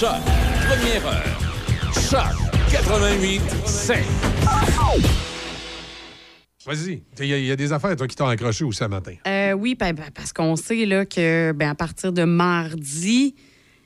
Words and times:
Choc. 0.00 0.10
Première 0.66 1.06
heure. 1.06 1.38
Choc 1.92 2.50
88 2.70 3.42
7. 3.66 3.98
Vas-y. 6.66 7.02
Il 7.18 7.26
y, 7.26 7.32
a- 7.34 7.38
il 7.38 7.44
y 7.46 7.50
a 7.52 7.56
des 7.56 7.72
affaires, 7.72 7.94
toi, 7.96 8.06
qui 8.06 8.16
t'ont 8.16 8.26
accroché 8.26 8.64
aussi 8.64 8.78
ce 8.78 8.84
matin. 8.84 9.14
Euh, 9.26 9.52
oui, 9.52 9.74
ben, 9.78 9.92
ben, 9.92 10.04
parce 10.14 10.32
qu'on 10.32 10.56
sait 10.56 10.86
là, 10.86 11.04
que 11.04 11.52
ben, 11.52 11.68
à 11.70 11.74
partir 11.74 12.12
de 12.12 12.24
mardi, 12.24 13.34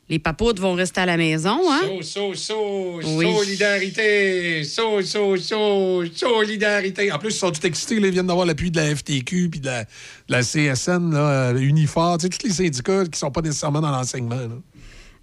les 0.09 0.19
papoutes 0.19 0.61
vont 0.61 0.75
rester 0.75 1.01
à 1.01 1.07
la 1.07 1.17
maison. 1.17 1.59
Hein? 1.73 1.81
So, 2.03 2.35
so, 2.35 2.35
so, 2.35 3.01
Oui. 3.17 3.33
solidarité. 3.35 4.63
So, 4.65 5.03
so, 5.03 5.37
so, 5.37 6.05
solidarité. 6.15 7.11
En 7.11 7.19
plus, 7.19 7.31
ils 7.35 7.39
sont 7.39 7.51
tout 7.53 7.67
excités. 7.67 7.99
là, 7.99 8.07
ils 8.09 8.13
viennent 8.13 8.27
d'avoir 8.27 8.47
l'appui 8.47 8.71
de 8.71 8.77
la 8.77 8.95
FTQ 8.95 9.49
puis 9.51 9.61
de 9.61 9.67
la, 9.67 9.83
de 9.85 9.89
la 10.29 10.43
CSN, 10.43 11.13
là, 11.13 11.51
euh, 11.53 11.57
Unifor. 11.59 12.19
Tu 12.19 12.25
sais, 12.25 12.29
tous 12.29 12.47
les 12.47 12.53
syndicats 12.53 13.05
qui 13.11 13.19
sont 13.19 13.31
pas 13.31 13.41
nécessairement 13.41 13.81
dans 13.81 13.91
l'enseignement. 13.91 14.37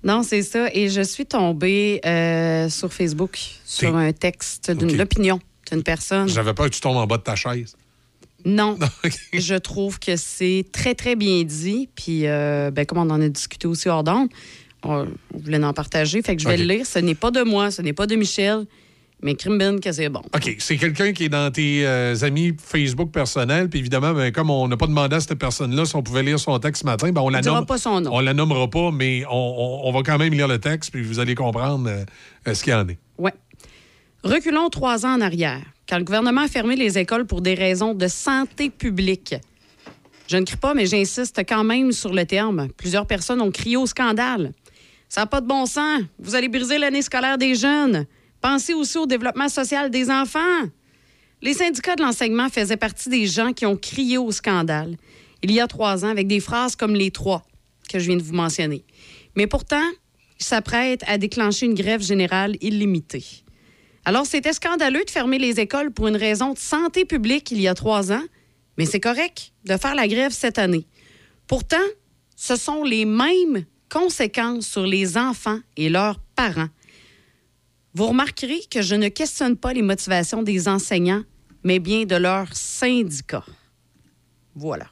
Non, 0.03 0.23
c'est 0.23 0.41
ça. 0.41 0.69
Et 0.73 0.89
je 0.89 1.01
suis 1.01 1.25
tombée 1.25 2.01
euh, 2.05 2.69
sur 2.69 2.91
Facebook 2.91 3.37
sur 3.65 3.95
un 3.95 4.11
texte 4.13 4.71
d'une 4.71 4.99
opinion 5.01 5.39
d'une 5.71 5.83
personne. 5.83 6.27
J'avais 6.27 6.53
peur 6.53 6.69
que 6.69 6.75
tu 6.75 6.81
tombes 6.81 6.97
en 6.97 7.07
bas 7.07 7.17
de 7.17 7.23
ta 7.23 7.35
chaise. 7.35 7.75
Non. 8.45 8.77
Je 9.33 9.55
trouve 9.55 9.99
que 9.99 10.15
c'est 10.15 10.65
très, 10.71 10.95
très 10.95 11.15
bien 11.15 11.43
dit. 11.43 11.89
Puis, 11.95 12.27
euh, 12.27 12.71
ben, 12.71 12.85
comme 12.85 12.97
on 12.97 13.09
en 13.09 13.21
a 13.21 13.29
discuté 13.29 13.67
aussi 13.67 13.87
hors 13.87 14.03
d'onde, 14.03 14.29
on, 14.83 15.07
voulait 15.33 15.63
en 15.63 15.73
partager. 15.73 16.21
Fait 16.21 16.35
que 16.35 16.41
je 16.41 16.47
vais 16.47 16.57
le 16.57 16.65
lire. 16.65 16.85
Ce 16.85 16.99
n'est 16.99 17.15
pas 17.15 17.31
de 17.31 17.43
moi, 17.43 17.71
ce 17.71 17.81
n'est 17.81 17.93
pas 17.93 18.07
de 18.07 18.15
Michel, 18.15 18.65
mais 19.23 19.35
Crimbin 19.35 19.77
que 19.79 19.91
c'est 19.91 20.09
bon. 20.09 20.21
OK, 20.35 20.55
c'est 20.59 20.77
quelqu'un 20.77 21.13
qui 21.13 21.25
est 21.25 21.29
dans 21.29 21.51
tes 21.51 21.85
euh, 21.85 22.15
amis 22.23 22.53
Facebook 22.57 23.11
personnels. 23.11 23.69
Puis 23.69 23.79
évidemment, 23.79 24.13
ben, 24.13 24.31
comme 24.31 24.49
on 24.49 24.67
n'a 24.67 24.77
pas 24.77 24.87
demandé 24.87 25.15
à 25.15 25.19
cette 25.19 25.35
personne-là 25.37 25.85
si 25.85 25.95
on 25.95 26.03
pouvait 26.03 26.23
lire 26.23 26.39
son 26.39 26.57
texte 26.59 26.81
ce 26.81 26.85
matin, 26.87 27.11
ben, 27.11 27.21
on 27.21 27.29
la 27.29 27.39
On 27.39 27.41
dira 27.41 27.55
nomme. 27.55 27.65
pas 27.65 27.77
son 27.77 28.01
nom. 28.01 28.11
On 28.13 28.19
la 28.19 28.33
nommera 28.33 28.67
pas, 28.69 28.91
mais 28.91 29.23
on, 29.29 29.33
on- 29.33 29.81
on 29.87 29.91
va 29.91 30.01
quand 30.03 30.17
même 30.17 30.33
lire 30.33 30.47
le 30.47 30.59
texte, 30.59 30.91
puis 30.91 31.01
vous 31.03 31.19
allez 31.19 31.35
comprendre 31.35 31.87
euh, 31.89 32.03
euh, 32.47 32.53
ce 32.53 32.63
qu'il 32.63 32.73
y 32.73 32.75
en 32.75 32.87
est. 32.87 32.97
Ouais. 33.17 33.33
Reculons 34.23 34.69
trois 34.69 35.05
ans 35.05 35.15
en 35.15 35.21
arrière. 35.21 35.61
Quand 35.89 35.97
le 35.97 36.03
gouvernement 36.03 36.41
a 36.41 36.47
fermé 36.47 36.75
les 36.75 36.97
écoles 36.97 37.25
pour 37.25 37.41
des 37.41 37.53
raisons 37.53 37.93
de 37.93 38.07
santé 38.07 38.69
publique, 38.69 39.35
Je 40.27 40.37
ne 40.37 40.45
crie 40.45 40.55
pas, 40.57 40.73
mais 40.73 40.85
j'insiste 40.85 41.41
quand 41.47 41.63
même 41.65 41.91
sur 41.91 42.13
le 42.13 42.25
terme. 42.25 42.69
Plusieurs 42.77 43.05
personnes 43.05 43.41
ont 43.41 43.51
crié 43.51 43.75
au 43.75 43.85
scandale. 43.85 44.53
Ça 45.09 45.21
n'a 45.21 45.27
pas 45.27 45.41
de 45.41 45.47
bon 45.47 45.65
sens. 45.65 46.01
Vous 46.19 46.35
allez 46.35 46.47
briser 46.47 46.77
l'année 46.77 47.01
scolaire 47.01 47.37
des 47.37 47.53
jeunes. 47.55 48.05
Pensez 48.41 48.73
aussi 48.73 48.97
au 48.97 49.05
développement 49.05 49.49
social 49.49 49.89
des 49.89 50.09
enfants. 50.09 50.67
Les 51.41 51.53
syndicats 51.53 51.95
de 51.95 52.01
l'enseignement 52.01 52.49
faisaient 52.49 52.77
partie 52.77 53.09
des 53.09 53.27
gens 53.27 53.53
qui 53.53 53.65
ont 53.65 53.77
crié 53.77 54.17
au 54.17 54.31
scandale 54.31 54.97
il 55.43 55.51
y 55.51 55.59
a 55.59 55.67
trois 55.67 56.05
ans 56.05 56.09
avec 56.09 56.27
des 56.27 56.39
phrases 56.39 56.75
comme 56.75 56.93
les 56.93 57.11
trois 57.11 57.43
que 57.89 57.99
je 57.99 58.05
viens 58.07 58.17
de 58.17 58.23
vous 58.23 58.33
mentionner. 58.33 58.85
Mais 59.35 59.47
pourtant, 59.47 59.83
ils 60.39 60.45
s'apprêtent 60.45 61.03
à 61.07 61.17
déclencher 61.17 61.65
une 61.65 61.73
grève 61.73 62.01
générale 62.01 62.55
illimitée. 62.61 63.25
Alors, 64.05 64.25
c'était 64.25 64.53
scandaleux 64.53 65.03
de 65.03 65.09
fermer 65.09 65.37
les 65.37 65.59
écoles 65.59 65.91
pour 65.91 66.07
une 66.07 66.15
raison 66.15 66.53
de 66.53 66.57
santé 66.57 67.05
publique 67.05 67.51
il 67.51 67.61
y 67.61 67.67
a 67.67 67.73
trois 67.73 68.11
ans, 68.11 68.23
mais 68.77 68.85
c'est 68.85 68.99
correct 68.99 69.51
de 69.65 69.77
faire 69.77 69.95
la 69.95 70.07
grève 70.07 70.31
cette 70.31 70.57
année. 70.57 70.87
Pourtant, 71.47 71.77
ce 72.35 72.55
sont 72.55 72.83
les 72.83 73.05
mêmes 73.05 73.65
conséquences 73.89 74.67
sur 74.67 74.87
les 74.87 75.17
enfants 75.17 75.59
et 75.77 75.89
leurs 75.89 76.19
parents. 76.35 76.69
Vous 77.93 78.07
remarquerez 78.07 78.61
que 78.69 78.81
je 78.81 78.95
ne 78.95 79.09
questionne 79.09 79.57
pas 79.57 79.73
les 79.73 79.81
motivations 79.81 80.43
des 80.43 80.67
enseignants, 80.67 81.23
mais 81.63 81.79
bien 81.79 82.05
de 82.05 82.15
leurs 82.15 82.53
syndicats. 82.55 83.45
Voilà. 84.55 84.85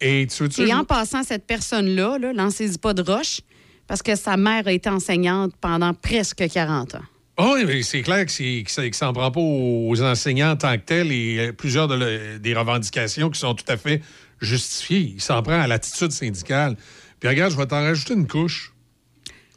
Et 0.00 0.26
tu 0.26 0.42
veux-tu- 0.42 0.62
Et 0.62 0.74
en 0.74 0.84
passant, 0.84 1.22
cette 1.22 1.46
personne-là, 1.46 2.18
là, 2.18 2.32
lancez-y 2.32 2.78
pas 2.78 2.92
de 2.92 3.02
roche, 3.02 3.40
parce 3.86 4.02
que 4.02 4.16
sa 4.16 4.36
mère 4.36 4.66
a 4.66 4.72
été 4.72 4.88
enseignante 4.88 5.54
pendant 5.60 5.94
presque 5.94 6.44
40 6.48 6.96
ans. 6.96 7.02
Ah 7.36 7.52
oui, 7.54 7.64
mais 7.66 7.82
c'est 7.82 8.02
clair 8.02 8.26
que, 8.26 8.62
que 8.62 8.70
ça 8.70 8.88
que 8.88 8.94
ça 8.96 9.08
en 9.08 9.12
prend 9.12 9.30
pas 9.30 9.40
aux 9.40 10.02
enseignants 10.02 10.50
en 10.50 10.56
tant 10.56 10.76
que 10.76 10.82
tels 10.84 11.10
et 11.12 11.38
euh, 11.38 11.52
plusieurs 11.52 11.88
de 11.88 11.94
le- 11.94 12.38
des 12.38 12.54
revendications 12.54 13.30
qui 13.30 13.40
sont 13.40 13.54
tout 13.54 13.64
à 13.68 13.76
fait 13.76 14.02
justifiées. 14.40 15.12
Il 15.14 15.20
s'en 15.20 15.42
prend 15.42 15.60
à 15.60 15.66
l'attitude 15.66 16.10
syndicale. 16.12 16.76
Puis 17.20 17.28
regarde, 17.28 17.52
je 17.52 17.56
vais 17.56 17.66
t'en 17.66 17.80
rajouter 17.82 18.14
une 18.14 18.26
couche. 18.26 18.71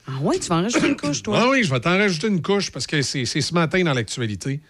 Ah 0.08 0.12
oui, 0.22 0.40
tu 0.40 0.48
vas 0.50 0.58
en 0.58 0.62
rajouter 0.64 0.88
une 0.88 0.96
couche, 0.98 1.24
toi. 1.24 1.40
Ah 1.42 1.50
oui, 1.50 1.64
je 1.64 1.72
vais 1.72 1.80
t'en 1.80 1.98
rajouter 1.98 2.28
une 2.28 2.42
couche 2.42 2.72
parce 2.72 2.86
que 2.86 3.02
c'est, 3.02 3.26
ce 3.26 3.54
matin 3.54 3.84
dans 3.84 3.94
l'actualité. 3.94 4.62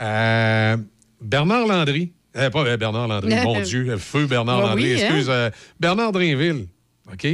Euh, 0.00 0.76
Bernard 1.20 1.66
Landry. 1.66 2.12
euh, 2.36 2.50
pas 2.50 2.64
euh, 2.64 2.76
Bernard 2.76 3.08
Landry, 3.08 3.34
mon 3.44 3.60
Dieu, 3.60 3.96
feu 3.96 4.26
Bernard 4.26 4.58
Ah 4.58 4.66
Landry, 4.68 4.94
oui, 4.94 5.02
hein? 5.02 5.06
excuse. 5.06 5.26
euh, 5.30 5.50
Bernard 5.80 6.12
Drinville. 6.12 6.66
OK? 7.12 7.26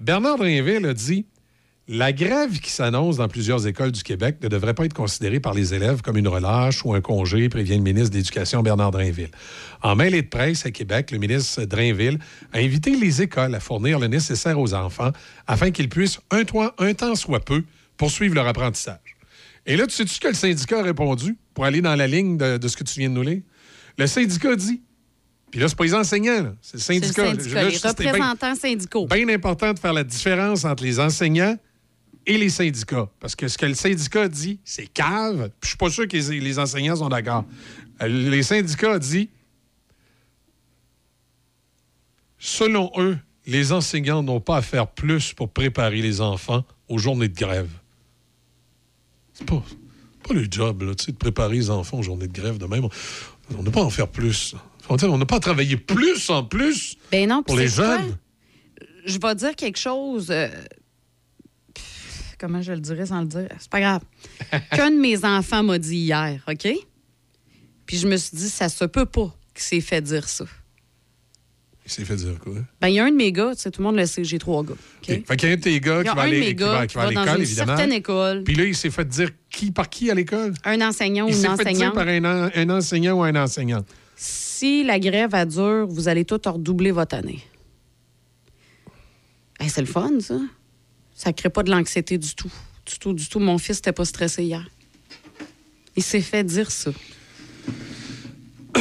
Bernard 0.00 0.36
Drinville 0.38 0.84
a 0.86 0.92
dit 0.94 1.24
La 1.86 2.14
grève 2.14 2.60
qui 2.60 2.70
s'annonce 2.70 3.18
dans 3.18 3.28
plusieurs 3.28 3.66
écoles 3.66 3.92
du 3.92 4.02
Québec 4.02 4.38
ne 4.42 4.48
devrait 4.48 4.72
pas 4.72 4.86
être 4.86 4.94
considérée 4.94 5.38
par 5.38 5.52
les 5.52 5.74
élèves 5.74 6.00
comme 6.00 6.16
une 6.16 6.28
relâche 6.28 6.82
ou 6.82 6.94
un 6.94 7.02
congé, 7.02 7.50
prévient 7.50 7.76
le 7.76 7.82
ministre 7.82 8.08
de 8.10 8.16
l'Éducation 8.16 8.62
Bernard 8.62 8.90
Drinville. 8.90 9.28
En 9.82 9.94
mêlée 9.94 10.22
de 10.22 10.28
presse 10.28 10.64
à 10.64 10.70
Québec, 10.70 11.10
le 11.10 11.18
ministre 11.18 11.64
Drainville 11.66 12.18
a 12.54 12.58
invité 12.60 12.96
les 12.96 13.20
écoles 13.20 13.54
à 13.54 13.60
fournir 13.60 13.98
le 13.98 14.06
nécessaire 14.06 14.58
aux 14.58 14.72
enfants 14.72 15.10
afin 15.46 15.70
qu'ils 15.70 15.90
puissent, 15.90 16.18
un, 16.30 16.44
toi- 16.44 16.74
un 16.78 16.94
temps 16.94 17.14
soit 17.16 17.40
peu, 17.44 17.64
poursuivre 17.98 18.34
leur 18.34 18.46
apprentissage. 18.46 19.16
Et 19.66 19.76
là, 19.76 19.86
tu 19.86 19.94
sais-tu 19.94 20.14
ce 20.14 20.20
que 20.20 20.28
le 20.28 20.34
syndicat 20.34 20.80
a 20.80 20.82
répondu 20.82 21.36
pour 21.52 21.66
aller 21.66 21.82
dans 21.82 21.96
la 21.96 22.06
ligne 22.06 22.38
de, 22.38 22.56
de 22.56 22.68
ce 22.68 22.78
que 22.78 22.84
tu 22.84 22.98
viens 23.00 23.10
de 23.10 23.14
nous 23.14 23.22
lire? 23.22 23.42
Le 23.98 24.06
syndicat 24.06 24.56
dit, 24.56 24.80
puis 25.50 25.60
là, 25.60 25.68
c'est 25.68 25.76
pas 25.76 25.84
les 25.84 25.94
enseignants, 25.94 26.54
c'est 26.62 26.74
le 26.76 26.78
le 26.78 26.82
syndicat. 26.82 27.24
Là, 27.24 27.32
les 27.34 27.44
bien- 27.44 27.90
représentants 27.90 28.54
syndicaux. 28.54 29.06
bien 29.06 29.28
important 29.28 29.74
de 29.74 29.78
faire 29.78 29.92
la 29.92 30.02
différence 30.04 30.64
entre 30.64 30.82
les 30.82 30.98
enseignants 30.98 31.56
et 32.26 32.38
les 32.38 32.48
syndicats. 32.50 33.08
Parce 33.20 33.34
que 33.36 33.48
ce 33.48 33.58
que 33.58 33.66
le 33.66 33.74
syndicat 33.74 34.28
dit, 34.28 34.58
c'est 34.64 34.86
cave. 34.86 35.50
Puis 35.60 35.62
je 35.62 35.68
suis 35.68 35.76
pas 35.78 35.90
sûr 35.90 36.06
que 36.08 36.16
les, 36.16 36.40
les 36.40 36.58
enseignants 36.58 36.96
sont 36.96 37.08
d'accord. 37.08 37.44
Euh, 38.02 38.08
Les 38.08 38.42
syndicats 38.42 38.98
disent, 38.98 39.28
selon 42.38 42.90
eux, 42.98 43.18
les 43.46 43.72
enseignants 43.72 44.22
n'ont 44.22 44.40
pas 44.40 44.56
à 44.58 44.62
faire 44.62 44.86
plus 44.88 45.32
pour 45.32 45.50
préparer 45.50 46.00
les 46.02 46.20
enfants 46.20 46.64
aux 46.88 46.98
journées 46.98 47.28
de 47.28 47.36
grève. 47.38 47.68
C'est 49.32 49.46
pas, 49.46 49.62
pas 50.26 50.34
le 50.34 50.46
job, 50.50 50.82
là, 50.82 50.94
tu 50.94 51.06
sais, 51.06 51.12
de 51.12 51.16
préparer 51.16 51.54
les 51.56 51.70
enfants 51.70 51.98
aux 51.98 52.02
journées 52.02 52.28
de 52.28 52.32
grève 52.32 52.58
de 52.58 52.66
même. 52.66 52.88
On 53.56 53.62
n'a 53.62 53.70
pas 53.70 53.80
à 53.80 53.84
en 53.84 53.90
faire 53.90 54.08
plus. 54.08 54.54
On 54.88 54.96
n'a 55.18 55.26
pas 55.26 55.36
à 55.36 55.40
travailler 55.40 55.76
plus 55.76 56.28
en 56.30 56.44
plus 56.44 56.96
Ben 57.10 57.28
non, 57.28 57.42
pour 57.42 57.56
les 57.56 57.68
c'est 57.68 57.82
quoi? 57.82 57.98
jeunes. 57.98 58.16
Je 59.06 59.18
vais 59.18 59.34
dire 59.34 59.54
quelque 59.56 59.78
chose. 59.78 60.30
euh, 60.30 60.48
comment 62.44 62.60
je 62.62 62.72
le 62.72 62.80
dirais 62.80 63.06
sans 63.06 63.20
le 63.20 63.26
dire? 63.26 63.48
C'est 63.58 63.70
pas 63.70 63.80
grave. 63.80 64.02
Qu'un 64.72 64.90
de 64.90 64.96
mes 65.00 65.24
enfants 65.24 65.62
m'a 65.62 65.78
dit 65.78 65.96
hier, 65.96 66.42
OK? 66.46 66.68
Puis 67.86 67.96
je 67.98 68.06
me 68.06 68.16
suis 68.18 68.36
dit, 68.36 68.48
ça 68.50 68.68
se 68.68 68.84
peut 68.84 69.06
pas 69.06 69.34
qu'il 69.54 69.62
s'est 69.62 69.80
fait 69.80 70.00
dire 70.02 70.28
ça. 70.28 70.44
Il 71.86 71.90
s'est 71.90 72.04
fait 72.04 72.16
dire 72.16 72.38
quoi? 72.38 72.54
Ben, 72.80 72.88
il 72.88 72.94
y 72.94 72.98
a 72.98 73.04
un 73.04 73.10
de 73.10 73.16
mes 73.16 73.30
gars, 73.30 73.52
tu 73.54 73.60
sais, 73.62 73.70
tout 73.70 73.80
le 73.82 73.86
monde 73.88 73.96
le 73.96 74.06
sait, 74.06 74.24
j'ai 74.24 74.38
trois 74.38 74.62
gars. 74.64 74.72
Fait 75.02 75.22
qu'il 75.36 75.48
y 75.48 75.52
a 75.52 75.54
un 75.54 75.56
de 75.56 75.60
tes 75.62 75.80
gars 75.80 76.00
Il 76.02 76.08
qui 76.08 76.16
va 76.16 76.22
aller, 76.22 76.54
qui 76.56 76.62
va, 76.64 76.78
à 76.78 77.08
l'école, 77.10 77.40
évidemment. 77.42 77.76
certaine 77.76 77.92
école. 77.92 78.42
Puis 78.44 78.54
là, 78.54 78.64
il 78.64 78.74
s'est 78.74 78.90
fait 78.90 79.06
dire 79.06 79.30
qui 79.50 79.70
par 79.70 79.88
qui 79.90 80.10
à 80.10 80.14
l'école? 80.14 80.54
Un 80.64 80.80
enseignant 80.80 81.26
ou 81.26 81.28
Il 81.28 81.34
une 81.34 81.40
s'est 81.40 81.48
fait 81.48 81.72
dire 81.72 81.90
enseignante. 81.92 81.94
par 81.94 82.08
un, 82.08 82.24
en- 82.24 82.50
un 82.54 82.70
enseignant 82.70 83.14
ou 83.18 83.22
un 83.22 83.34
enseignant. 83.36 83.84
Si 84.16 84.82
la 84.84 84.98
grève 84.98 85.34
a 85.34 85.44
dure, 85.44 85.86
vous 85.86 86.08
allez 86.08 86.24
tout 86.24 86.40
redoubler 86.44 86.90
votre 86.90 87.16
année. 87.16 87.40
Hey, 89.60 89.68
c'est 89.68 89.80
le 89.82 89.86
fun, 89.86 90.10
ça. 90.20 90.38
Ça 91.14 91.32
crée 91.32 91.50
pas 91.50 91.62
de 91.62 91.70
l'anxiété 91.70 92.18
du 92.18 92.34
tout. 92.34 92.52
Du 92.86 92.98
tout, 92.98 93.12
du 93.12 93.28
tout. 93.28 93.38
Mon 93.38 93.58
fils 93.58 93.78
n'était 93.78 93.92
pas 93.92 94.04
stressé 94.04 94.44
hier. 94.44 94.68
Il 95.96 96.02
s'est 96.02 96.20
fait 96.20 96.44
dire 96.44 96.70
ça. 96.70 96.90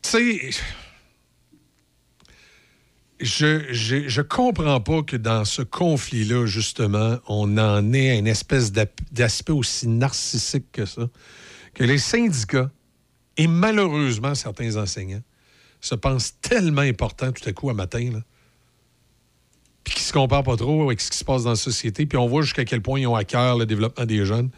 Tu 0.00 0.10
sais, 0.10 0.50
je, 3.20 3.64
je, 3.72 4.08
je 4.08 4.22
comprends 4.22 4.80
pas 4.80 5.02
que 5.02 5.16
dans 5.16 5.44
ce 5.44 5.62
conflit-là, 5.62 6.46
justement, 6.46 7.18
on 7.26 7.58
en 7.58 7.92
ait 7.92 8.18
une 8.18 8.26
espèce 8.26 8.72
d'aspect 8.72 9.52
aussi 9.52 9.88
narcissique 9.88 10.70
que 10.72 10.86
ça. 10.86 11.08
Que 11.74 11.84
les 11.84 11.98
syndicats, 11.98 12.70
et 13.36 13.46
malheureusement 13.46 14.34
certains 14.34 14.76
enseignants, 14.76 15.22
se 15.80 15.94
pensent 15.94 16.40
tellement 16.40 16.82
importants 16.82 17.32
tout 17.32 17.48
à 17.48 17.52
coup 17.52 17.70
à 17.70 17.74
matin, 17.74 18.10
là, 18.12 18.22
puis 19.88 19.96
qui 19.96 20.02
se 20.02 20.12
comparent 20.12 20.42
pas 20.42 20.56
trop 20.56 20.82
avec 20.82 21.00
ce 21.00 21.10
qui 21.10 21.16
se 21.16 21.24
passe 21.24 21.44
dans 21.44 21.50
la 21.50 21.56
société, 21.56 22.04
puis 22.04 22.18
on 22.18 22.28
voit 22.28 22.42
jusqu'à 22.42 22.66
quel 22.66 22.82
point 22.82 23.00
ils 23.00 23.06
ont 23.06 23.16
à 23.16 23.24
cœur 23.24 23.56
le 23.56 23.64
développement 23.64 24.04
des 24.04 24.26
jeunes. 24.26 24.50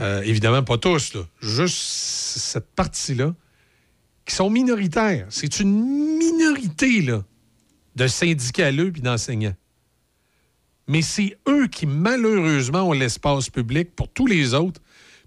Euh, 0.00 0.22
évidemment, 0.22 0.62
pas 0.62 0.78
tous, 0.78 1.12
là. 1.12 1.20
Juste 1.42 1.76
cette 1.76 2.70
partie-là, 2.74 3.34
qui 4.24 4.34
sont 4.34 4.48
minoritaires. 4.48 5.26
C'est 5.28 5.60
une 5.60 6.16
minorité, 6.16 7.02
là, 7.02 7.24
de 7.96 8.06
syndicaleux 8.06 8.90
puis 8.90 9.02
d'enseignants. 9.02 9.54
Mais 10.86 11.02
c'est 11.02 11.36
eux 11.46 11.66
qui, 11.66 11.84
malheureusement, 11.84 12.84
ont 12.84 12.92
l'espace 12.92 13.50
public 13.50 13.94
pour 13.94 14.08
tous 14.08 14.26
les 14.26 14.54
autres, 14.54 14.80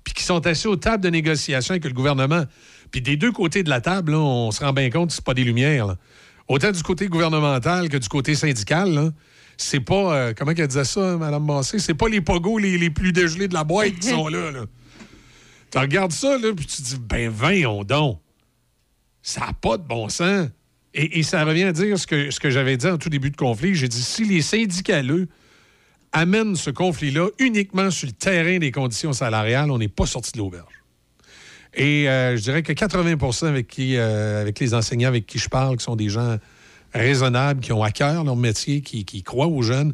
puis 0.04 0.16
qui 0.16 0.24
sont 0.24 0.48
assis 0.48 0.68
aux 0.68 0.78
tables 0.78 1.04
de 1.04 1.10
négociation 1.10 1.74
avec 1.74 1.86
le 1.86 1.94
gouvernement. 1.94 2.46
Puis 2.90 3.02
des 3.02 3.18
deux 3.18 3.32
côtés 3.32 3.62
de 3.62 3.70
la 3.70 3.82
table, 3.82 4.14
là, 4.14 4.18
on 4.18 4.50
se 4.50 4.62
rend 4.62 4.74
bien 4.74 4.90
compte 4.90 5.10
que 5.10 5.16
c'est 5.16 5.24
pas 5.24 5.36
des 5.36 5.44
lumières. 5.44 5.86
là. 5.86 5.98
Autant 6.48 6.72
du 6.72 6.84
côté 6.84 7.08
gouvernemental 7.08 7.90
que 7.90 7.98
du 7.98 8.10
côté 8.10 8.36
syndical, 8.36 9.12
c'est 9.58 9.80
pas... 9.80 10.16
euh, 10.16 10.34
comment 10.36 10.54
qu'elle 10.54 10.68
disait 10.68 10.84
ça, 10.84 11.18
Mme 11.18 11.46
Massé? 11.46 11.80
C'est 11.80 11.94
pas 11.94 12.10
les 12.10 12.22
pogos 12.22 12.58
les, 12.58 12.90
plus 12.90 13.14
dégelés 13.14 13.48
de 13.48 13.54
la 13.54 13.64
boîte 13.64 13.94
qui 14.00 14.10
sont 14.10 14.28
là. 14.28 14.52
Tu 15.72 15.78
regardes 15.78 16.12
ça, 16.12 16.38
là, 16.38 16.54
puis 16.56 16.66
tu 16.66 16.82
te 16.82 16.88
dis, 16.88 16.98
ben, 17.00 17.30
voyons 17.30 17.84
donc. 17.84 18.20
Ça 19.22 19.42
n'a 19.42 19.54
pas 19.54 19.78
de 19.78 19.84
bon 19.84 20.10
sens. 20.10 20.50
Et, 20.94 21.20
et 21.20 21.24
ça 21.24 21.46
revient 21.46 21.64
à 21.64 21.72
dire 21.72 21.98
ce 21.98 22.06
que, 22.06 22.32
ce 22.32 22.40
que 22.40 22.50
j'avais 22.50 22.76
dit 22.76 22.88
en 22.88 22.98
tout 22.98 23.10
début 23.10 23.30
de 23.30 23.38
conflit. 23.38 23.76
J'ai 23.76 23.88
dit, 23.88 24.02
si 24.02 24.26
les 24.26 24.42
syndicaleux 24.42 25.30
amènent 26.12 26.58
ce 26.58 26.70
conflit-là 26.70 27.30
uniquement 27.40 27.90
sur 27.90 28.08
le 28.08 28.14
terrain 28.14 28.58
des 28.58 28.72
conditions 28.72 29.14
salariales, 29.14 29.72
on 29.72 29.78
n'est 29.78 29.88
pas 29.88 30.06
sorti 30.06 30.34
de 30.34 30.40
l'auberge. 30.40 30.81
Et 31.74 32.10
euh, 32.10 32.36
je 32.36 32.42
dirais 32.42 32.64
que 32.64 32.74
80% 32.74 33.48
avec, 33.48 33.68
qui, 33.68 33.96
euh, 33.96 34.42
avec 34.42 34.60
les 34.60 34.74
enseignants 34.74 35.08
avec 35.08 35.26
qui 35.26 35.40
je 35.40 35.48
parle, 35.48 35.78
qui 35.78 35.84
sont 35.84 35.96
des 35.96 36.10
gens 36.10 36.38
raisonnables, 36.94 37.62
qui 37.62 37.72
ont 37.72 37.84
à 37.84 37.92
cœur 37.92 38.24
leur 38.24 38.36
métier, 38.36 38.82
qui, 38.82 39.24
croient 39.24 39.48
aux 39.48 39.62
jeunes, 39.62 39.94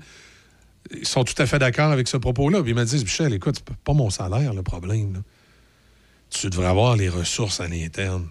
ils 0.91 1.05
sont 1.05 1.23
tout 1.23 1.39
à 1.39 1.45
fait 1.45 1.59
d'accord 1.59 1.91
avec 1.91 2.07
ce 2.07 2.17
propos-là. 2.17 2.61
Ils 2.65 2.73
me 2.73 2.83
disent, 2.83 3.03
Michel, 3.03 3.33
écoute, 3.33 3.55
c'est 3.57 3.77
pas 3.77 3.93
mon 3.93 4.09
salaire 4.09 4.53
le 4.53 4.63
problème. 4.63 5.21
Tu 6.29 6.49
devrais 6.49 6.67
avoir 6.67 6.95
les 6.95 7.09
ressources 7.09 7.59
à 7.59 7.67
l'interne. 7.67 8.27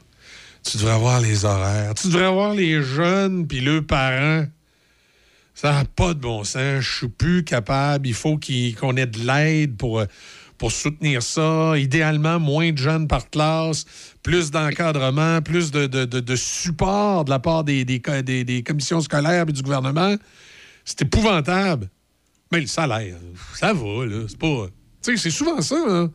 Tu 0.65 0.79
devrais 0.79 0.95
avoir 0.95 1.21
les 1.21 1.45
horaires. 1.45 1.95
Tu 1.95 2.09
devrais 2.09 2.25
avoir 2.25 2.55
les 2.55 2.83
jeunes 2.83 3.47
puis 3.47 3.61
leurs 3.61 3.85
parents. 3.85 4.47
Ça 5.55 5.73
n'a 5.73 5.85
pas 5.85 6.12
de 6.12 6.19
bon 6.19 6.45
sens. 6.45 6.81
Je 6.81 6.97
suis 6.97 7.09
plus 7.09 7.45
capable. 7.45 8.09
Il 8.09 8.15
faut 8.15 8.38
qu'on 8.38 8.97
ait 8.97 9.07
de 9.07 9.21
l'aide 9.21 9.76
pour, 9.76 10.00
euh, 10.00 10.07
pour 10.59 10.73
soutenir 10.73 11.23
ça. 11.23 11.77
Idéalement, 11.79 12.39
moins 12.41 12.73
de 12.73 12.79
jeunes 12.79 13.07
par 13.09 13.29
classe, 13.31 13.85
plus 14.23 14.51
d'encadrement, 14.51 15.41
plus 15.43 15.71
de, 15.71 15.87
de- 15.87 16.05
de- 16.05 16.21
de 16.21 16.37
support 16.37 17.25
de 17.25 17.31
la 17.31 17.39
part 17.39 17.65
des, 17.65 17.85
des, 17.85 18.01
des- 18.23 18.45
des 18.45 18.63
commissions 18.63 19.01
scolaires 19.01 19.47
et 19.49 19.53
du 19.53 19.63
gouvernement. 19.63 20.17
C'est 20.85 21.03
épouvantable. 21.03 21.89
Mais 22.53 22.61
le 22.61 22.67
salaire, 22.69 23.17
ça 23.55 23.73
va, 23.73 24.07
là. 24.07 24.25
C'est 24.29 24.39
pas. 24.39 24.67
Tu 25.03 25.13
sais, 25.13 25.23
c'est 25.23 25.31
souvent 25.31 25.61
ça, 25.61 25.77
hein. 25.89 26.11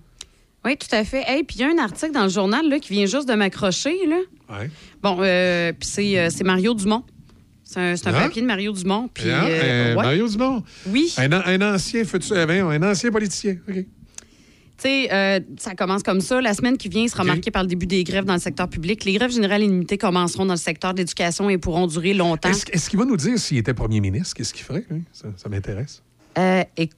Oui, 0.63 0.77
tout 0.77 0.95
à 0.95 1.03
fait. 1.03 1.23
Et 1.39 1.43
puis 1.43 1.57
il 1.57 1.61
y 1.61 1.63
a 1.63 1.69
un 1.69 1.83
article 1.83 2.11
dans 2.13 2.23
le 2.23 2.29
journal 2.29 2.69
là, 2.69 2.79
qui 2.79 2.93
vient 2.93 3.05
juste 3.07 3.27
de 3.27 3.33
m'accrocher. 3.33 3.97
Là. 4.07 4.17
Ouais. 4.49 4.69
Bon, 5.01 5.17
euh, 5.21 5.71
puis 5.73 5.89
c'est, 5.89 6.19
euh, 6.19 6.29
c'est 6.29 6.43
Mario 6.43 6.73
Dumont. 6.75 7.03
C'est 7.63 7.79
un, 7.79 7.93
un 7.93 7.95
Ah. 8.05 8.11
papier 8.23 8.41
de 8.43 8.47
Mario 8.47 8.71
Dumont. 8.73 9.09
Puis, 9.13 9.29
Ah, 9.31 9.45
euh, 9.45 9.47
euh, 9.49 9.95
ouais. 9.95 10.03
Mario 10.03 10.27
Dumont. 10.29 10.63
Oui. 10.87 11.13
Un, 11.17 11.31
un 11.31 11.73
ancien 11.73 12.03
futur, 12.05 12.37
un 12.37 12.83
ancien 12.83 13.11
politicien. 13.11 13.57
OK. 13.67 13.85
Euh, 14.85 15.39
ça 15.57 15.75
commence 15.75 16.03
comme 16.03 16.21
ça. 16.21 16.41
La 16.41 16.53
semaine 16.53 16.77
qui 16.77 16.89
vient 16.89 17.07
sera 17.07 17.23
marquée 17.23 17.51
par 17.51 17.63
le 17.63 17.67
début 17.67 17.85
des 17.87 18.03
grèves 18.03 18.25
dans 18.25 18.33
le 18.33 18.39
secteur 18.39 18.67
public. 18.67 19.05
Les 19.05 19.13
grèves 19.13 19.31
générales 19.31 19.61
et 19.63 19.67
limitées 19.67 19.97
commenceront 19.97 20.45
dans 20.45 20.53
le 20.53 20.59
secteur 20.59 20.93
de 20.93 20.99
l'éducation 20.99 21.49
et 21.49 21.57
pourront 21.57 21.87
durer 21.87 22.13
longtemps. 22.13 22.49
Est-ce 22.49 22.89
qu'il 22.89 22.99
va 22.99 23.05
nous 23.05 23.17
dire 23.17 23.37
s'il 23.37 23.57
était 23.57 23.73
premier 23.73 23.99
ministre? 23.99 24.35
Qu'est-ce 24.35 24.53
qu'il 24.53 24.63
ferait? 24.63 24.85
Ça, 25.13 25.27
ça 25.37 25.49
m'intéresse. 25.49 26.01
Euh, 26.37 26.63
et 26.77 26.89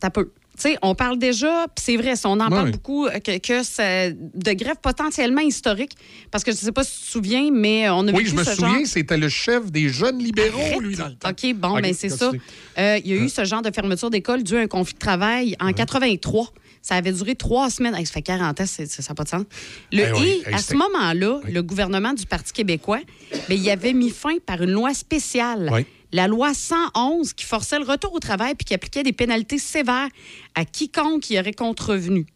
t'as 0.00 0.10
peu. 0.10 0.30
Tu 0.54 0.68
sais, 0.68 0.76
on 0.82 0.94
parle 0.94 1.18
déjà, 1.18 1.66
puis 1.74 1.82
c'est 1.82 1.96
vrai, 1.96 2.12
on 2.26 2.38
en 2.38 2.50
parle 2.50 2.66
Ouais. 2.66 2.70
beaucoup, 2.72 3.06
euh, 3.06 3.12
que, 3.20 3.38
que 3.38 4.10
de 4.12 4.52
grèves 4.52 4.76
potentiellement 4.82 5.40
historiques. 5.40 5.96
Parce 6.30 6.44
que 6.44 6.52
je 6.52 6.58
ne 6.58 6.60
sais 6.60 6.72
pas 6.72 6.84
si 6.84 7.00
tu 7.00 7.06
te 7.06 7.10
souviens, 7.12 7.48
mais 7.50 7.88
on 7.88 8.00
a 8.06 8.12
Oui, 8.12 8.18
vécu 8.18 8.30
je 8.30 8.34
me 8.36 8.44
ce 8.44 8.54
souviens, 8.56 8.68
genre... 8.80 8.86
c'était 8.86 9.16
le 9.16 9.30
chef 9.30 9.72
des 9.72 9.88
jeunes 9.88 10.18
libéraux, 10.18 10.60
Arrête. 10.60 10.80
lui, 10.82 10.94
dans 10.96 11.08
le 11.08 11.14
temps. 11.14 11.30
OK, 11.30 11.54
bon, 11.54 11.76
OK, 11.76 11.82
ben 11.82 11.94
c'est 11.94 12.10
ça. 12.10 12.30
Euh, 12.78 12.98
Il 13.02 13.10
y 13.10 13.14
a 13.14 13.16
eu 13.16 13.30
ce 13.30 13.44
genre 13.46 13.62
de 13.62 13.70
fermeture 13.74 14.10
d'école 14.10 14.42
dû 14.42 14.56
à 14.56 14.60
un 14.60 14.66
conflit 14.66 14.92
de 14.94 14.98
travail 14.98 15.56
en 15.58 15.72
83. 15.72 16.52
Ça 16.82 16.96
avait 16.96 17.12
duré 17.12 17.34
trois 17.36 17.70
semaines. 17.70 17.94
Hey, 17.94 18.04
ça 18.06 18.12
fait 18.12 18.22
40 18.22 18.60
ans, 18.60 18.66
c'est- 18.66 18.86
ça 18.90 19.02
n'a 19.08 19.14
pas 19.14 19.22
de 19.24 19.28
sens. 19.28 19.44
Le, 19.92 20.12
oui, 20.14 20.42
et 20.44 20.48
hey, 20.48 20.54
à 20.54 20.58
ce 20.58 20.74
moment-là, 20.74 21.40
Oui. 21.44 21.52
le 21.52 21.62
gouvernement 21.62 22.12
du 22.12 22.26
Parti 22.26 22.52
québécois, 22.52 23.00
ben, 23.48 23.56
il 23.58 23.70
avait 23.70 23.92
mis 23.92 24.10
fin 24.10 24.38
par 24.44 24.60
une 24.62 24.72
loi 24.72 24.92
spéciale. 24.92 25.70
Oui. 25.72 25.86
La 26.12 26.26
loi 26.28 26.52
111 26.52 27.32
qui 27.32 27.44
forçait 27.46 27.78
le 27.78 27.84
retour 27.86 28.12
au 28.12 28.18
travail 28.18 28.54
puis 28.54 28.64
qui 28.66 28.74
appliquait 28.74 29.02
des 29.02 29.12
pénalités 29.14 29.58
sévères 29.58 30.08
à 30.54 30.64
quiconque 30.66 31.30
y 31.30 31.38
aurait 31.38 31.54
contrevenu. 31.54 32.26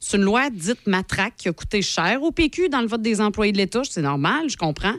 C'est 0.00 0.16
une 0.16 0.24
loi 0.24 0.50
dite 0.50 0.86
matraque 0.88 1.34
qui 1.36 1.48
a 1.48 1.52
coûté 1.52 1.82
cher 1.82 2.20
au 2.22 2.32
PQ 2.32 2.68
dans 2.68 2.80
le 2.80 2.88
vote 2.88 3.02
des 3.02 3.20
employés 3.20 3.52
de 3.52 3.58
l'État. 3.58 3.82
C'est 3.88 4.02
normal, 4.02 4.48
je 4.50 4.56
comprends. 4.56 4.96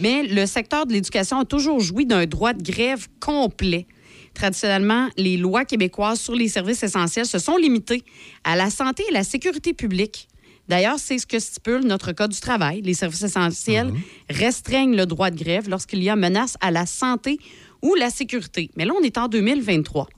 Mais 0.00 0.24
le 0.24 0.46
secteur 0.46 0.86
de 0.86 0.92
l'éducation 0.94 1.38
a 1.38 1.44
toujours 1.44 1.78
joui 1.78 2.06
d'un 2.06 2.26
droit 2.26 2.52
de 2.54 2.62
grève 2.62 3.06
complet. 3.20 3.86
Traditionnellement, 4.34 5.08
les 5.16 5.36
lois 5.36 5.64
québécoises 5.64 6.20
sur 6.20 6.34
les 6.34 6.48
services 6.48 6.82
essentiels 6.82 7.26
se 7.26 7.38
sont 7.38 7.56
limitées 7.56 8.04
à 8.44 8.56
la 8.56 8.70
santé 8.70 9.04
et 9.08 9.12
la 9.12 9.24
sécurité 9.24 9.74
publique. 9.74 10.28
D'ailleurs, 10.68 10.98
c'est 10.98 11.18
ce 11.18 11.26
que 11.26 11.38
stipule 11.38 11.84
notre 11.84 12.12
Code 12.12 12.30
du 12.30 12.40
travail. 12.40 12.82
Les 12.82 12.94
services 12.94 13.22
essentiels 13.22 13.92
restreignent 14.30 14.96
le 14.96 15.06
droit 15.06 15.30
de 15.30 15.36
grève 15.36 15.68
lorsqu'il 15.68 16.02
y 16.02 16.08
a 16.08 16.16
menace 16.16 16.56
à 16.60 16.70
la 16.70 16.86
santé 16.86 17.38
ou 17.82 17.94
la 17.94 18.10
sécurité. 18.10 18.70
Mais 18.76 18.84
là, 18.84 18.92
on 18.98 19.02
est 19.02 19.18
en 19.18 19.28
2023. 19.28 20.08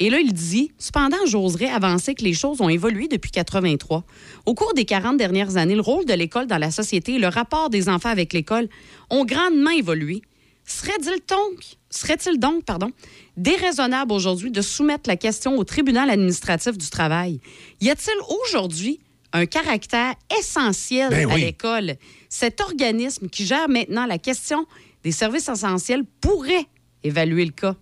Et 0.00 0.10
là, 0.10 0.20
il 0.20 0.32
dit 0.32 0.70
Cependant, 0.78 1.16
j'oserais 1.26 1.68
avancer 1.68 2.14
que 2.14 2.22
les 2.22 2.34
choses 2.34 2.60
ont 2.60 2.68
évolué 2.68 3.08
depuis 3.08 3.30
83. 3.30 4.04
Au 4.46 4.54
cours 4.54 4.74
des 4.74 4.84
40 4.84 5.16
dernières 5.16 5.56
années, 5.56 5.74
le 5.74 5.80
rôle 5.80 6.04
de 6.04 6.14
l'école 6.14 6.46
dans 6.46 6.58
la 6.58 6.70
société 6.70 7.14
et 7.14 7.18
le 7.18 7.28
rapport 7.28 7.70
des 7.70 7.88
enfants 7.88 8.10
avec 8.10 8.32
l'école 8.32 8.68
ont 9.10 9.24
grandement 9.24 9.70
évolué. 9.70 10.22
Serait-il 10.64 11.18
donc, 11.26 11.64
serait-il 11.88 12.38
donc 12.38 12.64
pardon, 12.64 12.90
déraisonnable 13.38 14.12
aujourd'hui 14.12 14.50
de 14.50 14.60
soumettre 14.60 15.08
la 15.08 15.16
question 15.16 15.56
au 15.56 15.64
tribunal 15.64 16.10
administratif 16.10 16.76
du 16.76 16.90
travail? 16.90 17.40
Y 17.80 17.90
a-t-il 17.90 18.16
aujourd'hui 18.42 19.00
un 19.32 19.46
caractère 19.46 20.14
essentiel 20.38 21.10
Ben 21.10 21.30
à 21.30 21.34
oui. 21.34 21.40
l'école? 21.42 21.94
Cet 22.28 22.60
organisme 22.60 23.28
qui 23.28 23.46
gère 23.46 23.68
maintenant 23.68 24.06
la 24.06 24.18
question 24.18 24.66
des 25.04 25.12
services 25.12 25.48
essentiels 25.48 26.04
pourrait 26.20 26.66
évaluer 27.02 27.44
le 27.44 27.52
cas. 27.52 27.76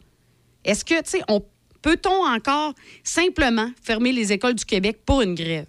Est-ce 0.64 0.84
que, 0.84 1.00
tu 1.02 1.10
sais, 1.10 1.22
on 1.28 1.42
peut-on 1.82 2.26
encore 2.26 2.74
simplement 3.02 3.70
fermer 3.82 4.12
les 4.12 4.32
écoles 4.32 4.54
du 4.54 4.64
Québec 4.64 5.00
pour 5.06 5.22
une 5.22 5.34
grève? 5.34 5.66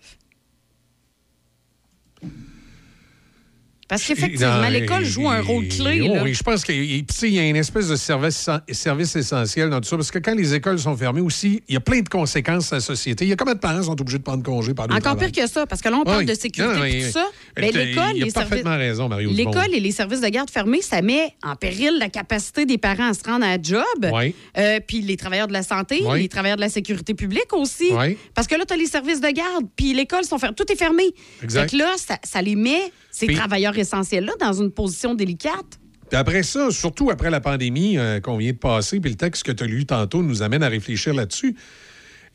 Parce 3.88 4.04
qu'effectivement, 4.06 4.68
l'école 4.70 5.06
joue 5.06 5.30
un 5.30 5.42
rôle 5.42 5.68
clé. 5.68 6.02
Oui, 6.02 6.08
là. 6.14 6.24
oui, 6.24 6.34
je 6.34 6.44
pense 6.44 6.64
qu'il 6.64 6.84
y 6.86 7.40
a- 7.40 7.48
une 7.48 7.56
espèce 7.56 7.88
de 7.88 7.96
service, 7.96 8.50
service 8.72 9.16
essentiel 9.16 9.70
dans 9.70 9.80
tout 9.80 9.88
ça. 9.88 9.96
Parce 9.96 10.12
que 10.12 10.20
quand 10.20 10.36
les 10.36 10.54
écoles 10.54 10.78
sont 10.80 10.96
fermées 10.98 11.22
aussi, 11.22 11.64
il 11.68 11.74
y 11.74 11.78
a 11.78 11.80
plein 11.80 12.02
de 12.02 12.10
conséquences 12.10 12.72
à 12.74 12.78
la 12.78 12.82
société. 12.82 13.26
Il 13.26 13.30
y 13.30 13.34
a 13.34 13.36
combien 13.36 13.54
de 13.56 13.60
parents 13.60 13.80
qui 13.80 13.86
sont 13.86 14.00
obligés 14.02 14.18
de 14.18 14.24
prendre 14.24 14.44
congé 14.44 14.74
par 14.74 14.88
Encore 14.92 15.16
pire 15.18 15.32
que 15.32 15.48
ça, 15.48 15.66
parce 15.66 15.82
que 15.82 15.90
là, 15.90 15.98
on 15.98 16.04
parle 16.04 16.20
Oui. 16.20 16.26
de 16.26 16.34
sécurité 16.34 16.74
Non, 16.74 16.80
non, 16.80 16.86
et 16.86 17.04
tout 17.06 17.12
ça. 17.12 17.26
mais 17.58 17.72
Ben, 17.72 17.86
l'école, 17.86 18.14
les 18.16 18.78
raison, 18.78 19.08
Mario 19.08 19.32
et 19.74 19.80
les 19.80 19.92
services 19.92 20.22
de 20.22 20.28
garde 20.28 20.50
fermés, 20.50 20.82
ça 20.82 21.02
met 21.02 21.34
en 21.44 21.56
péril 21.56 21.98
la 22.00 22.10
capacité 22.10 22.66
des 22.66 22.78
parents 22.78 23.10
à 23.10 23.14
se 23.14 23.24
rendre 23.24 23.46
à 23.46 23.58
la 23.58 23.62
job. 23.62 23.84
Oui. 24.14 24.36
Euh, 24.58 24.80
puis 24.86 25.02
les 25.02 25.18
travailleurs 25.18 25.48
de 25.48 25.54
la 25.54 25.64
santé, 25.64 26.02
Oui. 26.06 26.22
les 26.22 26.28
travailleurs 26.28 26.58
de 26.58 26.62
la 26.62 26.70
sécurité 26.70 27.14
publique 27.14 27.52
aussi. 27.54 27.90
Oui. 27.92 28.18
Parce 28.34 28.48
que 28.48 28.56
là, 28.56 28.66
tu 28.66 28.74
as 28.74 28.78
les 28.78 28.86
services 28.86 29.22
de 29.22 29.30
garde, 29.30 29.66
puis 29.76 29.94
l'école 29.94 30.24
sont 30.24 30.38
fermées. 30.38 30.56
Tout 30.56 30.72
est 30.72 30.76
fermé. 30.76 31.04
Exact. 31.44 31.72
Que 31.72 31.78
là, 31.78 31.94
ça, 31.98 32.18
ça 32.24 32.42
les 32.42 32.56
met, 32.56 32.92
ces 33.18 33.26
Puis- 33.26 33.36
travailleurs 33.36 33.76
essentiels-là, 33.76 34.34
dans 34.40 34.54
une 34.54 34.70
position 34.72 35.16
délicate. 35.16 35.80
Puis 36.08 36.18
après 36.18 36.44
ça, 36.44 36.70
surtout 36.70 37.10
après 37.10 37.32
la 37.32 37.42
pandémie 37.42 37.98
euh, 37.98 38.20
qu'on 38.20 38.38
vient 38.38 38.52
de 38.52 38.58
passer, 38.58 39.00
puis 39.00 39.10
le 39.10 39.18
texte 39.18 39.42
que 39.42 39.52
tu 39.52 39.64
as 39.64 39.66
lu 39.66 39.88
tantôt 39.88 40.22
nous 40.22 40.44
amène 40.44 40.62
à 40.62 40.68
réfléchir 40.68 41.16
là-dessus. 41.16 41.56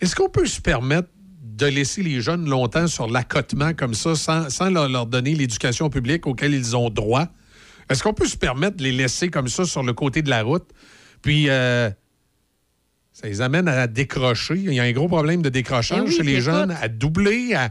Est-ce 0.01 0.17
qu'on 0.17 0.29
peut 0.29 0.45
se 0.45 0.61
permettre 0.61 1.09
de 1.41 1.67
laisser 1.67 2.03
les 2.03 2.21
jeunes 2.21 2.49
longtemps 2.49 2.89
sur 2.89 3.09
l'accotement 3.09 3.75
comme 3.75 3.95
ça, 3.95 4.17
sans, 4.17 4.51
sans 4.51 4.71
leur, 4.71 4.89
leur 4.89 5.07
donner 5.07 5.37
l'éducation 5.37 5.89
publique 5.89 6.27
auquel 6.27 6.53
ils 6.53 6.77
ont 6.77 6.91
droit? 6.91 7.29
Est-ce 7.89 8.03
qu'on 8.03 8.15
peut 8.15 8.27
se 8.27 8.37
permettre 8.37 8.79
de 8.79 8.83
les 8.83 8.93
laisser 8.93 9.29
comme 9.29 9.47
ça 9.47 9.65
sur 9.65 9.85
le 9.85 9.93
côté 9.93 10.23
de 10.23 10.31
la 10.31 10.43
route? 10.43 10.69
Puis, 11.23 11.49
euh, 11.49 11.91
ça 13.13 13.29
les 13.29 13.41
amène 13.41 13.69
à 13.69 13.87
décrocher. 13.87 14.55
Il 14.57 14.75
y 14.75 14.81
a 14.81 14.83
un 14.83 14.93
gros 14.93 15.07
problème 15.07 15.43
de 15.43 15.49
décrochage 15.49 16.09
oui, 16.09 16.17
chez 16.17 16.25
les 16.25 16.41
jeunes, 16.41 16.73
à 16.73 16.89
doubler, 16.89 17.55
à, 17.55 17.71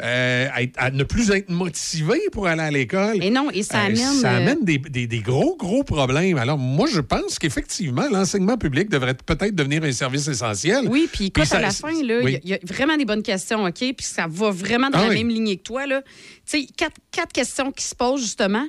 euh, 0.00 0.48
à 0.52 0.62
être- 0.62 0.74
à 0.76 0.90
ne 0.90 1.02
plus 1.04 1.30
être 1.30 1.48
motivés 1.50 2.20
pour 2.32 2.46
aller 2.46 2.62
à 2.62 2.70
l'école. 2.70 3.22
Et 3.22 3.30
non, 3.30 3.50
et 3.50 3.62
ça 3.62 3.78
Euh, 3.82 3.86
amène. 3.86 3.96
ça 4.20 4.30
amène 4.32 4.64
des, 4.64 4.78
des- 4.78 5.06
des 5.06 5.18
gros, 5.20 5.56
gros 5.56 5.84
problèmes. 5.84 6.38
Alors, 6.38 6.58
moi, 6.58 6.86
je 6.92 7.00
pense 7.00 7.38
qu'effectivement, 7.38 8.08
l'enseignement 8.10 8.56
public 8.56 8.88
devrait 8.88 9.14
peut-être 9.14 9.54
devenir 9.54 9.82
un 9.84 9.92
service 9.92 10.28
essentiel. 10.28 10.86
Oui, 10.88 11.08
puis 11.12 11.26
écoute, 11.26 11.44
ça- 11.44 11.56
à 11.58 11.60
la 11.60 11.70
fin, 11.70 11.90
il 11.90 12.10
oui. 12.22 12.32
y 12.32 12.36
a- 12.36 12.40
il 12.44 12.50
y, 12.50 12.54
a 12.54 12.58
vraiment 12.64 12.96
des 12.96 13.04
bonnes 13.04 13.22
questions, 13.22 13.64
OK? 13.64 13.78
Puis 13.78 13.94
ça 14.06 14.26
va 14.28 14.50
vraiment 14.50 14.90
dans 14.90 14.98
Ah 14.98 15.04
la 15.04 15.08
oui. 15.10 15.16
même 15.18 15.28
lignée 15.28 15.56
que 15.56 15.62
toi, 15.64 15.86
là. 15.86 16.02
Tu 16.02 16.60
sais, 16.62 16.66
quatre, 16.76 16.96
quatre 17.10 17.32
questions 17.32 17.72
qui 17.72 17.84
se 17.84 17.94
posent, 17.94 18.22
justement. 18.22 18.66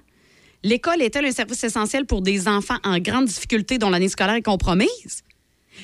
L'école 0.64 1.02
est-elle 1.02 1.26
un 1.26 1.32
service 1.32 1.64
essentiel 1.64 2.06
pour 2.06 2.22
des 2.22 2.48
enfants 2.48 2.78
en 2.84 2.98
grande 3.00 3.26
difficulté 3.26 3.78
dont 3.78 3.90
l'année 3.90 4.10
scolaire 4.10 4.36
est 4.36 4.42
compromise? 4.42 5.24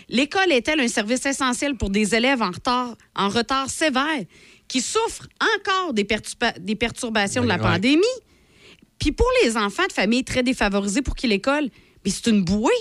L'école 0.10 0.52
est-elle 0.52 0.82
un 0.82 0.90
service 0.90 1.26
essentiel 1.26 1.76
pour 1.76 1.90
des 1.90 2.14
élèves 2.16 2.42
en 2.42 2.52
retard, 2.52 2.98
en 3.16 3.30
retard 3.30 3.70
sévère? 3.70 4.04
Qui 4.68 4.82
souffrent 4.82 5.28
encore 5.58 5.94
des, 5.94 6.04
perturba- 6.04 6.58
des 6.60 6.76
perturbations 6.76 7.44
de 7.44 7.48
la 7.48 7.56
ouais. 7.56 7.62
pandémie? 7.62 8.04
Puis 9.00 9.12
pour 9.12 9.28
les 9.44 9.58
enfants 9.58 9.86
de 9.88 9.94
familles 9.94 10.24
très 10.24 10.44
défavorisées 10.44 11.02
pour 11.02 11.16
qui 11.16 11.28
l'école, 11.28 11.70
mais 12.04 12.12
c'est 12.12 12.28
une 12.30 12.44
bouée. 12.44 12.72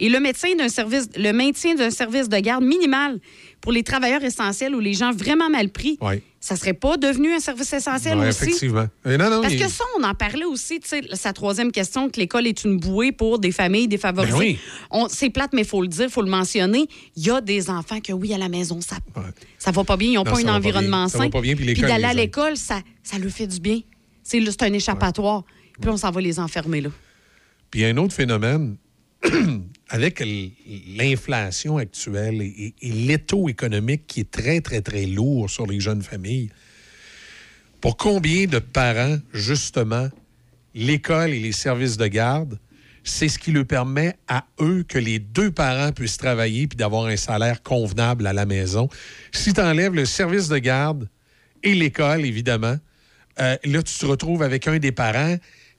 Et 0.00 0.08
le, 0.08 0.20
médecin 0.20 0.54
d'un 0.54 0.68
service, 0.68 1.08
le 1.16 1.32
maintien 1.32 1.74
d'un 1.74 1.90
service 1.90 2.28
de 2.28 2.38
garde 2.38 2.64
minimal 2.64 3.18
pour 3.60 3.72
les 3.72 3.82
travailleurs 3.82 4.22
essentiels 4.22 4.74
ou 4.74 4.80
les 4.80 4.94
gens 4.94 5.12
vraiment 5.12 5.50
mal 5.50 5.70
pris, 5.70 5.98
Oui. 6.00 6.22
Ça 6.40 6.54
serait 6.56 6.72
pas 6.74 6.96
devenu 6.96 7.32
un 7.34 7.40
service 7.40 7.72
essentiel 7.72 8.16
aussi? 8.18 8.44
effectivement. 8.44 8.86
Euh, 9.06 9.16
non, 9.16 9.28
non, 9.28 9.40
Parce 9.42 9.54
il- 9.54 9.60
que 9.60 9.68
ça, 9.68 9.84
on 9.98 10.04
en 10.04 10.14
parlait 10.14 10.44
aussi, 10.44 10.78
tu 10.80 10.88
sais, 10.88 11.02
sa 11.14 11.32
troisième 11.32 11.72
question, 11.72 12.08
que 12.08 12.20
l'école 12.20 12.46
est 12.46 12.64
une 12.64 12.78
bouée 12.78 13.10
pour 13.12 13.38
des 13.40 13.50
familles 13.50 13.88
défavorisées. 13.88 14.32
Ben 14.32 14.38
oui. 14.38 14.58
On- 14.90 15.08
C'est 15.08 15.30
plate, 15.30 15.52
mais 15.52 15.62
il 15.62 15.66
faut 15.66 15.82
le 15.82 15.88
dire, 15.88 16.04
il 16.04 16.10
faut 16.10 16.22
le 16.22 16.30
mentionner. 16.30 16.86
Il 17.16 17.26
y 17.26 17.30
a 17.30 17.40
des 17.40 17.70
enfants 17.70 18.00
que, 18.00 18.12
oui, 18.12 18.32
à 18.32 18.38
la 18.38 18.48
maison, 18.48 18.80
ça 18.80 18.96
Ouais. 19.16 19.22
ça 19.58 19.70
va 19.72 19.82
pas 19.84 19.96
bien, 19.96 20.10
ils 20.10 20.14
n'ont 20.14 20.24
Non, 20.24 20.30
pas 20.32 20.38
un 20.40 20.54
environnement 20.54 21.04
bien. 21.04 21.08
Ça 21.08 21.18
va 21.18 21.24
sain. 21.24 21.30
pas 21.30 21.40
bien, 21.40 21.56
puis 21.56 21.64
l'école 21.64 21.88
d'aller 21.88 22.04
à 22.04 22.14
l'école, 22.14 22.56
ça, 22.56 22.80
ça 23.02 23.18
leur 23.18 23.30
fait 23.32 23.46
du 23.48 23.58
bien. 23.60 23.80
C'est 24.22 24.40
c'est 24.44 24.62
un 24.62 24.72
échappatoire. 24.72 25.44
Puis 25.80 25.90
on 25.90 25.96
s'en 25.96 26.10
va 26.10 26.20
les 26.20 26.38
enfermer, 26.38 26.80
là. 26.82 26.90
Puis 27.70 27.80
il 27.80 27.82
y 27.82 27.86
a 27.86 27.88
un 27.88 27.96
autre 27.98 28.14
phénomène, 28.14 28.76
avec 29.88 30.22
l'inflation 30.96 31.78
actuelle 31.78 32.42
et 32.42 32.74
l'étau 32.82 33.48
économique 33.48 34.06
qui 34.06 34.20
est 34.20 34.30
très, 34.30 34.60
très, 34.60 34.80
très 34.80 35.06
lourd 35.06 35.48
sur 35.48 35.66
les 35.66 35.80
jeunes 35.80 36.02
familles, 36.02 36.50
pour 37.80 37.96
combien 37.96 38.46
de 38.46 38.58
parents, 38.58 39.18
justement, 39.32 40.08
l'école 40.74 41.30
et 41.30 41.40
les 41.40 41.52
services 41.52 41.96
de 41.96 42.06
garde, 42.06 42.58
c'est 43.04 43.28
ce 43.28 43.38
qui 43.38 43.52
leur 43.52 43.64
permet 43.64 44.14
à 44.26 44.44
eux 44.60 44.84
que 44.86 44.98
les 44.98 45.18
deux 45.18 45.50
parents 45.50 45.92
puissent 45.92 46.18
travailler 46.18 46.66
puis 46.66 46.76
d'avoir 46.76 47.06
un 47.06 47.16
salaire 47.16 47.62
convenable 47.62 48.26
à 48.26 48.32
la 48.32 48.46
maison. 48.46 48.88
Si 49.32 49.54
tu 49.54 49.60
enlèves 49.60 49.94
le 49.94 50.04
service 50.04 50.48
de 50.48 50.58
garde 50.58 51.08
et 51.62 51.74
l'école, 51.74 52.24
évidemment, 52.24 52.76
euh, 53.40 53.56
là, 53.64 53.82
tu 53.82 53.96
te 53.96 54.06
retrouves 54.06 54.42
avec 54.42 54.66
un 54.68 54.78
des 54.78 54.92
parents 54.92 55.36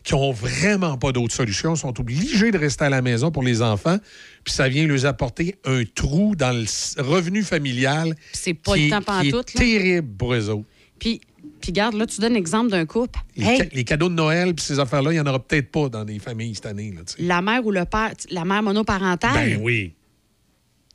qui 0.10 0.15
ont 0.15 0.32
vraiment 0.32 0.98
pas 0.98 1.12
d'autre 1.12 1.36
solution, 1.36 1.76
sont 1.76 2.00
obligés 2.00 2.50
de 2.50 2.58
rester 2.58 2.86
à 2.86 2.89
la 2.89 3.04
maison 3.04 3.30
pour 3.30 3.43
les 3.43 3.62
enfants, 3.62 4.00
puis 4.43 4.52
ça 4.52 4.67
vient 4.67 4.88
leur 4.88 5.06
apporter 5.06 5.56
un 5.65 5.84
trou 5.93 6.36
dans 6.36 6.52
le 6.52 6.65
revenu 7.04 7.43
familial 7.43 8.15
c'est 8.34 8.56
pas 8.56 8.74
qui 8.74 8.89
le 8.89 9.00
temps 9.00 9.22
qui 9.22 9.28
est 9.30 9.32
là. 9.32 9.43
terrible 9.43 10.08
pour 10.17 10.34
eux 10.34 10.50
autres. 10.50 10.65
Puis, 10.98 11.22
puis 11.62 11.72
garde, 11.72 11.93
là, 11.93 12.08
tu 12.08 12.19
donnes 12.22 12.34
l'exemple 12.34 12.72
d'un 12.72 12.88
couple. 12.88 13.19
Les, 13.38 13.45
Hey, 13.45 13.58
ca- 13.58 13.65
les 13.72 13.84
cadeaux 13.84 14.10
de 14.10 14.15
Noël 14.15 14.56
puis 14.56 14.65
ces 14.65 14.80
affaires-là, 14.80 15.12
il 15.12 15.15
n'y 15.15 15.19
en 15.19 15.28
aura 15.28 15.38
peut-être 15.45 15.69
pas 15.69 15.89
dans 15.89 16.04
les 16.04 16.17
familles 16.17 16.56
cette 16.56 16.65
année. 16.65 16.91
Là, 16.91 17.02
la 17.19 17.41
mère 17.43 17.63
ou 17.63 17.69
le 17.69 17.86
père, 17.86 18.12
la 18.32 18.45
mère 18.45 18.63
monoparentale, 18.63 19.34
Ben 19.34 19.60
oui. 19.62 19.93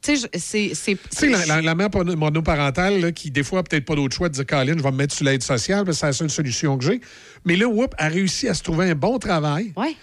Tu 0.04 0.16
sais, 0.18 0.28
je- 0.34 0.38
c'est. 0.74 0.98
Tu 1.16 1.30
la, 1.30 1.46
la- 1.46 1.62
la 1.62 1.74
mère 1.74 1.88
mono- 1.90 2.14
monoparentale, 2.16 3.00
là, 3.00 3.10
qui, 3.12 3.30
des 3.30 3.42
fois, 3.42 3.60
a 3.60 3.62
peut-être 3.62 3.86
pas 3.86 3.94
d'autre 3.94 4.14
choix 4.14 4.28
de 4.28 4.34
dire, 4.34 4.44
Colin, 4.44 4.74
je 4.76 4.82
vais 4.82 4.90
me 4.90 4.96
mettre 4.96 5.14
sur 5.14 5.24
l'aide 5.24 5.42
sociale, 5.42 5.84
parce 5.84 5.96
que 5.96 6.00
c'est 6.00 6.06
la 6.06 6.12
seule 6.12 6.30
solution 6.30 6.76
que 6.76 6.84
j'ai. 6.84 7.00
Mais 7.46 7.56
là, 7.56 7.66
whoop, 7.66 7.94
a 7.96 8.08
réussi 8.08 8.46
à 8.48 8.54
se 8.54 8.62
trouver 8.62 8.90
un 8.90 8.94
bon 8.94 9.18
travail. 9.18 9.72
Ouais. 9.76 9.96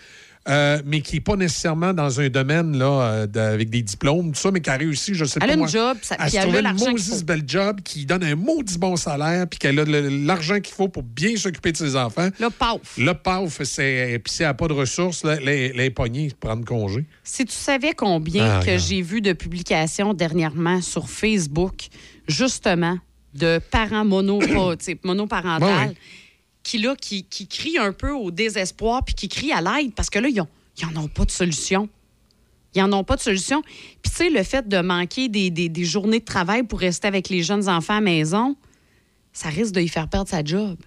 Euh, 0.50 0.82
mais 0.86 1.02
qui 1.02 1.16
n'est 1.16 1.22
pas 1.22 1.36
nécessairement 1.36 1.94
dans 1.94 2.20
un 2.20 2.30
domaine 2.30 2.76
là, 2.78 2.86
euh, 2.86 3.28
de- 3.28 3.40
avec 3.40 3.70
des 3.70 3.82
diplômes, 3.84 4.32
tout 4.32 4.40
ça, 4.40 4.50
mais 4.52 4.60
qui 4.60 4.70
a 4.72 4.76
réussi, 4.78 5.14
je 5.14 5.26
sais 5.26 5.40
Elle 5.42 5.48
pas 5.48 5.52
a 5.52 5.56
une 5.56 5.60
moi, 5.60 5.68
job, 5.68 5.98
ça- 6.02 6.16
à 6.18 6.26
puis 6.28 6.38
elle 6.38 6.56
a 6.56 6.72
une 6.72 6.78
maudite 6.80 7.26
belle 7.26 7.44
job 7.46 7.82
qui 7.84 8.06
donne 8.06 8.24
un 8.24 8.36
maudit 8.36 8.78
bon 8.80 8.96
salaire, 8.96 9.46
puis 9.48 9.60
qu'elle 9.60 9.80
a 9.80 9.86
le- 9.86 10.10
l'argent 10.26 10.60
qu'il 10.60 10.74
faut 10.74 10.88
pour 10.88 11.04
bien 11.04 11.36
s'occuper 11.36 11.72
de 11.72 11.78
ses 11.78 11.96
enfants. 11.96 12.30
Là, 12.40 12.50
paf. 12.50 12.80
Là, 12.98 13.14
paf, 13.14 13.62
c'est, 13.64 14.20
puis 14.24 14.34
si 14.34 14.42
elle 14.42 14.50
n'a 14.50 14.54
pas 14.56 14.68
de 14.68 14.74
ressources, 14.74 15.24
là, 15.24 15.36
les, 15.40 15.74
les 15.74 15.90
poignées 15.92 16.32
prendre 16.40 16.66
congé. 16.66 17.06
Si 17.24 17.46
tu 17.46 17.54
savais 17.54 17.94
combien 17.94 18.60
Ah, 18.60 18.66
que 18.66 18.78
j'ai 18.78 19.02
vu 19.04 19.22
de 19.22 19.34
publications 19.34 20.14
dernièrement 20.16 20.82
sur 20.82 21.08
Facebook, 21.10 21.88
justement, 22.28 22.98
de 23.34 23.60
parents 23.72 24.06
sais, 24.86 24.98
monoparentales, 25.04 25.90
ouais. 25.90 25.96
Qui, 26.64 26.78
là, 26.78 26.96
qui, 26.96 27.24
qui 27.24 27.48
crient 27.48 27.78
un 27.80 27.92
peu 27.94 28.12
au 28.12 28.32
désespoir 28.32 29.04
puis 29.04 29.16
qui 29.16 29.30
crient 29.30 29.52
à 29.54 29.62
l'aide 29.62 29.94
parce 29.96 30.10
que 30.10 30.20
là, 30.20 30.28
ils 30.30 30.36
n'en 30.94 31.04
ont 31.04 31.08
pas 31.08 31.26
de 31.26 31.32
solution. 31.32 31.90
Ils 32.76 32.82
n'en 32.84 33.00
ont 33.00 33.04
pas 33.04 33.16
de 33.18 33.22
solution. 33.22 33.62
Puis, 33.62 34.12
tu 34.12 34.12
sais, 34.12 34.30
le 34.30 34.44
fait 34.44 34.68
de 34.68 34.78
manquer 34.80 35.28
des, 35.28 35.50
des- 35.50 35.68
des 35.70 35.84
journées 35.86 36.20
de 36.20 36.26
travail 36.26 36.64
pour 36.64 36.80
rester 36.80 37.08
avec 37.08 37.28
les 37.30 37.44
jeunes 37.44 37.68
enfants 37.68 37.94
à 37.96 37.98
la 37.98 38.02
maison, 38.02 38.56
ça 39.34 39.50
risque 39.50 39.74
de 39.74 39.82
y 39.82 39.88
faire 39.90 40.08
perdre 40.08 40.30
sa 40.30 40.44
job. 40.44 40.78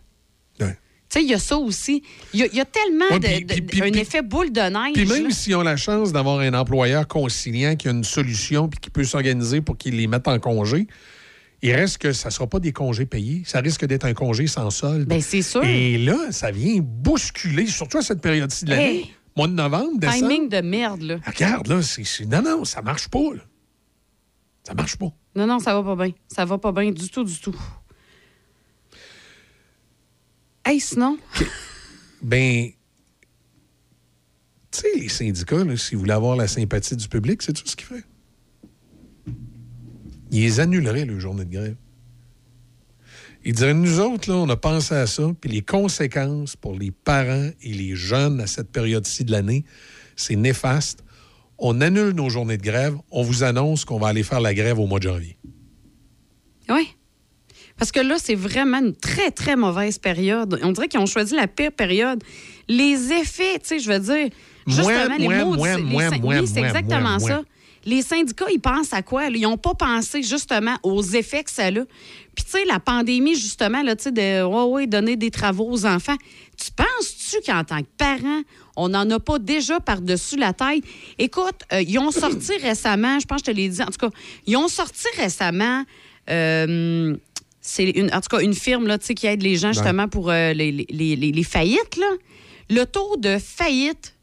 Ouais. 0.61 0.79
Tu 1.11 1.19
sais, 1.21 1.23
il 1.25 1.31
y 1.31 1.35
a 1.35 1.39
ça 1.39 1.59
aussi. 1.59 2.03
Il 2.33 2.41
y 2.41 2.43
a, 2.43 2.47
il 2.47 2.55
y 2.55 2.61
a 2.61 2.65
tellement 2.65 3.05
Ouais, 3.11 3.19
de, 3.21 3.27
puis- 3.27 3.45
de- 3.45 3.55
puis- 3.55 3.63
puis- 3.63 3.83
un 3.83 3.91
puis- 3.91 4.01
effet 4.01 4.23
boule 4.23 4.51
de 4.51 4.61
neige. 4.61 4.95
Puis 4.95 5.05
même 5.07 5.31
s'ils 5.31 5.55
ont 5.57 5.63
la 5.63 5.77
chance 5.77 6.11
d'avoir 6.13 6.39
un 6.41 6.55
employeur 6.55 7.07
conciliant 7.07 7.77
qui 7.77 7.89
a 7.89 7.91
une 7.91 8.05
solution 8.05 8.69
puis 8.69 8.81
qui 8.81 8.89
peut 8.91 9.05
s'organiser 9.05 9.61
pour 9.61 9.77
qu'ils 9.77 9.97
les 9.97 10.07
mettent 10.07 10.29
en 10.29 10.39
congé, 10.39 10.87
il 11.65 11.73
reste 11.75 11.97
que 11.97 12.13
ça 12.13 12.29
ne 12.29 12.33
sera 12.33 12.47
pas 12.47 12.61
des 12.61 12.73
congés 12.73 13.07
payés. 13.07 13.43
Ça 13.47 13.61
risque 13.61 13.87
d'être 13.87 14.05
un 14.05 14.13
congé 14.13 14.47
sans 14.47 14.69
solde. 14.69 15.09
Ben, 15.09 15.23
c'est 15.23 15.41
sûr. 15.41 15.65
Et 15.65 15.97
là, 15.97 16.31
ça 16.31 16.51
vient 16.51 16.79
bousculer, 16.83 17.67
surtout 17.67 17.97
à 17.97 18.03
cette 18.03 18.21
période-ci 18.21 18.67
de 18.67 18.71
l'année. 18.71 18.99
Hey! 18.99 19.15
Mois 19.35 19.49
de 19.49 19.55
novembre, 19.55 19.99
décembre. 19.99 20.19
Timing 20.29 20.49
de 20.51 20.61
merde, 20.61 21.01
là. 21.01 21.17
Ah, 21.25 21.31
Regarde, 21.31 21.67
là, 21.69 21.81
c'est, 21.81 22.27
Non, 22.27 22.43
non, 22.43 22.65
ça 22.67 22.83
marche 22.83 23.09
pas, 23.09 23.33
là. 23.35 23.41
Ça 24.63 24.75
marche 24.75 24.97
pas. 24.97 25.09
Non, 25.35 25.47
non, 25.47 25.59
ça 25.59 25.81
va 25.81 25.83
pas 25.97 26.05
bien. 26.05 26.15
Ça 26.29 26.45
va 26.45 26.59
pas 26.59 26.71
bien 26.71 26.91
du 26.91 27.09
tout, 27.09 27.25
du 27.25 27.41
tout. 27.41 27.57
Hey, 30.67 30.81
sinon, 30.81 31.17
Ben, 32.21 32.73
tu 34.71 34.81
sais, 34.81 34.89
les 34.99 35.09
syndicats, 35.09 35.65
là, 35.65 35.79
s'ils 35.79 35.97
voulaient 35.97 36.13
avoir 36.13 36.37
la 36.37 36.47
sympathie 36.47 36.97
du 36.97 37.09
public, 37.09 37.41
c'est 37.41 37.55
tout 37.55 37.67
ce 37.67 37.75
qu'ils 37.75 37.87
feraient. 37.87 38.05
Ils 40.31 40.43
les 40.43 40.61
annuleraient, 40.61 41.05
le 41.05 41.19
journée 41.19 41.45
de 41.45 41.53
grève. 41.53 41.77
Ils 43.45 43.55
diraient, 43.55 43.75
nous 43.75 44.01
autres, 44.01 44.31
là, 44.31 44.37
on 44.37 44.49
a 44.49 44.57
pensé 44.57 44.95
à 44.95 45.07
ça, 45.07 45.31
puis 45.41 45.51
les 45.51 45.61
conséquences 45.61 46.57
pour 46.57 46.75
les 46.75 46.91
parents 46.91 47.51
et 47.63 47.73
les 47.73 47.95
jeunes 47.95 48.41
à 48.41 48.47
cette 48.47 48.71
période-ci 48.71 49.25
de 49.25 49.33
l'année, 49.33 49.65
c'est 50.17 50.37
néfaste. 50.37 51.05
On 51.59 51.81
annule 51.81 52.15
nos 52.15 52.31
journées 52.31 52.57
de 52.57 52.63
grève, 52.63 52.97
on 53.11 53.23
vous 53.23 53.45
annonce 53.45 53.85
qu'on 53.85 53.99
va 53.99 54.09
aller 54.09 54.23
faire 54.23 54.41
la 54.41 54.55
grève 54.55 54.79
au 54.79 54.87
mois 54.87 54.99
de 54.99 55.05
janvier. 55.05 55.37
oui. 56.69 56.89
Parce 57.77 57.91
que 57.91 58.01
là, 58.01 58.17
c'est 58.19 58.37
vraiment 58.37 58.79
une 58.79 58.95
très, 58.95 59.33
très 59.33 59.57
mauvaise 59.57 59.99
période. 59.99 60.61
On 60.63 60.71
dirait 60.71 60.87
qu'ils 60.87 61.01
ont 61.01 61.07
choisi 61.07 61.35
la 61.35 61.49
pire 61.49 61.73
période. 61.73 62.23
Les 62.69 63.13
effets, 63.13 63.59
tu 63.59 63.65
sais, 63.65 63.79
je 63.81 63.91
veux 63.91 63.99
dire, 63.99 64.29
justement, 64.67 65.17
les 65.19 65.29
moi, 65.29 65.45
mots... 65.45 66.47
c'est 66.47 66.61
exactement 66.61 67.19
ça. 67.19 67.43
Les 67.87 68.03
syndicats, 68.03 68.47
ils 68.53 68.61
pensent 68.61 68.93
à 68.93 69.03
quoi? 69.03 69.27
Ils 69.27 69.43
n'ont 69.43 69.57
pas 69.59 69.75
pensé 69.75 70.23
justement 70.23 70.77
aux 70.83 71.03
effets 71.03 71.45
que 71.45 71.51
ça 71.51 71.67
a. 71.67 71.71
Puis, 71.73 72.45
tu 72.45 72.51
sais, 72.51 72.65
la 72.65 72.81
pandémie, 72.81 73.35
justement, 73.35 73.83
là, 73.83 73.95
tu 73.95 74.05
sais, 74.05 74.13
de 74.13 74.43
ouais, 74.45 74.63
ouais, 74.73 74.87
donner 74.87 75.17
des 75.17 75.31
travaux 75.31 75.71
aux 75.71 75.85
enfants. 75.87 76.17
Tu 76.57 76.71
penses-tu 76.73 77.37
qu'en 77.47 77.63
tant 77.65 77.81
que 77.81 77.89
parent, 77.99 78.41
on 78.77 78.89
n'en 78.89 79.09
a 79.11 79.21
pas 79.21 79.39
déjà 79.39 79.81
par-dessus 79.81 80.37
la 80.37 80.53
tête? 80.53 80.83
Écoute, 81.19 81.61
euh, 81.73 81.83
ils 81.83 81.99
ont 81.99 82.11
sorti 82.11 82.53
récemment, 82.63 83.21
je 83.21 83.27
pense 83.27 83.43
que 83.43 83.47
je 83.49 83.53
te 83.53 83.57
l'ai 83.57 83.69
dit, 83.69 83.83
en 83.83 83.87
tout 83.87 84.09
cas, 84.09 84.11
ils 84.47 84.57
ont 84.57 84.69
sorti 84.69 85.07
récemment. 85.17 85.85
euh, 86.31 87.17
c'est 87.61 87.85
une, 87.91 88.13
en 88.15 88.21
tout 88.21 88.29
cas 88.37 88.41
une 88.41 88.55
firme 88.55 88.87
là, 88.87 88.99
tu 88.99 89.07
sais, 89.07 89.15
qui 89.15 89.27
aide 89.27 89.43
les 89.43 89.57
gens 89.57 89.73
justement 89.73 90.07
pour 90.09 90.31
euh, 90.31 90.53
les, 90.53 90.71
les- 90.71 90.87
les- 90.91 91.17
les- 91.17 91.33
les 91.33 91.43
faillites. 91.45 91.97
Là. 91.97 92.07
Le 92.69 92.85
taux 92.85 93.17
de 93.17 93.39
faillite 93.39 94.15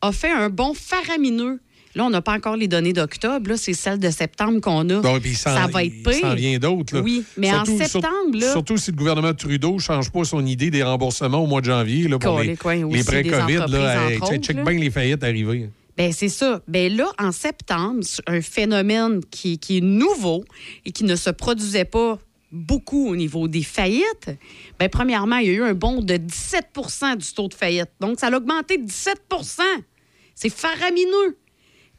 a 0.00 0.12
fait 0.12 0.30
un 0.30 0.48
bond 0.48 0.74
faramineux. 0.74 1.60
Là, 1.98 2.04
on 2.04 2.10
n'a 2.10 2.22
pas 2.22 2.34
encore 2.34 2.54
les 2.56 2.68
données 2.68 2.92
d'octobre. 2.92 3.50
Là, 3.50 3.56
c'est 3.56 3.72
celles 3.72 3.98
de 3.98 4.08
septembre 4.10 4.60
qu'on 4.60 4.88
a. 4.88 5.02
S'en- 5.02 5.20
ça 5.42 5.66
va 5.66 5.82
être 5.82 5.92
il 5.96 6.02
pire. 6.04 6.20
s'en 6.20 6.34
vient 6.36 6.56
d'autres. 6.60 7.00
Oui, 7.00 7.24
mais 7.36 7.52
en 7.52 7.64
septembre, 7.64 8.06
sur- 8.30 8.40
là- 8.40 8.52
Surtout 8.52 8.76
si 8.76 8.92
le 8.92 8.96
gouvernement 8.96 9.34
Trudeau 9.34 9.74
ne 9.74 9.78
change 9.80 10.12
pas 10.12 10.22
son 10.22 10.46
idée 10.46 10.70
des 10.70 10.84
remboursements 10.84 11.42
au 11.42 11.48
mois 11.48 11.60
de 11.60 11.66
janvier 11.66 12.06
là, 12.06 12.20
pour 12.20 12.38
les, 12.38 12.46
les 12.46 12.84
aussi 12.84 13.04
prêts 13.04 13.24
COVID. 13.24 13.56
Là, 13.68 14.10
hey, 14.12 14.18
check- 14.18 14.22
autres, 14.22 14.36
check 14.36 14.56
là. 14.56 14.62
bien 14.62 14.78
les 14.78 14.90
faillites 14.92 15.24
arriver. 15.24 15.70
Ben 15.96 16.12
c'est 16.12 16.28
ça. 16.28 16.62
Ben 16.68 16.96
là, 16.96 17.06
en 17.18 17.32
septembre, 17.32 18.04
un 18.28 18.40
phénomène 18.42 19.20
qui, 19.32 19.58
qui 19.58 19.78
est 19.78 19.80
nouveau 19.80 20.44
et 20.86 20.92
qui 20.92 21.02
ne 21.02 21.16
se 21.16 21.30
produisait 21.30 21.84
pas 21.84 22.16
beaucoup 22.52 23.08
au 23.08 23.16
niveau 23.16 23.48
des 23.48 23.64
faillites, 23.64 24.30
ben 24.78 24.88
premièrement, 24.88 25.38
il 25.38 25.48
y 25.48 25.50
a 25.50 25.54
eu 25.54 25.62
un 25.64 25.74
bond 25.74 26.00
de 26.00 26.14
17% 26.14 27.16
du 27.16 27.32
taux 27.34 27.48
de 27.48 27.54
faillite. 27.54 27.90
Donc, 28.00 28.20
ça 28.20 28.28
a 28.28 28.36
augmenté 28.36 28.78
de 28.78 28.84
17% 28.86 29.62
C'est 30.36 30.48
faramineux. 30.54 31.36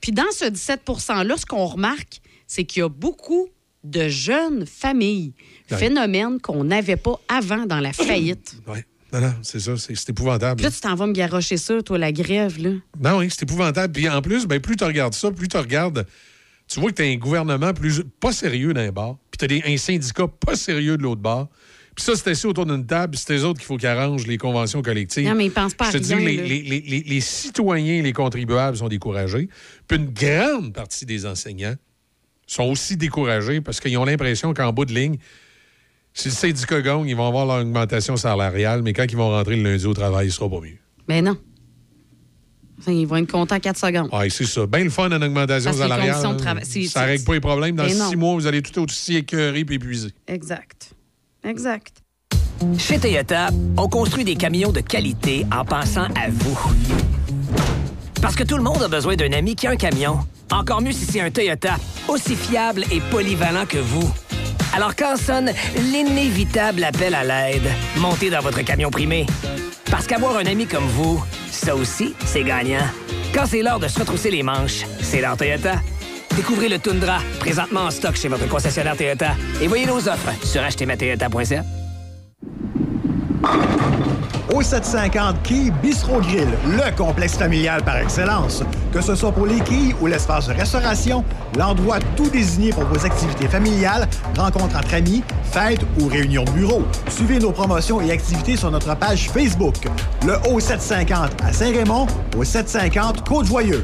Puis 0.01 0.11
dans 0.11 0.31
ce 0.31 0.45
17 0.45 0.81
%-là, 0.87 1.37
ce 1.37 1.45
qu'on 1.45 1.65
remarque, 1.65 2.21
c'est 2.47 2.63
qu'il 2.63 2.81
y 2.81 2.83
a 2.83 2.89
beaucoup 2.89 3.49
de 3.83 4.07
jeunes 4.07 4.65
familles. 4.65 5.33
Ouais. 5.71 5.77
Phénomène 5.77 6.39
qu'on 6.41 6.63
n'avait 6.63 6.97
pas 6.97 7.19
avant 7.27 7.65
dans 7.65 7.79
la 7.79 7.93
faillite. 7.93 8.55
Oui. 8.67 8.79
Non, 9.11 9.21
non, 9.21 9.33
c'est 9.41 9.59
ça. 9.59 9.75
C'est 9.75 10.09
épouvantable. 10.09 10.57
Puis 10.57 10.65
là, 10.65 10.71
tu 10.71 10.81
t'en 10.81 10.93
vas 10.93 11.07
me 11.07 11.13
garrocher 11.13 11.57
ça, 11.57 11.81
toi, 11.81 11.97
la 11.97 12.11
grève, 12.11 12.61
là. 12.61 12.73
Non, 12.99 13.17
oui, 13.17 13.27
c'est 13.31 13.41
épouvantable. 13.41 13.91
Puis 13.91 14.07
en 14.07 14.21
plus, 14.21 14.45
ben, 14.45 14.59
plus 14.59 14.75
tu 14.75 14.83
regardes 14.83 15.15
ça, 15.15 15.31
plus 15.31 15.47
tu 15.47 15.57
regardes. 15.57 16.05
Tu 16.67 16.79
vois 16.79 16.91
que 16.91 16.97
tu 16.97 17.01
as 17.01 17.05
un 17.05 17.15
gouvernement 17.15 17.73
plus, 17.73 18.03
pas 18.19 18.31
sérieux 18.31 18.71
d'un 18.71 18.91
bord, 18.91 19.17
puis 19.31 19.47
tu 19.47 19.63
as 19.63 19.67
un 19.67 19.77
syndicat 19.77 20.27
pas 20.27 20.55
sérieux 20.55 20.95
de 20.97 21.01
l'autre 21.01 21.21
bord. 21.21 21.49
Puis 21.99 22.05
ça, 22.05 22.15
c'est 22.15 22.29
assis 22.29 22.47
autour 22.47 22.65
d'une 22.65 22.85
table, 22.85 23.11
puis 23.11 23.21
c'est 23.25 23.35
eux 23.35 23.43
autres 23.43 23.59
qu'il 23.59 23.65
faut 23.67 23.75
qu'ils 23.75 23.87
arrangent 23.89 24.25
les 24.25 24.37
conventions 24.37 24.81
collectives. 24.81 25.27
Non, 25.27 25.35
mais 25.35 25.47
ils 25.47 25.51
pensent 25.51 25.73
pas 25.73 25.87
à 25.87 25.91
Je 25.91 25.97
te 25.97 26.03
dis, 26.03 26.13
rien, 26.15 26.25
les, 26.29 26.37
là. 26.37 26.43
les- 26.43 26.61
les- 26.61 26.79
les- 26.81 27.03
les 27.03 27.19
citoyens 27.19 27.95
et 27.95 28.01
les 28.01 28.13
contribuables 28.13 28.77
sont 28.77 28.87
découragés. 28.87 29.49
Puis 29.85 29.97
une 29.97 30.05
grande 30.13 30.71
partie 30.73 31.05
des 31.05 31.25
enseignants 31.25 31.75
sont 32.47 32.63
aussi 32.63 32.95
découragés 32.95 33.59
parce 33.59 33.81
qu'ils 33.81 33.97
ont 33.97 34.05
l'impression 34.05 34.53
qu'en 34.53 34.71
bout 34.71 34.85
de 34.85 34.93
ligne, 34.93 35.17
si 36.13 36.29
le 36.29 36.33
syndicat 36.33 36.81
gagne, 36.81 37.05
ils 37.05 37.17
vont 37.17 37.27
avoir 37.27 37.45
leur 37.45 37.57
augmentation 37.59 38.15
salariale, 38.15 38.81
mais 38.81 38.93
quand 38.93 39.03
ils 39.09 39.17
vont 39.17 39.31
rentrer 39.31 39.57
le 39.57 39.63
lundi 39.63 39.85
au 39.85 39.93
travail, 39.93 40.27
il 40.27 40.31
sera 40.31 40.49
pas 40.49 40.61
mieux. 40.61 40.77
Mais 41.09 41.21
non. 41.21 41.35
Enfin, 42.79 42.93
Ils 42.93 43.05
vont 43.07 43.17
être 43.17 43.29
contents 43.29 43.59
4 43.59 43.77
secondes. 43.77 44.07
Ah, 44.13 44.23
c'est 44.29 44.45
ça. 44.45 44.65
Bien 44.65 44.85
le 44.85 44.89
fun 44.89 45.11
en 45.11 45.21
augmentation 45.21 45.73
salariale. 45.73 46.15
hein. 46.25 46.37
Ça 46.63 46.63
c'est- 46.63 46.99
règle 46.99 47.25
pas 47.25 47.33
les 47.33 47.39
problèmes. 47.41 47.75
Dans 47.75 47.83
Mais 47.83 47.89
six 47.89 47.99
non. 47.99 48.15
mois, 48.17 48.35
vous 48.35 48.47
allez 48.47 48.61
tout 48.61 48.79
aussi 48.81 49.17
écœuré 49.17 49.59
et 49.59 49.73
épuisé. 49.73 50.11
Exact. 50.27 50.91
Exact. 51.43 52.03
Chez 52.77 52.99
Toyota, 52.99 53.49
on 53.77 53.87
construit 53.87 54.25
des 54.25 54.35
camions 54.35 54.71
de 54.71 54.81
qualité 54.81 55.45
en 55.55 55.63
pensant 55.63 56.07
à 56.15 56.29
vous. 56.29 56.59
Parce 58.21 58.35
que 58.35 58.43
tout 58.43 58.57
le 58.57 58.63
monde 58.63 58.83
a 58.83 58.89
besoin 58.89 59.15
d'un 59.15 59.31
ami 59.31 59.55
qui 59.55 59.65
a 59.67 59.71
un 59.71 59.77
camion. 59.77 60.19
Encore 60.51 60.81
mieux 60.81 60.91
si 60.91 61.05
c'est 61.05 61.21
un 61.21 61.31
Toyota, 61.31 61.77
aussi 62.07 62.35
fiable 62.35 62.83
et 62.91 62.99
polyvalent 63.11 63.65
que 63.65 63.77
vous. 63.77 64.11
Alors 64.73 64.95
quand 64.95 65.15
sonne 65.15 65.51
l'inévitable 65.91 66.83
appel 66.83 67.15
à 67.15 67.23
l'aide, 67.23 67.69
montez 67.97 68.29
dans 68.29 68.41
votre 68.41 68.61
camion 68.61 68.91
primé. 68.91 69.25
Parce 69.89 70.05
qu'avoir 70.05 70.37
un 70.37 70.45
ami 70.45 70.67
comme 70.67 70.87
vous, 70.87 71.23
ça 71.49 71.75
aussi, 71.75 72.13
c'est 72.25 72.43
gagnant. 72.43 72.85
Quand 73.33 73.45
c'est 73.45 73.61
l'heure 73.61 73.79
de 73.79 73.87
se 73.87 73.99
retrousser 73.99 74.31
les 74.31 74.43
manches, 74.43 74.85
c'est 75.01 75.21
l'heure 75.21 75.37
Toyota. 75.37 75.75
Découvrez 76.39 76.69
le 76.69 76.79
Tundra, 76.79 77.17
présentement 77.37 77.81
en 77.81 77.91
stock 77.91 78.15
chez 78.15 78.29
votre 78.29 78.47
concessionnaire 78.47 78.95
Toyota. 78.95 79.31
Et 79.61 79.67
voyez 79.67 79.85
nos 79.85 79.97
offres 79.97 80.31
sur 80.41 80.63
achetezmatoyota.ca. 80.63 81.65
Au 84.55 84.61
750 84.61 85.43
Quai 85.43 85.69
Bistro 85.83 86.21
Grill, 86.21 86.47
le 86.65 86.95
complexe 86.95 87.35
familial 87.35 87.83
par 87.83 87.97
excellence. 87.97 88.63
Que 88.93 89.01
ce 89.01 89.15
soit 89.15 89.33
pour 89.33 89.47
les 89.47 89.59
quilles 89.59 89.93
ou 89.99 90.07
l'espace 90.07 90.47
de 90.47 90.53
restauration, 90.53 91.25
l'endroit 91.57 91.99
tout 92.15 92.29
désigné 92.29 92.71
pour 92.71 92.85
vos 92.85 93.05
activités 93.05 93.49
familiales, 93.49 94.07
rencontres 94.37 94.77
entre 94.77 94.93
amis, 94.93 95.21
fêtes 95.51 95.81
ou 95.99 96.07
réunions 96.07 96.45
de 96.45 96.51
bureau. 96.51 96.83
Suivez 97.09 97.39
nos 97.39 97.51
promotions 97.51 97.99
et 97.99 98.11
activités 98.13 98.55
sur 98.55 98.71
notre 98.71 98.95
page 98.95 99.29
Facebook. 99.29 99.75
Le 100.25 100.35
O750 100.49 101.31
à 101.43 101.51
Saint-Raymond, 101.51 102.07
au 102.37 102.45
750 102.45 103.27
Côte-Joyeuse. 103.27 103.83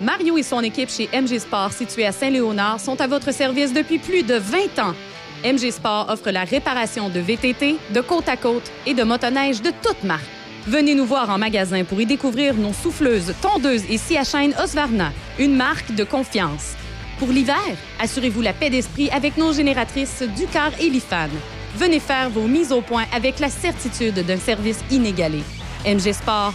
Mario 0.00 0.38
et 0.38 0.44
son 0.44 0.60
équipe 0.60 0.90
chez 0.90 1.08
MG 1.12 1.40
Sport, 1.40 1.72
situé 1.72 2.06
à 2.06 2.12
Saint-Léonard, 2.12 2.78
sont 2.78 3.00
à 3.00 3.08
votre 3.08 3.32
service 3.32 3.72
depuis 3.72 3.98
plus 3.98 4.22
de 4.22 4.34
20 4.34 4.78
ans. 4.78 4.94
MG 5.44 5.72
Sport 5.72 6.06
offre 6.08 6.30
la 6.30 6.44
réparation 6.44 7.08
de 7.08 7.18
VTT, 7.18 7.76
de 7.92 8.00
côte 8.00 8.28
à 8.28 8.36
côte 8.36 8.70
et 8.86 8.94
de 8.94 9.02
motoneige 9.02 9.60
de 9.60 9.70
toutes 9.82 10.04
marques. 10.04 10.22
Venez 10.66 10.94
nous 10.94 11.06
voir 11.06 11.30
en 11.30 11.38
magasin 11.38 11.82
pour 11.82 12.00
y 12.00 12.06
découvrir 12.06 12.54
nos 12.54 12.72
souffleuses, 12.72 13.34
tondeuses 13.40 13.84
et 13.90 13.98
scie 13.98 14.18
à 14.18 14.24
chaîne 14.24 14.54
Osvarna, 14.62 15.12
une 15.38 15.56
marque 15.56 15.92
de 15.94 16.04
confiance. 16.04 16.74
Pour 17.18 17.28
l'hiver, 17.28 17.56
assurez-vous 17.98 18.42
la 18.42 18.52
paix 18.52 18.70
d'esprit 18.70 19.10
avec 19.10 19.36
nos 19.36 19.52
génératrices 19.52 20.22
Ducar 20.36 20.70
et 20.80 20.90
Lifan. 20.90 21.30
Venez 21.76 21.98
faire 21.98 22.30
vos 22.30 22.46
mises 22.46 22.70
au 22.70 22.82
point 22.82 23.04
avec 23.12 23.40
la 23.40 23.48
certitude 23.48 24.24
d'un 24.24 24.36
service 24.36 24.78
inégalé. 24.90 25.42
MG 25.84 26.12
Sport, 26.12 26.54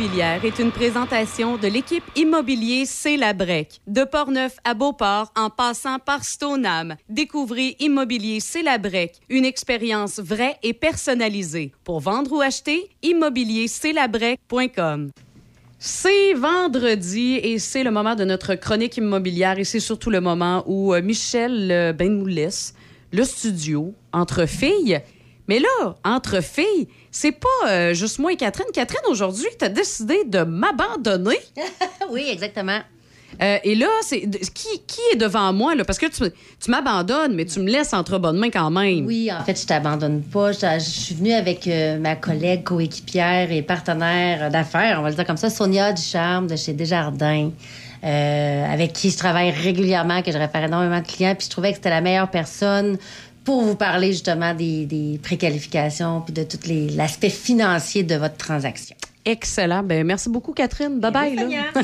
Est 0.00 0.58
une 0.58 0.70
présentation 0.70 1.58
de 1.58 1.68
l'équipe 1.68 2.02
immobilier 2.16 2.86
C'est 2.86 3.18
la 3.18 3.34
Brec. 3.34 3.78
De 3.86 4.04
Portneuf 4.04 4.56
à 4.64 4.72
Beauport, 4.72 5.30
en 5.36 5.50
passant 5.50 5.98
par 5.98 6.24
Stoneham. 6.24 6.96
Découvrez 7.10 7.76
Immobilier 7.78 8.40
C'est 8.40 8.62
la 8.62 8.78
une 9.28 9.44
expérience 9.44 10.18
vraie 10.18 10.56
et 10.62 10.72
personnalisée. 10.72 11.72
Pour 11.84 12.00
vendre 12.00 12.32
ou 12.32 12.40
acheter, 12.40 12.88
immobiliercestlabrec.com. 13.02 15.10
C'est 15.78 16.32
vendredi 16.34 17.34
et 17.42 17.58
c'est 17.58 17.84
le 17.84 17.90
moment 17.90 18.14
de 18.14 18.24
notre 18.24 18.54
chronique 18.54 18.96
immobilière 18.96 19.58
et 19.58 19.64
c'est 19.64 19.80
surtout 19.80 20.08
le 20.08 20.22
moment 20.22 20.64
où 20.66 20.94
euh, 20.94 21.02
Michel 21.02 21.70
euh, 21.70 21.92
Ben 21.92 22.16
nous 22.16 22.24
laisse 22.26 22.72
le 23.12 23.24
studio 23.24 23.94
entre 24.12 24.46
filles. 24.46 25.00
Mais 25.48 25.58
là, 25.58 25.96
entre 26.04 26.42
filles, 26.42 26.88
c'est 27.10 27.32
pas 27.32 27.68
euh, 27.68 27.94
juste 27.94 28.18
moi 28.18 28.32
et 28.32 28.36
Catherine. 28.36 28.68
Catherine, 28.72 29.02
aujourd'hui, 29.08 29.48
tu 29.58 29.64
as 29.64 29.68
décidé 29.68 30.24
de 30.24 30.42
m'abandonner. 30.42 31.38
oui, 32.10 32.26
exactement. 32.30 32.80
Euh, 33.40 33.58
et 33.64 33.74
là, 33.74 33.88
c'est 34.02 34.20
qui, 34.20 34.82
qui 34.86 35.00
est 35.12 35.16
devant 35.16 35.52
moi? 35.52 35.74
Là? 35.74 35.84
Parce 35.84 35.98
que 35.98 36.06
tu, 36.06 36.24
tu 36.60 36.70
m'abandonnes, 36.70 37.34
mais 37.34 37.44
tu 37.44 37.60
me 37.60 37.70
laisses 37.70 37.94
entre 37.94 38.18
bonnes 38.18 38.38
mains 38.38 38.50
quand 38.50 38.70
même. 38.70 39.06
Oui, 39.06 39.30
en 39.32 39.42
fait, 39.42 39.60
je 39.60 39.66
t'abandonne 39.66 40.22
pas. 40.22 40.52
Je, 40.52 40.58
je 40.58 40.78
suis 40.78 41.14
venue 41.14 41.32
avec 41.32 41.66
euh, 41.66 41.98
ma 41.98 42.14
collègue, 42.14 42.62
coéquipière 42.64 43.50
et 43.50 43.62
partenaire 43.62 44.50
d'affaires, 44.50 44.98
on 44.98 45.02
va 45.02 45.10
le 45.10 45.16
dire 45.16 45.26
comme 45.26 45.36
ça, 45.36 45.50
Sonia 45.50 45.92
Ducharme 45.92 46.46
de 46.46 46.56
chez 46.56 46.72
Desjardins. 46.72 47.50
Euh, 48.04 48.72
avec 48.72 48.92
qui 48.92 49.10
je 49.10 49.16
travaille 49.16 49.52
régulièrement, 49.52 50.22
que 50.22 50.32
je 50.32 50.36
réfère 50.36 50.64
énormément 50.64 51.00
de 51.00 51.06
clients, 51.06 51.36
puis 51.36 51.46
je 51.46 51.50
trouvais 51.50 51.70
que 51.70 51.76
c'était 51.76 51.90
la 51.90 52.00
meilleure 52.00 52.30
personne 52.30 52.98
pour 53.44 53.62
vous 53.62 53.74
parler 53.74 54.12
justement 54.12 54.54
des, 54.54 54.86
des 54.86 55.18
préqualifications 55.22 56.20
puis 56.20 56.32
de 56.32 56.44
tout 56.44 56.58
l'aspect 56.66 57.30
financier 57.30 58.02
de 58.02 58.14
votre 58.14 58.36
transaction. 58.36 58.96
Excellent. 59.24 59.84
Ben, 59.84 60.04
merci 60.04 60.28
beaucoup, 60.28 60.52
Catherine. 60.52 60.98
Bye-bye. 60.98 61.36
là. 61.36 61.44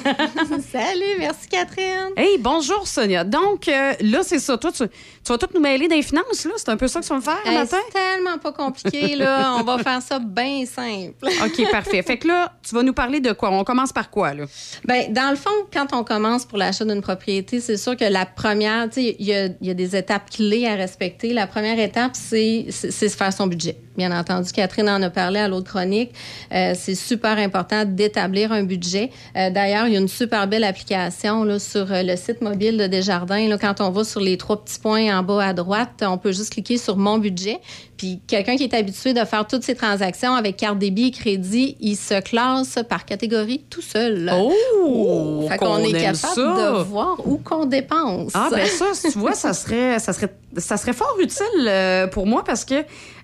Salut, 0.72 1.18
merci 1.20 1.46
Catherine. 1.48 2.10
Hey, 2.16 2.36
bonjour, 2.38 2.86
Sonia. 2.88 3.22
Donc, 3.22 3.68
euh, 3.68 3.92
là, 4.00 4.20
c'est 4.24 4.40
ça. 4.40 4.58
Toi, 4.58 4.72
tu, 4.72 4.82
tu 4.88 5.32
vas 5.32 5.38
tout 5.38 5.46
nous 5.54 5.60
mêler 5.60 5.86
des 5.86 6.02
finances, 6.02 6.44
là? 6.44 6.50
C'est 6.56 6.68
un 6.70 6.76
peu 6.76 6.88
ça 6.88 6.98
que 6.98 7.04
tu 7.04 7.10
vas 7.10 7.16
me 7.16 7.20
faire 7.20 7.38
Hey, 7.46 7.54
matin? 7.54 7.76
c'est 7.86 7.92
tellement 7.92 8.38
pas 8.38 8.50
compliqué, 8.50 9.14
là. 9.14 9.54
On 9.60 9.62
va 9.62 9.78
faire 9.78 10.02
ça 10.02 10.18
bien 10.18 10.64
simple. 10.66 11.14
OK, 11.44 11.70
parfait. 11.70 12.02
Fait 12.02 12.16
que 12.18 12.26
là, 12.26 12.54
tu 12.68 12.74
vas 12.74 12.82
nous 12.82 12.92
parler 12.92 13.20
de 13.20 13.30
quoi? 13.32 13.52
On 13.52 13.62
commence 13.62 13.92
par 13.92 14.10
quoi, 14.10 14.34
là? 14.34 14.44
Ben, 14.84 15.12
dans 15.12 15.30
le 15.30 15.36
fond, 15.36 15.50
quand 15.72 15.92
on 15.92 16.02
commence 16.02 16.44
pour 16.44 16.58
l'achat 16.58 16.84
d'une 16.84 17.02
propriété, 17.02 17.60
c'est 17.60 17.76
sûr 17.76 17.96
que 17.96 18.04
la 18.04 18.26
première, 18.26 18.88
tu 18.88 18.94
sais, 18.94 19.16
il 19.20 19.26
y 19.26 19.32
a, 19.34 19.44
il 19.46 19.66
y 19.68 19.70
a 19.70 19.74
des 19.74 19.94
étapes 19.94 20.28
clés 20.30 20.66
à 20.66 20.74
respecter. 20.74 21.32
La 21.32 21.46
première 21.46 21.78
étape, 21.78 22.12
c'est 22.14 22.66
se 22.72 23.08
faire 23.08 23.32
son 23.32 23.46
budget. 23.46 23.76
Bien 23.96 24.16
entendu, 24.16 24.52
Catherine 24.52 24.88
en 24.88 25.02
a 25.02 25.10
parlé 25.10 25.40
à 25.40 25.48
l'autre 25.48 25.70
chronique. 25.70 26.12
Euh, 26.52 26.72
c'est 26.78 26.94
super 26.94 27.27
important 27.36 27.84
d'établir 27.84 28.52
un 28.52 28.62
budget. 28.62 29.10
Euh, 29.36 29.50
D'ailleurs, 29.50 29.86
il 29.86 29.92
y 29.92 29.96
a 29.96 30.00
une 30.00 30.08
super 30.08 30.46
belle 30.48 30.64
application 30.64 31.44
là, 31.44 31.58
sur 31.58 31.92
euh, 31.92 32.02
le 32.02 32.16
site 32.16 32.40
mobile 32.40 32.78
de 32.78 32.86
Desjardins. 32.86 33.56
Quand 33.58 33.80
on 33.80 33.90
va 33.90 34.04
sur 34.04 34.20
les 34.20 34.38
trois 34.38 34.64
petits 34.64 34.78
points 34.78 35.18
en 35.18 35.22
bas 35.22 35.44
à 35.44 35.52
droite, 35.52 36.02
on 36.06 36.16
peut 36.16 36.32
juste 36.32 36.52
cliquer 36.54 36.78
sur 36.78 36.96
Mon 36.96 37.18
budget. 37.18 37.58
Puis 37.98 38.20
quelqu'un 38.26 38.56
qui 38.56 38.62
est 38.64 38.74
habitué 38.74 39.12
de 39.12 39.24
faire 39.24 39.46
toutes 39.46 39.64
ses 39.64 39.74
transactions 39.74 40.34
avec 40.34 40.56
carte 40.56 40.78
débit 40.78 41.08
et 41.08 41.10
crédit, 41.10 41.76
il 41.80 41.96
se 41.96 42.20
classe 42.20 42.78
par 42.88 43.04
catégorie 43.04 43.64
tout 43.68 43.82
seul. 43.82 44.32
Oh! 44.34 45.46
Fait 45.50 45.58
qu'on 45.58 45.78
est 45.78 45.92
capable 45.92 46.16
ça. 46.16 46.34
de 46.78 46.82
voir 46.84 47.20
où 47.26 47.36
qu'on 47.38 47.66
dépense. 47.66 48.32
Ah, 48.34 48.48
ben 48.50 48.64
ça, 48.66 48.86
tu 49.10 49.18
vois, 49.18 49.34
ça 49.34 49.52
serait, 49.52 49.98
ça 49.98 50.12
serait, 50.12 50.32
ça 50.56 50.76
serait 50.76 50.92
fort 50.92 51.16
utile 51.20 51.44
euh, 51.66 52.06
pour 52.06 52.26
moi 52.26 52.44
parce 52.44 52.64
que 52.64 52.74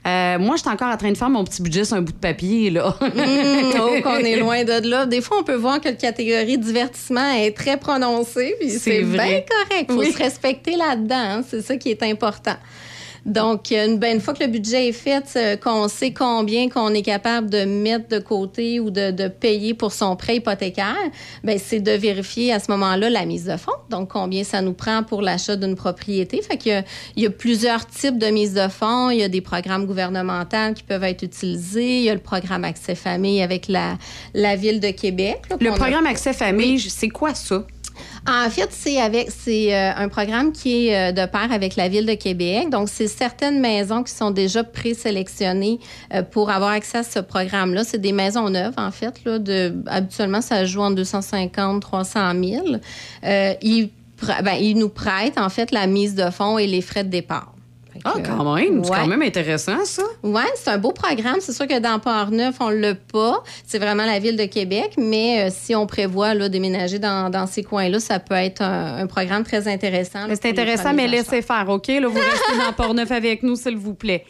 euh, 0.06 0.38
moi, 0.38 0.56
j'étais 0.56 0.68
encore 0.68 0.88
en 0.92 0.96
train 0.98 1.10
de 1.12 1.16
faire 1.16 1.30
mon 1.30 1.44
petit 1.44 1.62
budget 1.62 1.84
sur 1.87 1.96
un 1.96 2.02
bout 2.02 2.12
de 2.12 2.18
papier, 2.18 2.68
là. 2.68 2.94
Hum, 3.00 3.10
oh, 3.80 4.02
qu'on 4.02 4.16
est 4.18 4.37
loin 4.40 4.62
de 4.64 4.87
là. 4.87 5.06
Des 5.06 5.22
fois, 5.22 5.38
on 5.40 5.44
peut 5.44 5.54
voir 5.54 5.80
que 5.80 5.88
la 5.88 5.94
catégorie 5.94 6.58
divertissement 6.58 7.30
est 7.32 7.56
très 7.56 7.78
prononcée, 7.78 8.54
puis 8.60 8.68
C'est 8.68 8.78
c'est 8.80 9.02
bien 9.02 9.40
correct. 9.48 9.87
Il 9.88 9.94
faut 9.94 10.00
Oui. 10.00 10.12
se 10.12 10.18
respecter 10.18 10.76
là-dedans. 10.76 11.14
hein. 11.38 11.42
C'est 11.48 11.62
ça 11.62 11.76
qui 11.78 11.90
est 11.90 12.02
important. 12.02 12.56
Donc, 13.26 13.70
une, 13.70 13.98
ben, 13.98 14.16
une 14.16 14.20
fois 14.20 14.34
que 14.34 14.42
le 14.44 14.50
budget 14.50 14.88
est 14.88 14.92
fait, 14.92 15.24
euh, 15.37 15.56
qu'on 15.56 15.88
sait 15.88 16.12
combien 16.12 16.68
qu'on 16.68 16.90
est 16.92 17.02
capable 17.02 17.48
de 17.48 17.64
mettre 17.64 18.08
de 18.08 18.18
côté 18.18 18.80
ou 18.80 18.90
de, 18.90 19.10
de 19.12 19.28
payer 19.28 19.72
pour 19.72 19.92
son 19.92 20.14
prêt 20.14 20.37
hypothécaire, 20.37 20.94
ben, 21.42 21.58
c'est 21.58 21.80
de 21.80 21.92
vérifier 21.92 22.52
à 22.52 22.58
ce 22.60 22.70
moment-là 22.70 23.08
la 23.08 23.24
mise 23.24 23.44
de 23.46 23.56
fonds. 23.56 23.72
Donc, 23.88 24.10
combien 24.10 24.44
ça 24.44 24.60
nous 24.60 24.74
prend 24.74 25.02
pour 25.02 25.22
l'achat 25.22 25.56
d'une 25.56 25.74
propriété. 25.74 26.42
Fait 26.42 26.58
qu'il 26.58 26.72
y 26.72 26.74
a, 26.74 26.84
il 27.16 27.22
y 27.22 27.26
a 27.26 27.30
plusieurs 27.30 27.87
types 27.87 28.18
de 28.18 28.26
mise 28.26 28.52
de 28.54 28.68
fonds. 28.68 29.08
Il 29.10 29.18
y 29.20 29.22
a 29.22 29.28
des 29.28 29.40
programmes 29.40 29.87
gouvernementaux 29.87 30.74
qui 30.74 30.82
peuvent 30.82 31.04
être 31.04 31.22
utilisés. 31.22 31.98
Il 31.98 32.02
y 32.04 32.10
a 32.10 32.14
le 32.14 32.20
programme 32.20 32.64
Accès 32.64 32.94
Famille 32.94 33.40
avec 33.42 33.68
la, 33.68 33.96
la 34.34 34.54
Ville 34.56 34.80
de 34.80 34.90
Québec. 34.90 35.42
là, 35.50 35.56
Le 35.60 35.70
a- 35.70 35.74
programme 35.74 36.06
Accès 36.06 36.32
Famille, 36.34 36.78
c'est 36.80 37.08
quoi 37.08 37.34
ça? 37.34 37.64
En 38.26 38.48
fait, 38.48 38.68
c'est 38.70 38.98
avec 39.00 39.30
c'est 39.30 39.74
euh, 39.74 39.92
un 39.96 40.08
programme 40.08 40.52
qui 40.52 40.88
est 40.88 41.10
euh, 41.10 41.12
de 41.12 41.30
pair 41.30 41.52
avec 41.52 41.76
la 41.76 41.88
ville 41.88 42.06
de 42.06 42.14
Québec. 42.14 42.70
Donc, 42.70 42.88
c'est 42.88 43.06
certaines 43.06 43.60
maisons 43.60 44.02
qui 44.02 44.12
sont 44.12 44.30
déjà 44.30 44.64
présélectionnées 44.64 45.78
euh, 46.12 46.22
pour 46.22 46.50
avoir 46.50 46.70
accès 46.70 46.98
à 46.98 47.02
ce 47.02 47.18
programme-là. 47.18 47.84
C'est 47.84 48.00
des 48.00 48.12
maisons 48.12 48.48
neuves, 48.48 48.74
en 48.78 48.90
fait. 48.90 49.22
Là, 49.24 49.38
de, 49.38 49.74
habituellement, 49.87 50.40
ça 50.40 50.64
joue 50.64 50.80
entre 50.80 50.96
250 50.96 51.82
300 51.82 52.32
000. 52.42 52.66
Euh, 53.24 53.54
ils, 53.60 53.90
ben, 54.42 54.54
ils 54.58 54.78
nous 54.78 54.88
prêtent, 54.88 55.38
en 55.38 55.50
fait, 55.50 55.70
la 55.70 55.87
mise 55.87 56.14
de 56.14 56.30
fonds 56.30 56.56
et 56.56 56.66
les 56.66 56.80
frais 56.80 57.04
de 57.04 57.10
départ. 57.10 57.53
Ah, 58.04 58.14
quand 58.24 58.54
même. 58.54 58.84
C'est 58.84 58.90
quand 58.90 59.06
même 59.06 59.22
intéressant, 59.22 59.84
ça. 59.84 60.02
Oui, 60.22 60.42
c'est 60.56 60.70
un 60.70 60.78
beau 60.78 60.92
programme. 60.92 61.36
C'est 61.40 61.52
sûr 61.52 61.66
que 61.66 61.78
dans 61.78 61.98
Port-Neuf, 61.98 62.56
on 62.60 62.68
l'a 62.68 62.94
pas. 62.94 63.42
C'est 63.66 63.78
vraiment 63.78 64.04
la 64.04 64.18
ville 64.18 64.36
de 64.36 64.44
Québec, 64.44 64.92
mais 64.98 65.44
euh, 65.46 65.50
si 65.50 65.74
on 65.74 65.86
prévoit 65.86 66.34
là, 66.34 66.48
déménager 66.50 66.98
dans, 66.98 67.30
dans 67.30 67.46
ces 67.46 67.62
coins-là, 67.62 68.00
ça 68.00 68.18
peut 68.18 68.34
être 68.34 68.60
un, 68.62 68.98
un 68.98 69.06
programme 69.06 69.42
très 69.42 69.68
intéressant. 69.68 70.26
c'est 70.28 70.46
intéressant, 70.46 70.92
mais 70.92 71.08
laissez 71.08 71.40
faire, 71.40 71.66
OK? 71.68 71.88
Là, 71.88 72.06
vous 72.06 72.18
restez 72.18 72.58
dans 72.58 72.72
Port-Neuf 72.74 73.10
avec 73.10 73.42
nous, 73.42 73.56
s'il 73.56 73.76
vous 73.76 73.94
plaît. 73.94 74.24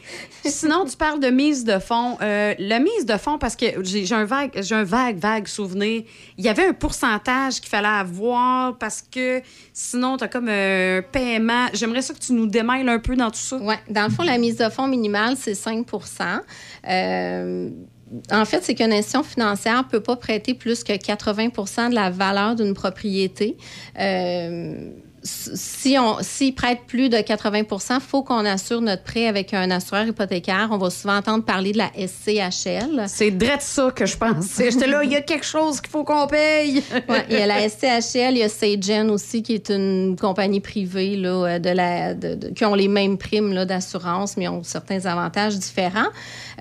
Sinon, 0.45 0.85
tu 0.85 0.95
parles 0.95 1.19
de 1.19 1.29
mise 1.29 1.65
de 1.65 1.79
fonds. 1.79 2.17
Euh, 2.21 2.53
la 2.57 2.79
mise 2.79 3.05
de 3.05 3.17
fonds, 3.17 3.37
parce 3.37 3.55
que 3.55 3.65
j'ai 3.83 4.13
un 4.13 4.25
vague, 4.25 4.51
j'ai 4.61 4.75
un 4.75 4.83
vague, 4.83 5.17
vague 5.17 5.47
souvenir. 5.47 6.03
Il 6.37 6.45
y 6.45 6.49
avait 6.49 6.67
un 6.67 6.73
pourcentage 6.73 7.59
qu'il 7.59 7.69
fallait 7.69 7.87
avoir 7.87 8.77
parce 8.77 9.01
que 9.01 9.41
sinon, 9.73 10.17
tu 10.17 10.23
as 10.23 10.27
comme 10.27 10.47
un 10.47 11.01
paiement. 11.11 11.65
J'aimerais 11.73 12.01
ça 12.01 12.13
que 12.13 12.19
tu 12.19 12.33
nous 12.33 12.47
démêles 12.47 12.87
un 12.87 12.99
peu 12.99 13.15
dans 13.15 13.31
tout 13.31 13.39
ça. 13.39 13.57
Oui, 13.65 13.75
dans 13.89 14.03
le 14.03 14.09
fond, 14.11 14.23
la 14.23 14.37
mise 14.37 14.57
de 14.57 14.69
fonds 14.69 14.87
minimale, 14.87 15.35
c'est 15.37 15.53
5% 15.53 16.41
Euh, 16.87 17.69
en 18.31 18.45
fait, 18.45 18.63
c'est 18.63 18.75
qu'une 18.75 18.93
institution 18.93 19.23
financière 19.23 19.83
ne 19.83 19.89
peut 19.89 19.99
pas 19.99 20.15
prêter 20.15 20.53
plus 20.53 20.83
que 20.83 20.93
80% 20.93 21.89
de 21.89 21.95
la 21.95 22.11
valeur 22.11 22.55
d'une 22.55 22.75
propriété. 22.75 23.57
Euh, 23.99 24.91
si 25.25 25.97
on 25.99 26.17
s'ils 26.21 26.53
prêtent 26.53 26.85
plus 26.87 27.09
de 27.09 27.19
80 27.19 27.63
il 27.89 27.99
faut 27.99 28.21
qu'on 28.23 28.45
assure 28.45 28.79
notre 28.79 29.03
prêt 29.03 29.27
avec 29.27 29.53
un 29.53 29.71
assureur 29.71 30.05
hypothécaire. 30.07 30.69
On 30.71 30.77
va 30.77 30.89
souvent 30.91 31.17
entendre 31.17 31.43
parler 31.43 31.71
de 31.71 31.79
la 31.79 31.89
SCHL. 31.97 33.05
C'est 33.07 33.31
direct 33.31 33.63
ça 33.63 33.89
que 33.93 34.05
je 34.05 34.15
pensais. 34.17 34.69
J'étais 34.71 34.87
là, 34.87 35.03
il 35.03 35.11
y 35.11 35.15
a 35.15 35.21
quelque 35.21 35.45
chose 35.45 35.81
qu'il 35.81 35.89
faut 35.89 36.03
qu'on 36.03 36.27
paye. 36.27 36.83
Ouais, 37.09 37.25
il 37.29 37.37
y 37.37 37.41
a 37.41 37.45
la 37.47 37.67
SCHL, 37.67 38.31
il 38.33 38.37
y 38.37 38.43
a 38.43 38.49
Sagen 38.49 39.09
aussi, 39.09 39.41
qui 39.43 39.53
est 39.55 39.69
une 39.69 40.15
compagnie 40.19 40.59
privée 40.59 41.15
là, 41.15 41.59
de 41.59 41.69
la, 41.69 42.13
de- 42.13 42.35
de- 42.35 42.49
qui 42.49 42.63
ont 42.65 42.75
les 42.75 42.87
mêmes 42.87 43.17
primes 43.17 43.65
d'assurance, 43.65 44.37
mais 44.37 44.47
ont 44.47 44.63
certains 44.63 45.05
avantages 45.05 45.57
différents. 45.57 46.07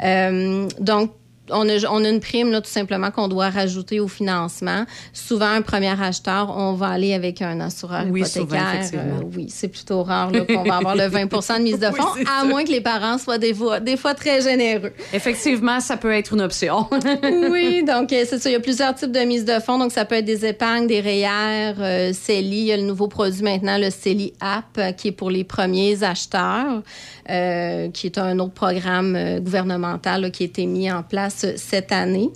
Euh, 0.03 0.69
donc, 0.81 1.13
on 1.51 1.69
a, 1.69 1.87
on 1.91 2.05
a 2.05 2.09
une 2.09 2.21
prime, 2.21 2.51
là, 2.51 2.61
tout 2.61 2.71
simplement, 2.71 3.11
qu'on 3.11 3.29
doit 3.29 3.51
rajouter 3.51 4.01
au 4.01 4.09
financement. 4.09 4.85
Souvent, 5.13 5.49
un 5.49 5.63
premier 5.63 6.01
acheteur, 6.01 6.55
on 6.57 6.73
va 6.73 6.89
aller 6.89 7.15
avec 7.15 7.43
un 7.43 7.61
assureur 7.61 8.05
Oui, 8.09 8.25
souvent, 8.27 8.57
hypothécaire. 8.57 8.91
Euh, 8.95 9.23
oui, 9.37 9.47
c'est 9.51 9.69
plutôt 9.69 10.03
rare 10.03 10.33
qu'on 10.33 10.65
va 10.65 10.77
avoir 10.77 10.97
le 10.97 11.03
20% 11.09 11.59
de 11.59 11.63
mise 11.63 11.79
de 11.79 11.87
fonds, 11.87 12.23
à 12.23 12.41
ça. 12.41 12.45
moins 12.47 12.65
que 12.65 12.71
les 12.71 12.81
parents 12.81 13.19
soient 13.19 13.39
des 13.39 13.55
fois, 13.55 13.81
des 13.81 13.97
fois 13.97 14.15
très 14.15 14.41
généreux. 14.41 14.93
Effectivement, 15.13 15.81
ça 15.81 15.97
peut 15.97 16.13
être 16.13 16.33
une 16.33 16.41
option. 16.41 16.89
oui, 17.51 17.85
donc 17.87 18.13
euh, 18.13 18.25
c'est 18.29 18.39
ça. 18.39 18.49
Il 18.49 18.53
y 18.53 18.57
a 18.57 18.61
plusieurs 18.61 18.95
types 18.95 19.13
de 19.13 19.21
mise 19.21 19.45
de 19.45 19.59
fonds. 19.61 19.79
Donc, 19.79 19.93
ça 19.93 20.05
peut 20.05 20.17
être 20.17 20.25
des 20.25 20.47
épargnes, 20.47 20.87
des 20.87 21.01
REER, 21.01 21.75
euh, 21.79 22.13
CELI. 22.13 22.59
Il 22.59 22.65
y 22.65 22.73
a 22.73 22.77
le 22.77 22.83
nouveau 22.83 23.09
produit 23.09 23.43
maintenant, 23.43 23.79
le 23.79 23.91
CELI 23.91 24.33
App, 24.41 24.65
euh, 24.79 24.93
qui 24.93 25.09
est 25.09 25.13
pour 25.13 25.31
les 25.31 25.45
premiers 25.45 26.03
acheteurs, 26.03 26.83
euh, 27.31 27.91
qui 27.91 28.07
est 28.07 28.19
un 28.19 28.39
autre 28.39 28.53
programme 28.53 29.17
euh, 29.17 29.41
gouvernemental 29.41 30.23
là, 30.23 30.31
qui 30.31 30.43
a 30.43 30.47
été 30.47 30.67
mis 30.67 30.91
en 30.91 31.03
place 31.03 31.45
euh, 31.45 31.53
cette 31.57 31.93
année. 31.93 32.31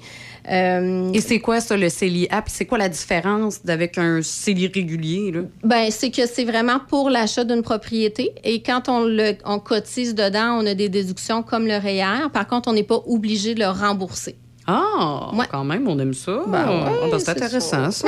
Euh, 0.50 1.12
Et 1.12 1.20
c'est 1.20 1.40
quoi 1.40 1.60
ça, 1.60 1.76
le 1.76 1.90
CELI 1.90 2.26
app? 2.30 2.48
C'est 2.48 2.64
quoi 2.64 2.78
la 2.78 2.88
différence 2.88 3.60
avec 3.68 3.98
un 3.98 4.22
CELI 4.22 4.68
régulier? 4.68 5.30
Là? 5.30 5.40
Ben, 5.62 5.90
c'est 5.90 6.10
que 6.10 6.26
c'est 6.26 6.44
vraiment 6.44 6.80
pour 6.88 7.10
l'achat 7.10 7.44
d'une 7.44 7.62
propriété. 7.62 8.32
Et 8.44 8.62
quand 8.62 8.88
on 8.88 9.04
le 9.04 9.34
on 9.44 9.58
cotise 9.58 10.14
dedans, 10.14 10.58
on 10.58 10.66
a 10.66 10.74
des 10.74 10.88
déductions 10.88 11.42
comme 11.42 11.66
le 11.66 11.76
REER. 11.76 12.30
Par 12.32 12.46
contre, 12.46 12.70
on 12.70 12.72
n'est 12.72 12.82
pas 12.82 13.02
obligé 13.06 13.54
de 13.54 13.60
le 13.60 13.68
rembourser. 13.68 14.36
Ah, 14.70 15.30
quand 15.50 15.64
même, 15.64 15.88
on 15.88 15.98
aime 15.98 16.12
ça. 16.12 16.42
Ben 16.46 16.66
Ah, 16.68 16.92
ouais, 16.92 17.10
ben, 17.10 17.18
c'est 17.18 17.30
intéressant, 17.30 17.90
ça. 17.90 18.06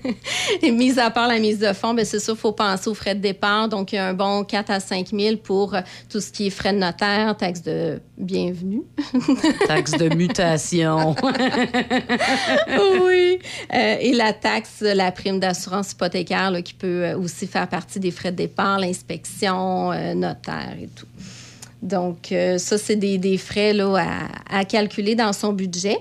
Et 0.62 0.70
mis 0.70 0.98
à 0.98 1.10
part 1.10 1.28
la 1.28 1.38
mise 1.38 1.58
de 1.58 1.74
fonds, 1.74 1.92
ben 1.92 2.06
c'est 2.06 2.18
sûr, 2.18 2.34
il 2.34 2.40
faut 2.40 2.52
penser 2.52 2.88
aux 2.88 2.94
frais 2.94 3.14
de 3.14 3.20
départ. 3.20 3.68
Donc, 3.68 3.92
il 3.92 3.96
y 3.96 3.98
a 3.98 4.06
un 4.06 4.14
bon 4.14 4.42
4 4.42 4.70
à 4.70 4.80
5 4.80 5.08
000 5.08 5.36
pour 5.36 5.74
euh, 5.74 5.82
tout 6.08 6.20
ce 6.20 6.32
qui 6.32 6.46
est 6.46 6.50
frais 6.50 6.72
de 6.72 6.78
notaire, 6.78 7.36
taxes 7.36 7.62
de 7.62 8.00
bienvenue. 8.16 8.82
Taxe 9.66 9.92
de 9.92 10.14
mutation. 10.14 11.14
oui. 13.02 13.38
Euh, 13.74 13.96
et 14.00 14.12
la 14.12 14.32
taxe, 14.32 14.80
la 14.80 15.12
prime 15.12 15.40
d'assurance 15.40 15.92
hypothécaire, 15.92 16.50
là, 16.50 16.62
qui 16.62 16.74
peut 16.74 17.04
euh, 17.04 17.18
aussi 17.18 17.46
faire 17.46 17.68
partie 17.68 18.00
des 18.00 18.10
frais 18.10 18.30
de 18.30 18.36
départ, 18.36 18.78
l'inspection, 18.78 19.92
euh, 19.92 20.14
notaire 20.14 20.76
et 20.80 20.88
tout. 20.88 21.06
Donc, 21.82 22.30
euh, 22.32 22.58
ça, 22.58 22.76
c'est 22.78 22.96
des, 22.96 23.16
des 23.18 23.38
frais 23.38 23.72
là, 23.72 23.96
à, 24.50 24.58
à 24.60 24.64
calculer 24.64 25.14
dans 25.14 25.32
son 25.32 25.52
budget. 25.52 25.96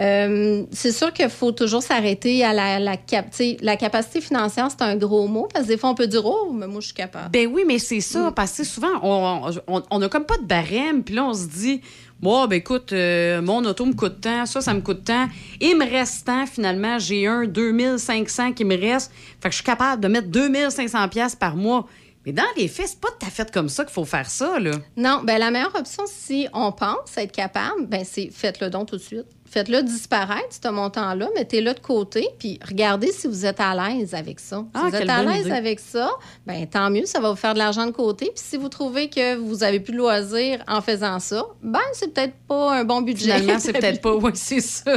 Euh, 0.00 0.64
c'est 0.72 0.92
sûr 0.92 1.12
qu'il 1.12 1.28
faut 1.30 1.52
toujours 1.52 1.82
s'arrêter 1.82 2.44
à 2.44 2.52
la, 2.52 2.78
la, 2.78 2.96
cap- 2.96 3.32
la 3.60 3.76
capacité 3.76 4.20
financière, 4.20 4.68
c'est 4.70 4.82
un 4.84 4.96
gros 4.96 5.26
mot, 5.28 5.48
parce 5.52 5.64
que 5.66 5.70
des 5.70 5.78
fois, 5.78 5.90
on 5.90 5.94
peut 5.94 6.06
dire, 6.08 6.26
oh, 6.26 6.52
mais 6.52 6.66
moi, 6.66 6.80
je 6.80 6.86
suis 6.86 6.94
capable. 6.94 7.30
Ben 7.30 7.48
oui, 7.52 7.62
mais 7.66 7.78
c'est 7.78 8.00
ça, 8.00 8.32
parce 8.34 8.52
que 8.52 8.64
souvent, 8.64 8.88
on, 9.02 9.50
on, 9.68 9.82
on 9.90 10.02
a 10.02 10.08
comme 10.08 10.24
pas 10.24 10.36
de 10.38 10.44
barème, 10.46 11.02
puis 11.04 11.14
là, 11.14 11.24
on 11.24 11.34
se 11.34 11.46
dit, 11.46 11.80
moi, 12.20 12.46
ben 12.46 12.56
écoute, 12.56 12.92
euh, 12.92 13.40
mon 13.40 13.64
auto 13.64 13.84
me 13.86 13.92
coûte 13.92 14.20
tant, 14.20 14.46
ça, 14.46 14.60
ça 14.60 14.74
me 14.74 14.80
coûte 14.80 15.04
tant. 15.04 15.26
Il 15.60 15.76
me 15.76 15.84
reste 15.88 16.26
tant, 16.26 16.46
finalement, 16.46 16.98
j'ai 16.98 17.26
un 17.26 17.44
2500 17.46 18.52
qui 18.52 18.64
me 18.64 18.76
reste. 18.78 19.12
Fait 19.40 19.48
que 19.48 19.52
je 19.52 19.56
suis 19.56 19.64
capable 19.64 20.02
de 20.02 20.08
mettre 20.08 20.28
2500 20.28 21.08
pièces 21.08 21.34
par 21.36 21.54
mois. 21.56 21.86
Mais 22.26 22.32
dans 22.32 22.42
les 22.56 22.68
faits, 22.68 22.88
c'est 22.88 23.00
pas 23.00 23.08
tout 23.08 23.26
à 23.26 23.30
fait 23.30 23.50
comme 23.50 23.68
ça 23.68 23.84
qu'il 23.84 23.92
faut 23.92 24.04
faire 24.04 24.28
ça, 24.30 24.58
là. 24.58 24.72
Non, 24.96 25.20
ben 25.24 25.38
la 25.38 25.50
meilleure 25.50 25.74
option, 25.74 26.04
si 26.06 26.48
on 26.52 26.72
pense 26.72 27.16
être 27.16 27.32
capable, 27.32 27.86
ben 27.86 28.04
c'est 28.04 28.30
faites-le 28.30 28.70
donc 28.70 28.88
tout 28.88 28.96
de 28.96 29.02
suite. 29.02 29.26
Faites-le 29.54 29.84
disparaître, 29.84 30.48
ce 30.50 30.68
montant-là, 30.68 31.28
mettez-le 31.36 31.74
de 31.74 31.78
côté, 31.78 32.26
puis 32.40 32.58
regardez 32.66 33.12
si 33.12 33.28
vous 33.28 33.46
êtes 33.46 33.60
à 33.60 33.72
l'aise 33.76 34.12
avec 34.12 34.40
ça. 34.40 34.56
Si 34.64 34.70
Ah, 34.74 34.88
vous 34.88 34.96
êtes 34.96 35.08
à 35.08 35.22
l'aise 35.22 35.48
avec 35.48 35.78
ça, 35.78 36.10
ben 36.44 36.66
tant 36.66 36.90
mieux, 36.90 37.06
ça 37.06 37.20
va 37.20 37.30
vous 37.30 37.36
faire 37.36 37.54
de 37.54 37.60
l'argent 37.60 37.86
de 37.86 37.92
côté. 37.92 38.32
Puis 38.34 38.42
si 38.44 38.56
vous 38.56 38.68
trouvez 38.68 39.08
que 39.08 39.36
vous 39.36 39.62
avez 39.62 39.78
plus 39.78 39.92
de 39.92 39.98
loisirs 39.98 40.58
en 40.66 40.80
faisant 40.80 41.20
ça, 41.20 41.44
ben 41.62 41.78
c'est 41.92 42.12
peut-être 42.12 42.34
pas 42.48 42.74
un 42.80 42.82
bon 42.84 43.02
budget. 43.02 43.38
Finalement, 43.38 43.60
c'est 43.60 43.72
peut-être 43.78 44.00
pas. 44.00 44.16
Oui, 44.16 44.32
c'est 44.34 44.58
ça. 44.60 44.92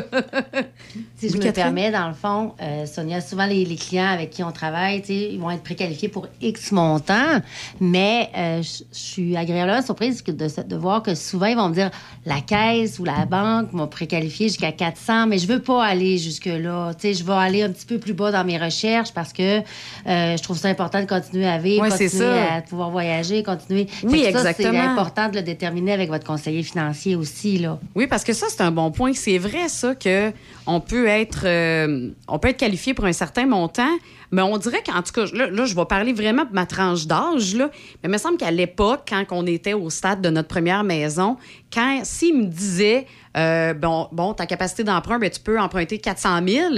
Si 1.17 1.30
je 1.30 1.34
Oui, 1.34 1.39
me 1.39 1.43
Catherine? 1.43 1.54
permets, 1.76 1.91
dans 1.91 2.08
le 2.08 2.15
fond, 2.15 2.54
euh, 2.60 2.88
Sonia, 2.88 3.22
souvent 3.22 3.46
les, 3.46 3.63
les 3.63 3.76
clients 3.76 4.08
avec 4.10 4.32
qui 4.32 4.41
on 4.43 4.52
travaille, 4.52 5.04
ils 5.08 5.39
vont 5.39 5.52
être 5.52 5.62
préqualifiés 5.63 6.10
pour 6.10 6.28
X 6.41 6.72
montant, 6.72 7.41
mais 7.80 8.32
euh, 8.36 8.62
je 8.63 8.84
suis 8.91 9.38
agréablement 9.38 9.84
surprise 9.84 10.24
de 10.24 10.76
voir 10.76 11.04
que 11.04 11.13
souvent, 11.13 11.46
ils 11.46 11.56
vont 11.56 11.70
me 11.70 11.76
dire 11.76 11.91
la 12.26 12.41
caisse 12.41 12.98
ou 12.98 13.04
la 13.06 13.26
banque 13.26 13.72
m'a 13.74 13.86
préqualifié 13.86 14.47
jusqu'à 14.48 14.72
400, 14.72 15.28
mais 15.28 15.38
je 15.38 15.48
veux 15.48 15.62
pas 15.62 15.84
aller 15.84 16.18
jusque-là. 16.18 16.94
Tu 16.96 17.02
sais, 17.02 17.14
je 17.14 17.24
vais 17.24 17.34
aller 17.34 17.64
un 17.64 17.70
petit 17.70 17.86
peu 17.86 17.98
plus 17.98 18.14
bas 18.14 18.32
dans 18.32 18.44
mes 18.44 18.58
recherches 18.58 19.14
parce 19.14 19.34
que 19.34 19.60
euh, 19.60 19.64
je 20.06 20.42
trouve 20.44 20.58
ça 20.58 20.70
important 20.70 21.02
de 21.02 21.06
continuer 21.08 21.48
à 21.48 21.58
vivre, 21.58 21.84
Ouais, 21.84 21.90
continuer 21.90 22.26
à 22.26 22.62
pouvoir 22.62 22.90
voyager, 22.90 23.44
continuer. 23.44 23.88
Oui, 24.04 24.24
ça, 24.24 24.30
exactement. 24.30 24.72
C'est 24.72 24.78
important 24.80 25.30
de 25.30 25.36
le 25.36 25.42
déterminer 25.44 25.94
avec 25.94 26.10
votre 26.10 26.26
conseiller 26.26 26.64
financier 26.64 27.16
aussi, 27.16 27.58
là. 27.58 27.80
Oui, 27.96 28.08
parce 28.08 28.24
que 28.24 28.34
ça, 28.34 28.48
c'est 28.50 28.62
un 28.62 28.72
bon 28.72 28.92
point. 28.92 29.14
C'est 29.14 29.38
vrai, 29.38 29.70
ça, 29.70 29.96
que 29.96 30.32
on 30.66 30.80
peut 30.80 31.08
être, 31.08 31.42
euh, 31.46 32.10
on 32.28 32.40
peut 32.40 32.50
être 32.50 32.58
qualifié 32.58 32.94
pour 32.94 33.06
un 33.06 33.14
certain 33.14 33.46
montant, 33.46 33.90
mais 34.32 34.42
on 34.42 34.58
dirait 34.58 34.84
qu'en 34.84 35.02
tout 35.02 35.13
cas, 35.13 35.26
là, 35.34 35.66
je 35.66 35.76
vais 35.76 35.86
parler 35.86 36.13
vraiment 36.13 36.46
de 36.46 36.54
ma 36.54 36.66
tranche 36.66 37.08
d'âge, 37.08 37.56
mais 37.56 37.70
il 38.04 38.10
me 38.10 38.18
semble 38.18 38.38
qu'à 38.38 38.52
l'époque, 38.52 39.02
quand 39.08 39.24
on 39.32 39.46
était 39.46 39.74
au 39.74 39.90
stade 39.90 40.22
de 40.22 40.30
notre 40.30 40.48
première 40.48 40.84
maison, 40.84 41.38
quand 41.74 42.02
s'il 42.04 42.38
me 42.38 42.46
disait, 42.46 43.06
euh, 43.38 43.74
bon, 43.74 44.08
bon, 44.12 44.34
ta 44.34 44.46
capacité 44.46 44.84
d'emprunt, 44.84 45.20
ben, 45.20 45.30
tu 45.30 45.40
peux 45.40 45.60
emprunter 45.60 46.00
400 46.00 46.40
000 46.48 46.74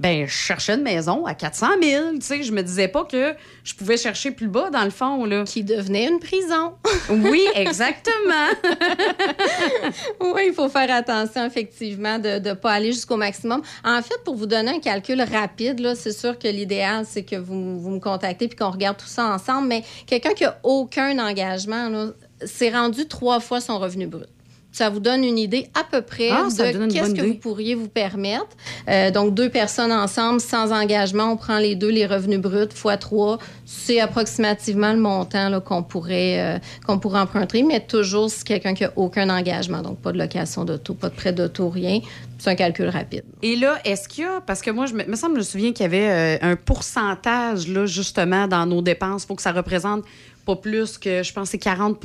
ben, 0.00 0.26
je 0.26 0.32
cherchais 0.32 0.74
une 0.74 0.82
maison 0.82 1.26
à 1.26 1.34
400 1.34 1.66
000. 1.82 2.12
Tu 2.14 2.20
sais, 2.22 2.42
je 2.42 2.52
me 2.52 2.62
disais 2.62 2.88
pas 2.88 3.04
que 3.04 3.34
je 3.64 3.74
pouvais 3.74 3.98
chercher 3.98 4.30
plus 4.30 4.48
bas, 4.48 4.70
dans 4.70 4.84
le 4.84 4.90
fond. 4.90 5.26
Là. 5.26 5.44
Qui 5.44 5.62
devenait 5.62 6.08
une 6.08 6.18
prison. 6.18 6.72
oui, 7.10 7.46
exactement. 7.54 8.48
oui, 10.20 10.42
il 10.46 10.54
faut 10.54 10.70
faire 10.70 10.90
attention, 10.90 11.44
effectivement, 11.44 12.18
de 12.18 12.38
ne 12.38 12.54
pas 12.54 12.72
aller 12.72 12.92
jusqu'au 12.92 13.18
maximum. 13.18 13.60
En 13.84 14.00
fait, 14.00 14.16
pour 14.24 14.36
vous 14.36 14.46
donner 14.46 14.70
un 14.70 14.80
calcul 14.80 15.20
rapide, 15.20 15.80
là, 15.80 15.94
c'est 15.94 16.12
sûr 16.12 16.38
que 16.38 16.48
l'idéal, 16.48 17.04
c'est 17.06 17.24
que 17.24 17.36
vous, 17.36 17.78
vous 17.78 17.90
me 17.90 18.00
contactez 18.00 18.48
puis 18.48 18.56
qu'on 18.56 18.70
regarde 18.70 18.96
tout 18.96 19.06
ça 19.06 19.26
ensemble. 19.26 19.68
Mais 19.68 19.84
quelqu'un 20.06 20.32
qui 20.32 20.46
a 20.46 20.58
aucun 20.62 21.18
engagement, 21.18 21.90
là, 21.90 22.06
c'est 22.42 22.70
rendu 22.70 23.06
trois 23.06 23.38
fois 23.38 23.60
son 23.60 23.78
revenu 23.78 24.06
brut. 24.06 24.28
Ça 24.72 24.88
vous 24.88 25.00
donne 25.00 25.24
une 25.24 25.38
idée 25.38 25.68
à 25.74 25.82
peu 25.84 26.00
près 26.02 26.30
Ah, 26.30 26.44
de 26.44 26.92
qu'est-ce 26.92 27.10
que 27.10 27.18
idée. 27.18 27.26
vous 27.28 27.34
pourriez 27.34 27.74
vous 27.74 27.88
permettre. 27.88 28.56
Euh, 28.88 29.10
donc, 29.10 29.34
deux 29.34 29.48
personnes 29.48 29.90
ensemble, 29.92 30.40
sans 30.40 30.72
engagement, 30.72 31.32
on 31.32 31.36
prend 31.36 31.58
les 31.58 31.74
deux, 31.74 31.88
les 31.90 32.06
revenus 32.06 32.38
bruts, 32.38 32.68
fois 32.74 32.96
trois. 32.96 33.38
C'est 33.66 34.00
approximativement 34.00 34.92
le 34.92 35.00
montant 35.00 35.48
là, 35.48 35.60
qu'on 35.60 35.82
pourrait, 35.82 36.40
euh, 36.40 36.58
qu'on 36.86 36.98
pourrait 36.98 37.20
emprunter, 37.20 37.62
mais 37.62 37.80
toujours 37.80 38.30
si 38.30 38.44
quelqu'un 38.44 38.74
qui 38.74 38.84
a 38.84 38.92
aucun 38.96 39.28
engagement, 39.28 39.82
donc 39.82 39.98
pas 39.98 40.12
de 40.12 40.18
location 40.18 40.64
d'auto, 40.64 40.94
pas 40.94 41.08
de 41.08 41.14
prêt 41.14 41.32
d'auto, 41.32 41.68
rien. 41.68 42.00
C'est 42.38 42.50
un 42.50 42.54
calcul 42.54 42.88
rapide. 42.88 43.24
Et 43.42 43.56
là, 43.56 43.78
est-ce 43.84 44.08
qu'il 44.08 44.24
y 44.24 44.26
a, 44.26 44.40
parce 44.40 44.62
que 44.62 44.70
moi, 44.70 44.86
je 44.86 44.94
me, 44.94 45.04
me 45.04 45.14
semble, 45.16 45.34
je 45.34 45.38
me 45.40 45.44
souviens 45.44 45.72
qu'il 45.72 45.82
y 45.82 45.86
avait 45.86 46.38
euh, 46.42 46.52
un 46.52 46.56
pourcentage, 46.56 47.68
là, 47.68 47.84
justement, 47.86 48.46
dans 48.48 48.64
nos 48.66 48.80
dépenses. 48.82 49.24
Il 49.24 49.26
faut 49.26 49.34
que 49.34 49.42
ça 49.42 49.52
représente 49.52 50.04
pas 50.50 50.56
plus 50.56 50.98
que, 50.98 51.22
je 51.22 51.32
pense, 51.32 51.50
c'est 51.50 51.58
40 51.58 51.98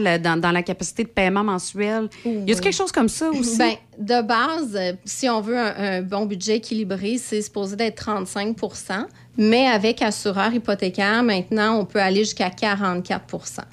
là, 0.00 0.18
dans, 0.18 0.38
dans 0.38 0.52
la 0.52 0.62
capacité 0.62 1.04
de 1.04 1.08
paiement 1.08 1.44
mensuel. 1.44 2.08
Y 2.24 2.28
a-t-il 2.28 2.60
quelque 2.60 2.72
chose 2.74 2.92
comme 2.92 3.08
ça 3.08 3.30
aussi? 3.38 3.58
Ben, 3.58 3.74
de 3.98 4.22
base, 4.22 4.78
si 5.04 5.28
on 5.28 5.40
veut 5.40 5.58
un, 5.58 5.74
un 5.76 6.02
bon 6.02 6.26
budget 6.26 6.56
équilibré, 6.56 7.18
c'est 7.18 7.42
supposé 7.42 7.76
d'être 7.76 8.04
35% 8.04 9.06
mais 9.40 9.68
avec 9.68 10.02
assureur 10.02 10.52
hypothécaire, 10.52 11.22
maintenant, 11.22 11.78
on 11.78 11.84
peut 11.84 12.00
aller 12.00 12.24
jusqu'à 12.24 12.50
44 12.50 13.24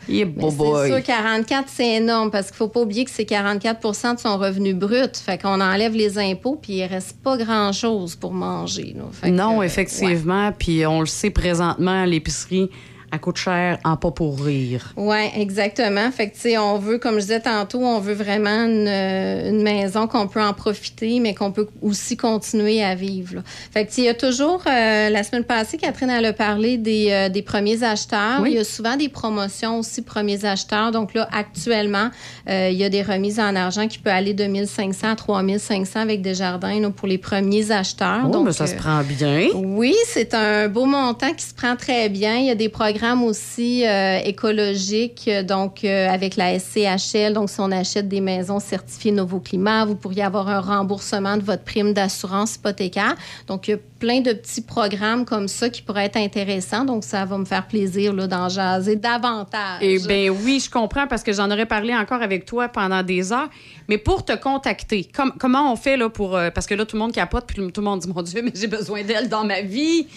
Yeah. 0.08 0.28
C'est 0.38 0.88
sûr, 0.88 1.04
44, 1.04 1.68
c'est 1.68 1.96
énorme 1.96 2.30
parce 2.30 2.48
qu'il 2.48 2.58
faut 2.58 2.68
pas 2.68 2.82
oublier 2.82 3.04
que 3.04 3.10
c'est 3.10 3.28
44% 3.28 4.16
de 4.16 4.20
son 4.20 4.38
revenu 4.38 4.76
brut. 4.76 5.18
Fait 5.18 5.42
qu'on 5.42 5.60
enlève 5.60 5.96
les 5.96 6.20
impôts, 6.20 6.60
puis 6.62 6.74
il 6.74 6.86
reste 6.86 7.18
pas 7.24 7.36
grand-chose 7.38 8.16
pour 8.16 8.32
manger. 8.32 8.96
Fait 9.12 9.32
non, 9.32 9.64
effectivement. 9.64 10.52
Puis 10.52 10.86
on 10.86 11.00
le 11.00 11.08
sait 11.08 11.32
présentement, 11.32 12.06
l'épicerie, 12.06 12.70
elle 13.12 13.20
coûte 13.20 13.38
cher 13.38 13.78
en 13.84 13.96
pas 13.98 14.12
pour 14.12 14.40
rire. 14.44 14.94
Oui, 14.98 15.18
exactement. 15.38 16.12
Fait 16.12 16.30
que, 16.30 16.36
tu 16.36 16.42
sais, 16.42 16.58
on 16.58 16.78
veut, 16.78 16.98
comme 16.98 17.16
je 17.16 17.22
disais 17.22 17.40
tantôt, 17.40 17.80
on 17.80 18.00
veut 18.00 18.14
vraiment 18.14 18.66
une, 18.66 18.88
une 18.88 19.62
maison 19.64 20.08
qu'on 20.08 20.28
peut 20.28 20.42
en 20.42 20.54
profiter, 20.54 21.20
mais 21.20 21.34
qu'on 21.34 21.52
peut 21.52 21.68
aussi 21.82 22.18
continuer 22.18 22.84
à 22.84 22.96
vivre. 22.96 23.36
là. 23.36 23.42
Fait 23.72 23.84
que, 23.86 23.90
tu 23.90 23.96
sais, 23.96 24.02
il 24.02 24.06
y 24.06 24.10
a 24.10 24.14
toujours, 24.14 24.64
euh, 24.68 25.10
la 25.10 25.24
semaine 25.24 25.44
passée, 25.44 25.78
Catherine, 25.78 26.10
elle 26.10 26.26
a 26.26 26.34
parlé 26.34 26.78
des, 26.78 27.08
euh, 27.12 27.30
des 27.30 27.42
premiers 27.42 27.84
acheteurs. 27.84 28.42
Oui. 28.42 28.52
Il 28.52 28.56
y 28.56 28.60
a 28.60 28.64
souvent 28.64 28.96
des 28.98 29.10
promotions 29.10 29.80
aussi 29.80 30.02
premiers 30.02 30.44
acheteurs. 30.46 30.92
Donc 30.92 31.14
là, 31.14 31.28
actuellement, 31.32 32.10
euh, 32.50 32.70
il 32.72 32.78
y 32.78 32.84
a 32.84 32.90
des 32.90 33.02
remises 33.04 33.40
en 33.40 33.56
argent 33.56 33.88
qui 33.88 34.00
peut 34.00 34.10
aller 34.10 34.34
de 34.34 34.46
1500 34.46 35.12
à 35.12 35.16
3500 35.16 36.00
avec 36.00 36.22
des 36.22 36.34
jardins 36.34 36.80
là, 36.80 36.90
pour 36.90 37.08
les 37.08 37.18
premiers 37.18 37.72
acheteurs. 37.72 38.22
Oh, 38.26 38.30
Donc, 38.30 38.46
mais 38.48 38.52
ça 38.54 38.68
se 38.68 38.76
prend 38.76 39.02
bien. 39.04 39.48
oui, 39.54 39.96
c'est 40.08 40.34
un 40.34 40.68
beau 40.68 40.86
montant 40.86 41.32
qui 41.34 41.46
se 41.46 41.54
prend 41.54 41.76
très 41.76 42.10
bien. 42.10 42.36
Il 42.38 42.46
y 42.46 42.50
a 42.52 42.56
des 42.56 42.70
programmes 42.70 42.95
aussi 43.04 43.86
euh, 43.86 44.20
écologiques, 44.24 45.26
euh, 45.28 45.44
donc 45.44 45.84
euh, 45.84 46.10
avec 46.10 46.36
la 46.36 46.58
SCHL. 46.60 47.34
Donc, 47.34 47.50
si 47.50 47.60
on 47.60 47.72
achète 47.72 48.08
des 48.08 48.22
maisons 48.22 48.60
certifiées 48.60 49.12
Nouveau 49.12 49.40
Climat, 49.40 49.86
vous 49.86 49.96
pourriez 49.96 50.24
avoir 50.24 50.48
un 50.48 50.60
remboursement 50.62 51.38
de 51.38 51.44
votre 51.44 51.64
prime 51.64 51.94
d'assurance 51.94 52.56
hypothécaire. 52.56 53.16
Donc, 53.48 53.68
il 53.68 53.72
y 53.72 53.74
a 53.74 53.78
plein 54.00 54.22
de 54.22 54.34
petits 54.34 54.62
programmes 54.62 55.26
comme 55.26 55.48
ça 55.48 55.70
qui 55.70 55.82
pourraient 55.82 56.06
être 56.06 56.18
intéressants. 56.18 56.86
Donc, 56.86 57.04
ça 57.04 57.26
va 57.26 57.38
me 57.38 57.46
faire 57.46 57.68
plaisir 57.68 58.14
d'en 58.14 58.50
jaser 58.50 58.96
davantage. 58.96 59.80
Eh 59.82 60.00
bien, 60.00 60.30
oui, 60.30 60.60
je 60.64 60.70
comprends 60.70 61.08
parce 61.08 61.24
que 61.24 61.34
j'en 61.34 61.50
aurais 61.52 61.66
parlé 61.66 61.94
encore 61.96 62.22
avec 62.22 62.46
toi 62.46 62.68
pendant 62.70 63.04
des 63.04 63.32
heures. 63.34 63.50
Mais 63.88 63.98
pour 63.98 64.26
te 64.26 64.34
contacter, 64.36 65.08
com- 65.16 65.34
comment 65.40 65.72
on 65.72 65.76
fait 65.76 65.96
là 65.98 66.10
pour. 66.10 66.36
euh, 66.36 66.50
parce 66.50 66.66
que 66.66 66.74
là, 66.74 66.86
tout 66.86 66.96
le 66.96 67.02
monde 67.02 67.12
capote, 67.14 67.46
puis 67.48 67.72
tout 67.72 67.82
le 67.82 67.86
monde 67.86 68.00
dit 68.00 68.08
Mon 68.16 68.22
Dieu, 68.22 68.42
mais 68.44 68.52
j'ai 68.56 68.68
besoin 68.68 69.04
d'elle 69.04 69.30
dans 69.30 69.44
ma 69.44 69.62
vie. 69.62 70.08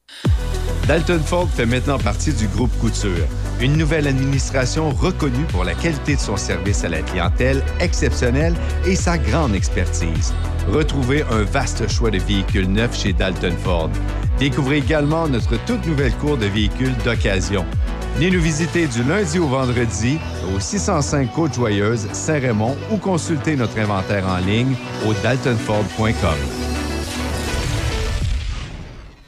Dalton 0.89 1.21
Ford 1.21 1.51
fait 1.51 1.67
maintenant 1.67 1.99
partie 1.99 2.33
du 2.33 2.49
groupe 2.49 2.75
Couture, 2.79 3.29
une 3.61 3.77
nouvelle 3.77 4.07
administration 4.07 4.93
reconnue 4.93 5.45
pour 5.51 5.65
la 5.65 5.75
qualité 5.75 6.17
de 6.17 6.21
son 6.21 6.39
service 6.39 6.85
à 6.85 6.89
la 6.89 7.03
clientèle 7.03 7.63
exceptionnelle 7.81 8.55
et 8.87 8.97
sa 8.97 9.19
grande 9.19 9.55
expertise. 9.55 10.33
Retrouvez 10.73 11.23
un 11.31 11.43
vaste 11.43 11.89
choix 11.91 12.11
de 12.11 12.19
véhicules 12.19 12.69
neufs 12.69 12.99
chez 12.99 13.13
Dalton 13.13 13.55
Ford. 13.63 13.91
Découvrez 14.39 14.79
également 14.79 15.29
notre 15.29 15.57
toute 15.65 15.87
nouvelle 15.87 16.15
cour 16.15 16.37
de 16.37 16.47
véhicules 16.47 16.97
d'occasion. 17.05 17.65
Venez 18.17 18.31
nous 18.31 18.41
visiter 18.41 18.87
du 18.87 19.03
lundi 19.03 19.39
au 19.39 19.47
vendredi 19.47 20.19
au 20.55 20.61
605 20.61 21.33
Côte-Joyeuse, 21.33 22.09
Saint-Raymond 22.13 22.77
ou 22.91 22.97
consultez 22.97 23.57
notre 23.57 23.79
inventaire 23.79 24.27
en 24.29 24.39
ligne 24.39 24.75
au 25.07 25.13
daltonford.com. 25.15 26.74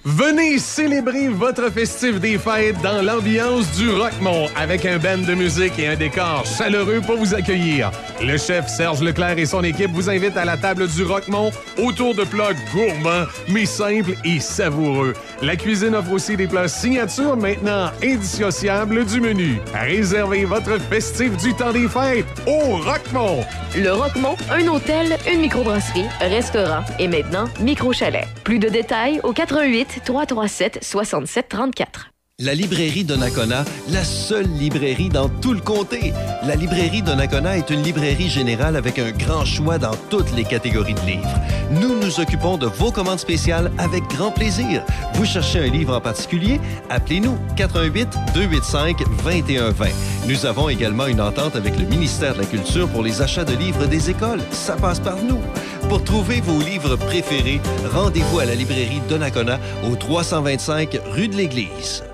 Venez 0.08 0.60
célébrer 0.60 1.26
votre 1.26 1.68
festif 1.68 2.20
des 2.20 2.38
fêtes 2.38 2.80
dans 2.80 3.02
l'ambiance 3.02 3.68
du 3.72 3.90
Rockmont 3.90 4.46
avec 4.54 4.86
un 4.86 4.98
band 4.98 5.18
de 5.18 5.34
musique 5.34 5.76
et 5.80 5.88
un 5.88 5.96
décor 5.96 6.44
chaleureux 6.46 7.00
pour 7.04 7.16
vous 7.16 7.34
accueillir. 7.34 7.90
Le 8.22 8.36
chef 8.38 8.68
Serge 8.68 9.02
Leclerc 9.02 9.36
et 9.36 9.46
son 9.46 9.64
équipe 9.64 9.90
vous 9.90 10.08
invitent 10.08 10.36
à 10.36 10.44
la 10.44 10.56
table 10.56 10.86
du 10.86 11.02
Rockmont 11.02 11.50
autour 11.76 12.14
de 12.14 12.22
plats 12.22 12.52
gourmands 12.72 13.26
mais 13.48 13.66
simples 13.66 14.14
et 14.24 14.38
savoureux. 14.38 15.12
La 15.42 15.56
cuisine 15.56 15.96
offre 15.96 16.12
aussi 16.12 16.36
des 16.36 16.46
plats 16.46 16.68
signature 16.68 17.36
maintenant 17.36 17.90
indissociables 18.00 19.04
du 19.06 19.20
menu. 19.20 19.58
Réservez 19.74 20.44
votre 20.44 20.78
festif 20.82 21.36
du 21.38 21.52
temps 21.52 21.72
des 21.72 21.88
fêtes 21.88 22.26
au 22.46 22.76
Rockmont. 22.76 23.44
Le 23.76 23.92
Roquemont, 23.92 24.36
un 24.52 24.68
hôtel, 24.68 25.18
une 25.30 25.40
microbrasserie, 25.40 26.06
restaurant 26.20 26.84
et 27.00 27.08
maintenant 27.08 27.46
micro-chalet. 27.60 28.26
Plus 28.44 28.60
de 28.60 28.68
détails 28.68 29.20
au 29.24 29.32
88 29.32 29.95
337 30.04 30.78
67 30.82 31.48
34. 31.48 32.10
La 32.38 32.52
librairie 32.52 33.02
Donnacona, 33.02 33.64
la 33.88 34.04
seule 34.04 34.46
librairie 34.58 35.08
dans 35.08 35.30
tout 35.30 35.54
le 35.54 35.60
comté. 35.60 36.12
La 36.44 36.54
librairie 36.54 37.00
Donnacona 37.00 37.56
est 37.56 37.70
une 37.70 37.82
librairie 37.82 38.28
générale 38.28 38.76
avec 38.76 38.98
un 38.98 39.10
grand 39.10 39.46
choix 39.46 39.78
dans 39.78 39.94
toutes 40.10 40.30
les 40.36 40.44
catégories 40.44 40.92
de 40.92 41.00
livres. 41.00 41.40
Nous 41.70 41.98
nous 41.98 42.20
occupons 42.20 42.58
de 42.58 42.66
vos 42.66 42.92
commandes 42.92 43.20
spéciales 43.20 43.72
avec 43.78 44.04
grand 44.08 44.32
plaisir. 44.32 44.84
Vous 45.14 45.24
cherchez 45.24 45.60
un 45.60 45.70
livre 45.70 45.96
en 45.96 46.00
particulier? 46.02 46.60
Appelez-nous 46.90 47.38
88 47.56 48.06
285 48.34 48.98
2120. 49.24 49.86
Nous 50.28 50.44
avons 50.44 50.68
également 50.68 51.06
une 51.06 51.22
entente 51.22 51.56
avec 51.56 51.78
le 51.78 51.86
ministère 51.86 52.34
de 52.34 52.40
la 52.40 52.46
Culture 52.46 52.86
pour 52.90 53.02
les 53.02 53.22
achats 53.22 53.46
de 53.46 53.56
livres 53.56 53.86
des 53.86 54.10
écoles. 54.10 54.42
Ça 54.50 54.76
passe 54.76 55.00
par 55.00 55.16
nous. 55.22 55.40
Pour 55.88 56.02
trouver 56.02 56.40
vos 56.40 56.60
livres 56.60 56.96
préférés, 56.96 57.60
rendez-vous 57.92 58.40
à 58.40 58.44
la 58.44 58.54
librairie 58.54 59.00
Donnacona 59.08 59.60
au 59.88 59.94
325 59.94 60.98
rue 61.12 61.28
de 61.28 61.36
l'Église. 61.36 62.05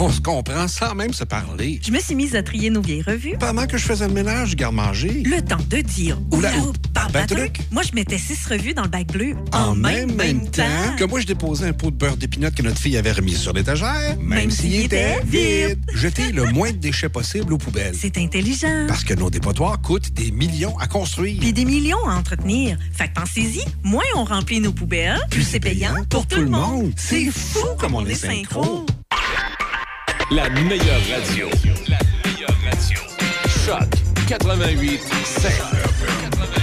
On 0.00 0.10
se 0.12 0.20
comprend 0.20 0.68
sans 0.68 0.94
même 0.94 1.12
se 1.12 1.24
parler. 1.24 1.80
Je 1.84 1.90
me 1.90 1.98
suis 1.98 2.14
mise 2.14 2.36
à 2.36 2.42
trier 2.44 2.70
nos 2.70 2.80
vieilles 2.80 3.02
revues. 3.02 3.34
Pendant 3.40 3.66
que 3.66 3.76
je 3.76 3.84
faisais 3.84 4.06
le 4.06 4.14
ménage, 4.14 4.54
garde-manger. 4.54 5.24
Le 5.26 5.40
temps 5.42 5.58
de 5.68 5.78
dire 5.78 6.16
Oula, 6.30 6.52
oula, 6.52 6.62
ou- 6.66 6.72
par 6.94 7.10
ben, 7.10 7.26
truc. 7.26 7.58
Moi, 7.72 7.82
je 7.82 7.92
mettais 7.96 8.16
six 8.16 8.46
revues 8.46 8.74
dans 8.74 8.84
le 8.84 8.88
bac 8.88 9.08
bleu. 9.08 9.34
En 9.52 9.74
même, 9.74 10.14
même 10.14 10.48
temps 10.50 10.62
que 10.96 11.02
moi, 11.04 11.18
je 11.18 11.26
déposais 11.26 11.66
un 11.66 11.72
pot 11.72 11.90
de 11.90 11.96
beurre 11.96 12.16
d'épinot 12.16 12.50
que 12.52 12.62
notre 12.62 12.78
fille 12.78 12.96
avait 12.96 13.10
remis 13.10 13.34
sur 13.34 13.52
l'étagère, 13.52 14.16
même, 14.20 14.52
s'il 14.52 14.76
était 14.84 15.20
vide. 15.24 15.80
Jeter 15.92 16.30
le 16.30 16.44
moins 16.52 16.70
de 16.70 16.76
déchets 16.76 17.08
possible 17.08 17.52
aux 17.52 17.58
poubelles. 17.58 17.96
C'est 17.98 18.18
intelligent. 18.18 18.84
Parce 18.86 19.02
que 19.02 19.14
nos 19.14 19.30
dépotoirs 19.30 19.80
coûtent 19.82 20.12
des 20.12 20.30
millions 20.30 20.78
à 20.78 20.86
construire. 20.86 21.40
Puis 21.40 21.52
des 21.52 21.64
millions 21.64 22.06
à 22.06 22.14
entretenir. 22.14 22.78
Fait 22.92 23.08
que 23.08 23.14
pensez-y, 23.14 23.64
moins 23.82 24.04
on 24.14 24.22
remplit 24.22 24.60
nos 24.60 24.72
poubelles, 24.72 25.18
plus 25.28 25.42
c'est 25.42 25.58
payant 25.60 25.94
pour 26.08 26.24
tout 26.26 26.40
le 26.40 26.50
monde. 26.50 26.92
C'est 26.96 27.30
fou 27.32 27.66
comme 27.78 27.96
on 27.96 28.06
est 28.06 28.14
synchro. 28.14 28.86
La 30.30 30.46
meilleure 30.50 31.00
radio. 31.10 31.48
La 31.88 31.98
meilleure 32.22 32.54
radio. 32.62 32.98
Choc 33.64 33.88
88 34.26 35.00
7. 35.24 36.57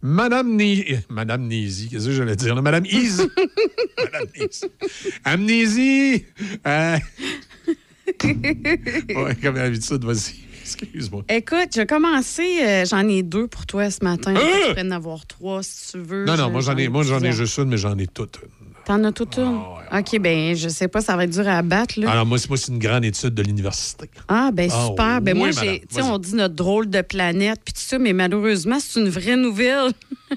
Madame 0.00 0.54
Ni... 0.56 0.84
Madame 1.08 1.46
Nézy, 1.48 1.88
qu'est-ce 1.88 2.06
que 2.06 2.12
j'allais 2.12 2.36
dire? 2.36 2.54
là? 2.54 2.62
Madame 2.62 2.86
Easy. 2.86 3.22
Madame 3.98 4.28
Nézy. 4.36 4.64
Amnésie. 5.24 6.24
Euh... 6.66 6.98
ouais, 8.24 9.34
comme 9.42 9.54
d'habitude, 9.56 10.04
vas-y. 10.04 10.34
Excuse-moi. 10.62 11.24
Écoute, 11.30 11.70
j'ai 11.74 11.86
commencé, 11.86 12.62
euh, 12.62 12.84
j'en 12.84 13.08
ai 13.08 13.22
deux 13.22 13.46
pour 13.48 13.64
toi 13.66 13.90
ce 13.90 14.04
matin. 14.04 14.34
Hein? 14.36 14.40
Tu 14.40 14.68
pourrais 14.74 14.86
en 14.86 14.90
avoir 14.92 15.26
trois 15.26 15.62
si 15.62 15.92
tu 15.92 15.98
veux. 15.98 16.24
Non, 16.26 16.36
non, 16.36 16.46
Je- 16.46 16.52
moi 16.52 16.60
j'en 16.60 16.76
ai, 16.76 16.88
moi, 16.88 17.02
j'en 17.04 17.20
ai 17.22 17.32
juste 17.32 17.56
une, 17.58 17.70
mais 17.70 17.78
j'en 17.78 17.96
ai 17.98 18.06
toutes. 18.06 18.38
T'en 18.88 19.04
as 19.04 19.12
toute 19.12 19.36
une? 19.36 19.60
OK, 19.92 20.18
ben 20.18 20.56
je 20.56 20.70
sais 20.70 20.88
pas, 20.88 21.02
ça 21.02 21.14
va 21.14 21.24
être 21.24 21.30
dur 21.30 21.46
à 21.46 21.58
abattre, 21.58 22.00
là. 22.00 22.10
Alors, 22.10 22.24
moi, 22.24 22.38
c'est 22.38 22.48
moi, 22.48 22.56
c'est 22.56 22.72
une 22.72 22.78
grande 22.78 23.04
étude 23.04 23.34
de 23.34 23.42
l'université. 23.42 24.08
Ah, 24.28 24.48
ben 24.50 24.70
Ah, 24.72 24.86
super. 24.86 25.20
ben 25.20 25.36
moi, 25.36 25.50
j'ai, 25.50 25.82
on 26.02 26.16
dit 26.18 26.34
notre 26.34 26.54
drôle 26.54 26.88
de 26.88 27.02
planète, 27.02 27.60
puis 27.62 27.74
tout 27.74 27.82
ça, 27.82 27.98
mais 27.98 28.14
malheureusement, 28.14 28.78
c'est 28.80 28.98
une 28.98 29.10
vraie 29.10 29.36
nouvelle. 29.36 29.92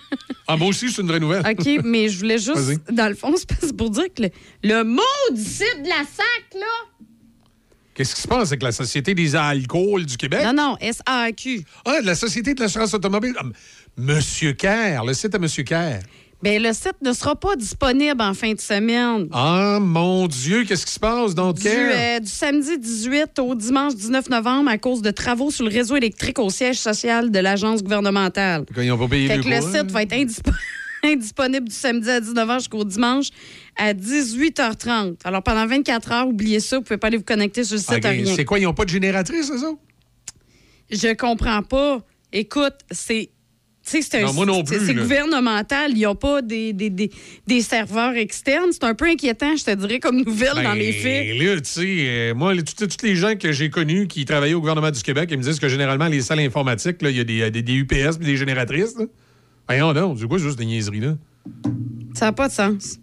Ah, 0.47 0.57
moi 0.57 0.67
aussi, 0.67 0.89
c'est 0.91 1.01
une 1.01 1.07
vraie 1.07 1.19
nouvelle. 1.21 1.43
OK, 1.49 1.79
mais 1.85 2.09
je 2.09 2.17
voulais 2.19 2.37
juste, 2.37 2.81
dans 2.91 3.07
le 3.07 3.15
fond, 3.15 3.33
c'est 3.61 3.77
pour 3.77 3.89
dire 3.89 4.07
que 4.13 4.23
le, 4.23 4.29
le 4.63 4.83
mot 4.83 5.01
du 5.33 5.41
site 5.41 5.81
de 5.81 5.87
la 5.87 5.99
SAC, 5.99 6.59
là. 6.59 6.65
Qu'est-ce 7.93 8.15
qui 8.15 8.21
se 8.21 8.27
passe 8.27 8.49
avec 8.49 8.63
la 8.63 8.73
Société 8.73 9.13
des 9.13 9.33
alcools 9.33 10.05
du 10.05 10.17
Québec? 10.17 10.41
Non, 10.43 10.51
non, 10.53 10.77
SAQ. 10.81 11.63
Ah, 11.85 12.01
de 12.01 12.05
la 12.05 12.15
Société 12.15 12.53
de 12.53 12.59
l'assurance 12.59 12.93
automobile. 12.93 13.33
Ah, 13.37 13.43
Monsieur 13.95 14.51
Kerr, 14.53 15.05
le 15.05 15.13
site 15.13 15.35
à 15.35 15.39
Monsieur 15.39 15.63
Kerr. 15.63 15.99
Ben 16.43 16.61
le 16.61 16.73
site 16.73 16.95
ne 17.03 17.13
sera 17.13 17.35
pas 17.35 17.55
disponible 17.55 18.19
en 18.21 18.33
fin 18.33 18.53
de 18.53 18.59
semaine. 18.59 19.27
Ah, 19.31 19.77
mon 19.79 20.27
Dieu, 20.27 20.63
qu'est-ce 20.65 20.85
qui 20.87 20.93
se 20.93 20.99
passe, 20.99 21.35
donc, 21.35 21.57
Du, 21.57 21.63
Kerr? 21.63 21.91
euh, 21.93 22.19
du 22.19 22.27
samedi 22.29 22.79
18 22.79 23.37
au 23.39 23.53
dimanche 23.53 23.93
19 23.95 24.29
novembre 24.29 24.69
à 24.71 24.77
cause 24.79 25.01
de 25.03 25.11
travaux 25.11 25.51
sur 25.51 25.65
le 25.65 25.71
réseau 25.71 25.95
électrique 25.97 26.39
au 26.39 26.49
siège 26.49 26.77
social 26.79 27.29
de 27.29 27.39
l'agence 27.39 27.83
gouvernementale. 27.83 28.65
Ils 28.75 28.87
n'ont 28.87 28.97
pas 28.97 29.07
payé 29.07 29.27
Fait 29.27 29.39
que 29.39 29.47
le 29.47 29.61
site 29.61 29.91
va 29.91 30.01
être 30.01 30.13
indispo- 30.13 30.51
indisponible 31.03 31.67
du 31.69 31.75
samedi 31.75 32.09
à 32.09 32.19
19h 32.19 32.59
jusqu'au 32.59 32.83
dimanche 32.85 33.27
à 33.77 33.93
18h30. 33.93 35.17
Alors 35.23 35.43
pendant 35.43 35.67
24 35.67 36.11
heures, 36.11 36.27
oubliez 36.27 36.59
ça, 36.59 36.77
vous 36.77 36.83
pouvez 36.83 36.97
pas 36.97 37.07
aller 37.07 37.17
vous 37.17 37.23
connecter 37.23 37.63
sur 37.63 37.75
le 37.75 37.81
site 37.81 37.91
Ok, 37.97 38.05
à 38.05 38.09
rien. 38.09 38.33
C'est 38.35 38.45
quoi, 38.45 38.57
ils 38.57 38.63
n'ont 38.63 38.73
pas 38.73 38.85
de 38.85 38.89
génératrice, 38.89 39.51
eux 39.51 39.63
autres? 39.67 39.79
Je 40.89 41.13
comprends 41.15 41.61
pas. 41.61 41.99
Écoute, 42.33 42.75
c'est. 42.89 43.29
C'est 43.83 44.21
Non, 44.21 44.45
non 44.45 44.61
gouvernemental. 44.61 45.97
Ils 45.97 46.03
n'ont 46.03 46.15
pas 46.15 46.41
des, 46.41 46.71
des, 46.71 46.89
des, 46.89 47.09
des 47.47 47.61
serveurs 47.61 48.15
externes. 48.15 48.69
C'est 48.71 48.83
un 48.83 48.93
peu 48.93 49.05
inquiétant, 49.05 49.55
je 49.55 49.63
te 49.63 49.75
dirais, 49.75 49.99
comme 49.99 50.23
nouvelle 50.23 50.63
dans 50.63 50.73
les 50.73 50.93
faits. 50.93 51.27
Ben, 51.27 51.47
là, 51.47 51.61
tu 51.61 51.69
sais, 51.69 51.85
euh, 51.87 52.33
moi, 52.35 52.53
tous 52.55 52.97
les 53.03 53.15
gens 53.15 53.35
que 53.35 53.51
j'ai 53.51 53.69
connus 53.69 54.07
qui 54.07 54.23
travaillaient 54.25 54.53
au 54.53 54.59
gouvernement 54.59 54.91
du 54.91 55.01
Québec, 55.01 55.29
ils 55.31 55.37
me 55.37 55.43
disent 55.43 55.59
que 55.59 55.67
généralement, 55.67 56.07
les 56.07 56.21
salles 56.21 56.39
informatiques, 56.39 56.97
il 57.01 57.17
y 57.17 57.19
a 57.19 57.23
des, 57.23 57.51
des, 57.51 57.61
des 57.61 57.73
UPS 57.73 58.17
et 58.21 58.25
des 58.25 58.37
génératrices. 58.37 58.95
Là. 58.97 59.05
Voyons 59.67 59.93
donc, 59.93 60.19
c'est 60.19 60.27
quoi 60.27 60.37
juste 60.37 60.57
des 60.57 60.65
niaiseries, 60.65 60.99
là? 60.99 61.17
Ça 62.13 62.25
n'a 62.25 62.31
pas 62.33 62.47
de 62.47 62.53
sens. 62.53 62.99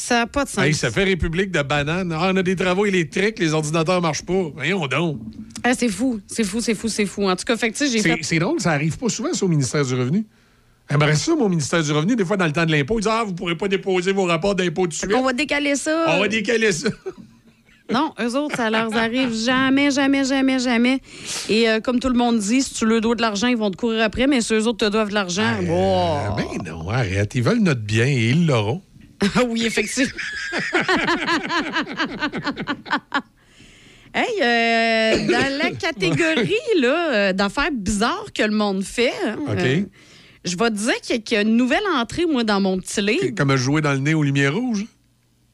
Ça 0.00 0.20
n'a 0.20 0.26
pas 0.28 0.44
de 0.44 0.48
sens. 0.48 0.64
Hey, 0.64 0.74
ça 0.74 0.92
fait 0.92 1.02
République 1.02 1.50
de 1.50 1.60
bananes. 1.60 2.12
Ah, 2.16 2.30
on 2.32 2.36
a 2.36 2.42
des 2.44 2.54
travaux 2.54 2.86
électriques, 2.86 3.40
les 3.40 3.52
ordinateurs 3.52 4.00
marchent 4.00 4.24
pas. 4.24 4.44
Voyons 4.54 4.86
donc. 4.86 5.18
Ah, 5.64 5.74
c'est 5.76 5.88
fou, 5.88 6.20
c'est 6.28 6.44
fou, 6.44 6.60
c'est 6.60 6.76
fou, 6.76 6.86
c'est 6.86 7.04
fou. 7.04 7.28
En 7.28 7.34
tout 7.34 7.44
cas, 7.44 7.56
fait 7.56 7.76
j'ai 7.76 7.88
C'est 7.88 8.02
fait. 8.02 8.18
c'est 8.22 8.38
drôle, 8.38 8.60
ça 8.60 8.70
arrive 8.70 8.96
pas 8.96 9.08
souvent, 9.08 9.32
ça, 9.32 9.44
au 9.44 9.48
ministère 9.48 9.84
du 9.84 9.92
Revenu. 9.94 10.24
J'aimerais 10.88 11.16
ça, 11.16 11.34
mon 11.34 11.48
ministère 11.48 11.82
du 11.82 11.90
Revenu, 11.90 12.14
des 12.14 12.24
fois, 12.24 12.36
dans 12.36 12.46
le 12.46 12.52
temps 12.52 12.64
de 12.64 12.70
l'impôt, 12.70 13.00
ils 13.00 13.02
disent 13.02 13.10
Ah, 13.12 13.24
vous 13.26 13.34
pourrez 13.34 13.56
pas 13.56 13.66
déposer 13.66 14.12
vos 14.12 14.24
rapports 14.24 14.54
d'impôt 14.54 14.86
de 14.86 14.92
suite? 14.92 15.12
On 15.12 15.24
va 15.24 15.32
décaler 15.32 15.74
ça. 15.74 16.04
On 16.16 16.20
va 16.20 16.28
décaler 16.28 16.70
ça. 16.70 16.90
Non, 17.90 18.12
eux 18.20 18.36
autres, 18.36 18.54
ça 18.54 18.68
leur 18.68 18.94
arrive 18.94 19.34
jamais, 19.34 19.90
jamais, 19.90 20.22
jamais, 20.22 20.58
jamais. 20.58 21.00
Et 21.48 21.70
euh, 21.70 21.80
comme 21.80 22.00
tout 22.00 22.10
le 22.10 22.18
monde 22.18 22.38
dit, 22.38 22.60
si 22.60 22.74
tu 22.74 22.84
leur 22.84 23.00
dois 23.00 23.14
de 23.14 23.22
l'argent, 23.22 23.46
ils 23.46 23.56
vont 23.56 23.70
te 23.70 23.78
courir 23.78 24.02
après, 24.04 24.26
mais 24.26 24.42
si 24.42 24.52
eux 24.52 24.66
autres 24.66 24.86
te 24.86 24.90
doivent 24.92 25.08
de 25.08 25.14
l'argent, 25.14 25.56
wow. 25.66 26.36
Ben 26.36 26.62
non, 26.66 26.90
arrête. 26.90 27.34
Ils 27.34 27.42
veulent 27.42 27.60
notre 27.62 27.80
bien 27.80 28.04
et 28.04 28.28
ils 28.28 28.46
l'auront. 28.46 28.82
Ah 29.34 29.42
oui, 29.48 29.64
effectivement. 29.66 30.12
hey, 34.14 34.24
euh, 34.42 35.26
dans 35.32 35.58
la 35.58 35.70
catégorie 35.72 36.54
là, 36.80 37.12
euh, 37.12 37.32
d'affaires 37.32 37.70
bizarres 37.72 38.26
que 38.34 38.42
le 38.42 38.52
monde 38.54 38.82
fait, 38.84 39.12
hein, 39.26 39.36
euh, 39.48 39.82
je 40.44 40.56
vais 40.56 40.70
te 40.70 40.76
dire 40.76 40.94
qu'il 41.02 41.34
y 41.34 41.36
a- 41.36 41.42
une 41.42 41.56
nouvelle 41.56 41.82
entrée, 41.96 42.26
moi, 42.26 42.44
dans 42.44 42.60
mon 42.60 42.78
petit 42.78 43.00
livre. 43.02 43.34
Comme 43.36 43.54
jouer 43.56 43.80
dans 43.80 43.92
le 43.92 43.98
nez 43.98 44.14
aux 44.14 44.22
lumières 44.22 44.54
rouges? 44.54 44.86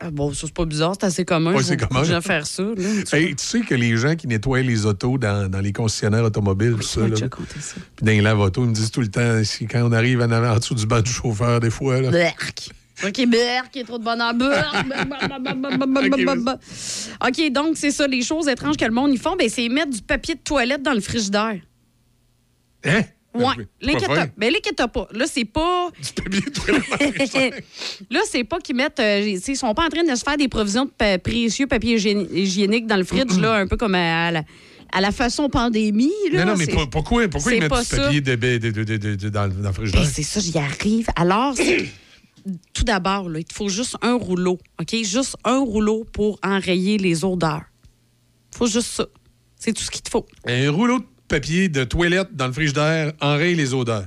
Ah, 0.01 0.11
bon, 0.11 0.33
ça, 0.35 0.47
c'est 0.47 0.53
pas 0.55 0.67
bizarre, 0.67 0.95
c'est 1.01 1.07
assez 1.07 1.25
commun. 1.25 1.55
Ouais, 1.55 1.63
c'est 1.63 1.77
commun. 1.79 2.03
gens 2.05 2.21
faire 2.21 2.47
ça. 2.47 2.63
là. 2.63 2.73
Hey, 3.13 3.35
tu 3.37 3.45
sais 3.45 3.61
que 3.61 3.75
les 3.75 3.97
gens 3.97 4.15
qui 4.17 4.27
nettoient 4.27 4.61
les 4.61 4.85
autos 4.85 5.17
dans, 5.19 5.49
dans 5.49 5.61
les 5.61 5.73
concessionnaires 5.73 6.25
automobiles, 6.25 6.75
tout 6.75 6.83
ça, 6.83 7.01
là, 7.03 7.09
déjà 7.11 7.27
ça. 7.61 7.77
puis 7.97 8.05
dans 8.05 8.11
les 8.13 8.21
lave-autos, 8.21 8.65
ils 8.65 8.69
me 8.71 8.75
disent 8.75 8.91
tout 8.91 9.01
le 9.01 9.09
temps, 9.09 9.41
quand 9.71 9.83
on 9.83 9.93
arrive 9.93 10.21
en 10.21 10.31
avant, 10.31 10.51
en 10.55 10.59
dessous 10.59 10.75
du 10.75 10.87
banc 10.87 11.01
du 11.01 11.11
chauffeur, 11.11 11.61
des 11.61 11.71
fois, 11.71 12.01
là. 12.03 12.11
OK, 13.03 13.27
Berk, 13.27 13.71
il 13.75 13.81
est 13.81 13.85
trop 13.85 13.99
de 13.99 14.05
bonheur. 14.05 14.33
OK, 17.27 17.51
donc, 17.53 17.77
c'est 17.77 17.91
ça, 17.91 18.07
les 18.07 18.23
choses 18.23 18.49
étranges 18.49 18.77
que 18.77 18.85
le 18.85 18.93
monde 18.93 19.13
y 19.13 19.17
font, 19.17 19.37
ben, 19.37 19.49
c'est 19.49 19.69
mettre 19.69 19.91
du 19.91 20.03
papier 20.03 20.35
de 20.35 20.41
toilette 20.41 20.83
dans 20.83 20.93
le 20.93 21.01
frigidaire. 21.01 21.59
Hein? 22.85 23.03
Ouais, 23.35 23.47
l'inquiète 23.81 24.09
ben, 24.37 24.53
l'inquiète 24.53 24.81
pas. 24.93 25.09
Là, 25.13 25.25
c'est 25.27 25.45
pas. 25.45 25.91
Là, 28.11 28.21
c'est 28.31 28.45
pas 28.45 28.59
qu'ils 28.61 28.77
mettent. 28.77 29.01
euh, 29.01 29.37
ils 29.49 29.57
sont 29.57 29.75
pas 29.75 29.87
en 29.87 29.89
train 29.89 30.05
de 30.05 30.15
se 30.15 30.23
faire 30.23 30.37
des 30.37 30.47
provisions 30.47 30.85
de 30.85 30.91
pa- 30.97 31.19
précieux 31.19 31.67
papier 31.67 31.97
hygiéni- 31.99 32.29
hygiénique 32.33 32.87
dans 32.87 32.97
le 32.97 33.03
fridge, 33.05 33.37
là, 33.41 33.55
un 33.55 33.67
peu 33.67 33.77
comme 33.77 33.97
à 33.97 34.31
la, 34.31 34.43
à 34.93 35.01
la 35.01 35.11
façon 35.11 35.49
pandémie. 35.49 36.13
Là, 36.31 36.45
Non, 36.45 36.53
non, 36.53 36.59
mais 36.59 36.69
pour- 36.69 36.89
pourquoi, 36.89 37.27
pourquoi 37.27 37.55
ils 37.55 37.61
mettent 37.63 37.73
du 37.73 37.97
papier 37.97 38.21
de, 38.21 38.35
de- 38.37 38.59
de- 38.71 38.85
de- 38.85 38.97
de- 38.97 39.15
de- 39.17 39.29
dans, 39.31 39.47
le- 39.47 39.55
le 39.63 39.73
frigidaire? 39.73 40.03
Ben, 40.03 40.09
c'est 40.09 40.23
ça, 40.23 40.39
j'y 40.39 40.57
arrive. 40.57 41.09
Alors, 41.17 41.57
c'est- 41.57 41.87
tout 42.73 42.85
d'abord, 42.85 43.29
là, 43.29 43.39
il 43.41 43.45
te 43.45 43.55
faut 43.55 43.69
juste 43.69 43.97
un 44.03 44.15
rouleau, 44.15 44.59
OK? 44.81 44.95
Juste 45.05 45.37
un 45.45 45.59
rouleau 45.61 46.05
pour 46.13 46.39
enrayer 46.43 46.99
les 46.99 47.25
odeurs. 47.25 47.65
Il 48.53 48.59
faut 48.59 48.67
juste 48.67 48.89
ça. 48.89 49.07
C'est 49.57 49.73
tout 49.73 49.83
ce 49.83 49.91
qu'il 49.91 50.03
te 50.03 50.11
faut. 50.11 50.27
Un 50.47 50.71
rouleau 50.71 50.99
de 50.99 51.05
papier 51.29 51.69
de 51.69 51.85
toilette 51.85 52.35
dans 52.35 52.47
le 52.47 52.53
frigidaire 52.53 53.13
enraye 53.21 53.55
les 53.55 53.73
odeurs. 53.75 54.07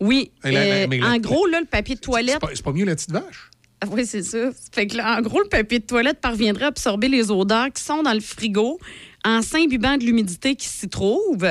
Oui. 0.00 0.30
La- 0.42 0.50
euh, 0.60 0.86
la- 0.86 1.06
en 1.10 1.18
gros, 1.18 1.46
là, 1.46 1.60
le 1.60 1.66
papier 1.66 1.94
de 1.94 2.00
toilette. 2.00 2.34
C'est 2.40 2.40
pas, 2.48 2.54
c'est 2.54 2.64
pas 2.64 2.72
mieux 2.72 2.84
la 2.84 2.94
petite 2.96 3.10
vache? 3.12 3.50
Ah 3.82 3.86
Oui, 3.90 4.06
c'est 4.06 4.22
ça. 4.22 4.50
Fait 4.72 4.86
que 4.86 4.96
là, 4.96 5.18
en 5.18 5.20
gros, 5.20 5.40
le 5.42 5.48
papier 5.48 5.78
de 5.80 5.84
toilette 5.84 6.20
parviendrait 6.20 6.64
à 6.64 6.68
absorber 6.68 7.08
les 7.08 7.30
odeurs 7.30 7.70
qui 7.72 7.82
sont 7.82 8.02
dans 8.02 8.14
le 8.14 8.20
frigo 8.20 8.78
en 9.24 9.42
s'imbibant 9.42 9.98
de 9.98 10.04
l'humidité 10.04 10.56
qui 10.56 10.66
s'y 10.66 10.88
trouve. 10.88 11.46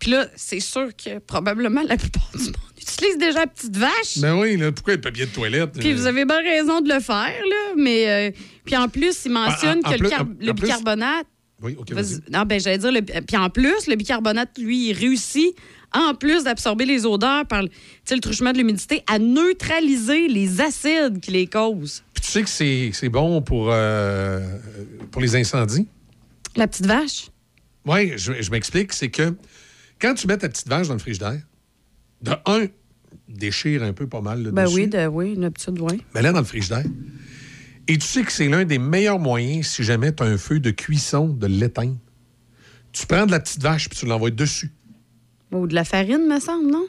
Puis 0.00 0.10
là, 0.10 0.26
c'est 0.34 0.58
sûr 0.60 0.88
que 0.96 1.18
probablement 1.20 1.82
la 1.86 1.96
plupart 1.96 2.28
du 2.34 2.38
monde 2.44 2.54
utilise 2.80 3.18
déjà 3.18 3.40
la 3.40 3.46
petite 3.46 3.76
vache. 3.76 4.18
Ben 4.18 4.38
oui, 4.38 4.56
là, 4.56 4.72
pourquoi 4.72 4.94
le 4.94 5.00
papier 5.00 5.26
de 5.26 5.30
toilette? 5.30 5.72
Puis 5.78 5.92
euh, 5.92 5.94
vous 5.94 6.06
avez 6.06 6.24
bien 6.24 6.38
raison 6.42 6.80
de 6.80 6.92
le 6.92 7.00
faire, 7.00 7.32
là. 7.48 7.74
Mais 7.76 8.08
euh, 8.08 8.30
puis 8.64 8.76
en 8.76 8.88
plus, 8.88 9.24
il 9.24 9.32
mentionne 9.32 9.80
En- 9.84 9.88
en 9.88 9.92
que 9.92 9.98
plus- 9.98 10.04
le, 10.04 10.10
car- 10.10 10.20
en- 10.22 10.28
le 10.40 10.50
en 10.50 10.54
plus- 10.54 10.66
bicarbonate. 10.66 11.26
Oui, 11.62 11.76
OK. 11.78 11.90
Non, 12.32 12.44
ben 12.44 12.58
j'allais 12.58 12.78
dire, 12.78 12.90
le- 12.92 13.02
puis 13.02 13.36
en 13.36 13.50
plus, 13.50 13.86
le 13.86 13.94
bicarbonate, 13.96 14.56
lui, 14.58 14.88
il 14.90 14.92
réussit, 14.94 15.54
en 15.92 16.14
plus 16.14 16.44
d'absorber 16.44 16.86
les 16.86 17.04
odeurs 17.04 17.44
par 17.46 17.62
le, 17.62 17.68
truchement 18.20 18.52
de 18.52 18.58
l'humidité, 18.58 19.02
à 19.06 19.18
neutraliser 19.18 20.28
les 20.28 20.60
acides 20.62 21.20
qui 21.20 21.32
les 21.32 21.46
causent. 21.46 22.02
Puis 22.14 22.22
tu 22.24 22.30
sais 22.30 22.42
que 22.42 22.48
c'est 22.48 22.90
c'est 22.94 23.08
bon 23.10 23.42
pour, 23.42 23.68
euh, 23.70 24.40
pour 25.10 25.20
les 25.20 25.36
incendies? 25.36 25.86
La 26.56 26.66
petite 26.66 26.86
vache? 26.86 27.28
Oui, 27.84 28.12
je, 28.16 28.40
je 28.40 28.50
m'explique. 28.50 28.92
C'est 28.94 29.10
que 29.10 29.34
quand 30.00 30.14
tu 30.14 30.26
mets 30.26 30.38
ta 30.38 30.48
petite 30.48 30.68
vache 30.68 30.88
dans 30.88 30.94
le 30.94 31.00
frigidaire, 31.00 31.40
de 32.22 32.32
un, 32.46 32.66
déchire 33.28 33.82
un 33.82 33.92
peu 33.92 34.06
pas 34.06 34.20
mal 34.20 34.42
le 34.42 34.50
Ben 34.50 34.64
dessus. 34.64 34.74
oui, 34.76 34.88
de, 34.88 35.06
oui, 35.06 35.34
une 35.34 35.50
petite, 35.50 35.78
oui. 35.80 36.02
Mets-la 36.14 36.32
dans 36.32 36.40
le 36.40 36.44
frigidaire. 36.44 36.84
Et 37.88 37.98
tu 37.98 38.06
sais 38.06 38.22
que 38.22 38.32
c'est 38.32 38.48
l'un 38.48 38.64
des 38.64 38.78
meilleurs 38.78 39.18
moyens, 39.18 39.66
si 39.68 39.82
jamais 39.82 40.14
tu 40.14 40.22
as 40.22 40.26
un 40.26 40.38
feu 40.38 40.60
de 40.60 40.70
cuisson, 40.70 41.28
de 41.28 41.46
l'éteindre. 41.46 41.96
Tu 42.92 43.06
prends 43.06 43.26
de 43.26 43.30
la 43.30 43.40
petite 43.40 43.62
vache 43.62 43.88
puis 43.88 43.98
tu 43.98 44.06
l'envoies 44.06 44.30
dessus. 44.30 44.70
Ou 45.52 45.66
de 45.66 45.74
la 45.74 45.84
farine, 45.84 46.26
me 46.28 46.38
semble, 46.40 46.70
non? 46.70 46.86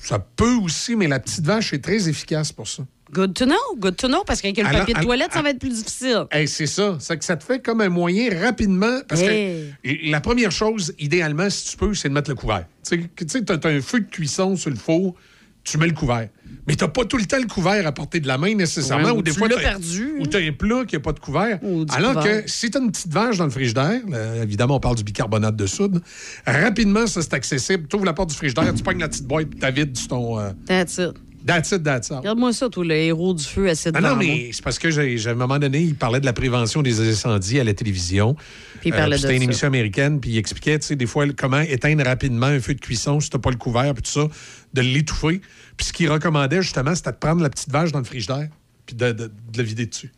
Ça 0.00 0.18
peut 0.18 0.54
aussi, 0.56 0.96
mais 0.96 1.06
la 1.08 1.20
petite 1.20 1.44
vache 1.44 1.72
est 1.72 1.80
très 1.84 2.08
efficace 2.08 2.52
pour 2.52 2.66
ça. 2.68 2.84
Good 3.12 3.34
to 3.34 3.44
know, 3.44 3.56
good 3.78 3.96
to 3.96 4.08
know, 4.08 4.24
parce 4.26 4.40
qu'avec 4.40 4.56
le 4.56 4.64
papier 4.64 4.94
de 4.94 5.00
toilette, 5.00 5.32
ça 5.34 5.42
va 5.42 5.50
être 5.50 5.58
plus 5.58 5.68
difficile. 5.74 6.24
Hey, 6.30 6.48
c'est 6.48 6.66
ça. 6.66 6.96
C'est 6.98 7.18
que 7.18 7.24
ça 7.24 7.36
te 7.36 7.44
fait 7.44 7.60
comme 7.60 7.82
un 7.82 7.90
moyen 7.90 8.30
rapidement. 8.42 9.00
Parce 9.06 9.20
Hey. 9.20 9.74
que 9.84 10.10
la 10.10 10.20
première 10.22 10.50
chose, 10.50 10.94
idéalement, 10.98 11.50
si 11.50 11.70
tu 11.72 11.76
peux, 11.76 11.92
c'est 11.92 12.08
de 12.08 12.14
mettre 12.14 12.30
le 12.30 12.36
couvert. 12.36 12.64
Tu 12.88 13.02
sais, 13.26 13.40
tu 13.40 13.44
t'as 13.44 13.68
un 13.68 13.80
feu 13.82 14.00
de 14.00 14.06
cuisson 14.08 14.56
sur 14.56 14.70
le 14.70 14.76
four, 14.76 15.14
tu 15.62 15.76
mets 15.76 15.86
le 15.88 15.92
couvert. 15.92 16.28
Mais 16.66 16.74
t'as 16.74 16.88
pas 16.88 17.04
tout 17.04 17.18
le 17.18 17.24
temps 17.26 17.38
le 17.40 17.46
couvert 17.46 17.86
à 17.86 17.92
portée 17.92 18.20
de 18.20 18.26
la 18.28 18.38
main 18.38 18.54
nécessairement. 18.54 19.06
Ouais, 19.06 19.10
ou 19.10 19.18
ou 19.18 19.22
des 19.22 19.32
tu 19.32 19.38
fois, 19.38 19.48
t'as- 19.48 19.60
perdu, 19.60 20.14
Ou 20.18 20.26
t'as 20.26 20.38
un 20.40 20.52
plat 20.52 20.84
qui 20.86 20.94
n'a 20.96 21.00
pas 21.00 21.12
de 21.12 21.18
couvert. 21.20 21.58
Alors 21.90 22.14
couvert. 22.14 22.44
que 22.44 22.50
si 22.50 22.70
t'as 22.70 22.80
une 22.80 22.90
petite 22.92 23.12
vache 23.12 23.36
dans 23.36 23.44
le 23.44 23.50
frigidaire, 23.50 24.00
là, 24.08 24.36
évidemment, 24.42 24.76
on 24.76 24.80
parle 24.80 24.96
du 24.96 25.04
bicarbonate 25.04 25.56
de 25.56 25.66
soude, 25.66 26.00
rapidement, 26.46 27.06
ça, 27.06 27.20
c'est 27.20 27.34
accessible. 27.34 27.86
Tu 27.88 27.96
ouvres 27.96 28.06
la 28.06 28.12
porte 28.14 28.30
du 28.30 28.36
frigidaire, 28.36 28.72
tu 28.74 28.82
pognes 28.82 29.00
la 29.00 29.08
petite 29.08 29.26
boîte, 29.26 29.48
tu 29.60 29.72
vides 29.72 30.08
ton. 30.08 30.38
euh, 30.38 30.50
That's 30.66 30.98
it. 30.98 31.12
That's 31.44 31.72
it, 31.72 31.82
that's 31.82 32.10
all. 32.10 32.18
Regarde-moi 32.18 32.52
ça, 32.52 32.68
toi, 32.68 32.84
le 32.84 32.94
héros 32.94 33.34
du 33.34 33.42
feu 33.44 33.68
assis 33.68 33.88
Ah 33.88 33.92
devant 33.92 34.10
non, 34.10 34.16
mais 34.16 34.50
c'est 34.52 34.62
parce 34.62 34.78
que, 34.78 34.90
j'ai- 34.90 35.26
à 35.26 35.32
un 35.32 35.34
moment 35.34 35.58
donné, 35.58 35.80
il 35.80 35.94
parlait 35.96 36.20
de 36.20 36.24
la 36.26 36.32
prévention 36.32 36.82
des 36.82 37.00
incendies 37.10 37.58
à 37.58 37.64
la 37.64 37.74
télévision. 37.74 38.34
Puis 38.80 38.90
il 38.90 38.92
parlait 38.92 39.16
de 39.16 39.22
C'était 39.22 39.36
une 39.36 39.42
émission 39.42 39.66
américaine, 39.66 40.20
puis 40.20 40.30
il 40.30 40.38
expliquait, 40.38 40.78
tu 40.78 40.86
sais, 40.86 40.96
des 40.96 41.06
fois, 41.06 41.26
comment 41.36 41.60
éteindre 41.60 42.04
rapidement 42.04 42.46
un 42.46 42.60
feu 42.60 42.74
de 42.74 42.80
cuisson 42.80 43.18
si 43.20 43.28
t'as 43.30 43.38
pas 43.38 43.50
le 43.50 43.56
couvert, 43.56 43.92
puis 43.94 44.02
tout 44.02 44.10
ça, 44.10 44.28
de 44.72 44.80
l'étouffer. 44.82 45.40
Puis 45.76 45.86
ce 45.86 45.92
qu'il 45.92 46.10
recommandait, 46.10 46.62
justement, 46.62 46.94
c'était 46.94 47.10
de 47.12 47.16
prendre 47.16 47.42
la 47.42 47.50
petite 47.50 47.70
vache 47.70 47.90
dans 47.92 47.98
le 47.98 48.04
frigidaire, 48.04 48.48
puis 48.86 48.94
de, 48.94 49.12
de- 49.12 49.26
de 49.52 49.58
la 49.58 49.62
vider 49.64 49.86
dessus. 49.86 50.12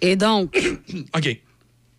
Et 0.00 0.16
donc, 0.16 0.56
OK. 1.16 1.40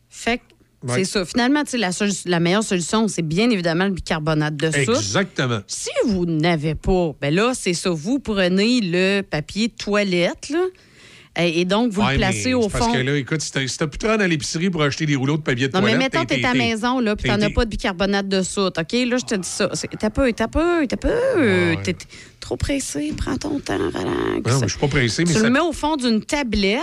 fait 0.10 0.38
que 0.40 0.44
C'est 0.88 1.06
ça. 1.06 1.26
Finalement, 1.26 1.64
la, 1.74 1.90
la 2.26 2.40
meilleure 2.40 2.64
solution, 2.64 3.08
c'est 3.08 3.22
bien 3.22 3.50
évidemment 3.50 3.86
le 3.86 3.92
bicarbonate 3.92 4.56
de 4.56 4.72
soude. 4.72 4.96
Exactement. 4.96 5.60
Si 5.68 5.90
vous 6.08 6.26
n'avez 6.26 6.76
pas, 6.76 7.14
ben 7.22 7.34
là, 7.34 7.54
c'est 7.54 7.74
ça. 7.74 7.90
Vous 7.92 8.20
prenez 8.20 8.80
le 8.82 9.22
papier 9.22 9.70
de 9.70 9.74
toilette, 9.74 10.50
là, 10.50 10.60
et, 11.36 11.66
donc 11.66 11.92
vous 11.92 12.02
Ouais, 12.02 12.12
le 12.12 12.18
placez 12.20 12.54
au 12.54 12.70
Parce 12.70 12.86
fond. 12.86 12.94
que 12.94 13.00
là, 13.00 13.18
écoute, 13.18 13.42
si 13.42 13.52
t'as 13.52 13.66
te 13.66 14.06
rendre 14.06 14.22
à 14.24 14.28
l'épicerie 14.28 14.70
pour 14.70 14.84
acheter 14.84 15.08
des 15.08 15.16
rouleaux 15.16 15.38
de 15.38 15.42
papier 15.42 15.68
de 15.68 15.74
Non, 15.74 15.82
mais 15.82 15.94
toilette... 15.94 16.14
mettons, 16.14 16.26
t'es 16.26 16.46
à 16.46 16.54
la 16.54 16.54
maison, 16.54 17.00
là, 17.00 17.16
puis 17.16 17.28
t'en 17.28 17.42
as 17.42 17.50
pas 17.50 17.66
de 17.66 17.72
bicarbonate 17.72 18.28
de 18.28 18.44
soude, 18.44 18.74
OK? 18.78 18.92
Là, 18.92 19.18
je 19.18 19.26
te 19.26 19.34
dis 19.36 19.48
ça. 19.50 19.68
T'as 20.00 20.10
peu, 20.12 20.32
t'as 20.34 20.48
peu, 20.48 20.86
t'as 20.88 20.96
peu. 20.98 21.76
T'es 21.84 21.96
trop 22.40 22.56
pressé, 22.56 23.12
prends 23.18 23.36
ton 23.38 23.60
temps, 23.60 23.78
relax. 23.80 24.52
Non, 24.52 24.60
je 24.62 24.68
suis 24.68 24.80
pas 24.80 24.88
pressé, 24.88 25.24
mais 25.26 25.32
tu 25.34 25.40
ça- 25.40 25.44
le 25.44 25.50
mets 25.50 25.60
au 25.60 25.72
fond 25.72 25.96
d'une 25.96 26.22
tablette, 26.24 26.82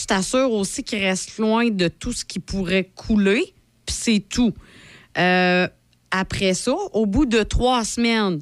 tu 0.00 0.06
t'assures 0.06 0.52
aussi 0.52 0.82
qu'il 0.82 1.00
reste 1.00 1.36
loin 1.36 1.68
de 1.68 1.88
tout 1.88 2.12
ce 2.12 2.24
qui 2.24 2.38
pourrait 2.38 2.90
couler, 2.94 3.52
puis 3.84 3.94
c'est 3.94 4.24
tout. 4.28 4.54
Euh, 5.18 5.68
après 6.10 6.54
ça, 6.54 6.74
au 6.92 7.04
bout 7.04 7.26
de 7.26 7.42
trois 7.42 7.84
semaines, 7.84 8.40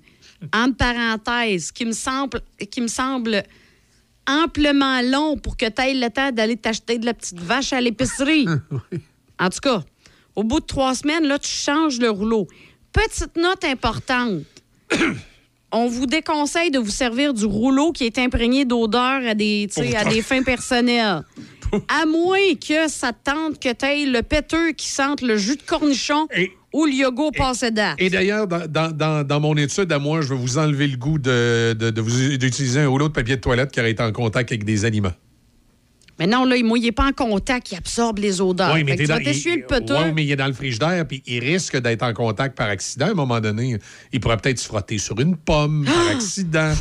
entre 0.52 0.76
parenthèses, 0.76 1.72
qui 1.72 1.84
me 1.84 1.92
semble, 1.92 2.40
qui 2.70 2.80
me 2.80 2.86
semble 2.86 3.42
amplement 4.28 5.00
long 5.02 5.36
pour 5.36 5.56
que 5.56 5.68
tu 5.68 5.82
aies 5.82 5.94
le 5.94 6.08
temps 6.10 6.30
d'aller 6.30 6.56
t'acheter 6.56 6.98
de 6.98 7.06
la 7.06 7.14
petite 7.14 7.40
vache 7.40 7.72
à 7.72 7.80
l'épicerie. 7.80 8.46
En 9.40 9.50
tout 9.50 9.60
cas, 9.60 9.84
au 10.34 10.42
bout 10.42 10.58
de 10.58 10.66
trois 10.66 10.96
semaines, 10.96 11.24
là, 11.24 11.38
tu 11.38 11.48
changes 11.48 12.00
le 12.00 12.10
rouleau. 12.10 12.48
Petite 12.92 13.36
note 13.36 13.62
importante. 13.62 14.42
On 15.72 15.86
vous 15.86 16.06
déconseille 16.06 16.70
de 16.70 16.78
vous 16.78 16.90
servir 16.90 17.34
du 17.34 17.44
rouleau 17.44 17.92
qui 17.92 18.04
est 18.04 18.18
imprégné 18.18 18.64
d'odeur 18.64 19.20
à 19.26 19.34
des, 19.34 19.68
à 19.96 20.04
des 20.04 20.22
fins 20.22 20.42
personnelles. 20.42 21.22
À 21.88 22.06
moins 22.06 22.38
que 22.66 22.88
ça 22.88 23.12
te 23.12 23.30
tente 23.30 23.60
que 23.60 23.70
tu 23.70 23.84
aies 23.84 24.06
le 24.06 24.22
péteux 24.22 24.72
qui 24.72 24.88
sente 24.88 25.20
le 25.20 25.36
jus 25.36 25.56
de 25.56 25.62
cornichon 25.62 26.26
ou 26.72 26.86
le 26.86 26.92
yogourt 26.92 27.32
passé 27.36 27.70
date. 27.70 27.96
Et 27.98 28.08
d'ailleurs, 28.08 28.46
dans, 28.46 28.66
dans- 28.66 28.90
dans- 28.90 29.22
dans 29.26 29.38
mon 29.40 29.54
étude 29.54 29.92
à 29.92 29.98
moi, 29.98 30.22
je 30.22 30.28
vais 30.32 30.40
vous 30.40 30.56
enlever 30.56 30.86
le 30.86 30.96
goût 30.96 31.18
de, 31.18 31.74
de- 31.78 31.90
de 31.90 32.00
vous- 32.00 32.38
d'utiliser 32.38 32.80
un 32.80 32.88
rouleau 32.88 33.08
de 33.08 33.12
papier 33.12 33.36
de 33.36 33.42
toilette 33.42 33.70
qui 33.70 33.80
aurait 33.80 33.90
été 33.90 34.02
en 34.02 34.12
contact 34.12 34.50
avec 34.50 34.64
des 34.64 34.86
aliments. 34.86 35.12
Mais 36.18 36.26
non, 36.26 36.44
là, 36.44 36.56
moi, 36.64 36.78
il 36.78 36.82
n'est 36.84 36.92
pas 36.92 37.06
en 37.06 37.12
contact, 37.12 37.70
il 37.72 37.76
absorbe 37.76 38.18
les 38.18 38.40
odeurs. 38.40 38.74
Oui, 38.74 38.82
mais 38.84 38.96
tu 38.96 39.04
dans- 39.04 39.18
il- 39.18 39.26
le 39.26 39.66
péteux. 39.66 39.94
ouais, 39.94 40.12
mais 40.12 40.24
il 40.24 40.32
est 40.32 40.36
dans 40.36 40.46
le 40.48 40.52
frigidaire, 40.52 41.06
puis 41.06 41.22
il 41.26 41.38
risque 41.44 41.76
d'être 41.76 42.02
en 42.02 42.12
contact 42.12 42.56
par 42.56 42.68
accident 42.68 43.06
à 43.06 43.10
un 43.10 43.14
moment 43.14 43.40
donné. 43.40 43.78
Il 44.12 44.20
pourrait 44.20 44.36
peut-être 44.38 44.58
se 44.58 44.66
frotter 44.66 44.98
sur 44.98 45.18
une 45.20 45.36
pomme 45.36 45.84
par 45.84 46.08
accident, 46.16 46.74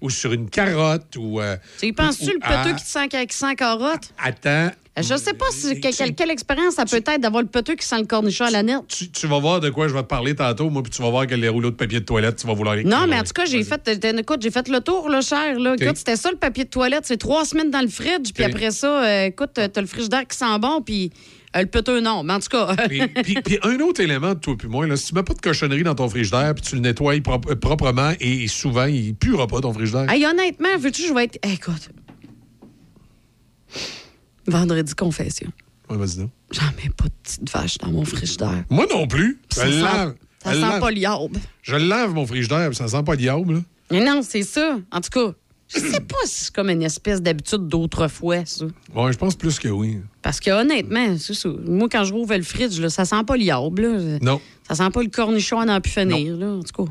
ou 0.00 0.10
sur 0.10 0.32
une 0.32 0.48
carotte, 0.48 1.16
ou... 1.16 1.40
euh, 1.40 1.56
Tu 1.80 1.92
penses-tu, 1.92 2.26
le 2.26 2.38
ah, 2.42 2.72
qui 2.76 2.84
sent, 2.84 3.08
qui 3.08 3.36
sent 3.36 3.54
carotte? 3.56 4.12
Attends, 4.22 4.70
Je 4.96 5.16
sais 5.16 5.32
pas 5.34 5.46
si, 5.50 5.80
que- 5.80 5.96
quelle, 5.96 6.14
quelle 6.14 6.30
expérience 6.30 6.74
ça 6.74 6.84
peut 6.84 6.98
être 7.04 7.20
d'avoir 7.20 7.42
le 7.42 7.48
péteux 7.48 7.74
qui 7.74 7.84
sent 7.86 7.98
le 7.98 8.06
cornichon 8.06 8.44
à 8.44 8.50
la 8.50 8.62
nette. 8.62 8.86
tu, 8.86 9.10
tu 9.10 9.26
vas 9.26 9.40
voir 9.40 9.58
de 9.60 9.68
quoi 9.70 9.88
je 9.88 9.92
vais 9.94 10.02
te 10.02 10.06
parler 10.06 10.34
tantôt, 10.36 10.70
moi, 10.70 10.82
puis 10.84 10.92
tu 10.92 11.02
vas 11.02 11.10
voir 11.10 11.26
que 11.26 11.34
les 11.34 11.48
rouleaux 11.48 11.70
de 11.72 11.76
papier 11.76 11.98
de 12.00 12.04
toilette, 12.04 12.36
tu 12.36 12.46
vas 12.46 12.54
vouloir 12.54 12.76
les 12.76 12.84
Non, 12.84 13.06
mais 13.08 13.18
en 13.18 13.22
tout 13.24 13.32
cas, 13.34 13.44
j'ai 13.44 13.64
fait, 13.64 13.88
écoute, 14.18 14.40
j'ai 14.42 14.50
fait 14.52 14.68
le 14.68 14.80
tour, 14.80 15.08
là, 15.08 15.20
cher. 15.20 15.58
Là. 15.58 15.74
Écoute, 15.78 15.96
c'était 15.96 16.16
ça 16.16 16.30
le 16.30 16.36
papier 16.36 16.64
de 16.64 16.68
toilette. 16.70 17.06
C'est 17.06 17.16
trois 17.16 17.44
semaines 17.44 17.70
dans 17.70 17.80
le 17.80 17.88
fridge, 17.88 18.32
puis 18.32 18.44
après 18.44 18.70
ça, 18.70 19.04
euh, 19.04 19.24
écoute, 19.26 19.50
t'as 19.54 19.80
le 19.80 19.86
frigidaire 19.88 20.26
qui 20.28 20.36
sent 20.36 20.58
bon, 20.60 20.80
puis 20.80 21.10
euh, 21.56 21.60
le 21.62 21.66
péteux, 21.66 22.00
non. 22.00 22.22
Mais 22.22 22.34
en 22.34 22.38
tout 22.40 22.48
cas. 22.50 22.74
puis, 23.24 23.58
un 23.64 23.78
autre 23.80 24.00
élément 24.00 24.34
de 24.34 24.38
toi 24.38 24.54
puis 24.56 24.68
moi, 24.68 24.86
là, 24.86 24.96
si 24.96 25.06
tu 25.08 25.14
mets 25.16 25.22
pas 25.24 25.34
de 25.34 25.40
cochonnerie 25.40 25.82
dans 25.82 25.94
ton 25.96 26.08
frigidaire, 26.08 26.54
puis 26.54 26.62
tu 26.64 26.74
le 26.76 26.80
nettoies 26.82 27.16
prop- 27.20 27.50
euh, 27.50 27.56
proprement, 27.56 28.12
et, 28.20 28.46
souvent, 28.48 28.84
il 28.86 29.14
puera 29.16 29.46
pas 29.48 29.60
ton 29.60 29.72
frigidaire. 29.72 30.08
Hey, 30.08 30.24
honnêtement, 30.24 30.68
veux-tu 30.78 31.02
que 31.02 31.08
je 31.08 31.14
vais 31.14 31.24
être. 31.24 31.38
Écoute. 31.44 31.90
Vendredi 34.46 34.94
confession. 34.94 35.50
Ouais, 35.90 35.96
vas-y 35.96 36.16
donc. 36.18 36.30
J'en 36.50 36.62
mets 36.82 36.90
pas 36.96 37.04
de 37.04 37.12
petite 37.22 37.50
vache 37.50 37.78
dans 37.78 37.90
mon 37.90 38.04
frigidaire. 38.04 38.64
Moi 38.70 38.86
non 38.90 39.06
plus. 39.06 39.38
Ça 39.50 39.66
le 39.66 39.72
sent- 39.72 39.80
lave. 39.82 40.14
Ça 40.42 40.52
sent 40.52 40.60
lave. 40.60 40.80
pas 40.80 40.90
le 40.90 40.98
yaube. 40.98 41.36
Je 41.62 41.76
le 41.76 41.84
lave, 41.86 42.12
mon 42.14 42.26
frigidaire, 42.26 42.68
puis 42.68 42.76
ça 42.76 42.88
sent 42.88 43.02
pas 43.02 43.12
le 43.12 43.18
diable, 43.18 43.54
là. 43.54 43.60
Mais 43.90 44.04
non, 44.04 44.20
c'est 44.22 44.42
ça. 44.42 44.78
En 44.90 45.00
tout 45.00 45.10
cas, 45.10 45.34
je 45.68 45.78
sais 45.78 46.00
pas 46.00 46.16
si 46.24 46.44
c'est 46.44 46.54
comme 46.54 46.70
une 46.70 46.82
espèce 46.82 47.20
d'habitude 47.22 47.68
d'autrefois, 47.68 48.44
ça. 48.44 48.64
Ouais, 48.94 49.12
je 49.12 49.18
pense 49.18 49.34
plus 49.34 49.58
que 49.58 49.68
oui. 49.68 49.98
Parce 50.22 50.40
que 50.40 50.50
honnêtement, 50.50 51.16
c'est 51.18 51.34
ça. 51.34 51.48
Moi, 51.66 51.88
quand 51.90 52.04
je 52.04 52.12
rouvre 52.12 52.34
le 52.34 52.42
fridge, 52.42 52.78
là, 52.80 52.88
ça 52.90 53.04
sent 53.04 53.24
pas 53.26 53.36
là. 53.36 53.60
Non. 54.22 54.40
Ça 54.68 54.74
sent 54.74 54.90
pas 54.90 55.02
le 55.02 55.08
cornichon 55.10 55.60
à 55.60 55.64
n'en 55.66 55.80
plus 55.80 55.92
finir, 55.92 56.36
là, 56.36 56.46
en 56.48 56.62
tout 56.62 56.84
cas. 56.84 56.90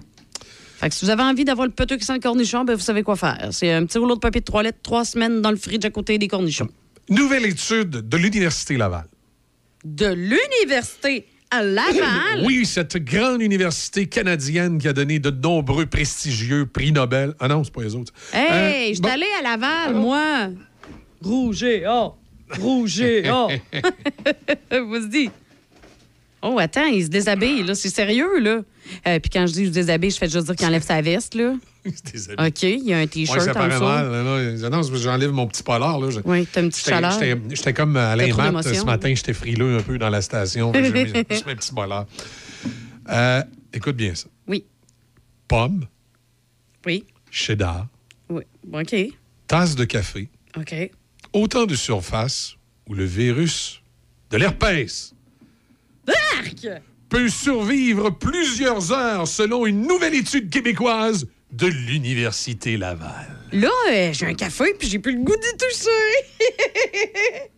Fait 0.78 0.90
que 0.90 0.96
si 0.96 1.06
vous 1.06 1.12
avez 1.12 1.24
envie 1.24 1.46
d'avoir 1.46 1.66
le 1.66 1.74
péteux 1.74 1.98
qui 1.98 2.06
sent 2.06 2.14
le 2.16 2.20
cornichon, 2.20 2.64
ben 2.66 2.76
vous 2.76 2.82
savez 2.82 3.04
quoi 3.04 3.16
faire. 3.16 3.48
C'est 3.52 3.72
un 3.72 3.86
petit 3.86 3.98
rouleau 3.98 4.16
de 4.16 4.20
papier 4.20 4.42
de 4.42 4.46
toilette, 4.46 4.78
trois 4.84 5.06
semaines 5.06 5.42
dans 5.42 5.52
le 5.52 5.56
fridge 5.58 5.86
à 5.86 5.90
côté 5.90 6.18
des 6.18 6.28
cornichons. 6.28 6.68
Nouvelle 7.10 7.46
étude 7.46 7.90
de 8.08 8.18
l'Université 8.18 8.78
Laval. 8.78 9.06
De 9.84 10.08
l'université 10.14 11.28
à 11.52 11.62
Laval? 11.62 12.44
Oui, 12.46 12.66
cette 12.66 12.98
grande 12.98 13.42
université 13.42 14.08
canadienne 14.08 14.78
qui 14.78 14.88
a 14.88 14.94
donné 14.94 15.20
de 15.20 15.30
nombreux 15.30 15.86
prestigieux 15.86 16.66
prix 16.66 16.92
Nobel. 16.92 17.34
Ah 17.40 17.48
non, 17.48 17.64
c'est 17.64 17.74
pas 17.74 17.84
les 17.84 17.96
autres. 17.96 18.14
Hey, 18.34 18.50
Euh, 18.52 18.88
je 18.90 18.94
suis 18.94 19.02
bon. 19.02 19.10
allée 19.10 19.26
à 19.40 19.42
Laval, 19.44 19.96
moi. 19.96 20.50
Rouge 21.22 21.64
et 21.64 21.86
or. 21.86 22.18
Rouge 22.60 23.02
et 23.02 23.30
or. 23.30 23.52
Vas-y. 24.72 25.30
Oh, 26.42 26.58
attends, 26.60 26.86
il 26.88 27.04
se 27.04 27.10
déshabille, 27.10 27.64
là. 27.64 27.76
C'est 27.76 27.90
sérieux, 27.90 28.40
là. 28.40 28.62
Euh, 29.08 29.20
Puis 29.20 29.30
quand 29.32 29.48
je 29.48 29.54
dis 29.54 29.66
se 29.68 29.72
déshabille, 29.72 30.12
je 30.12 30.18
fais 30.18 30.30
juste 30.30 30.46
dire 30.46 30.56
qu'il 30.56 30.66
enlève 30.68 30.84
sa 30.84 31.02
veste, 31.02 31.36
là. 31.36 31.54
OK, 32.40 32.64
il 32.64 32.84
y 32.86 32.94
a 32.94 32.98
un 32.98 33.02
Ouais, 33.02 33.08
T-shirt 33.08 33.42
ça 33.42 33.52
en 33.52 33.54
paraît 33.54 33.80
mal. 33.80 34.96
j'enlève 34.96 35.32
mon 35.32 35.48
petit 35.48 35.64
polar. 35.64 36.00
Là. 36.00 36.10
Oui, 36.26 36.48
t'as 36.52 36.62
une 36.62 36.70
petite 36.70 36.86
chaleur. 36.86 37.20
J'étais 37.50 37.74
comme 37.74 37.98
Alain 37.98 38.28
T'as 38.28 38.32
trop 38.44 38.52
Matt 38.52 38.74
ce 38.74 38.86
matin, 38.86 39.14
j'étais 39.14 39.34
frileux 39.34 39.78
un 39.78 39.82
peu 39.82 39.98
dans 39.98 40.10
la 40.10 40.22
station. 40.22 40.72
J'ai 40.74 40.82
mis 40.92 41.06
petits 41.24 41.74
bollards. 41.74 42.06
Euh, 43.10 43.44
écoute 43.74 43.96
bien 43.98 44.16
ça. 44.16 44.28
Oui. 44.48 44.64
Pomme, 45.48 45.86
Oui. 46.86 47.06
cheddar, 47.30 47.88
Oui. 48.30 48.44
OK. 48.72 48.96
tasse 49.48 49.76
de 49.76 49.84
café, 49.84 50.30
OK. 50.58 50.74
autant 51.34 51.66
de 51.66 51.76
surface 51.76 52.56
où 52.88 52.94
le 52.94 53.04
virus 53.06 53.82
de 54.32 54.38
l'herpès 54.38 55.14
peut 57.10 57.30
survivre 57.30 58.10
plusieurs 58.10 58.92
heures 58.92 59.28
selon 59.28 59.66
une 59.68 59.86
nouvelle 59.86 60.16
étude 60.16 60.50
québécoise 60.50 61.28
de 61.54 61.68
l'Université 61.68 62.78
Laval. 62.78 63.28
Là, 63.52 63.70
euh, 63.92 64.10
j'ai 64.12 64.26
un 64.26 64.34
café, 64.34 64.74
puis 64.78 64.90
j'ai 64.90 64.98
plus 64.98 65.16
le 65.16 65.24
goût 65.24 65.36
d'y 65.36 65.58
toucher. 65.58 65.90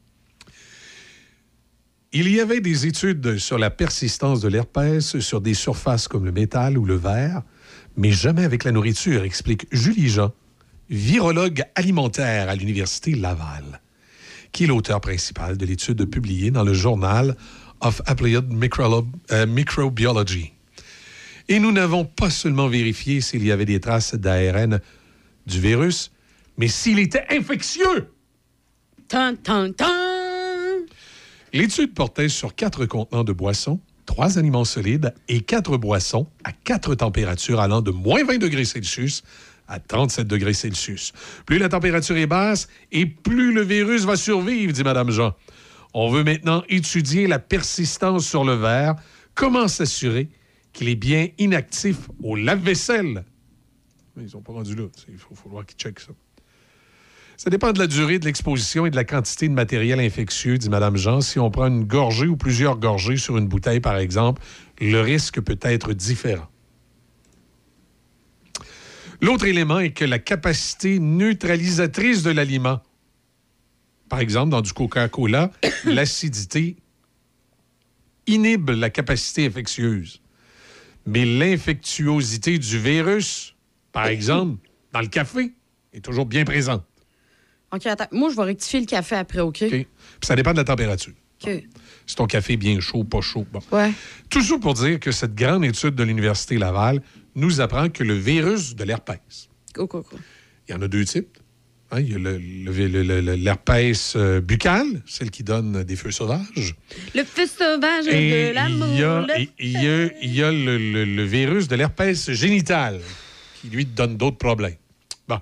Il 2.11 2.29
y 2.29 2.41
avait 2.41 2.59
des 2.59 2.85
études 2.85 3.37
sur 3.37 3.57
la 3.57 3.69
persistance 3.69 4.41
de 4.41 4.49
l'herpès 4.49 5.19
sur 5.19 5.41
des 5.41 5.53
surfaces 5.53 6.07
comme 6.07 6.25
le 6.25 6.31
métal 6.31 6.77
ou 6.77 6.85
le 6.85 6.95
verre, 6.95 7.43
mais 7.95 8.11
jamais 8.11 8.43
avec 8.43 8.65
la 8.65 8.71
nourriture, 8.71 9.23
explique 9.23 9.67
Julie 9.71 10.09
Jean, 10.09 10.33
virologue 10.89 11.63
alimentaire 11.75 12.49
à 12.49 12.55
l'Université 12.55 13.15
Laval, 13.15 13.81
qui 14.51 14.65
est 14.65 14.67
l'auteur 14.67 14.99
principal 14.99 15.57
de 15.57 15.65
l'étude 15.65 16.03
publiée 16.05 16.51
dans 16.51 16.63
le 16.63 16.73
journal 16.73 17.37
of 17.79 18.01
Applied 18.05 18.49
Microbiology. 18.49 20.54
Et 21.47 21.59
nous 21.59 21.71
n'avons 21.71 22.05
pas 22.05 22.29
seulement 22.29 22.67
vérifié 22.67 23.21
s'il 23.21 23.45
y 23.45 23.51
avait 23.51 23.65
des 23.65 23.79
traces 23.79 24.15
d'ARN 24.15 24.79
du 25.45 25.59
virus, 25.59 26.11
mais 26.57 26.67
s'il 26.67 26.99
était 26.99 27.25
infectieux. 27.29 28.11
Tan, 29.07 29.35
tan, 29.35 29.71
tan! 29.71 29.85
L'étude 31.53 31.93
portait 31.93 32.29
sur 32.29 32.55
quatre 32.55 32.85
contenants 32.85 33.23
de 33.23 33.31
boissons, 33.31 33.79
trois 34.05 34.39
aliments 34.39 34.65
solides 34.65 35.13
et 35.27 35.41
quatre 35.41 35.77
boissons 35.77 36.27
à 36.43 36.51
quatre 36.51 36.95
températures 36.95 37.59
allant 37.59 37.81
de 37.81 37.91
moins 37.91 38.23
20 38.23 38.39
degrés 38.39 38.65
Celsius 38.65 39.23
à 39.67 39.79
37 39.79 40.27
degrés 40.27 40.53
Celsius. 40.53 41.13
Plus 41.45 41.57
la 41.59 41.69
température 41.69 42.17
est 42.17 42.27
basse 42.27 42.67
et 42.91 43.05
plus 43.05 43.53
le 43.53 43.61
virus 43.61 44.03
va 44.03 44.15
survivre, 44.15 44.73
dit 44.73 44.83
Mme 44.83 45.11
Jean. 45.11 45.33
On 45.93 46.09
veut 46.09 46.23
maintenant 46.23 46.63
étudier 46.69 47.27
la 47.27 47.39
persistance 47.39 48.27
sur 48.27 48.43
le 48.43 48.53
verre. 48.53 48.95
Comment 49.33 49.67
s'assurer 49.67 50.29
qu'il 50.75 50.89
est 50.89 50.95
bien 50.95 51.29
inactif 51.39 52.09
au 52.21 52.35
lave-vaisselle? 52.35 53.23
Ils 54.17 54.29
sont 54.29 54.41
pas 54.41 54.53
rendus 54.53 54.75
là. 54.75 54.85
Il 55.09 55.17
faut, 55.17 55.33
voir 55.49 55.65
qu'ils 55.65 55.77
checkent 55.77 55.99
ça. 55.99 56.11
Ça 57.37 57.49
dépend 57.49 57.73
de 57.73 57.79
la 57.79 57.87
durée 57.87 58.19
de 58.19 58.25
l'exposition 58.25 58.85
et 58.85 58.91
de 58.91 58.95
la 58.95 59.03
quantité 59.03 59.49
de 59.49 59.53
matériel 59.53 59.99
infectieux, 59.99 60.57
dit 60.57 60.69
Mme 60.69 60.95
Jean. 60.95 61.21
Si 61.21 61.39
on 61.39 61.49
prend 61.51 61.67
une 61.67 61.83
gorgée 61.83 62.27
ou 62.27 62.37
plusieurs 62.37 62.77
gorgées 62.77 63.17
sur 63.17 63.37
une 63.37 63.47
bouteille, 63.47 63.81
par 63.81 63.97
exemple, 63.97 64.41
le 64.79 65.01
risque 65.01 65.41
peut 65.41 65.59
être 65.61 65.93
différent. 65.93 66.47
L'autre 69.21 69.45
élément 69.45 69.79
est 69.79 69.91
que 69.91 70.05
la 70.05 70.19
capacité 70.19 70.99
neutralisatrice 70.99 72.23
de 72.23 72.31
l'aliment, 72.31 72.81
par 74.07 74.19
exemple, 74.19 74.51
dans 74.51 74.61
du 74.61 74.71
Coca-Cola, 74.71 75.51
l'acidité 75.85 76.77
inhibe 78.27 78.69
la 78.69 78.89
capacité 78.89 79.45
infectieuse. 79.45 80.21
Mais 81.05 81.25
l'infectuosité 81.25 82.57
du 82.57 82.79
virus, 82.79 83.55
par 83.91 84.07
exemple, 84.07 84.57
dans 84.91 85.01
le 85.01 85.07
café, 85.07 85.53
est 85.93 86.03
toujours 86.03 86.25
bien 86.25 86.45
présente. 86.45 86.83
OK, 87.73 87.85
attends. 87.85 88.07
Moi, 88.11 88.29
je 88.29 88.35
vais 88.35 88.43
rectifier 88.43 88.79
le 88.79 88.85
café 88.85 89.15
après, 89.15 89.39
OK? 89.39 89.61
OK? 89.63 89.69
Puis 89.69 89.87
ça 90.23 90.35
dépend 90.35 90.51
de 90.51 90.57
la 90.57 90.63
température. 90.63 91.13
OK. 91.43 91.63
Si 92.05 92.15
ton 92.15 92.25
café 92.27 92.53
est 92.53 92.57
bien 92.57 92.79
chaud, 92.79 93.03
pas 93.03 93.21
chaud. 93.21 93.45
Bon. 93.51 93.59
Ouais. 93.71 93.91
Tout 94.29 94.41
ça 94.41 94.57
pour 94.57 94.73
dire 94.73 94.99
que 94.99 95.11
cette 95.11 95.35
grande 95.35 95.65
étude 95.65 95.95
de 95.95 96.03
l'Université 96.03 96.57
Laval 96.57 97.01
nous 97.35 97.59
apprend 97.61 97.89
que 97.89 98.03
le 98.03 98.13
virus 98.13 98.75
de 98.75 98.83
l'herpès, 98.83 99.49
Go, 99.73 99.87
go, 99.87 100.05
go. 100.09 100.17
il 100.67 100.71
y 100.71 100.77
en 100.77 100.81
a 100.81 100.87
deux 100.87 101.03
types. 101.03 101.37
Hein, 101.95 102.01
il 102.01 102.11
y 102.11 102.15
a 102.15 103.35
l'herpès 103.37 104.13
euh, 104.17 104.41
buccal, 104.41 104.85
celle 105.05 105.31
qui 105.31 105.43
donne 105.43 105.83
des 105.83 105.95
feux 105.95 106.11
sauvages. 106.11 106.75
Le 107.13 107.23
feu 107.23 107.45
sauvage 107.47 108.07
Et 108.07 108.49
de 108.49 108.53
l'amour. 108.53 108.87
il 108.89 108.99
y 108.99 109.03
a, 109.03 109.25
il 109.59 109.71
y 109.71 109.87
a- 109.87 110.09
il 110.21 110.35
y 110.35 110.43
a 110.43 110.51
le, 110.51 110.77
le- 110.77 111.05
le 111.05 111.23
virus 111.23 111.67
de 111.69 111.75
l'herpès 111.77 112.31
génital 112.31 112.99
qui, 113.61 113.69
lui, 113.69 113.85
donne 113.85 114.17
d'autres 114.17 114.37
problèmes. 114.37 114.75
Bon. 115.27 115.39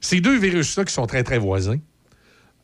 Ces 0.00 0.20
deux 0.20 0.36
virus-là, 0.36 0.84
qui 0.84 0.92
sont 0.92 1.06
très, 1.06 1.22
très 1.22 1.38
voisins, 1.38 1.78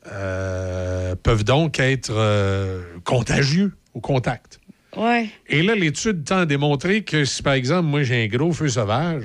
euh, 0.08 1.14
peuvent 1.22 1.44
donc 1.44 1.78
être 1.78 2.10
euh, 2.12 2.82
contagieux 3.04 3.72
au 3.94 4.00
contact. 4.00 4.58
Ouais. 4.96 5.28
Et 5.48 5.62
là, 5.62 5.74
l'étude 5.76 6.24
tend 6.24 6.38
à 6.38 6.46
démontrer 6.46 7.02
que 7.02 7.24
si, 7.24 7.42
par 7.42 7.52
exemple, 7.54 7.88
moi, 7.88 8.02
j'ai 8.02 8.24
un 8.24 8.26
gros 8.26 8.52
feu 8.52 8.68
sauvage, 8.68 9.24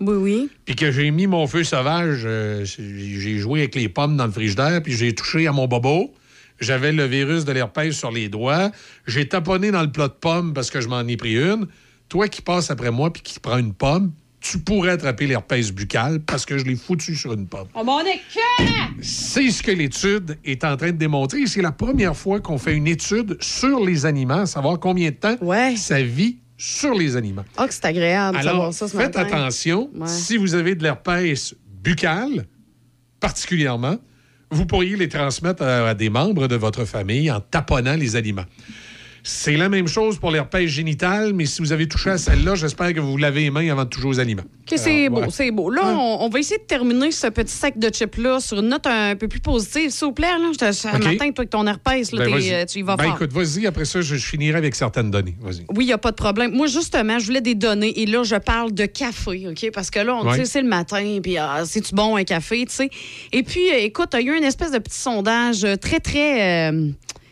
Oui, 0.00 0.14
oui. 0.14 0.50
puis 0.64 0.76
que 0.76 0.92
j'ai 0.92 1.10
mis 1.10 1.26
mon 1.26 1.46
feu 1.46 1.64
sauvage, 1.64 2.22
euh, 2.24 2.64
j'ai 2.64 3.38
joué 3.38 3.60
avec 3.60 3.74
les 3.74 3.88
pommes 3.88 4.16
dans 4.16 4.26
le 4.26 4.32
frigidaire, 4.32 4.82
puis 4.82 4.92
j'ai 4.92 5.14
touché 5.14 5.46
à 5.46 5.52
mon 5.52 5.66
bobo. 5.66 6.14
J'avais 6.60 6.92
le 6.92 7.04
virus 7.04 7.44
de 7.44 7.52
l'herpès 7.52 7.92
sur 7.92 8.10
les 8.10 8.28
doigts. 8.28 8.70
J'ai 9.06 9.28
taponné 9.28 9.70
dans 9.70 9.82
le 9.82 9.90
plat 9.90 10.08
de 10.08 10.12
pommes 10.12 10.52
parce 10.54 10.70
que 10.70 10.80
je 10.80 10.88
m'en 10.88 11.06
ai 11.06 11.16
pris 11.16 11.36
une. 11.36 11.66
Toi 12.08 12.28
qui 12.28 12.42
passes 12.42 12.70
après 12.70 12.90
moi 12.90 13.12
puis 13.12 13.22
qui 13.22 13.38
prends 13.38 13.58
une 13.58 13.74
pomme, 13.74 14.12
tu 14.40 14.58
pourrais 14.58 14.90
attraper 14.90 15.26
l'herpès 15.26 15.72
buccal 15.72 16.20
parce 16.20 16.46
que 16.46 16.58
je 16.58 16.64
l'ai 16.64 16.76
foutu 16.76 17.14
sur 17.14 17.32
une 17.32 17.46
pomme. 17.46 17.68
Oh, 17.74 17.84
mon! 17.84 17.98
C'est 19.00 19.50
ce 19.50 19.62
que 19.62 19.70
l'étude 19.70 20.38
est 20.44 20.64
en 20.64 20.76
train 20.76 20.90
de 20.90 20.96
démontrer. 20.96 21.46
C'est 21.46 21.62
la 21.62 21.72
première 21.72 22.16
fois 22.16 22.40
qu'on 22.40 22.58
fait 22.58 22.74
une 22.74 22.86
étude 22.86 23.36
sur 23.40 23.84
les 23.84 24.06
aliments, 24.06 24.46
savoir 24.46 24.80
combien 24.80 25.10
de 25.10 25.16
temps 25.16 25.36
ça 25.76 26.02
vit 26.02 26.38
sur 26.58 26.92
les 26.92 27.16
aliments. 27.16 27.44
Ah, 27.56 27.66
que 27.68 27.72
c'est 27.72 27.84
agréable 27.86 28.36
Alors, 28.36 28.52
savoir 28.52 28.74
ça 28.74 28.88
ce 28.88 28.96
faites 28.98 29.16
matin. 29.16 29.36
attention. 29.38 29.88
Ouais. 29.94 30.06
Si 30.08 30.36
vous 30.36 30.54
avez 30.54 30.74
de 30.74 30.82
l'herpès 30.82 31.54
buccal, 31.82 32.46
particulièrement, 33.20 33.96
vous 34.50 34.66
pourriez 34.66 34.96
les 34.96 35.08
transmettre 35.08 35.62
à, 35.62 35.88
à 35.90 35.94
des 35.94 36.10
membres 36.10 36.48
de 36.48 36.56
votre 36.56 36.84
famille 36.84 37.30
en 37.30 37.40
taponnant 37.40 37.94
les 37.96 38.16
aliments. 38.16 38.44
C'est 39.22 39.56
la 39.56 39.68
même 39.68 39.86
chose 39.88 40.18
pour 40.18 40.30
l'herpès 40.30 40.66
génital, 40.68 41.32
mais 41.34 41.44
si 41.46 41.60
vous 41.60 41.72
avez 41.72 41.86
touché 41.88 42.10
à 42.10 42.18
celle-là, 42.18 42.54
j'espère 42.54 42.92
que 42.94 43.00
vous 43.00 43.10
vous 43.12 43.16
lavez 43.18 43.40
les 43.42 43.50
mains 43.50 43.70
avant 43.70 43.84
de 43.84 43.88
toucher 43.88 44.06
aux 44.06 44.20
aliments. 44.20 44.42
OK, 44.70 44.78
c'est 44.78 45.08
beau, 45.08 45.20
ouais. 45.20 45.26
c'est 45.30 45.50
beau. 45.50 45.70
Là, 45.70 45.82
on, 45.86 46.18
on 46.24 46.28
va 46.28 46.38
essayer 46.38 46.58
de 46.58 46.64
terminer 46.64 47.10
ce 47.10 47.26
petit 47.28 47.52
sac 47.54 47.78
de 47.78 47.88
chips-là 47.88 48.40
sur 48.40 48.58
une 48.60 48.68
note 48.68 48.86
un 48.86 49.16
peu 49.16 49.28
plus 49.28 49.40
positive, 49.40 49.90
s'il 49.90 50.06
vous 50.08 50.12
plaît. 50.14 50.26
Là. 50.38 50.50
Je 50.52 50.58
te, 50.58 50.72
ce 50.72 50.88
OK. 50.88 50.94
matin, 51.04 51.16
toi, 51.16 51.34
avec 51.38 51.50
ton 51.50 51.66
herpès, 51.66 52.12
là, 52.12 52.24
Ben, 52.24 52.34
euh, 52.34 52.64
tu 52.64 52.78
y 52.78 52.82
vas 52.82 52.96
Ben, 52.96 53.04
fort. 53.04 53.14
écoute, 53.16 53.32
vas-y. 53.32 53.66
Après 53.66 53.84
ça, 53.84 54.00
je, 54.00 54.16
je 54.16 54.26
finirai 54.26 54.56
avec 54.58 54.74
certaines 54.74 55.10
données. 55.10 55.36
Vas-y. 55.40 55.64
Oui, 55.74 55.84
il 55.84 55.86
n'y 55.88 55.92
a 55.92 55.98
pas 55.98 56.10
de 56.10 56.16
problème. 56.16 56.52
Moi, 56.52 56.66
justement, 56.66 57.18
je 57.18 57.26
voulais 57.26 57.40
des 57.40 57.54
données 57.54 57.98
et 58.00 58.06
là, 58.06 58.22
je 58.24 58.36
parle 58.36 58.72
de 58.72 58.86
café, 58.86 59.46
OK? 59.48 59.70
Parce 59.72 59.90
que 59.90 60.00
là, 60.00 60.14
on 60.16 60.26
Ouais. 60.28 60.38
dit 60.38 60.46
c'est 60.46 60.62
le 60.62 60.68
matin, 60.68 61.18
puis 61.22 61.38
ah, 61.38 61.62
c'est-tu 61.64 61.94
bon 61.94 62.16
un 62.16 62.24
café, 62.24 62.64
tu 62.66 62.74
sais? 62.74 62.90
Et 63.32 63.42
puis, 63.42 63.70
euh, 63.70 63.78
écoute, 63.78 64.10
il 64.18 64.26
y 64.26 64.30
a 64.30 64.34
eu 64.34 64.36
une 64.38 64.44
espèce 64.44 64.70
de 64.72 64.78
petit 64.78 64.98
sondage 64.98 65.64
euh, 65.64 65.76
très, 65.76 66.00
très, 66.00 66.70
euh, 66.70 66.90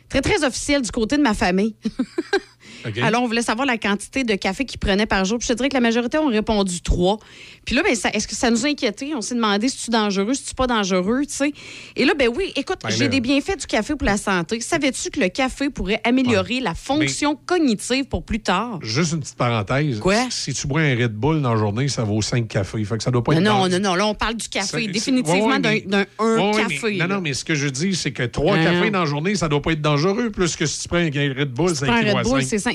très, 0.08 0.20
très 0.20 0.44
officiel 0.44 0.82
du 0.82 0.90
côté 0.90 1.16
de 1.16 1.22
ma 1.22 1.34
famille. 1.34 1.76
Alors, 3.02 3.22
on 3.22 3.26
voulait 3.26 3.42
savoir 3.42 3.66
la 3.66 3.78
quantité 3.78 4.24
de 4.24 4.34
café 4.34 4.64
qu'ils 4.64 4.78
prenaient 4.78 5.06
par 5.06 5.24
jour. 5.24 5.38
Puis 5.38 5.46
je 5.48 5.52
te 5.52 5.56
dirais 5.56 5.68
que 5.68 5.74
la 5.74 5.80
majorité 5.80 6.18
ont 6.18 6.28
répondu 6.28 6.80
trois. 6.80 7.18
Puis 7.64 7.74
là, 7.74 7.82
ben, 7.82 7.92
est-ce 7.92 8.28
que 8.28 8.34
ça 8.34 8.50
nous 8.50 8.64
a 8.64 8.68
inquiétés? 8.68 9.12
On 9.14 9.20
s'est 9.20 9.34
demandé 9.34 9.68
si 9.68 9.84
tu 9.84 9.90
dangereux, 9.90 10.34
si 10.34 10.44
tu 10.44 10.54
pas 10.54 10.66
dangereux, 10.66 11.22
tu 11.26 11.34
sais? 11.34 11.52
Et 11.96 12.04
là, 12.04 12.14
ben 12.14 12.28
oui, 12.34 12.52
écoute, 12.56 12.78
Ben 12.82 12.90
j'ai 12.90 13.08
des 13.08 13.20
bienfaits 13.20 13.58
du 13.60 13.66
café 13.66 13.94
pour 13.96 14.06
la 14.06 14.16
santé. 14.16 14.60
Savais-tu 14.60 15.10
que 15.10 15.20
le 15.20 15.28
café 15.28 15.68
pourrait 15.70 16.00
améliorer 16.04 16.60
la 16.60 16.74
fonction 16.74 17.36
cognitive 17.46 18.04
pour 18.04 18.22
plus 18.24 18.40
tard? 18.40 18.78
Juste 18.82 19.12
une 19.12 19.20
petite 19.20 19.36
parenthèse. 19.36 19.98
Quoi? 19.98 20.26
Si 20.30 20.54
tu 20.54 20.66
bois 20.66 20.82
un 20.82 20.94
Red 20.96 21.12
Bull 21.14 21.42
dans 21.42 21.52
la 21.54 21.58
journée, 21.58 21.88
ça 21.88 22.04
vaut 22.04 22.22
5 22.22 22.46
cafés. 22.48 22.84
Fait 22.84 22.96
que 22.96 23.02
ça 23.02 23.10
doit 23.10 23.24
pas 23.24 23.32
Non, 23.34 23.38
être 23.40 23.44
non, 23.44 23.52
dangereux. 23.64 23.78
non, 23.80 23.88
non, 23.90 23.94
là, 23.96 24.06
on 24.06 24.14
parle 24.14 24.34
du 24.36 24.48
café. 24.48 24.86
Définitivement 24.86 25.46
ouais, 25.48 25.58
ouais, 25.68 25.80
d'un 25.86 26.04
un 26.18 26.36
Ouais, 26.52 26.62
café. 26.62 26.78
mais- 26.92 26.96
non, 26.98 27.14
non, 27.16 27.20
mais 27.20 27.34
ce 27.34 27.44
que 27.44 27.54
je 27.54 27.68
dis, 27.68 27.94
c'est 27.96 28.12
que 28.12 28.22
trois 28.22 28.56
cafés 28.56 28.90
dans 28.90 29.00
la 29.00 29.06
journée, 29.06 29.34
ça 29.34 29.48
doit 29.48 29.60
pas 29.62 29.72
être 29.72 29.82
dangereux, 29.82 30.30
plus 30.30 30.54
que 30.56 30.66
si 30.66 30.80
tu 30.82 30.88
prends 30.88 30.98
un 30.98 31.04
Red 31.10 31.50
Bull, 31.52 31.70
Tu 31.70 31.76
ça 31.76 31.86
équivaut 31.86 32.18
à 32.18 32.22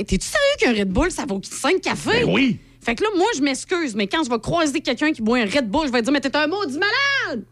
Red 0.04 0.08
Bull, 0.08 0.08
cinq. 0.08 0.08
c'est 0.08 0.08
5. 0.08 0.08
T'es-tu 0.08 0.28
sérieux 0.28 0.76
qu'un 0.76 0.80
Red 0.82 0.90
Bull, 0.90 1.12
ça 1.12 1.26
vaut 1.26 1.42
5 1.44 1.82
cafés? 1.82 2.26
Ben 2.26 2.30
oui. 2.34 2.60
Fait 2.82 2.96
que 2.96 3.04
là, 3.04 3.10
moi, 3.16 3.28
je 3.36 3.42
m'excuse, 3.42 3.96
mais 3.96 4.08
quand 4.08 4.24
je 4.24 4.30
vais 4.30 4.40
croiser 4.40 4.82
quelqu'un 4.82 5.12
qui 5.12 5.22
boit 5.22 5.38
un 5.38 5.46
Red 5.46 5.70
Bull, 5.70 5.88
je 5.88 5.92
vais 5.92 6.02
dire, 6.02 6.12
mais 6.12 6.20
t'es 6.22 6.36
un 6.36 6.48
maudit 6.48 6.80
malade! 6.80 7.44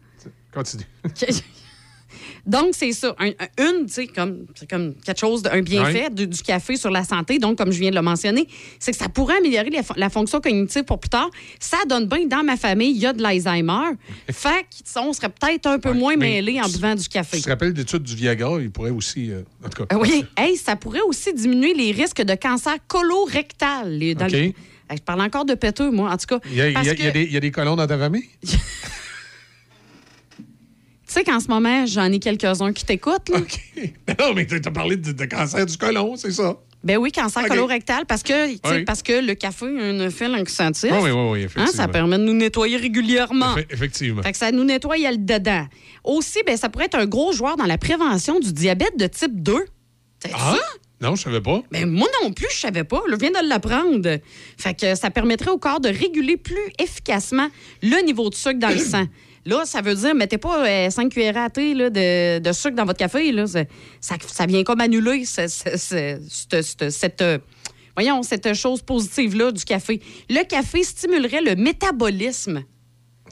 Continue. 0.52 0.84
Donc, 2.50 2.70
c'est 2.72 2.92
ça. 2.92 3.14
Un- 3.18 3.28
un- 3.28 3.64
une, 3.64 3.86
tu 3.86 3.92
sais, 3.92 4.06
comme, 4.08 4.46
c'est 4.54 4.68
comme 4.68 4.94
quelque 5.04 5.18
chose, 5.20 5.42
de- 5.42 5.50
un 5.50 5.62
bienfait 5.62 6.10
du 6.10 6.26
café 6.42 6.76
sur 6.76 6.90
la 6.90 7.04
santé, 7.04 7.38
donc, 7.38 7.56
comme 7.58 7.70
je 7.70 7.78
viens 7.78 7.90
de 7.90 7.94
le 7.94 8.02
mentionner, 8.02 8.46
c'est 8.78 8.90
que 8.92 8.98
ça 8.98 9.08
pourrait 9.08 9.36
améliorer 9.36 9.70
la, 9.70 9.82
fon- 9.82 9.94
la 9.96 10.10
fonction 10.10 10.40
cognitive 10.40 10.82
pour 10.84 10.98
plus 10.98 11.08
tard. 11.10 11.30
Ça 11.60 11.78
donne 11.88 12.06
bien, 12.06 12.26
dans 12.26 12.42
ma 12.42 12.56
famille, 12.56 12.90
il 12.90 12.98
y 12.98 13.06
a 13.06 13.12
de 13.12 13.22
l'Alzheimer. 13.22 13.92
fait 14.32 14.66
qu'on 14.94 15.12
serait 15.12 15.28
peut-être 15.28 15.66
un 15.66 15.78
peu 15.78 15.92
moins 15.92 16.16
mêlés 16.16 16.60
en 16.60 16.68
buvant 16.68 16.94
du 16.94 17.08
café. 17.08 17.36
Tu 17.36 17.44
te 17.44 17.48
rappelles 17.48 17.72
d'études 17.72 18.02
du 18.02 18.14
Viagra, 18.16 18.58
il 18.60 18.70
pourrait 18.70 18.90
aussi. 18.90 19.30
euh, 19.30 19.42
en 19.64 19.68
tout 19.68 19.84
cas. 19.84 19.94
Ah 19.94 19.98
oui, 19.98 20.24
hey, 20.36 20.56
ça 20.56 20.74
pourrait 20.76 21.02
aussi 21.06 21.32
diminuer 21.32 21.74
les 21.74 21.92
risques 21.92 22.22
de 22.22 22.34
cancer 22.34 22.74
colorectal. 22.88 23.90
les- 23.96 24.14
dans 24.14 24.28
Je 24.28 24.96
parle 25.02 25.20
encore 25.20 25.44
de 25.44 25.54
péteux, 25.54 25.90
moi, 25.92 26.10
en 26.10 26.16
tout 26.16 26.26
cas. 26.26 26.40
Il 26.46 26.54
y 26.54 26.56
y 27.32 27.36
a 27.36 27.40
des 27.40 27.50
colons 27.52 27.76
dans 27.76 27.86
ta 27.86 27.96
famille? 27.96 28.28
Tu 31.12 31.14
sais 31.18 31.24
qu'en 31.24 31.40
ce 31.40 31.48
moment, 31.48 31.86
j'en 31.86 32.04
ai 32.12 32.20
quelques-uns 32.20 32.72
qui 32.72 32.84
t'écoutent. 32.84 33.30
là. 33.30 33.38
non, 34.20 34.32
mais 34.32 34.46
tu 34.46 34.54
as 34.64 34.70
parlé 34.70 34.96
de, 34.96 35.10
de 35.10 35.24
cancer 35.24 35.66
du 35.66 35.76
colon, 35.76 36.14
c'est 36.14 36.30
ça? 36.30 36.56
Ben 36.84 36.98
oui, 36.98 37.10
cancer 37.10 37.42
OK. 37.42 37.48
colorectal, 37.48 38.06
parce 38.06 38.22
que, 38.22 38.46
tu 38.46 38.54
sais, 38.54 38.60
Oui. 38.64 38.84
parce 38.84 39.02
que 39.02 39.12
le 39.20 39.34
café 39.34 39.66
a 39.66 39.68
un 39.68 40.06
effet 40.06 40.28
laxatif. 40.28 40.90
Oui, 40.92 41.10
oui, 41.10 41.10
oui, 41.10 41.38
Hein, 41.40 41.44
effectivement. 41.46 41.66
ça 41.72 41.88
permet 41.88 42.16
de 42.16 42.22
nous 42.22 42.32
nettoyer 42.32 42.76
régulièrement. 42.76 43.56
Effe- 43.56 43.66
effectivement. 43.70 44.22
Fait 44.22 44.30
que 44.32 44.38
ça 44.38 44.52
nous 44.52 44.62
nettoie 44.64 44.96
le 44.98 45.16
dedans. 45.16 45.66
Aussi, 46.04 46.38
ben, 46.46 46.56
ça 46.56 46.68
pourrait 46.68 46.84
être 46.86 46.94
un 46.98 47.06
gros 47.06 47.32
joueur 47.32 47.56
dans 47.56 47.66
la 47.66 47.76
prévention 47.76 48.38
du 48.38 48.52
diabète 48.52 48.96
de 48.96 49.08
type 49.08 49.42
2. 49.42 49.56
T'as 50.20 50.30
Ah? 50.32 50.54
ça? 50.56 50.62
Non, 51.02 51.16
je 51.16 51.22
savais 51.22 51.40
pas. 51.40 51.60
Ben, 51.72 51.90
moi 51.90 52.06
non 52.22 52.32
plus, 52.32 52.46
je 52.54 52.58
savais 52.60 52.84
pas. 52.84 53.02
Je 53.10 53.16
viens 53.16 53.30
de 53.30 53.48
l'apprendre. 53.48 54.18
Fait 54.58 54.74
que 54.78 54.94
ça 54.94 55.10
permettrait 55.10 55.50
au 55.50 55.58
corps 55.58 55.80
de 55.80 55.88
réguler 55.88 56.36
plus 56.36 56.56
efficacement 56.78 57.48
le 57.82 58.04
niveau 58.06 58.30
de 58.30 58.34
sucre 58.34 58.58
dans 58.58 58.68
le 58.68 58.78
sang. 58.78 59.06
Là, 59.46 59.62
ça 59.64 59.80
veut 59.80 59.94
dire, 59.94 60.14
mettez 60.14 60.38
pas 60.38 60.90
5 60.90 61.10
cuillères 61.10 61.36
à 61.38 61.48
thé 61.50 61.72
là, 61.74 61.88
de, 61.90 62.38
de 62.40 62.52
sucre 62.52 62.74
dans 62.76 62.84
votre 62.84 62.98
café. 62.98 63.32
Là. 63.32 63.46
Ça, 63.46 63.64
ça 64.26 64.46
vient 64.46 64.62
comme 64.64 64.80
annuler 64.80 65.24
ce- 65.24 65.48
ce- 65.48 65.76
ce- 65.78 66.20
cette, 66.28 66.62
cette- 66.62 66.90
cette, 66.90 67.22
euh, 67.22 67.38
voyons, 67.96 68.22
cette 68.22 68.52
chose 68.54 68.82
positive-là 68.82 69.50
du 69.52 69.64
café. 69.64 70.00
Le 70.28 70.44
café 70.46 70.82
stimulerait 70.82 71.40
le 71.42 71.56
métabolisme. 71.56 72.64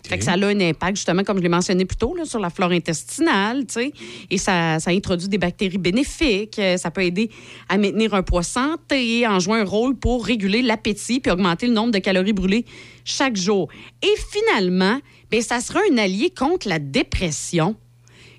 Fait 0.09 0.17
que 0.17 0.25
ça 0.25 0.33
a 0.35 0.37
un 0.47 0.61
impact, 0.61 0.97
justement, 0.97 1.23
comme 1.25 1.39
je 1.39 1.43
l'ai 1.43 1.49
mentionné 1.51 1.85
plus 1.85 1.97
tôt, 1.97 2.15
là, 2.15 2.25
sur 2.25 2.39
la 2.39 2.49
flore 2.51 2.71
intestinale, 2.71 3.67
tu 3.67 3.75
sais. 3.75 3.93
Et 4.31 4.39
ça, 4.39 4.79
ça 4.79 4.91
introduit 4.93 5.29
des 5.29 5.37
bactéries 5.39 5.77
bénéfiques. 5.77 6.59
Euh, 6.59 6.77
Ça 6.79 6.91
peut 6.91 7.03
aider 7.03 7.29
à 7.69 7.77
maintenir 7.77 8.15
un 8.15 8.23
poids 8.23 8.45
santé, 8.45 9.27
en 9.27 9.39
jouant 9.41 9.57
un 9.57 9.65
rôle 9.65 9.97
pour 9.97 10.25
réguler 10.25 10.63
l'appétit 10.63 11.21
puis 11.21 11.31
augmenter 11.33 11.67
le 11.67 11.75
nombre 11.75 11.91
de 11.91 11.99
calories 11.99 12.33
brûlées 12.33 12.65
chaque 13.05 13.37
jour. 13.37 13.69
Et 14.03 14.15
finalement, 14.33 14.99
ben, 15.31 15.43
ça 15.43 15.61
sera 15.61 15.81
un 15.93 15.99
allié 15.99 16.31
contre 16.31 16.69
la 16.69 16.79
dépression. 16.79 17.77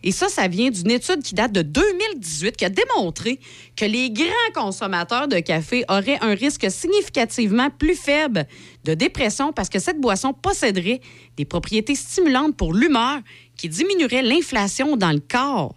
Et 0.01 0.13
ça, 0.13 0.29
ça 0.29 0.47
vient 0.47 0.69
d'une 0.69 0.91
étude 0.91 1.21
qui 1.21 1.35
date 1.35 1.51
de 1.51 1.61
2018 1.61 2.55
qui 2.55 2.63
a 2.63 2.69
démontré 2.69 3.37
que 3.75 3.83
les 3.83 4.09
grands 4.11 4.29
consommateurs 4.53 5.27
de 5.27 5.39
café 5.39 5.83
auraient 5.89 6.17
un 6.21 6.33
risque 6.35 6.71
significativement 6.71 7.69
plus 7.69 7.95
faible 7.95 8.47
de 8.85 8.93
dépression 8.93 9.51
parce 9.51 9.67
que 9.67 9.77
cette 9.79 9.99
boisson 9.99 10.31
posséderait 10.33 11.01
des 11.35 11.43
propriétés 11.43 11.95
stimulantes 11.95 12.55
pour 12.55 12.73
l'humeur 12.73 13.19
qui 13.57 13.67
diminueraient 13.67 14.21
l'inflation 14.21 14.95
dans 14.95 15.11
le 15.11 15.19
corps. 15.19 15.75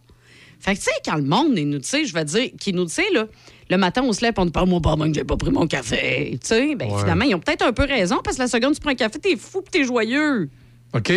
Fait 0.60 0.74
que, 0.74 0.78
tu 0.78 0.84
sais, 0.84 0.92
quand 1.04 1.16
le 1.16 1.24
monde 1.24 1.54
nous, 1.54 1.80
tu 1.80 1.88
sais, 1.88 2.04
je 2.04 2.14
vais 2.14 2.24
dire, 2.24 2.50
qui 2.60 2.72
nous, 2.72 2.86
sais, 2.86 3.10
là, 3.12 3.26
le 3.68 3.76
matin, 3.76 4.02
on 4.04 4.12
se 4.12 4.20
lève, 4.20 4.34
on 4.36 4.44
dit 4.44 4.52
pas, 4.52 4.64
moi, 4.64 4.80
pas, 4.80 4.94
moi, 4.94 5.08
que 5.08 5.14
j'ai 5.14 5.24
pas 5.24 5.36
pris 5.36 5.50
mon 5.50 5.66
café. 5.66 6.38
Tu 6.40 6.46
sais, 6.46 6.76
ben, 6.76 6.88
Ouais. 6.88 7.00
finalement, 7.00 7.24
ils 7.24 7.34
ont 7.34 7.40
peut-être 7.40 7.62
un 7.66 7.72
peu 7.72 7.82
raison 7.84 8.20
parce 8.22 8.36
que 8.36 8.42
la 8.42 8.48
seconde, 8.48 8.74
tu 8.74 8.80
prends 8.80 8.90
un 8.90 8.94
café, 8.94 9.18
t'es 9.18 9.34
fou 9.34 9.64
t'es 9.68 9.82
joyeux. 9.82 10.48
OK, 10.94 11.10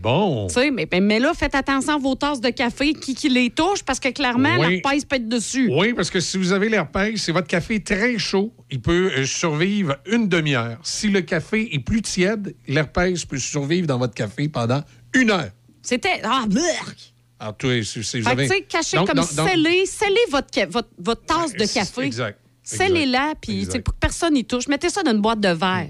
bon. 0.00 0.46
Tu 0.46 0.54
sais, 0.54 0.70
mais, 0.70 0.88
mais- 0.90 1.00
mais 1.00 1.20
là, 1.20 1.34
faites 1.34 1.54
attention 1.54 1.94
à 1.96 1.98
vos 1.98 2.14
tasses 2.14 2.40
de 2.40 2.48
café, 2.48 2.94
qui, 2.94 3.14
qui 3.14 3.28
les 3.28 3.50
touche, 3.50 3.82
parce 3.82 4.00
que 4.00 4.08
clairement, 4.08 4.56
Oui. 4.58 4.80
pèse 4.80 5.04
peut 5.04 5.16
être 5.16 5.28
dessus. 5.28 5.68
Oui, 5.70 5.92
parce 5.92 6.10
que 6.10 6.18
si 6.20 6.38
vous 6.38 6.52
avez 6.52 6.70
l'herpès, 6.70 7.16
si 7.16 7.30
votre 7.30 7.46
café 7.46 7.74
est 7.76 7.86
très 7.86 8.16
chaud, 8.18 8.54
il 8.70 8.80
peut 8.80 9.12
euh, 9.16 9.26
survivre 9.26 9.96
une 10.10 10.28
demi-heure. 10.28 10.78
Si 10.82 11.08
le 11.08 11.20
café 11.20 11.68
est 11.74 11.78
plus 11.80 12.00
tiède, 12.00 12.54
l'herpès 12.66 13.24
peut 13.26 13.38
survivre 13.38 13.86
dans 13.86 13.98
votre 13.98 14.14
café 14.14 14.48
pendant 14.48 14.82
une 15.14 15.30
heure. 15.30 15.50
C'était. 15.82 16.20
Ah, 16.24 16.44
berk! 16.48 17.12
Alors, 17.40 17.54
avez... 17.62 18.48
tu 18.48 18.54
sais, 18.54 18.62
cachez 18.62 18.96
Donc, 18.96 19.08
comme 19.08 19.16
donc- 19.18 19.34
donc- 19.34 19.48
scellez, 19.48 19.86
scellez 19.86 20.16
votre, 20.30 20.48
votre, 20.70 20.88
votre 20.98 21.24
tasse 21.24 21.52
de 21.52 21.66
café. 21.72 22.02
Exact. 22.02 22.38
Scellez-la, 22.62 23.34
puis 23.40 23.64
tu 23.66 23.72
sais, 23.72 23.80
pour 23.80 23.94
que 23.94 23.98
personne 23.98 24.34
n'y 24.34 24.44
touche. 24.44 24.68
Mettez 24.68 24.90
ça 24.90 25.02
dans 25.02 25.12
une 25.12 25.20
boîte 25.22 25.40
de 25.40 25.48
verre. 25.48 25.88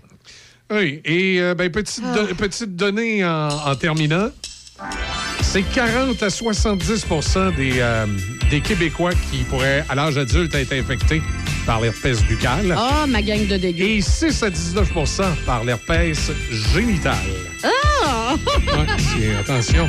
Oui, 0.71 1.01
et 1.05 1.41
euh, 1.41 1.55
ben, 1.55 1.71
petite, 1.71 2.05
Ah. 2.07 2.15
do- 2.15 2.35
petite 2.35 2.77
donnée 2.77 3.25
en, 3.25 3.49
en 3.49 3.75
terminant. 3.77 4.29
C'est 5.41 5.63
40 5.63 6.23
à 6.23 6.29
70 6.31 7.07
des, 7.57 7.73
euh, 7.79 8.07
des 8.51 8.61
Québécois 8.61 9.13
qui 9.31 9.39
pourraient, 9.45 9.85
à 9.89 9.95
l'âge 9.95 10.19
adulte, 10.19 10.55
être 10.55 10.73
infectés 10.75 11.23
par 11.65 11.81
l'herpès 11.81 12.23
buccale. 12.25 12.75
Ah, 12.77 13.07
ma 13.09 13.23
gang 13.23 13.47
de 13.47 13.57
dégueu. 13.57 13.83
Et 13.85 14.01
6 14.03 14.43
à 14.43 14.51
19% 14.51 15.23
par 15.47 15.65
l'herpès 15.65 16.31
génital. 16.75 17.17
Ah! 17.65 18.35
Ouais, 18.57 18.87
c'est- 18.99 19.35
attention. 19.37 19.89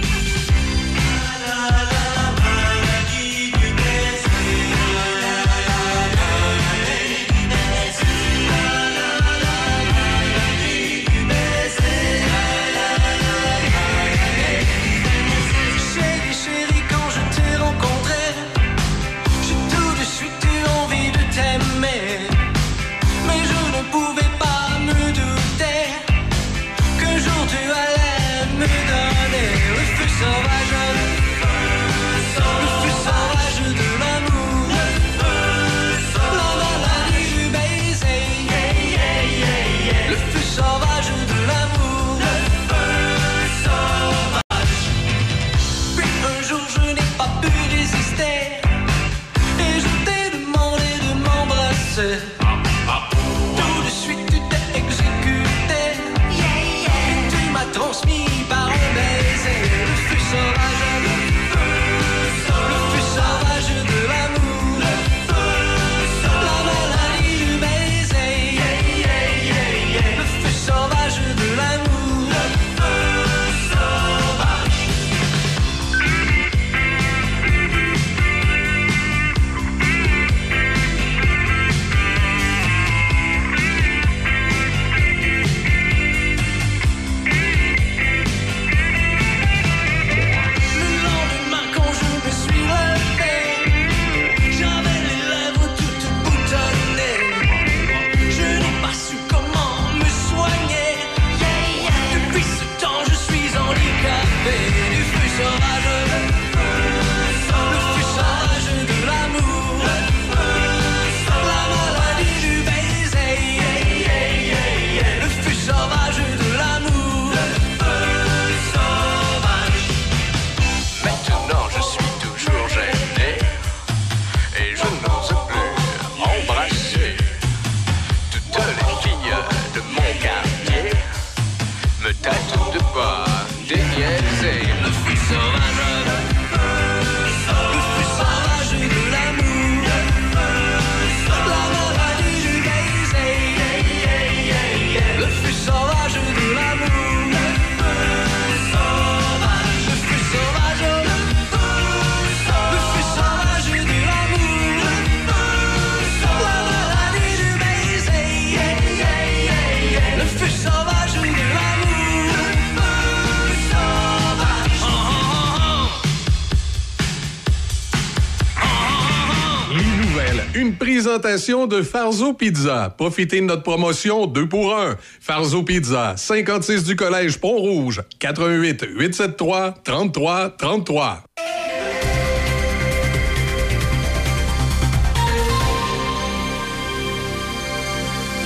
De 171.29 171.83
Farzo 171.83 172.33
Pizza. 172.33 172.95
Profitez 172.97 173.39
de 173.39 173.45
notre 173.45 173.61
promotion 173.61 174.25
2 174.25 174.49
pour 174.49 174.75
1. 174.75 174.97
Farzo 175.19 175.61
Pizza, 175.61 176.15
56 176.17 176.85
du 176.85 176.95
Collège 176.95 177.37
Pont-Rouge, 177.37 178.01
88 178.17 178.87
873 178.97 179.73
33 179.83 180.49
33. 180.57 181.23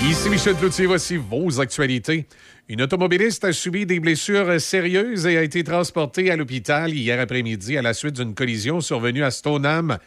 Ici 0.09 0.29
Michel 0.29 0.55
Cloutier, 0.55 0.85
voici 0.85 1.15
vos 1.15 1.61
actualités. 1.61 2.25
Une 2.67 2.81
automobiliste 2.81 3.45
a 3.45 3.53
subi 3.53 3.85
des 3.85 4.01
blessures 4.01 4.59
sérieuses 4.59 5.25
et 5.25 5.37
a 5.37 5.43
été 5.43 5.63
transportée 5.63 6.29
à 6.31 6.35
l'hôpital 6.35 6.93
hier 6.93 7.17
après-midi 7.17 7.77
à 7.77 7.81
la 7.81 7.93
suite 7.93 8.15
d'une 8.15 8.35
collision 8.35 8.81
survenue 8.81 9.23
à 9.23 9.31
Stoneham. 9.31 9.97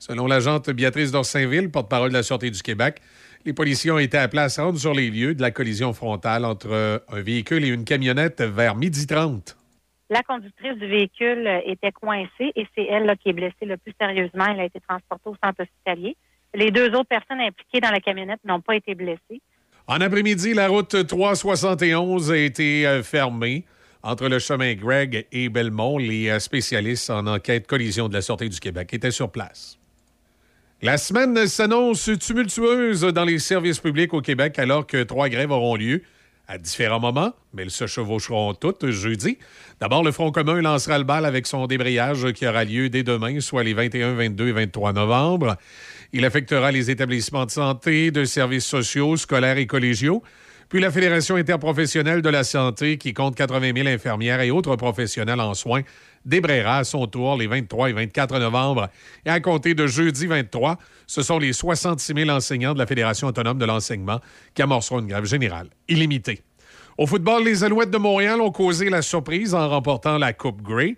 Selon 0.00 0.26
l'agente 0.26 0.70
Béatrice 0.70 1.12
d'Orsainville, 1.12 1.70
porte-parole 1.70 2.08
de 2.08 2.14
la 2.14 2.22
Sûreté 2.22 2.50
du 2.50 2.62
Québec, 2.62 3.02
les 3.44 3.52
policiers 3.52 3.90
ont 3.90 3.98
été 3.98 4.16
appelés 4.16 4.40
à 4.40 4.48
se 4.48 4.58
rendre 4.58 4.78
sur 4.78 4.94
les 4.94 5.10
lieux 5.10 5.34
de 5.34 5.42
la 5.42 5.50
collision 5.50 5.92
frontale 5.92 6.46
entre 6.46 7.02
un 7.06 7.20
véhicule 7.20 7.66
et 7.66 7.68
une 7.68 7.84
camionnette 7.84 8.40
vers 8.40 8.76
midi 8.76 9.06
30. 9.06 9.58
La 10.08 10.22
conductrice 10.22 10.76
du 10.78 10.86
véhicule 10.86 11.46
était 11.66 11.92
coincée 11.92 12.50
et 12.56 12.66
c'est 12.74 12.84
elle 12.84 13.04
là, 13.04 13.14
qui 13.14 13.28
est 13.28 13.34
blessée 13.34 13.66
le 13.66 13.76
plus 13.76 13.92
sérieusement. 14.00 14.46
Elle 14.50 14.60
a 14.60 14.64
été 14.64 14.80
transportée 14.80 15.28
au 15.28 15.36
centre 15.44 15.62
hospitalier. 15.62 16.16
Les 16.54 16.70
deux 16.70 16.88
autres 16.94 17.08
personnes 17.08 17.40
impliquées 17.40 17.80
dans 17.80 17.90
la 17.90 18.00
camionnette 18.00 18.40
n'ont 18.46 18.62
pas 18.62 18.76
été 18.76 18.94
blessées. 18.94 19.42
En 19.86 20.00
après-midi, 20.00 20.54
la 20.54 20.68
route 20.68 21.06
371 21.06 22.32
a 22.32 22.36
été 22.38 22.86
euh, 22.86 23.02
fermée 23.02 23.66
entre 24.02 24.28
le 24.28 24.38
chemin 24.38 24.74
Greg 24.74 25.26
et 25.30 25.50
Belmont. 25.50 25.98
Les 25.98 26.30
euh, 26.30 26.38
spécialistes 26.38 27.10
en 27.10 27.26
enquête 27.26 27.66
collision 27.66 28.08
de 28.08 28.14
la 28.14 28.22
Sûreté 28.22 28.48
du 28.48 28.58
Québec 28.58 28.94
étaient 28.94 29.10
sur 29.10 29.30
place. 29.30 29.79
La 30.82 30.96
semaine 30.96 31.46
s'annonce 31.46 32.08
tumultueuse 32.18 33.02
dans 33.02 33.26
les 33.26 33.38
services 33.38 33.80
publics 33.80 34.14
au 34.14 34.22
Québec 34.22 34.58
alors 34.58 34.86
que 34.86 35.02
trois 35.02 35.28
grèves 35.28 35.50
auront 35.50 35.76
lieu 35.76 36.00
à 36.48 36.56
différents 36.56 36.98
moments, 36.98 37.34
mais 37.52 37.64
elles 37.64 37.70
se 37.70 37.86
chevaucheront 37.86 38.54
toutes 38.54 38.88
jeudi. 38.88 39.36
D'abord, 39.78 40.02
le 40.02 40.10
Front 40.10 40.32
commun 40.32 40.62
lancera 40.62 40.96
le 40.96 41.04
bal 41.04 41.26
avec 41.26 41.46
son 41.46 41.66
débrayage 41.66 42.32
qui 42.32 42.46
aura 42.46 42.64
lieu 42.64 42.88
dès 42.88 43.02
demain, 43.02 43.40
soit 43.40 43.62
les 43.62 43.74
21, 43.74 44.14
22 44.14 44.48
et 44.48 44.52
23 44.52 44.94
novembre. 44.94 45.58
Il 46.14 46.24
affectera 46.24 46.72
les 46.72 46.90
établissements 46.90 47.44
de 47.44 47.50
santé, 47.50 48.10
de 48.10 48.24
services 48.24 48.64
sociaux, 48.64 49.18
scolaires 49.18 49.58
et 49.58 49.66
collégiaux. 49.66 50.22
Puis 50.70 50.80
la 50.80 50.90
Fédération 50.90 51.36
interprofessionnelle 51.36 52.22
de 52.22 52.28
la 52.30 52.42
santé, 52.42 52.96
qui 52.96 53.12
compte 53.12 53.34
80 53.34 53.72
000 53.76 53.88
infirmières 53.88 54.40
et 54.40 54.50
autres 54.50 54.76
professionnels 54.76 55.40
en 55.40 55.52
soins, 55.52 55.82
débrayera 56.24 56.78
à 56.78 56.84
son 56.84 57.06
tour 57.06 57.36
les 57.36 57.46
23 57.46 57.90
et 57.90 57.92
24 57.92 58.38
novembre. 58.38 58.88
Et 59.24 59.30
à 59.30 59.40
compter 59.40 59.74
de 59.74 59.86
jeudi 59.86 60.26
23, 60.26 60.78
ce 61.06 61.22
sont 61.22 61.38
les 61.38 61.52
66 61.52 62.14
000 62.14 62.30
enseignants 62.30 62.74
de 62.74 62.78
la 62.78 62.86
Fédération 62.86 63.28
autonome 63.28 63.58
de 63.58 63.64
l'enseignement 63.64 64.20
qui 64.54 64.62
amorceront 64.62 65.00
une 65.00 65.08
grève 65.08 65.24
générale 65.24 65.68
illimitée. 65.88 66.42
Au 66.98 67.06
football, 67.06 67.44
les 67.44 67.64
Alouettes 67.64 67.90
de 67.90 67.98
Montréal 67.98 68.40
ont 68.40 68.50
causé 68.50 68.90
la 68.90 69.02
surprise 69.02 69.54
en 69.54 69.68
remportant 69.68 70.18
la 70.18 70.32
Coupe 70.32 70.62
Grey. 70.62 70.96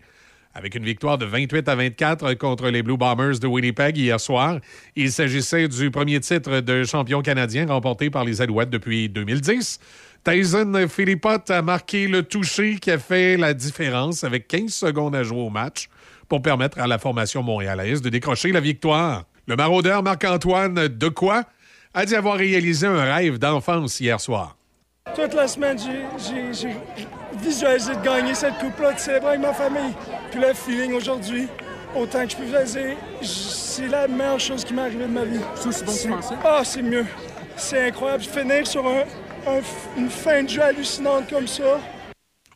Avec 0.54 0.74
une 0.74 0.84
victoire 0.84 1.16
de 1.16 1.24
28 1.24 1.66
à 1.68 1.76
24 1.76 2.34
contre 2.34 2.68
les 2.68 2.82
Blue 2.82 2.98
Bombers 2.98 3.38
de 3.38 3.46
Winnipeg 3.46 3.96
hier 3.96 4.20
soir, 4.20 4.58
il 4.96 5.10
s'agissait 5.10 5.66
du 5.66 5.90
premier 5.90 6.20
titre 6.20 6.60
de 6.60 6.84
champion 6.84 7.22
canadien 7.22 7.66
remporté 7.66 8.10
par 8.10 8.24
les 8.24 8.42
Alouettes 8.42 8.68
depuis 8.68 9.08
2010. 9.08 9.80
Tyson 10.24 10.72
Philippot 10.88 11.50
a 11.50 11.62
marqué 11.62 12.06
le 12.06 12.22
toucher 12.22 12.76
qui 12.78 12.90
a 12.92 12.98
fait 12.98 13.36
la 13.36 13.54
différence 13.54 14.22
avec 14.22 14.46
15 14.46 14.72
secondes 14.72 15.16
à 15.16 15.24
jouer 15.24 15.40
au 15.40 15.50
match 15.50 15.88
pour 16.28 16.40
permettre 16.42 16.78
à 16.78 16.86
la 16.86 16.98
formation 16.98 17.42
montréalaise 17.42 18.00
de 18.02 18.08
décrocher 18.08 18.52
la 18.52 18.60
victoire. 18.60 19.24
Le 19.48 19.56
maraudeur 19.56 20.02
Marc-Antoine 20.04 20.86
Decoy 20.86 21.40
a 21.94 22.06
dit 22.06 22.14
avoir 22.14 22.36
réalisé 22.36 22.86
un 22.86 23.02
rêve 23.02 23.38
d'enfance 23.38 23.98
hier 23.98 24.20
soir. 24.20 24.56
Toute 25.16 25.34
la 25.34 25.48
semaine, 25.48 25.76
j'ai- 25.76 26.06
j'ai 26.24 26.52
j'ai 26.54 26.76
visualisé 27.42 27.96
de 27.96 28.02
gagner 28.02 28.34
cette 28.34 28.56
coupe-là, 28.58 28.92
de 28.92 28.98
célébrer 29.00 29.30
avec 29.30 29.40
ma 29.40 29.52
famille. 29.52 29.92
Puis 30.30 30.40
le 30.40 30.54
feeling 30.54 30.92
aujourd'hui, 30.92 31.48
autant 31.96 32.24
que 32.24 32.30
je 32.30 32.36
peux 32.36 32.44
visualiser, 32.44 32.94
c'est 33.20 33.88
la 33.88 34.06
meilleure 34.06 34.38
chose 34.38 34.64
qui 34.64 34.72
m'est 34.72 34.82
arrivée 34.82 35.04
de 35.06 35.10
ma 35.10 35.24
vie. 35.24 35.40
C'est 35.56 35.66
aussi 35.68 35.84
bon 35.84 35.92
que 35.92 36.02
tu 36.02 36.08
pensais? 36.08 36.34
Ah, 36.44 36.60
c'est 36.64 36.82
mieux. 36.82 37.04
C'est 37.56 37.88
incroyable. 37.88 38.22
Finir 38.22 38.64
sur 38.66 38.86
un- 38.86 39.02
une 39.96 40.10
fin 40.10 40.42
de 40.42 40.48
jeu 40.48 40.62
hallucinante 40.62 41.28
comme 41.30 41.46
ça. 41.46 41.80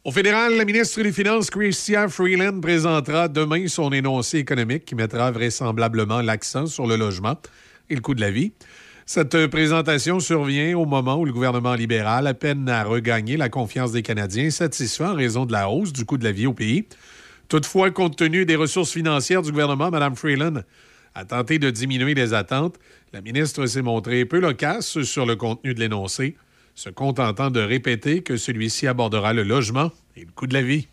Au 0.05 0.13
fédéral, 0.13 0.57
la 0.57 0.65
ministre 0.65 1.03
des 1.03 1.13
Finances, 1.13 1.51
Chrystia 1.51 2.09
Freeland, 2.09 2.61
présentera 2.61 3.27
demain 3.27 3.67
son 3.67 3.91
énoncé 3.91 4.39
économique 4.39 4.85
qui 4.85 4.95
mettra 4.95 5.33
vraisemblablement 5.33 6.21
l'accent 6.21 6.67
sur 6.67 6.87
le 6.87 6.97
logement 6.97 7.37
et 7.91 7.97
le 7.97 8.01
coût 8.01 8.15
de 8.15 8.21
la 8.21 8.31
vie. 8.31 8.53
Cette 9.05 9.47
présentation 9.49 10.21
survient 10.21 10.77
au 10.77 10.85
moment 10.85 11.17
où 11.17 11.25
le 11.25 11.33
gouvernement 11.33 11.75
libéral 11.75 12.33
peine 12.39 12.69
à 12.69 12.85
regagner 12.85 13.37
la 13.37 13.49
confiance 13.49 13.93
des 13.93 14.03
Canadiens, 14.03 14.51
satisfaits 14.51 15.05
en 15.05 15.15
raison 15.15 15.45
de 15.45 15.53
la 15.53 15.69
hausse 15.71 15.93
du 15.93 16.05
coût 16.05 16.19
de 16.19 16.25
la 16.25 16.33
vie 16.33 16.47
au 16.47 16.53
pays. 16.53 16.87
Toutefois, 17.49 17.91
compte 17.91 18.17
tenu 18.17 18.45
des 18.45 18.57
ressources 18.57 18.93
financières 18.93 19.43
du 19.43 19.51
gouvernement, 19.51 19.91
Mme 19.91 20.17
Freeland 20.17 20.63
a 21.15 21.25
tenté 21.25 21.59
de 21.59 21.71
diminuer 21.71 22.15
les 22.15 22.35
attentes. 22.35 22.77
La 23.13 23.21
ministre 23.23 23.67
s'est 23.67 23.83
montrée 23.83 24.25
peu 24.25 24.39
loquace 24.39 25.03
sur 25.03 25.25
le 25.25 25.37
contenu 25.37 25.73
de 25.75 25.81
l'énoncé, 25.81 26.37
se 26.77 26.91
contentant 26.91 27.51
de 27.51 27.59
répéter 27.59 28.23
que 28.23 28.37
celui-ci 28.37 28.87
abordera 28.87 29.33
le 29.33 29.43
logement 29.43 29.91
et 30.15 30.21
le 30.21 30.31
coût 30.31 30.47
de 30.47 30.53
la 30.53 30.63
vie. 30.63 30.89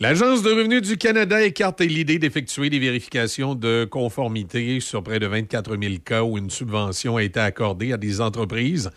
L'Agence 0.00 0.42
de 0.42 0.50
revenus 0.50 0.80
du 0.80 0.96
Canada 0.96 1.42
écarte 1.42 1.82
l'idée 1.82 2.18
d'effectuer 2.18 2.70
des 2.70 2.78
vérifications 2.78 3.54
de 3.54 3.84
conformité 3.84 4.80
sur 4.80 5.02
près 5.04 5.20
de 5.20 5.26
24 5.26 5.76
000 5.80 5.96
cas 6.02 6.24
où 6.24 6.38
une 6.38 6.50
subvention 6.50 7.16
a 7.16 7.22
été 7.22 7.38
accordée 7.38 7.92
à 7.92 7.98
des 7.98 8.22
entreprises 8.22 8.90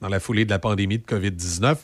dans 0.00 0.08
la 0.08 0.20
foulée 0.20 0.44
de 0.44 0.50
la 0.50 0.58
pandémie 0.58 0.98
de 0.98 1.04
COVID-19. 1.04 1.76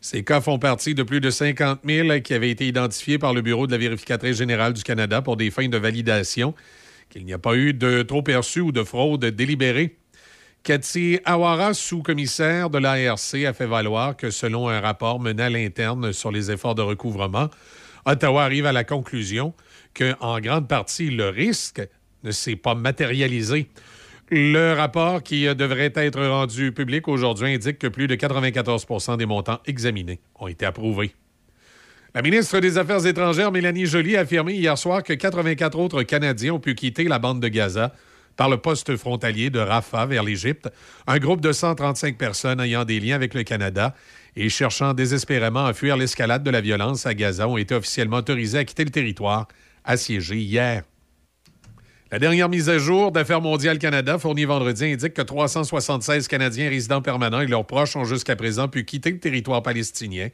Ces 0.00 0.24
cas 0.24 0.40
font 0.40 0.58
partie 0.58 0.94
de 0.94 1.02
plus 1.02 1.20
de 1.20 1.28
50 1.28 1.80
000 1.84 2.20
qui 2.20 2.32
avaient 2.32 2.50
été 2.50 2.66
identifiés 2.66 3.18
par 3.18 3.34
le 3.34 3.42
Bureau 3.42 3.66
de 3.66 3.72
la 3.72 3.78
vérificatrice 3.78 4.38
générale 4.38 4.72
du 4.72 4.82
Canada 4.82 5.20
pour 5.20 5.36
des 5.36 5.50
fins 5.50 5.68
de 5.68 5.76
validation, 5.76 6.54
qu'il 7.10 7.26
n'y 7.26 7.34
a 7.34 7.38
pas 7.38 7.54
eu 7.54 7.74
de 7.74 8.00
trop 8.00 8.22
perçu 8.22 8.60
ou 8.60 8.72
de 8.72 8.82
fraude 8.82 9.26
délibérée. 9.26 9.99
Cathy 10.62 11.18
Awara, 11.24 11.72
sous-commissaire 11.72 12.68
de 12.68 12.78
l'ARC, 12.78 13.34
a 13.46 13.52
fait 13.54 13.66
valoir 13.66 14.14
que 14.14 14.30
selon 14.30 14.68
un 14.68 14.80
rapport 14.80 15.18
mené 15.18 15.44
à 15.44 15.50
l'interne 15.50 16.12
sur 16.12 16.30
les 16.30 16.50
efforts 16.50 16.74
de 16.74 16.82
recouvrement, 16.82 17.48
Ottawa 18.04 18.44
arrive 18.44 18.66
à 18.66 18.72
la 18.72 18.84
conclusion 18.84 19.54
qu'en 19.94 20.38
grande 20.40 20.68
partie, 20.68 21.10
le 21.10 21.30
risque 21.30 21.80
ne 22.24 22.30
s'est 22.30 22.56
pas 22.56 22.74
matérialisé. 22.74 23.68
Le 24.30 24.74
rapport 24.74 25.22
qui 25.22 25.52
devrait 25.54 25.92
être 25.94 26.22
rendu 26.24 26.72
public 26.72 27.08
aujourd'hui 27.08 27.54
indique 27.54 27.78
que 27.78 27.88
plus 27.88 28.06
de 28.06 28.14
94% 28.14 29.16
des 29.16 29.26
montants 29.26 29.60
examinés 29.66 30.20
ont 30.38 30.46
été 30.46 30.66
approuvés. 30.66 31.14
La 32.14 32.22
ministre 32.22 32.58
des 32.60 32.76
Affaires 32.76 33.06
étrangères, 33.06 33.50
Mélanie 33.50 33.86
Joly, 33.86 34.16
a 34.16 34.20
affirmé 34.20 34.54
hier 34.54 34.76
soir 34.76 35.02
que 35.02 35.14
84 35.14 35.78
autres 35.78 36.02
Canadiens 36.02 36.54
ont 36.54 36.60
pu 36.60 36.74
quitter 36.74 37.04
la 37.04 37.18
bande 37.18 37.40
de 37.40 37.48
Gaza 37.48 37.94
par 38.40 38.48
le 38.48 38.56
poste 38.56 38.96
frontalier 38.96 39.50
de 39.50 39.58
Rafah 39.58 40.06
vers 40.06 40.22
l'Égypte, 40.22 40.70
un 41.06 41.18
groupe 41.18 41.42
de 41.42 41.52
135 41.52 42.16
personnes 42.16 42.58
ayant 42.58 42.86
des 42.86 42.98
liens 42.98 43.14
avec 43.14 43.34
le 43.34 43.42
Canada 43.42 43.94
et 44.34 44.48
cherchant 44.48 44.94
désespérément 44.94 45.66
à 45.66 45.74
fuir 45.74 45.98
l'escalade 45.98 46.42
de 46.42 46.50
la 46.50 46.62
violence 46.62 47.04
à 47.04 47.12
Gaza 47.12 47.46
ont 47.46 47.58
été 47.58 47.74
officiellement 47.74 48.16
autorisés 48.16 48.56
à 48.56 48.64
quitter 48.64 48.84
le 48.84 48.90
territoire 48.90 49.46
assiégé 49.84 50.38
hier. 50.38 50.84
La 52.10 52.18
dernière 52.18 52.48
mise 52.48 52.70
à 52.70 52.78
jour 52.78 53.12
d'Affaires 53.12 53.42
mondiales 53.42 53.78
Canada, 53.78 54.18
fournie 54.18 54.46
vendredi, 54.46 54.86
indique 54.86 55.12
que 55.12 55.20
376 55.20 56.26
Canadiens 56.26 56.70
résidents 56.70 57.02
permanents 57.02 57.42
et 57.42 57.46
leurs 57.46 57.66
proches 57.66 57.94
ont 57.94 58.06
jusqu'à 58.06 58.36
présent 58.36 58.68
pu 58.68 58.86
quitter 58.86 59.10
le 59.10 59.18
territoire 59.18 59.62
palestinien 59.62 60.28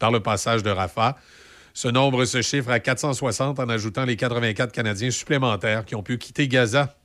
par 0.00 0.10
le 0.10 0.18
passage 0.18 0.64
de 0.64 0.70
Rafah. 0.70 1.16
Ce 1.74 1.86
nombre 1.86 2.24
se 2.24 2.42
chiffre 2.42 2.70
à 2.70 2.80
460 2.80 3.60
en 3.60 3.68
ajoutant 3.68 4.04
les 4.04 4.16
84 4.16 4.72
Canadiens 4.72 5.12
supplémentaires 5.12 5.84
qui 5.84 5.94
ont 5.94 6.02
pu 6.02 6.18
quitter 6.18 6.48
Gaza. 6.48 6.96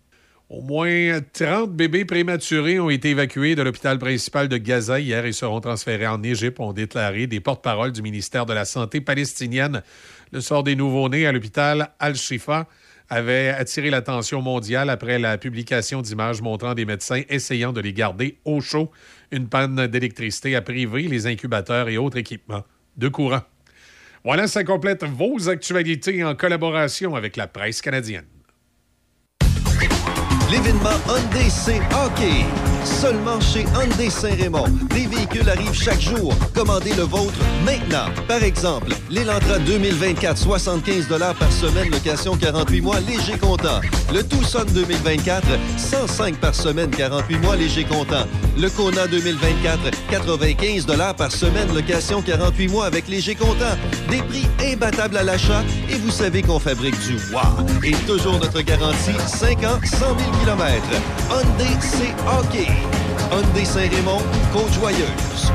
Au 0.50 0.62
moins 0.62 1.20
30 1.34 1.76
bébés 1.76 2.06
prématurés 2.06 2.80
ont 2.80 2.90
été 2.90 3.10
évacués 3.10 3.56
de 3.56 3.62
l'hôpital 3.62 4.00
principal 4.00 4.48
de 4.48 4.56
Gaza 4.56 4.98
hier 4.98 5.26
et 5.26 5.34
seront 5.34 5.60
transférés 5.60 6.08
en 6.08 6.24
Égypte, 6.24 6.62
ont 6.62 6.72
déclaré 6.72 7.28
des 7.28 7.42
porte-paroles 7.42 7.92
du 7.92 8.02
ministère 8.02 8.46
de 8.46 8.54
la 8.54 8.64
Santé 8.64 9.02
palestinienne. 9.02 9.84
Le 10.32 10.40
sort 10.40 10.64
des 10.64 10.78
nouveau-nés 10.78 11.28
à 11.28 11.34
l'hôpital 11.34 11.90
Al-Shifa 12.00 12.66
avait 13.10 13.50
attiré 13.50 13.90
l'attention 13.90 14.42
mondiale 14.42 14.90
après 14.90 15.20
la 15.20 15.38
publication 15.38 16.02
d'images 16.02 16.42
montrant 16.42 16.76
des 16.76 16.86
médecins 16.86 17.24
essayant 17.28 17.74
de 17.74 17.82
les 17.82 17.92
garder 17.92 18.38
au 18.46 18.62
chaud. 18.62 18.90
Une 19.32 19.50
panne 19.50 19.88
d'électricité 19.88 20.56
a 20.56 20.62
privé 20.62 21.10
les 21.10 21.28
incubateurs 21.28 21.90
et 21.90 21.98
autres 21.98 22.18
équipements 22.18 22.64
de 22.96 23.10
courant. 23.10 23.42
Voilà, 24.24 24.48
ça 24.48 24.64
complète 24.64 25.04
vos 25.04 25.50
actualités 25.50 26.24
en 26.24 26.36
collaboration 26.36 27.16
avec 27.16 27.36
la 27.36 27.48
presse 27.48 27.82
canadienne. 27.82 28.26
L'événement 30.50 30.98
Hyundai 31.10 31.50
C'est 31.50 31.82
Hockey. 31.94 32.46
Seulement 32.88 33.40
chez 33.42 33.66
Hyundai 33.76 34.10
Saint-Raymond. 34.10 34.70
Des 34.90 35.06
véhicules 35.06 35.48
arrivent 35.48 35.74
chaque 35.74 36.00
jour. 36.00 36.34
Commandez 36.56 36.94
le 36.94 37.04
vôtre 37.04 37.38
maintenant. 37.64 38.10
Par 38.28 38.42
exemple, 38.42 38.94
l'Elantra 39.12 39.60
2024, 39.60 40.38
75 40.38 41.08
par 41.38 41.52
semaine, 41.52 41.92
location 41.92 42.38
48 42.38 42.82
mois, 42.82 43.00
léger 43.02 43.38
comptant. 43.38 43.82
Le 44.14 44.24
Tucson 44.24 44.66
2024, 44.74 45.46
105 45.78 46.38
par 46.38 46.56
semaine, 46.56 46.90
48 46.90 47.38
mois, 47.40 47.56
léger 47.56 47.84
comptant. 47.84 48.26
Le 48.58 48.70
Kona 48.70 49.06
2024, 49.06 49.80
95 50.10 50.88
par 51.18 51.32
semaine, 51.32 51.68
location 51.76 52.22
48 52.22 52.68
mois 52.70 52.86
avec 52.86 53.08
léger 53.08 53.36
comptant. 53.36 53.76
Des 54.10 54.24
prix 54.24 54.48
imbattables 54.74 55.18
à 55.18 55.24
l'achat 55.24 55.64
et 55.90 55.96
vous 55.96 56.12
savez 56.12 56.42
qu'on 56.42 56.60
fabrique 56.60 56.98
du 57.06 57.16
wow. 57.34 57.66
Et 57.84 57.92
toujours 58.08 58.40
notre 58.40 58.62
garantie, 58.62 59.12
5 59.28 59.64
ans, 59.66 59.80
100 59.84 60.00
000 60.00 60.18
km. 60.44 60.84
Hyundai, 61.30 61.78
c'est 61.82 62.16
hockey. 62.28 62.77
Hyundai 63.32 63.66
Saint-Raymond, 63.66 64.22
Côte-Joyeuse. 64.54 65.52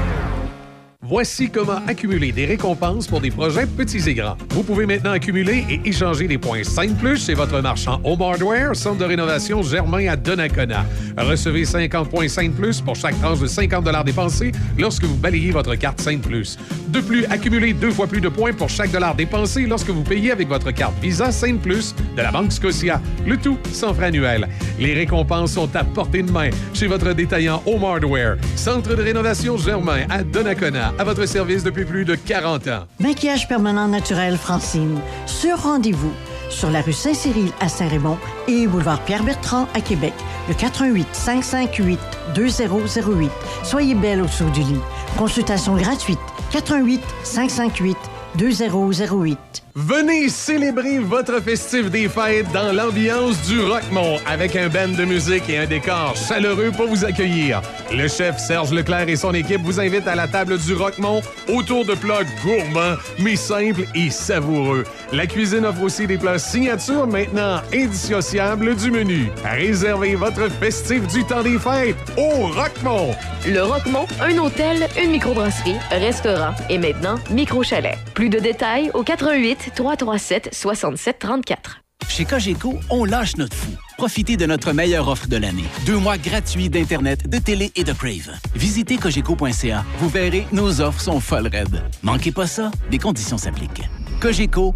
Voici 1.05 1.51
comment 1.51 1.81
accumuler 1.89 2.31
des 2.31 2.47
récompenses 2.47 3.09
pour 3.09 3.21
des 3.21 3.33
projets 3.33 3.67
petits 3.67 4.09
et 4.09 4.15
grands. 4.15 4.37
Vous 4.51 4.63
pouvez 4.63 4.87
maintenant 4.87 5.11
accumuler 5.11 5.65
et 5.69 5.81
échanger 5.85 6.29
des 6.29 6.39
points 6.39 6.63
5 6.63 6.97
plus 6.97 7.27
chez 7.27 7.35
votre 7.35 7.61
marchand 7.61 8.01
Home 8.05 8.23
Hardware, 8.23 8.77
centre 8.77 8.99
de 8.99 9.05
rénovation 9.05 9.63
Germain 9.63 10.07
à 10.07 10.15
Donnacona. 10.15 10.87
Recevez 11.19 11.65
50 11.65 12.09
points 12.09 12.29
5 12.29 12.53
plus 12.53 12.81
pour 12.81 12.95
chaque 12.95 13.21
tranche 13.21 13.41
de 13.41 13.49
50 13.49 14.05
dépensés 14.05 14.53
lorsque 14.79 15.03
vous 15.03 15.17
balayez 15.17 15.51
votre 15.51 15.75
carte 15.75 16.01
5 16.01 16.21
plus. 16.21 16.57
De 16.87 17.01
plus, 17.01 17.25
accumulez 17.25 17.73
deux 17.73 17.91
fois 17.91 18.07
plus 18.07 18.21
de 18.21 18.29
points 18.29 18.53
pour 18.53 18.69
chaque 18.69 18.93
dollar 18.93 19.17
dépensé 19.17 19.67
lorsque 19.67 19.91
vous 19.91 20.05
payez 20.05 20.31
avec 20.31 20.47
votre 20.47 20.71
carte 20.71 20.95
Visa 21.03 21.33
5 21.33 21.59
plus 21.59 21.97
de 22.17 22.23
la 22.23 22.31
Banque 22.31 22.53
Scotia. 22.53 23.01
Le 23.27 23.37
tout 23.37 23.59
sans 23.73 23.93
frais 23.93 24.07
annuel. 24.07 24.47
Les 24.79 24.95
récompenses 24.95 25.53
sont 25.53 25.75
à 25.75 25.83
portée 25.83 26.23
de 26.23 26.31
main 26.31 26.51
chez 26.75 26.87
votre 26.87 27.13
détaillant 27.13 27.61
Home 27.67 27.83
Hardware, 27.83 28.37
centre 28.55 28.95
de 28.95 29.03
rénovation 29.03 29.57
Germain 29.57 30.03
à 30.09 30.23
Donnacona, 30.23 30.92
à 30.99 31.05
votre 31.05 31.27
service 31.27 31.65
depuis 31.65 31.85
plus 31.85 32.05
de 32.05 32.15
40 32.15 32.69
ans. 32.69 32.85
Maquillage 33.01 33.49
permanent 33.49 33.89
naturel 33.89 34.37
Francine. 34.37 34.99
Sur 35.27 35.59
rendez-vous. 35.63 36.13
Sur 36.51 36.71
la 36.71 36.83
rue 36.83 36.93
Saint-Cyril 36.93 37.51
à 37.61 37.69
Saint-Raymond 37.69 38.19
et 38.47 38.67
boulevard 38.67 39.01
Pierre-Bertrand 39.05 39.69
à 39.75 39.81
Québec. 39.81 40.13
Le 40.49 40.55
88 40.55 41.07
558 41.13 41.99
2008. 42.35 43.31
Soyez 43.65 43.95
belle 43.95 44.23
au 44.23 44.29
saut 44.29 44.51
du 44.51 44.61
lit. 44.61 44.81
Consultation 45.17 45.77
gratuite. 45.77 46.19
88 46.53 47.01
558 47.23 47.97
2008. 48.37 49.39
Venez 49.75 50.29
célébrer 50.29 50.99
votre 50.99 51.41
festif 51.41 51.91
des 51.91 52.07
fêtes 52.07 52.53
dans 52.53 52.73
l'ambiance 52.75 53.41
du 53.49 53.59
Rockmont 53.59 54.19
avec 54.27 54.55
un 54.55 54.69
band 54.69 54.89
de 54.89 55.07
musique 55.07 55.49
et 55.49 55.57
un 55.57 55.67
décor 55.67 56.15
chaleureux 56.15 56.71
pour 56.77 56.89
vous 56.89 57.07
accueillir. 57.07 57.63
Le 57.91 58.07
chef 58.07 58.39
Serge 58.39 58.71
Leclerc 58.71 59.09
et 59.09 59.17
son 59.17 59.33
équipe 59.33 59.63
vous 59.63 59.81
invitent 59.81 60.09
à 60.09 60.15
la 60.15 60.29
table 60.29 60.59
du 60.59 60.75
Rockmont 60.75 61.23
autour 61.49 61.87
de 61.87 61.95
plats 61.95 62.25
gourmands, 62.45 62.97
mais 63.19 63.35
simples 63.35 63.87
et 63.95 64.11
savoureux. 64.11 64.85
La 65.11 65.27
cuisine 65.27 65.65
offre 65.65 65.85
aussi 65.85 66.07
des 66.07 66.19
plats 66.19 66.39
signature 66.39 67.07
maintenant 67.07 67.63
indissociables 67.73 68.77
du 68.77 68.91
menu. 68.91 69.31
Réservez 69.43 70.17
votre 70.17 70.51
festif 70.51 71.07
du 71.07 71.25
temps 71.25 71.43
des 71.43 71.59
fêtes 71.59 71.97
au 72.19 72.49
Rockmont. 72.49 73.15
Le 73.47 73.63
Roquemont, 73.63 74.07
un 74.21 74.39
hôtel, 74.39 74.87
une 75.03 75.11
microbrasserie, 75.13 75.77
restaurant 75.91 76.55
et 76.69 76.79
maintenant 76.79 77.17
micro-chalet. 77.31 77.97
Plus 78.15 78.29
de 78.29 78.39
détails 78.39 78.91
au 78.95 79.03
88 79.03 79.62
337 79.71 80.51
67 80.53 81.19
34. 81.19 81.79
Chez 82.09 82.25
Cogeco, 82.25 82.79
on 82.91 83.05
lâche 83.05 83.37
notre 83.37 83.57
fou. 83.57 83.71
Profitez 83.97 84.37
de 84.37 84.45
notre 84.45 84.73
meilleure 84.73 85.07
offre 85.09 85.29
de 85.29 85.37
l'année. 85.37 85.65
Deux 85.87 85.97
mois 85.99 86.19
gratuits 86.19 86.69
d'Internet, 86.69 87.29
de 87.31 87.39
télé 87.39 87.71
et 87.77 87.85
de 87.85 87.93
Crave. 87.93 88.33
Visitez 88.57 88.97
cogeco.ca. 88.97 89.85
Vous 89.99 90.09
verrez, 90.09 90.47
nos 90.53 90.81
offres 90.81 91.01
sont 91.01 91.21
folles 91.21 91.47
raides. 91.47 91.81
Manquez 92.03 92.33
pas 92.33 92.47
ça, 92.49 92.71
des 92.91 92.99
conditions 92.99 93.39
s'appliquent. 93.39 93.83
Cogeco, 94.21 94.75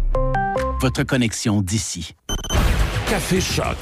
votre 0.79 1.03
connexion 1.03 1.61
d'ici. 1.61 2.15
Café 3.09 3.41
Choc. 3.41 3.77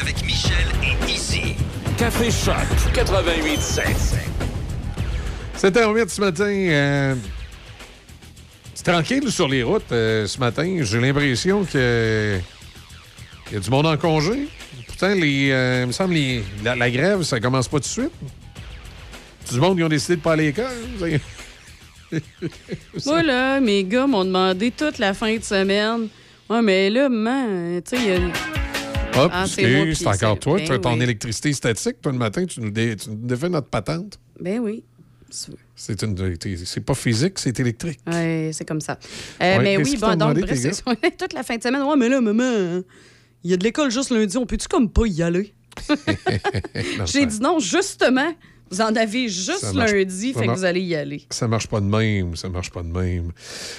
Avec 0.00 0.24
Michel 0.24 0.52
et 0.82 1.10
Izzy. 1.12 1.54
Café 1.98 2.30
Choc 2.30 2.54
88.7. 2.94 3.82
7h08 5.58 6.08
ce 6.08 6.20
matin. 6.20 6.44
euh, 6.46 7.14
tranquille 8.84 9.30
sur 9.32 9.48
les 9.48 9.62
routes 9.62 9.90
euh, 9.92 10.26
ce 10.26 10.38
matin? 10.38 10.78
J'ai 10.82 11.00
l'impression 11.00 11.64
que 11.64 12.38
il 13.50 13.54
y 13.54 13.56
a 13.56 13.60
du 13.60 13.70
monde 13.70 13.86
en 13.86 13.96
congé. 13.96 14.48
Pourtant, 14.86 15.12
les, 15.14 15.50
euh, 15.50 15.80
il 15.82 15.86
me 15.88 15.92
semble 15.92 16.14
les- 16.14 16.44
la, 16.62 16.76
la 16.76 16.90
grève, 16.90 17.22
ça 17.22 17.40
commence 17.40 17.66
pas 17.68 17.78
tout 17.78 17.82
de 17.84 17.88
suite. 17.88 18.12
Du 19.52 19.60
monde 19.60 19.76
qui 19.76 19.82
ont 19.82 19.88
décidé 19.88 20.16
de 20.16 20.20
pas 20.22 20.32
aller 20.32 20.54
à 20.56 20.68
l'école. 21.00 21.20
Moi, 23.06 23.22
là, 23.22 23.60
mes 23.60 23.84
gars 23.84 24.06
m'ont 24.06 24.24
demandé 24.24 24.70
toute 24.70 24.98
la 24.98 25.12
fin 25.14 25.36
de 25.36 25.42
semaine. 25.42 26.08
Ouais, 26.48 26.62
mais 26.62 26.88
là, 26.90 27.08
maman, 27.08 27.80
tu 27.80 27.96
sais, 27.96 28.02
il 28.02 28.08
y 28.08 28.12
a. 28.12 29.20
Hop, 29.22 29.30
Ah, 29.34 29.44
c'est 29.46 30.06
encore 30.06 30.38
toi. 30.38 30.56
ben 30.58 30.66
tu 30.66 30.72
as 30.72 30.78
ton 30.78 30.94
oui. 30.96 31.02
électricité 31.02 31.52
statique. 31.52 32.00
Toi, 32.02 32.12
le 32.12 32.18
matin, 32.18 32.44
tu 32.46 32.60
nous, 32.60 32.70
dé- 32.70 32.96
tu 32.96 33.10
nous 33.10 33.16
défais 33.26 33.48
notre 33.48 33.68
patente. 33.68 34.18
Ben 34.40 34.58
oui. 34.60 34.82
C'est 35.76 36.00
une- 36.02 36.36
c'est 36.64 36.80
pas 36.84 36.94
physique, 36.94 37.38
c'est 37.38 37.58
électrique. 37.58 37.98
Ouais, 38.06 38.50
c'est 38.52 38.64
comme 38.64 38.80
ça. 38.80 38.98
Euh, 39.42 39.56
Ouais, 39.58 39.62
mais 39.64 39.76
oui, 39.78 39.96
bon, 40.00 40.14
donc, 40.16 40.38
bref, 40.40 40.58
c'est 40.58 41.16
toute 41.18 41.32
la 41.32 41.42
fin 41.42 41.56
de 41.56 41.62
semaine. 41.62 41.82
Ouais, 41.82 41.96
mais 41.96 42.08
là, 42.08 42.20
maman, 42.20 42.42
hein, 42.44 42.82
il 43.42 43.50
y 43.50 43.54
a 43.54 43.56
de 43.56 43.64
l'école 43.64 43.90
juste 43.90 44.10
lundi. 44.10 44.36
On 44.36 44.46
peut-tu 44.46 44.68
comme 44.68 44.88
pas 44.88 45.06
y 45.06 45.22
aller? 45.22 45.52
J'ai 47.06 47.26
dit 47.26 47.40
non, 47.40 47.58
justement. 47.58 48.32
Vous 48.74 48.80
en 48.80 48.94
avez 48.96 49.28
juste 49.28 49.72
marche- 49.74 49.92
lundi, 49.92 50.32
fait 50.32 50.46
que 50.46 50.52
vous 50.52 50.64
allez 50.64 50.80
y 50.80 50.94
aller. 50.94 51.22
Ça 51.30 51.46
marche 51.48 51.66
pas 51.68 51.80
de 51.80 51.86
même, 51.86 52.34
ça 52.36 52.48
marche 52.48 52.70
pas 52.70 52.82
de 52.82 52.88
même. 52.88 53.30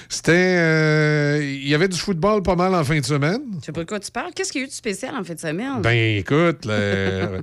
C'était. 0.09 0.31
euh, 0.57 1.39
Il 1.43 1.67
y 1.67 1.75
avait 1.75 1.87
du 1.87 1.97
football 1.97 2.41
pas 2.43 2.55
mal 2.55 2.73
en 2.73 2.83
fin 2.83 2.99
de 2.99 3.05
semaine. 3.05 3.41
Je 3.59 3.65
sais 3.65 3.71
pas 3.71 3.81
de 3.81 3.85
quoi 3.89 3.99
tu 3.99 4.11
parles. 4.11 4.31
Qu'est-ce 4.33 4.51
qu'il 4.51 4.61
y 4.61 4.63
a 4.63 4.67
eu 4.67 4.69
de 4.69 4.73
spécial 4.73 5.13
en 5.15 5.23
fin 5.23 5.33
de 5.33 5.39
semaine? 5.39 5.81
Ben 5.81 6.17
écoute, 6.17 6.65
le- 6.65 7.41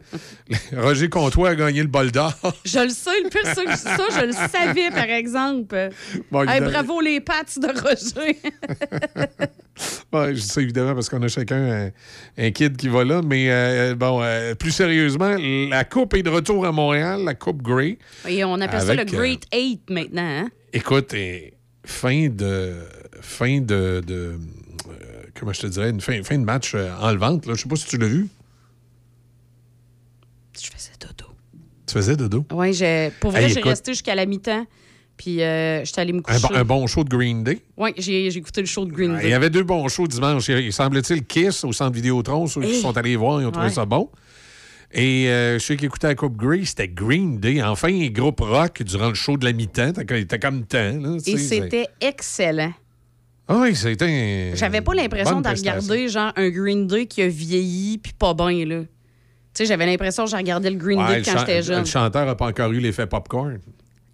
Roger 0.77 1.09
Comtois 1.09 1.51
a 1.51 1.55
gagné 1.55 1.83
le 1.83 1.89
bol 1.89 2.11
d'or. 2.11 2.33
Je 2.65 2.79
le 2.79 2.89
sais, 2.89 3.11
le 3.23 3.29
pire, 3.29 3.45
ça, 3.45 3.77
ça, 3.77 4.21
je 4.21 4.27
le 4.27 4.33
savais, 4.33 4.91
par 4.91 5.05
exemple. 5.11 5.91
Bon, 6.31 6.43
Hey, 6.49 6.61
bravo 6.61 7.01
les 7.01 7.21
pattes 7.21 7.59
de 7.59 7.69
Roger. 7.69 8.39
Ouais, 10.13 10.35
je 10.35 10.41
dis 10.41 10.47
ça 10.47 10.61
évidemment 10.61 10.95
parce 10.95 11.09
qu'on 11.09 11.23
a 11.23 11.29
chacun 11.29 11.87
un, 11.87 11.91
un 12.37 12.51
kid 12.51 12.77
qui 12.77 12.89
va 12.89 13.05
là. 13.05 13.23
Mais 13.23 13.51
euh, 13.51 13.95
bon, 13.95 14.21
euh, 14.23 14.55
plus 14.55 14.71
sérieusement, 14.71 15.37
la 15.39 15.85
Coupe 15.85 16.15
est 16.15 16.23
de 16.23 16.29
retour 16.29 16.67
à 16.67 16.73
Montréal, 16.73 17.23
la 17.25 17.35
Coupe 17.35 17.63
Grey. 17.63 17.99
Et 18.29 18.45
on 18.45 18.61
appelle 18.61 18.83
ça 18.83 18.95
le 18.95 19.01
euh, 19.01 19.05
Great 19.05 19.47
Eight 19.51 19.89
maintenant. 19.89 20.43
Hein? 20.45 20.49
Écoute, 20.75 21.15
et 21.15 21.55
fin 21.85 22.29
de. 22.29 22.75
Fin 23.23 23.61
de. 23.61 24.03
de 24.07 24.39
euh, 24.89 25.23
comment 25.39 25.53
je 25.55 25.61
te 25.63 25.67
dirais? 25.69 25.91
Une 25.91 26.01
fin, 26.03 26.23
fin 26.23 26.39
de 26.39 26.45
match 26.45 26.75
euh, 26.75 26.91
enlevante. 27.01 27.45
Je 27.49 27.55
sais 27.55 27.69
pas 27.69 27.77
si 27.77 27.87
tu 27.87 27.97
l'as 27.97 28.09
vu. 28.09 28.29
Je 30.61 30.67
faisais 30.71 30.93
dodo. 31.01 31.33
Tu 31.87 31.95
faisais 31.95 32.17
dodo? 32.17 32.45
Oui, 32.53 32.75
j'ai... 32.75 33.11
pour 33.21 33.31
vrai, 33.31 33.45
Hey, 33.45 33.51
j'ai 33.55 33.61
resté 33.63 33.93
jusqu'à 33.93 34.15
la 34.15 34.27
mi-temps. 34.27 34.67
Puis 35.17 35.43
euh, 35.43 35.85
j'étais 35.85 36.01
allée 36.01 36.13
me 36.13 36.19
Un 36.19 36.23
coucher. 36.23 36.41
bon, 36.49 36.55
un 36.55 36.65
bon 36.65 36.87
show 36.87 37.05
de 37.05 37.09
Green 37.11 37.45
Day. 37.45 37.61
Oui, 37.77 37.91
j'ai, 37.97 38.31
j'ai 38.31 38.39
écouté 38.39 38.61
le 38.61 38.67
show 38.67 38.85
de 38.85 38.93
Green 38.93 39.15
Day. 39.17 39.25
Il 39.25 39.31
y 39.31 39.35
avait 39.35 39.51
deux 39.51 39.63
bons 39.63 39.87
shows 39.89 40.07
dimanche. 40.09 40.49
Il, 40.49 40.59
il 40.59 40.73
semble-t-il 40.73 41.25
Kiss 41.25 41.65
au 41.65 41.73
centre 41.73 41.95
Vidéotron. 41.95 42.47
Ceux 42.47 42.63
qui 42.63 42.69
Hey. 42.73 42.81
sont 42.81 42.97
allés 42.97 43.15
voir, 43.17 43.41
ils 43.41 43.47
ont 43.47 43.51
trouvé 43.53 43.69
Ouais. 43.69 43.73
ça 43.73 43.85
bon. 43.85 44.09
Et 44.95 45.29
euh, 45.29 45.59
ceux 45.59 45.75
qui 45.77 45.87
écoutaient 45.87 46.09
la 46.09 46.15
Coupe 46.15 46.37
Grey, 46.37 46.65
c'était 46.65 46.89
Green 46.89 47.39
Day. 47.39 47.63
Enfin, 47.63 47.89
un 47.89 48.09
groupe 48.09 48.41
rock 48.41 48.83
durant 48.83 49.09
le 49.09 49.15
show 49.15 49.37
de 49.37 49.45
la 49.45 49.53
mi-temps. 49.53 49.93
T'as 49.93 50.39
comme 50.39 50.65
temps. 50.67 50.99
Là, 51.01 51.17
Et 51.27 51.39
c'était 51.39 51.87
excellent. 52.01 52.73
Ah 53.49 53.59
oui, 53.61 53.75
c'était. 53.75 54.53
J'avais 54.55 54.81
pas 54.83 54.95
l'impression 54.95 55.41
de 55.41 55.49
regarder 55.49 56.09
genre 56.09 56.33
un 56.37 56.49
Green 56.51 56.87
Day 56.87 57.07
qui 57.07 57.23
a 57.23 57.29
vieilli 57.29 57.99
puis 57.99 58.13
pas 58.19 58.35
bien, 58.35 58.65
là. 58.67 58.81
Tu 58.83 58.89
sais, 59.55 59.67
j'avais 59.67 59.85
l'impression 59.87 60.25
que 60.25 60.31
je 60.31 60.37
regardais 60.37 60.71
le 60.71 60.77
Green 60.77 60.99
Ouais, 60.99 61.21
Day 61.21 61.23
quand 61.23 61.39
j'étais 61.39 61.63
jeune. 61.63 61.81
Le 61.81 61.85
chanteur 61.85 62.25
n'a 62.25 62.35
pas 62.35 62.47
encore 62.47 62.73
eu 62.73 62.79
l'effet 62.81 63.07
popcorn. 63.07 63.59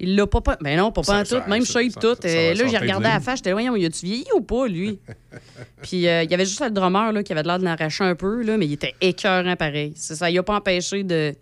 Il 0.01 0.15
l'a 0.15 0.27
pas. 0.27 0.41
pas- 0.41 0.57
Ben 0.61 0.77
non, 0.79 0.93
pas, 0.93 1.03
pas 1.03 1.20
en 1.20 1.25
tout. 1.25 1.41
Même 1.49 1.65
shape 1.65 1.99
tout. 2.01 2.07
Euh, 2.25 2.55
là, 2.55 2.66
j'ai 2.69 2.79
regardé 2.79 3.07
à 3.07 3.19
la. 3.19 3.35
J'étais, 3.35 3.53
voyons, 3.53 3.75
il 3.75 3.85
a-tu 3.85 4.07
vieilli 4.07 4.27
ou 4.37 4.41
pas, 4.41 4.69
lui? 4.69 5.01
Puis 5.83 6.07
euh, 6.07 6.23
il 6.23 6.31
y 6.31 6.35
avait 6.35 6.45
juste 6.45 6.61
le 6.62 6.70
drummer 6.70 7.12
là, 7.12 7.23
qui 7.23 7.33
avait 7.33 7.43
l'air 7.43 7.59
de 7.59 7.65
l'arracher 7.65 8.05
un 8.05 8.15
peu, 8.15 8.43
là, 8.43 8.57
mais 8.57 8.66
il 8.66 8.75
était 8.75 8.95
écœurant 9.01 9.57
pareil. 9.57 9.93
Ça, 9.97 10.31
il 10.31 10.39
a 10.39 10.43
pas 10.43 10.55
empêché 10.57 11.03
de. 11.03 11.35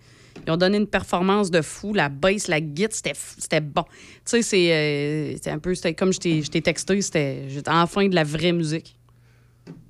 Ils 0.47 0.51
ont 0.53 0.57
donné 0.57 0.77
une 0.79 0.87
performance 0.87 1.51
de 1.51 1.61
fou. 1.63 1.93
La 1.95 2.09
bass, 2.09 2.49
la 2.49 2.61
guitare, 2.61 2.93
c'était, 2.93 3.13
c'était 3.39 3.61
bon. 3.61 3.85
Tu 3.85 3.93
sais, 4.25 4.43
c'est, 4.43 4.73
euh, 4.73 5.33
c'était 5.35 5.51
un 5.51 5.59
peu. 5.59 5.75
C'était 5.75 5.95
comme 5.95 6.13
je 6.13 6.19
t'ai, 6.19 6.63
texté, 6.63 7.01
c'était 7.03 7.45
j'étais 7.49 7.71
enfin 7.71 8.09
de 8.09 8.15
la 8.15 8.25
vraie 8.25 8.53
musique. 8.53 8.97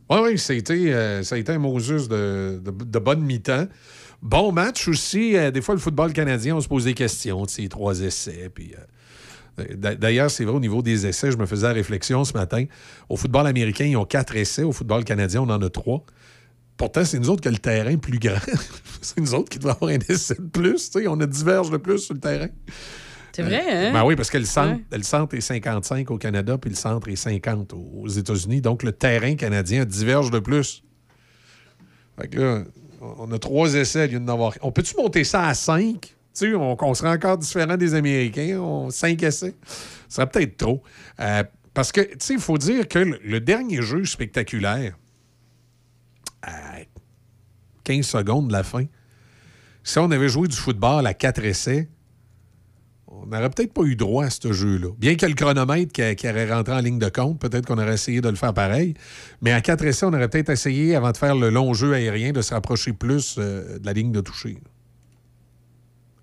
Oui, 0.08 0.18
oui, 0.22 0.38
ça 0.38 0.52
a 0.52 0.56
été, 0.56 0.92
euh, 0.94 1.22
ça 1.24 1.34
a 1.34 1.38
été 1.38 1.50
un 1.52 1.58
Moses 1.58 2.08
de, 2.08 2.60
de, 2.64 2.70
de 2.84 2.98
bonne 3.00 3.20
mi-temps. 3.22 3.66
Bon 4.22 4.52
match 4.52 4.88
aussi. 4.88 5.36
euh, 5.36 5.50
des 5.50 5.60
fois, 5.62 5.74
le 5.74 5.80
football 5.80 6.12
canadien, 6.12 6.56
on 6.56 6.60
se 6.60 6.68
pose 6.68 6.84
des 6.84 6.94
questions. 6.94 7.44
tu 7.46 7.62
sais, 7.62 7.68
trois 7.68 8.00
essais. 8.00 8.50
Puis, 8.54 8.72
euh, 9.58 9.64
d'a- 9.76 9.94
D'ailleurs, 9.94 10.30
c'est 10.30 10.44
vrai, 10.44 10.54
au 10.56 10.60
niveau 10.60 10.82
des 10.82 11.06
essais, 11.06 11.30
je 11.30 11.36
me 11.36 11.46
faisais 11.46 11.66
la 11.66 11.72
réflexion 11.74 12.24
ce 12.24 12.32
matin. 12.32 12.64
Au 13.08 13.16
football 13.16 13.46
américain, 13.46 13.84
ils 13.84 13.96
ont 13.96 14.04
quatre 14.04 14.36
essais. 14.36 14.62
Au 14.62 14.72
football 14.72 15.04
canadien, 15.04 15.42
on 15.42 15.50
en 15.50 15.60
a 15.62 15.68
trois. 15.70 16.04
Pourtant, 16.76 17.04
c'est 17.04 17.18
nous 17.18 17.30
autres 17.30 17.40
qui 17.42 17.48
a 17.48 17.52
le 17.52 17.58
terrain 17.58 17.96
plus 17.96 18.18
grand. 18.18 18.36
c'est 19.00 19.18
nous 19.20 19.34
autres 19.34 19.48
qui 19.48 19.58
devons 19.58 19.70
avoir 19.70 19.90
un 19.92 19.98
essai 20.08 20.34
de 20.34 20.48
plus. 20.48 20.90
tu 20.90 21.00
sais, 21.00 21.06
On 21.08 21.18
a 21.20 21.26
diverge 21.26 21.70
de 21.70 21.76
plus 21.78 21.98
sur 22.00 22.14
le 22.14 22.20
terrain. 22.20 22.48
C'est 23.32 23.42
vrai, 23.42 23.64
hein? 23.88 23.92
Ben 23.92 24.02
oui, 24.04 24.16
parce 24.16 24.30
que 24.30 24.38
le 24.38 24.44
centre, 24.46 24.76
Ouais. 24.90 24.98
le 24.98 25.02
centre 25.02 25.34
est 25.36 25.42
55 25.42 26.10
au 26.10 26.16
Canada, 26.16 26.56
puis 26.56 26.70
le 26.70 26.76
centre 26.76 27.06
est 27.08 27.16
50 27.16 27.74
aux 27.74 27.90
aux 28.04 28.08
États-Unis. 28.08 28.62
Donc, 28.62 28.82
le 28.82 28.92
terrain 28.92 29.34
canadien 29.36 29.84
diverge 29.84 30.30
de 30.30 30.38
plus. 30.38 30.82
Fait 32.18 32.28
que 32.28 32.40
là, 32.40 32.64
on 33.00 33.30
a 33.32 33.38
trois 33.38 33.74
essais 33.74 34.08
au 34.08 34.12
lieu 34.12 34.20
d'en 34.20 34.34
avoir. 34.34 34.54
On 34.62 34.72
peut-tu 34.72 34.96
monter 34.96 35.24
ça 35.24 35.46
à 35.46 35.54
cinq? 35.54 36.14
Tu 36.34 36.54
on, 36.54 36.94
serait 36.94 37.10
encore 37.10 37.38
différent 37.38 37.76
des 37.76 37.94
Américains. 37.94 38.88
Cinq 38.90 39.22
essais. 39.22 39.54
Ce 40.08 40.16
serait 40.16 40.28
peut-être 40.28 40.56
trop. 40.56 40.82
Euh, 41.20 41.42
parce 41.72 41.92
que, 41.92 42.00
tu 42.00 42.16
sais, 42.18 42.34
il 42.34 42.40
faut 42.40 42.58
dire 42.58 42.86
que 42.88 42.98
le, 42.98 43.18
le 43.24 43.40
dernier 43.40 43.80
jeu 43.82 44.04
spectaculaire, 44.04 44.96
à 46.42 46.76
15 47.84 48.04
secondes 48.04 48.48
de 48.48 48.52
la 48.52 48.62
fin, 48.62 48.84
si 49.82 49.98
on 49.98 50.10
avait 50.10 50.28
joué 50.28 50.48
du 50.48 50.56
football 50.56 51.06
à 51.06 51.14
quatre 51.14 51.44
essais, 51.44 51.88
on 53.26 53.34
n'aurait 53.34 53.50
peut-être 53.50 53.72
pas 53.72 53.82
eu 53.82 53.96
droit 53.96 54.24
à 54.24 54.30
ce 54.30 54.52
jeu-là. 54.52 54.88
Bien 54.98 55.14
qu'il 55.14 55.22
y 55.22 55.24
ait 55.26 55.34
le 55.34 55.34
chronomètre 55.34 55.92
qui, 55.92 56.28
aurait 56.28 56.52
rentré 56.52 56.74
en 56.74 56.78
ligne 56.80 56.98
de 56.98 57.08
compte, 57.08 57.40
peut-être 57.40 57.66
qu'on 57.66 57.78
aurait 57.78 57.94
essayé 57.94 58.20
de 58.20 58.28
le 58.28 58.36
faire 58.36 58.54
pareil. 58.54 58.94
Mais 59.42 59.52
à 59.52 59.60
quatre 59.60 59.84
essais, 59.84 60.06
on 60.06 60.12
aurait 60.12 60.28
peut-être 60.28 60.50
essayé, 60.50 60.94
avant 60.94 61.10
de 61.10 61.16
faire 61.16 61.34
le 61.34 61.50
long 61.50 61.74
jeu 61.74 61.92
aérien, 61.92 62.32
de 62.32 62.40
se 62.40 62.54
rapprocher 62.54 62.92
plus 62.92 63.36
euh, 63.38 63.78
de 63.78 63.86
la 63.86 63.92
ligne 63.92 64.12
de 64.12 64.20
toucher. 64.20 64.58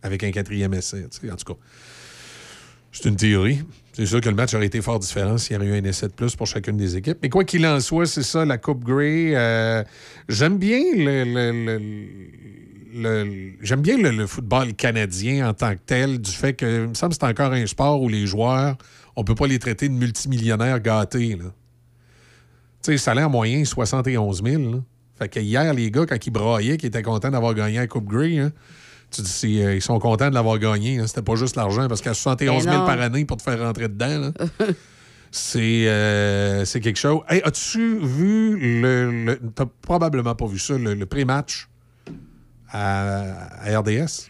Avec 0.01 0.23
un 0.23 0.31
quatrième 0.31 0.73
essai. 0.73 1.05
En 1.05 1.35
tout 1.35 1.45
cas, 1.45 1.53
c'est 2.91 3.09
une 3.09 3.15
théorie. 3.15 3.61
C'est 3.93 4.05
sûr 4.05 4.21
que 4.21 4.29
le 4.29 4.35
match 4.35 4.53
aurait 4.53 4.65
été 4.65 4.81
fort 4.81 4.99
différent 4.99 5.37
s'il 5.37 5.53
y 5.53 5.55
avait 5.55 5.67
eu 5.67 5.73
un 5.73 5.83
essai 5.83 6.07
de 6.07 6.13
plus 6.13 6.35
pour 6.35 6.47
chacune 6.47 6.77
des 6.77 6.95
équipes. 6.95 7.17
Mais 7.21 7.29
quoi 7.29 7.43
qu'il 7.43 7.65
en 7.65 7.79
soit, 7.79 8.05
c'est 8.05 8.23
ça, 8.23 8.45
la 8.45 8.57
Coupe 8.57 8.83
Grey. 8.83 9.33
Euh, 9.35 9.83
J'aime 10.29 10.57
bien 10.57 10.79
le- 10.95 11.77
j'aime 13.61 13.81
bien 13.81 13.97
le, 13.97 14.11
le 14.11 14.27
football 14.27 14.73
canadien 14.73 15.49
en 15.49 15.53
tant 15.53 15.73
que 15.73 15.79
tel, 15.85 16.19
du 16.21 16.31
fait 16.31 16.53
que, 16.53 16.83
il 16.83 16.89
me 16.89 16.93
semble 16.93 17.13
que 17.13 17.17
c'est 17.19 17.27
encore 17.27 17.51
un 17.53 17.65
sport 17.65 18.01
où 18.01 18.09
les 18.09 18.25
joueurs, 18.27 18.77
on 19.15 19.23
peut 19.23 19.35
pas 19.35 19.47
les 19.47 19.59
traiter 19.59 19.89
de 19.89 19.93
multimillionnaires 19.93 20.79
gâtés. 20.79 21.35
Là. 21.35 21.45
Tu 22.83 22.91
sais, 22.91 22.97
salaire 22.97 23.29
moyen, 23.29 23.63
71 23.65 24.43
000. 24.43 24.71
là. 24.71 24.77
Fait 25.17 25.29
que 25.29 25.39
hier, 25.39 25.73
les 25.73 25.89
gars, 25.91 26.05
quand 26.05 26.25
ils 26.25 26.31
braillaient, 26.31 26.77
qui 26.77 26.85
étaient 26.87 27.01
contents 27.03 27.29
d'avoir 27.31 27.53
gagné 27.53 27.77
la 27.77 27.87
Coupe 27.87 28.07
Grey, 28.09 28.39
hein, 28.39 28.51
tu 29.11 29.21
dis, 29.21 29.61
euh, 29.61 29.75
ils 29.75 29.81
sont 29.81 29.99
contents 29.99 30.29
de 30.29 30.33
l'avoir 30.35 30.57
gagné. 30.59 30.99
hein. 30.99 31.07
C'était 31.07 31.21
pas 31.21 31.35
juste 31.35 31.55
l'argent, 31.55 31.87
parce 31.87 32.01
qu'à 32.01 32.13
71 32.13 32.65
Ben 32.65 32.71
000 32.71 32.81
non. 32.81 32.85
par 32.87 32.99
année 32.99 33.25
pour 33.25 33.37
te 33.37 33.43
faire 33.43 33.59
rentrer 33.59 33.87
dedans, 33.87 34.31
C'est 35.35 35.87
euh, 35.87 36.63
c'est 36.63 36.79
quelque 36.79 36.99
chose. 36.99 37.21
Hey, 37.27 37.41
As-tu 37.43 37.97
vu 37.99 38.55
le. 38.81 39.25
le 39.25 39.39
T'as 39.55 39.65
probablement 39.81 40.35
pas 40.35 40.45
vu 40.45 40.59
ça, 40.59 40.77
le, 40.77 40.93
le 40.93 41.05
pré-match? 41.07 41.67
À, 42.73 43.63
à 43.63 43.79
RDS? 43.79 44.27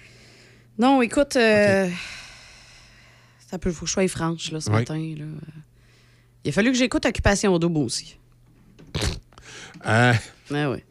Non, 0.77 1.01
écoute, 1.01 1.35
euh, 1.35 1.89
ça 3.47 3.57
peut, 3.57 3.71
faut 3.71 3.81
que 3.81 3.87
je 3.87 3.93
sois 3.93 4.07
franche 4.07 4.51
là, 4.51 4.59
ce 4.61 4.69
Oui. 4.69 4.75
matin. 4.77 5.15
Là. 5.17 5.25
Il 6.43 6.49
a 6.49 6.51
fallu 6.51 6.71
que 6.71 6.77
j'écoute 6.77 7.05
Occupation 7.05 7.57
Double 7.57 7.77
aussi. 7.79 8.17
Euh, 9.85 10.13
Ah 10.53 10.69
oui. 10.71 10.83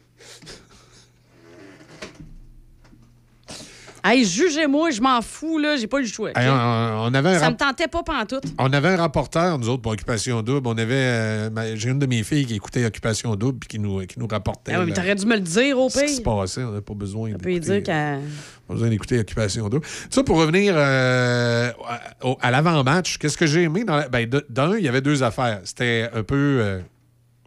Hey, 4.05 4.25
jugez-moi, 4.25 4.91
je 4.91 4.99
m'en 5.01 5.21
fous, 5.21 5.57
là, 5.59 5.77
j'ai 5.77 5.87
pas 5.87 5.99
eu 5.99 6.01
le 6.01 6.07
choix. 6.07 6.31
ok? 6.31 6.37
hey, 6.37 6.49
on, 6.49 6.53
on 6.53 7.13
avait 7.13 7.29
un 7.35 7.39
Ça 7.39 7.49
me 7.51 7.55
tentait 7.55 7.87
pas 7.87 8.03
pantoute. 8.03 8.43
On 8.59 8.71
avait 8.73 8.89
un 8.89 8.97
rapporteur, 8.97 9.57
nous 9.57 9.69
autres, 9.69 9.81
pour 9.81 9.93
Occupation 9.93 10.41
Double. 10.41 10.67
On 10.67 10.77
avait. 10.77 10.93
euh, 10.93 11.75
J'ai 11.77 11.89
une 11.89 11.99
de 11.99 12.05
mes 12.05 12.21
filles 12.23 12.45
qui 12.45 12.55
écoutait 12.55 12.83
Occupation 12.85 13.33
Double 13.37 13.59
puis 13.59 13.69
qui 13.69 13.79
nous, 13.79 14.05
qui 14.05 14.19
nous 14.19 14.27
rapportait. 14.27 14.73
Ah 14.75 14.79
oui, 14.81 14.87
mais 14.87 14.93
t'aurais 14.93 15.15
dû 15.15 15.25
me 15.25 15.35
le 15.35 15.39
dire 15.41 15.79
au 15.79 15.89
ce 15.89 15.99
qui 16.01 16.09
se 16.15 16.21
pire. 16.21 16.35
passait. 16.35 16.63
On 16.63 16.71
n'a 16.71 16.81
pas 16.81 16.93
besoin 16.93 17.31
On 17.33 17.37
peut 17.37 17.47
lui 17.49 17.59
dire 17.61 17.81
qu'elle. 17.81 18.19
Pas 18.67 18.73
besoin 18.73 18.89
d'écouter 18.89 19.19
Occupation 19.19 19.69
Double. 19.69 19.85
Ça, 20.09 20.21
pour 20.23 20.37
revenir 20.37 20.73
euh, 20.75 21.71
à, 22.41 22.51
l'avant-match, 22.51 23.17
qu'est-ce 23.17 23.37
que 23.37 23.45
j'ai 23.45 23.63
aimé? 23.63 23.85
Dans 23.85 23.95
la- 23.95 24.09
ben, 24.09 24.29
d'un, 24.49 24.77
il 24.77 24.83
y 24.83 24.89
avait 24.89 25.01
deux 25.01 25.23
affaires. 25.23 25.61
C'était 25.63 26.09
un 26.13 26.23
peu 26.23 26.59
euh, 26.61 26.79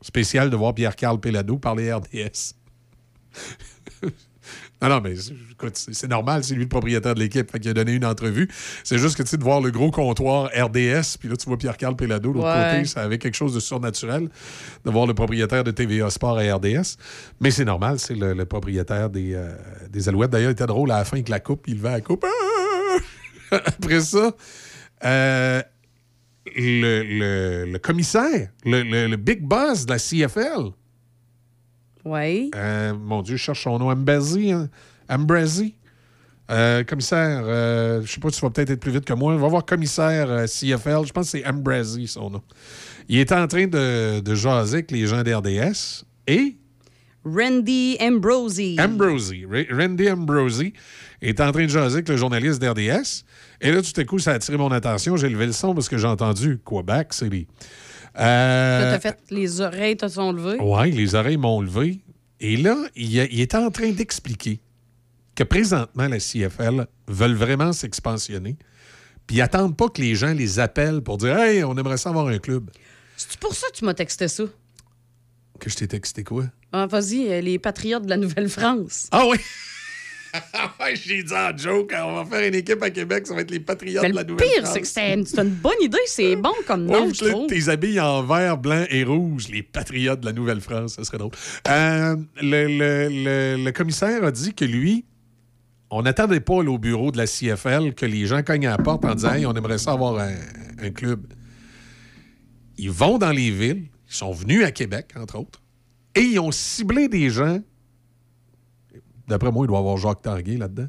spécial 0.01 0.49
de 0.49 0.57
voir 0.57 0.75
Pierre-Carl 0.75 1.21
Pelado 1.21 1.59
parler 1.59 1.93
RDS. 1.93 2.55
Non, 4.83 4.89
non, 4.89 5.01
mais 5.03 5.17
c'est- 5.17 5.33
écoute, 5.53 5.73
c'est 5.77 6.09
normal, 6.09 6.45
c'est 6.45 6.55
lui 6.55 6.65
le 6.65 6.69
propriétaire 6.69 7.15
de 7.15 7.21
l'équipe. 7.21 7.51
Fait 7.51 7.59
qu'il 7.59 7.71
a 7.71 7.75
donné 7.75 7.93
une 7.93 8.05
entrevue. 8.05 8.49
C'est 8.85 8.99
juste 8.99 9.17
que, 9.17 9.23
tu 9.23 9.31
sais, 9.31 9.37
de 9.39 9.43
voir 9.43 9.61
le 9.61 9.71
gros 9.71 9.91
comptoir 9.91 10.51
RDS, 10.55 11.17
puis 11.19 11.29
là, 11.29 11.37
tu 11.37 11.47
vois 11.47 11.57
Pierre-Carl 11.57 11.97
Pelado 11.97 12.31
de 12.31 12.35
l'autre 12.37 12.47
Ouais. 12.49 12.73
côté, 12.77 12.85
ça 12.85 13.03
avait 13.03 13.19
quelque 13.19 13.35
chose 13.37 13.55
de 13.55 13.61
surnaturel 13.61 14.29
de 14.85 14.91
voir 14.91 15.07
le 15.07 15.15
propriétaire 15.15 15.65
de 15.65 15.71
TVA 15.71 16.11
Sport 16.11 16.39
à 16.39 16.55
RDS. 16.57 16.97
Mais 17.41 17.51
c'est 17.51 17.65
normal, 17.65 17.99
c'est 17.99 18.15
le, 18.15 18.35
le 18.35 18.45
propriétaire 18.45 19.09
des, 19.09 19.35
euh, 19.35 19.55
des 19.89 20.09
Alouettes. 20.09 20.31
D'ailleurs, 20.31 20.51
il 20.51 20.53
était 20.53 20.67
drôle 20.67 20.91
à 20.93 20.99
la 20.99 21.05
fin 21.05 21.17
avec 21.17 21.29
la 21.29 21.41
coupe, 21.41 21.65
il 21.69 21.79
va 21.81 21.91
à 21.91 21.93
la 21.95 22.01
coupe. 22.03 22.25
Ah! 22.27 22.97
Après 23.67 24.01
ça, 24.01 24.33
euh, 25.05 25.63
le, 26.57 27.03
le- 27.03 27.73
le 27.73 27.79
commissaire, 27.79 28.51
le, 28.65 28.83
le- 28.83 29.09
le 29.09 29.17
big 29.17 29.43
boss 29.43 29.87
de 29.87 29.93
la 29.93 29.99
CFL, 29.99 30.71
Oui. 32.07 32.51
euh, 32.55 32.95
mon 32.95 33.21
Dieu, 33.23 33.37
je 33.37 33.43
cherche 33.43 33.65
son 33.65 33.79
nom, 33.79 33.91
Ambrazi, 33.91 34.53
hein? 34.53 34.69
Ambrazi. 35.09 35.75
Euh, 36.49 36.85
commissaire, 36.85 37.43
euh, 37.45 38.03
je 38.05 38.13
sais 38.13 38.21
pas, 38.21 38.31
tu 38.31 38.41
vas 38.41 38.51
peut-être 38.51 38.71
être 38.71 38.81
plus 38.81 38.93
vite 38.93 39.05
que 39.05 39.13
moi. 39.13 39.35
On 39.35 39.37
va 39.39 39.49
voir 39.49 39.65
commissaire 39.67 40.31
euh, 40.31 40.47
CFL. 40.47 41.05
Je 41.05 41.13
pense 41.13 41.33
que 41.33 41.39
c'est 41.39 41.45
Ambrazi, 41.47 42.07
son 42.07 42.31
nom. 42.31 42.43
Il 43.09 43.19
était 43.19 43.35
en 43.35 43.49
train 43.49 43.67
de, 43.67 44.21
de 44.21 44.35
jaser 44.37 44.75
avec 44.77 44.93
les 44.93 45.07
gens 45.09 45.23
d'RDS 45.25 46.05
et 46.29 46.57
Randy 47.25 47.97
Ambrosi. 48.01 48.77
Ambrosi, 48.81 49.45
Ra- 49.47 49.77
Randy 49.77 50.09
Ambrosi, 50.11 50.73
est 51.21 51.41
en 51.41 51.51
train 51.51 51.65
de 51.65 51.71
jaser 51.71 51.97
avec 51.97 52.09
le 52.09 52.17
journaliste 52.17 52.61
d'RDS. 52.63 53.25
Et 53.61 53.73
là, 53.73 53.83
tout 53.83 54.01
à 54.01 54.05
coup, 54.05 54.21
ça 54.21 54.31
a 54.33 54.35
attiré 54.35 54.57
mon 54.57 54.71
attention. 54.71 55.17
J'ai 55.17 55.29
levé 55.29 55.47
le 55.47 55.53
son 55.53 55.75
parce 55.75 55.89
que 55.89 55.99
j'ai 55.99 56.07
entendu 56.07 56.61
Quebec 56.65 57.13
City. 57.13 57.49
Euh, 58.19 58.93
t'as 58.93 59.01
fait 59.01 59.19
les 59.31 59.61
oreilles, 59.61 59.97
te 59.97 60.09
sont 60.09 60.33
levées. 60.33 60.59
oui, 60.61 60.91
les 60.93 61.15
oreilles 61.15 61.37
m'ont 61.37 61.61
levé. 61.61 62.01
Et 62.41 62.57
là, 62.57 62.77
il, 62.95 63.15
il 63.15 63.41
est 63.41 63.55
en 63.55 63.71
train 63.71 63.91
d'expliquer 63.91 64.61
que 65.35 65.45
présentement, 65.45 66.09
la 66.09 66.19
CFL 66.19 66.87
veulent 67.09 67.35
vraiment 67.35 67.73
s'expansionner. 67.73 68.57
Puis 69.27 69.37
ils 69.37 69.41
n'attendent 69.41 69.77
pas 69.77 69.89
que 69.89 70.01
les 70.01 70.15
gens 70.15 70.33
les 70.33 70.59
appellent 70.59 71.03
pour 71.03 71.19
dire 71.19 71.37
Hey, 71.39 71.65
on 71.65 71.77
aimerait 71.77 71.97
ça 71.99 72.11
avoir 72.11 72.29
un 72.29 72.39
club. 72.39 72.71
C'est 73.17 73.37
pour 73.39 73.55
ça 73.55 73.67
que 73.73 73.77
tu 73.77 73.85
m'as 73.85 73.95
texté 73.95 74.29
ça? 74.29 74.45
Que 75.59 75.71
je 75.71 75.77
t'ai 75.77 75.89
texté 75.89 76.23
quoi? 76.23 76.45
Ah, 76.73 76.87
vas-y, 76.87 77.29
euh, 77.33 77.41
les 77.41 77.59
patriotes 77.59 78.05
de 78.05 78.11
la 78.11 78.17
Nouvelle-France. 78.19 79.09
Ah 79.11 79.25
oui! 79.27 79.39
ouais, 80.81 80.97
j'ai 80.97 81.23
dit 81.23 81.33
en 81.33 81.57
joke, 81.57 81.93
on 81.97 82.23
va 82.23 82.25
faire 82.25 82.49
une 82.49 82.55
équipe 82.55 82.83
à 82.83 82.91
Québec, 82.91 83.27
ça 83.27 83.35
va 83.35 83.41
être 83.43 83.51
les 83.51 83.61
Patriotes 83.61 84.03
Mais 84.03 84.11
de 84.11 84.15
la 84.17 84.23
le 84.23 84.29
Nouvelle-France. 84.29 84.59
pire, 84.63 84.69
c'est 84.73 84.81
que 84.81 84.87
c'est 84.87 85.39
une 85.43 85.51
bonne 85.51 85.81
idée. 85.83 85.99
C'est 86.07 86.37
bon 86.37 86.53
comme 86.67 86.85
nom, 86.87 87.13
je 87.13 87.25
trouve. 87.25 87.47
tes 87.49 87.69
habits 87.69 87.99
en 88.01 88.23
vert, 88.23 88.59
blanc 88.59 88.85
et 88.91 89.05
rouge, 89.05 89.49
les 89.49 89.63
patriotes 89.63 90.21
de 90.21 90.27
la 90.27 90.33
Nouvelle-France, 90.33 90.95
ça 90.95 91.05
serait 91.05 91.19
drôle. 91.19 91.33
Euh, 91.69 92.17
le, 92.41 92.67
le- 92.67 93.09
le- 93.57 93.65
le 93.65 93.73
commissaire 93.73 94.23
a 94.25 94.31
dit 94.31 94.55
que 94.55 94.65
lui, 94.65 95.05
on 95.91 96.03
n'attendait 96.03 96.41
pas 96.41 96.63
là, 96.63 96.71
au 96.71 96.79
bureau 96.79 97.13
de 97.13 97.17
la 97.17 97.27
CFL 97.27 97.95
que 97.95 98.07
les 98.07 98.27
gens 98.27 98.43
cognent 98.43 98.67
à 98.67 98.77
la 98.77 98.83
porte 98.83 99.05
en 99.05 99.15
disant 99.15 99.35
Hey, 99.35 99.47
on 99.47 99.55
aimerait 99.55 99.79
ça 99.79 99.93
avoir 99.93 100.19
un, 100.19 100.35
un 100.83 100.91
club. 100.91 101.27
Ils 102.79 102.91
vont 102.91 103.19
dans 103.19 103.31
les 103.31 103.51
villes, 103.51 103.85
ils 104.09 104.15
sont 104.15 104.33
venus 104.33 104.65
à 104.65 104.71
Québec, 104.71 105.13
entre 105.17 105.39
autres, 105.39 105.63
et 106.15 106.21
ils 106.23 106.39
ont 106.39 106.53
ciblé 106.53 107.09
des 107.09 107.31
gens. 107.31 107.61
D'après 109.29 109.51
moi, 109.51 109.65
il 109.65 109.69
doit 109.69 109.79
y 109.79 109.81
avoir 109.81 109.97
Jacques 109.97 110.23
Tanguay 110.23 110.57
là-dedans. 110.57 110.87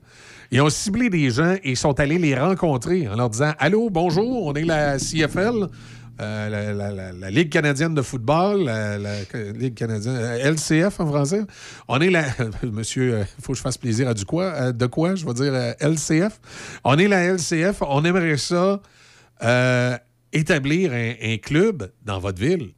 Ils 0.51 0.61
ont 0.61 0.69
ciblé 0.69 1.09
des 1.09 1.30
gens 1.30 1.53
et 1.64 1.72
ils 1.72 1.77
sont 1.77 1.99
allés 1.99 2.19
les 2.19 2.35
rencontrer 2.35 3.07
en 3.07 3.15
leur 3.15 3.30
disant 3.30 3.53
Allô, 3.59 3.89
bonjour, 3.89 4.45
on 4.45 4.53
est 4.53 4.64
la 4.64 4.97
CFL, 4.97 5.68
euh, 6.19 7.11
la, 7.14 7.31
Ligue 7.31 7.49
canadienne 7.49 7.93
de 7.93 8.01
football, 8.01 8.65
la, 8.65 8.97
Ligue 9.53 9.76
canadienne, 9.76 10.15
euh, 10.18 10.51
LCF 10.51 10.99
en 10.99 11.07
français. 11.07 11.41
On 11.88 11.99
est 11.99 12.09
la. 12.09 12.26
Monsieur, 12.64 13.19
il 13.38 13.43
faut 13.43 13.53
que 13.53 13.57
je 13.57 13.64
fasse 13.64 13.77
plaisir 13.77 14.07
à 14.07 14.14
du 14.14 14.26
quoi 14.26 14.45
Euh, 14.45 14.72
De 14.72 14.85
quoi 14.85 15.15
Je 15.15 15.26
vais 15.26 15.34
dire 15.34 15.53
euh, 15.53 15.73
LCF. 15.80 16.39
On 16.84 16.97
est 16.97 17.07
la 17.07 17.23
LCF. 17.34 17.81
On 17.81 18.03
aimerait 18.05 18.38
ça 18.38 18.81
euh, 19.43 19.97
établir 20.31 20.91
un 20.93 21.38
club 21.38 21.91
dans 22.05 22.19
votre 22.19 22.39
ville. 22.39 22.72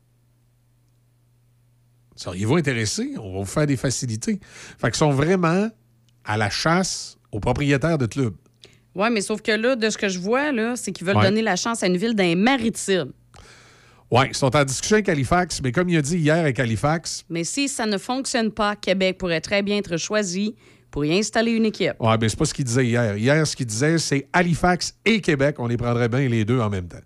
Seriez-vous 2.20 2.58
intéressés? 2.58 3.14
On 3.18 3.32
va 3.32 3.40
vous 3.40 3.46
faire 3.46 3.66
des 3.66 3.78
facilités. 3.78 4.42
Fait 4.78 4.88
qu'ils 4.88 4.96
sont 4.98 5.12
vraiment 5.12 5.70
à 6.26 6.36
la 6.36 6.50
chasse 6.50 7.18
aux 7.32 7.40
propriétaires 7.40 7.98
de 7.98 8.08
clubs. 8.08 8.36
Oui, 8.94 9.08
mais 9.10 9.22
sauf 9.22 9.42
que 9.42 9.54
là, 9.54 9.78
de 9.78 9.90
ce 9.90 9.98
que 9.98 10.10
je 10.10 10.20
vois, 10.20 10.52
là, 10.52 10.76
c'est 10.76 10.92
qu'ils 10.92 11.08
veulent 11.08 11.16
Ouais. 11.16 11.24
donner 11.24 11.42
la 11.42 11.56
chance 11.56 11.82
à 11.82 11.88
une 11.88 11.96
ville 11.96 12.16
d'un 12.16 12.36
maritime. 12.36 13.14
Oui, 14.12 14.26
ils 14.28 14.36
sont 14.36 14.54
en 14.54 14.66
discussion 14.66 14.96
avec 14.96 15.08
Halifax, 15.08 15.62
mais 15.64 15.72
comme 15.72 15.88
il 15.88 15.96
a 15.98 16.02
dit 16.02 16.18
hier 16.18 16.36
avec 16.36 16.60
Halifax, 16.60 17.24
Mais 17.30 17.46
si 17.46 17.70
ça 17.70 17.86
ne 17.86 17.98
fonctionne 17.98 18.52
pas, 18.52 18.76
Québec 18.76 19.18
pourrait 19.18 19.40
très 19.40 19.62
bien 19.62 19.78
être 19.78 19.96
choisi 19.96 20.56
pour 20.92 21.06
y 21.06 21.18
installer 21.18 21.52
une 21.52 21.66
équipe. 21.68 21.94
ouais, 22.02 22.18
ben, 22.18 22.28
c'est 22.28 22.38
pas 22.38 22.44
ce 22.46 22.54
qu'il 22.54 22.66
disait 22.66 22.86
hier. 22.86 23.16
Hier, 23.16 23.48
ce 23.48 23.56
qu'il 23.56 23.66
disait, 23.68 23.98
c'est 23.98 24.28
Halifax 24.34 24.94
et 25.06 25.22
Québec. 25.22 25.56
On 25.60 25.68
les 25.68 25.78
prendrait 25.78 26.10
bien 26.10 26.28
les 26.28 26.44
deux 26.44 26.60
en 26.60 26.70
même 26.70 26.90
temps. 26.90 26.98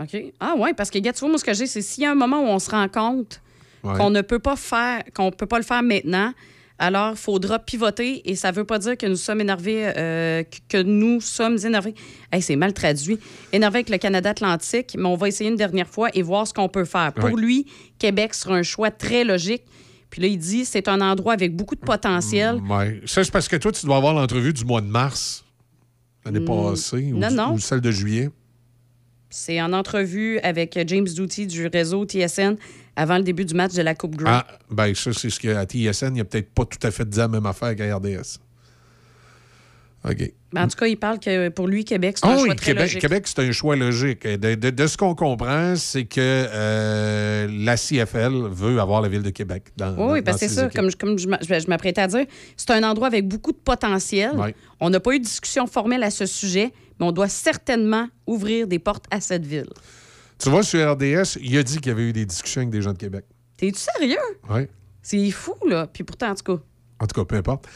OK. 0.00 0.16
Ah 0.40 0.54
oui, 0.56 0.70
parce 0.74 0.90
que, 0.90 0.98
gars, 1.00 1.12
tu 1.12 1.20
vois, 1.20 1.28
moi, 1.28 1.38
ce 1.38 1.44
que 1.44 1.52
j'ai, 1.52 1.66
c'est 1.66 1.82
s'il 1.82 2.04
y 2.04 2.06
a 2.06 2.12
un 2.12 2.14
moment 2.14 2.40
où 2.40 2.46
on 2.46 2.58
se 2.60 2.70
rend 2.70 2.88
compte 2.88 3.42
Ouais. 3.84 3.96
qu'on 3.96 4.10
ne 4.10 4.20
peut 4.22 4.38
pas 4.38 4.56
faire, 4.56 5.02
qu'on 5.14 5.30
peut 5.30 5.46
pas 5.46 5.58
le 5.58 5.64
faire 5.64 5.82
maintenant, 5.82 6.32
alors 6.80 7.10
il 7.12 7.16
faudra 7.16 7.58
pivoter 7.58 8.28
et 8.30 8.34
ça 8.36 8.50
veut 8.52 8.64
pas 8.64 8.78
dire 8.78 8.96
que 8.96 9.06
nous 9.06 9.16
sommes 9.16 9.40
énervés, 9.40 9.92
euh, 9.96 10.42
que- 10.68 10.82
nous 10.82 11.20
sommes 11.20 11.58
énervés. 11.64 11.94
Hey, 12.32 12.40
c'est 12.42 12.56
mal 12.56 12.72
traduit. 12.72 13.18
Énervés 13.52 13.78
avec 13.78 13.90
le 13.90 13.98
Canada 13.98 14.30
Atlantique, 14.30 14.94
mais 14.96 15.06
on 15.06 15.16
va 15.16 15.28
essayer 15.28 15.50
une 15.50 15.56
dernière 15.56 15.88
fois 15.88 16.08
et 16.14 16.22
voir 16.22 16.46
ce 16.46 16.54
qu'on 16.54 16.68
peut 16.68 16.84
faire. 16.84 17.12
Pour 17.12 17.36
lui, 17.36 17.66
Québec 17.98 18.34
sera 18.34 18.54
un 18.54 18.62
choix 18.62 18.90
très 18.90 19.24
logique. 19.24 19.62
Puis 20.10 20.22
là, 20.22 20.28
il 20.28 20.38
dit 20.38 20.64
c'est 20.64 20.88
un 20.88 21.00
endroit 21.00 21.32
avec 21.34 21.54
beaucoup 21.54 21.74
de 21.74 21.80
potentiel. 21.80 22.60
Ouais. 22.68 23.00
Ça, 23.06 23.22
c'est 23.24 23.30
parce 23.32 23.48
que 23.48 23.56
toi, 23.56 23.72
tu 23.72 23.84
dois 23.84 23.96
avoir 23.96 24.14
l'entrevue 24.14 24.52
du 24.52 24.64
mois 24.64 24.80
de 24.80 24.86
mars, 24.86 25.44
l'année 26.24 26.40
Mm, 26.40 26.44
passée, 26.46 27.12
ou, 27.12 27.18
non, 27.18 27.28
du- 27.28 27.34
non. 27.34 27.52
ou 27.54 27.58
celle 27.58 27.80
de 27.80 27.90
juillet. 27.90 28.30
C'est 29.30 29.60
en 29.60 29.74
entrevue 29.74 30.38
avec 30.38 30.78
James 30.86 31.06
Douty 31.14 31.46
du 31.46 31.66
réseau 31.66 32.04
TSN 32.06 32.56
avant 32.98 33.16
le 33.16 33.22
début 33.22 33.44
du 33.44 33.54
match 33.54 33.74
de 33.74 33.82
la 33.82 33.94
Coupe 33.94 34.16
Grey. 34.16 34.28
Ah, 34.30 34.46
ben 34.70 34.92
ça, 34.94 35.12
c'est 35.12 35.30
ce 35.30 35.38
qu'à 35.38 35.64
TSN, 35.64 36.16
il 36.16 36.20
a 36.20 36.24
peut-être 36.24 36.50
pas 36.50 36.64
tout 36.64 36.84
à 36.84 36.90
fait 36.90 37.08
dit 37.08 37.18
la 37.18 37.28
même 37.28 37.46
affaire 37.46 37.74
qu'à 37.76 37.96
RDS. 37.96 38.38
OK. 40.04 40.32
Ben, 40.52 40.62
en 40.64 40.68
tout 40.68 40.76
cas, 40.78 40.86
il 40.86 40.96
parle 40.96 41.18
que 41.18 41.48
pour 41.50 41.66
lui, 41.66 41.84
Québec, 41.84 42.16
c'est 42.18 42.26
un 42.26 42.30
Ah 42.30 42.38
choix 42.38 42.48
oui, 42.48 42.56
très 42.56 42.66
Québec, 42.66 42.82
logique. 42.82 43.00
Québec, 43.00 43.26
c'est 43.26 43.40
un 43.40 43.52
choix 43.52 43.76
logique. 43.76 44.26
De, 44.26 44.54
de- 44.54 44.70
de 44.70 44.86
ce 44.86 44.96
qu'on 44.96 45.14
comprend, 45.14 45.74
c'est 45.76 46.04
que 46.06 46.18
euh, 46.20 47.48
la 47.50 47.76
CFL 47.76 48.32
veut 48.50 48.80
avoir 48.80 49.00
la 49.02 49.08
ville 49.08 49.22
de 49.22 49.30
Québec 49.30 49.64
dans 49.76 49.94
Oui, 49.96 50.12
oui, 50.14 50.22
parce 50.22 50.40
que 50.40 50.48
c'est 50.48 50.54
ça, 50.54 50.68
comme 50.68 50.90
je, 50.90 50.96
comme 50.96 51.18
je 51.18 51.24
je 51.26 51.68
m'apprêtais 51.68 52.00
à 52.00 52.06
dire, 52.06 52.26
c'est 52.56 52.70
un 52.70 52.82
endroit 52.84 53.08
avec 53.08 53.26
beaucoup 53.28 53.52
de 53.52 53.58
potentiel. 53.58 54.32
On 54.80 54.88
n'a 54.90 55.00
pas 55.00 55.14
eu 55.14 55.18
de 55.18 55.24
discussion 55.24 55.66
formelle 55.66 56.02
à 56.04 56.10
ce 56.10 56.26
sujet, 56.26 56.72
mais 56.98 57.06
on 57.06 57.12
doit 57.12 57.28
certainement 57.28 58.06
ouvrir 58.26 58.66
des 58.68 58.78
portes 58.78 59.04
à 59.10 59.20
cette 59.20 59.44
ville. 59.44 59.68
Tu 60.38 60.50
vois, 60.50 60.62
sur 60.62 60.92
RDS, 60.92 61.38
il 61.40 61.56
a 61.58 61.62
dit 61.62 61.78
qu'il 61.78 61.88
y 61.88 61.90
avait 61.90 62.08
eu 62.08 62.12
des 62.12 62.24
discussions 62.26 62.60
avec 62.60 62.70
des 62.70 62.82
gens 62.82 62.92
de 62.92 62.98
Québec. 62.98 63.24
T'es-tu 63.56 63.78
sérieux? 63.80 64.16
Oui. 64.50 64.66
C'est 65.02 65.30
fou, 65.30 65.54
là. 65.68 65.86
Puis 65.86 66.04
pourtant, 66.04 66.30
en 66.30 66.34
tout 66.34 66.56
cas. 66.56 66.62
En 67.00 67.06
tout 67.06 67.20
cas, 67.20 67.24
peu 67.24 67.36
importe. 67.36 67.66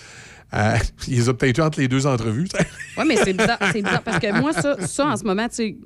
Euh, 0.54 0.76
il 1.08 1.14
les 1.16 1.28
a 1.28 1.34
peut-être 1.34 1.58
eu 1.58 1.62
entre 1.62 1.80
les 1.80 1.88
deux 1.88 2.06
entrevues. 2.06 2.48
Oui, 2.98 3.04
mais 3.08 3.16
c'est 3.16 3.32
bizarre, 3.32 3.58
c'est 3.72 3.80
bizarre 3.80 4.02
parce 4.02 4.18
que 4.18 4.38
moi, 4.38 4.52
ça, 4.52 4.86
ça 4.86 5.06
en 5.06 5.16
ce 5.16 5.24
moment, 5.24 5.48
tu 5.48 5.54
sais, 5.54 5.76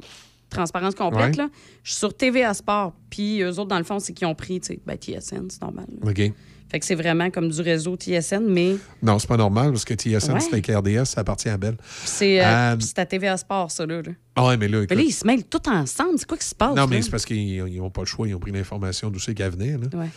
transparence 0.50 0.96
complète, 0.96 1.36
Ouais. 1.36 1.44
là, 1.44 1.48
je 1.84 1.90
suis 1.92 1.98
sur 2.00 2.12
TVA 2.16 2.52
Sport. 2.52 2.94
Puis 3.10 3.40
eux 3.42 3.50
autres, 3.60 3.66
dans 3.68 3.78
le 3.78 3.84
fond, 3.84 4.00
c'est 4.00 4.12
qu'ils 4.12 4.26
ont 4.26 4.34
pris, 4.34 4.60
tu 4.60 4.74
sais, 4.74 4.80
ben, 4.84 4.96
TSN, 4.96 5.48
c'est 5.48 5.62
normal. 5.62 5.86
là. 6.02 6.10
OK. 6.10 6.32
Fait 6.70 6.80
que 6.80 6.84
c'est 6.84 6.96
vraiment 6.96 7.30
comme 7.30 7.48
du 7.48 7.60
réseau 7.62 7.96
TSN, 7.96 8.44
mais 8.48 8.76
Non, 9.02 9.18
c'est 9.20 9.28
pas 9.28 9.36
normal 9.36 9.70
parce 9.70 9.84
que 9.84 9.94
TSN, 9.94 10.32
Ouais. 10.32 10.40
c'est 10.40 10.52
avec 10.52 10.66
RDS, 10.66 11.04
ça 11.04 11.20
appartient 11.20 11.48
à 11.48 11.56
Bell. 11.56 11.76
c'est 12.04 12.44
euh, 12.44 12.76
c'est 12.80 12.98
à 12.98 13.06
TVA 13.06 13.36
Sport, 13.36 13.70
ça, 13.70 13.86
là. 13.86 14.02
là. 14.02 14.10
Ah 14.34 14.46
ouais, 14.48 14.56
mais 14.56 14.68
là, 14.68 14.78
Mais 14.78 14.84
écoute, 14.84 14.96
là, 14.98 15.02
ils 15.02 15.12
se 15.12 15.26
mêlent 15.26 15.44
tout 15.44 15.66
ensemble. 15.68 16.18
C'est 16.18 16.26
quoi 16.26 16.36
qui 16.36 16.46
se 16.46 16.54
passe? 16.54 16.74
Non, 16.74 16.86
mais 16.86 17.00
c'est 17.02 17.10
parce 17.10 17.24
qu'ils 17.24 17.64
n'ont 17.76 17.88
pas 17.90 18.02
le 18.02 18.06
choix. 18.06 18.28
Ils 18.28 18.34
ont 18.34 18.38
pris 18.40 18.50
l'information 18.52 19.08
d'où 19.10 19.18
c'est 19.18 19.32
qu'elle 19.34 19.52
venait. 19.52 19.78
là. 19.78 19.98
Ouais. 19.98 20.08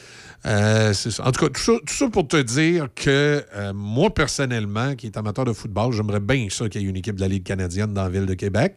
Euh, 0.45 0.93
c'est 0.93 1.11
ça. 1.11 1.25
En 1.27 1.31
tout 1.31 1.45
cas, 1.45 1.49
tout 1.51 1.61
ça, 1.61 1.73
tout 1.85 1.93
ça 1.93 2.09
pour 2.09 2.27
te 2.27 2.41
dire 2.41 2.87
que 2.95 3.43
euh, 3.55 3.71
moi, 3.73 4.09
personnellement, 4.13 4.95
qui 4.95 5.05
est 5.05 5.17
amateur 5.17 5.45
de 5.45 5.53
football, 5.53 5.93
j'aimerais 5.93 6.19
bien 6.19 6.47
ça 6.49 6.67
qu'il 6.67 6.81
y 6.81 6.85
ait 6.85 6.89
une 6.89 6.97
équipe 6.97 7.15
de 7.15 7.21
la 7.21 7.27
Ligue 7.27 7.43
canadienne 7.43 7.93
dans 7.93 8.03
la 8.03 8.09
ville 8.09 8.25
de 8.25 8.33
Québec. 8.33 8.75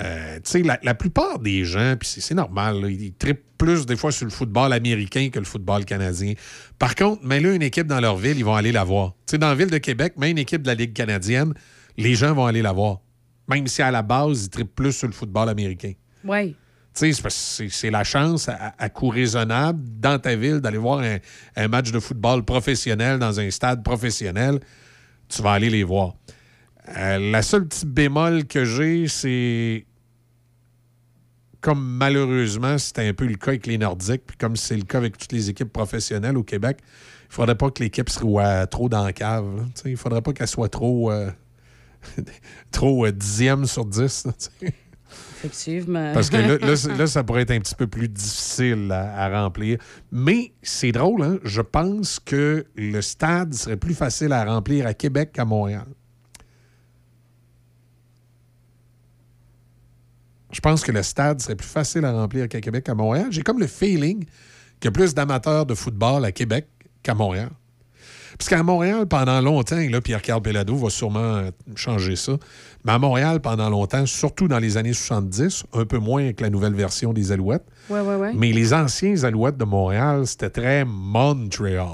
Euh, 0.00 0.36
tu 0.36 0.50
sais, 0.50 0.62
la, 0.62 0.78
la 0.82 0.94
plupart 0.94 1.40
des 1.40 1.64
gens, 1.64 1.96
puis 1.98 2.08
c'est 2.08 2.34
normal, 2.34 2.80
là, 2.80 2.88
ils 2.88 3.12
trippent 3.12 3.44
plus 3.58 3.84
des 3.86 3.96
fois 3.96 4.12
sur 4.12 4.24
le 4.24 4.30
football 4.30 4.72
américain 4.72 5.28
que 5.30 5.38
le 5.38 5.44
football 5.44 5.84
canadien. 5.84 6.34
Par 6.78 6.94
contre, 6.94 7.24
mets-le 7.24 7.54
une 7.54 7.62
équipe 7.62 7.86
dans 7.86 8.00
leur 8.00 8.16
ville, 8.16 8.38
ils 8.38 8.44
vont 8.44 8.54
aller 8.54 8.72
la 8.72 8.84
voir. 8.84 9.14
Tu 9.26 9.32
sais, 9.32 9.38
dans 9.38 9.48
la 9.48 9.54
ville 9.54 9.70
de 9.70 9.78
Québec, 9.78 10.14
mets 10.16 10.30
une 10.30 10.38
équipe 10.38 10.62
de 10.62 10.68
la 10.68 10.74
Ligue 10.74 10.92
canadienne, 10.94 11.52
les 11.98 12.14
gens 12.14 12.32
vont 12.34 12.46
aller 12.46 12.62
la 12.62 12.72
voir. 12.72 13.00
Même 13.48 13.66
si 13.66 13.82
à 13.82 13.90
la 13.90 14.02
base, 14.02 14.44
ils 14.44 14.48
trippent 14.48 14.74
plus 14.74 14.92
sur 14.92 15.08
le 15.08 15.12
football 15.12 15.48
américain. 15.48 15.92
Sais, 16.92 17.12
c'est 17.68 17.90
la 17.90 18.04
chance 18.04 18.48
à, 18.48 18.74
à 18.78 18.88
coût 18.88 19.08
raisonnable 19.08 19.80
dans 20.00 20.18
ta 20.18 20.34
ville 20.34 20.60
d'aller 20.60 20.78
voir 20.78 21.00
un, 21.00 21.18
un 21.56 21.68
match 21.68 21.92
de 21.92 22.00
football 22.00 22.44
professionnel 22.44 23.18
dans 23.18 23.38
un 23.38 23.50
stade 23.50 23.82
professionnel. 23.84 24.60
Tu 25.28 25.42
vas 25.42 25.52
aller 25.52 25.70
les 25.70 25.84
voir. 25.84 26.14
Euh, 26.96 27.30
la 27.30 27.42
seule 27.42 27.66
petite 27.66 27.88
bémol 27.88 28.46
que 28.46 28.64
j'ai, 28.64 29.06
c'est 29.08 29.86
comme 31.60 31.82
malheureusement, 31.82 32.78
c'était 32.78 33.06
un 33.06 33.14
peu 33.14 33.26
le 33.26 33.36
cas 33.36 33.50
avec 33.50 33.66
les 33.66 33.78
Nordiques, 33.78 34.22
puis 34.26 34.36
comme 34.36 34.56
c'est 34.56 34.76
le 34.76 34.82
cas 34.82 34.98
avec 34.98 35.18
toutes 35.18 35.32
les 35.32 35.50
équipes 35.50 35.72
professionnelles 35.72 36.36
au 36.36 36.42
Québec, 36.42 36.78
il 37.28 37.34
faudrait 37.34 37.54
pas 37.54 37.70
que 37.70 37.82
l'équipe 37.82 38.08
soit 38.08 38.66
trop 38.66 38.88
dans 38.88 39.04
la 39.04 39.12
cave. 39.12 39.66
sais, 39.74 39.90
Il 39.90 39.96
faudrait 39.96 40.22
pas 40.22 40.32
qu'elle 40.32 40.48
soit 40.48 40.68
trop, 40.68 41.12
euh, 41.12 41.30
trop 42.72 43.06
euh, 43.06 43.12
dixième 43.12 43.66
sur 43.66 43.84
dix. 43.84 44.26
là. 44.26 44.32
Effectivement. 45.36 46.12
Parce 46.12 46.30
que 46.30 46.36
là, 46.36 46.58
là, 46.98 47.06
ça 47.06 47.24
pourrait 47.24 47.42
être 47.42 47.50
un 47.50 47.60
petit 47.60 47.74
peu 47.74 47.86
plus 47.86 48.08
difficile 48.08 48.90
à, 48.92 49.24
à 49.24 49.42
remplir. 49.42 49.78
Mais 50.12 50.52
c'est 50.62 50.92
drôle, 50.92 51.22
hein? 51.22 51.38
je 51.44 51.62
pense 51.62 52.20
que 52.20 52.66
le 52.74 53.00
stade 53.00 53.54
serait 53.54 53.76
plus 53.76 53.94
facile 53.94 54.32
à 54.32 54.44
remplir 54.44 54.86
à 54.86 54.94
Québec 54.94 55.30
qu'à 55.32 55.44
Montréal. 55.44 55.86
Je 60.52 60.60
pense 60.60 60.82
que 60.82 60.92
le 60.92 61.02
stade 61.02 61.40
serait 61.40 61.56
plus 61.56 61.68
facile 61.68 62.04
à 62.04 62.12
remplir 62.12 62.48
qu'à 62.48 62.60
Québec 62.60 62.84
qu'à 62.84 62.94
Montréal. 62.94 63.28
J'ai 63.30 63.42
comme 63.42 63.60
le 63.60 63.66
feeling 63.66 64.24
qu'il 64.80 64.86
y 64.86 64.88
a 64.88 64.90
plus 64.92 65.14
d'amateurs 65.14 65.66
de 65.66 65.74
football 65.74 66.24
à 66.24 66.32
Québec 66.32 66.66
qu'à 67.02 67.14
Montréal. 67.14 67.50
Parce 68.38 68.48
qu'à 68.48 68.62
Montréal, 68.62 69.06
pendant 69.06 69.40
longtemps, 69.42 69.76
et 69.78 69.88
là, 69.88 70.00
Pierre-Carl 70.00 70.40
Pelado 70.40 70.74
va 70.76 70.88
sûrement 70.88 71.18
euh, 71.18 71.50
changer 71.74 72.16
ça, 72.16 72.32
mais 72.84 72.92
à 72.92 72.98
Montréal, 72.98 73.40
pendant 73.40 73.68
longtemps, 73.68 74.06
surtout 74.06 74.48
dans 74.48 74.58
les 74.58 74.76
années 74.78 74.94
70, 74.94 75.64
un 75.74 75.84
peu 75.84 75.98
moins 75.98 76.22
avec 76.22 76.40
la 76.40 76.48
nouvelle 76.48 76.72
version 76.74 77.12
des 77.12 77.32
Alouettes, 77.32 77.66
Ouais, 77.90 78.00
ouais, 78.00 78.14
ouais. 78.16 78.32
mais 78.34 78.52
les 78.52 78.72
anciens 78.72 79.24
Alouettes 79.24 79.58
de 79.58 79.64
Montréal, 79.64 80.26
c'était 80.26 80.48
très 80.48 80.84
Montréal. 80.86 81.86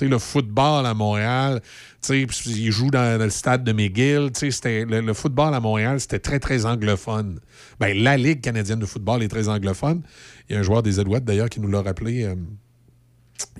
Le 0.00 0.18
football 0.18 0.86
à 0.86 0.94
Montréal, 0.94 1.62
ils 2.08 2.70
jouent 2.70 2.90
dans, 2.90 3.20
le 3.20 3.30
stade 3.30 3.64
de 3.64 3.72
McGill. 3.72 4.30
Le, 4.62 5.12
football 5.12 5.54
à 5.54 5.60
Montréal, 5.60 6.00
c'était 6.00 6.18
très, 6.18 6.38
très 6.38 6.66
anglophone. 6.66 7.40
Ben, 7.80 7.96
la 7.96 8.16
Ligue 8.16 8.40
canadienne 8.40 8.78
de 8.78 8.86
football 8.86 9.22
est 9.22 9.28
très 9.28 9.48
anglophone. 9.48 10.02
Il 10.48 10.54
y 10.54 10.56
a 10.56 10.60
un 10.60 10.62
joueur 10.62 10.82
des 10.82 10.98
Alouettes, 10.98 11.24
d'ailleurs, 11.24 11.48
qui 11.48 11.60
nous 11.60 11.68
l'a 11.68 11.82
rappelé 11.82 12.24
euh, 12.24 12.34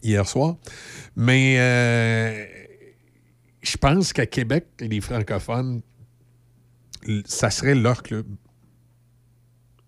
hier 0.02 0.26
soir. 0.28 0.56
Mais 1.16 1.56
euh, 1.58 2.44
je 3.62 3.76
pense 3.76 4.12
qu'à 4.12 4.26
Québec, 4.26 4.66
les 4.80 5.00
francophones, 5.00 5.80
ça 7.24 7.50
serait 7.50 7.74
leur 7.74 8.02
club. 8.02 8.26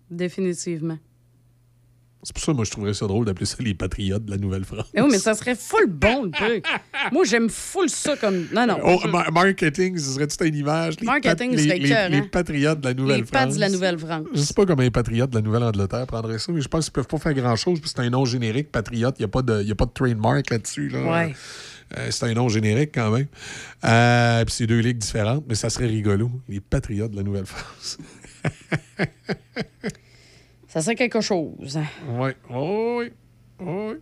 Définitivement. 0.09 0.97
C'est 2.21 2.33
pour 2.33 2.43
ça, 2.43 2.51
moi, 2.53 2.65
je 2.65 2.71
trouverais 2.71 2.93
ça 2.93 3.07
drôle 3.07 3.25
d'appeler 3.25 3.45
ça 3.45 3.55
les 3.61 3.73
Patriotes 3.73 4.25
de 4.25 4.31
la 4.31 4.37
Nouvelle-France. 4.37 4.87
Mais 4.93 5.01
oui, 5.01 5.07
mais 5.11 5.19
ça 5.19 5.33
serait 5.35 5.55
full 5.55 5.87
bon, 5.87 6.23
le 6.25 6.31
truc. 6.31 6.65
Moi, 7.13 7.23
j'aime 7.23 7.49
full 7.49 7.89
ça 7.89 8.17
comme. 8.17 8.45
Non, 8.53 8.67
non. 8.67 8.77
Oh, 8.83 8.99
ma- 9.07 9.29
marketing, 9.31 9.97
ce 9.97 10.11
serait 10.15 10.27
toute 10.27 10.41
une 10.41 10.55
image. 10.55 10.99
Les 10.99 11.05
Marketing 11.05 11.51
pat- 11.51 11.59
serait 11.59 11.73
les, 11.75 11.79
les, 11.79 11.85
écœurant. 11.91 12.09
les 12.09 12.21
patriotes 12.23 12.79
de 12.81 12.85
la 12.85 12.91
Les 12.91 12.95
Nouvelle-France. 13.01 13.31
pattes 13.31 13.55
de 13.55 13.59
la 13.61 13.69
Nouvelle-France. 13.69 14.25
Je 14.33 14.41
sais 14.41 14.53
pas 14.53 14.65
comment 14.65 14.81
les 14.81 14.91
patriotes 14.91 15.29
de 15.29 15.35
la 15.37 15.41
Nouvelle-Angleterre 15.41 16.05
prendraient 16.07 16.39
ça, 16.39 16.51
mais 16.51 16.59
je 16.59 16.67
pense 16.67 16.85
qu'ils 16.85 16.93
peuvent 16.93 17.07
pas 17.07 17.19
faire 17.19 17.33
grand-chose, 17.33 17.79
puis 17.79 17.89
c'est 17.89 18.01
un 18.01 18.09
nom 18.09 18.25
générique, 18.25 18.69
patriote. 18.69 19.15
Il 19.17 19.21
n'y 19.21 19.25
a, 19.25 19.29
pas 19.29 19.41
de- 19.41 19.63
y 19.63 19.71
a 19.71 19.75
pas 19.75 19.85
de 19.85 19.91
trademark 19.93 20.49
là-dessus. 20.49 20.89
Là. 20.89 21.01
Ouais. 21.09 21.33
Euh, 21.97 22.07
c'est 22.11 22.25
un 22.25 22.33
nom 22.33 22.49
générique 22.49 22.91
quand 22.93 23.11
même. 23.11 23.27
Euh, 23.85 24.43
puis 24.43 24.53
c'est 24.53 24.67
deux 24.67 24.79
ligues 24.79 24.97
différentes, 24.97 25.45
mais 25.47 25.55
ça 25.55 25.69
serait 25.69 25.87
rigolo. 25.87 26.29
Les 26.49 26.59
patriotes 26.59 27.11
de 27.11 27.15
la 27.15 27.23
Nouvelle-France. 27.23 27.97
Ça 30.69 30.81
serait 30.81 30.95
quelque 30.95 31.19
chose. 31.19 31.79
Oui, 32.07 32.29
oui, 32.49 33.11
oui. 33.59 33.95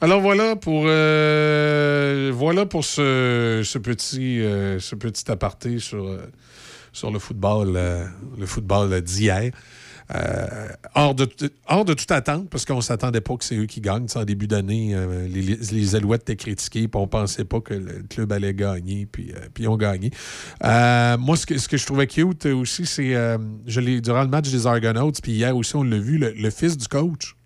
Alors 0.00 0.22
voilà 0.22 0.56
pour 0.56 0.84
euh, 0.86 2.32
voilà 2.34 2.64
pour 2.64 2.86
ce, 2.86 3.60
ce 3.62 3.78
petit 3.78 4.40
euh, 4.40 4.80
ce 4.80 4.94
petit 4.94 5.30
aparté 5.30 5.78
sur 5.78 6.06
euh, 6.06 6.32
sur 6.92 7.10
le 7.10 7.18
football 7.18 7.78
le 8.38 8.46
football 8.46 9.02
d'hier. 9.02 9.50
Euh, 10.12 10.68
hors, 10.94 11.14
de, 11.14 11.28
hors 11.68 11.84
de 11.84 11.94
toute 11.94 12.10
attente, 12.10 12.50
parce 12.50 12.64
qu'on 12.64 12.76
ne 12.76 12.80
s'attendait 12.80 13.20
pas 13.20 13.36
que 13.36 13.44
c'est 13.44 13.56
eux 13.56 13.66
qui 13.66 13.80
gagnent. 13.80 14.06
En 14.16 14.24
début 14.24 14.48
d'année, 14.48 14.92
euh, 14.94 15.28
les, 15.28 15.56
les 15.56 15.94
Alouettes 15.94 16.22
étaient 16.22 16.36
critiqués, 16.36 16.88
puis 16.88 17.00
on 17.00 17.06
pensait 17.06 17.44
pas 17.44 17.60
que 17.60 17.74
le 17.74 18.02
club 18.08 18.32
allait 18.32 18.54
gagner, 18.54 19.06
puis, 19.06 19.32
euh, 19.32 19.38
puis 19.54 19.64
ils 19.64 19.68
ont 19.68 19.76
gagné. 19.76 20.10
Euh, 20.64 21.16
moi, 21.16 21.36
ce 21.36 21.46
que, 21.46 21.58
ce 21.58 21.68
que 21.68 21.76
je 21.76 21.86
trouvais 21.86 22.08
cute 22.08 22.46
aussi, 22.46 22.86
c'est, 22.86 23.12
je 23.66 24.00
durant 24.00 24.22
le 24.22 24.28
match 24.28 24.50
des 24.50 24.66
Argonauts, 24.66 25.12
puis 25.22 25.32
hier 25.32 25.56
aussi, 25.56 25.76
on 25.76 25.84
l'a 25.84 25.98
vu, 25.98 26.18
le, 26.18 26.32
le 26.32 26.50
fils 26.50 26.76
du 26.76 26.88
coach. 26.88 27.36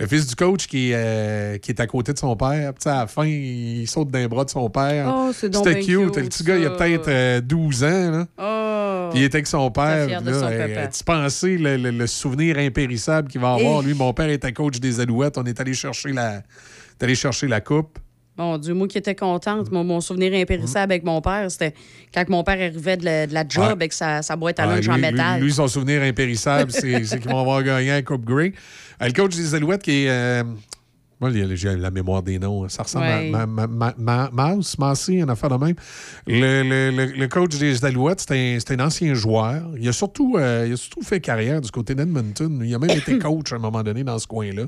Le 0.00 0.08
fils 0.08 0.26
du 0.26 0.34
coach 0.34 0.66
qui, 0.66 0.90
est, 0.90 1.62
qui 1.62 1.70
est 1.70 1.80
à 1.80 1.86
côté 1.86 2.12
de 2.12 2.18
son 2.18 2.34
père. 2.34 2.74
Puis, 2.74 2.90
à 2.90 3.02
la 3.02 3.06
fin, 3.06 3.24
il 3.24 3.86
saute 3.86 4.10
d'un 4.10 4.26
bras 4.26 4.44
de 4.44 4.50
son 4.50 4.68
père. 4.68 5.14
Oh, 5.16 5.30
C'était 5.32 5.80
cute. 5.80 5.86
cute, 5.86 6.16
Le 6.16 6.24
petit 6.24 6.42
gars, 6.42 6.56
il 6.56 6.66
a 6.66 6.70
peut-être 6.70 7.08
euh, 7.08 7.40
12 7.40 7.84
ans. 7.84 8.10
Là. 8.10 8.26
Oh! 8.38 8.63
Il 9.14 9.22
était 9.22 9.36
avec 9.36 9.46
son 9.46 9.70
père. 9.70 10.06
fier 10.06 10.20
de 10.22 10.30
puis 10.30 10.40
là, 10.40 10.50
son 10.50 10.56
papa. 10.74 10.86
tu 10.88 11.04
pensais 11.04 11.56
le, 11.56 11.76
le- 11.76 11.90
le 11.90 12.06
souvenir 12.06 12.58
impérissable 12.58 13.28
qu'il 13.28 13.40
va 13.40 13.52
avoir? 13.54 13.82
Eh. 13.82 13.86
Lui, 13.86 13.94
mon 13.94 14.12
père 14.12 14.28
était 14.28 14.52
coach 14.52 14.78
des 14.80 15.00
Alouettes. 15.00 15.38
On 15.38 15.44
est 15.44 15.58
allé 15.60 15.74
chercher 15.74 16.12
la, 16.12 16.42
allé 17.00 17.14
chercher 17.14 17.46
la 17.48 17.60
coupe. 17.60 17.98
Mon 18.36 18.58
Dieu, 18.58 18.74
moi 18.74 18.88
qui 18.88 18.98
étais 18.98 19.14
contente, 19.14 19.70
mon, 19.70 19.84
mon 19.84 20.00
souvenir 20.00 20.34
impérissable 20.34 20.92
avec 20.92 21.04
mon 21.04 21.20
père, 21.20 21.48
c'était 21.48 21.72
quand 22.12 22.28
mon 22.28 22.42
père 22.42 22.54
arrivait 22.60 22.96
de 22.96 23.04
la, 23.04 23.26
de 23.28 23.32
la 23.34 23.44
job 23.48 23.64
Ouais. 23.66 23.70
avec 23.70 23.92
sa, 23.92 24.22
sa 24.22 24.34
boîte 24.34 24.58
à 24.58 24.66
lunch 24.66 24.88
en 24.88 24.98
métal. 24.98 25.40
Lui, 25.40 25.52
son 25.52 25.68
souvenir 25.68 26.02
impérissable, 26.02 26.72
c'est 26.72 27.04
c'est 27.04 27.20
qu'ils 27.20 27.30
vont 27.30 27.38
avoir 27.40 27.62
gagné 27.62 27.90
la 27.90 28.02
Coupe 28.02 28.24
Grey. 28.24 28.52
Euh, 29.00 29.06
le 29.06 29.12
coach 29.12 29.36
des 29.36 29.54
Alouettes 29.54 29.82
qui 29.82 30.04
est. 30.06 30.10
euh, 30.10 30.42
moi, 31.20 31.30
j'ai 31.32 31.76
la 31.76 31.90
mémoire 31.90 32.22
des 32.22 32.38
noms. 32.38 32.68
Ça 32.68 32.82
ressemble 32.82 33.06
Ouais. 33.06 33.32
à 33.34 33.46
ma, 33.46 33.66
ma, 33.66 33.94
ma, 33.98 34.30
Mouse, 34.32 34.76
Massy, 34.78 35.14
une 35.14 35.30
affaire 35.30 35.50
de 35.50 35.64
même. 35.64 35.74
Le, 36.26 36.62
le- 36.62 36.90
le- 36.96 37.12
le 37.12 37.28
coach 37.28 37.56
des 37.56 37.84
Alouettes, 37.84 38.24
c'est 38.28 38.70
un, 38.72 38.80
ancien 38.80 39.14
joueur. 39.14 39.62
Il 39.78 39.88
a, 39.88 39.92
surtout, 39.92 40.36
euh, 40.38 40.64
il 40.66 40.72
a 40.72 40.76
surtout 40.76 41.02
fait 41.02 41.20
carrière 41.20 41.60
du 41.60 41.70
côté 41.70 41.94
d'Edmonton. 41.94 42.60
Il 42.64 42.74
a 42.74 42.78
même 42.78 42.90
été 42.96 43.18
coach 43.20 43.52
à 43.52 43.56
un 43.56 43.60
moment 43.60 43.82
donné 43.82 44.04
dans 44.04 44.18
ce 44.18 44.26
coin-là. 44.26 44.64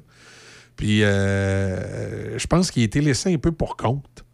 Puis, 0.77 1.03
euh, 1.05 2.39
je 2.39 2.47
pense 2.47 2.71
qu'il 2.71 2.83
a 2.83 2.87
été 2.87 3.01
laissé 3.01 3.33
un 3.33 3.39
peu 3.39 3.53
pour 3.53 3.77
compte. 3.77 4.25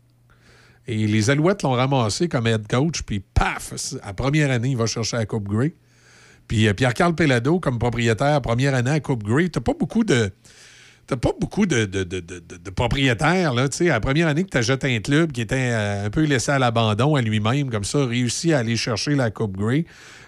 Et 0.86 1.06
les 1.06 1.30
Alouettes 1.30 1.62
l'ont 1.62 1.72
ramassé 1.72 2.28
comme 2.28 2.46
head 2.48 2.66
coach, 2.68 3.02
puis 3.02 3.20
paf, 3.20 3.72
à 4.02 4.12
première 4.14 4.50
année, 4.50 4.70
il 4.70 4.76
va 4.76 4.86
chercher 4.86 5.16
la 5.16 5.26
Coupe 5.26 5.48
Grey. 5.48 5.74
Puis 6.48 6.66
euh, 6.66 6.74
Pierre-Carl 6.74 7.14
Pellado, 7.14 7.60
comme 7.60 7.78
propriétaire, 7.78 8.42
première 8.42 8.74
année 8.74 8.90
à 8.90 8.98
Coupe 9.00 9.22
Grey, 9.22 9.48
t'as 9.48 9.60
pas 9.60 9.74
beaucoup 9.78 10.02
de. 10.02 10.30
T'as 11.06 11.16
pas 11.16 11.30
beaucoup 11.38 11.66
de, 11.66 11.84
de- 11.84 12.04
de- 12.04 12.20
de- 12.20 12.70
propriétaires, 12.70 13.52
là, 13.54 13.68
tu 13.68 13.78
sais. 13.78 13.90
À 13.90 13.94
la 13.94 14.00
première 14.00 14.28
année 14.28 14.44
que 14.44 14.56
tu 14.56 14.62
jeté 14.62 14.94
un 14.96 15.00
club 15.00 15.32
qui 15.32 15.40
était 15.40 15.56
euh, 15.72 16.06
un 16.06 16.10
peu 16.10 16.22
laissé 16.24 16.52
à 16.52 16.58
l'abandon 16.58 17.16
à 17.16 17.20
lui-même, 17.20 17.70
comme 17.70 17.84
ça, 17.84 18.06
réussi 18.06 18.52
à 18.52 18.58
aller 18.58 18.76
chercher 18.76 19.14
la 19.14 19.30
Coupe 19.30 19.56
Grey. 19.56 19.84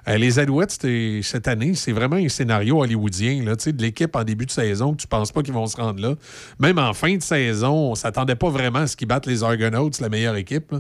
Euh, 0.09 0.19
les 0.19 0.39
Alouettes, 0.39 0.85
cette 1.23 1.49
année, 1.49 1.75
c'est 1.75 1.93
vraiment 1.93 2.17
un 2.17 2.29
scénario 2.29 2.83
hollywoodien, 2.83 3.43
là, 3.45 3.55
de 3.55 3.83
l'équipe 3.83 4.15
en 4.17 4.25
début 4.25 4.47
de 4.47 4.51
saison 4.51 4.93
que 4.95 5.01
tu 5.01 5.07
penses 5.07 5.33
pas 5.33 5.43
qu'ils 5.43 5.55
vont 5.55 5.67
se 5.67 5.77
rendre 5.77 6.03
là. 6.03 6.15
Même 6.59 6.79
en 6.79 6.93
fin 6.93 7.17
de 7.17 7.23
saison, 7.23 7.73
on 7.93 7.95
s'attendait 7.95 8.37
pas 8.37 8.51
vraiment 8.51 8.81
à 8.81 8.87
ce 8.87 8.97
qu'ils 8.97 9.09
battent 9.09 9.27
les 9.27 9.43
Argonauts, 9.43 9.91
la 10.01 10.09
meilleure 10.09 10.37
équipe. 10.37 10.75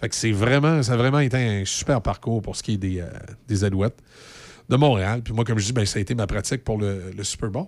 Fait 0.00 0.08
que 0.08 0.14
c'est 0.14 0.32
vraiment, 0.32 0.82
ça 0.82 0.94
a 0.94 0.96
vraiment 0.96 1.20
été 1.20 1.36
un 1.36 1.64
super 1.64 2.00
parcours 2.00 2.40
pour 2.40 2.56
ce 2.56 2.62
qui 2.62 2.74
est 2.74 2.78
des, 2.78 3.00
euh, 3.00 3.08
des 3.46 3.64
Alouettes 3.64 3.98
de 4.68 4.76
Montréal. 4.76 5.22
Puis 5.22 5.32
moi, 5.34 5.44
comme 5.44 5.58
je 5.58 5.66
dis, 5.66 5.72
ben, 5.72 5.84
ça 5.86 5.98
a 5.98 6.02
été 6.02 6.14
ma 6.14 6.26
pratique 6.26 6.64
pour 6.64 6.78
le, 6.78 7.12
le 7.16 7.24
Super 7.24 7.50
Bowl. 7.50 7.66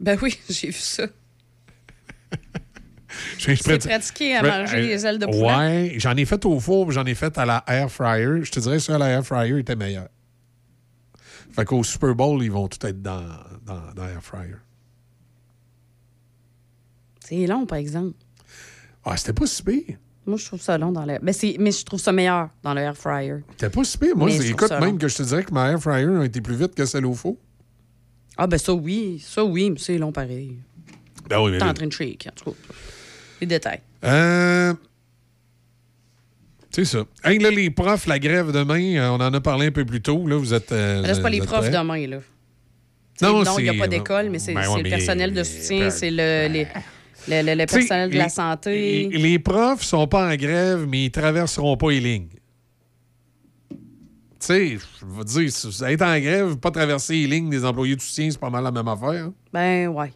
Ben 0.00 0.18
oui, 0.22 0.36
j'ai 0.48 0.68
vu 0.68 0.72
ça. 0.72 1.06
Prête- 3.38 3.86
pratiqué 3.86 4.36
à 4.36 4.42
manger 4.42 4.76
euh, 4.78 4.80
les 4.86 5.06
ailes 5.06 5.18
de 5.18 5.26
poulet. 5.26 5.42
Ouais, 5.56 5.94
j'en 5.98 6.16
ai 6.16 6.24
fait 6.24 6.44
au 6.46 6.58
four, 6.60 6.86
puis 6.86 6.94
j'en 6.94 7.04
ai 7.04 7.14
fait 7.14 7.36
à 7.38 7.44
la 7.44 7.64
air 7.66 7.90
fryer. 7.90 8.42
Je 8.44 8.50
te 8.50 8.60
dirais 8.60 8.78
ça, 8.78 8.96
la 8.98 9.08
air 9.10 9.26
fryer 9.26 9.58
était 9.58 9.76
meilleur. 9.76 10.08
Fait 11.52 11.64
qu'au 11.64 11.82
Super 11.82 12.14
Bowl, 12.14 12.42
ils 12.42 12.50
vont 12.52 12.68
tout 12.68 12.84
être 12.86 13.02
dans, 13.02 13.24
dans, 13.66 13.92
dans 13.94 14.04
air 14.06 14.22
fryer. 14.22 14.54
C'est 17.24 17.46
long, 17.46 17.66
par 17.66 17.78
exemple. 17.78 18.14
Ah, 19.04 19.16
c'était 19.16 19.32
pas 19.32 19.46
si 19.46 19.62
pire. 19.62 19.96
Moi, 20.26 20.36
je 20.36 20.44
trouve 20.46 20.60
ça 20.60 20.78
long 20.78 20.92
dans 20.92 21.04
le. 21.04 21.18
Mais, 21.22 21.32
c'est- 21.32 21.56
mais 21.58 21.72
je 21.72 21.84
trouve 21.84 21.98
ça 22.00 22.12
meilleur 22.12 22.50
dans 22.62 22.74
le 22.74 22.80
air 22.82 22.96
fryer. 22.96 23.36
C'était 23.52 23.70
pas 23.70 23.84
si 23.84 23.98
pire. 23.98 24.16
Moi, 24.16 24.30
écoute, 24.30 24.70
même 24.70 24.80
long. 24.84 24.98
que 24.98 25.08
je 25.08 25.16
te 25.16 25.22
dirais 25.24 25.44
que 25.44 25.52
ma 25.52 25.70
air 25.70 25.80
fryer 25.80 26.06
a 26.20 26.24
été 26.24 26.40
plus 26.40 26.54
vite 26.56 26.74
que 26.74 26.84
celle 26.84 27.06
au 27.06 27.14
four. 27.14 27.36
Ah, 28.42 28.46
ben 28.46 28.56
ça, 28.56 28.72
oui. 28.72 29.22
Ça, 29.22 29.44
oui, 29.44 29.70
mais 29.70 29.78
c'est 29.78 29.98
long 29.98 30.12
pareil. 30.12 30.56
Ben 31.28 31.40
oui, 31.42 31.50
mais 31.52 31.58
T'es 31.58 31.64
en 31.64 31.74
train 31.74 31.86
de 31.86 31.92
shake, 31.92 32.26
en 32.28 32.34
tout 32.34 32.50
cas. 32.52 32.56
Les 33.40 33.46
détails. 33.46 33.80
Euh, 34.04 34.72
c'est 36.70 36.84
ça. 36.86 37.04
Hey, 37.24 37.38
là, 37.38 37.50
les 37.50 37.68
profs, 37.70 38.06
la 38.06 38.18
grève 38.18 38.52
demain, 38.52 38.96
euh, 38.96 39.08
on 39.10 39.14
en 39.20 39.34
a 39.34 39.40
parlé 39.40 39.66
un 39.66 39.70
peu 39.72 39.84
plus 39.84 40.00
tôt. 40.00 40.26
Là, 40.26 40.36
vous 40.38 40.54
êtes. 40.54 40.72
euh, 40.72 41.02
là, 41.02 41.14
c'est 41.14 41.20
pas 41.22 41.28
les 41.30 41.40
profs 41.40 41.60
prêts? 41.60 41.70
demain, 41.70 42.06
là. 42.06 42.18
Non, 43.22 43.42
non, 43.44 43.58
il 43.58 43.64
n'y 43.64 43.68
a 43.68 43.74
pas 43.74 43.88
d'école, 43.88 44.30
mais 44.30 44.38
c'est 44.38 44.54
Ben 44.54 44.66
ouais, 44.70 44.78
le 44.78 44.82
mais- 44.84 44.88
personnel 44.90 45.34
de 45.34 45.42
soutien, 45.42 45.80
ben- 45.80 45.90
c'est 45.90 46.10
le, 46.10 46.48
les- 46.50 46.66
le, 47.28 47.54
le- 47.54 47.66
personnel 47.66 48.08
de 48.10 48.16
la 48.16 48.30
santé. 48.30 49.08
Les, 49.10 49.18
les 49.18 49.38
profs 49.38 49.82
sont 49.82 50.06
pas 50.06 50.26
en 50.32 50.34
grève, 50.36 50.86
mais 50.88 51.04
ils 51.04 51.10
traverseront 51.10 51.76
pas 51.76 51.90
les 51.90 52.00
lignes. 52.00 52.28
Tu 54.40 54.46
sais, 54.46 54.78
je 55.00 55.04
veux 55.04 55.24
dire, 55.24 55.88
être 55.88 56.02
en 56.02 56.18
grève, 56.18 56.56
pas 56.56 56.70
traverser 56.70 57.12
les 57.12 57.26
lignes 57.26 57.50
des 57.50 57.62
employés 57.64 57.94
de 57.94 58.00
soutien, 58.00 58.30
c'est 58.30 58.40
pas 58.40 58.48
mal 58.48 58.64
la 58.64 58.72
même 58.72 58.88
affaire. 58.88 59.26
hein. 59.26 59.34
Ben, 59.52 59.88
ouais. 59.88 60.12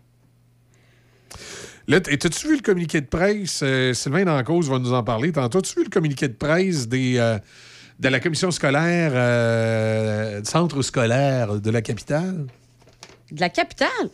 Là, 1.87 2.01
t'as-tu 2.01 2.49
vu 2.49 2.57
le 2.57 2.63
communiqué 2.63 3.03
de 3.03 3.07
presse? 3.07 3.61
Euh, 3.63 3.93
Sylvain 3.93 4.25
Dancause 4.25 4.71
va 4.71 4.79
nous 4.79 4.95
en 4.95 5.03
parler 5.05 5.31
tantôt. 5.33 5.59
As-tu 5.59 5.81
vu 5.81 5.85
le 5.85 5.91
communiqué 5.91 6.29
de 6.29 6.33
presse 6.33 6.89
des, 6.89 7.19
euh, 7.19 7.39
de 8.01 8.09
la 8.09 8.21
commission 8.21 8.51
scolaire, 8.51 9.13
euh, 9.15 10.43
centre 10.45 10.81
scolaire 10.81 11.61
de 11.61 11.71
la 11.71 11.83
capitale? 11.83 12.47
De 13.31 13.41
la 13.41 13.51
capitale? 13.51 14.09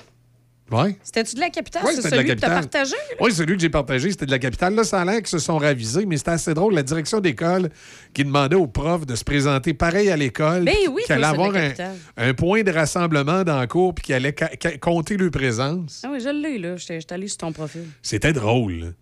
C'était-tu 1.02 1.34
de 1.36 1.40
la 1.40 1.50
capitale? 1.50 1.82
C'est 1.86 1.96
c'était 1.96 2.10
de 2.10 2.14
la 2.16 2.22
celui 2.22 2.28
que 2.34 2.38
tu 2.40 2.44
as 2.44 2.48
capitale. 2.48 2.70
partagé? 2.70 2.94
Oui, 3.20 3.32
celui 3.32 3.56
que 3.56 3.60
j'ai 3.62 3.68
partagé, 3.70 4.10
c'était 4.10 4.26
de 4.26 4.30
la 4.30 4.38
capitale. 4.38 4.74
Là, 4.74 4.84
ça 4.84 5.00
a 5.00 5.04
l'air 5.04 5.16
qu'ils 5.18 5.26
se 5.28 5.38
sont 5.38 5.58
ravisés, 5.58 6.06
mais 6.06 6.16
c'était 6.16 6.30
assez 6.30 6.54
drôle. 6.54 6.74
La 6.74 6.82
direction 6.82 7.20
d'école 7.20 7.70
qui 8.14 8.24
demandait 8.24 8.56
aux 8.56 8.66
profs 8.66 9.06
de 9.06 9.14
se 9.16 9.24
présenter 9.24 9.74
pareil 9.74 10.10
à 10.10 10.16
l'école. 10.16 10.64
Ben 10.64 10.74
oui, 10.92 11.02
Qu'il 11.04 11.12
allait 11.12 11.22
la 11.22 11.28
avoir 11.30 11.50
un, 11.50 11.60
capitale. 11.68 11.96
un 12.16 12.34
point 12.34 12.62
de 12.62 12.70
rassemblement 12.70 13.42
dans 13.44 13.60
le 13.60 13.66
cours 13.66 13.94
puis 13.94 14.04
qu'il 14.04 14.14
allait 14.14 14.34
compter 14.80 15.16
leur 15.16 15.30
présence. 15.30 16.02
Ah 16.04 16.10
oui, 16.12 16.20
je 16.20 16.28
l'ai, 16.28 16.58
là. 16.58 16.76
J'étais 16.76 17.12
allé 17.12 17.28
sur 17.28 17.38
ton 17.38 17.52
profil. 17.52 17.82
C'était 18.02 18.32
drôle. 18.32 18.94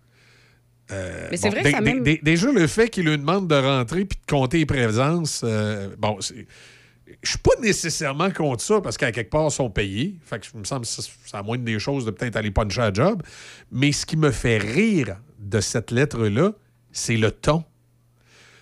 Euh, 0.91 1.27
Mais 1.29 1.37
c'est 1.37 1.49
vrai 1.49 1.61
que 1.61 1.69
ça 1.69 1.81
même- 1.81 2.01
dé- 2.01 2.19
Déjà, 2.23 2.51
le 2.51 2.65
fait 2.65 2.89
qu'il 2.89 3.05
lui 3.05 3.15
demande 3.17 3.47
de 3.47 3.53
rentrer 3.55 4.05
puis 4.05 4.17
de 4.19 4.25
compter 4.31 4.57
les 4.57 4.65
présences, 4.65 5.41
euh, 5.43 5.89
bon, 5.99 6.17
c'est- 6.19 6.47
je 7.21 7.29
suis 7.29 7.39
pas 7.39 7.55
nécessairement 7.61 8.31
contre 8.31 8.63
ça 8.63 8.81
parce 8.81 8.97
qu'à 8.97 9.11
quelque 9.11 9.29
part, 9.29 9.47
ils 9.47 9.51
sont 9.51 9.69
payés. 9.69 10.15
Fait 10.23 10.39
que 10.39 10.45
je 10.45 10.57
me 10.57 10.63
semble 10.63 10.85
que 10.85 10.91
c'est 10.91 11.09
à 11.33 11.43
moindre 11.43 11.63
des 11.63 11.79
choses 11.79 12.05
de 12.05 12.11
peut-être 12.11 12.35
aller 12.35 12.51
puncher 12.51 12.81
à 12.81 12.93
job. 12.93 13.23
Mais 13.71 13.91
ce 13.91 14.05
qui 14.05 14.17
me 14.17 14.31
fait 14.31 14.57
rire 14.57 15.17
de 15.39 15.59
cette 15.59 15.91
lettre-là, 15.91 16.51
c'est 16.91 17.17
le 17.17 17.31
ton. 17.31 17.63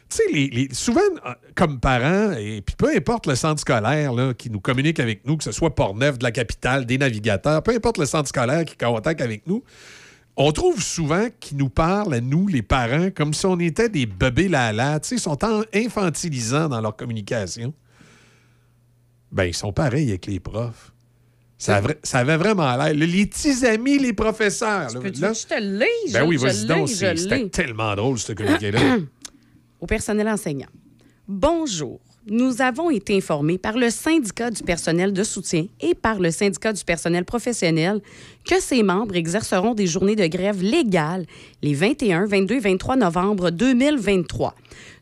Tu 0.09 0.17
sais, 0.17 0.23
les, 0.31 0.69
souvent, 0.71 1.01
euh, 1.25 1.33
comme 1.53 1.81
parents, 1.81 2.31
et 2.31 2.61
puis 2.61 2.75
peu 2.77 2.95
importe 2.95 3.27
le 3.27 3.35
centre 3.35 3.59
scolaire 3.59 4.13
là, 4.13 4.33
qui 4.33 4.49
nous 4.49 4.61
communique 4.61 5.01
avec 5.01 5.25
nous, 5.27 5.35
que 5.35 5.43
ce 5.43 5.51
soit 5.51 5.75
Port-Neuf, 5.75 6.17
de 6.17 6.23
la 6.23 6.31
capitale, 6.31 6.85
des 6.85 6.97
navigateurs, 6.97 7.61
peu 7.61 7.75
importe 7.75 7.97
le 7.97 8.05
centre 8.05 8.29
scolaire 8.29 8.63
qui 8.63 8.77
contacte 8.77 9.19
avec 9.19 9.45
nous, 9.47 9.63
on 10.37 10.51
trouve 10.53 10.81
souvent 10.81 11.27
qu'ils 11.39 11.57
nous 11.57 11.69
parlent 11.69 12.13
à 12.13 12.21
nous, 12.21 12.47
les 12.47 12.61
parents, 12.61 13.09
comme 13.13 13.33
si 13.33 13.45
on 13.45 13.59
était 13.59 13.89
des 13.89 14.05
bébés 14.05 14.47
là-là. 14.47 14.99
Tu 15.01 15.09
sais, 15.09 15.15
ils 15.15 15.19
sont 15.19 15.37
infantilisants 15.73 16.69
dans 16.69 16.79
leur 16.79 16.95
communication. 16.95 17.73
Ben, 19.31 19.45
ils 19.45 19.53
sont 19.53 19.73
pareils 19.73 20.09
avec 20.09 20.25
les 20.25 20.39
profs. 20.39 20.93
Ça, 21.57 21.81
avait 22.13 22.37
vraiment 22.37 22.75
l'air. 22.75 22.93
Les 22.93 23.25
petits 23.25 23.65
amis, 23.65 23.97
les 23.97 24.13
professeurs. 24.13 24.89
là, 24.89 24.93
là- 24.93 24.99
que 24.99 25.07
je 25.15 25.47
te 25.47 25.59
lise? 25.59 26.13
ben 26.13 26.23
oui, 26.23 26.37
vas-y 26.37 26.65
donc. 26.65 26.87
C'était 26.89 27.49
tellement 27.49 27.95
drôle, 27.95 28.19
ce 28.19 28.33
communiqué-là. 28.33 28.97
Au 29.79 29.87
personnel 29.87 30.27
enseignant. 30.27 30.67
Bonjour. 31.27 31.99
Nous 32.29 32.61
avons 32.61 32.89
été 32.89 33.15
informés 33.15 33.57
par 33.57 33.77
le 33.77 33.89
syndicat 33.89 34.51
du 34.51 34.61
personnel 34.61 35.13
de 35.13 35.23
soutien 35.23 35.65
et 35.79 35.95
par 35.95 36.19
le 36.19 36.29
syndicat 36.29 36.73
du 36.73 36.83
personnel 36.83 37.23
professionnel 37.23 38.01
que 38.45 38.59
ses 38.59 38.83
membres 38.83 39.15
exerceront 39.15 39.73
des 39.73 39.87
journées 39.87 40.17
de 40.17 40.27
grève 40.27 40.61
légales 40.61 41.25
les 41.63 41.73
21, 41.73 42.25
22 42.25 42.55
et 42.55 42.59
23 42.59 42.97
novembre 42.97 43.49
2023. 43.49 44.55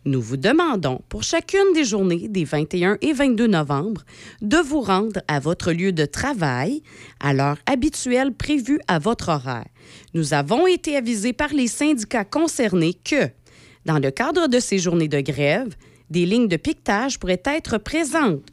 Nous 0.08 0.22
vous 0.22 0.38
demandons, 0.38 1.02
pour 1.10 1.24
chacune 1.24 1.74
des 1.74 1.84
journées 1.84 2.28
des 2.28 2.44
21 2.44 3.00
et 3.02 3.12
22 3.12 3.48
novembre, 3.48 4.04
de 4.40 4.58
vous 4.58 4.82
rendre 4.82 5.20
à 5.28 5.40
votre 5.40 5.72
lieu 5.72 5.94
de 5.94 6.06
travail 6.06 6.84
à 7.20 7.34
l'heure 7.34 7.58
habituelle 7.66 8.32
prévue 8.32 8.80
à 8.88 9.00
votre 9.00 9.30
horaire. 9.30 9.66
Nous 10.14 10.36
avons 10.36 10.68
été 10.68 10.96
avisés 10.96 11.34
par 11.34 11.52
les 11.56 11.66
syndicats 11.66 12.24
concernés 12.24 12.94
que, 12.94 13.30
dans 13.86 13.98
le 13.98 14.12
cadre 14.12 14.48
de 14.48 14.60
ces 14.60 14.78
journées 14.78 15.08
de 15.08 15.22
grève, 15.22 15.74
des 16.12 16.28
lignes 16.28 16.50
de 16.50 16.58
piquetage 16.58 17.18
pourraient 17.18 17.42
être 17.44 17.80
présentes. 17.80 18.44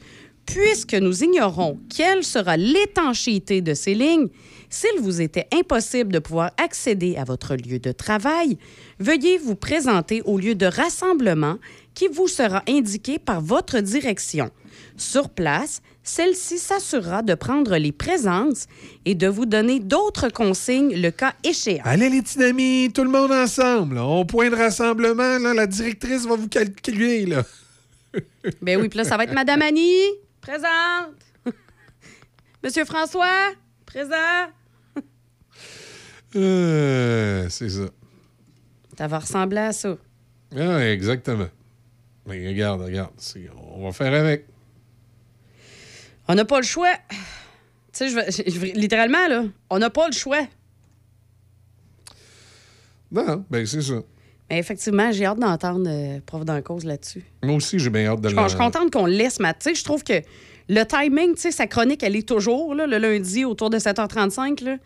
Puisque 0.47 0.95
nous 0.95 1.23
ignorons 1.23 1.79
quelle 1.95 2.25
sera 2.25 2.57
l'étanchéité 2.57 3.61
de 3.61 3.75
ces 3.75 3.95
lignes, 3.95 4.29
s'il 4.71 5.01
vous 5.01 5.21
était 5.21 5.47
impossible 5.53 6.13
de 6.13 6.19
pouvoir 6.19 6.51
accéder 6.57 7.17
à 7.17 7.25
votre 7.25 7.57
lieu 7.57 7.79
de 7.79 7.93
travail, 7.93 8.57
veuillez 9.03 9.39
vous 9.39 9.55
présenter 9.57 10.23
au 10.25 10.39
lieu 10.39 10.55
de 10.55 10.67
rassemblement 10.67 11.59
qui 11.95 12.09
vous 12.09 12.29
sera 12.29 12.63
indiqué 12.69 13.19
par 13.19 13.41
votre 13.41 13.81
direction. 13.81 14.51
Sur 14.97 15.29
place, 15.29 15.83
celle-ci 16.03 16.59
s'assurera 16.59 17.23
de 17.23 17.35
prendre 17.35 17.77
les 17.77 17.93
présences 17.93 18.67
et 19.05 19.15
de 19.15 19.29
vous 19.29 19.47
donner 19.47 19.79
d'autres 19.79 20.29
consignes 20.29 21.01
le 21.01 21.11
cas 21.11 21.35
échéant. 21.45 21.83
Allez, 21.85 22.09
les 22.09 22.23
petits 22.23 22.43
amis, 22.43 22.91
tout 22.95 23.05
le 23.05 23.11
monde 23.11 23.33
ensemble. 23.33 23.97
là. 23.97 24.05
Au 24.05 24.25
point 24.25 24.51
de 24.51 24.57
rassemblement, 24.57 25.39
là, 25.39 25.55
la 25.55 25.67
directrice 25.67 26.27
va 26.27 26.37
vous 26.37 26.49
calculer. 26.49 27.27
Là. 27.27 27.45
Ben 28.61 28.79
oui, 28.81 28.89
puis 28.89 28.99
là, 28.99 29.05
ça 29.05 29.17
va 29.17 29.25
être 29.25 29.33
Madame 29.33 29.63
Annie, 29.63 30.03
présente. 30.41 31.15
Monsieur 32.65 32.85
François, 32.85 33.53
présent. 33.87 34.51
Euh, 36.35 37.47
c'est 37.49 37.69
ça. 37.71 37.89
Ça 38.99 39.07
va 39.07 39.19
ressembler 39.19 39.59
à 39.59 39.73
ça. 39.73 39.97
Ah, 40.57 40.91
exactement. 40.91 41.49
Mais 42.27 42.47
regarde, 42.49 42.83
regarde. 42.83 43.13
On 43.75 43.85
va 43.85 43.93
faire 43.93 44.13
avec. 44.13 44.47
On 46.29 46.35
n'a 46.35 46.45
pas 46.45 46.59
le 46.59 46.67
choix. 46.67 46.95
Tu 47.93 48.09
sais, 48.09 48.09
je 48.09 48.73
littéralement, 48.75 49.29
là, 49.29 49.45
on 49.71 49.79
n'a 49.79 49.91
pas 49.91 50.07
le 50.07 50.13
choix. 50.13 50.47
Non, 53.11 53.45
ben 53.51 53.67
c'est 53.67 53.83
ça. 53.83 54.03
Mais 54.49 54.59
effectivement, 54.59 55.13
j'ai 55.13 55.27
hâte 55.27 55.39
d'entendre 55.39 55.87
euh, 55.89 56.21
prof 56.25 56.45
d'en 56.45 56.61
cause 56.63 56.85
là-dessus. 56.85 57.25
Moi 57.43 57.57
aussi, 57.57 57.79
j'ai 57.79 57.91
bien 57.91 58.07
hâte 58.07 58.21
de 58.21 58.29
Je 58.29 58.37
le 58.37 58.43
je 58.43 58.49
suis 58.49 58.59
contente 58.59 58.91
qu'on 58.91 59.07
laisse, 59.07 59.41
Matt. 59.41 59.59
Tu 59.59 59.71
sais, 59.71 59.75
je 59.75 59.85
trouve 59.85 60.05
que 60.05 60.23
le 60.69 60.85
timing, 60.85 61.35
tu 61.35 61.43
sais, 61.43 61.51
sa 61.51 61.67
chronique, 61.67 62.03
elle 62.03 62.17
est 62.17 62.27
toujours, 62.27 62.75
là, 62.75 62.87
le 62.87 62.99
lundi, 62.99 63.45
autour 63.45 63.69
de 63.71 63.79
7h35, 63.79 64.65
là. 64.65 64.77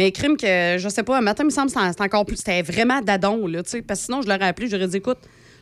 Mais 0.00 0.12
crime 0.12 0.36
que, 0.38 0.76
je 0.78 0.88
sais 0.88 1.02
pas, 1.02 1.18
un 1.18 1.20
matin, 1.20 1.42
il 1.42 1.46
me 1.46 1.50
semble 1.50 1.70
que 1.70 1.78
c'est 1.78 1.92
c'est 1.92 2.00
encore 2.00 2.24
plus. 2.24 2.36
C'était 2.36 2.62
vraiment 2.62 3.02
d'adon, 3.02 3.46
là, 3.46 3.62
tu 3.62 3.68
sais. 3.68 3.82
Parce 3.82 4.00
que 4.00 4.06
sinon, 4.06 4.22
je 4.22 4.28
l'aurais 4.28 4.46
appelé, 4.46 4.66
j'aurais 4.66 4.88
dit, 4.88 4.96
écoute, 4.96 5.18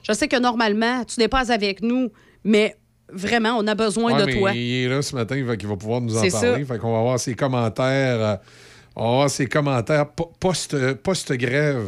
je 0.06 0.12
sais 0.12 0.28
que 0.28 0.36
normalement, 0.39 1.05
tu 1.05 1.19
n'es 1.19 1.27
pas 1.27 1.51
avec 1.51 1.82
nous, 1.82 2.09
mais 2.44 2.77
vraiment, 3.12 3.56
on 3.59 3.66
a 3.66 3.74
besoin 3.74 4.12
Ouais, 4.15 4.20
de 4.20 4.27
mais 4.27 4.39
toi. 4.39 4.52
Il 4.55 4.85
est 4.85 4.89
là 4.89 5.02
ce 5.02 5.12
matin, 5.16 5.35
qu'il 5.35 5.66
va 5.66 5.77
pouvoir 5.77 6.01
nous 6.01 6.16
en 6.16 6.20
parler. 6.20 6.31
ça. 6.31 6.65
Fait 6.74 6.78
qu'on 6.78 6.93
va 6.93 6.98
avoir 7.01 7.19
ses 7.19 7.35
commentaires. 7.35 8.20
euh, 8.20 8.36
on 8.94 9.02
va 9.02 9.09
avoir 9.12 9.31
ses 9.31 9.47
commentaires 9.47 10.06
po- 10.09 10.31
post- 10.39 10.94
post-grève. 11.02 11.82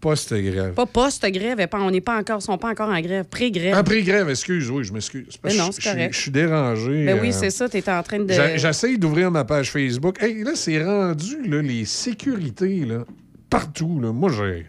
Post-grève. 0.00 0.74
Pas 0.74 0.86
post-grève, 0.86 1.58
et 1.58 1.66
pas- 1.66 1.80
on 1.80 1.90
n'est 1.90 2.00
pas 2.02 2.18
encore, 2.18 2.42
sont 2.42 2.58
pas 2.58 2.68
encore 2.70 2.90
en 2.90 3.00
grève, 3.00 3.24
pré-grève. 3.24 3.74
Après-grève, 3.74 4.28
excuse, 4.28 4.70
oui, 4.70 4.84
je 4.84 4.92
m'excuse. 4.92 5.36
Mais 5.42 5.54
non, 5.54 5.70
c'est 5.72 5.82
correct. 5.82 6.14
Je 6.14 6.20
suis 6.20 6.30
dérangé. 6.30 7.06
Ben 7.06 7.18
oui, 7.20 7.28
euh, 7.30 7.32
c'est 7.32 7.50
ça, 7.50 7.68
tu 7.68 7.78
étais 7.78 7.90
en 7.90 8.02
train 8.02 8.18
de. 8.20 8.32
J'essaye 8.56 8.98
d'ouvrir 8.98 9.30
ma 9.30 9.44
page 9.44 9.70
Facebook. 9.70 10.22
Hey, 10.22 10.42
là, 10.44 10.52
c'est 10.54 10.82
rendu, 10.84 11.48
là, 11.48 11.62
les 11.62 11.84
sécurités, 11.86 12.84
là, 12.84 13.04
partout. 13.48 13.98
Là. 14.00 14.12
Moi, 14.12 14.30
j'ai. 14.32 14.66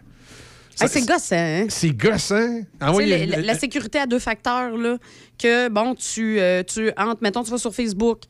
Hey, 0.80 0.88
c'est 0.88 1.06
gossant, 1.06 1.36
hein? 1.36 1.66
C'est 1.68 1.90
gossant. 1.90 2.60
Ah 2.80 2.92
oui, 2.94 3.06
la, 3.06 3.18
il 3.18 3.28
y 3.30 3.32
a- 3.34 3.36
la- 3.36 3.42
la 3.42 3.54
sécurité 3.58 3.98
à 3.98 4.06
deux 4.06 4.20
facteurs, 4.20 4.76
là, 4.76 4.96
que, 5.38 5.68
bon, 5.68 5.94
tu, 5.94 6.38
euh, 6.40 6.62
tu 6.62 6.90
entres, 6.96 7.20
mettons, 7.20 7.42
tu 7.42 7.50
vas 7.50 7.58
sur 7.58 7.74
Facebook, 7.74 8.20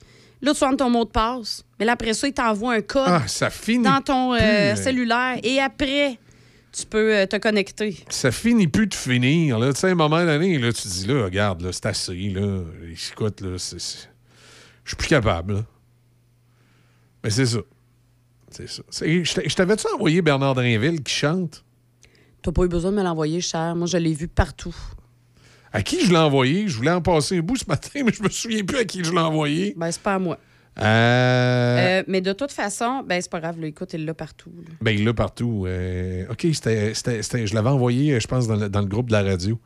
là, 0.43 0.53
tu 0.55 0.65
entres 0.65 0.79
ton 0.79 0.89
mot 0.91 1.05
de 1.05 1.11
passe, 1.11 1.63
mais 1.79 1.85
là, 1.85 1.93
après 1.93 2.15
ça, 2.15 2.27
il 2.27 2.33
t'envoie 2.33 2.73
un 2.75 2.81
code 2.81 3.05
Ah, 3.07 3.23
ça 3.27 3.51
finit 3.51 3.85
dans 3.85 4.01
ton 4.01 4.33
euh, 4.35 4.39
plus, 4.39 4.47
euh. 4.47 4.75
cellulaire, 4.77 5.37
et 5.43 5.61
après, 5.61 6.19
tu 6.73 6.87
peux 6.87 7.15
euh, 7.15 7.27
te 7.27 7.37
connecter. 7.37 7.97
ça 8.09 8.31
finit 8.31 8.69
plus 8.69 8.87
de 8.87 8.95
finir. 8.95 9.59
Là. 9.59 9.73
Tu 9.73 9.81
sais, 9.81 9.89
à 9.89 9.91
un 9.91 9.95
moment 9.95 10.25
donné, 10.25 10.59
là, 10.59 10.73
tu 10.73 10.89
dis, 10.89 11.07
là, 11.07 11.25
regarde, 11.25 11.63
là, 11.63 11.73
c'est 11.73 11.87
assez. 11.87 12.29
Là. 12.31 12.63
Écoute, 13.13 13.41
là, 13.41 13.57
je 13.57 13.79
suis 13.79 14.97
plus 14.97 15.09
capable. 15.09 15.55
là. 15.55 15.65
Mais 17.25 17.31
c'est 17.31 17.47
ça. 17.47 17.59
C'est 18.51 18.69
ça. 18.69 18.83
Je 18.91 19.55
t'avais-tu 19.55 19.87
envoyé 19.95 20.23
Bernard 20.23 20.55
Drinville 20.55 21.03
qui 21.03 21.15
chante? 21.15 21.65
T'as 22.43 22.53
pas 22.53 22.65
eu 22.65 22.69
besoin 22.69 22.93
de 22.93 22.97
me 22.97 23.03
l'envoyer, 23.03 23.41
cher. 23.41 23.75
Moi, 23.75 23.87
je 23.87 23.99
l'ai 23.99 24.15
vu 24.15 24.29
partout. 24.29 24.75
À 25.73 25.83
qui 25.83 26.05
je 26.05 26.11
l'ai 26.11 26.19
envoyé? 26.19 26.69
Je 26.69 26.77
voulais 26.77 26.91
en 26.91 27.03
passer 27.03 27.39
un 27.39 27.41
bout 27.41 27.57
ce 27.57 27.67
matin, 27.69 28.03
mais 28.05 28.13
je 28.13 28.23
me 28.23 28.29
souviens 28.29 28.65
plus 28.65 28.79
à 28.79 28.85
qui 28.85 29.05
je 29.05 29.13
l'ai 29.13 29.19
envoyé. 29.19 29.75
Ben, 29.77 29.91
c'est 29.91 30.01
pas 30.03 30.15
à 30.15 30.19
moi. 30.19 30.39
Euh, 30.81 31.99
Euh, 32.01 32.03
mais 32.07 32.21
de 32.21 32.33
toute 32.33 32.53
façon, 32.53 33.03
ben, 33.05 33.21
c'est 33.21 33.31
pas 33.31 33.41
grave. 33.41 33.61
Là, 33.61 33.67
écoute, 33.67 33.93
il 33.95 34.05
l'a 34.05 34.15
partout. 34.15 34.53
là. 34.65 34.73
Ben, 34.81 34.93
il 34.93 35.05
l'a 35.05 35.13
partout. 35.15 35.65
Euh, 35.67 36.25
OK, 36.31 36.47
c'était, 36.53 36.93
je 36.95 37.55
l'avais 37.55 37.69
envoyé, 37.71 38.19
je 38.21 38.27
pense, 38.27 38.47
dans 38.47 38.57
le, 38.57 38.69
dans 38.69 38.81
le 38.81 38.87
groupe 38.87 39.09
de 39.09 39.13
la 39.13 39.23
radio. 39.23 39.59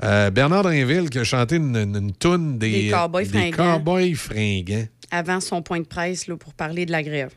Bernard 0.00 0.62
Drinville 0.62 1.08
qui 1.10 1.18
a 1.18 1.24
chanté 1.24 1.56
une, 1.56 1.74
une, 1.76 1.96
une 1.96 2.12
toune 2.12 2.58
des, 2.58 2.84
Des 2.84 2.90
cowboys 2.90 3.24
des 3.26 3.50
fringants. 3.52 3.78
cowboys 3.78 4.14
fringants. 4.14 4.86
Avant 5.10 5.40
son 5.40 5.62
point 5.62 5.80
de 5.80 5.86
presse 5.86 6.26
là, 6.26 6.36
pour 6.36 6.52
parler 6.54 6.84
de 6.86 6.92
la 6.92 7.02
grève. 7.02 7.32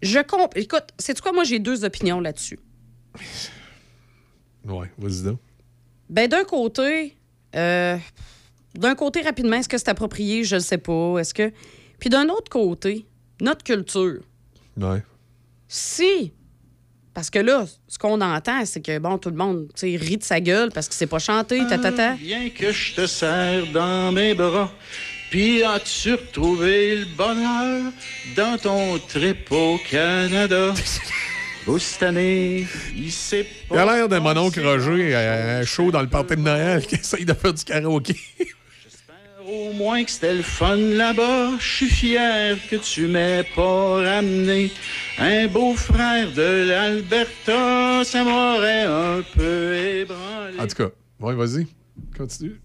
Je 0.00 0.18
comprends. 0.20 0.50
Écoute, 0.56 0.88
c'est 0.98 1.20
quoi? 1.20 1.32
Moi, 1.32 1.44
j'ai 1.44 1.58
deux 1.58 1.84
opinions 1.84 2.20
là-dessus. 2.20 2.58
Ouais, 4.64 4.90
vas-y 4.98 5.22
donc. 5.24 5.38
Ben, 6.08 6.28
d'un 6.28 6.44
côté, 6.44 7.16
d'un 7.54 8.94
côté, 8.96 9.22
rapidement, 9.22 9.56
est-ce 9.56 9.68
que 9.68 9.78
c'est 9.78 9.88
approprié? 9.88 10.44
Je 10.44 10.56
ne 10.56 10.60
sais 10.60 10.78
pas. 10.78 11.18
Est-ce 11.18 11.34
que. 11.34 11.52
Puis 12.02 12.10
d'un 12.10 12.28
autre 12.30 12.50
côté, 12.50 13.06
notre 13.40 13.62
culture. 13.62 14.22
Ouais. 14.76 15.04
Si. 15.68 16.32
Parce 17.14 17.30
que 17.30 17.38
là, 17.38 17.64
ce 17.86 17.96
qu'on 17.96 18.20
entend, 18.20 18.64
c'est 18.64 18.80
que, 18.80 18.98
bon, 18.98 19.18
tout 19.18 19.30
le 19.30 19.36
monde, 19.36 19.68
tu 19.76 19.96
sais, 19.96 20.04
rit 20.04 20.16
de 20.16 20.24
sa 20.24 20.40
gueule 20.40 20.70
parce 20.74 20.88
qu'il 20.88 20.96
sait 20.96 21.06
pas 21.06 21.20
chanter, 21.20 21.64
ta, 21.68 21.78
ta, 21.78 21.92
ta. 21.92 22.14
Bien 22.14 22.50
que 22.50 22.72
je 22.72 22.96
te 22.96 23.06
serre 23.06 23.70
dans 23.72 24.10
mes 24.10 24.34
bras, 24.34 24.72
puis 25.30 25.62
as-tu 25.62 26.14
retrouvé 26.14 26.96
le 26.96 27.04
bonheur 27.16 27.92
dans 28.34 28.58
ton 28.58 28.98
trip 28.98 29.52
au 29.52 29.78
Canada? 29.88 30.74
Où 31.68 31.78
cette 31.78 32.02
année, 32.02 32.66
il 32.96 33.12
s'est 33.12 33.46
Il 33.70 33.78
a 33.78 33.84
l'air 33.84 34.08
de 34.08 34.18
mon 34.18 34.36
oncle 34.36 34.60
Roger, 34.60 35.14
euh, 35.14 35.64
chaud 35.64 35.92
dans 35.92 36.02
le 36.02 36.08
party 36.08 36.34
de 36.34 36.40
Noël, 36.40 36.84
qui 36.88 36.96
essaye 36.96 37.24
de 37.24 37.32
faire 37.32 37.54
du 37.54 37.62
karaoké. 37.62 38.16
Au 39.52 39.70
moins 39.74 40.02
que 40.02 40.10
c'était 40.10 40.32
le 40.32 40.42
fun 40.42 40.76
là-bas, 40.76 41.58
je 41.58 41.76
suis 41.76 41.90
fier 41.90 42.56
que 42.70 42.76
tu 42.76 43.06
m'aies 43.06 43.44
pas 43.54 43.96
ramené 43.96 44.70
un 45.18 45.46
beau-frère 45.46 46.32
de 46.32 46.68
l'Alberta, 46.68 48.02
ça 48.02 48.24
m'aurait 48.24 48.84
un 48.84 49.22
peu 49.36 49.74
ébranlé. 49.74 50.58
En 50.58 50.66
tout 50.66 50.76
cas, 50.76 50.90
ouais, 51.20 51.34
vas-y. 51.34 51.66
Continue. 52.16 52.62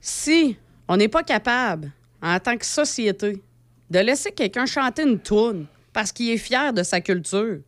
Si 0.00 0.56
on 0.88 0.96
n'est 0.96 1.08
pas 1.08 1.22
capable, 1.22 1.92
en 2.22 2.40
tant 2.40 2.56
que 2.56 2.64
société, 2.64 3.42
de 3.90 3.98
laisser 3.98 4.32
quelqu'un 4.32 4.64
chanter 4.64 5.02
une 5.02 5.18
toune 5.18 5.66
parce 5.92 6.10
qu'il 6.10 6.30
est 6.30 6.38
fier 6.38 6.72
de 6.72 6.84
sa 6.84 7.02
culture, 7.02 7.58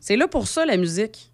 c'est 0.00 0.16
là 0.16 0.28
pour 0.28 0.46
ça 0.46 0.66
la 0.66 0.76
musique. 0.76 1.32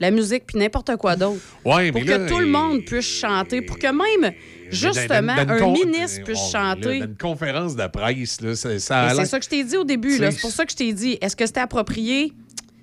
La 0.00 0.10
musique, 0.10 0.44
puis 0.46 0.58
n'importe 0.58 0.96
quoi 0.96 1.14
d'autre. 1.16 1.40
Ouais, 1.64 1.92
pour 1.92 2.00
mais 2.00 2.06
que 2.06 2.10
là, 2.10 2.26
tout 2.26 2.40
le 2.40 2.48
monde 2.48 2.84
puisse 2.84 3.06
chanter, 3.06 3.62
pour 3.62 3.78
que 3.78 3.86
même, 3.86 4.34
justement, 4.70 5.36
Dans- 5.36 5.44
dans- 5.44 5.58
dans 5.58 5.74
une 5.74 5.82
un 5.86 5.86
ministre 5.90 6.22
puisse 6.24 6.38
Oh, 6.48 6.52
chanter. 6.52 6.98
là, 7.00 7.06
Dans 7.06 7.12
une 7.12 7.16
conférence 7.18 7.76
de 7.76 7.86
presse, 7.86 8.40
là, 8.40 8.54
ça, 8.54 8.78
ça 8.78 9.10
C'est 9.14 9.24
ça 9.26 9.38
que 9.38 9.44
je 9.44 9.50
t'ai 9.50 9.64
dit 9.64 9.76
au 9.76 9.84
début. 9.84 10.16
C'est 10.16 10.40
pour 10.40 10.50
ça 10.50 10.64
que 10.64 10.72
je 10.72 10.76
t'ai 10.76 10.92
dit. 10.92 11.18
Est-ce 11.20 11.36
que 11.36 11.46
c'était 11.46 11.60
approprié? 11.60 12.32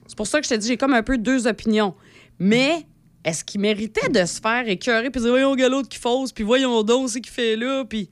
C'est 0.08 0.16
pour 0.18 0.28
ça 0.28 0.40
que 0.40 0.46
je 0.46 0.50
t'ai 0.50 0.58
dit, 0.58 0.68
j'ai 0.68 0.78
comme 0.78 0.94
un 0.94 1.04
peu 1.04 1.18
deux 1.18 1.48
opinions. 1.48 1.94
Mais 2.40 2.86
est-ce 3.24 3.44
qu'il 3.44 3.62
méritait 3.62 4.10
de 4.10 4.26
se 4.26 4.40
faire 4.42 4.68
écœurer 4.68 5.10
puis 5.10 5.22
dire, 5.22 5.30
voyons, 5.32 5.56
l'autre 5.56 5.88
qui 5.90 6.00
fausse, 6.00 6.32
puis 6.32 6.44
voyons 6.44 6.84
donc, 6.84 7.10
c'est 7.10 7.22
qu'il 7.22 7.32
fait 7.32 7.56
là, 7.56 7.84
puis. 7.88 8.10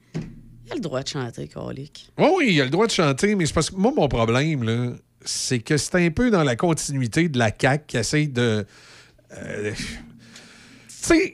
Il 0.68 0.74
a 0.74 0.76
le 0.76 0.82
droit 0.82 1.02
de 1.02 1.08
chanter, 1.08 1.48
Calique. 1.48 2.12
Oui, 2.18 2.28
oui, 2.38 2.46
il 2.52 2.62
a 2.62 2.66
le 2.66 2.70
droit 2.70 2.86
de 2.86 2.92
chanter, 2.92 3.34
mais 3.34 3.46
c'est 3.48 3.54
parce 3.54 3.72
que 3.72 3.76
moi, 3.76 3.92
mon 3.96 4.08
problème, 4.08 4.64
là, 4.64 4.92
c'est 5.26 5.60
que 5.60 5.76
c'est 5.78 5.96
un 5.96 6.12
peu 6.12 6.30
dans 6.30 6.44
la 6.44 6.56
continuité 6.56 7.28
de 7.28 7.40
la 7.40 7.50
CAQ 7.60 7.84
qui 7.88 7.98
essaye 7.98 8.28
de. 8.28 8.66
euh, 9.36 9.72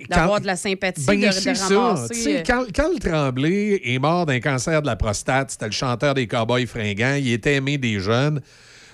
D'avoir 0.09 0.35
quand- 0.37 0.41
de 0.41 0.47
la 0.47 0.55
sympathie, 0.55 1.05
Ben, 1.05 1.19
de, 1.19 1.25
de 1.25 1.75
ramasser. 1.75 2.37
Euh, 2.37 2.41
Carl, 2.43 2.71
Carl 2.71 2.99
Tremblay 2.99 3.81
est 3.83 3.99
mort 3.99 4.25
d'un 4.25 4.39
cancer 4.39 4.81
de 4.81 4.87
la 4.87 4.95
prostate. 4.95 5.51
C'était 5.51 5.65
le 5.65 5.71
chanteur 5.71 6.13
des 6.13 6.27
Cowboys 6.27 6.65
fringants. 6.67 7.15
Il 7.17 7.31
était 7.31 7.55
aimé 7.55 7.77
des 7.77 7.99
jeunes. 7.99 8.41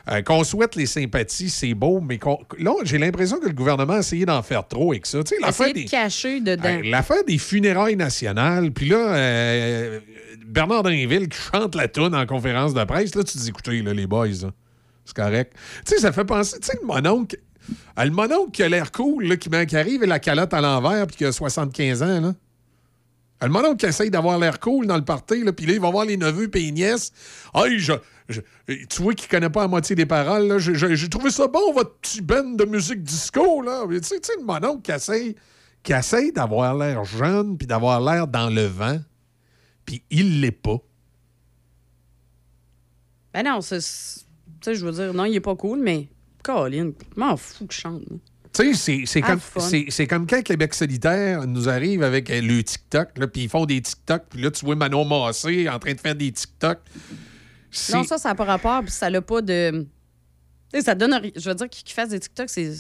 Euh, 0.09 0.23
qu'on 0.23 0.43
souhaite 0.43 0.75
les 0.75 0.87
sympathies, 0.87 1.51
c'est 1.51 1.75
beau, 1.75 2.01
mais 2.01 2.19
là, 2.57 2.71
j'ai 2.83 2.97
l'impression 2.97 3.39
que 3.39 3.45
le 3.45 3.53
gouvernement 3.53 3.93
a 3.93 3.99
essayé 3.99 4.25
d'en 4.25 4.41
faire 4.41 4.67
trop 4.67 4.91
avec 4.93 5.05
ça. 5.05 5.23
Tu 5.23 5.35
sais, 5.35 5.41
l'affaire 5.41 5.71
des, 5.73 5.83
de 5.83 5.89
cacher 5.89 6.41
dedans. 6.41 6.79
L'affaire 6.85 7.23
des 7.23 7.37
funérailles 7.37 7.95
nationales, 7.95 8.71
puis 8.71 8.89
là, 8.89 8.97
euh, 8.97 9.99
Bernard 10.47 10.81
Drinville 10.81 11.29
qui 11.29 11.37
chante 11.37 11.75
la 11.75 11.87
toune 11.87 12.15
en 12.15 12.25
conférence 12.25 12.73
de 12.73 12.83
presse, 12.83 13.13
là, 13.13 13.23
tu 13.23 13.33
te 13.33 13.37
dis, 13.37 13.49
écoutez, 13.49 13.79
là, 13.83 13.93
les 13.93 14.07
boys, 14.07 14.27
c'est 15.05 15.15
correct. 15.15 15.53
Tu 15.85 15.93
sais, 15.93 16.01
ça 16.01 16.11
fait 16.11 16.25
penser, 16.25 16.57
tu 16.59 16.65
sais, 16.65 16.77
le 16.81 16.87
mononcle, 16.87 17.37
ah, 17.95 18.05
le 18.05 18.11
mononcle 18.11 18.51
qui 18.51 18.63
a 18.63 18.69
l'air 18.69 18.91
cool, 18.91 19.25
là, 19.25 19.37
qui, 19.37 19.49
qui 19.67 19.77
arrive 19.77 20.03
et 20.03 20.07
la 20.07 20.19
calotte 20.19 20.53
à 20.53 20.61
l'envers, 20.61 21.07
puis 21.07 21.17
qui 21.17 21.25
a 21.25 21.31
75 21.31 22.03
ans, 22.03 22.21
là. 22.21 22.33
Ah, 23.39 23.47
Le 23.47 23.51
mononcle 23.53 23.77
qui 23.77 23.85
essaye 23.87 24.11
d'avoir 24.11 24.37
l'air 24.37 24.59
cool 24.59 24.85
dans 24.85 24.97
le 24.97 25.03
party, 25.03 25.43
là, 25.43 25.51
puis 25.51 25.65
là, 25.65 25.73
il 25.73 25.79
va 25.79 25.89
voir 25.89 26.05
les 26.05 26.17
neveux 26.17 26.49
et 26.55 26.59
les 26.59 26.71
nièces. 26.71 27.11
Hey, 27.55 27.79
je, 27.79 27.93
tu 28.89 29.01
vois 29.01 29.13
qu'il 29.13 29.27
connaît 29.29 29.49
pas 29.49 29.61
la 29.63 29.67
moitié 29.67 29.95
des 29.95 30.05
paroles. 30.05 30.57
J'ai- 30.59 31.09
trouvé 31.09 31.31
ça 31.31 31.47
bon, 31.47 31.73
votre 31.73 31.95
petit 31.95 32.21
band 32.21 32.51
de 32.51 32.65
musique 32.65 33.03
disco, 33.03 33.61
là. 33.61 33.83
Tu 33.89 33.99
sais, 34.03 34.19
le 34.39 34.45
mononcle 34.45 34.81
qui 34.83 34.91
essaye, 34.91 35.35
qui 35.83 35.91
essaye 35.93 36.31
d'avoir 36.31 36.75
l'air 36.75 37.03
jeune, 37.03 37.57
puis 37.57 37.65
d'avoir 37.67 37.99
l'air 37.99 38.27
dans 38.27 38.49
le 38.49 38.65
vent, 38.65 38.99
puis 39.85 40.03
il 40.11 40.39
l'est 40.41 40.51
pas. 40.51 40.77
Ben 43.33 43.43
non, 43.43 43.59
Tu 43.59 43.79
sais, 43.79 44.75
je 44.75 44.85
veux 44.85 44.91
dire, 44.91 45.13
non, 45.13 45.25
il 45.25 45.35
est 45.35 45.39
pas 45.41 45.55
cool, 45.55 45.79
mais. 45.79 46.09
Colin, 46.43 46.91
m'en 47.15 47.37
fous 47.37 47.65
que 47.67 47.73
je 47.73 47.79
chante. 47.81 48.01
Tu 48.53 48.75
sais, 48.75 49.03
c'est- 49.05 49.21
comme, 49.21 49.39
c'est- 49.59 49.85
c'est 49.89 50.07
comme 50.07 50.27
quand 50.27 50.41
Québec 50.43 50.73
solidaire 50.73 51.47
nous 51.47 51.69
arrive 51.69 52.03
avec 52.03 52.29
euh, 52.29 52.41
le 52.41 52.61
TikTok, 52.61 53.17
là, 53.17 53.27
puis 53.27 53.43
ils 53.43 53.49
font 53.49 53.65
des 53.65 53.79
TikTok, 53.81 54.23
puis 54.29 54.41
là, 54.41 54.51
tu 54.51 54.65
vois 54.65 54.75
Manon 54.75 55.05
Massé 55.05 55.69
en 55.69 55.79
train 55.79 55.93
de 55.93 55.99
faire 55.99 56.15
des 56.15 56.31
TikTok. 56.33 56.79
C'est- 57.71 57.93
Non, 57.93 58.03
ça, 58.03 58.17
ça 58.17 58.29
n'a 58.29 58.35
pas 58.35 58.43
rapport, 58.43 58.81
puis 58.81 58.91
ça 58.91 59.09
n'a 59.09 59.21
pas 59.21 59.41
de. 59.41 59.87
Tu 60.73 60.79
sais, 60.79 60.81
ça 60.85 60.95
donne. 60.95 61.17
Je 61.35 61.49
veux 61.49 61.55
dire, 61.55 61.69
qui 61.69 61.83
qui 61.83 61.93
fasse 61.93 62.09
des 62.09 62.19
TikTok, 62.19 62.49
c'est. 62.49 62.73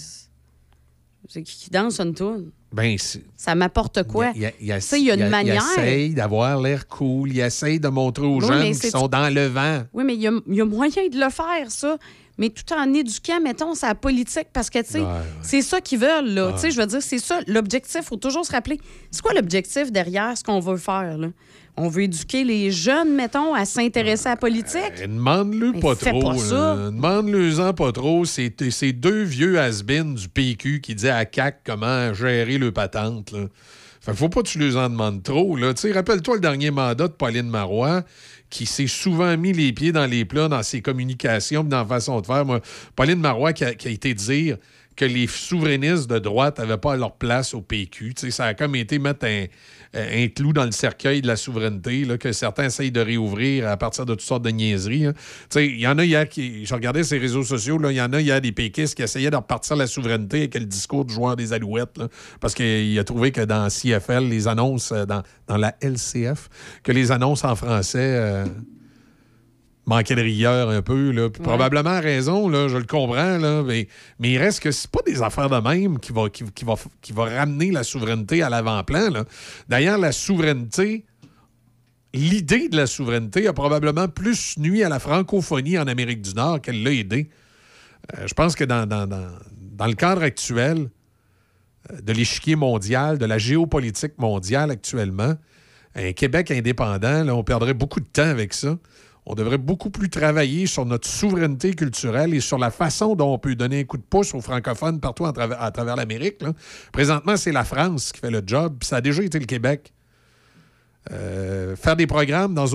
C'est 1.29 1.43
qui 1.43 1.69
danse 1.69 1.99
une 1.99 2.13
tune. 2.15 2.49
Ben, 2.73 2.97
c'est- 2.97 3.23
Ça 3.37 3.53
m'apporte 3.53 4.03
quoi? 4.03 4.31
Il, 4.35 4.51
il, 4.59 4.73
Tu 4.73 4.81
sais, 4.81 4.99
il 4.99 5.05
y 5.05 5.11
a 5.11 5.15
une 5.15 5.29
manière. 5.29 5.63
Il 5.77 5.79
essaye 5.81 6.13
d'avoir 6.15 6.59
l'air 6.59 6.87
cool. 6.87 7.31
Il 7.31 7.39
essaye 7.39 7.79
de 7.79 7.87
montrer 7.89 8.25
aux 8.25 8.39
Oui, 8.41 8.47
jeunes 8.47 8.59
mais 8.59 8.71
qui 8.71 8.89
sont 8.89 9.07
dans 9.07 9.33
le 9.33 9.45
vent. 9.45 9.83
Oui, 9.93 10.03
mais 10.03 10.15
il 10.15 10.21
y 10.21 10.27
a, 10.27 10.31
il 10.47 10.55
y 10.55 10.61
a 10.61 10.65
moyen 10.65 11.07
de 11.07 11.17
le 11.23 11.29
faire, 11.29 11.69
ça. 11.69 11.97
Mais 12.41 12.49
tout 12.49 12.73
en 12.73 12.91
éduquant, 12.93 13.39
mettons, 13.39 13.75
sa 13.75 13.93
politique, 13.93 14.47
parce 14.51 14.69
que, 14.71 14.79
tu 14.79 14.89
sais, 14.93 14.99
Ouais, 14.99 15.05
ouais. 15.05 15.11
c'est 15.43 15.61
ça 15.61 15.79
qu'ils 15.79 15.99
veulent, 15.99 16.33
là. 16.33 16.47
Ouais. 16.47 16.53
Tu 16.55 16.59
sais, 16.59 16.71
je 16.71 16.81
veux 16.81 16.87
dire, 16.87 17.01
c'est 17.01 17.19
ça, 17.19 17.39
l'objectif. 17.45 18.01
Il 18.01 18.03
faut 18.03 18.15
toujours 18.17 18.43
se 18.45 18.51
rappeler. 18.51 18.79
C'est 19.11 19.21
quoi 19.21 19.33
l'objectif 19.33 19.91
derrière 19.91 20.35
ce 20.35 20.43
qu'on 20.43 20.59
veut 20.59 20.77
faire, 20.77 21.17
là? 21.19 21.27
On 21.77 21.87
veut 21.87 22.01
éduquer 22.03 22.43
les 22.43 22.71
jeunes, 22.71 23.13
mettons, 23.15 23.53
à 23.53 23.63
s'intéresser 23.65 24.25
à 24.27 24.31
la 24.31 24.35
politique? 24.37 24.91
Eh, 25.01 25.07
Demande-le 25.07 25.73
pas 25.79 25.95
trop. 25.95 26.19
pas 26.31 26.37
ça. 26.37 26.75
là. 26.75 26.89
Demande-le-en 26.91 27.73
pas 27.73 27.91
trop. 27.91 28.25
C'est 28.25 28.49
deux 28.91 29.21
vieux 29.23 29.59
has 29.59 29.83
du 29.83 30.27
PQ 30.27 30.81
qui 30.81 30.95
disaient 30.95 31.11
à 31.11 31.25
CAC 31.25 31.61
comment 31.63 32.11
gérer 32.13 32.57
le 32.57 32.71
patente. 32.71 33.31
Là. 33.31 33.45
Fait 34.01 34.15
faut 34.15 34.29
pas 34.29 34.41
que 34.41 34.47
tu 34.47 34.57
les 34.57 34.75
en 34.75 34.89
demandes 34.89 35.21
trop. 35.21 35.55
Là. 35.55 35.73
Tu 35.75 35.81
sais, 35.81 35.91
Rappelle-toi 35.91 36.35
le 36.35 36.41
dernier 36.41 36.71
mandat 36.71 37.07
de 37.07 37.13
Pauline 37.13 37.47
Marois 37.47 38.01
qui 38.51 38.67
s'est 38.67 38.85
souvent 38.85 39.35
mis 39.37 39.53
les 39.53 39.73
pieds 39.73 39.91
dans 39.91 40.05
les 40.05 40.25
plats 40.25 40.47
dans 40.47 40.61
ses 40.61 40.81
communications 40.81 41.63
dans 41.63 41.79
la 41.79 41.85
façon 41.85 42.21
de 42.21 42.25
faire. 42.27 42.45
Pauline 42.95 43.19
Marois 43.19 43.53
qui 43.53 43.63
a, 43.63 43.71
été 43.71 44.13
dire 44.13 44.57
que 44.95 45.05
les 45.05 45.25
souverainistes 45.25 46.07
de 46.09 46.19
droite 46.19 46.59
n'avaient 46.59 46.77
pas 46.77 46.95
leur 46.97 47.15
place 47.15 47.53
au 47.53 47.61
PQ. 47.61 48.13
Ça 48.29 48.45
a 48.45 48.53
comme 48.53 48.75
été 48.75 48.99
mettre 48.99 49.25
un, 49.25 49.45
un 49.93 50.27
clou 50.29 50.53
dans 50.53 50.65
le 50.65 50.71
cercueil 50.71 51.21
de 51.21 51.27
la 51.27 51.35
souveraineté 51.35 52.05
là, 52.05 52.17
que 52.17 52.31
certains 52.31 52.65
essayent 52.65 52.91
de 52.91 53.01
réouvrir 53.01 53.67
à 53.67 53.77
partir 53.77 54.05
de 54.05 54.13
toutes 54.13 54.21
sortes 54.21 54.43
de 54.43 54.49
niaiseries. 54.49 55.05
hein. 55.07 55.13
Il 55.55 55.79
y 55.79 55.87
en 55.87 55.97
a 55.97 56.05
hier 56.05 56.27
qui. 56.29 56.65
Je 56.65 56.73
regardais 56.73 57.03
ces 57.03 57.17
réseaux 57.17 57.43
sociaux, 57.43 57.79
il 57.89 57.95
y 57.95 58.01
en 58.01 58.13
a 58.13 58.21
hier 58.21 58.39
des 58.41 58.51
péquistes 58.51 58.95
qui 58.95 59.03
essayaient 59.03 59.29
de 59.31 59.35
repartir 59.35 59.75
la 59.75 59.87
souveraineté 59.87 60.37
avec 60.37 60.55
le 60.55 60.65
discours 60.65 61.05
du 61.05 61.13
joueur 61.13 61.35
des 61.35 61.53
Alouettes. 61.53 61.97
là, 61.97 62.07
parce 62.39 62.53
qu'il 62.53 62.97
a 62.97 63.03
trouvé 63.03 63.31
que 63.31 63.41
dans 63.41 63.67
CFL, 63.69 64.25
les 64.29 64.47
annonces, 64.47 64.91
euh, 64.91 65.05
dans, 65.05 65.23
dans 65.47 65.57
la 65.57 65.75
LCF, 65.81 66.49
que 66.83 66.91
les 66.91 67.11
annonces 67.11 67.43
en 67.43 67.55
français. 67.55 67.99
euh, 67.99 68.45
manquait 69.85 70.15
de 70.15 70.21
rigueur 70.21 70.69
un 70.69 70.81
peu. 70.81 71.11
Là. 71.11 71.29
Puis 71.29 71.41
Probablement 71.41 71.99
raison, 71.99 72.47
là, 72.47 72.67
je 72.67 72.77
le 72.77 72.83
comprends, 72.85 73.37
là, 73.37 73.63
mais, 73.63 73.87
mais 74.19 74.31
il 74.31 74.37
reste 74.37 74.59
que 74.61 74.71
c'est 74.71 74.89
pas 74.91 75.01
des 75.05 75.21
affaires 75.21 75.49
de 75.49 75.57
même 75.67 75.99
qui 75.99 76.11
va, 76.11 76.29
qui, 76.29 76.43
qui 76.53 76.65
va, 76.65 76.75
qui 77.01 77.13
va 77.13 77.25
ramener 77.25 77.71
la 77.71 77.83
souveraineté 77.83 78.43
à 78.43 78.49
l'avant-plan. 78.49 79.09
là. 79.09 79.25
D'ailleurs, 79.67 79.97
la 79.97 80.11
souveraineté, 80.11 81.05
l'idée 82.13 82.69
de 82.69 82.77
la 82.77 82.87
souveraineté 82.87 83.47
a 83.47 83.53
probablement 83.53 84.07
plus 84.07 84.57
nuit 84.57 84.83
à 84.83 84.89
la 84.89 84.99
francophonie 84.99 85.77
en 85.79 85.87
Amérique 85.87 86.21
du 86.21 86.33
Nord 86.35 86.61
qu'elle 86.61 86.83
l'a 86.83 86.91
aidé. 86.91 87.29
Euh, 88.17 88.27
je 88.27 88.33
pense 88.33 88.55
que 88.55 88.63
dans, 88.63 88.85
dans, 88.85 89.07
dans- 89.07 89.31
dans 89.61 89.87
le 89.87 89.93
cadre 89.93 90.21
actuel 90.21 90.89
euh, 91.91 92.01
de 92.01 92.13
l'échiquier 92.13 92.55
mondial, 92.55 93.17
de 93.17 93.25
la 93.25 93.39
géopolitique 93.39 94.17
mondiale 94.19 94.69
actuellement, 94.69 95.33
un 95.95 96.11
Québec 96.13 96.51
indépendant, 96.51 97.23
là, 97.23 97.33
on 97.35 97.43
perdrait 97.43 97.73
beaucoup 97.73 97.99
de 97.99 98.05
temps 98.05 98.21
avec 98.29 98.53
ça. 98.53 98.77
On 99.25 99.35
devrait 99.35 99.59
beaucoup 99.59 99.91
plus 99.91 100.09
travailler 100.09 100.65
sur 100.65 100.85
notre 100.85 101.07
souveraineté 101.07 101.73
culturelle 101.73 102.33
et 102.33 102.39
sur 102.39 102.57
la 102.57 102.71
façon 102.71 103.15
dont 103.15 103.33
on 103.33 103.37
peut 103.37 103.55
donner 103.55 103.81
un 103.81 103.83
coup 103.83 103.97
de 103.97 104.03
pouce 104.03 104.33
aux 104.33 104.41
francophones 104.41 104.99
partout 104.99 105.25
à 105.25 105.31
travers, 105.31 105.95
l'Amérique. 105.95 106.43
Présentement, 106.91 107.37
c'est 107.37 107.51
la 107.51 107.63
France 107.63 108.11
qui 108.11 108.19
fait 108.19 108.31
le 108.31 108.41
job, 108.45 108.77
puis 108.79 108.87
ça 108.87 108.97
a 108.97 109.01
déjà 109.01 109.21
été 109.21 109.39
le 109.39 109.45
Québec. 109.45 109.93
Euh, 111.11 111.75
faire 111.75 111.95
des 111.95 112.07
programmes 112.07 112.53
dans, 112.53 112.67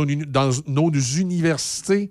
nos 0.67 0.91
universités 0.91 2.11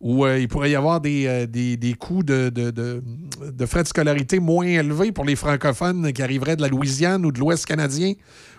où 0.00 0.24
euh, 0.24 0.40
il 0.40 0.48
pourrait 0.48 0.72
y 0.72 0.74
avoir 0.74 1.00
des, 1.00 1.26
euh, 1.26 1.94
coûts 1.98 2.24
de 2.24 3.66
frais 3.66 3.82
de 3.82 3.88
scolarité 3.88 4.40
moins 4.40 4.66
élevés 4.66 5.12
pour 5.12 5.24
les 5.24 5.36
francophones 5.36 6.12
qui 6.12 6.22
arriveraient 6.22 6.56
de 6.56 6.62
la 6.62 6.68
Louisiane 6.68 7.24
ou 7.24 7.30
de 7.30 7.38
l'Ouest 7.38 7.66
canadien 7.66 8.14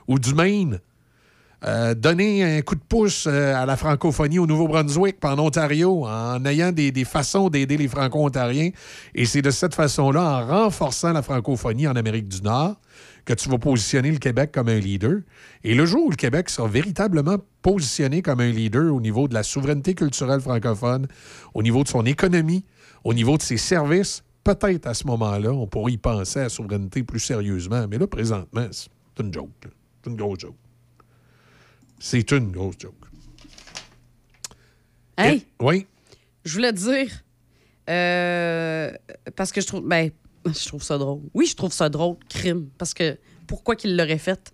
ou 0.08 0.20
du 0.20 0.34
Maine. 0.34 0.80
Euh, 1.66 1.94
donner 1.94 2.44
un 2.44 2.62
coup 2.62 2.76
de 2.76 2.82
pouce 2.82 3.26
euh, 3.26 3.56
à 3.56 3.66
la 3.66 3.78
francophonie 3.78 4.38
au 4.38 4.46
Nouveau-Brunswick, 4.46 5.24
en 5.24 5.40
Ontario, 5.40 6.06
en 6.06 6.44
ayant 6.44 6.74
des, 6.74 6.92
des 6.92 7.06
façons 7.06 7.50
d'aider 7.50 7.78
les 7.78 7.88
franco-ontariens. 7.88 8.72
Et 9.16 9.26
c'est 9.26 9.42
de 9.42 9.50
cette 9.50 9.74
façon-là, 9.74 10.22
en 10.22 10.46
renforçant 10.46 11.14
la 11.14 11.22
francophonie 11.22 11.88
en 11.88 11.96
Amérique 11.96 12.28
du 12.28 12.42
Nord, 12.42 12.76
que 13.24 13.34
tu 13.34 13.48
vas 13.48 13.58
positionner 13.58 14.12
le 14.12 14.18
Québec 14.18 14.52
comme 14.52 14.68
un 14.68 14.80
leader. 14.80 15.22
Et 15.64 15.74
le 15.74 15.86
jour 15.86 16.08
où 16.08 16.10
le 16.10 16.18
Québec 16.18 16.50
sera 16.50 16.68
véritablement 16.68 17.38
positionné 17.62 18.22
comme 18.22 18.42
un 18.42 18.52
leader 18.52 18.94
au 18.94 19.00
niveau 19.00 19.30
de 19.30 19.34
la 19.34 19.44
souveraineté 19.44 19.94
culturelle 19.94 20.42
francophone, 20.42 21.08
au 21.54 21.64
niveau 21.64 21.84
de 21.84 21.88
son 21.88 22.06
économie, 22.06 22.66
au 23.06 23.14
niveau 23.14 23.38
de 23.38 23.42
ses 23.42 23.58
services, 23.58 24.24
peut-être 24.44 24.86
à 24.86 24.94
ce 24.94 25.08
moment-là, 25.08 25.54
on 25.54 25.68
pourrait 25.68 25.94
y 25.94 25.98
penser 25.98 26.40
à 26.40 26.44
la 26.44 26.50
souveraineté 26.50 27.04
plus 27.04 27.22
sérieusement. 27.22 27.86
Mais 27.90 27.98
là, 27.98 28.08
présentement, 28.08 28.68
c'est 28.72 28.90
une 29.24 29.34
joke. 29.34 29.50
C'est 30.04 30.10
une 30.10 30.18
grosse 30.18 30.40
joke. 30.40 30.56
C'est 32.06 32.32
une 32.34 32.52
grosse 32.52 32.76
joke. 32.78 32.96
Hey, 35.18 35.46
Oui? 35.62 35.88
je 36.44 36.54
voulais 36.56 36.74
te 36.74 36.78
dire, 36.80 37.08
euh, 37.90 38.92
parce 39.38 39.54
que 39.54 39.62
je 39.62 39.68
trouve, 39.68 39.88
ben, 39.88 40.10
je 40.46 40.68
trouve 40.68 40.84
ça 40.84 40.98
drôle. 40.98 41.22
Oui, 41.34 41.46
je 41.46 41.56
trouve 41.56 41.72
ça 41.72 41.88
drôle, 41.88 42.18
crime, 42.28 42.68
parce 42.78 42.94
que 42.94 43.18
pourquoi 43.48 43.78
qu'il 43.78 43.96
l'aurait 43.96 44.18
fait? 44.18 44.52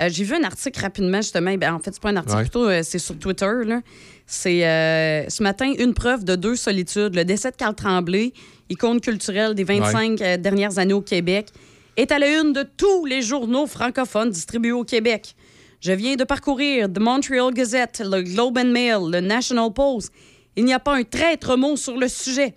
Euh, 0.00 0.08
J'ai 0.10 0.22
vu 0.22 0.34
un 0.36 0.44
article 0.44 0.80
rapidement, 0.80 1.20
justement. 1.20 1.52
Ben, 1.56 1.74
en 1.74 1.80
fait, 1.80 1.90
c'est 1.92 2.00
pas 2.02 2.10
un 2.10 2.16
article, 2.16 2.36
Ouais. 2.36 2.42
plutôt, 2.44 2.68
euh, 2.68 2.82
c'est 2.84 3.00
sur 3.00 3.18
Twitter. 3.18 3.50
là. 3.66 3.80
C'est 4.24 4.64
euh, 4.64 5.28
ce 5.28 5.42
matin 5.42 5.72
une 5.76 5.94
preuve 5.94 6.22
de 6.22 6.36
deux 6.36 6.54
solitudes. 6.54 7.16
Le 7.16 7.24
décès 7.24 7.50
de 7.50 7.56
Carl 7.56 7.74
Tremblay, 7.74 8.32
icône 8.70 9.00
culturelle 9.00 9.54
des 9.56 9.64
25 9.64 10.20
euh, 10.22 10.36
dernières 10.36 10.78
années 10.78 10.94
au 10.94 11.02
Québec, 11.02 11.48
est 11.96 12.12
à 12.12 12.20
la 12.20 12.28
une 12.40 12.52
de 12.52 12.62
tous 12.62 13.06
les 13.06 13.22
journaux 13.22 13.66
francophones 13.66 14.30
distribués 14.30 14.70
au 14.72 14.84
Québec. 14.84 15.34
Je 15.82 15.90
viens 15.90 16.14
de 16.14 16.22
parcourir 16.22 16.86
The 16.92 17.00
Montreal 17.00 17.52
Gazette, 17.52 18.02
le 18.04 18.22
Globe 18.22 18.56
and 18.56 18.66
Mail, 18.66 19.10
le 19.10 19.20
National 19.20 19.72
Post. 19.72 20.12
Il 20.54 20.64
n'y 20.64 20.72
a 20.72 20.78
pas 20.78 20.94
un 20.94 21.02
traître 21.02 21.56
mot 21.58 21.74
sur 21.74 21.96
le 21.96 22.06
sujet. 22.06 22.54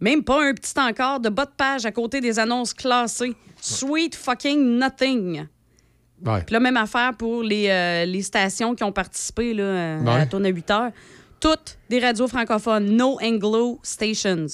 Même 0.00 0.22
pas 0.22 0.48
un 0.48 0.54
petit 0.54 0.78
encart 0.78 1.18
de 1.18 1.28
bas 1.28 1.46
de 1.46 1.50
page 1.56 1.86
à 1.86 1.90
côté 1.90 2.20
des 2.20 2.38
annonces 2.38 2.72
classées. 2.72 3.34
Sweet 3.60 4.14
fucking 4.14 4.78
nothing. 4.78 5.48
Ouais. 6.24 6.44
Puis 6.44 6.52
la 6.52 6.60
même 6.60 6.76
affaire 6.76 7.16
pour 7.16 7.42
les, 7.42 7.68
euh, 7.68 8.04
les 8.04 8.22
stations 8.22 8.76
qui 8.76 8.84
ont 8.84 8.92
participé 8.92 9.54
là, 9.54 9.64
euh, 9.64 10.06
à 10.06 10.18
la 10.18 10.26
tourne 10.26 10.46
à 10.46 10.50
8 10.50 10.70
heures. 10.70 10.92
Toutes 11.40 11.78
des 11.90 11.98
radios 11.98 12.28
francophones, 12.28 12.94
no 12.94 13.18
Anglo 13.20 13.80
stations. 13.82 14.46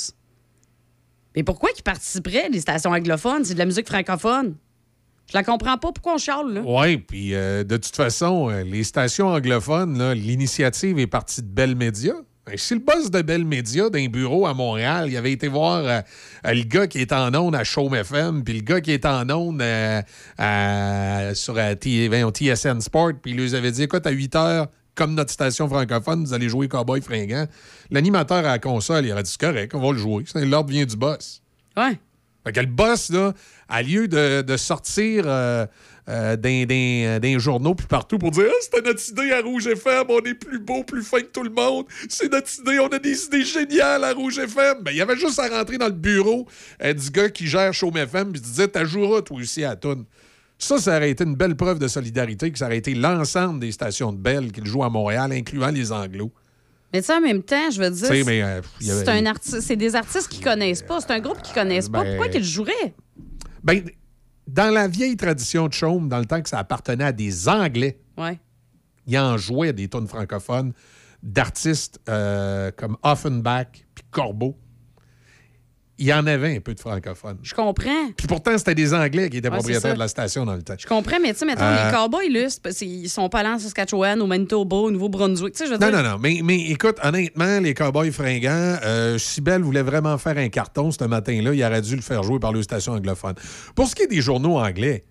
Mais 1.36 1.42
pourquoi 1.42 1.72
qu'ils 1.72 1.84
participeraient, 1.84 2.48
les 2.48 2.60
stations 2.60 2.90
anglophones? 2.90 3.44
C'est 3.44 3.52
de 3.54 3.58
la 3.58 3.66
musique 3.66 3.86
francophone. 3.86 4.56
Je 5.30 5.36
la 5.38 5.42
comprends 5.44 5.78
pas. 5.78 5.90
Pourquoi 5.92 6.14
on 6.14 6.18
charle, 6.18 6.52
là? 6.54 6.62
Oui, 6.64 6.98
puis 6.98 7.34
euh, 7.34 7.64
de 7.64 7.76
toute 7.76 7.96
façon, 7.96 8.50
euh, 8.50 8.62
les 8.62 8.84
stations 8.84 9.28
anglophones, 9.28 10.12
l'initiative 10.12 10.98
est 10.98 11.06
partie 11.06 11.42
de 11.42 11.46
Bell 11.48 11.74
Media. 11.74 12.12
Si 12.56 12.74
le 12.74 12.80
boss 12.80 13.10
de 13.10 13.22
Bell 13.22 13.42
Media 13.46 13.88
d'un 13.88 14.06
bureau 14.08 14.46
à 14.46 14.52
Montréal, 14.52 15.06
il 15.08 15.16
avait 15.16 15.32
été 15.32 15.48
voir 15.48 15.78
euh, 15.82 16.00
le 16.44 16.62
gars 16.64 16.86
qui 16.86 16.98
est 16.98 17.10
en 17.12 17.34
onde 17.34 17.54
à 17.54 17.64
Chaume 17.64 17.94
FM, 17.94 18.44
puis 18.44 18.52
le 18.54 18.60
gars 18.60 18.82
qui 18.82 18.90
est 18.92 19.06
en 19.06 19.28
onde 19.30 19.62
à- 20.38 21.34
sur 21.34 21.56
TSN 21.56 22.80
Sport, 22.82 23.12
puis 23.22 23.32
il 23.32 23.38
lui 23.38 23.54
avait 23.54 23.72
dit 23.72 23.84
écoute, 23.84 24.06
à 24.06 24.10
8 24.10 24.36
heures, 24.36 24.66
comme 24.94 25.14
notre 25.14 25.32
station 25.32 25.68
francophone, 25.68 26.22
vous 26.24 26.34
allez 26.34 26.50
jouer 26.50 26.68
Cowboy 26.68 27.00
fringant. 27.00 27.46
L'animateur 27.90 28.38
à 28.38 28.42
la 28.42 28.58
console, 28.58 29.06
il 29.06 29.12
aurait 29.12 29.22
dit 29.22 29.30
c'est 29.30 29.40
correct, 29.40 29.74
on 29.74 29.80
va 29.80 29.92
le 29.92 29.98
jouer. 29.98 30.24
L'ordre 30.34 30.70
vient 30.70 30.84
du 30.84 30.96
boss. 30.96 31.40
Ouais. 31.78 31.98
Fait 32.44 32.52
que 32.52 32.60
le 32.60 32.66
boss, 32.66 33.10
là, 33.10 33.32
à 33.68 33.82
lieu 33.82 34.06
de, 34.06 34.56
sortir 34.56 35.24
euh, 35.26 35.66
euh, 36.08 36.36
d'un- 36.36 37.38
journaux 37.38 37.74
puis 37.74 37.86
partout 37.86 38.18
pour 38.18 38.30
dire 38.30 38.44
Ah, 38.48 38.54
c'était 38.60 38.82
notre 38.82 39.08
idée 39.10 39.32
à 39.32 39.40
Rouge 39.40 39.66
FM, 39.66 40.04
on 40.10 40.20
est 40.20 40.34
plus 40.34 40.58
beau, 40.58 40.84
plus 40.84 41.02
fin 41.02 41.20
que 41.20 41.26
tout 41.32 41.42
le 41.42 41.50
monde, 41.50 41.86
c'est 42.08 42.30
notre 42.30 42.50
idée, 42.60 42.78
on 42.80 42.88
a 42.88 42.98
des 42.98 43.24
idées 43.24 43.44
géniales 43.44 44.04
à 44.04 44.12
Rouge 44.12 44.38
FM. 44.38 44.82
Ben, 44.82 44.90
il 44.90 44.98
y 44.98 45.00
avait 45.00 45.16
juste 45.16 45.38
à 45.38 45.48
rentrer 45.48 45.78
dans 45.78 45.86
le 45.86 45.92
bureau 45.92 46.46
euh, 46.82 46.92
du 46.92 47.10
gars 47.10 47.30
qui 47.30 47.46
gère 47.46 47.72
Chaume 47.72 47.96
FM 47.96 48.32
puis 48.32 48.40
disait 48.40 48.68
T'as 48.68 48.84
joueras 48.84 49.22
toi 49.22 49.38
aussi 49.38 49.64
à 49.64 49.70
la 49.70 49.76
toune. 49.76 50.04
Ça, 50.58 50.78
ça 50.78 50.96
aurait 50.96 51.10
été 51.10 51.24
une 51.24 51.34
belle 51.34 51.56
preuve 51.56 51.78
de 51.78 51.88
solidarité, 51.88 52.50
que 52.52 52.58
ça 52.58 52.66
aurait 52.66 52.78
été 52.78 52.94
l'ensemble 52.94 53.58
des 53.58 53.72
stations 53.72 54.12
de 54.12 54.18
Bell 54.18 54.52
qui 54.52 54.64
jouent 54.64 54.84
à 54.84 54.88
Montréal, 54.90 55.32
incluant 55.32 55.70
les 55.70 55.90
Anglos. 55.90 56.30
Mais 56.94 57.00
tu 57.00 57.06
sais, 57.06 57.14
en 57.16 57.20
même 57.20 57.42
temps, 57.42 57.70
je 57.72 57.82
veux 57.82 57.90
dire, 57.90 58.06
euh, 58.08 58.12
avait- 58.44 58.62
c'est 58.80 59.08
un 59.08 59.26
artiste, 59.26 59.60
c'est 59.62 59.74
des 59.74 59.96
artistes 59.96 60.28
qui 60.28 60.38
connaissent 60.40 60.82
pas. 60.82 61.00
C'est 61.00 61.10
un 61.10 61.18
groupe 61.18 61.42
qui 61.42 61.52
connaissent 61.52 61.88
pas. 61.88 62.04
Ben- 62.04 62.10
Pourquoi 62.16 62.28
qu'ils 62.28 62.42
le 62.42 62.46
joueraient? 62.46 62.94
Ben, 63.64 63.82
dans 64.46 64.72
la 64.72 64.86
vieille 64.86 65.16
tradition 65.16 65.66
de 65.66 65.72
Chaume, 65.72 66.08
dans 66.08 66.20
le 66.20 66.24
temps 66.24 66.40
que 66.40 66.48
ça 66.48 66.60
appartenait 66.60 67.02
à 67.02 67.10
des 67.10 67.48
Anglais, 67.48 67.98
Ouais. 68.16 68.38
il 69.08 69.18
en 69.18 69.36
jouait 69.36 69.72
des 69.72 69.88
tunes 69.88 70.06
francophones 70.06 70.72
d'artistes 71.20 71.98
euh, 72.08 72.70
comme 72.76 72.96
Offenbach 73.02 73.66
puis 73.92 74.04
Corbeau. 74.12 74.56
Il 75.96 76.06
y 76.06 76.12
en 76.12 76.26
avait 76.26 76.56
un 76.56 76.60
peu 76.60 76.74
de 76.74 76.80
francophones. 76.80 77.38
Je 77.44 77.54
comprends. 77.54 78.10
Puis 78.16 78.26
pourtant, 78.26 78.58
c'était 78.58 78.74
des 78.74 78.92
Anglais 78.92 79.30
qui 79.30 79.36
étaient 79.36 79.48
Ouais, 79.48 79.54
propriétaires 79.58 79.94
de 79.94 79.98
la 80.00 80.08
station 80.08 80.44
dans 80.44 80.56
le 80.56 80.62
temps. 80.62 80.74
Je 80.76 80.88
comprends, 80.88 81.18
mais 81.22 81.32
tu 81.32 81.38
sais, 81.38 81.46
mettons, 81.46 81.62
Euh, 81.62 81.86
les 81.88 81.96
cowboys, 81.96 82.28
là, 82.30 82.48
qu'ils 82.72 83.08
sont 83.08 83.28
pas 83.28 83.38
allés 83.40 83.50
en 83.50 83.58
Saskatchewan, 83.60 84.20
au 84.20 84.26
Manitoba, 84.26 84.74
au 84.76 84.90
Nouveau-Brunswick. 84.90 85.54
Non, 85.70 85.76
dire. 85.78 85.92
non, 85.92 86.02
non. 86.02 86.18
Mais, 86.18 86.40
mais 86.42 86.68
écoute, 86.70 86.96
honnêtement, 87.02 87.60
les 87.60 87.74
Cowboys 87.74 88.10
fringants, 88.10 88.76
euh, 88.84 89.18
voulait 89.62 89.82
vraiment 89.82 90.18
faire 90.18 90.36
un 90.36 90.48
carton 90.48 90.90
ce 90.90 91.04
matin-là, 91.04 91.54
il 91.54 91.62
aurait 91.62 91.82
dû 91.82 91.94
le 91.94 92.02
faire 92.02 92.24
jouer 92.24 92.40
par 92.40 92.52
les 92.52 92.64
stations 92.64 92.94
anglophones. 92.94 93.36
Pour 93.76 93.88
ce 93.88 93.94
qui 93.94 94.02
est 94.02 94.08
des 94.08 94.20
journaux 94.20 94.58
anglais, 94.58 95.04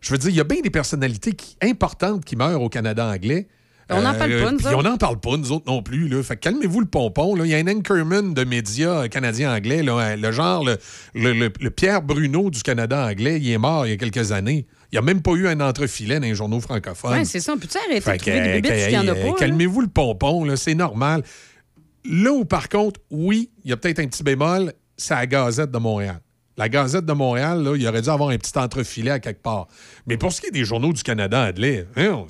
je 0.00 0.10
veux 0.10 0.18
dire, 0.18 0.30
il 0.30 0.36
y 0.36 0.40
a 0.40 0.44
bien 0.44 0.60
des 0.60 0.70
personnalités 0.70 1.32
qui- 1.32 1.56
importantes 1.62 2.24
qui 2.24 2.34
meurent 2.34 2.60
au 2.60 2.68
Canada 2.68 3.06
anglais. 3.06 3.46
On 3.90 4.02
n'en 4.02 4.12
parle 4.14 4.40
pas, 4.42 4.50
nous 4.52 4.58
autres. 4.66 4.76
On 4.76 4.82
n'en 4.82 4.96
parle 4.98 5.18
pas, 5.20 5.36
nous 5.36 5.52
autres 5.52 5.64
non 5.66 5.82
plus. 5.82 6.08
Là. 6.08 6.22
Fait 6.22 6.34
que 6.36 6.40
calmez-vous 6.40 6.80
le 6.80 6.86
pompon. 6.86 7.36
Il 7.42 7.46
y 7.50 7.54
a 7.54 7.58
un 7.58 7.66
anchorman 7.68 8.34
de 8.34 8.44
médias 8.44 9.04
euh, 9.04 9.08
canadiens-anglais, 9.08 9.82
là, 9.82 10.14
le 10.16 10.32
genre, 10.32 10.64
le, 10.64 10.76
le- 11.14 11.32
le- 11.32 11.52
le 11.58 11.70
Pierre 11.70 12.02
Bruno 12.02 12.50
du 12.50 12.62
Canada 12.62 13.06
anglais, 13.06 13.38
il 13.40 13.50
est 13.50 13.56
mort 13.58 13.86
il 13.86 13.90
y 13.90 13.92
a 13.92 13.96
quelques 13.96 14.32
années. 14.32 14.66
Il 14.92 14.94
n'y 14.94 14.98
a 14.98 15.02
même 15.02 15.22
pas 15.22 15.32
eu 15.32 15.48
un 15.48 15.60
entrefilet 15.60 16.16
dans 16.20 16.26
les 16.26 16.34
journaux 16.34 16.60
francophones. 16.60 17.12
Ouais, 17.12 17.24
c'est 17.24 17.40
ça. 17.40 17.52
On 17.54 17.58
peut-tu 17.58 17.76
arrêter 17.78 18.00
Fait 18.00 18.12
de 18.12 18.18
trouver 18.18 18.38
que, 18.38 18.42
des 18.44 18.52
bébites 18.60 18.70
que, 18.72 18.78
s'il 18.78 18.92
y 18.92 18.98
en 18.98 19.08
a 19.08 19.12
hey, 19.14 19.22
pas? 19.22 19.28
là? 19.28 19.34
Calmez-vous 19.38 19.80
le 19.80 19.88
pompon, 19.88 20.44
là, 20.44 20.56
c'est 20.56 20.74
normal. 20.74 21.22
Là 22.04 22.32
où, 22.32 22.44
par 22.44 22.68
contre, 22.68 23.00
oui, 23.10 23.50
il 23.64 23.70
y 23.70 23.72
a 23.72 23.76
peut-être 23.76 23.98
un 24.00 24.06
petit 24.06 24.22
bémol, 24.22 24.72
c'est 24.96 25.14
la 25.14 25.26
Gazette 25.26 25.70
de 25.70 25.78
Montréal. 25.78 26.20
La 26.56 26.68
Gazette 26.68 27.04
de 27.04 27.12
Montréal, 27.12 27.62
là, 27.62 27.76
il 27.76 27.86
aurait 27.86 28.02
dû 28.02 28.08
avoir 28.08 28.30
un 28.30 28.36
petit 28.38 28.56
entrefilet 28.58 29.12
à 29.12 29.18
quelque 29.20 29.42
part. 29.42 29.68
Mais 30.06 30.16
pour 30.16 30.32
ce 30.32 30.40
qui 30.40 30.48
est 30.48 30.50
des 30.50 30.64
journaux 30.64 30.92
du 30.92 31.02
Canada 31.02 31.48
anglais, 31.48 31.86
hein, 31.96 32.24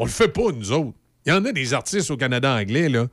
on, 0.00 0.04
le 0.04 0.10
fait 0.10 0.28
pas, 0.28 0.52
nous 0.52 0.72
autres. 0.72 0.96
Il 1.26 1.30
y 1.30 1.32
en 1.32 1.44
a 1.44 1.52
des 1.52 1.74
artistes 1.74 2.10
au 2.10 2.16
Canada 2.16 2.54
anglais 2.54 2.88
là, 2.88 3.06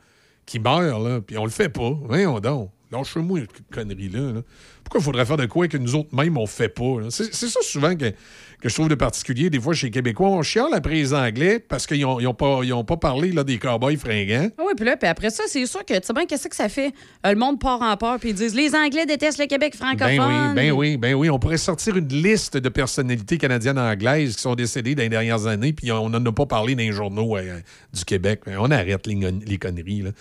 qui 0.46 0.60
meurent, 0.60 1.00
là, 1.00 1.22
puis 1.22 1.38
on 1.38 1.44
le 1.44 1.52
fait 1.52 1.70
pas. 1.70 1.92
Voyons 2.04 2.40
donc. 2.40 2.72
Lâche-moi 2.92 3.42
cette 3.42 3.70
connerie-là. 3.70 4.32
là. 4.32 4.42
Pourquoi 4.84 5.02
il 5.02 5.04
faudrait 5.04 5.26
faire 5.26 5.38
de 5.38 5.46
quoi 5.46 5.68
que 5.68 5.78
nous 5.78 5.96
autres 5.96 6.16
même 6.16 6.38
on 6.38 6.46
fait 6.46 6.70
pas? 6.70 7.10
c'est 7.10 7.34
ça 7.34 7.60
souvent 7.62 7.96
que, 7.96 8.14
que 8.62 8.70
je 8.70 8.74
trouve 8.74 8.90
de 8.90 8.96
particulier. 8.96 9.50
Des 9.50 9.60
fois, 9.60 9.74
chez 9.74 9.88
les 9.88 9.92
Québécois, 9.92 10.30
on 10.30 10.42
chiale 10.42 10.74
après 10.74 10.96
les 10.96 11.14
Anglais 11.14 11.60
parce 11.60 11.86
qu'ils 11.86 12.02
n'ont 12.02 12.26
ont 12.26 12.34
pas, 12.34 12.62
ils 12.64 12.74
ont 12.74 12.84
pas 12.84 12.98
parlé 12.98 13.32
là, 13.32 13.44
des 13.44 13.60
cowboys 13.60 13.98
fringants. 13.98 14.50
Ah 14.58 14.64
oui, 14.66 14.74
puis 14.76 14.86
là, 14.86 14.98
puis 14.98 15.08
après 15.08 15.30
ça, 15.30 15.44
c'est 15.48 15.66
sûr 15.66 15.86
que, 15.86 15.94
tu 15.94 16.00
sais 16.06 16.14
bien, 16.14 16.26
qu'est-ce 16.26 16.48
que 16.48 16.56
ça 16.56 16.70
fait? 16.70 16.94
Euh, 17.26 17.32
le 17.32 17.36
monde 17.36 17.60
part 17.60 17.82
en 17.82 17.96
peur, 17.98 18.18
puis 18.20 18.30
ils 18.30 18.36
disent 18.36 18.56
les 18.56 18.74
Anglais 18.76 19.06
détestent 19.06 19.40
le 19.40 19.46
Québec 19.46 19.76
francophone. 19.76 20.54
Ben 20.56 20.72
oui, 20.72 20.72
ben 20.72 20.72
oui, 20.72 20.98
ben 20.98 21.14
oui. 21.14 21.30
On 21.30 21.40
pourrait 21.40 21.58
sortir 21.58 21.96
une 21.98 22.08
liste 22.08 22.58
de 22.58 22.70
personnalités 22.70 23.38
canadiennes 23.38 23.80
anglaises 23.80 24.36
qui 24.36 24.42
sont 24.42 24.56
décédées 24.56 24.96
dans 24.96 25.04
les 25.04 25.10
dernières 25.10 25.46
années, 25.46 25.74
puis 25.74 25.92
on 25.92 26.10
n'en 26.10 26.26
a 26.26 26.32
pas 26.32 26.46
parlé 26.48 26.74
dans 26.74 26.82
les 26.82 26.92
journaux 26.92 27.38
euh, 27.38 27.60
du 27.94 28.06
Québec. 28.06 28.42
On 28.48 28.72
arrête 28.72 29.06
les, 29.06 29.16
les 29.46 29.58
conneries. 29.58 30.02
là. 30.02 30.12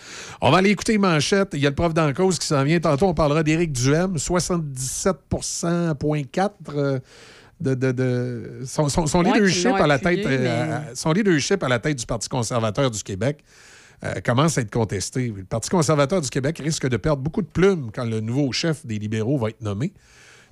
On 0.42 0.50
va 0.50 0.58
aller 0.58 0.70
écouter 0.70 0.98
Manchette. 0.98 1.50
Il 1.54 1.60
y 1.60 1.66
a 1.66 1.70
le 1.70 1.74
prof 1.74 1.94
d'en 1.94 2.12
cause 2.12 2.38
qui 2.38 2.46
s'en 2.46 2.62
vient. 2.64 2.78
Tantôt, 2.80 3.06
on 3.06 3.14
parlera 3.14 3.42
d'Éric 3.42 3.72
Duhem, 3.72 4.16
77,4 4.16 6.50
euh, 6.74 6.98
de, 7.60 7.74
de, 7.74 7.92
de- 7.92 8.60
son, 8.66 8.88
son- 8.88 9.06
son 9.06 9.24
Ouais, 9.24 9.32
leadership 9.32 9.66
à 9.68 9.86
la 9.86 9.98
tête, 9.98 10.24
euh, 10.26 10.38
mais- 10.42 10.90
à- 10.90 10.94
son 10.94 11.12
leadership 11.12 11.62
à 11.62 11.68
la 11.68 11.78
tête 11.78 11.98
du 11.98 12.06
Parti 12.06 12.28
conservateur 12.28 12.90
du 12.90 13.02
Québec 13.02 13.42
euh, 14.04 14.14
commence 14.24 14.58
à 14.58 14.60
être 14.60 14.70
contesté. 14.70 15.32
Le 15.34 15.44
Parti 15.44 15.70
conservateur 15.70 16.20
du 16.20 16.28
Québec 16.28 16.60
risque 16.62 16.86
de 16.86 16.96
perdre 16.98 17.22
beaucoup 17.22 17.40
de 17.42 17.46
plumes 17.48 17.90
quand 17.94 18.04
le 18.04 18.20
nouveau 18.20 18.52
chef 18.52 18.84
des 18.84 18.98
libéraux 18.98 19.38
va 19.38 19.48
être 19.48 19.62
nommé. 19.62 19.92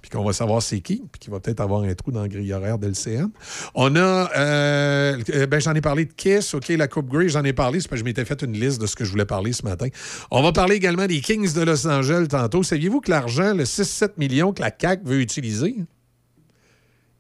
puis 0.01 0.11
qu'on 0.11 0.23
va 0.25 0.35
savoir 0.35 0.61
c'est 0.63 0.81
qui, 0.81 1.03
puis 1.13 1.19
qu'il 1.19 1.31
va 1.31 1.41
peut-être 1.41 1.61
avoir 1.61 1.83
un 1.83 1.95
trou 1.95 2.11
dans 2.13 2.23
le 2.23 2.29
grille 2.29 2.53
horaire 2.53 2.79
de 2.79 2.89
l'CN. 2.89 3.29
On 3.75 3.97
a, 3.97 4.31
euh, 4.37 5.47
ben, 5.47 5.61
j'en 5.63 5.73
ai 5.75 5.81
parlé 5.81 6.05
de 6.05 6.13
Kiss, 6.13 6.53
OK, 6.53 6.69
la 6.69 6.89
Coupe 6.89 7.09
Grey, 7.09 7.31
j'en 7.31 7.43
ai 7.43 7.55
parlé, 7.55 7.81
c'est 7.81 7.89
parce 7.89 8.01
que 8.01 8.01
je 8.01 8.05
m'étais 8.05 8.27
fait 8.27 8.43
une 8.43 8.53
liste 8.53 8.81
de 8.83 8.87
ce 8.87 8.97
que 8.97 9.05
je 9.07 9.11
voulais 9.11 9.25
parler 9.25 9.55
ce 9.55 9.63
matin. 9.63 9.89
On 10.31 10.43
va 10.43 10.53
parler 10.53 10.75
également 10.77 11.07
des 11.07 11.21
Kings 11.23 11.55
de 11.55 11.63
Los 11.63 11.87
Angeles 11.87 12.27
tantôt. 12.29 12.63
Saviez-vous 12.63 13.01
que 13.01 13.11
l'argent, 13.11 13.55
le 13.55 13.65
6-7 13.65 14.19
millions 14.19 14.53
que 14.53 14.61
la 14.61 14.71
CAQ 14.79 15.03
veut 15.07 15.21
utiliser, 15.21 15.75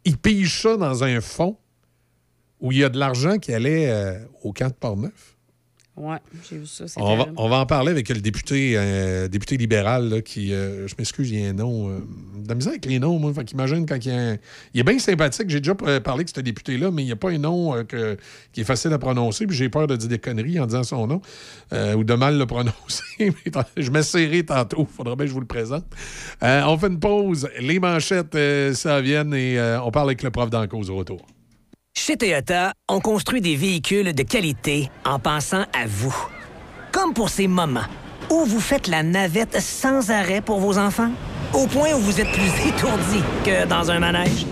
ils 0.04 0.18
pigent 0.18 0.62
ça 0.62 0.76
dans 0.76 1.04
un 1.04 1.20
fonds 1.20 1.56
où 2.60 2.72
il 2.72 2.78
y 2.78 2.84
a 2.84 2.88
de 2.88 2.98
l'argent 2.98 3.38
qui 3.38 3.52
allait 3.52 3.90
euh, 3.90 4.18
au 4.42 4.52
camp 4.52 4.68
de 4.68 4.74
Portneuf? 4.74 5.33
Ouais, 5.96 6.16
j'ai 6.50 6.58
vu 6.58 6.66
ça. 6.66 6.86
On 6.96 7.02
va, 7.16 7.22
terrible. 7.22 7.34
on 7.38 7.48
va 7.48 7.56
en 7.58 7.66
parler 7.66 7.92
avec 7.92 8.08
le 8.08 8.20
député, 8.20 8.72
euh, 8.76 9.28
député 9.28 9.56
libéral 9.56 10.08
là, 10.08 10.20
qui, 10.22 10.52
euh, 10.52 10.88
je 10.88 10.94
m'excuse, 10.98 11.30
il 11.30 11.40
y 11.40 11.46
a 11.46 11.50
un 11.50 11.52
nom. 11.52 11.88
euh, 11.88 11.98
de 12.42 12.48
la 12.48 12.56
misère 12.56 12.72
avec 12.72 12.84
les 12.86 12.98
noms, 12.98 13.18
moi. 13.20 13.32
Fait 13.32 13.44
qu'imagine 13.44 13.86
quand 13.86 13.96
il 14.04 14.08
y 14.08 14.14
a 14.14 14.18
un- 14.32 14.36
Il 14.74 14.80
est 14.80 14.82
bien 14.82 14.98
sympathique. 14.98 15.48
J'ai 15.48 15.60
déjà 15.60 15.74
euh, 15.86 16.00
parlé 16.00 16.24
de 16.24 16.30
ce 16.34 16.40
député-là, 16.40 16.90
mais 16.90 17.02
il 17.02 17.06
n'y 17.06 17.12
a 17.12 17.16
pas 17.16 17.30
un 17.30 17.38
nom 17.38 17.84
que- 17.84 18.16
qui 18.52 18.62
est 18.62 18.64
facile 18.64 18.92
à 18.92 18.98
prononcer. 18.98 19.46
Puis 19.46 19.56
j'ai 19.56 19.68
peur 19.68 19.86
de 19.86 19.94
dire 19.96 20.08
des 20.08 20.18
conneries 20.18 20.58
en 20.58 20.66
disant 20.66 20.82
son 20.82 21.06
nom 21.06 21.20
ou 21.96 22.02
de 22.04 22.14
mal 22.14 22.38
le 22.38 22.46
prononcer. 22.46 23.04
Je 23.76 23.90
m'essayerai 23.90 24.44
tantôt. 24.44 24.86
Faudra 24.90 25.14
bien 25.14 25.24
que 25.26 25.28
je 25.28 25.34
vous 25.34 25.40
le 25.40 25.46
présente. 25.46 25.84
On 26.42 26.76
fait 26.76 26.88
une 26.88 26.98
pause. 26.98 27.48
Les 27.60 27.78
manchettes, 27.78 28.36
ça 28.74 29.00
vienne 29.00 29.32
et 29.32 29.58
on 29.82 29.90
parle 29.92 30.08
avec 30.08 30.22
le 30.24 30.30
prof 30.30 30.50
d'en 30.50 30.66
cause 30.66 30.90
au 30.90 30.96
retour. 30.96 31.24
Chez 32.06 32.18
Toyota, 32.18 32.74
on 32.86 33.00
construit 33.00 33.40
des 33.40 33.56
véhicules 33.56 34.12
de 34.12 34.22
qualité 34.24 34.90
en 35.06 35.18
pensant 35.18 35.62
à 35.72 35.86
vous. 35.86 36.14
Comme 36.92 37.14
pour 37.14 37.30
ces 37.30 37.46
moments 37.46 37.86
où 38.30 38.44
vous 38.44 38.60
faites 38.60 38.88
la 38.88 39.02
navette 39.02 39.58
sans 39.58 40.10
arrêt 40.10 40.42
pour 40.42 40.58
vos 40.58 40.76
enfants, 40.76 41.10
au 41.54 41.66
point 41.66 41.94
où 41.94 41.98
vous 42.00 42.20
êtes 42.20 42.30
plus 42.30 42.42
étourdi 42.68 43.22
que 43.42 43.66
dans 43.66 43.90
un 43.90 44.00
manège. 44.00 44.44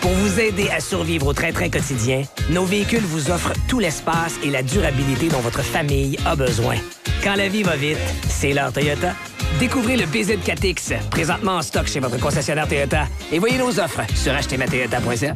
Pour 0.00 0.12
vous 0.12 0.38
aider 0.38 0.68
à 0.68 0.78
survivre 0.78 1.26
au 1.26 1.32
train-train 1.32 1.70
quotidien, 1.70 2.22
nos 2.50 2.66
véhicules 2.66 3.00
vous 3.00 3.32
offrent 3.32 3.54
tout 3.66 3.80
l'espace 3.80 4.36
et 4.44 4.50
la 4.50 4.62
durabilité 4.62 5.28
dont 5.28 5.40
votre 5.40 5.62
famille 5.62 6.16
a 6.24 6.36
besoin. 6.36 6.76
Quand 7.24 7.34
la 7.34 7.48
vie 7.48 7.64
va 7.64 7.74
vite, 7.74 7.98
c'est 8.28 8.52
l'heure 8.52 8.72
Toyota. 8.72 9.14
Découvrez 9.58 9.96
le 9.96 10.04
BZ4X, 10.04 11.08
présentement 11.10 11.56
en 11.56 11.62
stock 11.62 11.88
chez 11.88 11.98
votre 11.98 12.20
concessionnaire 12.20 12.68
Toyota, 12.68 13.06
et 13.32 13.40
voyez 13.40 13.58
nos 13.58 13.80
offres 13.80 14.02
sur 14.14 14.32
achetezmatoyota.ca. 14.32 15.34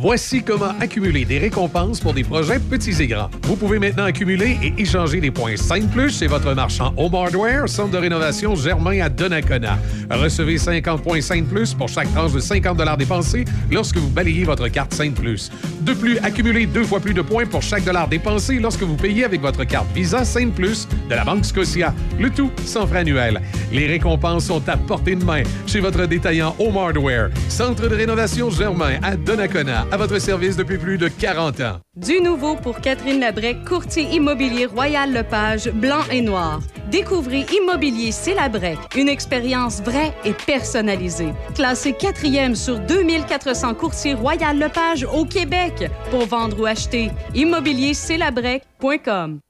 Voici 0.00 0.44
comment 0.44 0.74
accumuler 0.78 1.24
des 1.24 1.38
récompenses 1.38 1.98
pour 1.98 2.14
des 2.14 2.22
projets 2.22 2.60
petits 2.60 3.02
et 3.02 3.08
grands. 3.08 3.30
Vous 3.42 3.56
pouvez 3.56 3.80
maintenant 3.80 4.04
accumuler 4.04 4.56
et 4.62 4.72
échanger 4.80 5.20
des 5.20 5.32
points 5.32 5.56
5 5.56 5.90
plus 5.90 6.16
chez 6.16 6.28
votre 6.28 6.54
marchand 6.54 6.94
Home 6.96 7.16
Hardware, 7.16 7.68
centre 7.68 7.90
de 7.90 7.98
rénovation 7.98 8.54
Germain 8.54 9.00
à 9.00 9.08
Donnacona. 9.08 9.76
Recevez 10.08 10.58
50 10.58 11.02
points 11.02 11.20
5 11.20 11.46
plus 11.46 11.74
pour 11.74 11.88
chaque 11.88 12.12
tranche 12.14 12.32
de 12.32 12.38
50 12.38 12.96
dépensés 12.96 13.44
lorsque 13.72 13.96
vous 13.96 14.08
balayez 14.08 14.44
votre 14.44 14.68
carte 14.68 14.94
5 14.94 15.14
plus. 15.14 15.50
De 15.80 15.94
plus, 15.94 16.18
accumulez 16.18 16.66
deux 16.66 16.84
fois 16.84 17.00
plus 17.00 17.14
de 17.14 17.22
points 17.22 17.46
pour 17.46 17.62
chaque 17.62 17.84
dollar 17.84 18.06
dépensé 18.06 18.60
lorsque 18.60 18.82
vous 18.82 18.96
payez 18.96 19.24
avec 19.24 19.40
votre 19.40 19.64
carte 19.64 19.86
Visa 19.94 20.24
5 20.24 20.52
plus 20.52 20.86
de 21.08 21.14
la 21.14 21.24
Banque 21.24 21.44
Scotia. 21.44 21.92
Le 22.20 22.30
tout 22.30 22.52
sans 22.64 22.86
frais 22.86 22.98
annuels. 22.98 23.40
Les 23.72 23.86
récompenses 23.86 24.44
sont 24.44 24.66
à 24.68 24.76
portée 24.76 25.16
de 25.16 25.24
main 25.24 25.42
chez 25.66 25.80
votre 25.80 26.06
détaillant 26.06 26.54
Home 26.58 26.76
Hardware, 26.76 27.30
centre 27.48 27.88
de 27.88 27.94
rénovation 27.94 28.50
Germain 28.50 28.98
à 29.02 29.16
Donnacona, 29.16 29.77
à 29.90 29.96
votre 29.96 30.18
service 30.18 30.56
depuis 30.56 30.78
plus 30.78 30.98
de 30.98 31.08
40 31.08 31.60
ans. 31.60 31.78
Du 31.96 32.20
nouveau 32.20 32.56
pour 32.56 32.80
Catherine 32.80 33.20
Labrec, 33.20 33.64
courtier 33.64 34.04
immobilier 34.14 34.66
Royal 34.66 35.12
Lepage, 35.12 35.70
blanc 35.70 36.02
et 36.10 36.20
noir. 36.20 36.60
Découvrez 36.90 37.46
Immobilier 37.52 38.12
C'est 38.12 38.34
Labrec, 38.34 38.78
une 38.96 39.08
expérience 39.08 39.82
vraie 39.82 40.14
et 40.24 40.32
personnalisée. 40.32 41.32
Classé 41.54 41.92
quatrième 41.92 42.54
sur 42.54 42.78
2400 42.78 43.74
courtiers 43.74 44.14
Royal 44.14 44.56
Lepage 44.58 45.04
au 45.04 45.24
Québec. 45.24 45.90
Pour 46.10 46.26
vendre 46.26 46.60
ou 46.60 46.66
acheter, 46.66 47.10
immobiliercelabrec.com. 47.34 49.40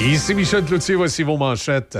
Ici 0.00 0.32
Michel 0.32 0.64
Cloutier, 0.64 0.94
voici 0.94 1.24
vos 1.24 1.36
manchettes. 1.36 1.98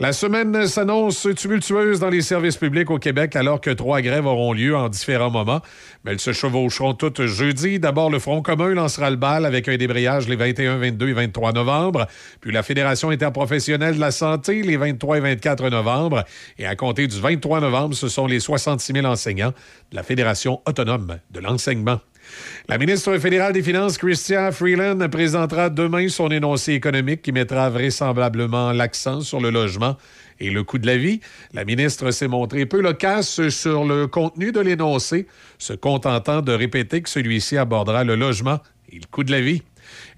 La 0.00 0.12
semaine 0.12 0.66
s'annonce 0.66 1.28
tumultueuse 1.36 2.00
dans 2.00 2.08
les 2.08 2.20
services 2.20 2.56
publics 2.56 2.90
au 2.90 2.98
Québec 2.98 3.36
alors 3.36 3.60
que 3.60 3.70
trois 3.70 4.00
grèves 4.00 4.26
auront 4.26 4.52
lieu 4.52 4.76
en 4.76 4.88
différents 4.88 5.30
moments. 5.30 5.60
Mais 6.04 6.10
elles 6.10 6.20
se 6.20 6.32
chevaucheront 6.32 6.94
toutes 6.94 7.26
jeudi. 7.26 7.78
D'abord, 7.78 8.10
le 8.10 8.18
Front 8.18 8.42
commun 8.42 8.74
lancera 8.74 9.08
le 9.10 9.16
bal 9.16 9.46
avec 9.46 9.68
un 9.68 9.76
débrayage 9.76 10.26
les 10.26 10.34
21, 10.34 10.78
22 10.78 11.10
et 11.10 11.12
23 11.12 11.52
novembre. 11.52 12.08
Puis 12.40 12.50
la 12.50 12.64
Fédération 12.64 13.10
interprofessionnelle 13.10 13.94
de 13.94 14.00
la 14.00 14.10
santé 14.10 14.62
les 14.62 14.76
23 14.76 15.18
et 15.18 15.20
24 15.20 15.70
novembre. 15.70 16.24
Et 16.58 16.66
à 16.66 16.74
compter 16.74 17.06
du 17.06 17.20
23 17.20 17.60
novembre, 17.60 17.94
ce 17.94 18.08
sont 18.08 18.26
les 18.26 18.40
66 18.40 18.94
000 18.94 19.06
enseignants 19.06 19.52
de 19.92 19.96
la 19.96 20.02
Fédération 20.02 20.60
autonome 20.66 21.18
de 21.30 21.38
l'enseignement. 21.38 22.00
La 22.68 22.78
ministre 22.78 23.16
fédérale 23.18 23.52
des 23.52 23.62
Finances, 23.62 23.98
Chrystia 23.98 24.50
Freeland, 24.50 25.08
présentera 25.10 25.70
demain 25.70 26.08
son 26.08 26.30
énoncé 26.30 26.72
économique 26.72 27.22
qui 27.22 27.32
mettra 27.32 27.68
vraisemblablement 27.70 28.72
l'accent 28.72 29.20
sur 29.20 29.40
le 29.40 29.50
logement 29.50 29.96
et 30.40 30.50
le 30.50 30.64
coût 30.64 30.78
de 30.78 30.86
la 30.86 30.96
vie. 30.96 31.20
La 31.52 31.64
ministre 31.64 32.10
s'est 32.10 32.28
montrée 32.28 32.66
peu 32.66 32.80
loquace 32.80 33.48
sur 33.48 33.84
le 33.84 34.06
contenu 34.06 34.52
de 34.52 34.60
l'énoncé, 34.60 35.26
se 35.58 35.72
contentant 35.72 36.42
de 36.42 36.52
répéter 36.52 37.02
que 37.02 37.10
celui-ci 37.10 37.56
abordera 37.56 38.04
le 38.04 38.16
logement 38.16 38.60
et 38.90 38.96
le 38.96 39.06
coût 39.10 39.24
de 39.24 39.30
la 39.30 39.40
vie. 39.40 39.62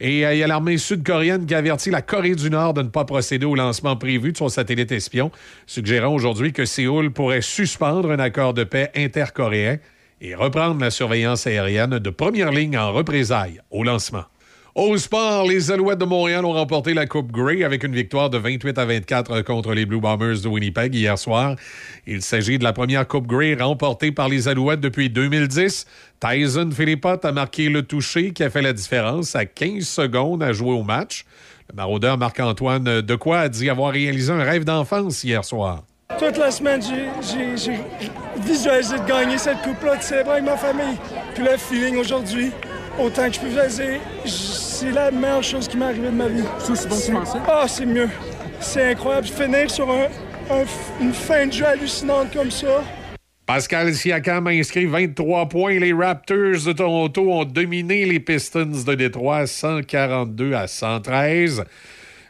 Et 0.01 0.25
euh, 0.25 0.35
il 0.35 0.39
y 0.39 0.43
a 0.43 0.47
l'armée 0.47 0.79
sud-coréenne 0.79 1.47
qui 1.47 1.55
avertit 1.55 1.91
la 1.91 2.03
Corée 2.03 2.35
du 2.35 2.51
Nord 2.51 2.75
de 2.75 2.83
ne 2.83 2.89
pas 2.89 3.05
procéder 3.05 3.47
au 3.47 3.55
lancement 3.55 3.97
prévu 3.97 4.33
de 4.33 4.37
son 4.37 4.49
satellite 4.49 4.93
espion, 4.93 5.31
suggérant 5.67 6.15
aujourd'hui 6.15 6.53
que 6.53 6.65
Séoul 6.65 7.11
pourrait 7.13 7.43
suspendre 7.43 8.11
un 8.11 8.19
accord 8.19 8.55
de 8.55 8.65
paix 8.65 8.91
intercoréen 8.95 9.79
et 10.21 10.35
reprendre 10.35 10.81
la 10.81 10.91
surveillance 10.91 11.47
aérienne 11.47 11.99
de 11.99 12.11
première 12.11 12.51
ligne 12.51 12.79
en 12.79 12.93
représailles 12.93 13.61
au 13.71 13.85
lancement. 13.85 14.25
Au 14.77 14.99
sport, 14.99 15.47
les 15.47 15.71
Alouettes 15.71 16.01
de 16.01 16.05
Montréal 16.05 16.45
ont 16.45 16.53
remporté 16.53 16.93
la 16.93 17.07
Coupe 17.07 17.33
Grey 17.33 17.65
avec 17.65 17.83
une 17.83 17.95
victoire 17.95 18.29
de 18.29 18.37
28 18.37 18.77
à 18.77 18.85
24 18.85 19.41
contre 19.41 19.73
les 19.73 19.87
Blue 19.87 20.01
Bombers 20.01 20.43
de 20.43 20.49
Winnipeg 20.49 20.95
hier 20.95 21.19
soir. 21.19 21.57
Il 22.07 22.21
s'agit 22.21 22.59
de 22.59 22.65
la 22.65 22.75
première 22.75 23.09
Coupe 23.09 23.27
Grey 23.27 23.55
remportée 23.55 24.13
par 24.13 24.29
les 24.29 24.49
Alouettes 24.49 24.81
depuis 24.83 25.09
2010. 25.09 25.87
Tyson 26.21 26.71
Philippot 26.73 27.25
a 27.25 27.33
marqué 27.33 27.71
le 27.71 27.85
toucher 27.85 28.35
qui 28.35 28.43
a 28.43 28.51
fait 28.51 28.61
la 28.61 28.75
différence 28.75 29.35
à 29.35 29.47
15 29.47 29.89
secondes 29.89 30.43
à 30.43 30.53
jouer 30.53 30.73
au 30.73 30.83
match. 30.83 31.25
Le 31.71 31.77
maraudeur 31.77 32.19
Marc-Antoine 32.19 33.01
Decoy 33.01 33.39
a 33.39 33.49
dit 33.49 33.71
avoir 33.71 33.93
réalisé 33.93 34.31
un 34.31 34.43
rêve 34.43 34.65
d'enfance 34.65 35.25
hier 35.25 35.43
soir. 35.43 35.85
Toute 36.19 36.39
la 36.39 36.51
semaine, 36.51 36.81
j'ai- 36.83 37.79
visualisé 38.41 38.97
de 38.99 39.05
gagner 39.07 39.39
cette 39.39 39.61
coupe-là, 39.63 39.97
de 39.97 40.03
célébrer 40.03 40.33
avec 40.35 40.45
ma 40.45 40.57
famille. 40.57 40.97
Puis 41.35 41.43
le 41.45 41.57
feeling 41.57 41.97
aujourd'hui, 41.99 42.53
autant 42.99 43.27
que 43.29 43.35
je 43.35 43.41
peux 43.41 43.47
visualiser, 43.49 44.01
c'est 44.25 44.93
la 44.93 45.11
meilleure 45.11 45.43
chose 45.43 45.67
qui 45.69 45.77
m'est 45.77 45.87
arrivée 45.87 46.09
de 46.09 46.15
ma 46.15 46.29
vie. 46.29 46.45
C'est 46.59 46.71
aussi 46.73 46.87
bon 46.89 46.97
que 46.97 47.07
tu 47.07 47.13
pensais? 47.13 47.39
Ah, 47.49 47.65
c'est 47.69 47.87
mieux. 47.87 48.09
C'est 48.61 48.93
incroyable. 48.93 49.27
Finir 49.27 49.71
sur 49.71 49.91
un- 49.91 50.07
un 50.51 50.63
f- 50.63 50.69
une 51.01 51.13
fin 51.13 51.47
de 51.47 51.53
jeu 51.53 51.67
hallucinante 51.67 52.33
comme 52.33 52.51
ça. 52.51 52.83
Pascal 53.45 53.93
Siakam 53.95 54.47
a 54.47 54.51
inscrit 54.51 54.87
23 54.87 55.49
points. 55.49 55.79
Les 55.79 55.93
Raptors 55.93 56.65
de 56.67 56.73
Toronto 56.73 57.31
ont 57.33 57.45
dominé 57.45 58.05
les 58.07 58.21
Pistons 58.21 58.65
de 58.87 58.95
Détroit 58.95 59.47
142 59.47 60.55
à 60.55 60.67
113. 60.67 61.65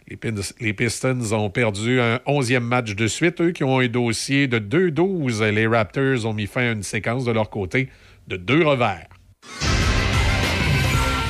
Les, 0.08 0.72
Pistons 0.72 1.32
ont 1.32 1.50
perdu 1.50 2.00
un 2.00 2.20
11e 2.28 2.60
match 2.60 2.94
de 2.94 3.08
suite, 3.08 3.40
eux 3.40 3.50
qui 3.50 3.64
ont 3.64 3.80
un 3.80 3.88
dossier 3.88 4.46
de 4.46 4.58
2-12. 4.60 5.42
Les 5.50 5.66
Raptors 5.66 6.26
ont 6.26 6.32
mis 6.32 6.46
fin 6.46 6.60
à 6.60 6.72
une 6.72 6.84
séquence 6.84 7.24
de 7.24 7.32
leur 7.32 7.50
côté 7.50 7.88
de 8.28 8.36
deux 8.36 8.64
revers. 8.64 9.08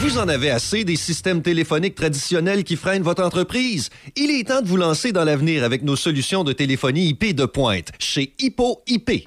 Vous 0.00 0.18
en 0.18 0.28
avez 0.28 0.50
assez 0.50 0.84
des 0.84 0.96
systèmes 0.96 1.40
téléphoniques 1.40 1.94
traditionnels 1.94 2.64
qui 2.64 2.76
freinent 2.76 3.02
votre 3.02 3.24
entreprise? 3.24 3.88
Il 4.14 4.30
est 4.30 4.46
temps 4.46 4.60
de 4.60 4.68
vous 4.68 4.76
lancer 4.76 5.10
dans 5.10 5.24
l'avenir 5.24 5.64
avec 5.64 5.82
nos 5.82 5.96
solutions 5.96 6.44
de 6.44 6.52
téléphonie 6.52 7.08
IP 7.08 7.34
de 7.34 7.46
pointe 7.46 7.92
chez 7.98 8.34
Hippo 8.38 8.82
IP. 8.86 9.26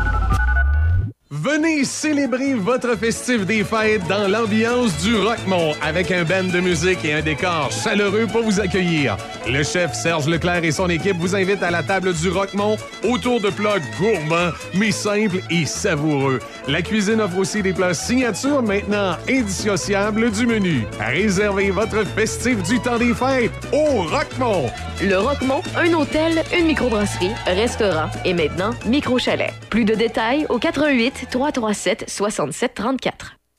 Venez 1.33 1.85
célébrer 1.85 2.55
votre 2.55 2.97
festif 2.97 3.45
des 3.45 3.63
fêtes 3.63 4.05
dans 4.09 4.27
l'ambiance 4.27 4.97
du 5.01 5.15
Rockmont 5.15 5.73
avec 5.81 6.11
un 6.11 6.25
band 6.25 6.43
de 6.43 6.59
musique 6.59 7.05
et 7.05 7.13
un 7.13 7.21
décor 7.21 7.71
chaleureux 7.71 8.27
pour 8.29 8.43
vous 8.43 8.59
accueillir. 8.59 9.15
Le 9.47 9.63
chef 9.63 9.93
Serge 9.93 10.27
Leclerc 10.27 10.65
et 10.65 10.73
son 10.73 10.89
équipe 10.89 11.15
vous 11.15 11.33
invitent 11.33 11.63
à 11.63 11.71
la 11.71 11.83
table 11.83 12.13
du 12.13 12.27
Rockmont 12.27 12.75
autour 13.07 13.39
de 13.39 13.49
plats 13.49 13.79
gourmands 13.97 14.51
mais 14.73 14.91
simples 14.91 15.37
et 15.49 15.65
savoureux. 15.65 16.39
La 16.67 16.81
cuisine 16.81 17.21
offre 17.21 17.37
aussi 17.37 17.61
des 17.61 17.71
plats 17.71 17.93
signature 17.93 18.61
maintenant 18.61 19.15
indissociables 19.29 20.31
du 20.31 20.45
menu. 20.45 20.85
Réservez 20.99 21.71
votre 21.71 22.05
festif 22.07 22.61
du 22.63 22.77
temps 22.81 22.97
des 22.97 23.13
fêtes 23.13 23.53
au 23.71 24.01
Rockmont. 24.01 24.69
Le 25.01 25.17
Roquemont, 25.17 25.61
un 25.77 25.93
hôtel, 25.93 26.43
une 26.55 26.67
microbrasserie, 26.67 27.31
restaurant 27.47 28.09
et 28.25 28.33
maintenant 28.33 28.71
micro-chalet. 28.85 29.53
Plus 29.69 29.85
de 29.85 29.95
détails 29.95 30.45
au 30.49 30.59
88 30.59 31.20
337 31.27 32.05
67 32.07 32.73
34. 32.73 33.40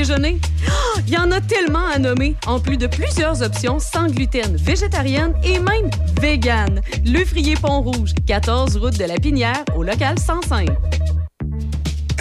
Ah, 0.00 1.00
Il 1.08 1.12
y 1.12 1.18
en 1.18 1.32
a 1.32 1.40
tellement 1.40 1.84
à 1.92 1.98
nommer, 1.98 2.36
en 2.46 2.60
plus 2.60 2.76
de 2.76 2.86
plusieurs 2.86 3.42
options 3.42 3.80
sans 3.80 4.06
gluten, 4.06 4.54
végétarienne 4.54 5.34
et 5.42 5.58
même 5.58 5.90
vegan. 6.20 6.80
Le 7.04 7.24
Frier 7.24 7.56
Pont-Rouge, 7.56 8.12
14 8.24 8.76
route 8.76 8.96
de 8.96 9.04
la 9.04 9.16
Pinière, 9.16 9.64
au 9.74 9.82
local 9.82 10.16
105. 10.16 10.68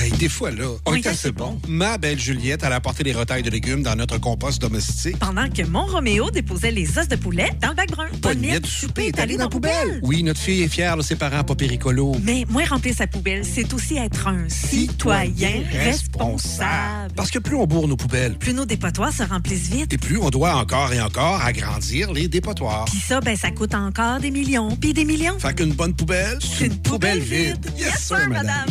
Hey, 0.08 0.14
des 0.20 0.30
fois, 0.30 0.52
là, 0.52 0.64
on 0.86 0.94
assez 0.94 1.34
bon. 1.34 1.60
Ma 1.68 1.98
belle 1.98 2.18
Juliette, 2.18 2.62
elle 2.64 2.72
a 2.72 2.78
apporté 2.78 3.04
les 3.04 3.12
retailles 3.12 3.44
de 3.44 3.50
légumes 3.50 3.84
dans 3.84 3.96
notre 3.96 4.18
compost 4.20 4.62
domestique. 4.62 5.20
Pendant 5.20 5.50
que 5.50 5.64
mon 5.64 5.86
Roméo 5.86 6.32
déposait 6.32 6.72
les 6.72 6.98
os 6.98 7.10
de 7.10 7.18
poulet 7.18 7.50
dans 7.62 7.70
le 7.70 7.74
bac 7.76 7.92
brun. 7.92 8.08
Pognette 8.22 8.64
du 8.64 8.70
souper 8.70 9.08
est 9.08 9.20
allée 9.20 9.36
dans 9.36 9.44
la 9.44 9.50
poubelle. 9.50 10.00
Oui, 10.04 10.24
notre 10.24 10.40
fille 10.40 10.62
est 10.64 10.70
fière 10.70 10.96
de 10.96 11.02
ses 11.02 11.18
parents 11.18 11.44
pas 11.44 11.56
péricolos. 11.56 12.16
Mais 12.24 12.46
moi, 12.48 12.64
remplir 12.64 12.96
sa 12.96 13.06
poubelle, 13.06 13.44
c'est 13.44 13.74
aussi 13.74 13.98
être 13.98 14.30
un 14.30 14.48
citoyen 14.48 15.64
responsable. 15.74 17.14
Parce 17.14 17.30
que 17.30 17.40
plus 17.40 17.58
on 17.58 17.66
bourre 17.66 17.90
nos 17.90 17.98
poubelles, 17.98 18.38
Plus 18.38 18.54
nos 18.54 18.66
dépotoirs 18.66 19.12
se 19.12 19.24
remplissent 19.24 19.70
vite. 19.70 19.92
et 19.92 19.98
plus 19.98 20.18
on 20.20 20.30
doit 20.30 20.56
encore 20.56 20.94
et 20.94 21.02
encore 21.02 21.42
agrandir 21.44 22.14
les 22.14 22.30
dépotoirs. 22.30 22.86
Puis 22.86 23.00
ça, 23.06 23.20
ben, 23.20 23.36
ça 23.36 23.52
coûte 23.52 23.76
encore 23.76 24.22
des 24.22 24.32
millions, 24.32 24.74
puis 24.78 24.94
des 24.94 25.04
millions. 25.04 25.38
Fait 25.38 25.54
qu'une 25.54 25.74
bonne 25.74 25.94
poubelle, 25.94 26.40
c'est 26.40 26.68
une 26.68 26.78
poubelle 26.78 27.20
vide. 27.20 27.70
Yes, 27.78 28.06
sir, 28.08 28.30
madame. 28.30 28.68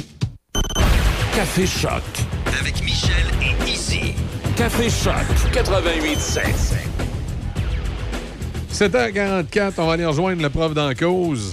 Café 1.36 1.66
Choc. 1.66 2.02
Avec 2.60 2.82
Michel 2.82 3.26
et 3.42 3.70
Izzy. 3.70 4.14
Café 4.56 4.88
Choc 4.88 5.12
88.7. 5.52 6.40
7h44, 8.72 9.72
on 9.78 9.86
va 9.86 9.92
aller 9.92 10.06
rejoindre 10.06 10.42
le 10.42 10.48
prof 10.50 10.72
d'en 10.74 10.94
cause. 10.94 11.52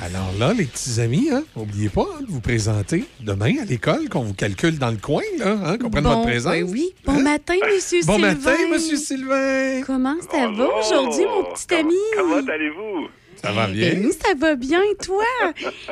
Alors 0.00 0.32
là, 0.38 0.54
les 0.54 0.64
petits 0.64 1.00
amis, 1.00 1.28
hein, 1.32 1.42
n'oubliez 1.56 1.88
pas 1.88 2.06
hein, 2.14 2.22
de 2.22 2.30
vous 2.30 2.40
présenter 2.40 3.04
demain 3.20 3.54
à 3.60 3.64
l'école, 3.64 4.08
qu'on 4.08 4.22
vous 4.22 4.34
calcule 4.34 4.78
dans 4.78 4.90
le 4.92 4.96
coin, 4.96 5.22
là, 5.38 5.56
hein, 5.64 5.76
qu'on 5.76 5.90
prenne 5.90 6.04
Bon, 6.04 6.10
votre 6.10 6.22
présence. 6.22 6.52
ben 6.52 6.68
oui. 6.70 6.94
Bon 7.04 7.20
matin, 7.20 7.54
Monsieur 7.74 8.00
Bon 8.04 8.14
Sylvain. 8.14 8.34
matin, 8.34 8.56
Monsieur 8.72 8.96
Sylvain. 8.96 9.82
Comment 9.84 10.14
ça 10.30 10.46
va 10.56 10.68
aujourd'hui, 10.78 11.24
mon 11.26 11.52
petit 11.52 11.74
ami? 11.74 11.94
Comment 12.16 12.36
allez-vous? 12.48 13.08
Ça 13.42 13.52
va 13.52 13.66
bien? 13.66 13.90
Ben, 13.94 14.02
nous, 14.02 14.12
ça 14.12 14.34
va 14.36 14.54
bien, 14.56 14.80
et 14.82 14.96
toi? 14.96 15.24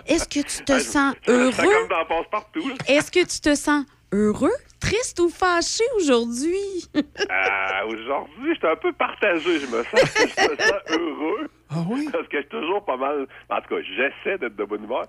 Est-ce 0.06 0.24
que 0.28 0.40
tu 0.46 0.64
te 0.64 0.78
sens 0.80 1.14
heureux? 1.28 1.52
Ça 1.52 1.62
comme 1.62 1.88
dans 1.88 2.04
passe-partout. 2.06 2.68
là. 2.68 2.74
Est-ce 2.88 3.10
que 3.10 3.20
tu 3.24 3.40
te 3.40 3.54
sens 3.54 3.84
heureux, 4.12 4.52
triste 4.80 5.18
ou 5.20 5.28
fâché 5.28 5.84
aujourd'hui? 5.96 6.56
Euh, 6.96 7.02
Aujourd'hui, 7.88 8.52
je 8.54 8.58
suis 8.58 8.66
un 8.66 8.76
peu 8.76 8.92
partagé. 8.92 9.60
Je 9.60 9.66
me 9.66 9.82
sens, 9.84 10.00
je 10.16 10.50
me 10.50 10.56
sens 10.56 10.80
heureux. 10.90 11.48
Ah 11.68 11.84
oui? 11.88 12.08
Parce 12.12 12.26
que 12.28 12.36
je 12.36 12.42
suis 12.42 12.48
toujours 12.48 12.84
pas 12.84 12.96
mal. 12.96 13.26
En 13.50 13.60
tout 13.60 13.74
cas, 13.74 13.82
j'essaie 13.82 14.38
d'être 14.38 14.54
de 14.56 14.64
bonne 14.64 14.84
humeur. 14.84 15.04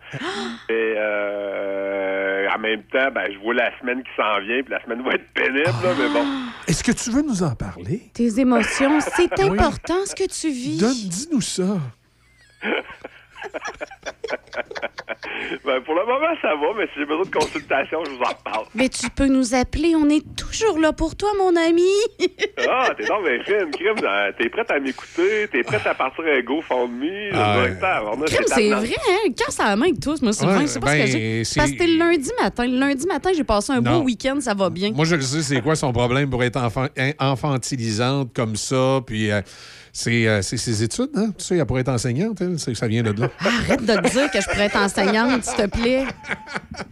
Et 0.70 0.94
euh, 0.98 2.48
en 2.56 2.60
même 2.60 2.84
temps, 2.84 3.12
ben, 3.14 3.32
je 3.32 3.38
vois 3.40 3.54
la 3.54 3.78
semaine 3.80 4.02
qui 4.04 4.10
s'en 4.16 4.40
vient, 4.42 4.62
puis 4.64 4.72
la 4.72 4.84
semaine 4.84 5.02
va 5.04 5.12
être 5.14 5.32
pénible, 5.34 5.64
là, 5.84 5.94
mais 6.00 6.10
bon. 6.10 6.26
Est-ce 6.68 6.84
que 6.84 6.92
tu 6.92 7.12
veux 7.12 7.22
nous 7.22 7.44
en 7.44 7.54
parler? 7.56 8.02
Tes 8.14 8.40
émotions, 8.40 9.00
c'est 9.02 9.32
Oui. 9.44 9.50
important 9.60 10.06
ce 10.06 10.16
que 10.16 10.28
tu 10.28 10.50
vis. 10.50 10.78
Donne, 10.80 10.94
dis-nous 10.94 11.42
ça. 11.42 11.78
Ben, 15.66 15.82
pour 15.86 15.96
le 15.96 16.06
moment, 16.06 16.34
ça 16.42 16.50
va, 16.56 16.68
mais 16.78 16.86
si 16.88 17.00
j'ai 17.00 17.06
besoin 17.06 17.24
de 17.24 17.30
consultation, 17.30 18.00
je 18.06 18.12
vous 18.12 18.22
en 18.22 18.34
parle. 18.44 18.66
Mais 18.76 18.90
tu 18.90 19.10
peux 19.10 19.28
nous 19.28 19.54
appeler, 19.54 19.96
on 19.96 20.10
est 20.10 20.24
toujours 20.36 20.80
là 20.80 20.92
pour 20.94 21.16
toi, 21.16 21.30
mon 21.38 21.56
ami. 21.56 21.88
Ah, 22.68 22.90
t'es 22.98 23.06
donc 23.06 23.24
bien 23.24 23.44
fine, 23.46 23.72
crime. 23.72 23.96
euh, 24.04 24.32
T'es 24.38 24.50
prête 24.50 24.70
à 24.72 24.80
m'écouter, 24.80 25.48
t'es 25.52 25.64
prête 25.64 25.86
à 25.86 25.94
partir 25.94 26.24
à 26.26 26.42
GoFundMe. 26.42 27.32
Ah, 27.34 27.66
Crème, 27.80 28.44
c'est 28.48 28.54
c'est 28.56 28.70
vrai, 28.70 28.96
hein? 29.10 29.32
Quand 29.38 29.52
ça 29.52 29.76
main 29.76 29.84
avec 29.88 30.00
tous, 30.00 30.22
moi, 30.22 30.34
Sylvain, 30.34 30.60
Ouais, 30.60 30.68
c'est 30.68 30.80
pas 30.80 30.88
ce 30.88 30.92
ben, 30.98 31.06
que 31.06 31.12
j'ai. 31.12 31.44
c'est- 31.44 31.60
Parce 31.60 31.72
que 31.72 31.78
c'était 31.78 31.92
le 31.92 31.98
lundi 31.98 32.32
matin. 32.42 32.66
Le 32.68 32.78
lundi 32.80 33.06
matin, 33.08 33.30
j'ai 33.36 33.44
passé 33.44 33.72
un 33.74 33.82
Non. 33.82 34.00
beau 34.00 34.06
week-end, 34.06 34.38
ça 34.42 34.54
va 34.54 34.70
bien. 34.70 34.92
Moi, 34.92 35.06
je 35.06 35.16
le 35.16 35.22
sais, 35.22 35.42
c'est 35.44 35.62
quoi 35.62 35.76
son 35.76 35.92
problème 35.94 36.30
pour 36.30 36.44
être 36.44 36.58
enfant- 36.58 36.88
in- 36.98 37.12
infantilisante 37.20 38.34
comme 38.34 38.56
ça. 38.56 39.00
Puis 39.06 39.32
euh, 39.32 39.42
c'est 40.00 40.28
euh, 40.28 40.42
c'est 40.44 40.58
ses 40.58 40.84
études, 40.84 41.10
hein? 41.16 41.32
Tu 41.38 41.44
sais, 41.44 41.58
elle 41.58 41.66
pourrait 41.66 41.82
être 41.82 41.90
enseignante, 41.90 42.40
elle, 42.42 42.60
ça 42.60 42.88
vient 42.88 43.02
de 43.02 43.20
là. 43.20 43.30
Arrête 43.40 43.82
de 43.82 43.96
te 43.96 44.10
dire 44.12 44.30
que 44.30 44.40
je 44.40 44.48
pourrais 44.48 44.66
être 44.66 44.78
enseignante, 44.78 45.44
s'il 45.44 45.56
te 45.56 45.68
plaît. 45.68 46.06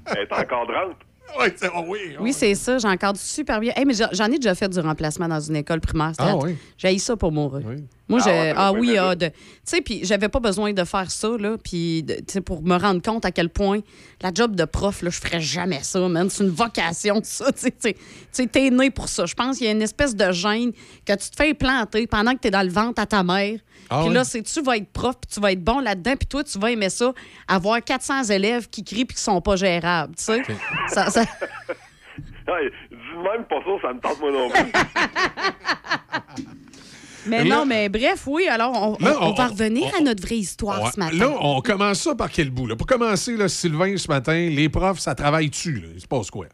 Elle 0.07 0.18
est 0.23 0.34
encadrante. 0.34 0.98
Ouais, 1.40 1.53
c'est- 1.56 1.69
oh 1.76 1.84
oui, 1.88 1.99
Oui, 2.19 2.34
c'est 2.34 2.56
ça, 2.56 2.77
j'encadre 2.80 3.19
super 3.19 3.60
bien. 3.60 3.73
Hey, 3.76 3.86
mais 3.86 3.94
j'en- 3.94 4.26
ai 4.32 4.38
déjà 4.38 4.56
fait 4.56 4.69
du 4.69 4.80
remplacement 4.80 5.27
dans 5.27 5.40
une 5.40 5.57
école 5.57 5.82
primaire. 5.82 6.14
Ah 6.18 6.36
oui? 6.38 6.56
J'ai 6.77 6.98
ça 6.98 7.15
pour 7.15 7.32
mourir. 7.32 7.64
Moi, 8.07 8.19
Ah 8.22 8.26
je- 8.26 8.30
ouais, 8.30 8.53
ah 8.56 8.72
oui, 8.72 8.91
bien 8.91 9.10
ah, 9.10 9.15
de- 9.15 9.27
tu 9.30 9.34
sais, 9.64 9.82
puis 9.82 10.02
j'avais 10.03 10.30
pas 10.30 10.40
besoin 10.40 10.73
de 10.73 10.84
faire 10.84 11.10
ça, 11.10 11.30
là, 11.40 11.57
puis 11.57 12.03
de- 12.03 12.14
tu 12.15 12.23
sais, 12.27 12.41
pour 12.41 12.61
me 12.61 12.77
rendre 12.77 13.02
compte 13.02 13.26
à 13.26 13.32
quel 13.32 13.49
point 13.49 13.80
la 14.22 14.30
job 14.34 14.56
de 14.56 14.64
prof, 14.65 15.02
là, 15.02 15.10
je 15.10 15.19
ferais 15.19 15.41
jamais 15.41 15.80
ça, 15.82 16.07
man. 16.07 16.30
C'est 16.30 16.44
une 16.44 16.52
vocation, 16.52 17.19
ça, 17.23 17.52
tu 17.52 17.68
sais, 18.32 18.48
t'es 18.48 18.69
né 18.69 18.91
pour 18.91 19.10
ça. 19.10 19.26
Je 19.26 19.34
pense 19.34 19.57
qu'il 19.57 19.65
y 19.65 19.69
a 19.69 19.73
une 19.73 19.82
espèce 19.82 20.15
de 20.15 20.32
gêne 20.32 20.72
que 21.06 21.14
tu 21.14 21.30
te 21.32 21.36
fais 21.36 21.53
planter 21.56 22.06
pendant 22.06 22.34
que 22.34 22.40
t'es 22.41 22.52
dans 22.52 22.61
le 22.61 22.69
ventre 22.72 23.02
à 23.02 23.07
ta 23.07 23.23
mère. 23.23 23.60
Ah 23.90 24.03
puis 24.06 24.14
là, 24.14 24.23
c'est 24.23 24.44
tu 24.44 24.61
vas 24.61 24.77
être 24.77 24.91
prof, 24.91 25.15
puis 25.19 25.32
tu 25.34 25.40
vas 25.40 25.52
être 25.52 25.64
bon 25.64 25.80
là-dedans, 25.80 26.15
puis 26.15 26.27
toi, 26.27 26.44
tu 26.44 26.60
vas 26.60 26.72
aimer 26.72 26.90
ça, 26.90 27.11
avoir 27.48 27.84
400 27.84 28.23
élèves 28.26 28.68
qui 28.69 28.84
crient 28.84 29.06
puis 29.06 29.15
qui 29.15 29.23
sont 29.23 29.41
pas 29.41 29.56
gérables, 29.56 30.15
tu 30.15 30.23
sais. 30.26 30.44
Ça- 30.90 31.10
ça- 31.10 31.26
Ouais, 32.48 32.72
dis 32.91 33.18
même 33.18 33.44
pas 33.45 33.56
ça, 33.65 33.72
ça 33.82 33.91
me 33.94 33.99
tente 33.99 34.19
moi 34.19 34.32
non 34.32 34.49
plus. 34.52 34.61
Mais 37.27 37.43
Là- 37.43 37.56
non, 37.56 37.65
mais 37.65 37.89
bref, 37.89 38.23
oui, 38.27 38.47
alors 38.47 38.72
on, 38.99 39.03
Là, 39.03 39.18
on- 39.19 39.26
on 39.26 39.30
on- 39.30 39.34
va 39.34 39.47
revenir 39.47 39.85
on- 39.93 39.97
à 39.97 40.02
notre 40.02 40.22
vraie 40.26 40.38
histoire 40.38 40.84
Ouais. 40.84 40.89
ce 40.93 40.99
matin. 40.99 41.18
Là, 41.18 41.30
on 41.41 41.61
commence 41.61 42.02
ça 42.02 42.15
par 42.15 42.30
quel 42.30 42.49
bout? 42.52 42.68
Là? 42.68 42.76
Pour 42.76 42.88
commencer, 42.88 43.35
là, 43.38 43.47
Sylvain, 43.47 43.95
ce 43.97 44.07
matin, 44.07 44.34
les 44.49 44.69
profs, 44.69 44.99
ça 44.99 45.15
travaille 45.15 45.49
dessus. 45.49 45.80
Là? 45.81 45.88
Il 45.95 46.02
se 46.02 46.07
passe 46.07 46.30
quoi? 46.31 46.45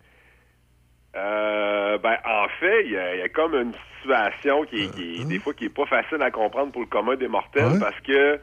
Euh, 1.16 1.98
ben, 1.98 2.16
en 2.26 2.48
fait, 2.60 2.86
il 2.86 2.92
y, 2.92 2.98
a- 2.98 3.16
il 3.16 3.20
y 3.20 3.24
a 3.24 3.30
comme 3.30 3.54
une 3.54 3.74
situation 4.02 4.64
qui 4.64 4.84
est, 4.86 4.96
qui 4.96 5.22
est- 5.22 5.26
des 5.26 5.40
fois 5.40 5.54
qui 5.54 5.66
est 5.66 5.70
pas 5.70 5.86
facile 5.86 6.22
à 6.22 6.32
comprendre 6.32 6.72
pour 6.72 6.82
le 6.82 6.88
commun 6.88 7.16
des 7.16 7.28
mortels 7.28 7.66
Ouais? 7.74 7.80
parce 7.80 8.00
que 8.02 8.40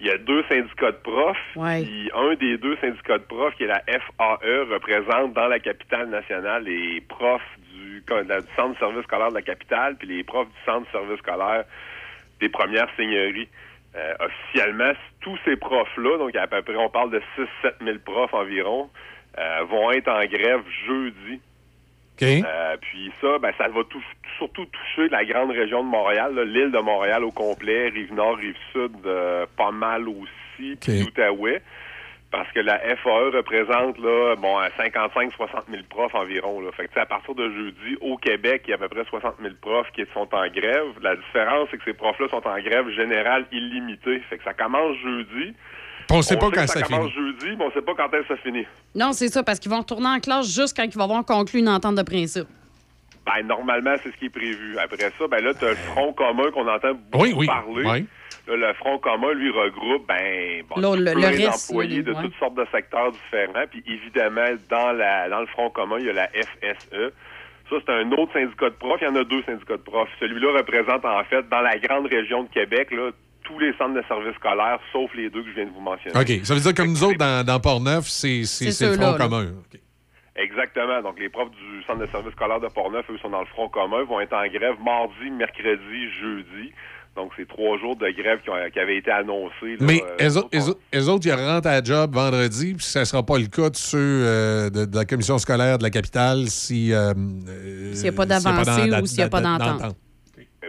il 0.00 0.06
y 0.06 0.10
a 0.10 0.18
deux 0.18 0.44
syndicats 0.48 0.92
de 0.92 0.96
profs. 0.96 1.36
Ouais. 1.56 1.82
Puis 1.82 2.10
un 2.14 2.34
des 2.34 2.58
deux 2.58 2.76
syndicats 2.76 3.18
de 3.18 3.24
profs, 3.24 3.54
qui 3.56 3.64
est 3.64 3.68
la 3.68 3.82
FAE, 3.86 4.64
représente 4.70 5.32
dans 5.32 5.48
la 5.48 5.58
capitale 5.58 6.08
nationale 6.08 6.64
les 6.64 7.00
profs 7.00 7.40
du, 7.72 8.00
du 8.00 8.54
centre 8.56 8.74
de 8.74 8.78
service 8.78 9.04
scolaire 9.04 9.30
de 9.30 9.34
la 9.34 9.42
capitale, 9.42 9.96
puis 9.96 10.08
les 10.08 10.24
profs 10.24 10.48
du 10.48 10.64
centre 10.64 10.86
de 10.86 10.92
service 10.92 11.18
scolaire 11.18 11.64
des 12.40 12.48
premières 12.48 12.88
seigneuries. 12.96 13.48
Euh, 13.96 14.14
officiellement, 14.20 14.92
tous 15.22 15.38
ces 15.46 15.56
profs-là, 15.56 16.18
donc 16.18 16.36
à 16.36 16.46
peu 16.46 16.60
près, 16.60 16.76
on 16.76 16.90
parle 16.90 17.10
de 17.10 17.22
6-7 17.64 17.82
000 17.82 17.98
profs 18.04 18.34
environ, 18.34 18.90
euh, 19.38 19.64
vont 19.70 19.90
être 19.90 20.08
en 20.08 20.24
grève 20.26 20.62
jeudi. 20.86 21.40
Euh, 22.46 22.76
puis 22.80 23.12
ça, 23.20 23.38
ben, 23.38 23.52
ça 23.58 23.68
va 23.68 23.82
tout- 23.84 24.02
surtout 24.38 24.64
toucher 24.66 25.08
la 25.08 25.24
grande 25.24 25.50
région 25.50 25.82
de 25.84 25.88
Montréal, 25.88 26.38
l'île 26.46 26.70
de 26.70 26.78
Montréal 26.78 27.24
au 27.24 27.30
complet, 27.32 27.88
Rive-Nord, 27.88 28.36
Rive-Sud, 28.36 28.92
euh, 29.06 29.46
pas 29.56 29.70
mal 29.70 30.08
aussi, 30.08 30.76
puis 30.76 30.76
l'Outaouais. 31.04 31.62
Parce 32.32 32.50
que 32.52 32.58
la 32.60 32.78
FAE 32.80 33.30
représente 33.30 33.98
là, 33.98 34.34
bon, 34.36 34.58
55-60 34.76 35.70
000 35.70 35.82
profs 35.88 36.14
environ. 36.14 36.60
Là. 36.60 36.72
Fait 36.72 36.84
que, 36.84 36.88
tu 36.88 36.94
sais, 36.94 37.00
à 37.00 37.06
partir 37.06 37.34
de 37.34 37.48
jeudi, 37.50 37.96
au 38.00 38.16
Québec, 38.16 38.62
il 38.66 38.70
y 38.70 38.72
a 38.72 38.76
à 38.76 38.78
peu 38.78 38.88
près 38.88 39.04
60 39.04 39.36
000 39.40 39.54
profs 39.60 39.90
qui 39.92 40.04
sont 40.12 40.28
en 40.34 40.46
grève. 40.48 40.86
La 41.02 41.14
différence, 41.16 41.68
c'est 41.70 41.78
que 41.78 41.84
ces 41.84 41.94
profs-là 41.94 42.28
sont 42.28 42.46
en 42.46 42.58
grève 42.58 42.88
générale 42.90 43.46
illimitée. 43.52 44.18
Fait 44.28 44.38
que 44.38 44.44
ça 44.44 44.54
commence 44.54 44.96
jeudi. 44.98 45.54
On 46.10 46.22
sait 46.22 46.36
pas 46.36 46.46
sait 46.50 46.52
quand 46.56 46.66
ça 46.66 46.82
commence 46.82 47.12
jeudi, 47.12 47.56
mais 47.58 47.64
on 47.64 47.70
sait 47.72 47.82
pas 47.82 47.94
quand 47.96 48.12
est-ce 48.14 48.28
que 48.28 48.36
ça 48.36 48.42
finit. 48.42 48.66
Non, 48.94 49.12
c'est 49.12 49.28
ça, 49.28 49.42
parce 49.42 49.58
qu'ils 49.58 49.70
vont 49.70 49.78
retourner 49.80 50.08
en 50.08 50.20
classe 50.20 50.52
juste 50.54 50.76
quand 50.76 50.84
ils 50.84 50.94
vont 50.96 51.04
avoir 51.04 51.24
conclu 51.24 51.60
une 51.60 51.68
entente 51.68 51.96
de 51.96 52.02
principe. 52.02 52.46
Ben, 53.26 53.44
normalement, 53.46 53.96
c'est 54.02 54.12
ce 54.12 54.16
qui 54.16 54.26
est 54.26 54.30
prévu. 54.30 54.78
Après 54.78 55.10
ça, 55.18 55.26
ben 55.28 55.42
là, 55.42 55.52
tu 55.52 55.64
as 55.64 55.70
le 55.70 55.74
Front 55.76 56.12
commun 56.12 56.50
qu'on 56.52 56.68
entend 56.68 56.92
beaucoup 57.10 57.24
Oui, 57.24 57.34
oui, 57.36 57.46
parler. 57.46 57.84
oui. 57.84 58.06
Là, 58.46 58.68
le 58.68 58.74
Front 58.74 58.98
commun, 58.98 59.32
lui, 59.32 59.50
regroupe 59.50 60.06
ben, 60.06 60.62
bon, 60.70 60.80
Là, 60.80 60.94
le- 60.96 61.18
plein 61.18 61.30
le 61.32 61.36
reste, 61.46 61.68
d'employés 61.68 62.02
de 62.04 62.12
ouais. 62.12 62.22
toutes 62.22 62.36
sortes 62.38 62.54
de 62.54 62.64
secteurs 62.70 63.10
différents. 63.10 63.64
Puis 63.68 63.82
évidemment, 63.88 64.46
dans, 64.70 64.92
la, 64.92 65.28
dans 65.28 65.40
le 65.40 65.46
Front 65.46 65.70
commun, 65.70 65.96
il 65.98 66.06
y 66.06 66.10
a 66.10 66.12
la 66.12 66.28
FSE. 66.28 67.12
Ça, 67.68 67.76
c'est 67.84 67.92
un 67.92 68.12
autre 68.12 68.32
syndicat 68.32 68.70
de 68.70 68.74
profs. 68.76 69.00
Il 69.00 69.06
y 69.06 69.08
en 69.08 69.16
a 69.16 69.24
deux 69.24 69.42
syndicats 69.42 69.76
de 69.76 69.82
profs. 69.82 70.08
Celui-là 70.20 70.58
représente, 70.58 71.04
en 71.04 71.24
fait, 71.24 71.48
dans 71.48 71.62
la 71.62 71.76
grande 71.78 72.06
région 72.06 72.44
de 72.44 72.48
Québec, 72.50 72.92
là, 72.92 73.10
tous 73.46 73.58
les 73.58 73.72
centres 73.78 73.94
de 73.94 74.02
services 74.08 74.34
scolaires, 74.36 74.78
sauf 74.92 75.10
les 75.14 75.30
deux 75.30 75.42
que 75.42 75.48
je 75.50 75.54
viens 75.54 75.66
de 75.66 75.70
vous 75.70 75.80
mentionner. 75.80 76.18
OK. 76.18 76.44
Ça 76.44 76.54
veut 76.54 76.60
dire 76.60 76.74
que 76.74 76.82
nous 76.82 77.02
autres, 77.04 77.18
dans, 77.18 77.44
dans 77.46 77.60
Port-Neuf, 77.60 78.06
c'est 78.08 78.44
c'est- 78.44 78.70
c'est 78.72 78.86
le 78.88 78.94
Front 78.94 79.12
là. 79.12 79.18
commun. 79.18 79.46
Exactement. 80.36 81.00
Donc, 81.02 81.18
les 81.18 81.28
profs 81.30 81.50
du 81.50 81.82
centre 81.86 82.00
de 82.00 82.06
services 82.12 82.32
scolaires 82.32 82.60
de 82.60 82.68
Portneuf, 82.68 83.06
eux, 83.10 83.16
sont 83.22 83.30
dans 83.30 83.40
le 83.40 83.46
front 83.46 83.68
commun, 83.70 84.04
vont 84.04 84.20
être 84.20 84.34
en 84.34 84.46
grève 84.48 84.76
mardi, 84.84 85.30
mercredi, 85.30 86.10
jeudi. 86.20 86.72
Donc, 87.16 87.32
c'est 87.38 87.48
trois 87.48 87.78
jours 87.78 87.96
de 87.96 88.06
grève 88.10 88.40
qui, 88.42 88.50
ont- 88.50 88.70
qui 88.70 88.78
avaient 88.78 88.98
été 88.98 89.10
annoncés. 89.10 89.76
là, 89.80 89.86
Mais 89.86 90.02
euh, 90.20 90.28
eux 90.28 90.36
autres, 90.36 90.50
eux 90.94 91.08
autres- 91.08 91.26
ils 91.26 91.32
rentrent 91.32 91.68
à 91.68 91.82
job 91.82 92.12
vendredi, 92.14 92.74
puis 92.74 92.84
ça 92.84 93.00
ne 93.00 93.04
sera 93.06 93.22
pas 93.24 93.38
le 93.38 93.46
cas 93.46 93.70
de 93.70 93.76
ceux 93.76 93.96
euh, 93.98 94.68
de, 94.68 94.84
de 94.84 94.94
la 94.94 95.06
commission 95.06 95.38
scolaire 95.38 95.78
de 95.78 95.82
la 95.84 95.88
capitale 95.90 96.48
si. 96.48 96.92
euh, 96.92 97.14
euh, 97.48 97.94
S'il 97.94 98.04
y 98.04 98.08
a 98.08 98.12
pas 98.12 98.24
s'il 98.24 98.32
y 98.32 98.34
a 98.34 98.40
d'avancée 98.64 99.02
ou 99.02 99.06
s'il 99.06 99.18
y 99.20 99.22
a 99.22 99.28
pas 99.30 99.40
d'en- 99.40 99.56
d'entente. 99.56 99.96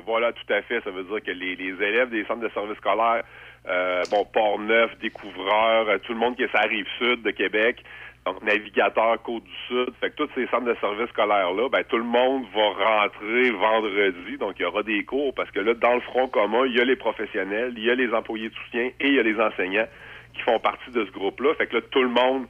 Voilà, 0.08 0.32
tout 0.32 0.54
à 0.54 0.62
fait. 0.62 0.82
Ça 0.86 0.90
veut 0.90 1.04
dire 1.04 1.22
que 1.22 1.32
les, 1.32 1.54
élèves 1.54 2.10
des 2.10 2.24
centres 2.26 2.40
de 2.40 2.50
services 2.50 2.78
scolaires, 2.78 3.24
euh, 3.68 4.06
bon, 4.10 4.24
Port-Neuf, 4.24 4.98
Découvreurs, 5.00 5.90
euh, 5.90 5.98
tout 5.98 6.14
le 6.14 6.20
monde 6.20 6.38
qui 6.38 6.44
est 6.44 6.48
sur 6.48 6.60
la 6.60 6.66
rive 6.66 6.88
sud 6.98 7.24
de 7.24 7.32
Québec, 7.32 7.84
donc 8.26 8.42
Navigateur, 8.42 9.22
Côte 9.22 9.44
du 9.44 9.56
Sud, 9.68 9.94
fait 10.00 10.12
que 10.12 10.16
tous 10.16 10.30
ces 10.34 10.48
centres 10.48 10.66
de 10.66 10.76
services 10.80 11.10
scolaires-là, 11.10 11.68
ben, 11.70 11.84
tout 11.90 11.98
le 11.98 12.06
monde 12.06 12.46
va 12.56 13.02
rentrer 13.02 13.52
vendredi, 13.52 14.38
donc 14.38 14.54
il 14.58 14.62
y 14.62 14.66
aura 14.66 14.84
des 14.84 15.04
cours, 15.04 15.34
parce 15.34 15.52
que 15.52 15.60
là, 15.60 15.74
dans 15.74 15.96
le 15.96 16.02
front 16.02 16.30
commun, 16.30 16.66
il 16.66 16.78
y 16.78 16.80
a 16.80 16.86
les 16.86 16.96
professionnels, 16.96 17.74
il 17.76 17.84
y 17.84 17.92
a 17.92 17.96
les 17.96 18.14
employés 18.14 18.48
de 18.48 18.56
soutien 18.56 18.92
et 19.02 19.08
il 19.08 19.16
y 19.16 19.20
a 19.20 19.24
les 19.24 19.40
enseignants 19.40 19.88
qui 20.34 20.42
font 20.42 20.60
partie 20.60 20.92
de 20.92 21.04
ce 21.04 21.12
groupe-là. 21.12 21.54
Fait 21.56 21.68
que 21.68 21.76
là, 21.76 21.82
tout 21.92 22.02
le 22.02 22.10
monde 22.10 22.48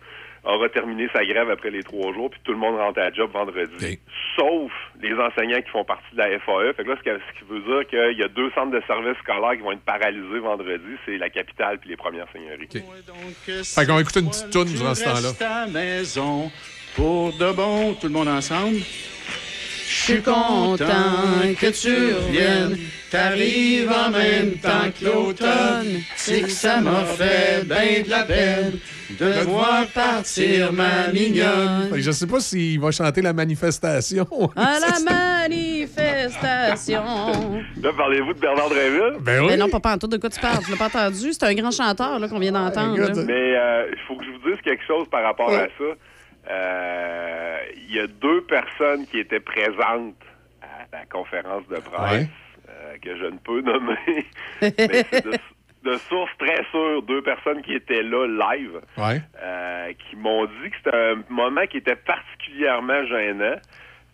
aura 0.55 0.69
terminé 0.69 1.07
sa 1.13 1.23
grève 1.25 1.49
après 1.49 1.69
les 1.71 1.83
trois 1.83 2.13
jours, 2.13 2.29
puis 2.29 2.39
tout 2.43 2.51
le 2.53 2.57
monde 2.57 2.77
rentre 2.77 2.99
à 2.99 3.11
job 3.11 3.31
vendredi. 3.31 3.73
Sauf 4.35 4.71
les 5.01 5.13
enseignants 5.13 5.61
qui 5.61 5.69
font 5.69 5.83
partie 5.83 6.05
de 6.13 6.17
la 6.17 6.39
FAE. 6.39 6.73
Fait 6.75 6.83
que 6.83 6.89
là, 6.89 6.95
ce, 6.97 7.03
que- 7.03 7.19
ce 7.19 7.39
qui 7.39 7.45
veut 7.49 7.59
dire 7.61 7.87
qu'il 7.87 8.17
y 8.19 8.23
a 8.23 8.27
deux 8.27 8.49
centres 8.51 8.71
de 8.71 8.81
services 8.87 9.17
scolaires 9.23 9.53
qui 9.57 9.61
vont 9.61 9.71
être 9.73 9.81
paralysés 9.81 10.39
vendredi, 10.39 10.95
c'est 11.05 11.17
la 11.17 11.29
capitale 11.29 11.79
puis 11.79 11.89
les 11.89 11.97
premières 11.97 12.27
seigneuries. 12.31 12.67
Fait 13.75 13.85
qu'on 13.85 13.95
va 13.95 14.01
écouter 14.01 14.19
une 14.21 14.29
petite 14.29 14.49
toune 14.51 14.67
durant 14.73 14.95
ce 14.95 15.03
temps-là. 15.03 15.21
La 15.21 15.29
pour 16.95 17.31
de 17.37 17.51
bon, 17.51 17.93
tout 17.95 18.07
le 18.07 18.13
monde 18.13 18.27
ensemble. 18.27 18.77
Je 19.88 19.93
suis 20.14 20.22
content 20.22 20.84
que 21.59 21.68
tu 21.72 22.14
reviennes. 22.14 22.77
T'arrives 23.09 23.89
en 23.89 24.09
même 24.11 24.57
temps 24.57 24.91
que 24.99 25.05
l'automne. 25.05 26.01
C'est 26.18 26.41
que 26.41 26.49
ça 26.49 26.81
m'a 26.81 27.05
fait 27.05 27.64
bien 27.65 28.03
de 28.03 28.09
la 28.09 28.23
peine 28.23 28.80
de 29.18 29.43
voir 29.45 29.88
partir 29.93 30.73
ma 30.73 31.07
mignonne. 31.14 31.89
Je 31.95 32.11
sais 32.11 32.27
pas 32.27 32.41
s'il 32.41 32.81
va 32.81 32.91
chanter 32.91 33.22
la 33.22 33.31
manifestation. 33.31 34.27
À 34.57 34.77
la 34.81 34.99
manifestation. 35.47 37.03
Là, 37.81 37.89
parlez-vous 37.95 38.34
de 38.34 38.39
Bernard 38.39 38.68
Dréville? 38.69 39.14
Ben 39.22 39.45
Mais 39.47 39.55
non, 39.55 39.69
pas 39.69 39.80
pantoute. 39.80 40.11
De 40.11 40.18
quoi 40.18 40.30
tu 40.30 40.41
parles? 40.41 40.59
Tu 40.65 40.72
l'as 40.72 40.77
pas 40.77 40.88
entendu? 40.88 41.31
C'est 41.31 41.43
un 41.43 41.53
grand 41.53 41.72
chanteur 41.72 42.19
là, 42.19 42.27
qu'on 42.27 42.39
vient 42.39 42.51
d'entendre. 42.51 42.97
Mais 43.26 43.55
euh, 43.55 43.85
il 43.89 43.99
faut 44.05 44.18
que 44.18 44.26
je 44.26 44.31
vous 44.31 44.49
dise 44.49 44.59
quelque 44.65 44.84
chose 44.85 45.07
par 45.09 45.23
rapport 45.23 45.49
à 45.49 45.68
ça. 45.77 45.85
Euh, 46.49 47.57
Il 47.89 47.95
y 47.95 47.99
a 47.99 48.07
deux 48.07 48.41
personnes 48.43 49.05
qui 49.07 49.19
étaient 49.19 49.39
présentes 49.39 50.15
à 50.61 50.85
la 50.97 51.05
conférence 51.05 51.67
de 51.67 51.77
presse 51.79 52.11
Ouais. 52.23 52.27
euh, 52.69 52.97
que 53.01 53.17
je 53.17 53.25
ne 53.25 53.37
peux 53.37 53.61
nommer. 53.61 54.25
mais 54.61 55.03
c'est 55.09 55.25
de, 55.25 55.31
de 55.83 55.93
sources 56.09 56.31
très 56.37 56.63
sûres, 56.71 57.01
deux 57.03 57.21
personnes 57.21 57.61
qui 57.61 57.73
étaient 57.73 58.03
là 58.03 58.25
live, 58.27 58.81
Ouais. 58.97 59.21
euh, 59.41 59.93
qui 59.93 60.15
m'ont 60.17 60.45
dit 60.45 60.69
que 60.69 60.77
c'était 60.83 60.95
un 60.95 61.23
moment 61.29 61.65
qui 61.67 61.77
était 61.77 61.95
particulièrement 61.95 63.05
gênant. 63.05 63.55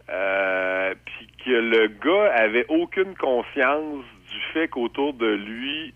Euh, 0.10 0.93
puis 1.05 1.27
que 1.45 1.49
le 1.51 1.88
gars 1.88 2.34
avait 2.35 2.65
aucune 2.68 3.15
conscience 3.15 4.03
du 4.30 4.39
fait 4.53 4.68
qu'autour 4.68 5.14
de 5.14 5.27
lui, 5.27 5.93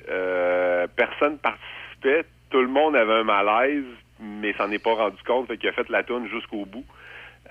personne 0.96 1.38
participait, 1.40 2.24
tout 2.50 2.62
le 2.62 2.68
monde 2.70 2.96
avait 2.96 3.14
un 3.16 3.24
malaise, 3.24 3.84
mais 4.20 4.54
s'en 4.54 4.72
est 4.72 4.80
pas 4.80 4.94
rendu 4.94 5.18
compte, 5.26 5.48
fait 5.48 5.58
qu'il 5.58 5.70
a 5.70 5.74
fait 5.74 5.90
la 5.90 6.04
tourne 6.04 6.28
jusqu'au 6.30 6.66
bout. 6.66 6.86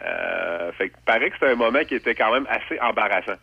Euh, 0.04 0.72
fait 0.72 0.90
que 0.90 0.94
paraît 1.06 1.30
que 1.30 1.36
c'était 1.40 1.52
un 1.52 1.56
moment 1.56 1.78
qui 1.86 1.94
était 1.94 2.14
quand 2.14 2.32
même 2.32 2.46
assez 2.50 2.78
embarrassant. 2.80 3.36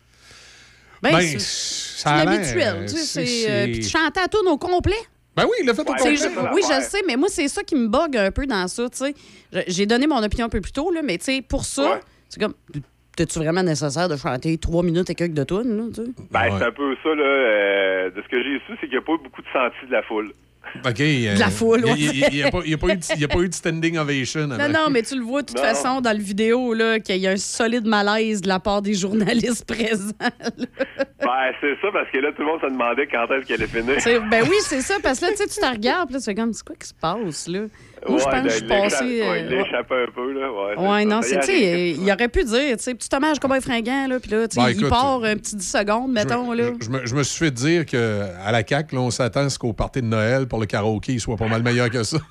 Ben, 1.02 1.10
Ben, 1.12 1.20
c'est 1.38 2.08
euh, 2.08 2.82
tu 2.86 2.96
sais, 2.96 3.50
euh, 3.50 3.64
Puis 3.64 3.80
tu 3.80 3.88
chantais 3.88 4.20
à 4.20 4.28
tourne 4.28 4.48
au 4.48 4.56
complet. 4.58 4.94
Ben 5.36 5.44
oui, 5.44 5.56
il 5.60 5.66
l'a 5.66 5.74
fait 5.74 5.82
au 5.82 5.92
Ouais, 5.92 5.98
C'est 6.16 6.28
complet. 6.34 6.42
ça 6.44 6.50
oui, 6.54 6.62
je 6.62 6.80
sais, 6.82 7.02
mais 7.06 7.16
moi, 7.16 7.28
c'est 7.28 7.48
ça 7.48 7.62
qui 7.64 7.74
me 7.74 7.88
bug 7.88 8.16
un 8.16 8.30
peu 8.30 8.46
dans 8.46 8.68
ça. 8.68 8.88
tu 8.88 8.98
sais. 8.98 9.14
J'ai 9.66 9.84
donné 9.86 10.06
mon 10.06 10.22
opinion 10.22 10.46
un 10.46 10.48
peu 10.48 10.60
plus 10.60 10.72
tôt, 10.72 10.90
là, 10.92 11.02
mais 11.02 11.18
tu 11.18 11.24
sais, 11.24 11.42
pour 11.42 11.64
ça, 11.64 12.00
c'est 12.28 12.40
comme. 12.40 12.54
T'es-tu 13.16 13.38
vraiment 13.38 13.62
nécessaire 13.62 14.08
de 14.08 14.16
chanter 14.16 14.58
trois 14.58 14.82
minutes 14.82 15.08
et 15.08 15.14
quelques 15.14 15.34
de 15.34 15.44
tunes, 15.44 15.76
là, 15.76 15.84
tu 15.94 16.02
sais? 16.04 16.10
Ben, 16.32 16.58
c'est 16.58 16.64
un 16.64 16.72
peu 16.72 16.96
ça, 17.02 17.14
là. 17.14 17.22
euh, 17.22 18.10
de 18.10 18.20
ce 18.22 18.28
que 18.28 18.42
j'ai 18.42 18.58
su, 18.66 18.72
c'est 18.80 18.88
qu'il 18.88 18.90
n'y 18.90 18.96
a 18.96 19.02
pas 19.02 19.12
eu 19.12 19.18
beaucoup 19.22 19.40
de 19.42 19.46
sentis 19.52 19.86
de 19.86 19.92
la 19.92 20.02
foule. 20.02 20.32
OK. 20.84 21.00
euh, 21.00 21.34
De 21.34 21.38
la 21.40 21.50
foule, 21.50 21.84
Il 21.96 22.10
n'y 22.32 22.42
a, 22.42 22.50
pas- 22.50 22.60
il 22.64 22.70
y 22.70 22.74
a 22.74 22.78
pas 22.78 22.88
eu 22.88 22.96
de- 22.96 23.04
il 23.14 23.20
y 23.20 23.24
a 23.24 23.28
pas 23.28 23.38
eu 23.40 23.48
de 23.48 23.54
standing 23.54 23.96
ovation. 23.98 24.46
Non, 24.46 24.68
non, 24.68 24.90
mais 24.90 25.02
tu 25.02 25.14
le 25.16 25.22
vois 25.22 25.42
de 25.42 25.46
toute 25.46 25.56
Non. 25.56 25.62
façon 25.62 26.00
dans 26.00 26.12
le 26.16 26.22
vidéo, 26.22 26.74
là, 26.74 26.98
qu'il 27.00 27.16
y 27.18 27.26
a 27.26 27.30
un 27.32 27.36
solide 27.36 27.86
malaise 27.86 28.40
de 28.40 28.48
la 28.48 28.58
part 28.60 28.82
des 28.82 28.94
journalistes 28.94 29.64
présents. 29.72 30.12
Ben, 30.18 31.52
c'est 31.60 31.74
ça, 31.80 31.88
parce 31.92 32.10
que 32.10 32.18
là, 32.18 32.30
tout 32.32 32.42
le 32.42 32.46
monde 32.46 32.60
se 32.60 32.66
demandait 32.66 33.06
quand 33.06 33.24
est-ce 33.32 33.46
qu'elle 33.46 33.62
allait 33.62 33.66
finir. 33.70 33.94
C'est- 34.00 34.20
ben 34.20 34.44
oui, 34.48 34.56
c'est 34.60 34.80
ça, 34.80 34.94
parce 35.02 35.20
que 35.20 35.26
là, 35.26 35.30
tu 35.32 35.38
sais, 35.38 35.46
tu 35.48 35.60
te 35.60 35.66
regardes, 35.66 36.06
puis 36.08 36.14
là, 36.14 36.20
tu 36.20 36.24
fais 36.26 36.34
comme, 36.34 36.52
c'est 36.52 36.64
quoi 36.66 36.76
qui 36.76 36.88
se 36.88 36.94
passe, 36.94 37.48
là? 37.48 37.60
Moi, 38.08 38.18
je 38.18 38.24
Ouais, 38.24 38.30
pense 38.30 38.42
que 38.42 38.48
je 38.50 38.54
suis 38.56 38.64
il 38.64 38.68
l'échappe- 38.68 38.90
passé. 38.90 39.04
ouais, 39.04 39.22
euh, 39.28 39.38
il 39.38 39.48
l'échappe 39.48 39.92
un 39.92 40.06
peu, 40.14 40.32
là. 40.32 40.52
Ouais, 40.52 40.88
Ouais, 40.88 41.04
non, 41.06 41.20
c'est, 41.22 41.40
tu 41.40 41.46
sais, 41.46 41.90
il 41.90 42.12
aurait 42.12 42.28
pu 42.28 42.44
dire, 42.44 42.76
tu 42.76 42.82
sais, 42.82 42.94
petit 42.94 43.08
hommage 43.14 43.38
comme 43.38 43.52
un 43.52 43.60
fringant, 43.60 44.06
là, 44.08 44.20
puis 44.20 44.30
là, 44.30 44.46
tu 44.46 44.60
sais, 44.60 44.66
Ben, 44.66 44.70
il 44.78 44.88
part 44.88 45.24
un 45.24 45.36
petit 45.36 45.56
10 45.56 45.70
secondes, 45.70 46.12
mettons, 46.12 46.52
là. 46.52 46.64
Je 46.82 46.90
me, 46.90 47.06
je 47.06 47.14
me 47.14 47.22
suis 47.22 47.38
fait 47.46 47.50
dire 47.50 47.86
qu'à 47.86 48.50
la 48.52 48.62
CAQ, 48.66 48.94
là, 48.96 49.00
on 49.00 49.10
s'attend 49.10 49.40
à 49.46 49.48
ce 49.48 49.58
qu'au 49.58 49.72
party 49.72 50.02
de 50.02 50.06
Noël 50.06 50.46
pour 50.46 50.60
le 50.60 50.66
karaoké 50.66 51.12
il 51.12 51.20
soit 51.20 51.36
pas 51.36 51.48
mal 51.48 51.62
meilleur 51.62 51.88
que 51.90 52.02
ça. 52.02 52.18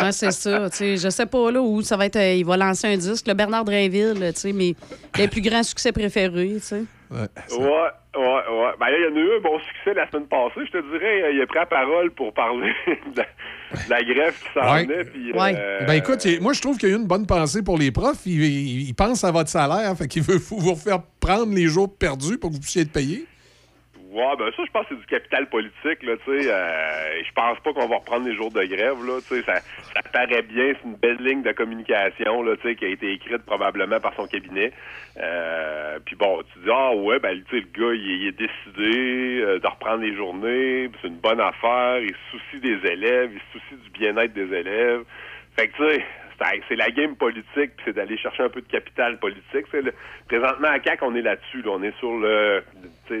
Ouais, 0.00 0.12
c'est 0.12 0.30
ça, 0.30 0.68
tu 0.70 0.76
sais, 0.76 0.96
je 0.98 1.08
sais 1.08 1.24
pas, 1.26 1.50
là, 1.50 1.60
où 1.60 1.80
ça 1.80 1.96
va 1.96 2.04
être, 2.06 2.16
euh, 2.16 2.34
il 2.34 2.44
va 2.44 2.56
lancer 2.58 2.86
un 2.86 2.96
disque, 2.98 3.26
le 3.26 3.32
Bernard 3.34 3.64
Drainville, 3.64 4.14
tu 4.34 4.40
sais, 4.40 4.52
mais 4.52 4.74
les 5.16 5.26
plus 5.28 5.40
grands 5.40 5.62
succès 5.62 5.90
préférés, 5.90 6.56
tu 6.56 6.60
sais. 6.60 6.84
Ouais, 7.10 7.26
ouais, 8.16 8.24
ouais. 8.24 8.72
Ben 8.80 8.86
là, 8.86 8.96
il 8.98 9.04
y 9.04 9.12
en 9.12 9.16
a 9.16 9.20
eu 9.20 9.36
un 9.36 9.40
bon 9.40 9.58
succès 9.60 9.94
la 9.94 10.10
semaine 10.10 10.26
passée. 10.26 10.60
Je 10.66 10.70
te 10.72 10.92
dirais, 10.92 11.22
euh, 11.22 11.32
il 11.32 11.40
a 11.42 11.46
pris 11.46 11.58
la 11.58 11.66
parole 11.66 12.10
pour 12.12 12.32
parler 12.32 12.72
de 12.86 13.18
la, 13.18 13.24
de 13.24 13.90
la 13.90 14.02
grève 14.14 14.34
qui 14.38 14.48
s'en 14.58 14.72
Ouais. 14.74 14.84
venait. 14.84 15.04
Puis, 15.04 15.32
Ouais. 15.32 15.54
euh, 15.56 15.84
Ben 15.86 15.94
écoute, 15.94 16.26
moi 16.40 16.52
je 16.52 16.60
trouve 16.60 16.78
qu'il 16.78 16.88
y 16.88 16.92
a 16.92 16.94
eu 16.96 16.98
une 16.98 17.06
bonne 17.06 17.26
pensée 17.26 17.62
pour 17.62 17.78
les 17.78 17.90
profs. 17.92 18.24
Il, 18.26 18.42
il- 18.42 18.88
il 18.88 18.94
pense 18.94 19.22
à 19.24 19.30
votre 19.30 19.50
salaire, 19.50 19.94
fait 19.96 20.08
qu'il 20.08 20.22
veut 20.22 20.38
vous 20.38 20.58
vous 20.58 20.76
faire 20.76 21.00
prendre 21.20 21.54
les 21.54 21.66
jours 21.66 21.92
perdus 21.96 22.38
pour 22.38 22.50
que 22.50 22.54
vous 22.54 22.60
puissiez 22.60 22.82
être 22.82 22.92
payé. 22.92 23.26
Ben 24.16 24.50
ça, 24.56 24.64
je 24.64 24.70
pense 24.70 24.86
que 24.86 24.94
c'est 24.94 25.00
du 25.00 25.06
capital 25.06 25.46
politique, 25.48 26.02
là, 26.02 26.14
tu 26.24 26.40
sais. 26.40 26.50
Euh, 26.50 27.22
je 27.22 27.32
pense 27.32 27.58
pas 27.60 27.72
qu'on 27.74 27.86
va 27.86 27.96
reprendre 27.96 28.26
les 28.26 28.34
jours 28.34 28.50
de 28.50 28.64
grève, 28.64 29.04
là, 29.04 29.20
tu 29.20 29.34
sais. 29.34 29.42
Ça, 29.42 29.60
ça 29.94 30.02
paraît 30.10 30.40
bien, 30.40 30.72
c'est 30.72 30.88
une 30.88 30.96
belle 30.96 31.18
ligne 31.18 31.42
de 31.42 31.52
communication, 31.52 32.42
là, 32.42 32.56
tu 32.56 32.68
sais, 32.68 32.76
qui 32.76 32.86
a 32.86 32.88
été 32.88 33.12
écrite 33.12 33.44
probablement 33.44 34.00
par 34.00 34.14
son 34.14 34.26
cabinet. 34.26 34.72
Euh, 35.18 35.98
puis 36.06 36.16
bon, 36.16 36.42
tu 36.52 36.60
dis, 36.60 36.70
ah 36.72 36.94
ouais, 36.94 37.18
ben, 37.18 37.42
tu 37.50 37.58
sais, 37.58 37.66
le 37.66 37.78
gars, 37.78 37.94
il, 37.94 38.22
il 38.22 38.26
est 38.28 38.38
décidé 38.38 39.40
euh, 39.42 39.58
de 39.58 39.66
reprendre 39.66 40.02
les 40.02 40.16
journées, 40.16 40.90
c'est 41.02 41.08
une 41.08 41.18
bonne 41.18 41.40
affaire, 41.40 41.98
il 41.98 42.08
se 42.10 42.38
soucie 42.38 42.60
des 42.60 42.88
élèves, 42.90 43.32
il 43.34 43.40
se 43.40 43.58
soucie 43.58 43.82
du 43.82 43.90
bien-être 43.90 44.32
des 44.32 44.50
élèves. 44.56 45.04
Fait 45.56 45.68
que, 45.68 45.76
tu 45.76 45.90
sais, 45.90 46.04
c'est 46.68 46.76
la 46.76 46.90
game 46.90 47.16
politique, 47.16 47.72
puis 47.76 47.84
c'est 47.86 47.92
d'aller 47.94 48.16
chercher 48.18 48.42
un 48.44 48.48
peu 48.48 48.60
de 48.60 48.68
capital 48.68 49.18
politique. 49.18 49.66
Le- 49.72 49.92
présentement, 50.28 50.68
à 50.68 50.78
CAC, 50.78 51.02
on 51.02 51.14
est 51.14 51.22
là-dessus. 51.22 51.62
là. 51.62 51.70
On 51.72 51.82
est 51.82 51.96
sur 51.98 52.16
le... 52.18 52.62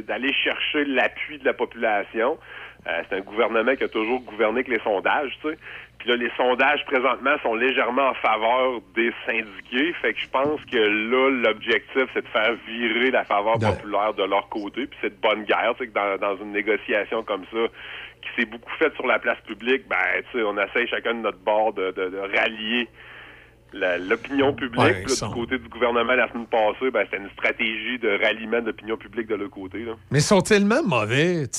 d'aller 0.02 0.32
chercher 0.32 0.84
l'appui 0.84 1.38
de 1.38 1.44
la 1.44 1.54
population. 1.54 2.38
Euh, 2.86 3.02
c'est 3.08 3.16
un 3.16 3.20
gouvernement 3.20 3.74
qui 3.74 3.82
a 3.84 3.88
toujours 3.88 4.20
gouverné 4.20 4.60
avec 4.60 4.68
les 4.68 4.78
sondages, 4.80 5.36
tu 5.42 5.48
sais. 5.48 5.58
Puis 5.98 6.08
là, 6.10 6.16
les 6.16 6.30
sondages, 6.36 6.84
présentement, 6.84 7.34
sont 7.42 7.54
légèrement 7.56 8.10
en 8.10 8.14
faveur 8.14 8.80
des 8.94 9.12
syndiqués. 9.24 9.92
Fait 9.94 10.12
que 10.12 10.20
je 10.20 10.28
pense 10.28 10.60
que 10.70 10.76
là, 10.76 11.30
l'objectif, 11.30 12.04
c'est 12.14 12.22
de 12.22 12.28
faire 12.28 12.54
virer 12.68 13.10
la 13.10 13.24
faveur 13.24 13.58
populaire 13.58 14.14
de 14.14 14.22
leur 14.24 14.48
côté. 14.50 14.86
Puis 14.86 14.98
c'est 15.00 15.10
de 15.10 15.20
bonne 15.20 15.42
guerre, 15.44 15.74
tu 15.78 15.84
sais, 15.84 15.90
que 15.90 15.94
dans, 15.94 16.16
dans 16.18 16.36
une 16.36 16.52
négociation 16.52 17.24
comme 17.24 17.44
ça, 17.50 17.58
qui 18.34 18.42
s'est 18.42 18.46
beaucoup 18.48 18.70
faite 18.78 18.94
sur 18.94 19.06
la 19.06 19.18
place 19.18 19.38
publique, 19.46 19.82
ben, 19.88 19.96
tu 20.30 20.38
sais, 20.38 20.44
on 20.44 20.56
essaye 20.58 20.86
chacun 20.88 21.14
de 21.14 21.20
notre 21.20 21.38
bord 21.38 21.72
de, 21.72 21.92
de- 21.92 22.10
de 22.10 22.18
rallier 22.36 22.88
l'opinion 24.08 24.54
publique. 24.54 24.78
Ouais, 24.80 25.02
là, 25.02 25.08
sont- 25.08 25.28
du 25.28 25.34
côté 25.34 25.58
du 25.58 25.68
gouvernement, 25.68 26.14
la 26.14 26.28
semaine 26.32 26.46
passée, 26.46 26.90
ben, 26.90 27.04
c'était 27.04 27.22
une 27.22 27.28
stratégie 27.30 27.98
de 27.98 28.18
ralliement 28.24 28.62
d'opinion 28.62 28.96
publique 28.96 29.26
de 29.28 29.34
leur 29.34 29.50
côté, 29.50 29.80
là. 29.84 29.92
Mais 30.10 30.20
ils 30.20 30.22
sont 30.22 30.40
tellement 30.40 30.82
mauvais, 30.82 31.46
tu 31.48 31.58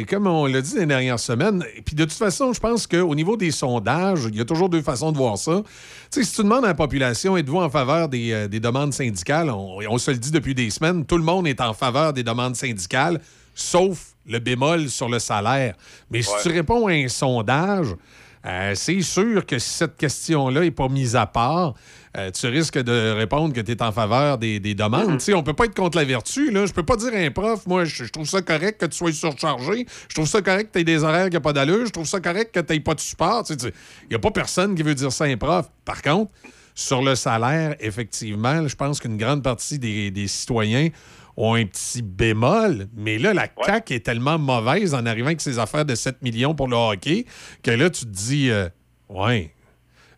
sais, 0.00 0.06
comme 0.10 0.26
on 0.26 0.46
l'a 0.46 0.60
dit 0.60 0.76
les 0.78 0.84
dernières 0.84 1.18
semaines. 1.18 1.64
Et 1.76 1.80
puis 1.80 1.94
de 1.94 2.04
toute 2.04 2.12
façon, 2.12 2.52
je 2.52 2.60
pense 2.60 2.86
qu'au 2.86 3.14
niveau 3.14 3.36
des 3.36 3.50
sondages, 3.50 4.24
il 4.28 4.36
y 4.36 4.40
a 4.40 4.44
toujours 4.44 4.68
deux 4.68 4.82
façons 4.82 5.10
de 5.12 5.16
voir 5.16 5.38
ça. 5.38 5.62
Sais, 6.10 6.22
si 6.22 6.34
tu 6.34 6.42
demandes 6.42 6.64
à 6.64 6.68
la 6.68 6.74
population, 6.74 7.36
êtes-vous 7.36 7.58
en 7.60 7.70
faveur 7.70 8.08
des, 8.08 8.32
euh, 8.32 8.48
des 8.48 8.60
demandes 8.60 8.92
syndicales, 8.92 9.48
on, 9.48 9.78
on 9.88 9.98
se 9.98 10.10
le 10.10 10.18
dit 10.18 10.32
depuis 10.32 10.54
des 10.54 10.68
semaines, 10.70 11.06
tout 11.06 11.16
le 11.16 11.24
monde 11.24 11.46
est 11.46 11.60
en 11.62 11.72
faveur 11.72 12.12
des 12.12 12.24
demandes 12.24 12.56
syndicales, 12.56 13.20
sauf 13.58 14.14
le 14.26 14.38
bémol 14.38 14.88
sur 14.88 15.08
le 15.08 15.18
salaire. 15.18 15.74
Mais 16.10 16.22
si 16.22 16.30
tu 16.42 16.48
réponds 16.48 16.86
à 16.86 16.92
un 16.92 17.08
sondage, 17.08 17.88
euh, 18.46 18.72
c'est 18.74 19.00
sûr 19.02 19.44
que 19.44 19.58
si 19.58 19.68
cette 19.70 19.96
question-là 19.96 20.60
n'est 20.60 20.70
pas 20.70 20.88
mise 20.88 21.16
à 21.16 21.26
part, 21.26 21.74
euh, 22.16 22.30
tu 22.30 22.46
risques 22.46 22.78
de 22.78 23.12
répondre 23.12 23.52
que 23.52 23.60
tu 23.60 23.72
es 23.72 23.82
en 23.82 23.90
faveur 23.90 24.38
des, 24.38 24.60
des 24.60 24.74
demandes. 24.74 25.20
On 25.34 25.42
peut 25.42 25.54
pas 25.54 25.64
être 25.64 25.74
contre 25.74 25.98
la 25.98 26.04
vertu. 26.04 26.50
Là. 26.50 26.66
Je 26.66 26.72
peux 26.72 26.84
pas 26.84 26.96
dire 26.96 27.12
à 27.12 27.18
un 27.18 27.30
prof, 27.30 27.66
moi, 27.66 27.84
je, 27.84 28.04
je 28.04 28.10
trouve 28.10 28.28
ça 28.28 28.40
correct 28.40 28.80
que 28.80 28.86
tu 28.86 28.96
sois 28.96 29.12
surchargé. 29.12 29.86
Je 30.08 30.14
trouve 30.14 30.28
ça 30.28 30.40
correct 30.40 30.68
que 30.68 30.72
tu 30.74 30.80
aies 30.80 30.84
des 30.84 31.02
horaires 31.02 31.28
qui 31.28 31.36
n'ont 31.36 31.42
pas 31.42 31.52
d'allure. 31.52 31.84
Je 31.86 31.92
trouve 31.92 32.06
ça 32.06 32.20
correct 32.20 32.54
que 32.54 32.60
tu 32.60 32.72
n'aies 32.72 32.80
pas 32.80 32.94
de 32.94 33.00
support. 33.00 33.44
Il 33.50 33.72
n'y 34.10 34.16
a 34.16 34.20
pas 34.20 34.30
personne 34.30 34.74
qui 34.74 34.82
veut 34.82 34.94
dire 34.94 35.12
ça 35.12 35.24
à 35.24 35.26
un 35.26 35.36
prof. 35.36 35.66
Par 35.84 36.00
contre, 36.00 36.30
sur 36.74 37.02
le 37.02 37.16
salaire, 37.16 37.74
effectivement, 37.80 38.68
je 38.68 38.76
pense 38.76 39.00
qu'une 39.00 39.16
grande 39.16 39.42
partie 39.42 39.80
des, 39.80 40.12
des 40.12 40.28
citoyens 40.28 40.90
ont 41.40 41.54
un 41.54 41.64
petit 41.66 42.02
bémol, 42.02 42.88
mais 42.96 43.16
là, 43.16 43.32
la 43.32 43.46
CAQ 43.64 43.94
est 43.94 44.00
tellement 44.04 44.38
mauvaise 44.40 44.92
en 44.92 45.06
arrivant 45.06 45.28
avec 45.28 45.40
ses 45.40 45.60
affaires 45.60 45.84
de 45.84 45.94
7 45.94 46.20
millions 46.20 46.52
pour 46.54 46.66
le 46.66 46.74
hockey 46.76 47.26
que 47.62 47.70
là, 47.70 47.88
tu 47.90 48.06
te 48.06 48.10
dis, 48.10 48.50
euh, 48.50 48.68
ouais. 49.08 49.54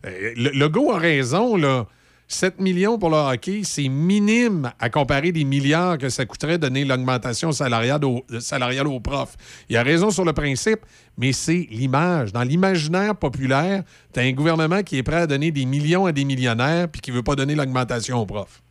Euh, 0.05 0.33
le, 0.35 0.49
Legault 0.49 0.91
a 0.91 0.97
raison, 0.97 1.55
là. 1.55 1.85
7 2.27 2.59
millions 2.61 2.97
pour 2.97 3.09
le 3.09 3.17
hockey, 3.17 3.61
c'est 3.65 3.89
minime 3.89 4.71
à 4.79 4.89
comparer 4.89 5.31
des 5.33 5.43
milliards 5.43 5.97
que 5.97 6.07
ça 6.09 6.25
coûterait 6.25 6.57
donner 6.57 6.85
l'augmentation 6.85 7.51
salariale, 7.51 8.03
au- 8.05 8.23
salariale 8.39 8.87
aux 8.87 9.01
profs. 9.01 9.35
Il 9.69 9.75
a 9.75 9.83
raison 9.83 10.11
sur 10.11 10.23
le 10.23 10.31
principe, 10.33 10.79
mais 11.17 11.33
c'est 11.33 11.67
l'image. 11.69 12.31
Dans 12.31 12.43
l'imaginaire 12.43 13.15
populaire, 13.17 13.83
tu 14.13 14.21
as 14.21 14.23
un 14.23 14.31
gouvernement 14.31 14.81
qui 14.81 14.97
est 14.97 15.03
prêt 15.03 15.17
à 15.17 15.27
donner 15.27 15.51
des 15.51 15.65
millions 15.65 16.05
à 16.05 16.13
des 16.13 16.23
millionnaires 16.23 16.87
puis 16.87 17.01
qui 17.01 17.11
veut 17.11 17.21
pas 17.21 17.35
donner 17.35 17.53
l'augmentation 17.53 18.17
aux 18.19 18.25
profs. 18.25 18.63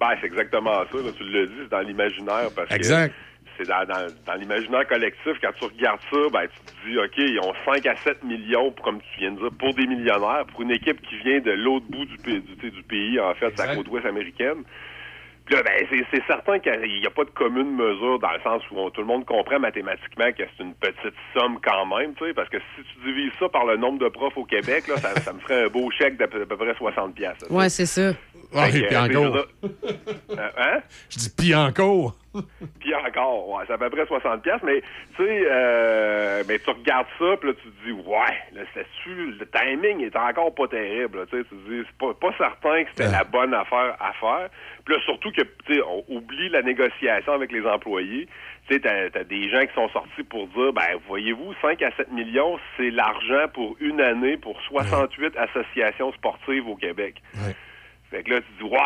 Ben, 0.00 0.16
c'est 0.20 0.26
exactement 0.26 0.82
ça. 0.90 0.96
là. 0.98 1.10
Tu 1.16 1.24
l'as 1.24 1.46
dit, 1.46 1.52
c'est 1.62 1.70
dans 1.70 1.80
l'imaginaire. 1.80 2.50
Parce 2.56 2.70
Exact. 2.72 3.08
que 3.10 3.14
c'est 3.58 3.66
dans, 3.66 3.84
dans, 3.84 4.10
dans 4.26 4.34
l'imaginaire 4.34 4.86
collectif. 4.88 5.32
Quand 5.42 5.52
tu 5.58 5.64
regardes 5.64 6.00
ça, 6.10 6.16
ben, 6.32 6.46
tu 6.48 6.58
te 6.58 6.88
dis, 6.88 6.98
OK, 6.98 7.18
ils 7.18 7.38
ont 7.40 7.52
5 7.66 7.84
à 7.86 7.94
7 8.04 8.24
millions, 8.24 8.72
pour- 8.72 8.84
comme 8.84 9.00
tu 9.02 9.20
viens 9.20 9.32
de 9.32 9.38
dire, 9.38 9.50
pour 9.58 9.74
des 9.74 9.86
millionnaires, 9.86 10.46
pour 10.46 10.62
une 10.62 10.70
équipe 10.70 11.00
qui 11.02 11.16
vient 11.18 11.40
de 11.40 11.50
l'autre 11.52 11.84
bout 11.90 12.06
du, 12.06 12.40
du, 12.40 12.70
du 12.70 12.82
pays, 12.84 13.20
en 13.20 13.34
fait, 13.34 13.50
de 13.50 13.58
la 13.58 13.74
côte 13.76 13.88
ouest 13.88 14.06
américaine. 14.06 14.62
Puis 15.50 15.56
là, 15.58 15.64
ben, 15.64 15.84
c'est, 15.90 16.06
c'est 16.12 16.24
certain 16.28 16.60
qu'il 16.60 17.00
n'y 17.00 17.06
a 17.06 17.10
pas 17.10 17.24
de 17.24 17.30
commune 17.30 17.74
mesure 17.74 18.20
dans 18.20 18.30
le 18.30 18.40
sens 18.44 18.62
où 18.70 18.78
on- 18.78 18.90
tout 18.90 19.00
le 19.00 19.06
monde 19.08 19.24
comprend 19.26 19.58
mathématiquement 19.58 20.30
que 20.30 20.44
c'est 20.56 20.62
une 20.62 20.74
petite 20.74 21.14
somme 21.34 21.58
quand 21.60 21.86
même, 21.86 22.14
tu 22.14 22.24
sais, 22.24 22.32
parce 22.34 22.48
que 22.48 22.58
si 22.76 22.82
tu 22.84 23.04
divises 23.12 23.32
ça 23.40 23.48
par 23.48 23.66
le 23.66 23.76
nombre 23.76 23.98
de 23.98 24.08
profs 24.08 24.36
au 24.36 24.44
Québec, 24.44 24.86
là, 24.86 24.96
ça, 24.98 25.12
ça 25.20 25.32
me 25.32 25.40
ferait 25.40 25.64
un 25.64 25.68
beau 25.68 25.90
chèque 25.90 26.16
d'à 26.18 26.28
peu, 26.28 26.46
près 26.46 26.72
60 26.76 27.16
piastres. 27.16 27.50
Ouais, 27.50 27.68
c'est 27.68 27.86
ça. 27.86 28.12
Ouais, 28.54 28.70
que, 28.70 28.86
puis 28.86 28.94
euh, 28.94 29.00
encore. 29.04 29.36
Euh, 30.30 30.48
hein? 30.56 30.78
Je 31.08 31.18
dis 31.18 31.30
pis 31.36 31.54
encore. 31.54 32.14
Puis 32.80 32.94
encore, 32.94 33.48
ouais, 33.48 33.64
c'est 33.66 33.72
à 33.72 33.78
peu 33.78 33.90
près 33.90 34.06
60 34.06 34.42
pièces, 34.42 34.62
mais 34.62 34.82
tu 35.16 35.24
sais, 35.24 35.46
euh, 35.50 36.44
mais 36.48 36.58
tu 36.58 36.70
regardes 36.70 37.06
ça, 37.18 37.36
puis 37.38 37.50
là 37.50 37.54
tu 37.60 37.68
te 37.68 37.84
dis, 37.84 37.92
ouais, 37.92 38.36
là, 38.52 38.62
c'est 38.74 38.86
le 39.06 39.46
timing 39.46 40.04
est 40.04 40.16
encore 40.16 40.54
pas 40.54 40.68
terrible, 40.68 41.26
tu 41.30 41.38
sais, 41.38 41.44
tu 41.44 41.56
te 41.56 41.70
dis, 41.70 41.82
c'est 41.86 41.98
pas, 41.98 42.14
pas 42.14 42.34
certain 42.38 42.84
que 42.84 42.90
c'était 42.90 43.10
la 43.10 43.24
bonne 43.24 43.54
affaire 43.54 43.96
à 44.00 44.12
faire. 44.12 44.48
Puis 44.84 44.94
là, 44.94 45.00
surtout 45.04 45.30
que, 45.32 45.42
tu 45.42 45.74
sais, 45.74 45.80
on 45.82 46.04
oublie 46.08 46.48
la 46.50 46.62
négociation 46.62 47.32
avec 47.32 47.52
les 47.52 47.66
employés. 47.66 48.28
Tu 48.68 48.74
sais, 48.74 48.80
t'as, 48.80 49.10
t'as 49.10 49.24
des 49.24 49.48
gens 49.48 49.60
qui 49.66 49.74
sont 49.74 49.88
sortis 49.88 50.22
pour 50.22 50.46
dire, 50.48 50.72
ben, 50.72 50.98
voyez-vous, 51.08 51.54
5 51.60 51.82
à 51.82 51.90
7 51.96 52.12
millions, 52.12 52.58
c'est 52.76 52.90
l'argent 52.90 53.48
pour 53.52 53.76
une 53.80 54.00
année 54.00 54.36
pour 54.36 54.60
68 54.62 55.36
associations 55.36 56.12
sportives 56.12 56.68
au 56.68 56.76
Québec. 56.76 57.16
Fait 58.10 58.22
que 58.24 58.30
là, 58.30 58.40
tu 58.40 58.64
dis, 58.64 58.68
ouais. 58.70 58.78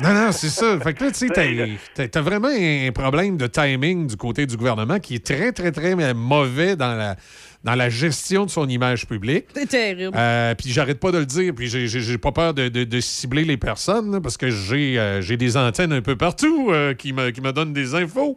Non, 0.00 0.12
non, 0.12 0.32
c'est 0.32 0.48
ça. 0.50 0.78
Fait 0.80 0.92
que 0.94 1.04
là, 1.04 1.10
tu 1.10 1.18
sais, 1.18 1.28
t'as- 1.34 1.66
t'as- 1.94 2.08
t'as 2.08 2.20
vraiment 2.20 2.48
un 2.48 2.92
problème 2.92 3.36
de 3.38 3.46
timing 3.46 4.06
du 4.06 4.16
côté 4.16 4.44
du 4.46 4.56
gouvernement 4.56 4.98
qui 4.98 5.14
est 5.14 5.24
très, 5.26 5.52
très, 5.52 5.72
très 5.72 5.94
mauvais 6.14 6.76
dans 6.76 6.94
la, 6.94 7.16
dans 7.64 7.74
la 7.74 7.88
gestion 7.88 8.44
de 8.44 8.50
son 8.50 8.68
image 8.68 9.06
publique. 9.06 9.46
C'est 9.54 9.68
terrible. 9.68 10.12
Euh, 10.16 10.54
puis 10.54 10.70
j'arrête 10.70 10.98
pas 10.98 11.12
de 11.12 11.18
le 11.18 11.26
dire, 11.26 11.54
puis 11.54 11.68
j'ai- 11.68 12.18
pas 12.18 12.32
peur 12.32 12.54
de, 12.54 12.68
de- 12.68 12.84
de 12.84 13.00
cibler 13.00 13.44
les 13.44 13.56
personnes, 13.56 14.10
là, 14.12 14.20
parce 14.20 14.36
que 14.36 14.50
j'ai 14.50 14.98
euh, 14.98 15.20
j'ai 15.22 15.36
des 15.36 15.56
antennes 15.56 15.92
un 15.92 16.02
peu 16.02 16.16
partout 16.16 16.70
euh, 16.70 16.94
qui, 16.94 17.12
me, 17.12 17.30
qui 17.30 17.40
me 17.40 17.52
donnent 17.52 17.72
des 17.72 17.94
infos. 17.94 18.36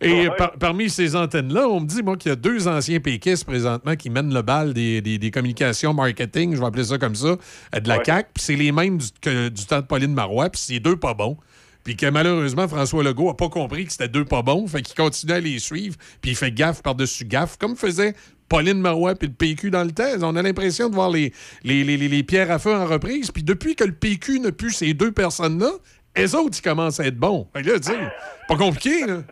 Et 0.00 0.26
par- 0.36 0.52
parmi 0.58 0.90
ces 0.90 1.14
antennes-là, 1.16 1.68
on 1.68 1.80
me 1.80 1.86
dit, 1.86 2.02
moi, 2.02 2.16
qu'il 2.16 2.30
y 2.30 2.32
a 2.32 2.36
deux 2.36 2.66
anciens 2.68 2.98
péquistes 3.00 3.44
présentement 3.44 3.94
qui 3.96 4.10
mènent 4.10 4.34
le 4.34 4.42
bal 4.42 4.74
des, 4.74 5.00
des- 5.00 5.18
des 5.18 5.30
communications 5.30 5.94
marketing, 5.94 6.54
je 6.54 6.60
vais 6.60 6.66
appeler 6.66 6.84
ça 6.84 6.98
comme 6.98 7.14
ça, 7.14 7.36
de 7.80 7.88
la 7.88 8.02
CAQ, 8.04 8.28
puis 8.34 8.42
c'est 8.44 8.56
les 8.56 8.72
mêmes 8.72 8.98
du, 8.98 9.06
que- 9.20 9.48
du 9.48 9.64
temps 9.66 9.80
de 9.80 9.86
Pauline 9.86 10.12
Marois, 10.14 10.50
puis 10.50 10.60
c'est 10.64 10.80
deux 10.80 10.96
pas 10.96 11.14
bons. 11.14 11.36
Puis 11.84 11.96
que 11.96 12.06
malheureusement, 12.06 12.66
François 12.66 13.04
Legault 13.04 13.28
a 13.28 13.36
pas 13.36 13.50
compris 13.50 13.84
que 13.84 13.92
c'était 13.92 14.08
deux 14.08 14.24
pas 14.24 14.40
bons, 14.40 14.66
fait 14.66 14.80
qu'il 14.80 14.94
continue 14.96 15.32
à 15.32 15.40
les 15.40 15.58
suivre, 15.58 15.96
puis 16.22 16.30
il 16.30 16.34
fait 16.36 16.50
gaffe 16.50 16.82
par-dessus 16.82 17.26
gaffe, 17.26 17.58
comme 17.58 17.76
faisait 17.76 18.14
Pauline 18.48 18.80
Marois 18.80 19.14
puis 19.14 19.28
le 19.28 19.34
PQ 19.34 19.70
dans 19.70 19.84
le 19.84 19.92
temps. 19.92 20.04
On 20.22 20.36
a 20.36 20.42
l'impression 20.42 20.88
de 20.88 20.94
voir 20.94 21.10
les, 21.10 21.32
les, 21.62 21.82
les- 21.84 21.96
les- 21.96 22.22
pierres 22.22 22.50
à 22.50 22.58
feu 22.58 22.74
en 22.74 22.86
reprise. 22.86 23.30
Puis 23.30 23.42
depuis 23.42 23.74
que 23.74 23.84
le 23.84 23.92
PQ 23.92 24.40
n'a 24.40 24.52
plus 24.52 24.70
ces 24.72 24.94
deux 24.94 25.12
personnes-là, 25.12 25.70
les 26.16 26.34
autres, 26.34 26.58
ils 26.58 26.62
commencent 26.62 27.00
à 27.00 27.06
être 27.06 27.16
bons. 27.18 27.48
Fait 27.54 27.62
que 27.62 27.70
là, 27.70 28.10
pas 28.48 28.56
compliqué, 28.56 29.06
là. 29.06 29.22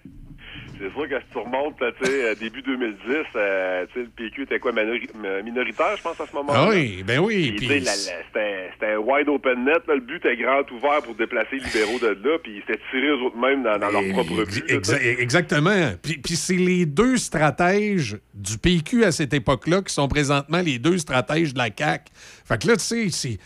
C'est 0.82 0.92
sûr 0.92 1.08
que 1.08 1.14
si 1.20 1.26
tu 1.30 1.38
remontes, 1.38 1.76
tu 1.78 2.04
sais, 2.06 2.24
euh, 2.24 2.34
début 2.34 2.60
2010, 2.62 2.96
euh, 3.36 3.86
tu 3.92 4.00
sais, 4.00 4.00
le 4.00 4.08
PQ 4.28 4.42
était 4.42 4.58
quoi, 4.58 4.72
minori- 4.72 5.08
mi- 5.14 5.42
minoritaire, 5.44 5.96
je 5.96 6.02
pense, 6.02 6.20
à 6.20 6.26
ce 6.26 6.34
moment-là. 6.34 6.58
Ah 6.66 6.68
oui, 6.70 7.04
ben 7.06 7.20
oui, 7.20 7.52
Puis, 7.56 7.68
c'était 7.86 8.96
wide 8.96 9.28
open 9.28 9.64
net, 9.64 9.82
là, 9.86 9.94
le 9.94 10.00
but 10.00 10.16
était 10.16 10.36
grand 10.36 10.68
ouvert 10.72 11.02
pour 11.02 11.14
déplacer 11.14 11.56
les 11.56 11.60
libéraux 11.60 11.98
de 12.00 12.08
là, 12.28 12.38
puis 12.42 12.54
ils 12.56 12.60
s'étaient 12.62 12.80
tirés 12.90 13.06
eux 13.08 13.22
autres 13.22 13.36
mêmes 13.38 13.62
dans, 13.62 13.78
dans 13.78 13.90
leur 13.90 14.02
propre 14.12 14.44
but. 14.44 14.64
Exa- 14.68 15.20
exactement. 15.20 15.92
Puis, 16.02 16.18
puis 16.18 16.34
c'est 16.36 16.56
les 16.56 16.84
deux 16.84 17.16
stratèges 17.16 18.16
du 18.34 18.58
PQ 18.58 19.04
à 19.04 19.12
cette 19.12 19.34
époque-là 19.34 19.82
qui 19.82 19.92
sont 19.94 20.08
présentement 20.08 20.60
les 20.62 20.78
deux 20.78 20.98
stratèges 20.98 21.52
de 21.54 21.58
la 21.58 21.68
CAQ. 21.76 22.10
Fait 22.44 22.60
que 22.60 22.66
là, 22.66 22.76
tu 22.76 22.82
sais, 22.84 23.08
c'est- 23.10 23.38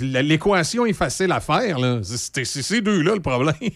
l'équation 0.00 0.86
est 0.86 0.92
facile 0.92 1.32
à 1.32 1.40
faire. 1.40 1.78
là. 1.78 2.00
C'est 2.02 2.44
ces 2.44 2.80
deux-là 2.80 3.14
le 3.14 3.20
problème. 3.20 3.54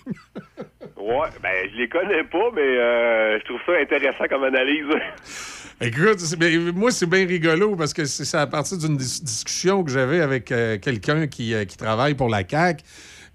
Ouais, 0.96 1.28
ben, 1.42 1.68
je 1.72 1.78
les 1.78 1.88
connais 1.88 2.22
pas, 2.22 2.50
mais 2.54 2.60
euh, 2.62 3.38
je 3.40 3.44
trouve 3.46 3.58
ça 3.66 3.72
intéressant 3.80 4.24
comme 4.30 4.44
analyse. 4.44 4.86
Écoute, 5.80 6.18
ben, 6.38 6.70
moi, 6.72 6.92
c'est 6.92 7.06
bien 7.06 7.26
rigolo 7.26 7.74
parce 7.74 7.92
que 7.92 8.04
c'est 8.04 8.36
à 8.36 8.46
partir 8.46 8.78
d'une 8.78 8.96
dis- 8.96 9.20
discussion 9.20 9.82
que 9.82 9.90
j'avais 9.90 10.20
avec 10.20 10.52
euh, 10.52 10.78
quelqu'un 10.78 11.26
qui, 11.26 11.54
euh, 11.54 11.64
qui 11.64 11.76
travaille 11.76 12.14
pour 12.14 12.28
la 12.28 12.48
CAQ. 12.48 12.84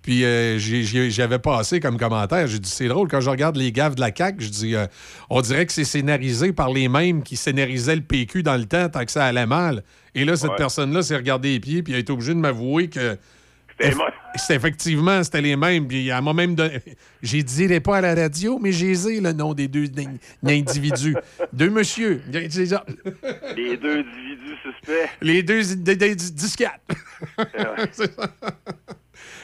Puis 0.01 0.23
euh, 0.23 0.57
j'avais 0.57 1.39
passé 1.39 1.81
comme 1.81 1.97
commentaire. 1.97 2.47
J'ai 2.47 2.59
dit, 2.59 2.69
c'est 2.69 2.87
drôle, 2.87 3.09
quand 3.09 3.19
je 3.19 3.29
regarde 3.29 3.57
les 3.57 3.73
gaffes 3.73 3.95
de 3.95 4.01
la 4.01 4.15
CAQ, 4.15 4.41
je 4.45 4.49
dis, 4.49 4.75
euh, 4.75 4.85
on 5.29 5.41
dirait 5.41 5.65
que 5.65 5.73
c'est 5.73 5.83
scénarisé 5.83 6.53
par 6.53 6.69
les 6.69 6.87
mêmes 6.87 7.21
qui 7.21 7.35
scénarisaient 7.35 7.97
le 7.97 8.01
PQ 8.01 8.43
dans 8.43 8.55
le 8.55 8.65
temps 8.65 8.87
tant 8.87 9.03
que 9.03 9.11
ça 9.11 9.25
allait 9.25 9.45
mal. 9.45 9.83
Et 10.17 10.25
là, 10.25 10.35
cette 10.35 10.49
Ouais. 10.51 10.55
personne-là 10.57 11.01
s'est 11.03 11.15
regardé 11.15 11.49
les 11.53 11.59
pieds 11.59 11.83
puis 11.83 11.93
elle 11.93 11.97
a 11.97 11.99
été 12.01 12.11
obligée 12.11 12.33
de 12.33 12.39
m'avouer 12.39 12.89
que. 12.89 13.17
C'était 13.79 13.91
eff- 13.93 14.55
effectivement, 14.55 15.23
c'était 15.23 15.41
les 15.41 15.55
mêmes. 15.55 15.87
Puis 15.87 16.07
elle 16.07 16.21
m'a 16.23 16.33
même 16.33 16.55
donné- 16.55 16.81
J'ai 17.21 17.43
dit 17.43 17.67
les 17.67 17.79
pas 17.79 17.97
à 17.97 18.01
la 18.01 18.15
radio, 18.15 18.57
mais 18.59 18.71
j'ai 18.71 18.93
dit 18.93 19.21
le 19.21 19.33
nom 19.33 19.53
des 19.53 19.67
deux 19.67 19.85
in- 19.99 20.15
individus. 20.49 21.15
deux 21.53 21.69
monsieur. 21.69 22.21
Ça. 22.65 22.83
les 23.55 23.77
deux 23.77 23.99
individus 23.99 24.55
suspects. 24.63 25.09
Les 25.21 25.43
deux 25.43 25.61
disquettes. 26.15 26.71
C'est 27.91 28.15
ça. 28.15 28.27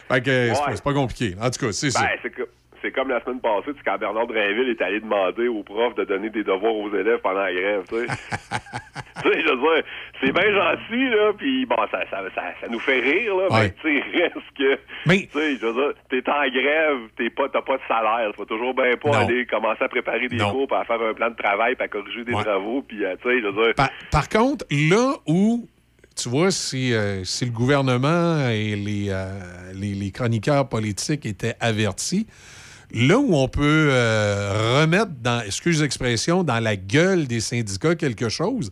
Fait 0.10 0.22
que 0.22 0.48
c'est 0.50 0.54
pas- 0.60 0.68
Ouais. 0.68 0.76
c'est 0.76 0.84
pas 0.84 0.94
compliqué. 0.94 1.36
En 1.40 1.50
tout 1.50 1.66
cas, 1.66 1.72
c'est 1.72 1.92
ça. 1.92 2.02
Ben, 2.02 2.10
c'est 2.22 2.30
co- 2.36 2.44
c'est 2.84 2.92
comme 2.92 3.10
la 3.10 3.24
semaine 3.24 3.40
passée, 3.40 3.72
tu 3.72 3.74
sais, 3.74 3.80
quand 3.86 3.98
Bernard 3.98 4.28
Drainville 4.28 4.70
est 4.70 4.82
allé 4.82 5.00
demander 5.00 5.48
aux 5.48 5.64
profs 5.64 5.96
de 5.96 6.04
donner 6.04 6.30
des 6.30 6.44
devoirs 6.44 6.76
aux 6.76 6.94
élèves 6.94 7.20
pendant 7.24 7.42
la 7.42 7.54
grève, 7.54 7.84
tu 7.90 7.96
sais. 7.96 8.06
tu 9.24 9.32
sais, 9.32 9.42
je 9.42 9.50
veux 9.50 9.58
dire, 9.58 9.84
c'est 10.22 10.32
bien 10.32 10.52
gentil, 10.54 11.10
là, 11.10 11.32
puis 11.38 11.66
bon, 11.66 11.78
ça, 11.92 12.02
ça, 12.12 12.22
ça, 12.36 12.42
ça 12.62 12.68
nous 12.70 12.80
fait 12.80 13.00
rire, 13.00 13.36
là, 13.38 13.48
mais 13.52 13.72
tu 13.82 13.98
sais, 13.98 14.04
reste 14.20 14.36
que, 14.58 14.76
tu 15.10 15.30
sais, 15.32 15.58
je 15.60 15.66
veux 15.66 15.74
dire, 15.74 15.94
t'es 16.10 16.30
en 16.30 16.48
grève, 16.50 16.98
t'es 17.18 17.30
pas, 17.30 17.50
t'as 17.50 17.62
pas 17.62 17.78
de 17.78 17.84
salaire, 17.88 18.32
faut 18.36 18.46
toujours 18.46 18.74
bien 18.74 18.96
pas 18.98 19.10
Non. 19.10 19.26
aller 19.28 19.46
commencer 19.46 19.84
à 19.84 19.88
préparer 19.90 20.28
des 20.28 20.36
Non. 20.38 20.52
cours, 20.52 20.68
puis 20.68 20.78
à 20.78 20.84
faire 20.86 21.02
un 21.02 21.14
plan 21.14 21.30
de 21.30 21.36
travail, 21.36 21.76
puis 21.76 21.86
à 21.86 21.88
corriger 21.88 22.24
des 22.26 22.34
Ouais. 22.34 22.44
travaux, 22.44 22.82
puis, 22.82 23.04
euh, 23.06 23.16
tu 23.22 23.30
sais, 23.30 23.42
je 23.42 23.48
veux 23.48 23.64
dire, 23.66 23.74
Par, 23.76 23.90
par 24.12 24.30
contre, 24.30 24.66
là 24.72 25.14
où, 25.28 25.68
tu 26.16 26.30
vois, 26.30 26.52
si, 26.52 26.94
euh, 26.94 27.24
si 27.24 27.46
le 27.46 27.52
gouvernement 27.52 28.48
et 28.50 28.76
les, 28.76 29.08
euh, 29.10 29.26
les, 29.74 29.94
les 29.94 30.12
chroniqueurs 30.12 30.70
politiques 30.70 31.26
étaient 31.26 31.56
avertis, 31.60 32.28
là 32.94 33.18
où 33.18 33.36
on 33.36 33.48
peut 33.48 33.90
euh, 33.92 34.80
remettre, 34.82 35.12
dans, 35.22 35.42
excuse 35.42 35.82
l'expression, 35.82 36.44
dans 36.44 36.60
la 36.60 36.76
gueule 36.76 37.28
des 37.28 37.40
syndicats 37.40 37.96
quelque 37.96 38.30
chose, 38.30 38.72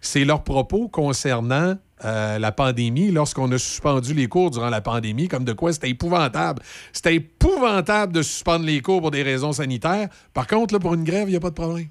c'est 0.00 0.24
leurs 0.24 0.42
propos 0.44 0.88
concernant 0.88 1.76
euh, 2.04 2.38
la 2.38 2.52
pandémie, 2.52 3.10
lorsqu'on 3.10 3.50
a 3.52 3.58
suspendu 3.58 4.14
les 4.14 4.26
cours 4.26 4.50
durant 4.50 4.70
la 4.70 4.80
pandémie, 4.80 5.28
comme 5.28 5.44
de 5.44 5.52
quoi 5.52 5.72
c'était 5.72 5.90
épouvantable. 5.90 6.62
C'était 6.92 7.16
épouvantable 7.16 8.12
de 8.14 8.22
suspendre 8.22 8.64
les 8.64 8.80
cours 8.80 9.02
pour 9.02 9.10
des 9.10 9.22
raisons 9.22 9.52
sanitaires. 9.52 10.08
Par 10.32 10.46
contre, 10.46 10.74
là, 10.74 10.80
pour 10.80 10.94
une 10.94 11.04
grève, 11.04 11.28
il 11.28 11.32
n'y 11.32 11.36
a 11.36 11.40
pas 11.40 11.50
de 11.50 11.54
problème. 11.54 11.88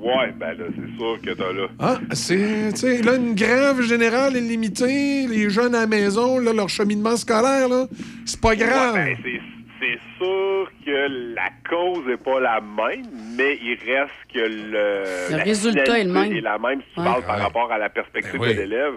ouais, 0.00 0.32
ben 0.38 0.56
là, 0.56 0.64
c'est 0.68 0.96
sûr 0.96 1.18
que 1.20 1.34
t'as 1.36 1.52
là. 1.52 1.66
Ah, 1.80 1.98
c'est, 2.12 2.70
tu 2.72 2.78
sais, 2.78 3.02
là, 3.02 3.16
une 3.16 3.34
grève 3.34 3.80
générale 3.82 4.36
illimitée, 4.36 5.26
les 5.26 5.50
jeunes 5.50 5.74
à 5.74 5.80
la 5.80 5.86
maison, 5.88 6.38
là, 6.38 6.52
leur 6.52 6.68
cheminement 6.68 7.16
scolaire, 7.16 7.68
là, 7.68 7.86
c'est 8.24 8.40
pas 8.40 8.54
grave. 8.54 8.94
Ouais, 8.94 9.16
ben, 9.16 9.16
c'est- 9.24 9.47
c'est 9.80 9.98
sûr 10.18 10.70
que 10.84 11.34
la 11.34 11.48
cause 11.68 12.04
n'est 12.06 12.16
pas 12.16 12.40
la 12.40 12.60
même, 12.60 13.04
mais 13.36 13.56
il 13.62 13.78
reste 13.86 14.12
que 14.32 14.38
le, 14.40 15.42
résultat 15.44 15.98
est 16.00 16.04
le 16.04 16.12
même. 16.12 16.32
est 16.32 16.40
la 16.40 16.58
même 16.58 16.80
si 16.80 16.94
tu 16.94 17.00
Ouais. 17.00 17.06
parles 17.06 17.22
par 17.24 17.36
Ouais. 17.36 17.42
rapport 17.42 17.72
à 17.72 17.78
la 17.78 17.88
perspective 17.88 18.32
Ben 18.34 18.40
oui. 18.48 18.54
de 18.54 18.60
l'élève. 18.62 18.94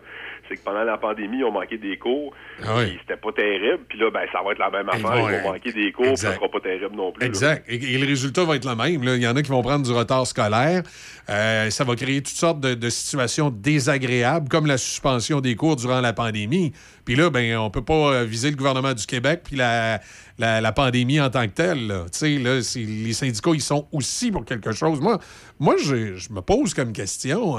C'est 0.51 0.57
que 0.57 0.63
pendant 0.65 0.83
la 0.83 0.97
pandémie, 0.97 1.37
ils 1.37 1.45
ont 1.45 1.51
manqué 1.51 1.77
des 1.77 1.97
cours. 1.97 2.33
Ah 2.61 2.73
oui. 2.77 2.87
puis 2.87 2.97
C'était 3.07 3.19
pas 3.19 3.31
terrible. 3.31 3.85
Puis 3.87 3.97
là, 3.97 4.11
ben, 4.11 4.25
ça 4.33 4.39
va 4.43 4.51
être 4.51 4.59
la 4.59 4.69
même 4.69 4.89
affaire. 4.89 5.15
Ils 5.31 5.43
vont 5.43 5.53
manquer 5.53 5.71
des 5.71 5.91
cours, 5.93 6.07
puis 6.07 6.17
ça 6.17 6.35
sera 6.35 6.49
pas 6.49 6.59
terrible 6.59 6.93
non 6.93 7.13
plus. 7.13 7.25
Exact. 7.25 7.63
Et, 7.69 7.75
et 7.75 7.97
le 7.97 8.05
résultat 8.05 8.43
va 8.43 8.57
être 8.57 8.65
le 8.69 8.75
même. 8.75 9.01
là. 9.03 9.15
Il 9.15 9.21
y 9.21 9.27
en 9.27 9.35
a 9.37 9.41
qui 9.41 9.49
vont 9.49 9.61
prendre 9.61 9.85
du 9.85 9.91
retard 9.93 10.27
scolaire. 10.27 10.83
Euh, 11.29 11.69
ça 11.69 11.85
va 11.85 11.95
créer 11.95 12.21
toutes 12.21 12.35
sortes 12.35 12.59
de, 12.59 12.73
de 12.73 12.89
situations 12.89 13.49
désagréables, 13.49 14.49
comme 14.49 14.65
la 14.65 14.77
suspension 14.77 15.39
des 15.39 15.55
cours 15.55 15.77
durant 15.77 16.01
la 16.01 16.11
pandémie. 16.11 16.73
Puis 17.05 17.15
là, 17.15 17.29
ben, 17.29 17.57
on 17.57 17.69
peut 17.69 17.83
pas 17.85 17.93
euh, 18.13 18.23
viser 18.25 18.49
le 18.49 18.57
gouvernement 18.57 18.93
du 18.93 19.05
Québec 19.05 19.41
puis 19.45 19.55
la, 19.55 20.01
la, 20.37 20.59
la 20.59 20.71
pandémie 20.73 21.21
en 21.21 21.29
tant 21.29 21.43
que 21.47 21.53
telle. 21.53 21.87
là. 21.87 22.03
Tu 22.11 22.19
sais, 22.19 22.29
là, 22.37 22.55
les 22.75 23.13
syndicats, 23.13 23.51
ils 23.53 23.61
sont 23.61 23.87
aussi 23.93 24.31
pour 24.31 24.43
quelque 24.43 24.73
chose. 24.73 24.99
Moi, 24.99 25.17
moi 25.59 25.75
je, 25.77 26.15
je 26.17 26.33
me 26.33 26.41
pose 26.41 26.73
comme 26.73 26.91
question. 26.91 27.57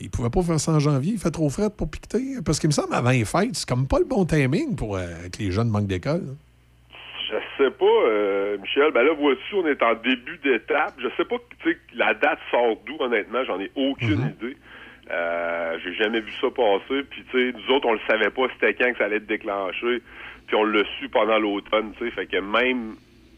Euh, 0.00 0.04
ils 0.04 0.10
pouvaient 0.10 0.30
pas 0.30 0.42
faire 0.42 0.58
ça 0.60 0.72
en 0.72 0.78
janvier, 0.78 1.12
il 1.14 1.18
fait 1.18 1.30
trop 1.30 1.48
frais 1.50 1.68
pour 1.76 1.90
piqueter. 1.90 2.36
Parce 2.44 2.58
qu'il 2.58 2.68
me 2.68 2.72
semble, 2.72 2.94
avant 2.94 3.10
les 3.10 3.24
fêtes, 3.24 3.54
c'est 3.54 3.68
comme 3.68 3.86
pas 3.86 3.98
le 3.98 4.06
bon 4.06 4.24
timing 4.24 4.76
pour 4.76 4.96
euh, 4.96 5.06
que 5.32 5.38
les 5.38 5.50
jeunes 5.50 5.68
manquent 5.68 5.86
d'école. 5.86 6.20
là. 6.20 6.32
Je 7.30 7.64
sais 7.64 7.70
pas, 7.70 7.84
euh, 7.84 8.58
Michel. 8.58 8.90
Ben 8.92 9.04
là, 9.04 9.12
vois-tu, 9.14 9.54
on 9.54 9.66
est 9.66 9.80
en 9.82 9.94
début 9.94 10.38
d'étape. 10.42 10.94
Je 10.98 11.06
sais 11.16 11.24
pas, 11.24 11.36
tu 11.62 11.70
sais, 11.70 11.78
la 11.94 12.12
date 12.14 12.40
sort 12.50 12.76
d'où, 12.86 12.96
honnêtement. 12.98 13.44
J'en 13.44 13.60
ai 13.60 13.70
aucune 13.76 14.22
idée. 14.22 14.56
Euh, 15.12 15.78
J'ai 15.84 15.94
jamais 15.94 16.20
vu 16.20 16.32
ça 16.40 16.48
passer. 16.50 17.02
Puis, 17.08 17.22
tu 17.30 17.52
sais, 17.52 17.56
nous 17.56 17.74
autres, 17.74 17.86
on 17.86 17.92
le 17.92 18.00
savait 18.08 18.30
pas 18.30 18.42
c'était 18.54 18.74
quand 18.74 18.90
que 18.92 18.98
ça 18.98 19.04
allait 19.04 19.16
être 19.16 19.26
déclenché. 19.26 20.02
Puis, 20.46 20.56
on 20.56 20.64
l'a 20.64 20.82
su 20.98 21.08
pendant 21.08 21.38
l'automne, 21.38 21.92
tu 21.98 22.04
sais. 22.04 22.10
Fait 22.10 22.26
que 22.26 22.38
même 22.38 22.96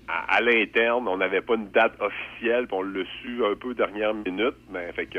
à, 0.09 0.37
à 0.37 0.41
l'interne, 0.41 1.07
on 1.07 1.19
n'avait 1.19 1.43
pas 1.43 1.57
une 1.57 1.69
date 1.69 1.93
officielle. 2.01 2.67
Puis, 2.69 2.77
on 2.79 2.83
l'a 2.83 3.05
su 3.21 3.45
un 3.45 3.55
peu 3.57 3.75
dernière 3.75 4.15
minute. 4.15 4.57
Mais, 4.73 4.91
fait 4.93 5.07
que, 5.07 5.19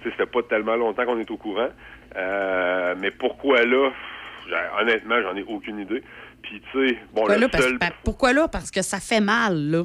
tu 0.00 0.08
sais, 0.08 0.14
c'était 0.16 0.30
pas 0.30 0.42
tellement 0.42 0.76
longtemps 0.76 1.04
qu'on 1.04 1.18
est 1.18 1.30
au 1.30 1.36
courant. 1.36 1.68
Euh, 2.16 2.94
mais 2.98 3.10
pourquoi 3.10 3.64
là? 3.64 3.90
Honnêtement, 4.80 5.20
j'en 5.22 5.34
ai 5.36 5.42
aucune 5.42 5.80
idée. 5.80 6.02
Puis, 6.42 6.62
tu 6.72 6.88
sais, 6.88 6.94
bon, 7.12 7.22
Pourquoi 7.22 7.36
le 7.36 7.46
là? 7.46 7.58
Seul 7.58 7.78
pourquoi 8.04 8.32
là? 8.32 8.48
Parce 8.48 8.70
que 8.70 8.82
ça 8.82 9.00
fait 9.00 9.20
mal, 9.20 9.56
là. 9.56 9.82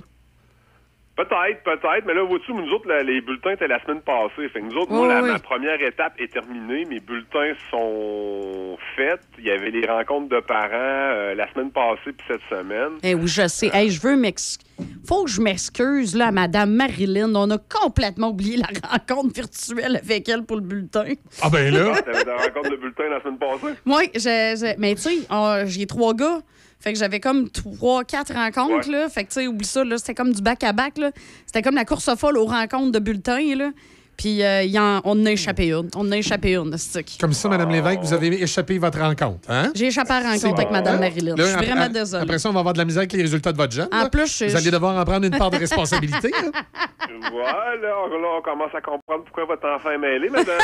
Peut-être, 1.25 1.63
peut-être, 1.63 2.05
mais 2.05 2.13
là, 2.13 2.23
vois-tu, 2.23 2.51
nous 2.53 2.67
autres, 2.71 2.87
la- 2.87 3.03
les 3.03 3.21
bulletins 3.21 3.51
étaient 3.51 3.67
la 3.67 3.81
semaine 3.83 4.01
passée. 4.01 4.49
Fait 4.49 4.59
que 4.59 4.65
nous 4.65 4.75
autres, 4.77 4.91
Oui, 4.91 4.97
moi, 5.05 5.07
la- 5.07 5.21
oui. 5.21 5.29
ma 5.31 5.39
première 5.39 5.79
étape 5.81 6.13
est 6.19 6.31
terminée. 6.31 6.85
Mes 6.85 6.99
bulletins 6.99 7.53
sont 7.69 8.77
faits. 8.95 9.21
Il 9.37 9.45
y 9.45 9.51
avait 9.51 9.69
les 9.69 9.85
rencontres 9.85 10.29
de 10.29 10.39
parents 10.39 10.69
euh, 10.73 11.35
la 11.35 11.51
semaine 11.53 11.71
passée 11.71 12.11
puis 12.17 12.25
cette 12.27 12.41
semaine. 12.49 12.93
Eh 13.03 13.13
oui, 13.13 13.27
je 13.27 13.47
sais. 13.47 13.69
Hey, 13.73 13.89
je 13.91 14.01
veux 14.01 14.15
m'excuser. 14.15 14.65
Faut 15.07 15.25
que 15.25 15.29
je 15.29 15.41
m'excuse, 15.41 16.15
là, 16.15 16.27
à 16.27 16.31
Madame 16.31 16.71
Marilyn. 16.73 17.35
On 17.35 17.49
a 17.51 17.57
complètement 17.57 18.29
oublié 18.29 18.57
la 18.57 18.67
rencontre 18.89 19.33
virtuelle 19.35 19.97
avec 19.97 20.27
elle 20.27 20.43
pour 20.43 20.57
le 20.57 20.63
bulletin. 20.63 21.05
Ah, 21.43 21.49
ben 21.51 21.71
là. 21.73 22.01
T'avais 22.05 22.23
des 22.23 22.31
rencontres 22.31 22.71
de 22.71 22.75
bulletins 22.77 23.09
la 23.09 23.21
semaine 23.21 23.37
passée? 23.37 23.75
Oui, 23.85 24.09
j'ai- 24.15 24.55
j'ai- 24.57 24.75
mais 24.79 24.95
tu 24.95 25.01
sais, 25.01 25.17
j'ai 25.65 25.85
trois 25.85 26.13
gars. 26.15 26.39
Fait 26.81 26.93
que 26.93 26.99
j'avais 26.99 27.19
comme 27.19 27.49
trois, 27.49 28.03
quatre 28.03 28.33
rencontres, 28.33 28.89
là. 28.89 29.07
Fait 29.07 29.23
que, 29.23 29.29
tu 29.29 29.35
sais, 29.41 29.47
oublie 29.47 29.65
ça, 29.67 29.83
là. 29.83 29.97
C'était 29.97 30.15
comme 30.15 30.33
du 30.33 30.41
back-à-back, 30.41 30.97
là. 30.97 31.11
C'était 31.45 31.61
comme 31.61 31.75
la 31.75 31.85
course 31.85 32.09
folle 32.17 32.37
aux 32.37 32.45
rencontres 32.45 32.91
de 32.91 32.99
bulletins, 32.99 33.55
là. 33.55 33.69
Puis 34.17 34.43
euh, 34.43 34.61
y 34.63 34.77
en- 34.77 35.01
on 35.03 35.19
en 35.19 35.25
a 35.25 35.31
échappé 35.31 35.69
une. 35.71 35.89
On 35.95 36.01
en 36.07 36.11
a 36.11 36.17
échappé 36.17 36.53
une, 36.55 36.77
c'est 36.77 36.91
ça. 37.03 37.17
Comme 37.19 37.33
ça, 37.33 37.49
Mme 37.49 37.69
Lévesque, 37.71 38.01
vous 38.01 38.13
avez 38.13 38.27
échappé 38.43 38.77
votre 38.77 38.99
rencontre. 38.99 39.49
Hein? 39.49 39.71
J'ai 39.73 39.87
échappé 39.87 40.11
à 40.13 40.19
la 40.19 40.29
rencontre 40.33 40.59
avec. 40.59 40.69
Mme 40.69 40.95
Hein? 40.95 40.99
Marilyn. 40.99 41.35
Là, 41.35 41.43
Je 41.43 41.49
suis 41.57 41.65
vraiment 41.67 41.89
désolée. 41.89 42.23
Après 42.23 42.37
ça, 42.37 42.49
on 42.49 42.53
va 42.53 42.59
avoir 42.59 42.73
de 42.73 42.77
la 42.79 42.85
misère 42.85 42.99
avec 42.99 43.13
les 43.13 43.21
résultats 43.23 43.51
de 43.51 43.57
votre 43.57 43.73
jeune. 43.73 43.87
En 43.91 44.03
là. 44.03 44.09
plus, 44.09 44.37
je- 44.37 44.45
Vous 44.45 44.55
allez 44.57 44.69
devoir 44.69 44.95
en 44.95 45.05
prendre 45.05 45.25
une 45.25 45.35
part 45.35 45.49
de 45.49 45.57
responsabilité. 45.57 46.31
hein? 46.35 46.51
voilà, 47.31 47.75
là, 47.81 47.95
on 48.37 48.41
commence 48.43 48.75
à 48.75 48.81
comprendre 48.81 49.23
pourquoi 49.23 49.45
votre 49.45 49.67
enfant 49.67 49.89
est 49.91 49.97
mêlé, 49.97 50.29
madame. 50.29 50.59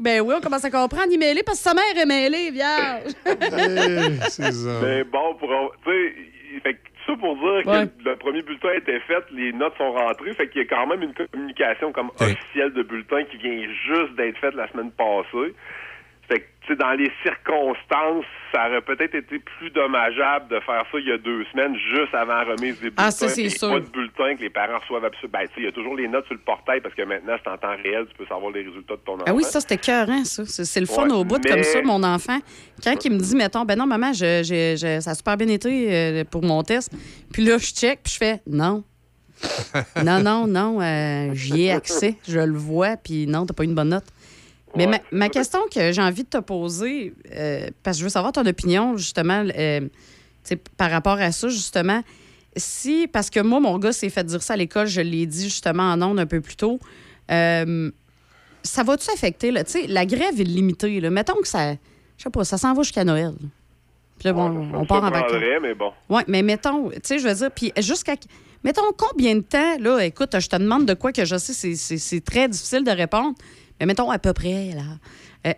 Ben 0.01 0.21
oui, 0.23 0.35
on 0.37 0.41
commence 0.41 0.65
à 0.65 0.71
comprendre. 0.71 1.07
Il 1.11 1.15
est 1.15 1.19
mêlé 1.19 1.43
parce 1.45 1.59
que 1.59 1.65
sa 1.65 1.75
mère 1.75 1.85
est 1.97 2.07
mêlée, 2.07 2.51
vierge. 2.51 3.13
c'est 4.31 4.53
ça. 4.53 4.81
Mais 4.83 5.05
bon, 5.05 5.35
pour, 5.35 5.49
tu 5.85 5.91
sais, 5.91 6.61
fait 6.63 6.77
ça 7.07 7.13
pour 7.17 7.37
dire 7.37 7.67
Ouais. 7.67 7.87
que 7.87 8.09
le 8.09 8.17
premier 8.17 8.43
bulletin 8.43 8.73
était 8.77 9.01
fait, 9.01 9.23
les 9.33 9.53
notes 9.53 9.75
sont 9.79 9.93
rentrées, 9.93 10.33
fait 10.35 10.49
qu'il 10.49 10.63
y 10.63 10.65
a 10.65 10.69
quand 10.69 10.87
même 10.87 11.03
une 11.03 11.15
communication 11.15 11.93
comme 11.93 12.11
officielle 12.19 12.73
de 12.73 12.83
bulletin 12.83 13.25
qui 13.31 13.37
vient 13.39 13.63
juste 13.87 14.15
d'être 14.17 14.39
faite 14.39 14.55
la 14.55 14.69
semaine 14.73 14.91
passée. 14.93 15.55
Fait 16.31 16.41
que, 16.41 16.45
tu 16.61 16.69
sais, 16.69 16.77
dans 16.77 16.93
les 16.93 17.11
circonstances, 17.25 18.25
ça 18.53 18.69
aurait 18.69 18.83
peut-être 18.83 19.15
été 19.17 19.39
plus 19.41 19.71
dommageable 19.71 20.47
de 20.49 20.61
faire 20.61 20.85
ça 20.91 20.99
il 20.99 21.09
y 21.09 21.13
a 21.13 21.19
deux 21.19 21.45
semaines, 21.53 21.75
juste 21.77 22.15
avant 22.15 22.35
la 22.35 22.45
remise 22.45 22.75
des 22.79 22.91
bulletins. 22.91 23.05
Ah, 23.07 23.11
ça, 23.11 23.29
c'est 23.29 23.49
sûr. 23.49 23.69
pas 23.71 23.81
de 23.81 23.87
bulletin 23.87 24.37
que 24.37 24.43
les 24.43 24.51
parents 24.51 24.79
reçoivent 24.79 25.05
absolument. 25.05 25.33
Ben, 25.41 25.47
tu 25.49 25.55
sais, 25.55 25.61
il 25.61 25.65
y 25.65 25.69
a 25.69 25.73
toujours 25.73 25.97
les 25.97 26.07
notes 26.07 26.27
sur 26.27 26.35
le 26.35 26.41
portail 26.41 26.81
parce 26.81 26.95
que 26.95 27.03
maintenant, 27.03 27.35
c'est 27.43 27.51
en 27.51 27.57
temps 27.59 27.75
réel, 27.83 28.07
tu 28.11 28.17
peux 28.17 28.27
savoir 28.27 28.53
les 28.53 28.63
résultats 28.63 28.95
de 28.95 29.01
ton 29.01 29.15
enfant. 29.15 29.25
Ah 29.27 29.35
oui, 29.35 29.43
ça, 29.43 29.61
c'était 29.61 29.77
cœurant, 29.79 30.25
ça. 30.25 30.45
C'est 30.47 30.81
le 30.81 30.87
fun 30.87 31.07
Ouais, 31.09 31.15
au 31.15 31.25
bout 31.25 31.41
mais- 31.43 31.51
comme 31.51 31.63
ça, 31.65 31.83
mon 31.83 32.03
enfant. 32.05 32.39
Quand 32.85 33.05
il 33.05 33.13
me 33.13 33.19
dit, 33.19 33.35
mettons, 33.35 33.65
ben 33.65 33.77
non, 33.77 33.87
maman, 33.87 34.13
je, 34.13 34.43
je- 34.45 34.77
je- 34.81 35.01
ça 35.01 35.11
a 35.11 35.15
super 35.15 35.37
bien 35.37 35.49
été 35.49 35.89
euh, 35.93 36.25
pour 36.25 36.45
mon 36.45 36.63
test. 36.63 36.93
Puis 37.33 37.43
là, 37.45 37.59
je 37.59 37.67
check, 37.67 38.01
puis 38.05 38.13
je 38.13 38.19
fais, 38.19 38.41
non. 38.47 38.85
non, 40.05 40.21
non, 40.23 40.47
non, 40.47 40.81
euh, 40.81 41.31
j'y 41.35 41.63
ai 41.65 41.73
accès, 41.73 42.17
je 42.29 42.39
le 42.41 42.57
vois, 42.59 42.97
puis 42.99 43.27
non, 43.27 43.47
t'as 43.47 43.55
pas 43.55 43.63
eu 43.63 43.67
une 43.67 43.75
bonne 43.75 43.89
note. 43.89 44.05
Mais 44.77 44.87
ma, 44.87 44.99
ma 45.11 45.29
question 45.29 45.61
que 45.73 45.93
j'ai 45.93 46.03
envie 46.03 46.25
de 46.25 46.29
te 46.29 46.39
poser, 46.39 47.15
euh, 47.35 47.69
parce 47.83 47.97
que 47.97 48.01
je 48.01 48.05
veux 48.05 48.11
savoir 48.11 48.33
ton 48.33 48.47
opinion, 48.47 48.97
justement, 48.97 49.45
euh, 49.57 49.81
par 50.77 50.91
rapport 50.91 51.19
à 51.19 51.33
ça, 51.33 51.49
justement, 51.49 52.03
si, 52.57 53.07
parce 53.07 53.31
que 53.31 53.41
moi, 53.41 53.61
mon 53.61 53.79
gars 53.79 53.93
s'est 53.93 54.11
fait 54.11 54.25
dire 54.25 54.43
ça 54.43 54.55
à 54.55 54.57
l'école, 54.57 54.87
je 54.87 55.01
l'ai 55.01 55.27
dit 55.27 55.45
justement 55.45 55.93
en 55.93 56.03
ondes 56.03 56.21
un 56.21 56.27
peu 56.27 56.41
plus 56.41 56.57
tôt, 56.57 56.79
euh, 57.31 57.91
ça 58.63 58.83
va-tu 58.83 59.11
affecter, 59.11 59.51
là, 59.51 59.65
tu 59.65 59.73
sais, 59.73 59.87
la 59.87 60.07
grève 60.07 60.41
est 60.41 60.45
limitée, 60.45 61.01
là, 61.01 61.11
mettons 61.11 61.41
que 61.41 61.49
ça, 61.49 61.73
je 61.73 62.25
sais 62.25 62.31
pas, 62.31 62.45
ça 62.45 62.59
s'en 62.59 62.75
va 62.75 62.83
jusqu'à 62.83 63.05
Noël. 63.05 63.35
Puis 64.19 64.27
là, 64.27 64.35
bon, 64.35 64.69
on 64.75 64.85
part 64.85 65.03
en 65.03 65.11
vacances. 65.11 65.33
mais 65.63 65.75
bon. 65.75 65.93
Oui, 66.11 66.21
mais 66.29 66.43
mettons, 66.43 66.91
tu 66.91 66.99
sais, 67.03 67.19
je 67.19 67.27
veux 67.27 67.35
dire, 67.35 67.51
puis 67.51 67.73
jusqu'à. 67.79 68.15
Mettons 68.63 68.83
combien 68.95 69.37
de 69.37 69.41
temps, 69.41 69.79
là, 69.79 70.01
écoute, 70.01 70.39
je 70.39 70.47
te 70.47 70.57
demande 70.57 70.85
de 70.85 70.93
quoi 70.93 71.13
que 71.13 71.25
je 71.25 71.37
sais, 71.39 71.75
c'est 71.75 72.21
très 72.23 72.47
difficile 72.47 72.85
de 72.85 72.91
répondre, 72.91 73.35
mais 73.81 73.87
mettons 73.87 74.11
à 74.11 74.19
peu 74.19 74.33
près, 74.33 74.73
là. 74.75 74.83
Euh, 75.47 75.53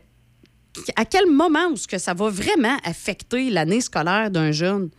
à 0.96 1.04
quel 1.04 1.26
moment 1.26 1.72
est-ce 1.72 1.86
que 1.86 1.98
ça 1.98 2.14
va 2.14 2.30
vraiment 2.30 2.76
affecter 2.84 3.50
l'année 3.50 3.80
scolaire 3.80 4.30
d'un 4.30 4.52
jeune? 4.52 4.90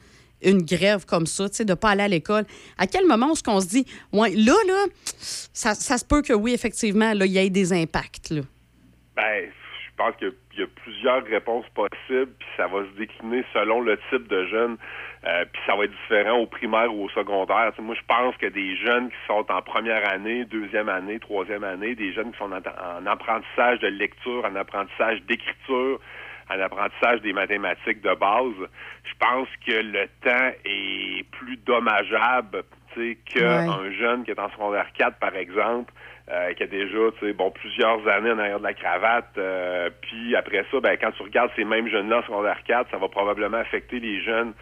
Une 0.43 0.61
grève 0.61 1.05
comme 1.05 1.25
ça, 1.25 1.49
tu 1.49 1.55
sais, 1.55 1.65
de 1.65 1.71
ne 1.71 1.75
pas 1.75 1.91
aller 1.91 2.03
à 2.03 2.07
l'école. 2.09 2.43
À 2.77 2.85
quel 2.85 3.07
moment 3.07 3.31
est-ce 3.31 3.43
qu'on 3.43 3.61
se 3.61 3.67
dit, 3.67 3.85
ouais, 4.11 4.31
là, 4.31 4.53
là, 4.67 4.85
ça, 5.17 5.73
ça 5.73 5.97
se 5.97 6.03
peut 6.03 6.21
que 6.21 6.33
oui, 6.33 6.53
effectivement, 6.53 7.13
là, 7.13 7.25
il 7.25 7.31
y 7.31 7.37
ait 7.37 7.49
des 7.49 7.71
impacts, 7.71 8.29
là? 8.29 8.41
Ben, 9.15 9.45
je 9.45 9.95
pense 9.95 10.15
qu'il 10.17 10.33
y 10.57 10.63
a 10.63 10.67
plusieurs 10.83 11.23
réponses 11.23 11.65
possibles, 11.73 12.31
puis 12.37 12.47
ça 12.57 12.67
va 12.67 12.83
se 12.83 12.97
décliner 12.97 13.45
selon 13.53 13.81
le 13.81 13.97
type 14.09 14.27
de 14.27 14.45
jeune, 14.47 14.77
euh, 15.25 15.45
puis 15.51 15.61
ça 15.65 15.75
va 15.75 15.85
être 15.85 15.91
différent 15.91 16.37
au 16.37 16.45
primaire 16.45 16.93
ou 16.93 17.05
au 17.05 17.09
secondaire. 17.09 17.71
Moi, 17.79 17.95
je 17.95 18.05
pense 18.07 18.35
que 18.37 18.47
des 18.47 18.75
jeunes 18.77 19.09
qui 19.09 19.15
sont 19.27 19.45
en 19.49 19.61
première 19.61 20.07
année, 20.11 20.45
deuxième 20.45 20.89
année, 20.89 21.19
troisième 21.19 21.63
année, 21.63 21.95
des 21.95 22.11
jeunes 22.13 22.31
qui 22.31 22.37
sont 22.37 22.51
en, 22.51 22.57
en 22.57 23.05
apprentissage 23.05 23.79
de 23.79 23.87
lecture, 23.87 24.43
en 24.45 24.55
apprentissage 24.55 25.21
d'écriture, 25.23 25.99
en 26.49 26.59
apprentissage 26.59 27.21
des 27.21 27.33
mathématiques 27.33 28.01
de 28.01 28.13
base, 28.15 28.69
je 29.03 29.13
pense 29.19 29.47
que 29.65 29.73
le 29.73 30.07
temps 30.21 30.51
est 30.65 31.23
plus 31.31 31.57
dommageable 31.57 32.63
qu'un 33.25 33.91
jeune 33.91 34.23
qui 34.23 34.31
est 34.31 34.39
en 34.39 34.49
secondaire 34.51 34.87
4, 34.97 35.17
par 35.17 35.35
exemple, 35.35 35.91
euh, 36.31 36.53
qui 36.53 36.63
a 36.63 36.67
déjà 36.67 36.97
tu 37.19 37.25
sais, 37.25 37.33
bon, 37.33 37.51
plusieurs 37.51 38.07
années 38.07 38.31
en 38.31 38.39
arrière 38.39 38.59
de 38.59 38.63
la 38.63 38.73
cravate. 38.73 39.37
euh, 39.37 39.89
puis 40.01 40.35
après 40.35 40.65
ça, 40.71 40.79
ben, 40.79 40.97
quand 40.99 41.11
tu 41.11 41.23
regardes 41.23 41.51
ces 41.55 41.65
mêmes 41.65 41.87
jeunes-là 41.89 42.19
en 42.19 42.23
secondaire 42.23 42.59
4, 42.65 42.91
ça 42.91 42.97
va 42.97 43.07
probablement 43.07 43.57
affecter 43.57 43.99
les 43.99 44.21
jeunes 44.21 44.53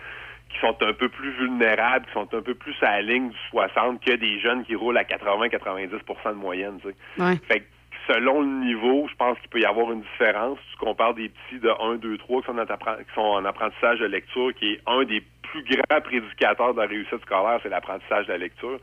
qui 0.54 0.60
sont 0.60 0.76
un 0.82 0.94
peu 0.94 1.10
plus 1.10 1.32
vulnérables, 1.32 2.06
qui 2.06 2.14
sont 2.14 2.34
un 2.34 2.42
peu 2.42 2.54
plus 2.54 2.76
à 2.82 2.92
la 2.92 3.02
ligne 3.02 3.30
du 3.30 3.38
60 3.52 4.04
que 4.04 4.12
des 4.12 4.40
jeunes 4.40 4.64
qui 4.66 4.76
roulent 4.76 4.98
à 4.98 5.04
80-90% 5.04 6.30
de 6.30 6.34
moyenne. 6.34 6.80
Tu 6.82 6.90
sais. 6.90 7.24
Ouais. 7.24 7.38
Fait 7.48 7.60
que 7.62 7.66
selon 8.08 8.42
le 8.42 8.48
niveau, 8.66 9.08
je 9.10 9.16
pense 9.16 9.38
qu'il 9.40 9.50
peut 9.50 9.60
y 9.60 9.66
avoir 9.66 9.92
une 9.92 10.02
différence. 10.02 10.60
Tu 10.72 10.78
compares 10.78 11.14
des 11.14 11.30
petits 11.30 11.60
de 11.60 11.70
1, 11.70 11.96
2, 11.96 12.18
3 12.18 12.42
qui 12.42 12.48
sont, 12.48 12.54
qui 12.56 13.14
sont 13.16 13.22
en 13.22 13.46
apprentissage 13.46 14.00
de 14.00 14.06
lecture, 14.06 14.54
qui 14.56 14.74
est 14.74 14.82
un 14.88 15.04
des 15.04 15.24
plus 15.44 15.64
grands 15.64 16.02
prédicateurs 16.02 16.74
de 16.74 16.82
la 16.82 16.88
réussite 16.88 17.22
scolaire, 17.22 17.60
c'est 17.62 17.70
l'apprentissage 17.70 18.28
de 18.28 18.32
la 18.32 18.38
lecture. 18.38 18.80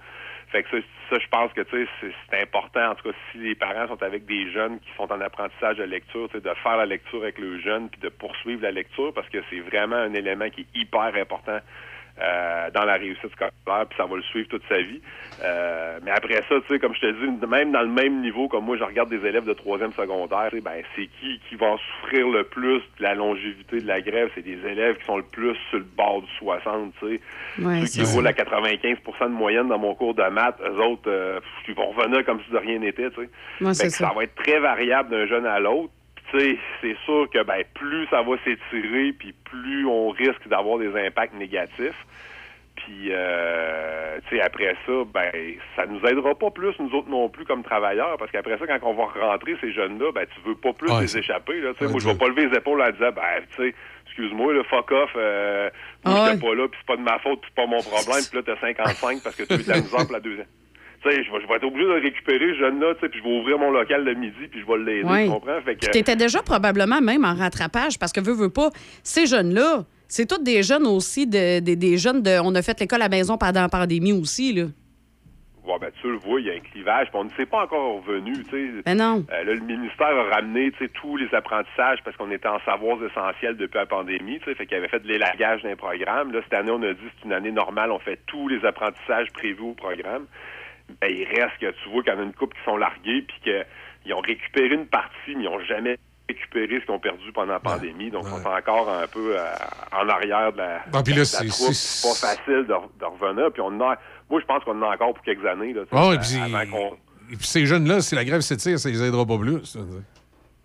Fait 0.50 0.62
que 0.62 0.70
ça, 0.70 0.86
ça, 1.10 1.18
je 1.18 1.28
pense 1.28 1.52
que 1.52 1.60
tu 1.60 1.86
sais, 2.00 2.10
c'est 2.30 2.40
important, 2.40 2.90
en 2.90 2.94
tout 2.94 3.10
cas, 3.10 3.16
si 3.30 3.38
les 3.38 3.54
parents 3.54 3.86
sont 3.88 4.02
avec 4.02 4.24
des 4.24 4.50
jeunes 4.50 4.80
qui 4.80 4.88
sont 4.96 5.10
en 5.12 5.20
apprentissage 5.20 5.76
de 5.76 5.84
lecture, 5.84 6.28
de 6.28 6.40
faire 6.40 6.76
la 6.76 6.86
lecture 6.86 7.22
avec 7.22 7.38
le 7.38 7.60
jeune, 7.60 7.88
puis 7.90 8.00
de 8.00 8.08
poursuivre 8.08 8.62
la 8.62 8.70
lecture, 8.70 9.12
parce 9.12 9.28
que 9.28 9.38
c'est 9.50 9.60
vraiment 9.60 9.96
un 9.96 10.14
élément 10.14 10.48
qui 10.48 10.62
est 10.62 10.80
hyper 10.80 11.14
important 11.14 11.60
euh, 12.20 12.70
dans 12.74 12.84
la 12.84 12.94
réussite 12.94 13.30
scolaire, 13.32 13.86
puis 13.88 13.96
ça 13.96 14.06
va 14.06 14.16
le 14.16 14.22
suivre 14.22 14.48
toute 14.48 14.62
sa 14.68 14.80
vie. 14.80 15.00
Euh, 15.42 15.98
mais 16.04 16.10
après 16.10 16.42
ça, 16.48 16.56
tu 16.60 16.66
sais, 16.68 16.78
comme 16.78 16.94
je 16.94 17.00
te 17.00 17.10
dis, 17.12 17.46
même 17.46 17.72
dans 17.72 17.82
le 17.82 17.88
même 17.88 18.20
niveau, 18.20 18.48
comme 18.48 18.64
moi, 18.64 18.76
je 18.76 18.84
regarde 18.84 19.08
des 19.08 19.24
élèves 19.26 19.44
de 19.44 19.52
troisième 19.52 19.92
secondaire, 19.92 20.50
ben 20.62 20.82
c'est 20.96 21.06
qui 21.06 21.40
qui 21.48 21.54
va 21.54 21.66
en 21.66 21.78
souffrir 21.78 22.28
le 22.28 22.44
plus 22.44 22.78
de 22.98 23.02
la 23.02 23.14
longévité 23.14 23.80
de 23.80 23.86
la 23.86 24.00
grève? 24.00 24.30
C'est 24.34 24.44
des 24.44 24.58
élèves 24.66 24.96
qui 24.98 25.04
sont 25.04 25.18
le 25.18 25.22
plus 25.22 25.56
sur 25.70 25.78
le 25.78 25.86
bord 25.96 26.22
du 26.22 26.28
60, 26.38 26.92
tu 27.00 27.06
sais. 27.06 27.20
Ouais, 27.62 27.86
Ceux 27.86 28.04
qui 28.04 28.12
roulent 28.12 28.26
à 28.26 28.32
95 28.32 28.98
de 29.20 29.26
moyenne 29.28 29.68
dans 29.68 29.78
mon 29.78 29.94
cours 29.94 30.14
de 30.14 30.28
maths, 30.28 30.58
eux 30.64 30.82
autres, 30.82 31.08
euh, 31.08 31.40
ils 31.68 31.74
vont 31.74 31.90
revenir 31.90 32.24
comme 32.24 32.40
si 32.44 32.50
de 32.50 32.58
rien 32.58 32.78
n'était, 32.78 33.10
tu 33.10 33.22
sais. 33.22 33.64
Ouais, 33.64 33.74
ça. 33.74 33.88
ça 33.90 34.12
va 34.14 34.24
être 34.24 34.34
très 34.34 34.58
variable 34.58 35.10
d'un 35.10 35.26
jeune 35.26 35.46
à 35.46 35.60
l'autre. 35.60 35.92
Puis, 36.28 36.38
Tu 36.38 36.50
sais, 36.50 36.58
c'est 36.80 36.96
sûr 37.04 37.28
que 37.30 37.42
ben 37.42 37.62
plus 37.74 38.06
ça 38.08 38.22
va 38.22 38.36
s'étirer, 38.44 39.12
puis 39.12 39.34
plus 39.44 39.86
on 39.86 40.10
risque 40.10 40.46
d'avoir 40.48 40.78
des 40.78 40.94
impacts 41.06 41.34
négatifs. 41.34 42.06
Puis, 42.76 43.08
euh, 43.10 44.18
tu 44.28 44.36
sais, 44.36 44.40
après 44.42 44.76
ça, 44.86 44.92
ben, 45.12 45.32
ça 45.74 45.84
nous 45.86 46.00
aidera 46.06 46.34
pas 46.36 46.50
plus, 46.50 46.72
nous 46.78 46.94
autres 46.94 47.08
non 47.08 47.28
plus, 47.28 47.44
comme 47.44 47.64
travailleurs, 47.64 48.16
parce 48.18 48.30
qu'après 48.30 48.56
ça, 48.56 48.66
quand 48.68 48.78
on 48.82 48.94
va 48.94 49.06
rentrer 49.20 49.56
ces 49.60 49.72
jeunes-là, 49.72 50.12
ben, 50.12 50.26
tu 50.32 50.48
veux 50.48 50.54
pas 50.54 50.72
plus 50.72 50.88
Ouais, 50.90 51.00
les 51.00 51.18
échapper, 51.18 51.60
là. 51.60 51.72
Tu 51.72 51.80
sais, 51.80 51.86
Ouais, 51.86 51.90
moi, 51.90 52.00
je 52.00 52.08
vais 52.08 52.14
pas 52.14 52.28
lever 52.28 52.46
les 52.46 52.56
épaules 52.56 52.80
en 52.80 52.90
disant, 52.90 53.10
ben, 53.10 53.42
tu 53.56 53.62
sais, 53.62 53.74
excuse-moi, 54.06 54.52
le 54.52 54.62
fuck 54.62 54.92
off, 54.92 55.10
euh, 55.16 55.70
moi, 56.04 56.14
Ah 56.16 56.30
j'étais 56.30 56.46
pas 56.46 56.54
là, 56.54 56.68
puis 56.68 56.78
c'est 56.80 56.86
pas 56.86 56.96
de 56.96 57.02
ma 57.02 57.18
faute, 57.18 57.40
puis 57.40 57.50
c'est 57.54 57.62
pas 57.62 57.68
mon 57.68 57.82
problème, 57.82 58.24
puis 58.30 58.38
là, 58.38 58.42
t'as 58.46 58.60
55 58.60 59.22
parce 59.24 59.34
que 59.34 59.42
tu 59.42 59.62
de 59.62 59.68
la 59.68 59.80
misère 59.80 60.04
pour 60.04 60.12
la 60.12 60.20
deuxième. 60.20 60.46
Tu 61.08 61.16
sais, 61.16 61.24
je 61.24 61.32
vais, 61.32 61.40
je 61.42 61.46
vais 61.48 61.54
être 61.54 61.64
obligé 61.64 61.84
de 61.84 61.92
le 61.94 62.00
récupérer, 62.00 62.52
ce 62.54 62.58
jeune-là, 62.58 62.94
tu 62.94 63.00
sais, 63.00 63.08
puis 63.08 63.20
je 63.20 63.24
vais 63.24 63.38
ouvrir 63.38 63.58
mon 63.58 63.70
local 63.70 64.04
le 64.04 64.14
midi, 64.14 64.46
puis 64.50 64.60
je 64.60 64.66
vais 64.66 64.78
l'aider, 64.78 65.08
Ouais. 65.08 65.24
tu 65.24 65.30
comprends? 65.30 65.60
Fait 65.64 65.76
que, 65.76 66.14
déjà 66.14 66.42
probablement 66.42 67.00
même 67.00 67.24
en 67.24 67.34
rattrapage 67.34 67.98
parce 67.98 68.12
que 68.12 68.20
veux, 68.20 68.32
veux 68.34 68.50
pas, 68.50 68.70
ces 69.02 69.26
jeunes-là, 69.26 69.84
c'est 70.08 70.26
tous 70.26 70.42
des 70.42 70.62
jeunes 70.62 70.86
aussi, 70.86 71.26
de, 71.26 71.60
des- 71.60 71.76
des 71.76 71.96
jeunes 71.98 72.22
de. 72.22 72.38
On 72.42 72.54
a 72.54 72.62
fait 72.62 72.78
l'école 72.80 73.02
à 73.02 73.04
la 73.04 73.08
maison 73.08 73.36
pendant 73.38 73.60
la 73.62 73.68
pandémie 73.68 74.12
aussi, 74.12 74.52
là. 74.52 74.64
Ouais, 75.66 75.74
ben, 75.78 75.90
tu 76.00 76.10
le 76.10 76.16
vois, 76.16 76.40
il 76.40 76.46
y 76.46 76.50
a 76.50 76.54
un 76.54 76.60
clivage, 76.60 77.08
puis 77.10 77.18
on 77.20 77.24
ne 77.24 77.30
s'est 77.36 77.44
pas 77.44 77.64
encore 77.64 77.96
revenu, 78.02 78.32
tu 78.44 78.50
sais. 78.50 78.82
Ben 78.86 78.96
non. 78.96 79.26
Euh, 79.30 79.44
là, 79.44 79.52
le 79.54 79.60
ministère 79.60 80.06
a 80.08 80.34
ramené, 80.36 80.72
tous 80.94 81.18
les 81.18 81.28
apprentissages 81.34 81.98
parce 82.02 82.16
qu'on 82.16 82.30
était 82.30 82.48
en 82.48 82.58
savoirs 82.64 82.96
essentiels 83.04 83.56
depuis 83.58 83.76
la 83.76 83.84
pandémie, 83.84 84.38
tu 84.38 84.46
sais, 84.46 84.54
fait 84.54 84.64
qu'il 84.66 84.78
avait 84.78 84.88
fait 84.88 85.00
de 85.00 85.08
l'élagage 85.08 85.62
d'un 85.62 85.76
programme. 85.76 86.32
Là, 86.32 86.40
cette 86.42 86.54
année, 86.58 86.70
on 86.70 86.82
a 86.82 86.94
dit 86.94 87.00
c'est 87.18 87.26
une 87.26 87.34
année 87.34 87.52
normale, 87.52 87.92
on 87.92 87.98
fait 87.98 88.18
tous 88.26 88.48
les 88.48 88.64
apprentissages 88.64 89.30
prévus 89.34 89.60
au 89.60 89.74
programme. 89.74 90.24
Ben, 91.00 91.08
il 91.10 91.24
reste 91.24 91.58
que 91.60 91.70
tu 91.82 91.88
vois 91.90 92.02
qu'il 92.02 92.12
y 92.12 92.16
en 92.16 92.20
a 92.20 92.22
une 92.22 92.32
couple 92.34 92.56
qui 92.56 92.64
sont 92.64 92.76
largués, 92.76 93.22
puis 93.22 93.40
qu'ils 94.04 94.14
ont 94.14 94.20
récupéré 94.20 94.74
une 94.74 94.86
partie, 94.86 95.34
mais 95.36 95.44
ils 95.44 95.50
n'ont 95.50 95.60
jamais 95.60 95.98
récupéré 96.28 96.80
ce 96.80 96.84
qu'ils 96.86 96.94
ont 96.94 96.98
perdu 96.98 97.30
pendant 97.32 97.52
la 97.54 97.60
pandémie. 97.60 98.10
Donc, 98.10 98.24
on 98.32 98.40
est 98.42 98.46
encore 98.58 98.88
un 98.90 99.06
peu 99.06 99.38
euh, 99.38 99.44
en 99.92 100.08
arrière 100.08 100.52
de 100.52 100.58
la, 100.58 100.82
là, 100.92 101.02
de 101.02 101.10
la 101.20 101.24
c'est- 101.24 101.48
troupe. 101.48 101.72
c'est- 101.72 102.08
pas 102.08 102.14
facile 102.34 102.66
de, 102.66 102.74
de 103.00 103.04
revenir. 103.04 103.52
Puis 103.52 103.62
on 103.62 103.80
a, 103.80 103.96
moi, 104.30 104.40
je 104.40 104.44
pense 104.46 104.64
qu'on 104.64 104.80
en 104.82 104.90
a 104.90 104.94
encore 104.94 105.14
pour 105.14 105.24
quelques 105.24 105.44
années. 105.46 105.72
Là, 105.72 105.82
Ah, 105.92 106.10
et 106.14 106.18
puis, 106.18 106.36
et 107.32 107.36
puis 107.36 107.46
ces 107.46 107.66
jeunes-là, 107.66 108.00
si 108.00 108.14
la 108.14 108.24
grève 108.24 108.40
s'étire, 108.40 108.78
ça 108.78 108.88
les 108.88 109.02
aidera 109.02 109.24
pas 109.26 109.38
plus. 109.38 109.64
ça. 109.64 109.78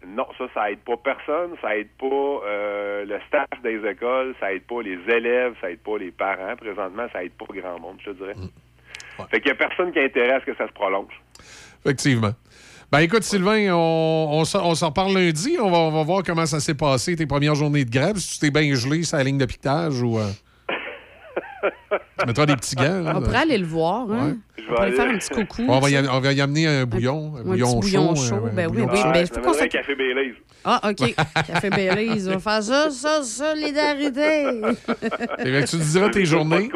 Non, 0.05 0.27
ça, 0.37 0.45
ça 0.53 0.69
aide 0.71 0.79
pas 0.79 0.97
personne, 0.97 1.51
ça 1.61 1.77
aide 1.77 1.87
pas 1.97 2.05
euh, 2.45 3.05
le 3.05 3.19
staff 3.27 3.47
des 3.63 3.79
écoles, 3.89 4.35
ça 4.39 4.53
aide 4.53 4.63
pas 4.63 4.81
les 4.81 4.99
élèves, 5.07 5.53
ça 5.61 5.71
aide 5.71 5.79
pas 5.79 5.97
les 5.97 6.11
parents. 6.11 6.55
Présentement, 6.57 7.07
ça 7.13 7.23
aide 7.23 7.31
pas 7.33 7.45
grand 7.49 7.79
monde, 7.79 7.97
je 8.03 8.11
te 8.11 8.17
dirais. 8.17 8.33
Fait 9.31 9.39
qu'il 9.39 9.49
y 9.49 9.51
a 9.51 9.55
personne 9.55 9.91
qui 9.91 9.99
intéresse 9.99 10.43
que 10.45 10.55
ça 10.55 10.67
se 10.67 10.73
prolonge. 10.73 11.13
Effectivement. 11.85 12.31
Ben 12.91 12.99
écoute, 12.99 13.23
Sylvain, 13.23 13.73
on, 13.73 14.27
on 14.31 14.45
s'en 14.45 14.65
on 14.69 14.75
s'en 14.75 14.87
reparle 14.89 15.13
lundi. 15.15 15.57
On 15.59 15.71
va, 15.71 15.77
on 15.77 15.91
va 15.91 16.03
voir 16.03 16.21
comment 16.23 16.45
ça 16.45 16.59
s'est 16.59 16.75
passé, 16.75 17.15
tes 17.15 17.25
premières 17.25 17.55
journées 17.55 17.85
de 17.85 17.89
grève. 17.91 18.17
Si 18.17 18.33
tu 18.33 18.39
t'es 18.39 18.51
bien 18.51 18.73
gelé 18.75 19.03
sur 19.03 19.17
la 19.17 19.23
ligne 19.23 19.37
de 19.39 19.45
piquetage 19.45 19.99
ou. 20.01 20.19
euh, 20.19 20.29
tu 22.19 22.25
mettras 22.27 22.45
des 22.45 22.55
petits 22.55 22.75
gants. 22.75 23.01
là. 23.01 23.13
On 23.15 23.21
pourrait 23.21 23.37
aller 23.37 23.57
le 23.57 23.65
voir, 23.65 24.11
hein? 24.11 24.37
On 24.59 24.73
pourrait 24.75 24.89
lui 24.91 24.95
faire 24.95 25.09
un 25.09 25.17
petit 25.17 25.29
coucou. 25.29 25.65
On 25.67 25.79
va, 25.79 25.89
y, 25.89 25.95
am- 25.97 26.07
on 26.11 26.19
va 26.19 26.33
y 26.33 26.41
amener 26.41 26.67
un 26.67 26.85
bouillon, 26.85 27.33
un, 27.35 27.39
un 27.39 27.43
bouillon 27.43 27.79
petit 27.79 27.91
bouillon 27.91 28.15
chaud. 28.15 28.21
chaud, 28.29 28.35
un- 28.45 28.49
un 28.49 28.53
ben 28.53 28.67
oui, 28.69 28.73
bouillon 28.83 28.89
oui, 28.91 28.97
chaud. 29.01 29.11
ben, 29.11 29.19
il 29.21 29.27
faut 29.27 29.41
qu'on 29.41 29.59
un 29.63 29.67
café 29.67 29.95
Baileys. 29.95 30.33
Ah, 30.65 30.81
OK. 30.89 31.15
Café 31.47 31.69
Baileys, 31.71 32.27
on 32.27 32.37
va 32.37 32.39
faire 32.39 32.63
ça, 32.63 32.89
ça, 32.91 33.23
solidarité. 33.23 34.61
Eh 35.39 35.49
bien, 35.51 35.63
tu 35.63 35.77
diras 35.77 36.09
tes 36.09 36.25
journées. 36.25 36.69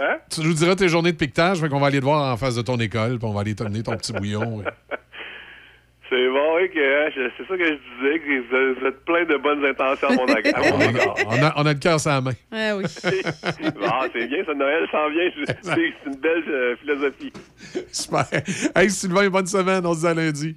Hein? 0.00 0.16
Tu 0.30 0.40
nous 0.40 0.54
diras 0.54 0.74
tes 0.76 0.88
journées 0.88 1.12
de 1.12 1.16
piquetage, 1.16 1.60
fait 1.60 1.68
qu'on 1.68 1.80
va 1.80 1.88
aller 1.88 2.00
te 2.00 2.04
voir 2.04 2.32
en 2.32 2.36
face 2.36 2.56
de 2.56 2.62
ton 2.62 2.76
école, 2.78 3.18
puis 3.18 3.28
on 3.28 3.32
va 3.32 3.40
aller 3.42 3.54
t'amener 3.54 3.82
ton 3.82 3.96
petit 3.96 4.12
bouillon. 4.12 4.58
ouais. 4.58 4.64
C'est 6.10 6.28
bon, 6.28 6.56
oui, 6.56 6.70
que, 6.70 6.78
hein, 6.78 7.10
c'est 7.38 7.48
ça 7.48 7.56
que 7.56 7.64
je 7.64 7.72
disais, 7.72 8.18
que 8.20 8.74
vous 8.74 8.80
vous 8.80 8.86
êtes 8.86 9.04
plein 9.06 9.24
de 9.24 9.36
bonnes 9.38 9.64
intentions 9.64 10.08
à 10.08 10.14
mon 10.14 10.26
à 10.26 10.70
mon. 10.70 11.14
On 11.26 11.42
a, 11.42 11.54
on 11.56 11.66
a 11.66 11.72
le 11.72 11.78
cœur 11.78 11.98
sur 11.98 12.10
la 12.10 12.20
main. 12.20 12.32
Ouais, 12.52 12.72
oui. 12.72 12.84
Ah, 13.82 14.06
c'est 14.12 14.26
bien, 14.28 14.44
ça, 14.44 14.54
Noël 14.54 14.86
s'en 14.92 15.08
vient. 15.08 15.30
C'est 15.34 15.56
c'est 15.62 16.10
une 16.10 16.20
belle 16.20 16.44
euh, 16.46 16.76
philosophie. 16.76 17.32
Super. 17.90 18.26
Hey, 18.76 18.90
Sylvain, 18.90 19.28
bonne 19.30 19.46
semaine. 19.46 19.84
On 19.86 19.94
se 19.94 20.00
dit 20.00 20.06
à 20.06 20.14
lundi. 20.14 20.56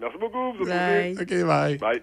Merci 0.00 0.18
beaucoup. 0.18 0.52
Vous 0.58 0.66
Bye. 0.66 1.16
OK, 1.20 1.44
bye. 1.46 1.78
Bye. 1.78 2.02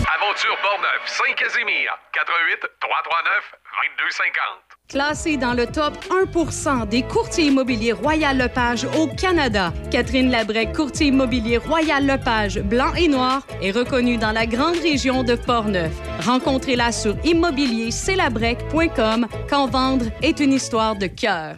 Aventure 0.31 0.55
Portneuf, 0.61 1.01
Saint-Casimir, 1.07 1.91
88 2.13 2.61
339 2.79 3.51
2250. 3.97 4.39
Classé 4.87 5.35
dans 5.35 5.51
le 5.53 5.67
top 5.67 5.93
1% 6.05 6.87
des 6.87 7.03
courtiers 7.03 7.47
immobiliers 7.47 7.91
Royal 7.91 8.37
Lepage 8.37 8.85
au 8.97 9.07
Canada, 9.07 9.73
Catherine 9.91 10.31
Labrec, 10.31 10.71
courtier 10.73 11.07
immobilier 11.07 11.57
Royal 11.57 12.05
Lepage 12.05 12.61
blanc 12.61 12.93
et 12.95 13.09
noir, 13.09 13.45
est 13.61 13.71
reconnue 13.71 14.15
dans 14.15 14.31
la 14.31 14.45
grande 14.45 14.77
région 14.77 15.23
de 15.23 15.35
Portneuf. 15.35 15.91
Rencontrez-la 16.25 16.93
sur 16.93 17.17
immobilierclabrec.com 17.25 19.27
quand 19.49 19.67
vendre 19.67 20.05
est 20.21 20.39
une 20.39 20.53
histoire 20.53 20.95
de 20.95 21.07
cœur. 21.07 21.57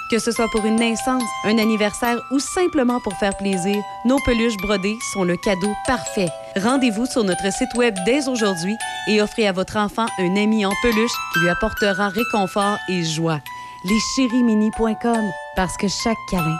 Que 0.11 0.19
ce 0.19 0.33
soit 0.33 0.49
pour 0.49 0.65
une 0.65 0.75
naissance, 0.75 1.23
un 1.45 1.57
anniversaire 1.57 2.17
ou 2.31 2.39
simplement 2.39 2.99
pour 2.99 3.13
faire 3.13 3.37
plaisir, 3.37 3.77
nos 4.03 4.19
peluches 4.25 4.57
brodées 4.57 4.97
sont 5.13 5.23
le 5.23 5.37
cadeau 5.37 5.73
parfait. 5.87 6.27
Rendez-vous 6.57 7.05
sur 7.05 7.23
notre 7.23 7.49
site 7.53 7.73
web 7.75 7.95
dès 8.05 8.27
aujourd'hui 8.27 8.75
et 9.07 9.21
offrez 9.21 9.47
à 9.47 9.53
votre 9.53 9.77
enfant 9.77 10.07
un 10.19 10.35
ami 10.35 10.65
en 10.65 10.73
peluche 10.81 11.13
qui 11.31 11.39
lui 11.39 11.49
apportera 11.49 12.09
réconfort 12.09 12.77
et 12.89 13.05
joie. 13.05 13.39
Leschérimini.com 13.85 15.31
parce 15.55 15.77
que 15.77 15.87
chaque 15.87 16.17
câlin 16.29 16.57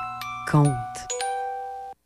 compte. 0.49 0.71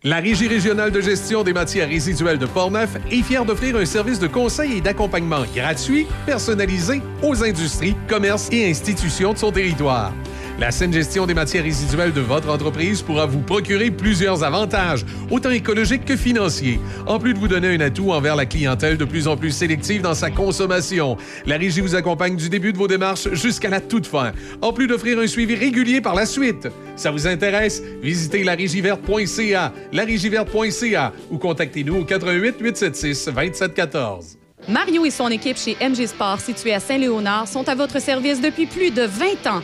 La 0.01 0.17
Régie 0.17 0.47
régionale 0.47 0.89
de 0.89 1.01
gestion 1.01 1.43
des 1.43 1.53
matières 1.53 1.89
résiduelles 1.89 2.39
de 2.39 2.47
Portneuf 2.47 2.95
est 3.11 3.22
fière 3.22 3.45
d'offrir 3.45 3.76
un 3.76 3.85
service 3.85 4.17
de 4.17 4.27
conseil 4.27 4.77
et 4.77 4.81
d'accompagnement 4.81 5.43
gratuit, 5.53 6.07
personnalisé 6.26 7.03
aux 7.22 7.43
industries, 7.43 7.95
commerces 8.07 8.49
et 8.51 8.67
institutions 8.67 9.34
de 9.34 9.38
son 9.38 9.51
territoire. 9.51 10.11
La 10.57 10.72
saine 10.72 10.94
gestion 10.94 11.26
des 11.26 11.34
matières 11.34 11.64
résiduelles 11.64 12.14
de 12.14 12.22
votre 12.22 12.49
entreprise 12.49 13.02
pourra 13.02 13.26
vous 13.26 13.41
procurer 13.41 13.91
plusieurs 13.91 14.41
avantages, 14.41 15.06
autant 15.30 15.49
écologiques 15.49 16.06
que 16.06 16.15
financiers, 16.15 16.80
en 17.07 17.19
plus 17.19 17.34
de 17.34 17.40
vous 17.40 17.49
donner 17.49 17.76
un 17.76 17.82
atout 17.82 18.11
envers 18.11 18.38
la 18.38 18.45
clientèle 18.45 18.98
de 18.98 19.03
plus 19.03 19.27
en 19.27 19.36
plus 19.36 19.52
sélective 19.52 20.02
dans 20.02 20.14
sa 20.14 20.32
consommation. 20.32 21.18
La 21.45 21.57
Régie 21.57 21.82
vous 21.82 21.95
accompagne 21.95 22.38
du 22.38 22.48
début 22.48 22.72
de 22.72 22.77
vos 22.77 22.88
démarches 22.88 23.27
jusqu'à 23.34 23.69
la 23.69 23.82
toute 23.82 24.07
fin, 24.07 24.32
en 24.61 24.72
plus 24.72 24.88
d'offrir 24.88 25.19
un 25.19 25.27
suivi 25.27 25.56
régulier 25.56 25.99
par 25.99 26.15
la 26.15 26.26
suite. 26.26 26.69
Ça 26.95 27.11
vous 27.11 27.27
intéresse? 27.27 27.84
Visitez 28.02 28.45
larégiverte.ca, 28.45 29.73
larégiverte.ca 29.91 31.11
ou 31.32 31.38
contactez-nous 31.38 31.98
au 31.98 32.06
88 32.06 32.56
876 32.61 33.26
2714. 33.26 34.38
Mario 34.69 35.03
et 35.03 35.11
son 35.11 35.27
équipe 35.27 35.57
chez 35.57 35.76
MG 35.82 36.07
Sport, 36.07 36.40
situé 36.40 36.73
à 36.73 36.80
Saint-Léonard, 36.80 37.49
sont 37.49 37.68
à 37.68 37.76
votre 37.76 38.02
service 38.02 38.40
depuis 38.40 38.68
plus 38.68 38.91
de 38.91 39.03
20 39.03 39.48
ans. 39.48 39.61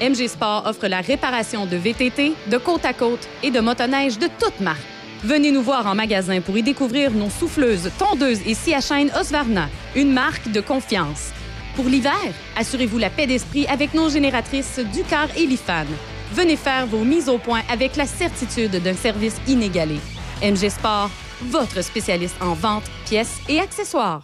MG 0.00 0.28
Sport 0.28 0.64
offre 0.66 0.88
la 0.88 1.00
réparation 1.00 1.66
de 1.66 1.76
VTT, 1.76 2.32
de 2.50 2.58
côte 2.58 2.84
à 2.84 2.92
côte 2.92 3.28
et 3.42 3.50
de 3.50 3.60
motoneige 3.60 4.18
de 4.18 4.26
toute 4.38 4.60
marque. 4.60 4.80
Venez 5.22 5.52
nous 5.52 5.62
voir 5.62 5.86
en 5.86 5.94
magasin 5.94 6.40
pour 6.40 6.58
y 6.58 6.62
découvrir 6.62 7.10
nos 7.12 7.30
souffleuses, 7.30 7.90
tondeuses 7.98 8.40
et 8.46 8.54
scie 8.54 8.74
à 8.74 8.80
Osvarna, 9.18 9.68
une 9.94 10.12
marque 10.12 10.50
de 10.50 10.60
confiance. 10.60 11.30
Pour 11.76 11.86
l'hiver, 11.86 12.12
assurez-vous 12.56 12.98
la 12.98 13.10
paix 13.10 13.26
d'esprit 13.26 13.66
avec 13.66 13.94
nos 13.94 14.10
génératrices 14.10 14.80
Ducar 14.92 15.28
et 15.36 15.46
Lifan. 15.46 15.86
Venez 16.32 16.56
faire 16.56 16.86
vos 16.86 17.04
mises 17.04 17.28
au 17.28 17.38
point 17.38 17.62
avec 17.70 17.96
la 17.96 18.06
certitude 18.06 18.82
d'un 18.82 18.94
service 18.94 19.36
inégalé. 19.46 19.98
MG 20.42 20.68
Sport, 20.68 21.10
votre 21.42 21.82
spécialiste 21.82 22.36
en 22.40 22.54
vente, 22.54 22.84
pièces 23.06 23.38
et 23.48 23.60
accessoires. 23.60 24.22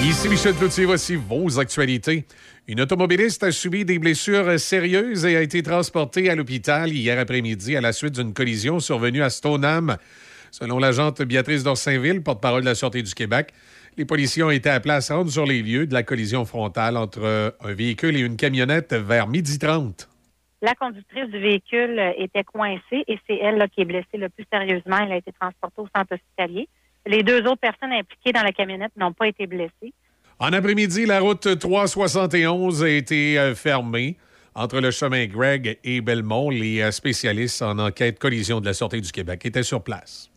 Ici 0.00 0.28
Michel 0.28 0.54
Cloutier, 0.54 0.84
voici 0.84 1.16
vos 1.16 1.58
actualités. 1.58 2.24
Une 2.66 2.80
automobiliste 2.80 3.42
a 3.42 3.50
subi 3.50 3.84
des 3.84 3.98
blessures 3.98 4.58
sérieuses 4.58 5.26
et 5.26 5.36
a 5.36 5.42
été 5.42 5.62
transportée 5.62 6.30
à 6.30 6.34
l'hôpital 6.34 6.90
hier 6.92 7.18
après-midi 7.18 7.76
à 7.76 7.80
la 7.80 7.92
suite 7.92 8.14
d'une 8.14 8.32
collision 8.32 8.78
survenue 8.78 9.22
à 9.22 9.28
Stoneham. 9.28 9.96
Selon 10.50 10.78
l'agente 10.78 11.20
Béatrice 11.22 11.64
d'Orsainville, 11.64 12.22
porte-parole 12.22 12.62
de 12.62 12.66
la 12.66 12.74
Sûreté 12.74 13.02
du 13.02 13.12
Québec, 13.12 13.52
les 13.96 14.04
policiers 14.04 14.44
ont 14.44 14.50
été 14.50 14.70
à 14.70 15.00
se 15.00 15.12
rendre 15.12 15.30
sur 15.30 15.44
les 15.44 15.62
lieux 15.62 15.86
de 15.86 15.94
la 15.94 16.04
collision 16.04 16.44
frontale 16.44 16.96
entre 16.96 17.54
un 17.60 17.72
véhicule 17.74 18.16
et 18.16 18.20
une 18.20 18.36
camionnette 18.36 18.94
vers 18.94 19.26
midi 19.26 19.58
30. 19.58 20.08
La 20.62 20.74
conductrice 20.74 21.28
du 21.28 21.38
véhicule 21.38 22.00
était 22.16 22.44
coincée 22.44 23.04
et 23.06 23.18
c'est 23.28 23.36
elle 23.36 23.64
qui 23.74 23.82
est 23.82 23.84
blessée 23.84 24.16
le 24.16 24.28
plus 24.28 24.44
sérieusement. 24.52 24.98
Elle 25.04 25.12
a 25.12 25.16
été 25.16 25.32
transportée 25.32 25.80
au 25.80 25.88
centre 25.94 26.14
hospitalier. 26.14 26.68
Les 27.06 27.22
deux 27.22 27.40
autres 27.46 27.60
personnes 27.60 27.92
impliquées 27.92 28.32
dans 28.32 28.42
la 28.42 28.52
camionnette 28.52 28.92
n'ont 28.96 29.12
pas 29.12 29.28
été 29.28 29.46
blessées. 29.46 29.92
En 30.38 30.52
après-midi, 30.52 31.06
la 31.06 31.20
route 31.20 31.58
371 31.58 32.84
a 32.84 32.88
été 32.88 33.38
euh, 33.38 33.54
fermée 33.54 34.16
entre 34.54 34.80
le 34.80 34.90
chemin 34.90 35.26
Greg 35.26 35.78
et 35.82 36.00
Belmont. 36.00 36.50
Les 36.50 36.80
euh, 36.80 36.90
spécialistes 36.90 37.62
en 37.62 37.78
enquête 37.78 38.18
collision 38.18 38.60
de 38.60 38.66
la 38.66 38.72
Sûreté 38.72 39.00
du 39.00 39.10
Québec 39.10 39.44
étaient 39.46 39.62
sur 39.62 39.82
place. 39.82 40.30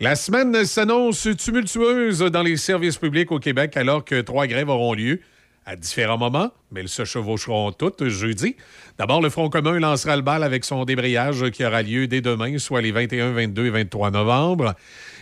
La 0.00 0.16
semaine 0.16 0.64
s'annonce 0.64 1.28
tumultueuse 1.36 2.18
dans 2.18 2.42
les 2.42 2.56
services 2.56 2.96
publics 2.96 3.30
au 3.30 3.38
Québec 3.38 3.76
alors 3.76 4.04
que 4.04 4.20
trois 4.20 4.46
grèves 4.46 4.68
auront 4.68 4.94
lieu 4.94 5.20
à 5.66 5.76
différents 5.76 6.18
moments, 6.18 6.50
mais 6.70 6.80
elles 6.80 6.88
se 6.88 7.04
chevaucheront 7.04 7.72
toutes 7.72 8.08
jeudi. 8.08 8.56
D'abord, 8.98 9.22
le 9.22 9.30
Front 9.30 9.48
commun 9.48 9.78
lancera 9.78 10.16
le 10.16 10.22
bal 10.22 10.42
avec 10.42 10.64
son 10.64 10.84
débrayage 10.84 11.50
qui 11.50 11.64
aura 11.64 11.82
lieu 11.82 12.06
dès 12.06 12.20
demain, 12.20 12.58
soit 12.58 12.82
les 12.82 12.92
21, 12.92 13.32
22 13.32 13.66
et 13.66 13.70
23 13.70 14.10
novembre. 14.10 14.74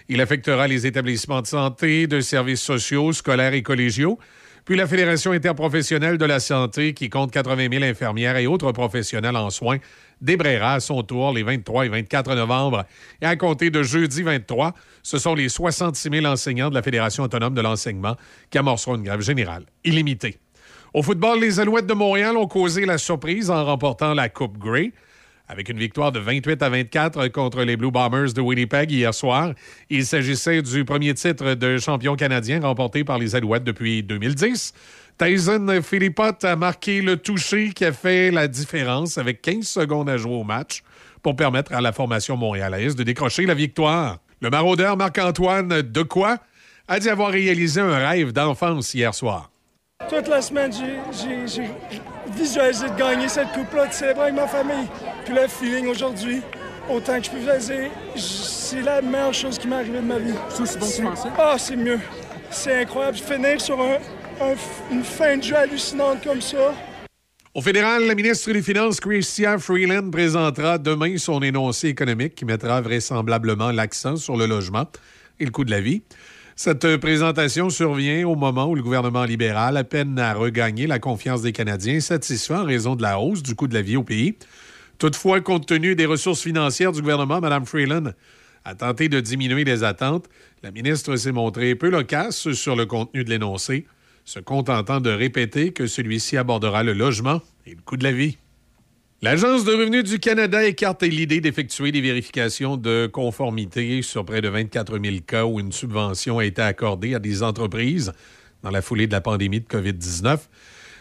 Il 0.08 0.20
affectera 0.20 0.66
les 0.66 0.86
établissements 0.86 1.42
de 1.42 1.46
santé, 1.46 2.06
de 2.06 2.20
services 2.20 2.62
sociaux, 2.62 3.12
scolaires 3.12 3.54
et 3.54 3.62
collégiaux. 3.62 4.18
Puis 4.64 4.76
la 4.76 4.86
Fédération 4.86 5.32
interprofessionnelle 5.32 6.18
de 6.18 6.24
la 6.24 6.38
santé, 6.38 6.94
qui 6.94 7.10
compte 7.10 7.32
80 7.32 7.68
000 7.72 7.84
infirmières 7.84 8.36
et 8.36 8.46
autres 8.46 8.70
professionnels 8.70 9.36
en 9.36 9.50
soins, 9.50 9.78
débrayera 10.20 10.74
à 10.74 10.80
son 10.80 11.02
tour 11.02 11.32
les 11.32 11.42
23 11.42 11.86
et 11.86 11.88
24 11.88 12.36
novembre. 12.36 12.84
Et 13.20 13.26
à 13.26 13.34
compter 13.34 13.70
de 13.70 13.82
jeudi 13.82 14.22
23, 14.22 14.72
ce 15.02 15.18
sont 15.18 15.34
les 15.34 15.48
66 15.48 16.10
000 16.10 16.26
enseignants 16.26 16.70
de 16.70 16.74
la 16.74 16.82
Fédération 16.82 17.24
autonome 17.24 17.54
de 17.54 17.60
l'enseignement 17.60 18.16
qui 18.50 18.58
amorceront 18.58 18.94
une 18.94 19.02
grève 19.02 19.20
générale 19.20 19.64
illimitée. 19.84 20.38
Au 20.94 21.02
football, 21.02 21.40
les 21.40 21.58
Alouettes 21.58 21.86
de 21.86 21.94
Montréal 21.94 22.36
ont 22.36 22.46
causé 22.46 22.86
la 22.86 22.98
surprise 22.98 23.50
en 23.50 23.64
remportant 23.64 24.14
la 24.14 24.28
Coupe 24.28 24.58
Grey. 24.58 24.92
Avec 25.48 25.68
une 25.68 25.78
victoire 25.78 26.12
de 26.12 26.18
28 26.18 26.62
à 26.62 26.68
24 26.68 27.28
contre 27.28 27.62
les 27.62 27.76
Blue 27.76 27.90
Bombers 27.90 28.32
de 28.32 28.40
Winnipeg 28.40 28.90
hier 28.90 29.12
soir, 29.12 29.52
il 29.90 30.06
s'agissait 30.06 30.62
du 30.62 30.84
premier 30.84 31.12
titre 31.14 31.54
de 31.54 31.78
champion 31.78 32.16
canadien 32.16 32.60
remporté 32.60 33.04
par 33.04 33.18
les 33.18 33.34
Alouettes 33.34 33.64
depuis 33.64 34.02
2010. 34.02 34.72
Tyson 35.18 35.80
Philippot 35.82 36.42
a 36.42 36.56
marqué 36.56 37.02
le 37.02 37.16
toucher 37.16 37.70
qui 37.70 37.84
a 37.84 37.92
fait 37.92 38.30
la 38.30 38.48
différence 38.48 39.18
avec 39.18 39.42
15 39.42 39.66
secondes 39.66 40.08
à 40.08 40.16
jouer 40.16 40.34
au 40.34 40.44
match 40.44 40.82
pour 41.22 41.36
permettre 41.36 41.74
à 41.74 41.80
la 41.80 41.92
formation 41.92 42.36
montréalaise 42.36 42.96
de 42.96 43.02
décrocher 43.02 43.44
la 43.44 43.54
victoire. 43.54 44.18
Le 44.40 44.50
maraudeur 44.50 44.96
Marc-Antoine 44.96 45.82
Decoy 45.82 46.36
a 46.88 46.98
dit 46.98 47.08
avoir 47.08 47.30
réalisé 47.30 47.80
un 47.80 47.96
rêve 47.96 48.32
d'enfance 48.32 48.94
hier 48.94 49.14
soir. 49.14 49.51
Toute 50.08 50.28
la 50.28 50.42
semaine, 50.42 50.72
j'ai- 50.72 51.70
visualisé 52.36 52.88
de 52.88 52.96
gagner 52.96 53.28
cette 53.28 53.48
coupe-là, 53.52 53.86
de 53.88 53.92
célébrer 53.92 54.22
avec 54.24 54.34
ma 54.34 54.46
famille. 54.46 54.86
Puis 55.24 55.34
le 55.34 55.48
feeling 55.48 55.86
aujourd'hui, 55.88 56.40
autant 56.88 57.18
que 57.18 57.24
je 57.26 57.30
peux 57.30 57.38
j- 58.16 58.22
c'est 58.22 58.80
la 58.82 59.02
meilleure 59.02 59.34
chose 59.34 59.58
qui 59.58 59.68
m'est 59.68 59.76
arrivée 59.76 59.98
de 59.98 60.04
ma 60.06 60.18
vie. 60.18 60.34
C'est 60.48 60.62
aussi 60.62 60.78
bon 60.78 60.86
que 60.86 60.96
tu 60.96 61.02
pensais? 61.02 61.28
Ah, 61.38 61.54
c'est 61.58 61.76
mieux. 61.76 62.00
C'est 62.50 62.82
incroyable. 62.82 63.16
Finir 63.16 63.60
sur 63.60 63.80
un- 63.80 63.98
un 64.40 64.52
f- 64.54 64.90
une 64.90 65.04
fin 65.04 65.36
de 65.36 65.42
jeu 65.42 65.56
hallucinante 65.56 66.22
comme 66.24 66.40
ça. 66.40 66.74
Au 67.54 67.60
fédéral, 67.60 68.06
la 68.06 68.14
ministre 68.14 68.50
des 68.52 68.62
Finances, 68.62 68.98
Chrystia 68.98 69.58
Freeland, 69.58 70.10
présentera 70.10 70.78
demain 70.78 71.18
son 71.18 71.42
énoncé 71.42 71.88
économique 71.88 72.34
qui 72.34 72.44
mettra 72.46 72.80
vraisemblablement 72.80 73.70
l'accent 73.72 74.16
sur 74.16 74.36
le 74.38 74.46
logement 74.46 74.86
et 75.38 75.44
le 75.44 75.50
coût 75.50 75.64
de 75.64 75.70
la 75.70 75.80
vie. 75.82 76.02
Cette 76.64 76.96
présentation 76.98 77.70
survient 77.70 78.24
au 78.24 78.36
moment 78.36 78.68
où 78.68 78.76
le 78.76 78.84
gouvernement 78.84 79.24
libéral 79.24 79.84
peine 79.88 80.16
à 80.16 80.32
regagner 80.32 80.86
la 80.86 81.00
confiance 81.00 81.42
des 81.42 81.50
Canadiens, 81.50 81.98
satisfaits 81.98 82.52
en 82.52 82.64
raison 82.64 82.94
de 82.94 83.02
la 83.02 83.18
hausse 83.18 83.42
du 83.42 83.56
coût 83.56 83.66
de 83.66 83.74
la 83.74 83.82
vie 83.82 83.96
au 83.96 84.04
pays. 84.04 84.36
Toutefois, 84.96 85.40
compte 85.40 85.66
tenu 85.66 85.96
des 85.96 86.06
ressources 86.06 86.40
financières 86.40 86.92
du 86.92 87.00
gouvernement, 87.00 87.40
Mme 87.40 87.66
Freeland 87.66 88.12
a 88.64 88.76
tenté 88.76 89.08
de 89.08 89.18
diminuer 89.18 89.64
les 89.64 89.82
attentes. 89.82 90.26
La 90.62 90.70
ministre 90.70 91.16
s'est 91.16 91.32
montrée 91.32 91.74
peu 91.74 91.90
loquace 91.90 92.52
sur 92.52 92.76
le 92.76 92.86
contenu 92.86 93.24
de 93.24 93.30
l'énoncé, 93.30 93.84
se 94.24 94.38
contentant 94.38 95.00
de 95.00 95.10
répéter 95.10 95.72
que 95.72 95.88
celui-ci 95.88 96.36
abordera 96.36 96.84
le 96.84 96.92
logement 96.92 97.40
et 97.66 97.70
le 97.70 97.82
coût 97.84 97.96
de 97.96 98.04
la 98.04 98.12
vie. 98.12 98.38
L'Agence 99.24 99.64
de 99.64 99.70
revenus 99.70 100.02
du 100.02 100.18
Canada 100.18 100.64
écarte 100.64 101.04
l'idée 101.04 101.40
d'effectuer 101.40 101.92
des 101.92 102.00
vérifications 102.00 102.76
de 102.76 103.06
conformité 103.06 104.02
sur 104.02 104.24
près 104.24 104.40
de 104.40 104.48
24 104.48 104.98
000 104.98 105.18
cas 105.24 105.44
où 105.44 105.60
une 105.60 105.70
subvention 105.70 106.40
a 106.40 106.44
été 106.44 106.60
accordée 106.60 107.14
à 107.14 107.20
des 107.20 107.44
entreprises 107.44 108.12
dans 108.64 108.70
la 108.70 108.82
foulée 108.82 109.06
de 109.06 109.12
la 109.12 109.20
pandémie 109.20 109.60
de 109.60 109.66
COVID-19. 109.68 110.40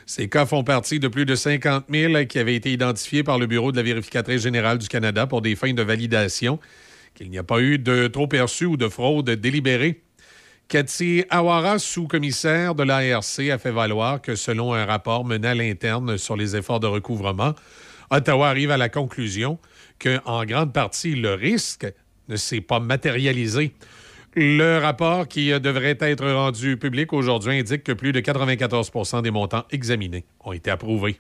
Ces 0.06 0.30
cas 0.30 0.46
font 0.46 0.64
partie 0.64 1.00
de 1.00 1.08
plus 1.08 1.26
de 1.26 1.34
50 1.34 1.86
000 1.92 2.26
qui 2.26 2.38
avaient 2.38 2.54
été 2.54 2.72
identifiés 2.72 3.24
par 3.24 3.40
le 3.40 3.48
Bureau 3.48 3.72
de 3.72 3.78
la 3.78 3.82
vérificatrice 3.82 4.44
générale 4.44 4.78
du 4.78 4.88
Canada 4.88 5.26
pour 5.26 5.42
des 5.42 5.56
fins 5.56 5.74
de 5.74 5.82
validation, 5.82 6.60
qu'il 7.16 7.32
n'y 7.32 7.40
a 7.40 7.44
pas 7.44 7.60
eu 7.60 7.80
de 7.80 8.06
trop 8.06 8.28
perçu 8.28 8.68
ou 8.68 8.78
de 8.78 8.88
fraude 8.88 9.32
délibérée. 9.32 10.04
Cathy 10.68 11.26
Awara, 11.32 11.80
sous-commissaire 11.80 12.76
de 12.76 12.84
l'ARC, 12.84 13.40
a 13.52 13.58
fait 13.58 13.72
valoir 13.72 14.22
que 14.22 14.36
selon 14.36 14.76
un 14.76 14.86
rapport 14.86 15.26
mené 15.26 15.48
à 15.48 15.56
l'interne 15.56 16.20
sur 16.20 16.38
les 16.38 16.56
efforts 16.56 16.80
de 16.80 16.86
recouvrement, 16.86 17.56
Ottawa 18.12 18.50
arrive 18.50 18.72
à 18.72 18.78
la 18.78 18.90
conclusion 18.90 19.58
qu'en 20.00 20.46
grande 20.46 20.74
partie, 20.74 21.16
le 21.16 21.34
risque 21.34 21.92
ne 22.28 22.36
s'est 22.36 22.62
pas 22.62 22.80
matérialisé. 22.80 23.74
Le 24.36 24.78
rapport 24.78 25.28
qui 25.28 25.52
euh, 25.52 25.60
devrait 25.60 25.98
être 26.00 26.30
rendu 26.30 26.78
public 26.78 27.12
aujourd'hui 27.12 27.60
indique 27.60 27.84
que 27.84 27.92
plus 27.92 28.14
de 28.14 28.22
94% 28.22 29.22
des 29.22 29.32
montants 29.32 29.66
examinés 29.72 30.26
ont 30.42 30.54
été 30.54 30.72
approuvés. 30.72 31.20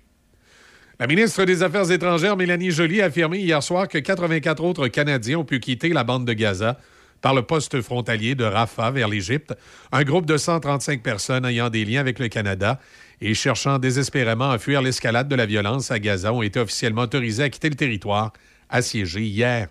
La 0.99 1.07
ministre 1.07 1.43
des 1.45 1.63
Affaires 1.63 1.91
étrangères, 1.91 2.37
Mélanie 2.37 2.71
Joly, 2.71 3.01
a 3.01 3.05
affirmé 3.05 3.39
hier 3.39 3.61
soir 3.63 3.87
que 3.87 3.97
84 3.97 4.63
autres 4.63 4.87
Canadiens 4.87 5.39
ont 5.39 5.43
pu 5.43 5.59
quitter 5.59 5.89
la 5.89 6.03
bande 6.03 6.25
de 6.25 6.33
Gaza 6.33 6.77
par 7.21 7.33
le 7.33 7.41
poste 7.41 7.81
frontalier 7.81 8.35
de 8.35 8.43
Rafah 8.43 8.91
vers 8.91 9.07
l'Égypte, 9.07 9.53
un 9.91 10.03
groupe 10.03 10.25
de 10.25 10.37
135 10.37 11.01
personnes 11.03 11.45
ayant 11.45 11.69
des 11.69 11.85
liens 11.85 12.01
avec 12.01 12.19
le 12.19 12.27
Canada 12.27 12.79
et 13.21 13.33
cherchant 13.35 13.77
désespérément 13.77 14.49
à 14.49 14.57
fuir 14.57 14.81
l'escalade 14.81 15.27
de 15.27 15.35
la 15.35 15.45
violence 15.45 15.91
à 15.91 15.99
Gaza 15.99 16.33
ont 16.33 16.41
été 16.41 16.59
officiellement 16.59 17.03
autorisés 17.03 17.43
à 17.43 17.49
quitter 17.49 17.69
le 17.69 17.75
territoire 17.75 18.33
assiégé 18.69 19.21
hier. 19.21 19.67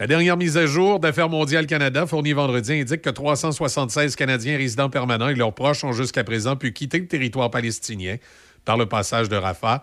La 0.00 0.06
dernière 0.08 0.36
mise 0.36 0.56
à 0.56 0.66
jour 0.66 0.98
d'Affaires 0.98 1.28
mondiales 1.28 1.66
Canada, 1.66 2.06
fournie 2.06 2.32
vendredi, 2.32 2.72
indique 2.72 3.02
que 3.02 3.10
376 3.10 4.16
Canadiens 4.16 4.56
résidents 4.56 4.90
permanents 4.90 5.28
et 5.28 5.34
leurs 5.34 5.54
proches 5.54 5.84
ont 5.84 5.92
jusqu'à 5.92 6.24
présent 6.24 6.56
pu 6.56 6.72
quitter 6.72 6.98
le 6.98 7.06
territoire 7.06 7.50
palestinien 7.50 8.16
par 8.64 8.76
le 8.76 8.86
passage 8.86 9.28
de 9.28 9.36
Rafah. 9.36 9.82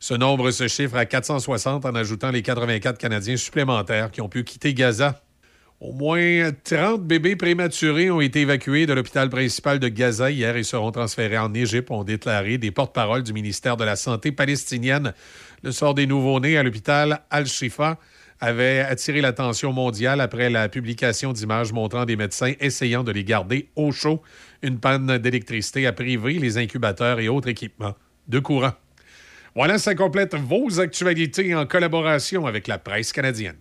Ce 0.00 0.14
nombre 0.14 0.50
se 0.50 0.66
chiffre 0.66 0.96
à 0.96 1.06
460 1.06 1.84
en 1.84 1.94
ajoutant 1.94 2.30
les 2.30 2.42
84 2.42 2.98
Canadiens 2.98 3.36
supplémentaires 3.36 4.10
qui 4.10 4.20
ont 4.20 4.28
pu 4.28 4.42
quitter 4.42 4.74
Gaza. 4.74 5.22
Au 5.80 5.92
moins 5.92 6.50
30 6.64 7.04
bébés 7.04 7.36
prématurés 7.36 8.10
ont 8.10 8.20
été 8.20 8.42
évacués 8.42 8.86
de 8.86 8.92
l'hôpital 8.92 9.28
principal 9.28 9.78
de 9.78 9.88
Gaza 9.88 10.30
hier 10.30 10.56
et 10.56 10.62
seront 10.62 10.92
transférés 10.92 11.36
en 11.36 11.52
Égypte, 11.52 11.90
ont 11.90 12.04
déclaré 12.04 12.58
des 12.58 12.70
porte-paroles 12.70 13.22
du 13.22 13.32
ministère 13.32 13.76
de 13.76 13.84
la 13.84 13.96
Santé 13.96 14.32
palestinienne. 14.32 15.12
Le 15.62 15.72
sort 15.72 15.94
des 15.94 16.06
nouveau-nés 16.06 16.56
à 16.56 16.62
l'hôpital 16.62 17.22
Al-Shifa 17.28 17.98
avait 18.40 18.80
attiré 18.80 19.20
l'attention 19.20 19.72
mondiale 19.72 20.20
après 20.20 20.48
la 20.48 20.68
publication 20.68 21.32
d'images 21.32 21.72
montrant 21.72 22.04
des 22.04 22.16
médecins 22.16 22.52
essayant 22.60 23.02
de 23.02 23.12
les 23.12 23.24
garder 23.24 23.68
au 23.74 23.90
chaud. 23.90 24.22
Une 24.62 24.78
panne 24.78 25.18
d'électricité 25.18 25.86
a 25.86 25.92
privé 25.92 26.34
les 26.34 26.56
incubateurs 26.56 27.20
et 27.20 27.28
autres 27.28 27.48
équipements 27.48 27.94
de 28.28 28.38
courant. 28.38 28.72
Voilà, 29.54 29.78
ça 29.78 29.94
complète 29.94 30.34
vos 30.34 30.80
actualités 30.80 31.54
en 31.54 31.66
collaboration 31.66 32.46
avec 32.46 32.68
la 32.68 32.78
presse 32.78 33.12
canadienne. 33.12 33.56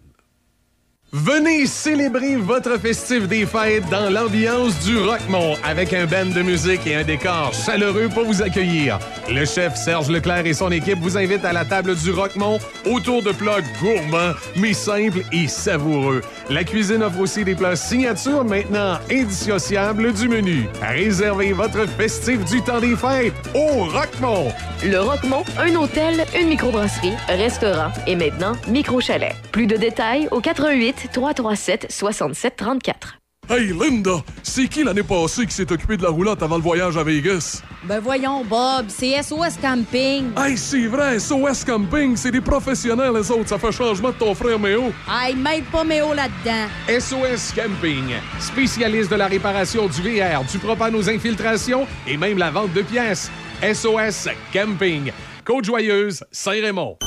Venez 1.15 1.67
célébrer 1.67 2.37
votre 2.37 2.79
festif 2.79 3.27
des 3.27 3.45
fêtes 3.45 3.87
dans 3.91 4.09
l'ambiance 4.09 4.79
du 4.83 4.97
Rockmont 4.97 5.55
avec 5.63 5.93
un 5.93 6.07
band 6.07 6.25
de 6.25 6.41
musique 6.41 6.87
et 6.87 6.95
un 6.95 7.03
décor 7.03 7.53
chaleureux 7.53 8.09
pour 8.11 8.25
vous 8.25 8.41
accueillir. 8.41 8.97
Le 9.29 9.45
chef 9.45 9.75
Serge 9.75 10.09
Leclerc 10.09 10.47
et 10.47 10.55
son 10.55 10.71
équipe 10.71 10.97
vous 10.97 11.15
invitent 11.15 11.45
à 11.45 11.53
la 11.53 11.65
table 11.65 11.95
du 11.95 12.09
Rockmont 12.09 12.57
autour 12.89 13.21
de 13.21 13.31
plats 13.31 13.61
gourmands 13.79 14.33
mais 14.55 14.73
simples 14.73 15.19
et 15.31 15.47
savoureux. 15.47 16.21
La 16.49 16.63
cuisine 16.63 17.03
offre 17.03 17.19
aussi 17.19 17.43
des 17.43 17.53
plats 17.53 17.75
signature 17.75 18.43
maintenant 18.43 18.97
indissociables 19.11 20.13
du 20.13 20.27
menu. 20.27 20.67
Réservez 20.81 21.53
votre 21.53 21.87
festif 21.89 22.43
du 22.45 22.59
temps 22.63 22.79
des 22.79 22.95
fêtes 22.95 23.35
au 23.53 23.83
Rockmont. 23.83 24.51
Le 24.83 24.99
Roquemont, 24.99 25.43
un 25.59 25.75
hôtel, 25.75 26.25
une 26.37 26.49
microbrasserie, 26.49 27.13
restaurant 27.29 27.91
et 28.07 28.15
maintenant 28.15 28.53
micro-chalet. 28.67 29.35
Plus 29.51 29.67
de 29.67 29.77
détails 29.77 30.27
au 30.31 30.41
88 30.41 31.02
337 31.11 31.87
67 31.89 32.55
34. 32.55 33.17
Hey 33.49 33.73
Linda, 33.73 34.23
c'est 34.41 34.69
qui 34.69 34.85
l'année 34.85 35.03
passée 35.03 35.45
qui 35.45 35.53
s'est 35.53 35.69
occupé 35.69 35.97
de 35.97 36.03
la 36.03 36.09
roulotte 36.09 36.41
avant 36.41 36.55
le 36.55 36.61
voyage 36.61 36.95
à 36.95 37.03
Vegas? 37.03 37.61
Ben 37.83 37.99
voyons, 37.99 38.45
Bob, 38.45 38.85
c'est 38.87 39.21
SOS 39.21 39.57
Camping. 39.61 40.31
Hey, 40.37 40.57
c'est 40.57 40.87
vrai, 40.87 41.19
SOS 41.19 41.65
Camping, 41.65 42.15
c'est 42.15 42.31
des 42.31 42.39
professionnels, 42.39 43.11
les 43.13 43.29
autres. 43.29 43.49
Ça 43.49 43.57
fait 43.59 43.73
changement 43.73 44.09
de 44.09 44.15
ton 44.15 44.33
frère 44.33 44.57
Méo. 44.57 44.93
Hey, 45.11 45.35
mêle 45.35 45.63
pas 45.63 45.83
Méo 45.83 46.13
là-dedans. 46.13 46.69
SOS 46.87 47.51
Camping, 47.53 48.13
spécialiste 48.39 49.11
de 49.11 49.17
la 49.17 49.27
réparation 49.27 49.87
du 49.87 50.01
VR, 50.01 50.45
du 50.49 50.57
propane 50.57 50.95
aux 50.95 51.09
infiltrations 51.09 51.85
et 52.07 52.15
même 52.15 52.37
la 52.37 52.49
vente 52.49 52.71
de 52.71 52.81
pièces. 52.81 53.29
SOS 53.61 54.29
Camping, 54.53 55.11
Côte-Joyeuse, 55.43 56.23
Saint-Raymond. 56.31 56.97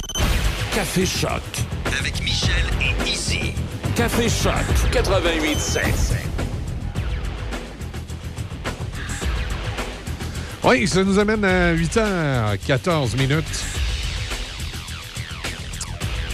Café 0.74 1.06
Choc. 1.06 1.40
Avec 1.98 2.22
Michel 2.22 2.52
et 2.82 3.08
Izzy. 3.10 3.35
Café 3.96 4.28
Choc 4.28 4.52
88.7. 4.92 5.80
Oui, 10.64 10.86
ça 10.86 11.02
nous 11.02 11.18
amène 11.18 11.42
à 11.44 11.74
8h14 11.74 13.16
minutes. 13.16 13.44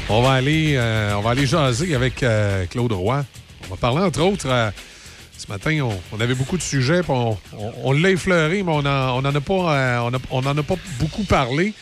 On 0.09 0.23
va 0.23 0.33
aller, 0.33 0.75
euh, 0.77 1.15
on 1.17 1.21
va 1.21 1.31
aller 1.31 1.47
jaser 1.47 1.95
avec 1.95 2.23
euh, 2.23 2.67
Claude 2.67 2.93
Roy. 2.93 3.25
On 3.67 3.71
va 3.71 3.77
parler, 3.77 4.03
entre 4.03 4.23
autres, 4.23 4.49
euh, 4.49 4.71
ce 5.39 5.47
matin, 5.49 5.89
on, 6.13 6.21
avait 6.21 6.35
beaucoup 6.35 6.57
de 6.57 6.63
sujets, 6.63 7.03
on, 7.09 7.37
on- 7.85 7.93
l'a 7.93 8.11
effleuré, 8.11 8.65
mais 8.65 8.73
on 8.73 8.83
n'en 8.83 8.91
a, 8.91 9.13
on 9.13 9.25
a 10.47 10.63
pas 10.63 10.75
beaucoup 10.99 11.25
parlé. 11.25 11.75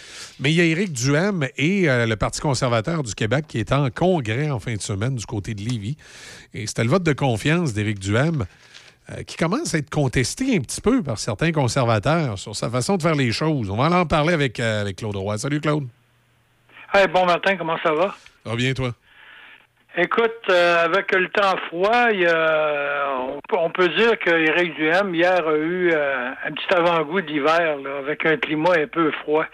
Mais 0.42 0.52
il 0.52 0.56
y 0.56 0.60
a 0.62 0.64
Éric 0.64 0.92
Duhem 0.92 1.46
et 1.58 1.90
euh, 1.90 2.06
le 2.06 2.16
Parti 2.16 2.40
conservateur 2.40 3.02
du 3.02 3.14
Québec 3.14 3.44
qui 3.46 3.58
est 3.58 3.72
en 3.72 3.90
congrès 3.90 4.48
en 4.48 4.58
fin 4.58 4.74
de 4.74 4.80
semaine 4.80 5.14
du 5.16 5.26
côté 5.26 5.52
de 5.52 5.60
Lévis. 5.60 5.98
Et 6.54 6.66
c'était 6.66 6.84
le 6.84 6.88
vote 6.88 7.02
de 7.02 7.12
confiance 7.12 7.74
d'Éric 7.74 7.98
Duhem 7.98 8.46
euh, 9.10 9.22
qui 9.24 9.36
commence 9.36 9.74
à 9.74 9.78
être 9.78 9.90
contesté 9.90 10.56
un 10.56 10.60
petit 10.60 10.80
peu 10.80 11.02
par 11.02 11.18
certains 11.18 11.52
conservateurs 11.52 12.38
sur 12.38 12.56
sa 12.56 12.70
façon 12.70 12.96
de 12.96 13.02
faire 13.02 13.14
les 13.14 13.32
choses. 13.32 13.68
On 13.68 13.76
va 13.76 13.86
aller 13.86 13.96
en 13.96 14.06
parler 14.06 14.32
avec, 14.32 14.58
euh, 14.60 14.80
avec 14.80 14.96
Claude 14.96 15.16
Roy. 15.16 15.36
Salut, 15.36 15.60
Claude. 15.60 15.86
Hey, 16.94 17.06
bon 17.08 17.26
matin, 17.26 17.56
comment 17.58 17.76
ça 17.82 17.92
va? 17.92 18.14
Ça 18.42 18.50
va 18.50 18.56
bien, 18.56 18.72
toi? 18.72 18.92
Écoute, 19.98 20.30
euh, 20.48 20.84
avec 20.86 21.12
le 21.12 21.28
temps 21.28 21.56
froid, 21.68 22.06
il 22.12 22.26
on, 22.26 23.40
peut- 23.46 23.58
on 23.58 23.70
peut 23.70 23.88
dire 23.88 24.18
que 24.18 24.30
Éric 24.30 24.74
Duhem, 24.76 25.14
hier, 25.14 25.46
a 25.46 25.56
eu 25.56 25.90
euh, 25.92 26.30
un 26.46 26.52
petit 26.52 26.74
avant-goût 26.74 27.20
d'hiver, 27.20 27.76
avec 27.98 28.24
un 28.24 28.36
climat 28.38 28.72
un 28.78 28.86
peu 28.86 29.10
froid. 29.22 29.44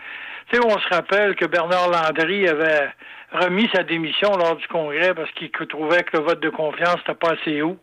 Tu 0.49 0.57
sais, 0.57 0.65
on 0.65 0.79
se 0.79 0.89
rappelle 0.95 1.35
que 1.35 1.47
Bernard 1.47 1.91
Landry 1.91 2.49
avait 2.49 2.89
remis 3.33 3.69
sa 3.75 3.83
démission 3.83 4.31
lors 4.37 4.57
du 4.57 4.67
congrès 4.69 5.13
parce 5.15 5.31
qu'il 5.33 5.51
trouvait 5.51 6.05
que 6.05 6.17
le 6.17 6.23
vote 6.23 6.41
de 6.41 6.51
confiance 6.51 6.97
n'était 6.99 7.15
pas 7.15 7.33
assez 7.33 7.63
haut. 7.63 7.79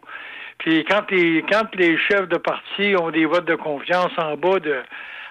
Puis 0.59 0.85
quand 0.85 1.09
les, 1.11 1.43
quand 1.51 1.75
les 1.75 1.97
chefs 1.97 2.29
de 2.29 2.37
parti 2.37 2.95
ont 2.97 3.11
des 3.11 3.25
votes 3.25 3.45
de 3.45 3.55
confiance 3.55 4.11
en 4.17 4.37
bas 4.37 4.59
de 4.59 4.81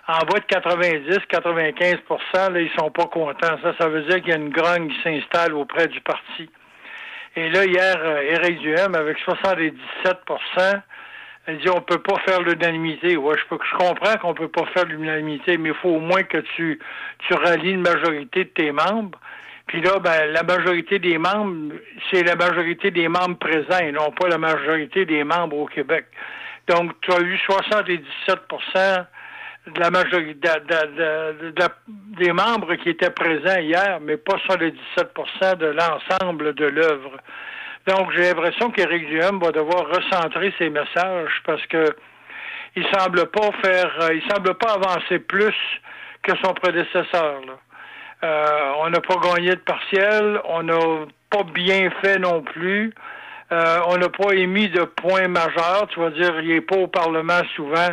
en 0.08 0.18
bas 0.26 0.40
de 0.40 0.44
90, 0.46 1.16
95% 1.30 2.52
là, 2.52 2.60
ils 2.60 2.70
sont 2.78 2.90
pas 2.90 3.06
contents. 3.06 3.56
Ça, 3.62 3.74
ça 3.78 3.88
veut 3.88 4.02
dire 4.02 4.16
qu'il 4.16 4.28
y 4.28 4.32
a 4.32 4.36
une 4.36 4.50
grogne 4.50 4.88
qui 4.88 5.00
s'installe 5.02 5.54
auprès 5.54 5.86
du 5.86 6.00
parti. 6.00 6.50
Et 7.36 7.48
là, 7.48 7.64
hier, 7.64 8.04
Éric 8.22 8.58
Duhem, 8.58 8.94
avec 8.94 9.16
77 9.20 10.18
il 11.48 11.58
dit 11.58 11.68
on 11.70 11.80
peut 11.80 11.98
pas 11.98 12.18
faire 12.26 12.40
l'unanimité. 12.40 13.16
Ouais, 13.16 13.34
je, 13.36 13.56
je 13.56 13.76
comprends 13.76 14.16
qu'on 14.20 14.34
peut 14.34 14.48
pas 14.48 14.64
faire 14.66 14.84
l'unanimité, 14.84 15.58
mais 15.58 15.70
il 15.70 15.74
faut 15.74 15.90
au 15.90 16.00
moins 16.00 16.22
que 16.22 16.38
tu, 16.56 16.78
tu 17.26 17.34
rallies 17.34 17.72
une 17.72 17.82
majorité 17.82 18.44
de 18.44 18.50
tes 18.50 18.72
membres. 18.72 19.18
Puis 19.66 19.80
là, 19.80 19.98
ben, 20.00 20.26
la 20.32 20.42
majorité 20.42 20.98
des 20.98 21.18
membres, 21.18 21.74
c'est 22.10 22.22
la 22.24 22.36
majorité 22.36 22.90
des 22.90 23.08
membres 23.08 23.38
présents 23.38 23.78
et 23.80 23.92
non 23.92 24.10
pas 24.12 24.28
la 24.28 24.38
majorité 24.38 25.04
des 25.04 25.24
membres 25.24 25.56
au 25.56 25.66
Québec. 25.66 26.06
Donc, 26.68 26.92
tu 27.00 27.12
as 27.12 27.20
eu 27.20 27.36
77% 27.36 29.06
de 29.66 29.80
la 29.80 29.90
majorité 29.90 30.48
de- 30.68 31.50
de- 31.52 32.16
des 32.18 32.32
membres 32.32 32.74
qui 32.76 32.90
étaient 32.90 33.10
présents 33.10 33.58
hier, 33.60 33.98
mais 34.00 34.16
pas 34.16 34.36
77% 34.46 35.54
de 35.56 35.66
l'ensemble 35.66 36.54
de 36.54 36.66
l'œuvre. 36.66 37.16
Donc, 37.86 38.12
j'ai 38.12 38.22
l'impression 38.22 38.70
qu'Éric 38.70 39.08
Duhem 39.08 39.38
va 39.40 39.50
devoir 39.50 39.88
recentrer 39.88 40.52
ses 40.58 40.70
messages 40.70 41.42
parce 41.44 41.64
que 41.66 41.94
il 42.74 42.86
semble 42.94 43.26
pas 43.26 43.50
faire, 43.62 43.92
euh, 44.02 44.14
il 44.14 44.22
semble 44.32 44.54
pas 44.54 44.74
avancer 44.74 45.18
plus 45.18 45.54
que 46.22 46.32
son 46.42 46.54
prédécesseur. 46.54 47.40
là. 47.46 47.54
Euh, 48.24 48.72
on 48.78 48.90
n'a 48.90 49.00
pas 49.00 49.16
gagné 49.16 49.50
de 49.50 49.60
partiel, 49.60 50.40
on 50.44 50.62
n'a 50.62 50.78
pas 51.30 51.42
bien 51.42 51.90
fait 52.02 52.18
non 52.18 52.42
plus. 52.42 52.94
Euh, 53.50 53.80
on 53.88 53.98
n'a 53.98 54.08
pas 54.08 54.32
émis 54.34 54.68
de 54.68 54.84
points 54.84 55.28
majeurs. 55.28 55.86
Tu 55.90 56.00
vas 56.00 56.10
dire, 56.10 56.40
il 56.40 56.48
n'est 56.48 56.60
pas 56.60 56.76
au 56.76 56.86
Parlement 56.86 57.42
souvent. 57.56 57.90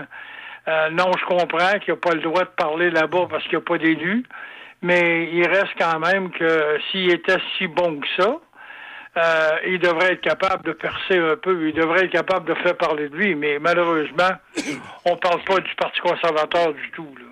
Euh, 0.67 0.89
non, 0.91 1.11
je 1.19 1.25
comprends 1.25 1.79
qu'il 1.79 1.93
n'a 1.93 1.99
pas 1.99 2.13
le 2.13 2.21
droit 2.21 2.43
de 2.43 2.51
parler 2.55 2.91
là-bas 2.91 3.27
parce 3.29 3.43
qu'il 3.43 3.57
n'y 3.57 3.63
a 3.63 3.67
pas 3.67 3.77
d'élus. 3.77 4.23
Mais 4.81 5.29
il 5.33 5.45
reste 5.47 5.73
quand 5.77 5.99
même 5.99 6.29
que 6.31 6.79
s'il 6.89 7.11
était 7.11 7.39
si 7.57 7.67
bon 7.67 7.99
que 7.99 8.07
ça, 8.17 8.37
euh, 9.19 9.57
il 9.67 9.79
devrait 9.79 10.13
être 10.13 10.21
capable 10.21 10.63
de 10.63 10.71
percer 10.71 11.17
un 11.17 11.35
peu. 11.35 11.67
Il 11.67 11.73
devrait 11.73 12.05
être 12.05 12.11
capable 12.11 12.47
de 12.47 12.53
faire 12.55 12.75
parler 12.77 13.09
de 13.09 13.15
lui. 13.15 13.35
Mais 13.35 13.59
malheureusement, 13.59 14.31
on 15.05 15.17
parle 15.17 15.43
pas 15.43 15.59
du 15.59 15.73
Parti 15.75 15.99
conservateur 15.99 16.73
du 16.73 16.91
tout. 16.91 17.13
là. 17.17 17.25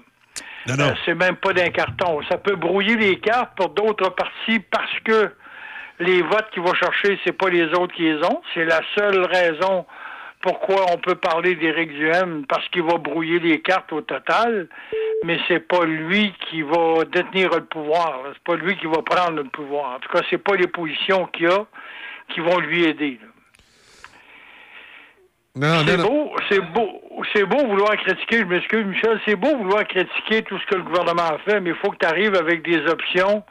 Euh, 0.69 0.93
c'est 1.05 1.15
même 1.15 1.37
pas 1.37 1.53
d'un 1.53 1.69
carton. 1.69 2.21
Ça 2.29 2.37
peut 2.37 2.55
brouiller 2.55 2.97
les 2.97 3.19
cartes 3.19 3.55
pour 3.55 3.69
d'autres 3.69 4.09
partis 4.09 4.59
parce 4.59 4.99
que 5.05 5.31
les 5.99 6.21
votes 6.21 6.49
qu'il 6.51 6.61
va 6.61 6.73
chercher, 6.73 7.17
c'est 7.25 7.31
pas 7.31 7.49
les 7.49 7.65
autres 7.73 7.93
qui 7.95 8.03
les 8.03 8.23
ont. 8.23 8.41
C'est 8.53 8.65
la 8.65 8.81
seule 8.95 9.25
raison 9.25 9.85
pourquoi 10.41 10.85
on 10.93 10.97
peut 10.97 11.15
parler 11.15 11.55
d'Éric 11.55 11.91
Duhem? 11.91 12.45
Parce 12.47 12.67
qu'il 12.69 12.83
va 12.83 12.97
brouiller 12.97 13.39
les 13.39 13.59
cartes 13.61 13.91
au 13.91 14.01
total, 14.01 14.67
mais 15.23 15.39
c'est 15.47 15.59
pas 15.59 15.85
lui 15.85 16.33
qui 16.49 16.61
va 16.61 17.05
détenir 17.11 17.49
le 17.49 17.65
pouvoir. 17.65 18.21
C'est 18.33 18.43
pas 18.43 18.55
lui 18.55 18.77
qui 18.77 18.85
va 18.85 19.01
prendre 19.01 19.37
le 19.37 19.45
pouvoir. 19.45 19.95
En 19.95 19.99
tout 19.99 20.09
cas, 20.09 20.21
c'est 20.29 20.37
pas 20.37 20.55
les 20.55 20.67
positions 20.67 21.25
qu'il 21.27 21.47
a 21.47 21.65
qui 22.29 22.39
vont 22.41 22.59
lui 22.59 22.83
aider. 22.83 23.19
c'est 25.55 25.97
beau, 25.97 26.35
c'est 26.49 26.61
beau, 26.61 27.01
c'est 27.33 27.45
beau 27.45 27.65
vouloir 27.65 27.95
critiquer, 27.97 28.39
je 28.39 28.43
m'excuse 28.45 28.85
Michel, 28.85 29.19
c'est 29.25 29.35
beau 29.35 29.55
vouloir 29.57 29.87
critiquer 29.87 30.43
tout 30.43 30.59
ce 30.59 30.65
que 30.67 30.75
le 30.75 30.83
gouvernement 30.83 31.23
a 31.23 31.37
fait, 31.39 31.59
mais 31.61 31.71
il 31.71 31.75
faut 31.77 31.91
que 31.91 31.97
tu 31.97 32.05
arrives 32.05 32.35
avec 32.35 32.63
des 32.63 32.85
options 32.85 33.43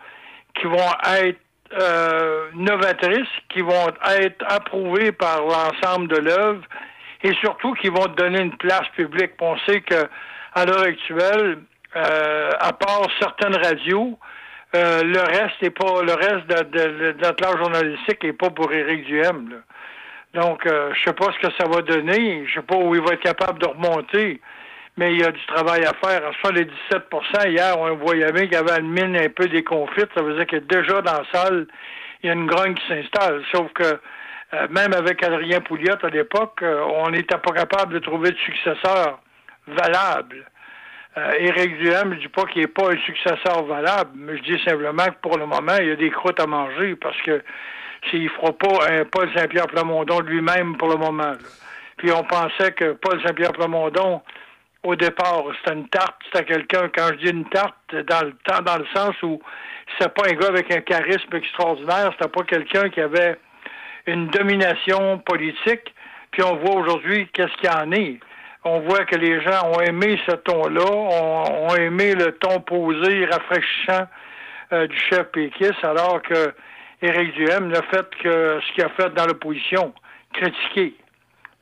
qui 0.55 0.67
vont 0.67 0.93
être 1.19 1.41
euh, 1.73 2.49
novatrices, 2.55 3.29
qui 3.49 3.61
vont 3.61 3.89
être 4.19 4.45
approuvées 4.49 5.13
par 5.13 5.43
l'ensemble 5.43 6.09
de 6.09 6.19
l'œuvre 6.19 6.63
et 7.23 7.35
surtout 7.35 7.73
qui 7.75 7.89
vont 7.89 8.07
donner 8.17 8.41
une 8.41 8.57
place 8.57 8.89
publique. 8.95 9.33
On 9.41 9.57
sait 9.67 9.81
que 9.81 10.07
à 10.55 10.65
l'heure 10.65 10.83
actuelle, 10.83 11.59
euh, 11.97 12.51
à 12.61 12.73
part 12.73 13.07
certaines 13.19 13.57
radios, 13.57 14.19
euh, 14.75 15.03
le 15.03 15.21
reste 15.21 15.63
est 15.63 15.71
pas 15.71 16.03
le 16.03 16.13
reste 16.13 16.47
de, 16.47 17.13
de, 17.13 17.59
journalistique 17.59 18.25
est 18.25 18.33
pas 18.33 18.51
pour 18.51 18.73
Éric 18.73 19.07
Duhem. 19.07 19.63
Donc, 20.35 20.67
euh, 20.67 20.93
je 20.95 21.05
sais 21.05 21.15
pas 21.15 21.33
ce 21.33 21.47
que 21.47 21.53
ça 21.59 21.67
va 21.67 21.81
donner. 21.83 22.45
Je 22.47 22.55
sais 22.55 22.67
pas 22.67 22.77
où 22.77 22.95
il 22.95 23.01
va 23.01 23.15
être 23.15 23.23
capable 23.23 23.59
de 23.59 23.67
remonter. 23.67 24.41
Mais 24.97 25.13
il 25.13 25.21
y 25.21 25.25
a 25.25 25.31
du 25.31 25.47
travail 25.47 25.85
à 25.85 25.93
faire. 25.95 26.23
À 26.25 26.51
les 26.53 26.65
17% 26.65 27.51
hier, 27.51 27.79
on 27.79 27.97
voyait 27.97 28.33
bien 28.33 28.45
qu'il 28.45 28.53
y 28.53 28.57
avait 28.57 28.81
une 28.81 28.91
mine 28.91 29.17
un 29.17 29.29
peu 29.29 29.47
déconfite. 29.47 30.09
Ça 30.15 30.23
veut 30.23 30.35
dire 30.37 30.47
que 30.47 30.57
déjà 30.57 31.03
dans 31.03 31.13
la 31.13 31.25
salle, 31.33 31.67
il 32.23 32.29
y 32.29 32.31
a 32.31 32.33
une 32.33 32.47
grogne 32.47 32.75
qui 32.75 32.87
s'installe. 32.89 33.43
Sauf 33.53 33.73
que 33.75 34.01
euh, 34.55 34.67
même 34.71 34.95
avec 34.95 35.23
Adrien 35.23 35.61
Pouliot 35.61 35.97
à 36.03 36.09
l'époque, 36.09 36.61
euh, 36.63 36.81
on 36.95 37.11
n'était 37.11 37.39
pas 37.39 37.53
capable 37.53 37.95
de 37.95 37.99
trouver 37.99 38.31
de 38.31 38.39
successeur 38.39 39.21
valable. 39.67 40.47
Euh, 41.19 41.33
Éric 41.39 41.79
Duhem, 41.79 42.15
je 42.15 42.21
dis 42.21 42.29
pas 42.29 42.45
qu'il 42.45 42.63
n'est 42.63 42.69
pas 42.69 42.93
un 42.93 42.99
successeur 42.99 43.65
valable, 43.65 44.11
mais 44.15 44.37
je 44.37 44.43
dis 44.43 44.65
simplement 44.65 45.07
que 45.07 45.21
pour 45.21 45.37
le 45.37 45.47
moment, 45.47 45.77
il 45.81 45.89
y 45.89 45.91
a 45.91 45.97
des 45.97 46.11
croûtes 46.11 46.39
à 46.39 46.47
manger 46.47 46.95
parce 46.97 47.21
que 47.23 47.43
s'il 48.09 48.25
ne 48.25 48.29
fera 48.29 48.53
pas 48.53 48.91
un 48.91 49.05
Paul 49.05 49.29
Saint-Pierre 49.35 49.67
Plamondon 49.67 50.21
lui-même 50.21 50.77
pour 50.77 50.89
le 50.89 50.97
moment. 50.97 51.25
là. 51.25 51.39
Puis 51.97 52.13
on 52.13 52.23
pensait 52.25 52.73
que 52.73 52.93
Paul 52.93 53.21
Saint-Pierre 53.27 53.53
Plamondon, 53.53 54.23
au 54.87 54.95
départ, 54.95 55.43
c'était 55.59 55.77
une 55.77 55.89
tarte, 55.89 56.15
c'était 56.27 56.45
quelqu'un, 56.45 56.89
quand 56.95 57.09
je 57.09 57.25
dis 57.25 57.31
une 57.31 57.49
tarte, 57.49 57.75
dans 57.93 58.25
le 58.25 58.33
temps, 58.45 58.63
dans 58.63 58.79
le 58.79 58.87
sens 58.95 59.15
où 59.23 59.41
c'était 59.93 60.11
pas 60.11 60.29
un 60.29 60.35
gars 60.35 60.49
avec 60.49 60.71
un 60.71 60.81
charisme 60.81 61.35
extraordinaire, 61.35 62.13
c'était 62.13 62.31
pas 62.31 62.45
quelqu'un 62.45 62.89
qui 62.91 63.01
avait 63.01 63.37
une 64.07 64.29
domination 64.29 65.19
politique. 65.19 65.93
Puis 66.31 66.43
on 66.43 66.57
voit 66.57 66.77
aujourd'hui 66.77 67.29
qu'est-ce 67.33 67.53
qu'il 67.57 67.69
y 67.69 67.73
en 67.73 67.91
est. 67.93 68.21
On 68.65 68.81
voit 68.81 69.05
que 69.05 69.17
les 69.17 69.41
gens 69.43 69.73
ont 69.73 69.81
aimé 69.81 70.21
ce 70.29 70.37
ton-là, 70.37 70.91
ont, 70.91 71.75
aimé 71.77 72.15
le 72.15 72.33
ton 72.33 72.61
posé, 72.61 73.27
rafraîchissant 73.27 74.07
euh, 74.73 74.87
du 74.87 74.97
chef 74.97 75.25
péquiste, 75.33 75.85
alors 75.85 76.23
que 76.23 76.53
Éric 77.03 77.35
Duhem 77.35 77.69
n'a 77.69 77.83
fait 77.83 78.09
que 78.23 78.61
ce 78.61 78.73
qu'il 78.75 78.85
a 78.85 78.89
fait 78.91 79.13
dans 79.15 79.27
l'opposition, 79.27 79.93
critiquer. 80.33 80.95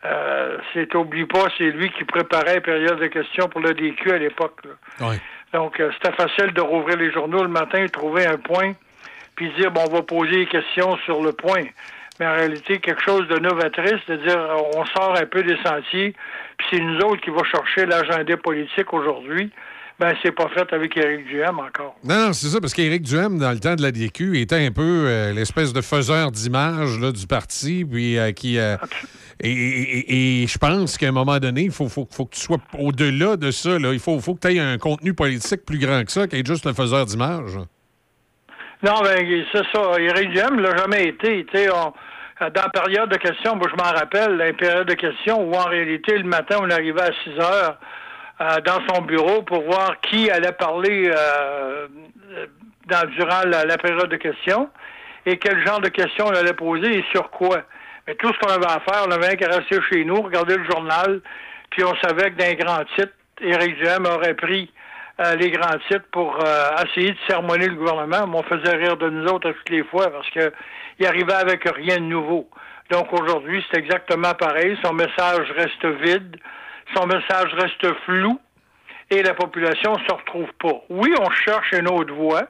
Euh, 0.04 0.58
c'est 0.72 0.94
oublie 0.94 1.24
pas, 1.24 1.46
c'est 1.56 1.70
lui 1.70 1.90
qui 1.90 2.04
préparait 2.04 2.56
la 2.56 2.60
période 2.60 2.98
de 2.98 3.06
questions 3.06 3.48
pour 3.48 3.60
le 3.60 3.72
DQ 3.72 4.12
à 4.12 4.18
l'époque. 4.18 4.60
Donc, 5.52 5.80
euh, 5.80 5.90
c'était 5.94 6.14
facile 6.14 6.52
de 6.52 6.60
rouvrir 6.60 6.96
les 6.98 7.10
journaux 7.10 7.42
le 7.42 7.48
matin, 7.48 7.86
trouver 7.86 8.26
un 8.26 8.36
point, 8.36 8.72
puis 9.34 9.50
dire, 9.58 9.70
bon, 9.70 9.82
on 9.88 9.94
va 9.94 10.02
poser 10.02 10.36
des 10.36 10.46
questions 10.46 10.96
sur 11.04 11.22
le 11.22 11.32
point. 11.32 11.62
Mais 12.20 12.26
en 12.26 12.34
réalité, 12.34 12.78
quelque 12.78 13.02
chose 13.02 13.26
de 13.28 13.38
novatrice, 13.38 14.04
de 14.06 14.16
dire, 14.16 14.38
on 14.74 14.84
sort 14.86 15.16
un 15.16 15.26
peu 15.26 15.42
des 15.42 15.56
sentiers, 15.64 16.14
puis 16.58 16.66
c'est 16.70 16.80
nous 16.80 16.98
autres 16.98 17.22
qui 17.22 17.30
va 17.30 17.42
chercher 17.44 17.86
l'agenda 17.86 18.36
politique 18.36 18.92
aujourd'hui. 18.92 19.50
Ben, 20.00 20.12
c'est 20.24 20.32
pas 20.32 20.48
fait 20.48 20.72
avec 20.72 20.96
Éric 20.96 21.26
Duhem 21.28 21.60
encore. 21.60 21.94
Non, 22.02 22.26
non, 22.26 22.32
c'est 22.32 22.48
ça, 22.48 22.60
parce 22.60 22.74
qu'Éric 22.74 23.02
Duhem, 23.02 23.38
dans 23.38 23.52
le 23.52 23.60
temps 23.60 23.76
de 23.76 23.82
la 23.82 23.92
DQ, 23.92 24.40
était 24.40 24.66
un 24.66 24.72
peu 24.72 24.82
euh, 25.06 25.32
l'espèce 25.32 25.72
de 25.72 25.80
faiseur 25.80 26.32
d'image 26.32 26.98
du 26.98 27.26
parti, 27.28 27.84
puis 27.84 28.18
euh, 28.18 28.32
qui. 28.32 28.58
euh, 28.58 28.76
et, 29.40 30.42
et- 30.42 30.46
je 30.48 30.58
pense 30.58 30.98
qu'à 30.98 31.08
un 31.08 31.12
moment 31.12 31.38
donné, 31.38 31.62
il 31.62 31.70
faut, 31.70 31.88
faut, 31.88 32.08
faut 32.10 32.24
que 32.26 32.34
tu 32.34 32.40
sois 32.40 32.58
au-delà 32.76 33.36
de 33.36 33.52
ça. 33.52 33.78
Là. 33.78 33.92
Il 33.92 34.00
faut, 34.00 34.18
faut 34.20 34.34
que 34.34 34.40
tu 34.48 34.54
aies 34.56 34.58
un 34.60 34.78
contenu 34.78 35.14
politique 35.14 35.64
plus 35.64 35.78
grand 35.78 36.04
que 36.04 36.10
ça, 36.10 36.26
qui 36.26 36.36
est 36.36 36.46
juste 36.46 36.66
le 36.66 36.72
faiseur 36.72 37.06
d'image. 37.06 37.56
Non, 38.82 39.00
ben, 39.02 39.44
c'est 39.52 39.62
ça. 39.72 39.92
Éric 40.00 40.30
Duhem 40.30 40.58
l'a 40.58 40.76
jamais 40.76 41.06
été. 41.08 41.46
On- 41.72 41.92
dans 42.40 42.62
la 42.62 42.68
période 42.68 43.08
de 43.10 43.16
questions, 43.16 43.54
moi, 43.54 43.68
je 43.70 43.76
m'en 43.76 43.90
rappelle, 43.96 44.36
la 44.36 44.52
période 44.52 44.88
de 44.88 44.94
questions 44.94 45.40
où, 45.48 45.54
en 45.54 45.66
réalité, 45.66 46.18
le 46.18 46.24
matin, 46.24 46.56
on 46.60 46.68
arrivait 46.68 47.00
à 47.02 47.12
6 47.22 47.30
heures 47.40 47.78
euh, 48.40 48.60
dans 48.60 48.80
son 48.88 49.02
bureau 49.02 49.42
pour 49.42 49.62
voir 49.62 50.00
qui 50.00 50.30
allait 50.30 50.52
parler 50.52 51.10
euh, 51.10 51.86
dans, 52.86 53.08
durant 53.10 53.42
la, 53.46 53.64
la 53.64 53.78
période 53.78 54.08
de 54.08 54.16
questions 54.16 54.68
et 55.26 55.38
quel 55.38 55.64
genre 55.66 55.80
de 55.80 55.88
questions 55.88 56.26
on 56.26 56.34
allait 56.34 56.52
poser 56.52 56.98
et 56.98 57.04
sur 57.12 57.30
quoi. 57.30 57.62
Mais 58.06 58.14
tout 58.16 58.32
ce 58.32 58.38
qu'on 58.38 58.52
avait 58.52 58.66
à 58.66 58.80
faire, 58.80 59.04
on 59.06 59.10
avait 59.10 59.36
qu'à 59.36 59.48
rester 59.48 59.78
chez 59.90 60.04
nous, 60.04 60.20
regarder 60.20 60.56
le 60.56 60.64
journal, 60.64 61.20
puis 61.70 61.84
on 61.84 61.94
savait 61.96 62.30
que 62.30 62.36
d'un 62.36 62.52
grand 62.54 62.84
titre, 62.96 63.12
Éric 63.40 63.76
Duhem 63.78 64.06
aurait 64.06 64.34
pris 64.34 64.70
euh, 65.20 65.36
les 65.36 65.50
grands 65.50 65.78
titres 65.88 66.06
pour 66.10 66.36
euh, 66.44 66.70
essayer 66.84 67.12
de 67.12 67.18
sermonner 67.28 67.68
le 67.68 67.76
gouvernement, 67.76 68.26
mais 68.26 68.38
on 68.38 68.42
faisait 68.42 68.76
rire 68.76 68.96
de 68.96 69.08
nous 69.08 69.26
autres 69.26 69.50
toutes 69.50 69.70
les 69.70 69.84
fois 69.84 70.10
parce 70.10 70.28
que 70.30 70.52
il 70.98 71.06
arrivait 71.06 71.34
avec 71.34 71.64
rien 71.64 71.96
de 71.96 72.02
nouveau. 72.02 72.48
Donc 72.90 73.12
aujourd'hui, 73.12 73.64
c'est 73.70 73.78
exactement 73.78 74.34
pareil. 74.34 74.76
Son 74.84 74.92
message 74.92 75.50
reste 75.56 75.84
vide, 76.02 76.36
son 76.94 77.06
message 77.06 77.52
reste 77.54 77.86
flou 78.04 78.40
et 79.10 79.22
la 79.22 79.34
population 79.34 79.94
se 80.06 80.12
retrouve 80.14 80.50
pas. 80.60 80.74
Oui, 80.88 81.14
on 81.20 81.30
cherche 81.30 81.72
une 81.72 81.88
autre 81.88 82.12
voie. 82.14 82.42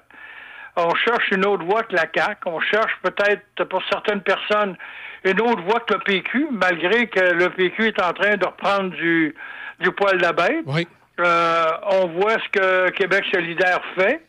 On 0.76 0.94
cherche 0.96 1.30
une 1.30 1.46
autre 1.46 1.64
voie 1.64 1.82
que 1.84 1.94
la 1.94 2.06
CAQ. 2.12 2.40
On 2.46 2.60
cherche 2.60 2.92
peut-être 3.02 3.64
pour 3.68 3.82
certaines 3.90 4.22
personnes 4.22 4.76
une 5.24 5.40
autre 5.40 5.62
voie 5.62 5.80
que 5.80 5.94
le 5.94 6.00
PQ, 6.00 6.48
malgré 6.50 7.06
que 7.06 7.20
le 7.20 7.48
PQ 7.50 7.86
est 7.88 8.02
en 8.02 8.12
train 8.12 8.36
de 8.36 8.44
reprendre 8.44 8.90
du, 8.90 9.34
du 9.80 9.90
poil 9.92 10.18
de 10.18 10.22
la 10.22 10.32
bête. 10.32 10.64
Euh, 11.20 11.66
on 11.92 12.06
voit 12.08 12.32
ce 12.40 12.48
que 12.50 12.90
Québec 12.90 13.24
solidaire 13.32 13.80
fait. 13.96 14.20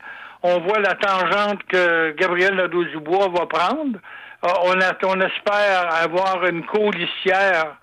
On 0.43 0.59
voit 0.59 0.79
la 0.79 0.93
tangente 0.93 1.63
que 1.67 2.11
Gabriel 2.11 2.53
Nadeau-Dubois 2.55 3.29
va 3.29 3.45
prendre. 3.47 3.97
Euh, 4.45 4.49
on, 4.65 4.79
a- 4.79 4.95
on 5.05 5.19
espère 5.21 5.89
avoir 6.03 6.45
une 6.45 6.63
codiciaire 6.65 7.75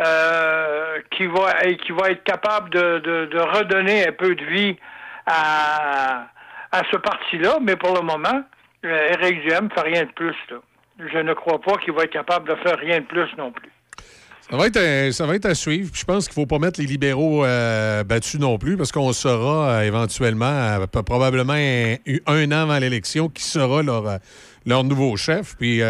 euh, 0.00 0.98
qui 1.10 1.26
va 1.26 1.64
et 1.64 1.76
qui 1.76 1.92
va 1.92 2.10
être 2.10 2.22
capable 2.24 2.70
de, 2.70 2.98
de- 3.00 3.38
redonner 3.40 4.06
un 4.06 4.12
peu 4.12 4.34
de 4.34 4.44
vie 4.44 4.76
à, 5.26 6.26
à 6.72 6.82
ce 6.90 6.96
parti-là, 6.96 7.58
mais 7.62 7.76
pour 7.76 7.94
le 7.94 8.02
moment, 8.02 8.42
euh, 8.84 9.08
Éric 9.20 9.42
Duhem 9.42 9.68
fait 9.74 9.80
rien 9.82 10.04
de 10.04 10.12
plus. 10.12 10.36
Là. 10.50 10.56
Je 11.12 11.18
ne 11.18 11.32
crois 11.34 11.60
pas 11.60 11.76
qu'il 11.78 11.92
va 11.94 12.04
être 12.04 12.12
capable 12.12 12.48
de 12.48 12.54
faire 12.56 12.76
rien 12.78 13.00
de 13.00 13.04
plus 13.06 13.28
non 13.36 13.50
plus. 13.52 13.70
Ça 14.50 14.56
va 14.56 14.66
être, 14.66 15.12
ça 15.12 15.26
va 15.26 15.34
être 15.34 15.44
à 15.46 15.54
suivre. 15.54 15.90
Puis 15.92 16.00
Je 16.00 16.06
pense 16.06 16.26
qu'il 16.26 16.40
ne 16.40 16.46
faut 16.46 16.46
pas 16.46 16.58
mettre 16.58 16.80
les 16.80 16.86
libéraux 16.86 17.44
euh, 17.44 18.02
battus 18.02 18.40
non 18.40 18.56
plus, 18.56 18.76
parce 18.78 18.90
qu'on 18.92 19.12
saura 19.12 19.84
éventuellement, 19.84 20.78
probablement 21.04 21.52
un, 21.52 21.96
un 22.26 22.52
an 22.52 22.62
avant 22.62 22.78
l'élection, 22.78 23.28
qui 23.28 23.42
sera 23.42 23.82
leur, 23.82 24.04
leur 24.64 24.84
nouveau 24.84 25.16
chef. 25.16 25.54
Puis 25.58 25.82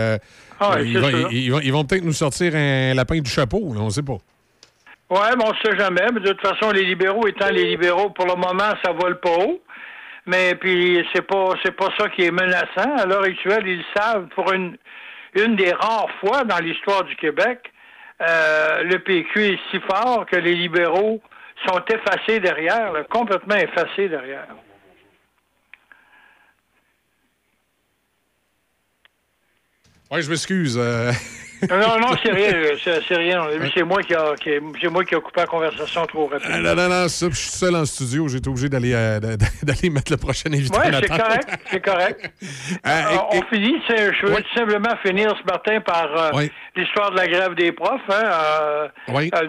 Ah 0.61 0.77
ils, 0.81 0.99
vont, 0.99 1.09
sûr. 1.09 1.29
ils- 1.33 1.45
ils 1.45 1.53
vont- 1.53 1.61
ils 1.61 1.73
vont 1.73 1.85
peut-être 1.85 2.05
nous 2.05 2.13
sortir 2.13 2.53
un 2.55 2.95
lapin 2.95 3.19
du 3.19 3.31
chapeau, 3.31 3.73
là, 3.75 3.81
on 3.81 3.87
ne 3.87 3.91
sait 3.91 4.03
pas. 4.03 4.19
Ouais, 5.11 5.35
mais 5.39 5.45
on 5.45 5.53
ne 5.53 5.57
sait 5.65 5.79
jamais. 5.79 6.07
Mais 6.13 6.21
de 6.21 6.33
toute 6.33 6.47
façon, 6.47 6.71
les 6.71 6.85
libéraux 6.85 7.27
étant 7.27 7.49
les 7.51 7.65
libéraux, 7.65 8.11
pour 8.11 8.27
le 8.27 8.35
moment, 8.35 8.75
ça 8.85 8.93
vole 8.93 9.19
pas 9.21 9.31
haut. 9.39 9.61
Mais 10.27 10.55
puis 10.57 11.03
c'est 11.15 11.23
pas 11.27 11.55
c'est 11.63 11.71
pas 11.75 11.89
ça 11.99 12.09
qui 12.11 12.25
est 12.25 12.31
menaçant. 12.31 12.97
À 12.99 13.07
l'heure 13.07 13.23
actuelle, 13.23 13.67
ils 13.67 13.85
savent 13.97 14.27
pour 14.35 14.53
une 14.53 14.77
une 15.35 15.57
des 15.57 15.73
rares 15.73 16.09
fois 16.21 16.45
dans 16.45 16.59
l'histoire 16.59 17.05
du 17.05 17.15
Québec, 17.17 17.73
euh, 18.21 18.83
le 18.83 18.99
PQ 18.99 19.45
est 19.55 19.59
si 19.71 19.81
fort 19.81 20.27
que 20.27 20.37
les 20.37 20.55
libéraux 20.55 21.23
sont 21.67 21.81
effacés 21.93 22.41
derrière, 22.41 22.93
là, 22.93 23.05
complètement 23.09 23.57
effacés 23.57 24.09
derrière. 24.09 24.49
Oui, 30.11 30.23
je 30.23 30.31
m'excuse. 30.31 30.77
euh. 30.81 31.13
Non, 31.69 31.99
non, 31.99 32.17
c'est 32.23 32.31
rien, 32.31 32.53
euh, 32.55 32.77
c'est 32.85 33.01
c'est 33.09 33.17
rien. 33.17 33.45
C'est 33.75 33.83
moi 33.83 34.01
qui 34.03 34.15
a, 34.15 34.35
qui- 34.41 34.61
moi 34.89 35.05
qui 35.05 35.15
a 35.17 35.21
coupé 35.21 35.41
la 35.41 35.47
conversation 35.47 36.07
trop 36.07 36.29
rapidement. 36.29 36.55
Ah, 36.55 36.61
non, 36.61 36.75
non, 36.77 36.89
non, 36.89 37.09
ça. 37.09 37.27
Je 37.29 37.35
suis 37.35 37.51
seul 37.51 37.75
en 37.75 37.85
studio. 37.85 38.29
J'ai 38.29 38.39
été 38.39 38.49
obligé 38.49 38.69
d'aller 38.69 38.93
euh, 38.95 39.19
d'aller 39.63 39.91
mettre 39.91 40.13
le 40.13 40.19
prochain 40.19 40.51
invité 40.53 40.79
Oui, 40.79 40.87
en 40.87 40.99
c'est 40.99 41.11
attente. 41.11 41.21
correct, 41.21 41.49
c'est 41.71 41.85
correct. 41.85 42.31
Euh, 42.87 43.01
et- 43.13 43.37
on 43.39 43.43
finit, 43.53 43.83
c'est- 43.89 44.15
je 44.15 44.27
veux 44.27 44.37
tout 44.37 44.55
simplement 44.55 44.95
finir 45.05 45.35
ce 45.37 45.45
matin 45.53 45.81
par 45.81 46.33
l'histoire 46.77 47.11
de 47.11 47.17
la 47.17 47.27
grève 47.27 47.55
des 47.55 47.73
profs. 47.73 48.01
hein. 48.09 48.89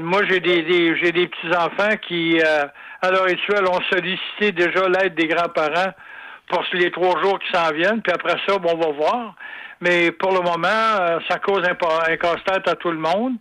Moi, 0.01 0.21
j'ai 0.27 0.39
des, 0.39 0.63
des- 0.63 0.97
j'ai 0.97 1.11
des 1.11 1.27
petits-enfants 1.27 1.95
qui, 2.07 2.41
à 2.41 3.11
l'heure 3.11 3.25
actuelle, 3.25 3.65
ont 3.67 3.79
sollicité 3.89 4.51
déjà 4.51 4.89
l'aide 4.89 5.13
des 5.15 5.27
grands-parents 5.27 5.93
pour 6.49 6.63
les 6.73 6.89
trois 6.91 7.21
jours 7.21 7.37
qui 7.39 7.51
s'en 7.55 7.71
viennent, 7.71 8.01
puis 8.01 8.11
après 8.11 8.35
ça, 8.47 8.57
bon, 8.57 8.71
on 8.73 8.77
va 8.77 8.91
voir. 8.91 9.35
Mais 9.81 10.11
pour 10.11 10.31
le 10.31 10.41
moment, 10.41 10.67
euh, 10.67 11.19
ça 11.29 11.39
cause 11.39 11.63
un, 11.65 12.11
un 12.11 12.17
casse-tête 12.17 12.67
à 12.67 12.75
tout 12.75 12.91
le 12.91 12.97
monde. 12.97 13.33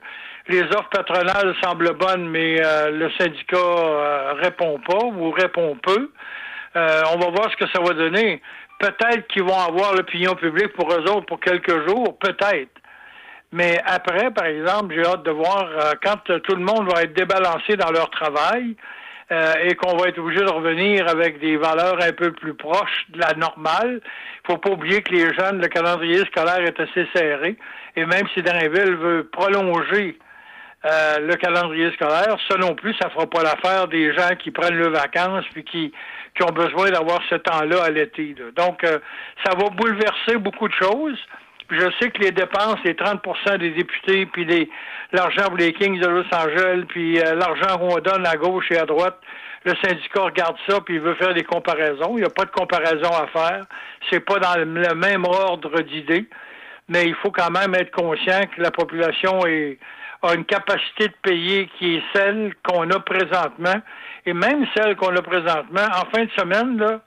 les 0.48 0.62
offres 0.62 0.88
patronales 0.90 1.54
semblent 1.62 1.92
bonnes, 1.94 2.28
mais 2.28 2.58
euh, 2.64 2.90
le 2.90 3.10
syndicat 3.18 3.56
euh, 3.56 4.32
répond 4.34 4.78
pas 4.86 5.04
ou 5.04 5.30
répond 5.30 5.76
peu. 5.82 6.10
Euh, 6.76 7.02
on 7.14 7.18
va 7.18 7.30
voir 7.30 7.50
ce 7.50 7.56
que 7.56 7.70
ça 7.72 7.80
va 7.82 7.92
donner. 7.94 8.40
Peut-être 8.78 9.26
qu'ils 9.28 9.42
vont 9.42 9.58
avoir 9.58 9.94
l'opinion 9.94 10.34
publique 10.34 10.72
pour 10.74 10.90
eux 10.92 11.02
autres 11.10 11.26
pour 11.26 11.40
quelques 11.40 11.86
jours, 11.88 12.16
peut-être. 12.18 12.70
Mais 13.50 13.80
après, 13.84 14.30
par 14.30 14.46
exemple, 14.46 14.94
j'ai 14.94 15.04
hâte 15.04 15.22
de 15.24 15.30
voir 15.30 15.68
euh, 15.68 15.92
quand 16.02 16.18
tout 16.40 16.54
le 16.54 16.62
monde 16.62 16.90
va 16.92 17.02
être 17.02 17.14
débalancé 17.14 17.76
dans 17.76 17.90
leur 17.90 18.10
travail 18.10 18.76
euh, 19.30 19.54
et 19.62 19.74
qu'on 19.74 19.96
va 19.96 20.08
être 20.08 20.18
obligé 20.18 20.42
de 20.42 20.50
revenir 20.50 21.06
avec 21.08 21.38
des 21.38 21.56
valeurs 21.56 22.02
un 22.02 22.12
peu 22.12 22.32
plus 22.32 22.54
proches 22.54 23.06
de 23.10 23.18
la 23.18 23.34
normale. 23.34 24.00
Il 24.02 24.52
faut 24.52 24.58
pas 24.58 24.70
oublier 24.70 25.02
que 25.02 25.12
les 25.12 25.34
jeunes, 25.34 25.60
le 25.60 25.68
calendrier 25.68 26.24
scolaire 26.26 26.60
est 26.60 26.80
assez 26.80 27.06
serré. 27.14 27.56
Et 27.96 28.06
même 28.06 28.26
si 28.32 28.42
Drainville 28.42 28.96
veut 28.96 29.28
prolonger 29.30 30.18
euh, 30.86 31.18
le 31.18 31.34
calendrier 31.34 31.90
scolaire, 31.92 32.36
ça 32.48 32.56
non 32.56 32.74
plus, 32.74 32.94
ça 32.94 33.10
fera 33.10 33.26
pas 33.26 33.42
l'affaire 33.42 33.88
des 33.88 34.14
gens 34.14 34.34
qui 34.38 34.50
prennent 34.50 34.76
leurs 34.76 34.92
vacances 34.92 35.44
puis 35.52 35.64
qui, 35.64 35.92
qui 36.34 36.42
ont 36.44 36.54
besoin 36.54 36.90
d'avoir 36.90 37.20
ce 37.28 37.34
temps-là 37.34 37.84
à 37.84 37.90
l'été. 37.90 38.34
Donc, 38.56 38.82
euh, 38.84 38.98
ça 39.44 39.52
va 39.56 39.68
bouleverser 39.70 40.36
beaucoup 40.38 40.68
de 40.68 40.74
choses. 40.74 41.18
Puis 41.68 41.78
je 41.78 41.90
sais 42.00 42.10
que 42.10 42.22
les 42.22 42.30
dépenses, 42.30 42.78
les 42.84 42.94
30% 42.94 43.58
des 43.58 43.70
députés, 43.70 44.24
puis 44.24 44.46
les 44.46 44.70
l'argent 45.12 45.44
pour 45.46 45.56
les 45.56 45.72
Kings 45.72 46.00
de 46.00 46.06
Los 46.06 46.34
Angeles, 46.34 46.84
puis 46.88 47.18
euh, 47.20 47.34
l'argent 47.34 47.78
qu'on 47.78 47.98
donne 47.98 48.26
à 48.26 48.36
gauche 48.36 48.70
et 48.70 48.78
à 48.78 48.86
droite, 48.86 49.18
le 49.64 49.74
syndicat 49.82 50.22
regarde 50.22 50.56
ça, 50.68 50.80
puis 50.80 50.94
il 50.94 51.00
veut 51.00 51.14
faire 51.14 51.34
des 51.34 51.44
comparaisons. 51.44 52.16
Il 52.16 52.20
n'y 52.20 52.24
a 52.24 52.30
pas 52.30 52.44
de 52.44 52.50
comparaison 52.50 53.10
à 53.10 53.26
faire. 53.26 53.64
C'est 54.10 54.20
pas 54.20 54.38
dans 54.38 54.56
le 54.56 54.94
même 54.94 55.24
ordre 55.24 55.80
d'idées. 55.82 56.28
Mais 56.88 57.06
il 57.06 57.14
faut 57.16 57.30
quand 57.30 57.50
même 57.50 57.74
être 57.74 57.90
conscient 57.90 58.40
que 58.54 58.62
la 58.62 58.70
population 58.70 59.44
est, 59.46 59.78
a 60.22 60.34
une 60.34 60.44
capacité 60.44 61.08
de 61.08 61.14
payer 61.22 61.68
qui 61.78 61.96
est 61.96 62.02
celle 62.14 62.54
qu'on 62.66 62.88
a 62.90 63.00
présentement. 63.00 63.80
Et 64.24 64.32
même 64.32 64.66
celle 64.74 64.96
qu'on 64.96 65.14
a 65.14 65.22
présentement, 65.22 65.84
en 65.84 66.10
fin 66.14 66.24
de 66.24 66.30
semaine, 66.38 66.78
là, 66.78 67.00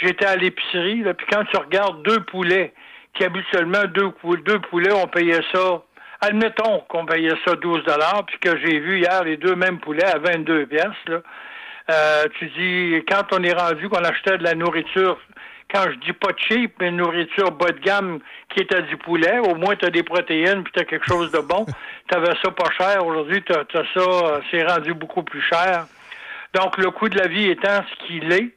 j'étais 0.00 0.26
à 0.26 0.36
l'épicerie, 0.36 1.02
là, 1.02 1.14
puis 1.14 1.26
quand 1.30 1.44
tu 1.44 1.56
regardes 1.56 2.02
deux 2.02 2.20
poulets, 2.20 2.72
qui 3.14 3.24
habituellement, 3.24 3.84
deux, 3.92 4.10
deux 4.46 4.58
poulets, 4.60 4.92
on 4.92 5.06
payait 5.06 5.42
ça, 5.52 5.82
admettons 6.22 6.80
qu'on 6.88 7.04
payait 7.04 7.34
ça 7.44 7.56
12 7.56 7.82
puis 8.26 8.38
que 8.38 8.56
j'ai 8.58 8.78
vu 8.78 9.00
hier 9.00 9.24
les 9.24 9.36
deux 9.36 9.54
mêmes 9.54 9.78
poulets 9.78 10.04
à 10.04 10.18
22 10.18 10.66
pièces. 10.66 10.86
Euh, 11.90 12.24
tu 12.38 12.46
dis, 12.56 13.04
quand 13.08 13.24
on 13.32 13.42
est 13.42 13.52
rendu 13.52 13.88
qu'on 13.88 14.04
achetait 14.04 14.38
de 14.38 14.44
la 14.44 14.54
nourriture, 14.54 15.18
quand 15.72 15.84
je 15.90 15.96
dis 16.06 16.12
pas 16.12 16.30
cheap, 16.36 16.74
mais 16.80 16.90
nourriture 16.90 17.50
bas 17.50 17.72
de 17.72 17.80
gamme 17.80 18.20
qui 18.50 18.60
est 18.60 18.74
à 18.74 18.82
du 18.82 18.96
poulet, 18.96 19.38
au 19.40 19.56
moins 19.56 19.74
tu 19.74 19.84
as 19.84 19.90
des 19.90 20.02
protéines 20.02 20.62
puis 20.62 20.72
tu 20.72 20.80
as 20.80 20.84
quelque 20.84 21.06
chose 21.06 21.32
de 21.32 21.40
bon. 21.40 21.66
tu 22.08 22.16
avais 22.16 22.34
ça 22.42 22.50
pas 22.50 22.70
cher, 22.78 23.04
aujourd'hui 23.04 23.42
tu 23.42 23.52
as, 23.52 23.64
ça, 23.72 24.00
euh, 24.00 24.40
c'est 24.50 24.62
rendu 24.62 24.94
beaucoup 24.94 25.22
plus 25.22 25.42
cher. 25.42 25.86
Donc 26.54 26.78
le 26.78 26.90
coût 26.90 27.08
de 27.08 27.18
la 27.18 27.26
vie 27.26 27.48
étant 27.48 27.80
ce 27.90 28.06
qu'il 28.06 28.32
est, 28.32 28.50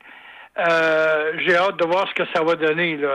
euh, 0.57 1.31
j'ai 1.45 1.55
hâte 1.55 1.77
de 1.77 1.85
voir 1.85 2.07
ce 2.09 2.13
que 2.23 2.27
ça 2.33 2.41
va 2.43 2.55
donner. 2.55 2.95
Là. 2.97 3.09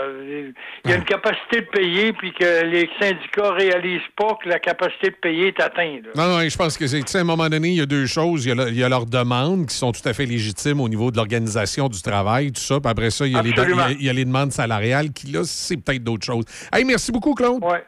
Il 0.85 0.91
y 0.91 0.93
a 0.93 0.97
une 0.97 1.05
capacité 1.05 1.63
de 1.63 1.67
payer, 1.67 2.13
puis 2.13 2.33
que 2.33 2.65
les 2.67 2.89
syndicats 3.01 3.53
réalisent 3.53 4.01
pas 4.17 4.37
que 4.43 4.49
la 4.49 4.59
capacité 4.59 5.09
de 5.11 5.17
payer 5.17 5.49
est 5.49 5.61
atteinte. 5.61 6.03
là. 6.05 6.11
Non, 6.17 6.37
non, 6.39 6.49
je 6.49 6.57
pense 6.57 6.77
que 6.77 6.87
c'est, 6.87 7.17
à 7.17 7.21
un 7.21 7.25
moment 7.25 7.49
donné, 7.49 7.69
il 7.69 7.75
y 7.77 7.81
a 7.81 7.87
deux 7.87 8.07
choses. 8.07 8.45
Il 8.45 8.49
y 8.49 8.53
a, 8.53 8.55
le- 8.55 8.69
il 8.71 8.77
y 8.79 8.85
a 8.85 8.89
leurs 8.89 9.07
demandes 9.07 9.67
qui 9.67 9.75
sont 9.75 9.93
tout 9.93 10.07
à 10.07 10.13
fait 10.13 10.27
légitimes 10.27 10.81
au 10.81 10.89
niveau 10.89 11.11
de 11.11 11.17
l'organisation 11.17 11.89
du 11.89 12.01
travail, 12.03 12.53
tout 12.53 12.61
ça. 12.61 12.79
Puis 12.81 12.91
après 12.91 13.11
ça, 13.11 13.27
il 13.27 13.33
y 13.33 13.37
a, 13.37 13.43
les, 13.43 13.53
de- 13.53 13.55
il 13.55 13.57
y 13.57 13.61
a- 13.61 13.63
Absolument. 13.63 13.97
il 14.01 14.07
y 14.07 14.11
a 14.11 14.13
les 14.13 14.25
demandes 14.25 14.53
salariales 14.53 15.11
qui, 15.13 15.29
là, 15.29 15.41
c'est 15.45 15.77
peut-être 15.79 16.05
d'autres 16.05 16.27
choses. 16.27 16.45
Hey, 16.73 16.85
merci 16.85 17.11
beaucoup, 17.11 17.35
Claude. 17.35 17.65
Ouais. 17.65 17.83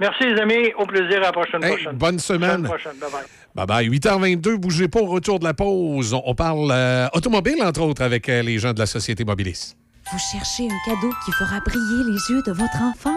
Merci 0.00 0.24
les 0.24 0.40
amis, 0.40 0.72
au 0.78 0.86
plaisir 0.86 1.18
à 1.18 1.20
la 1.26 1.32
prochaine 1.32 1.62
Hey, 1.64 1.72
prochaine. 1.72 1.96
bonne 1.96 2.18
semaine. 2.20 2.62
Prochaine. 2.62 2.92
Bye 3.00 3.10
bye. 3.10 3.66
Bye 3.66 3.88
bye. 3.88 3.98
8h22, 3.98 4.56
bougez 4.56 4.86
pas 4.88 5.00
au 5.00 5.06
retour 5.06 5.38
de 5.40 5.44
la 5.44 5.54
pause. 5.54 6.14
On, 6.14 6.22
on 6.24 6.34
parle 6.34 6.70
euh, 6.70 7.08
automobile, 7.14 7.60
entre 7.62 7.80
autres, 7.82 8.02
avec 8.02 8.28
euh, 8.28 8.42
les 8.42 8.58
gens 8.58 8.72
de 8.72 8.78
la 8.78 8.86
Société 8.86 9.24
Mobilis. 9.24 9.74
Vous 10.12 10.18
cherchez 10.32 10.64
un 10.64 10.78
cadeau 10.94 11.12
qui 11.24 11.32
fera 11.32 11.58
briller 11.60 12.04
les 12.04 12.34
yeux 12.34 12.42
de 12.46 12.52
votre 12.52 12.80
enfant? 12.82 13.16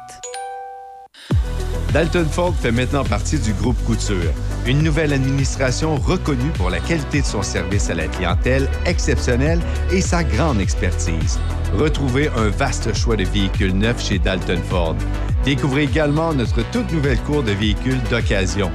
Dalton 1.93 2.25
Ford 2.31 2.55
fait 2.55 2.71
maintenant 2.71 3.03
partie 3.03 3.37
du 3.37 3.51
groupe 3.51 3.75
Couture, 3.83 4.31
une 4.65 4.81
nouvelle 4.81 5.11
administration 5.11 5.97
reconnue 5.97 6.51
pour 6.55 6.69
la 6.69 6.79
qualité 6.79 7.19
de 7.19 7.25
son 7.25 7.41
service 7.41 7.89
à 7.89 7.95
la 7.95 8.07
clientèle 8.07 8.69
exceptionnelle 8.85 9.59
et 9.91 9.99
sa 9.99 10.23
grande 10.23 10.61
expertise. 10.61 11.37
Retrouvez 11.77 12.29
un 12.37 12.47
vaste 12.47 12.95
choix 12.95 13.17
de 13.17 13.25
véhicules 13.25 13.75
neufs 13.75 14.05
chez 14.05 14.19
Dalton 14.19 14.61
Ford. 14.69 14.95
Découvrez 15.43 15.83
également 15.83 16.33
notre 16.33 16.63
toute 16.71 16.93
nouvelle 16.93 17.19
cour 17.19 17.43
de 17.43 17.51
véhicules 17.51 18.01
d'occasion. 18.09 18.71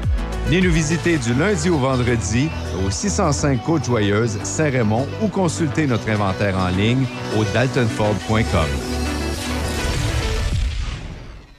Venez 0.47 0.61
nous 0.61 0.73
visiter 0.73 1.17
du 1.17 1.33
lundi 1.33 1.71
au 1.71 1.79
vendredi 1.79 2.51
au 2.87 2.91
605 2.91 3.63
Côte-Joyeuse, 3.65 4.39
Saint-Raymond 4.43 5.07
ou 5.23 5.29
consultez 5.29 5.87
notre 5.87 6.11
inventaire 6.11 6.59
en 6.59 6.69
ligne 6.69 7.07
au 7.39 7.45
daltonford.com. 7.55 9.06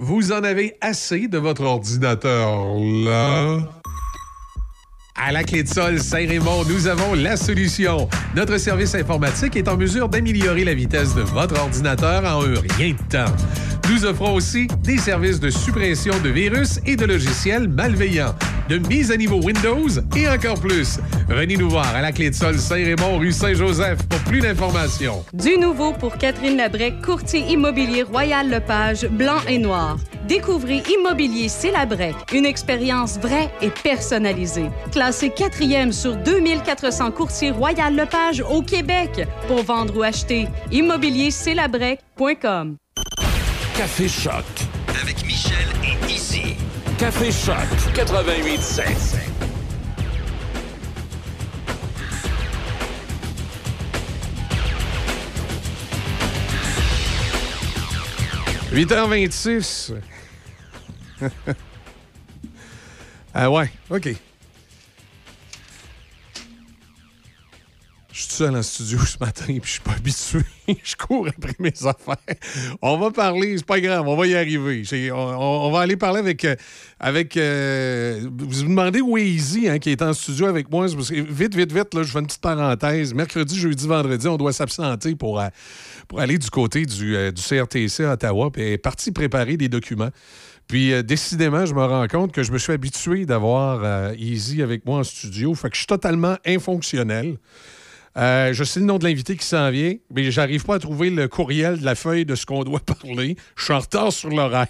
Vous 0.00 0.30
en 0.30 0.44
avez 0.44 0.76
assez 0.80 1.26
de 1.26 1.38
votre 1.38 1.64
ordinateur 1.64 2.72
là? 3.04 3.58
À 5.20 5.32
la 5.32 5.42
clé 5.42 5.64
de 5.64 5.68
sol 5.68 5.98
Saint-Raymond, 5.98 6.64
nous 6.68 6.86
avons 6.86 7.14
la 7.14 7.36
solution. 7.36 8.08
Notre 8.36 8.56
service 8.56 8.94
informatique 8.94 9.56
est 9.56 9.66
en 9.66 9.76
mesure 9.76 10.08
d'améliorer 10.08 10.64
la 10.64 10.74
vitesse 10.74 11.12
de 11.14 11.22
votre 11.22 11.60
ordinateur 11.60 12.22
en 12.24 12.42
un 12.44 12.54
rien 12.76 12.92
de 12.94 13.12
temps. 13.12 13.32
Nous 13.90 14.04
offrons 14.04 14.34
aussi 14.34 14.68
des 14.84 14.98
services 14.98 15.40
de 15.40 15.50
suppression 15.50 16.14
de 16.22 16.28
virus 16.28 16.78
et 16.86 16.94
de 16.94 17.04
logiciels 17.04 17.68
malveillants, 17.68 18.34
de 18.68 18.78
mise 18.78 19.10
à 19.10 19.16
niveau 19.16 19.40
Windows 19.42 19.88
et 20.14 20.28
encore 20.28 20.60
plus. 20.60 21.00
Venez 21.28 21.56
nous 21.56 21.70
voir 21.70 21.94
à 21.96 22.00
la 22.00 22.12
clé 22.12 22.30
de 22.30 22.34
sol 22.34 22.56
Saint-Raymond, 22.56 23.18
rue 23.18 23.32
Saint-Joseph 23.32 23.98
pour 24.08 24.20
plus 24.20 24.40
d'informations. 24.40 25.24
Du 25.32 25.58
nouveau 25.58 25.92
pour 25.94 26.16
Catherine 26.16 26.58
Labrec, 26.58 27.02
courtier 27.02 27.40
immobilier 27.50 28.02
Royal 28.02 28.48
Lepage, 28.48 29.06
blanc 29.08 29.40
et 29.48 29.58
noir. 29.58 29.96
Découvrez 30.28 30.82
Immobilier 30.92 31.48
C'est 31.48 31.70
Labrec, 31.70 32.14
une 32.34 32.44
expérience 32.44 33.18
vraie 33.18 33.48
et 33.62 33.70
personnalisée. 33.70 34.68
Classé 35.08 35.30
quatrième 35.30 35.90
sur 35.90 36.16
2400 36.16 37.12
courtiers 37.12 37.50
Royal 37.50 37.96
Lepage 37.96 38.42
au 38.42 38.60
Québec. 38.60 39.26
Pour 39.46 39.62
vendre 39.62 39.96
ou 39.96 40.02
acheter, 40.02 40.48
immobiliercelabrec.com. 40.70 42.76
Café 43.74 44.06
Choc. 44.06 44.44
Avec 45.00 45.24
Michel 45.24 45.66
et 45.82 45.96
Izzy. 46.12 46.56
Café 46.98 47.32
Choc 47.32 47.56
88.7. 47.94 48.84
8h26. 58.74 59.94
ah 63.32 63.50
ouais, 63.50 63.70
OK. 63.88 64.27
Je 68.18 68.24
suis 68.24 68.32
seul 68.32 68.56
en 68.56 68.62
studio 68.64 68.98
ce 68.98 69.16
matin, 69.20 69.44
puis 69.44 69.60
je 69.62 69.70
suis 69.70 69.80
pas 69.80 69.92
habitué. 69.92 70.40
je 70.82 70.96
cours 70.96 71.28
après 71.28 71.54
mes 71.60 71.72
affaires. 71.86 72.16
On 72.82 72.98
va 72.98 73.12
parler, 73.12 73.56
c'est 73.56 73.64
pas 73.64 73.78
grave, 73.80 74.08
on 74.08 74.16
va 74.16 74.26
y 74.26 74.34
arriver. 74.34 75.12
On, 75.12 75.70
va 75.70 75.78
aller 75.78 75.96
parler 75.96 76.18
avec. 76.18 76.44
euh, 76.44 76.56
avec 76.98 77.36
euh, 77.36 78.20
vous 78.36 78.48
vous 78.48 78.62
demandez 78.64 79.02
Easy, 79.18 79.68
hein, 79.68 79.78
qui 79.78 79.90
est 79.90 80.02
en 80.02 80.12
studio 80.12 80.46
avec 80.46 80.68
moi. 80.68 80.86
Parce 80.92 81.10
que 81.10 81.14
vite, 81.14 81.54
vite, 81.54 81.70
vite, 81.70 81.94
là, 81.94 82.02
je 82.02 82.10
fais 82.10 82.18
une 82.18 82.26
petite 82.26 82.40
parenthèse. 82.40 83.14
Mercredi, 83.14 83.56
jeudi, 83.56 83.86
vendredi, 83.86 84.26
on 84.26 84.36
doit 84.36 84.52
s'absenter 84.52 85.14
pour, 85.14 85.40
euh, 85.40 85.46
pour 86.08 86.18
aller 86.18 86.38
du 86.38 86.50
côté 86.50 86.86
du, 86.86 87.16
CRTC 87.36 88.02
à 88.02 88.14
Ottawa, 88.14 88.50
puis 88.50 88.62
est 88.62 88.78
partie 88.78 89.12
préparer 89.12 89.56
des 89.56 89.68
documents. 89.68 90.10
Puis, 90.66 91.04
décidément, 91.04 91.66
je 91.66 91.72
me 91.72 91.84
rends 91.84 92.08
compte 92.08 92.32
que 92.32 92.42
je 92.42 92.50
me 92.50 92.58
suis 92.58 92.72
habitué 92.72 93.26
d'avoir 93.26 94.12
Easy 94.14 94.60
avec 94.60 94.84
moi 94.86 94.98
en 94.98 95.04
studio. 95.04 95.54
Fait 95.54 95.70
que 95.70 95.76
je 95.76 95.82
suis 95.82 95.86
totalement 95.86 96.36
infonctionnel. 96.44 97.38
Euh, 98.18 98.52
je 98.52 98.64
sais 98.64 98.80
le 98.80 98.86
nom 98.86 98.98
de 98.98 99.04
l'invité 99.04 99.36
qui 99.36 99.46
s'en 99.46 99.70
vient, 99.70 99.94
mais 100.12 100.30
j'arrive 100.32 100.64
pas 100.64 100.74
à 100.74 100.78
trouver 100.80 101.08
le 101.10 101.28
courriel 101.28 101.78
de 101.78 101.84
la 101.84 101.94
feuille 101.94 102.24
de 102.24 102.34
ce 102.34 102.46
qu'on 102.46 102.64
doit 102.64 102.80
parler. 103.00 103.36
Je 103.56 103.64
suis 103.64 103.72
en 103.72 103.78
retard 103.78 104.12
sur 104.12 104.28
l'horaire. 104.28 104.66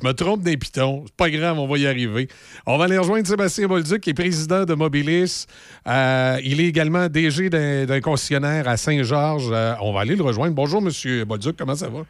Je 0.00 0.06
me 0.06 0.12
trompe 0.12 0.42
d'un 0.42 0.56
piton. 0.56 1.04
C'est 1.06 1.16
pas 1.16 1.30
grave, 1.30 1.58
on 1.58 1.66
va 1.66 1.78
y 1.78 1.86
arriver. 1.86 2.28
On 2.66 2.76
va 2.76 2.84
aller 2.84 2.98
rejoindre 2.98 3.26
Sébastien 3.26 3.68
Bolduc, 3.68 4.00
qui 4.00 4.10
est 4.10 4.14
président 4.14 4.64
de 4.64 4.74
Mobilis. 4.74 5.46
Euh, 5.86 6.38
il 6.44 6.60
est 6.60 6.66
également 6.66 7.08
DG 7.08 7.48
d'un 7.48 8.00
concessionnaire 8.00 8.68
à 8.68 8.76
Saint-Georges. 8.76 9.48
Euh, 9.50 9.74
on 9.80 9.92
va 9.92 10.00
aller 10.00 10.16
le 10.16 10.22
rejoindre. 10.22 10.54
Bonjour, 10.54 10.82
Monsieur 10.82 11.24
Bolduc, 11.24 11.56
comment 11.56 11.76
ça 11.76 11.88
va? 11.88 12.04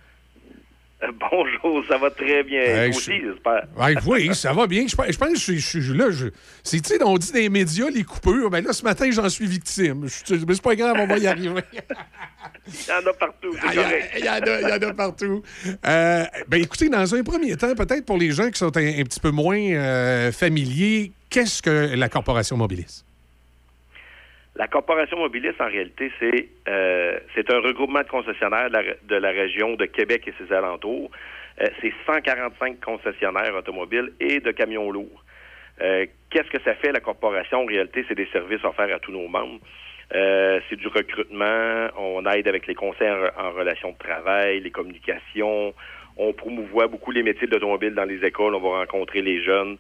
Bonjour, 1.31 1.83
ça 1.89 1.97
va 1.99 2.11
très 2.11 2.43
bien. 2.43 2.61
Hey, 2.61 2.91
Vous 2.91 2.99
je- 3.01 3.11
aussi, 3.11 3.21
j'espère. 3.25 3.67
Oui, 4.07 4.35
ça 4.35 4.53
va 4.53 4.67
bien. 4.67 4.87
Je 4.87 4.95
pense, 4.95 5.07
je 5.11 5.17
pense 5.17 5.29
que 5.47 5.55
je 5.55 5.59
suis- 5.59 5.95
là. 5.97 6.07
C'est, 6.63 6.81
tu 6.81 6.89
sais, 6.95 7.03
on 7.03 7.17
dit 7.17 7.33
dans 7.33 7.39
les 7.39 7.49
médias, 7.49 7.89
les 7.89 8.05
coupures. 8.05 8.51
Ben 8.51 8.63
là, 8.65 8.73
ce 8.73 8.83
matin, 8.83 9.11
j'en 9.11 9.29
suis 9.29 9.47
victime. 9.47 10.07
Je- 10.07 10.35
mais 10.35 10.55
c'est 10.55 10.63
pas 10.63 10.75
grave, 10.77 10.97
on 10.99 11.07
va 11.07 11.17
y 11.19 11.27
arriver. 11.27 11.63
Il 12.67 12.89
y 12.89 12.93
en 12.93 13.09
a 13.09 13.13
partout, 13.15 13.53
c'est 13.53 13.59
Ah, 13.67 13.71
Il 13.73 13.75
y 13.75 13.79
a- 13.79 13.83
correct. 13.83 14.11
il 14.19 14.25
y, 14.25 14.29
en 14.29 14.33
a- 14.33 14.61
il 14.61 14.69
y 14.69 14.73
en 14.87 14.89
a 14.91 14.95
partout. 14.95 15.43
Euh, 15.87 16.25
ben 16.49 16.63
écoutez, 16.63 16.89
dans 16.89 17.15
un 17.15 17.23
premier 17.23 17.57
temps, 17.57 17.75
peut-être 17.75 18.05
pour 18.05 18.19
les 18.19 18.31
gens 18.31 18.51
qui 18.51 18.59
sont 18.59 18.77
un, 18.77 19.01
un 19.01 19.03
petit 19.05 19.21
peu 19.21 19.31
moins 19.31 19.59
euh, 19.59 20.31
familiers, 20.33 21.13
qu'est-ce 21.31 21.63
que 21.63 21.95
la 21.97 22.09
Corporation 22.09 22.57
Mobilis? 22.57 23.05
La 24.57 24.67
Corporation 24.67 25.17
Mobilis, 25.19 25.55
en 25.61 25.67
réalité, 25.67 26.11
c'est 26.19 26.49
euh, 26.69 27.19
c'est 27.35 27.51
un 27.53 27.61
regroupement 27.61 28.01
de 28.01 28.09
concessionnaires 28.09 28.69
de 28.69 28.75
la, 28.75 28.83
de 28.83 29.17
la 29.17 29.31
région 29.31 29.77
de 29.77 29.87
Québec 29.87 30.27
et 30.27 30.35
ses 30.39 30.53
alentours. 30.53 31.11
Euh, 31.61 31.67
c'est 31.81 31.93
145 32.07 32.81
concessionnaires 32.81 33.55
automobiles 33.55 34.13
et 34.19 34.41
de 34.41 34.51
camions 34.51 34.91
lourds. 34.91 35.25
Euh, 35.81 36.07
Qu'est-ce 36.31 36.51
que 36.51 36.63
ça 36.63 36.75
fait, 36.75 36.93
la 36.93 37.01
corporation? 37.01 37.63
En 37.63 37.67
réalité, 37.67 38.05
c'est 38.09 38.15
des 38.15 38.29
services 38.33 38.65
offerts 38.65 38.95
à 38.95 38.99
tous 38.99 39.13
nos 39.13 39.29
membres. 39.29 39.61
Euh, 40.15 40.61
c'est 40.69 40.77
du 40.77 40.89
recrutement, 40.89 41.89
on 41.97 42.27
aide 42.27 42.49
avec 42.49 42.67
les 42.67 42.75
conseils 42.75 43.11
en, 43.11 43.47
en 43.47 43.53
relation 43.53 43.93
de 43.93 43.99
travail, 43.99 44.61
les 44.61 44.71
communications, 44.73 45.73
on 46.17 46.33
promouvoit 46.33 46.89
beaucoup 46.89 47.13
les 47.13 47.23
métiers 47.23 47.47
de 47.47 47.53
l'automobile 47.53 47.95
dans 47.95 48.05
les 48.05 48.25
écoles, 48.25 48.55
on 48.57 48.61
va 48.61 48.81
rencontrer 48.81 49.23
les 49.23 49.43
jeunes. 49.43 49.79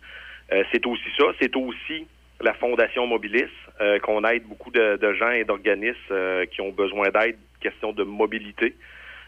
Euh, 0.52 0.62
c'est 0.72 0.86
aussi 0.86 1.08
ça, 1.18 1.24
c'est 1.40 1.54
aussi 1.56 2.06
la 2.40 2.54
Fondation 2.54 3.06
Mobilis, 3.06 3.50
euh, 3.80 3.98
qu'on 3.98 4.24
aide 4.24 4.44
beaucoup 4.44 4.70
de, 4.70 4.96
de 4.96 5.12
gens 5.14 5.30
et 5.30 5.44
d'organismes 5.44 5.96
euh, 6.10 6.46
qui 6.46 6.60
ont 6.60 6.70
besoin 6.70 7.08
d'aide, 7.08 7.38
question 7.60 7.92
de 7.92 8.02
mobilité. 8.02 8.74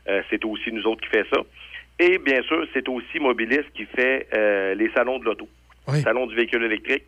Euh, 0.08 0.22
c'est 0.30 0.44
aussi 0.44 0.72
nous 0.72 0.86
autres 0.86 1.00
qui 1.02 1.08
fait 1.08 1.26
ça. 1.32 1.40
Et 1.98 2.18
bien 2.18 2.42
sûr, 2.42 2.66
c'est 2.72 2.88
aussi 2.88 3.20
Mobilis 3.20 3.64
qui 3.74 3.84
fait 3.84 4.26
les 4.74 4.90
salons 4.92 5.18
de 5.18 5.24
l'auto. 5.24 5.48
Salon 6.02 6.26
du 6.26 6.34
véhicule 6.34 6.64
électrique, 6.64 7.04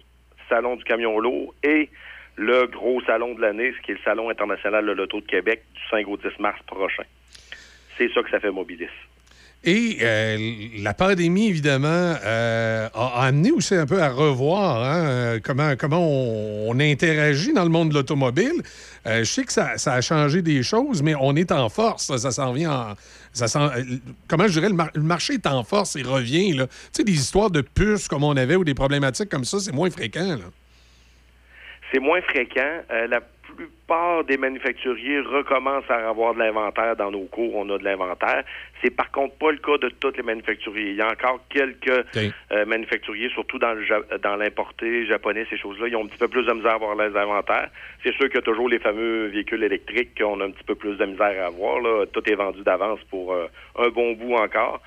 salon 0.49 0.77
du 0.77 0.85
camion 0.85 1.19
lourd 1.19 1.55
et 1.63 1.89
le 2.37 2.67
gros 2.67 3.01
salon 3.03 3.35
de 3.35 3.41
l'année, 3.41 3.73
ce 3.77 3.83
qui 3.83 3.93
est 3.93 3.95
le 3.95 4.01
Salon 4.05 4.29
international 4.29 4.87
de 4.87 4.93
l'auto 4.93 5.21
de 5.21 5.27
Québec 5.27 5.63
du 5.75 5.81
5 5.91 6.07
au 6.09 6.17
10 6.17 6.39
mars 6.39 6.61
prochain. 6.67 7.05
C'est 7.97 8.13
ça 8.13 8.23
que 8.23 8.31
ça 8.31 8.41
fait 8.41 8.51
Mobilis. 8.51 8.89
Et 9.67 9.99
euh, 10.03 10.37
la 10.79 10.93
pandémie, 10.93 11.49
évidemment, 11.49 11.89
euh, 11.89 12.87
a, 12.93 13.25
amené 13.25 13.51
aussi 13.51 13.75
un 13.75 13.87
peu 13.87 14.03
à 14.03 14.11
revoir 14.11 14.83
hein, 14.85 15.07
euh, 15.07 15.41
comment, 15.43 15.75
comment 15.79 16.07
on, 16.07 16.79
interagit 16.79 17.55
dans 17.55 17.63
le 17.63 17.71
monde 17.71 17.89
de 17.89 17.95
l'automobile. 17.95 18.63
Je 19.07 19.25
sais 19.25 19.45
que 19.45 19.53
ça, 19.53 19.75
a 19.87 20.01
changé 20.01 20.43
des 20.43 20.63
choses, 20.63 21.03
mais 21.03 21.15
on 21.19 21.35
est 21.37 21.53
en 21.53 21.69
force. 21.69 22.15
Ça, 22.17 22.31
s'en 22.31 22.53
vient 22.53 22.73
en. 22.73 22.95
Ça 23.33 23.47
comment 24.29 24.47
je 24.47 24.53
dirais, 24.53 24.69
le, 24.69 24.75
mar- 24.75 24.91
le 24.95 25.03
marché 25.03 25.35
est 25.35 25.47
en 25.47 25.65
force 25.65 25.97
et 25.97 26.03
revient. 26.03 26.53
là. 26.53 26.67
Tu 26.67 26.73
sais, 26.93 27.05
des 27.05 27.13
histoires 27.13 27.51
de 27.51 27.61
puces 27.61 28.09
comme 28.09 28.25
on 28.25 28.37
avait 28.37 28.57
ou 28.57 28.65
des 28.65 28.75
problématiques 28.75 29.29
comme 29.29 29.45
ça, 29.45 29.61
c'est 29.61 29.73
moins 29.73 29.91
fréquent. 29.91 30.39
C'est 31.93 32.01
moins 32.01 32.21
fréquent. 32.23 32.83
Plupart 33.55 34.25
des 34.25 34.37
manufacturiers 34.37 35.21
recommencent 35.21 35.91
à 35.91 36.09
avoir 36.09 36.35
de 36.35 36.39
l'inventaire 36.41 36.97
dans 36.97 37.11
nos 37.11 37.25
cours. 37.25 37.55
On 37.57 37.69
a 37.71 37.79
de 37.79 37.85
l'inventaire. 37.85 38.45
C'est 38.83 38.91
par 38.91 39.11
contre 39.11 39.35
pas 39.37 39.51
le 39.51 39.59
cas 39.59 39.79
de 39.79 39.89
tous 39.89 40.13
les 40.17 40.23
manufacturiers. 40.23 40.91
Il 40.91 40.97
y 40.97 41.01
a 41.03 41.09
encore 41.11 41.41
quelques 41.49 42.05
euh, 42.53 42.67
manufacturiers, 42.67 43.31
surtout 43.31 43.59
dans 43.59 43.73
le 43.73 43.85
dans 44.23 44.37
l'importé 44.37 45.07
japonais, 45.07 45.47
ces 45.51 45.57
choses-là, 45.57 45.89
ils 45.89 45.97
ont 45.97 46.05
un 46.05 46.09
petit 46.09 46.19
peu 46.19 46.29
plus 46.29 46.45
de 46.47 46.53
misère 46.53 46.73
à 46.73 46.75
avoir 46.75 46.95
les 46.97 47.17
inventaires. 47.17 47.71
C'est 48.03 48.13
sûr 48.15 48.27
qu'il 48.27 48.37
y 48.37 48.39
a 48.39 48.43
toujours 48.43 48.69
les 48.69 48.79
fameux 48.79 49.27
véhicules 49.27 49.63
électriques 49.63 50.19
qu'on 50.19 50.41
a 50.41 50.45
un 50.45 50.51
petit 50.51 50.65
peu 50.65 50.75
plus 50.75 50.97
de 50.97 51.05
misère 51.05 51.43
à 51.43 51.47
avoir. 51.47 51.81
Là. 51.81 52.05
Tout 52.13 52.23
est 52.31 52.35
vendu 52.35 52.63
d'avance 52.63 53.01
pour 53.11 53.33
euh, 53.33 53.47
un 53.79 53.89
bon 53.89 54.13
bout 54.13 54.35
encore. 54.35 54.81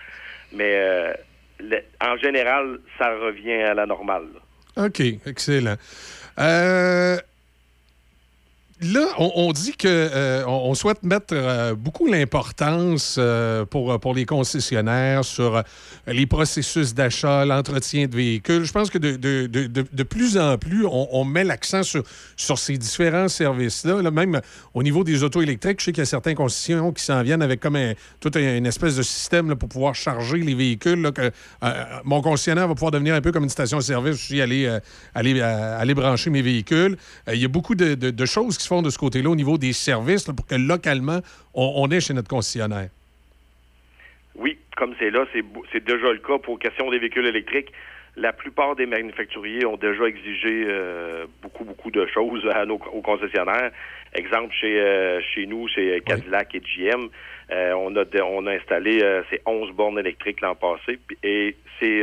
Mais 0.54 0.74
euh, 0.76 1.14
le- 1.60 1.82
en 2.02 2.18
général, 2.18 2.80
ça 2.98 3.16
revient 3.18 3.54
à 3.54 3.74
la 3.74 3.86
normale. 3.86 4.24
là. 4.34 4.86
OK, 4.86 5.02
excellent. 5.26 5.76
Euh, 6.40 7.18
Là, 8.80 9.08
on, 9.18 9.52
dit 9.54 9.72
que 9.76 9.88
euh, 9.88 10.44
on, 10.46 10.76
souhaite 10.76 11.02
mettre 11.02 11.34
euh, 11.34 11.74
beaucoup 11.74 12.06
l'importance 12.06 13.16
euh, 13.18 13.66
pour, 13.66 14.00
pour 14.00 14.14
les 14.14 14.26
concessionnaires 14.26 15.26
sur 15.26 15.64
les 16.06 16.28
processus 16.28 16.94
d'achat, 16.94 17.44
l'entretien 17.44 18.06
de 18.06 18.16
véhicules. 18.16 18.66
Je 18.66 18.72
pense 18.72 18.92
que 18.92 19.00
de, 19.00 19.16
de, 19.16 19.48
de, 19.48 19.66
de- 19.68 20.04
plus 20.04 20.38
en 20.38 20.60
plus, 20.60 20.86
on, 20.86 21.26
met 21.26 21.44
l'accent 21.44 21.82
sur, 21.82 22.04
sur 22.36 22.60
ces 22.60 22.78
différents 22.78 23.28
services-là. 23.30 24.04
Là, 24.04 24.12
même 24.12 24.42
au 24.76 24.84
niveau 24.84 25.04
des 25.04 25.24
autos 25.24 25.42
électriques, 25.42 25.80
je 25.80 25.86
sais 25.86 25.92
qu'il 25.92 26.02
y 26.02 26.04
a 26.04 26.06
certains 26.06 26.36
concessions 26.36 26.92
qui 26.92 27.04
s'en 27.04 27.24
viennent 27.24 27.42
avec 27.42 27.60
comme 27.60 27.78
un, 27.78 27.94
tout 28.20 28.32
un- 28.36 28.58
une 28.58 28.68
espèce 28.68 28.96
de 28.96 29.02
système 29.02 29.50
là, 29.50 29.56
pour 29.56 29.70
pouvoir 29.70 29.96
charger 29.96 30.38
les 30.38 30.54
véhicules. 30.54 31.02
là, 31.02 31.12
que, 31.12 31.32
mon 32.04 32.22
concessionnaire 32.22 32.68
va 32.68 32.76
pouvoir 32.76 32.92
devenir 32.92 33.16
un 33.16 33.22
peu 33.22 33.32
comme 33.32 33.44
une 33.46 33.50
station-service 33.50 34.14
aussi, 34.14 34.40
aller, 34.40 34.68
euh, 34.68 34.80
aller, 35.16 35.42
aller 35.42 35.96
brancher 35.96 36.30
mes 36.30 36.44
véhicules. 36.44 36.96
Il 37.34 37.40
y 37.40 37.46
a 37.46 37.48
beaucoup 37.48 37.74
de, 37.74 37.96
de- 37.96 38.12
de 38.12 38.26
choses 38.28 38.56
qui 38.60 38.67
se 38.68 38.84
de 38.84 38.90
ce 38.90 38.98
côté-là 38.98 39.30
au 39.30 39.36
niveau 39.36 39.58
des 39.58 39.74
services 39.74 40.26
pour 40.26 40.46
que 40.46 40.56
localement, 40.56 41.20
on, 41.54 41.74
on 41.78 41.90
est 41.90 42.02
chez 42.02 42.14
notre 42.14 42.30
concessionnaire? 42.30 42.90
Oui, 44.36 44.58
comme 44.76 44.94
c'est 45.00 45.10
là, 45.10 45.26
c'est 45.72 45.84
déjà 45.84 46.12
le 46.12 46.20
cas 46.20 46.38
pour 46.38 46.60
question 46.60 46.90
des 46.92 47.00
véhicules 47.00 47.26
électriques. 47.26 47.72
La 48.16 48.34
plupart 48.34 48.76
des 48.76 48.88
manufacturiers 48.88 49.66
ont 49.66 49.78
déjà 49.78 50.06
exigé 50.06 50.66
euh, 50.68 51.26
beaucoup, 51.42 51.64
beaucoup 51.64 51.92
de 51.92 52.06
choses 52.08 52.44
aux 52.94 53.02
concessionnaires. 53.02 53.72
Exemple, 54.14 54.54
chez, 54.60 54.80
euh, 54.80 55.22
chez 55.22 55.46
nous, 55.46 55.68
chez 55.68 56.02
Cadillac 56.06 56.56
et 56.56 56.62
GM, 56.62 57.10
euh, 57.52 57.74
on, 57.74 57.96
a 57.96 58.04
on 58.24 58.48
a 58.48 58.54
installé 58.54 59.00
ces 59.30 59.42
11 59.46 59.72
bornes 59.72 60.00
électriques 60.00 60.42
l'an 60.42 60.56
passé. 60.56 61.00
Et 61.24 61.56
c'est 61.80 62.02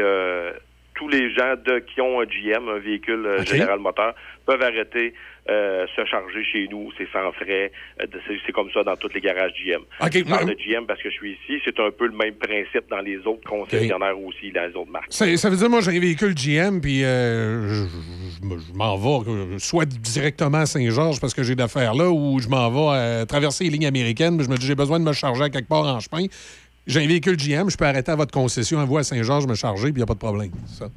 tous 0.94 1.08
les 1.08 1.32
gens 1.34 1.54
de, 1.64 1.80
qui 1.80 2.00
ont 2.00 2.20
un 2.20 2.24
GM, 2.24 2.68
un 2.68 2.78
véhicule 2.78 3.26
euh, 3.26 3.44
général 3.44 3.78
moteur, 3.80 4.14
peuvent 4.46 4.62
arrêter 4.62 5.12
euh, 5.50 5.86
se 5.96 6.04
charger 6.06 6.42
chez 6.44 6.68
nous. 6.70 6.90
C'est 6.96 7.08
sans 7.12 7.32
frais. 7.32 7.70
Euh, 8.00 8.06
c'est- 8.46 8.52
comme 8.52 8.70
ça 8.72 8.82
dans 8.84 8.96
tous 8.96 9.08
les 9.12 9.20
garages 9.20 9.52
GM. 9.62 9.82
OK, 10.00 10.10
Je 10.14 10.22
parle 10.24 10.50
de 10.50 10.54
GM 10.54 10.86
parce 10.86 11.02
que 11.02 11.10
je 11.10 11.14
suis 11.16 11.32
ici. 11.32 11.60
C'est 11.64 11.78
un 11.80 11.90
peu 11.90 12.06
le 12.06 12.12
même 12.16 12.34
principe 12.34 12.88
dans 12.88 13.00
les 13.00 13.16
autres 13.26 13.42
concessionnaires 13.48 14.18
aussi, 14.20 14.52
dans 14.52 14.62
les 14.68 14.74
autres 14.76 14.90
marques. 14.92 15.06
Ça, 15.10 15.36
ça 15.36 15.50
veut 15.50 15.56
dire, 15.56 15.68
moi, 15.68 15.80
j'ai 15.80 15.96
un 15.96 16.00
véhicule 16.00 16.34
GM, 16.34 16.80
puis 16.80 17.02
euh, 17.04 17.68
je, 17.68 17.84
je 18.40 18.46
me- 18.48 18.58
je 18.60 18.72
m'en 18.74 18.96
vais 18.96 19.58
soit 19.58 19.86
directement 19.86 20.58
à 20.58 20.66
Saint-Georges 20.66 21.20
parce 21.20 21.34
que 21.34 21.42
j'ai 21.42 21.56
d'affaires 21.56 21.94
là, 21.94 22.08
ou 22.10 22.38
je 22.38 22.48
m'en 22.48 22.70
vais 22.70 22.96
euh, 22.98 23.24
traverser 23.24 23.64
les 23.64 23.70
lignes 23.70 23.86
américaines, 23.86 24.36
mais 24.36 24.44
je 24.44 24.48
me 24.50 24.56
dis, 24.56 24.66
j'ai 24.66 24.74
besoin 24.76 25.00
de 25.00 25.04
me 25.04 25.12
charger 25.12 25.42
à 25.42 25.50
quelque 25.50 25.68
part 25.68 25.84
en 25.84 25.98
chemin. 26.00 26.26
J'ai 26.86 27.02
un 27.02 27.06
véhicule 27.06 27.36
GM, 27.36 27.70
je 27.70 27.76
peux 27.76 27.86
arrêter 27.86 28.12
à 28.12 28.16
votre 28.16 28.32
concession, 28.32 28.84
vous 28.84 28.98
à 28.98 29.04
Saint-Georges, 29.04 29.46
me 29.46 29.54
charger, 29.54 29.92
puis 29.92 29.94
il 29.94 29.96
n'y 29.96 30.02
a 30.02 30.06
pas 30.06 30.14
de 30.14 30.18
problème. 30.18 30.50
Ça. 30.78 30.90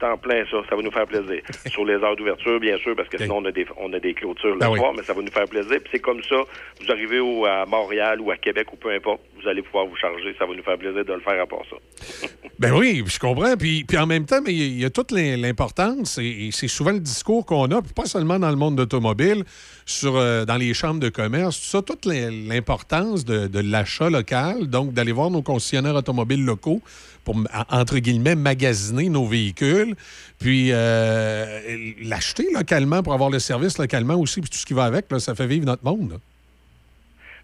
C'est 0.00 0.06
en 0.06 0.16
plein 0.16 0.44
ça. 0.50 0.56
Ça 0.68 0.76
va 0.76 0.82
nous 0.82 0.90
faire 0.90 1.06
plaisir. 1.06 1.42
Sur 1.70 1.84
les 1.84 1.94
heures 1.94 2.16
d'ouverture, 2.16 2.58
bien 2.58 2.78
sûr, 2.78 2.96
parce 2.96 3.08
que 3.08 3.18
sinon, 3.18 3.36
on 3.38 3.44
a 3.44 3.52
des, 3.52 3.66
on 3.76 3.92
a 3.92 3.98
des 4.00 4.14
clôtures 4.14 4.56
le 4.56 4.66
oui. 4.68 4.78
soir, 4.78 4.92
mais 4.96 5.02
ça 5.02 5.12
va 5.12 5.20
nous 5.22 5.30
faire 5.30 5.44
plaisir. 5.48 5.78
Puis 5.80 5.90
c'est 5.92 5.98
comme 6.00 6.22
ça, 6.22 6.36
vous 6.80 6.90
arrivez 6.90 7.20
au, 7.20 7.44
à 7.44 7.66
Montréal 7.66 8.20
ou 8.20 8.30
à 8.30 8.36
Québec 8.36 8.72
ou 8.72 8.76
peu 8.76 8.90
importe, 8.92 9.20
vous 9.40 9.48
allez 9.48 9.62
pouvoir 9.62 9.86
vous 9.86 9.96
charger. 9.96 10.34
Ça 10.38 10.46
va 10.46 10.54
nous 10.54 10.62
faire 10.62 10.78
plaisir 10.78 11.04
de 11.04 11.12
le 11.12 11.20
faire 11.20 11.40
à 11.42 11.46
part 11.46 11.62
ça. 11.68 11.76
Ben 12.58 12.74
oui, 12.76 13.02
je 13.06 13.18
comprends. 13.18 13.56
Puis, 13.56 13.84
puis 13.84 13.96
en 13.96 14.04
même 14.06 14.26
temps, 14.26 14.40
mais 14.44 14.52
il 14.52 14.78
y 14.78 14.84
a 14.84 14.90
toute 14.90 15.12
l'im- 15.12 15.38
l'importance, 15.40 16.18
et, 16.18 16.48
et 16.48 16.50
c'est 16.52 16.68
souvent 16.68 16.90
le 16.92 17.00
discours 17.00 17.46
qu'on 17.46 17.64
a, 17.70 17.80
puis 17.80 17.94
pas 17.94 18.04
seulement 18.04 18.38
dans 18.38 18.50
le 18.50 18.56
monde 18.56 18.76
d'automobile, 18.76 19.44
sur 19.86 20.14
euh, 20.16 20.44
dans 20.44 20.56
les 20.58 20.74
chambres 20.74 21.00
de 21.00 21.08
commerce, 21.08 21.58
tout 21.58 21.66
ça, 21.68 21.80
toute 21.80 22.04
l'im- 22.04 22.46
l'importance 22.48 23.24
de, 23.24 23.46
de 23.46 23.60
l'achat 23.60 24.10
local, 24.10 24.66
donc 24.66 24.92
d'aller 24.92 25.12
voir 25.12 25.30
nos 25.30 25.40
concessionnaires 25.40 25.94
automobiles 25.94 26.44
locaux 26.44 26.82
pour, 27.30 27.42
entre 27.70 27.98
guillemets, 27.98 28.34
magasiner 28.34 29.08
nos 29.08 29.26
véhicules, 29.26 29.94
puis 30.40 30.70
euh, 30.72 31.60
l'acheter 32.02 32.46
localement 32.54 33.02
pour 33.02 33.12
avoir 33.12 33.30
le 33.30 33.38
service 33.38 33.78
localement 33.78 34.14
aussi, 34.14 34.40
puis 34.40 34.50
tout 34.50 34.58
ce 34.58 34.66
qui 34.66 34.74
va 34.74 34.84
avec, 34.84 35.06
ça 35.18 35.34
fait 35.34 35.46
vivre 35.46 35.66
notre 35.66 35.84
monde. 35.84 36.18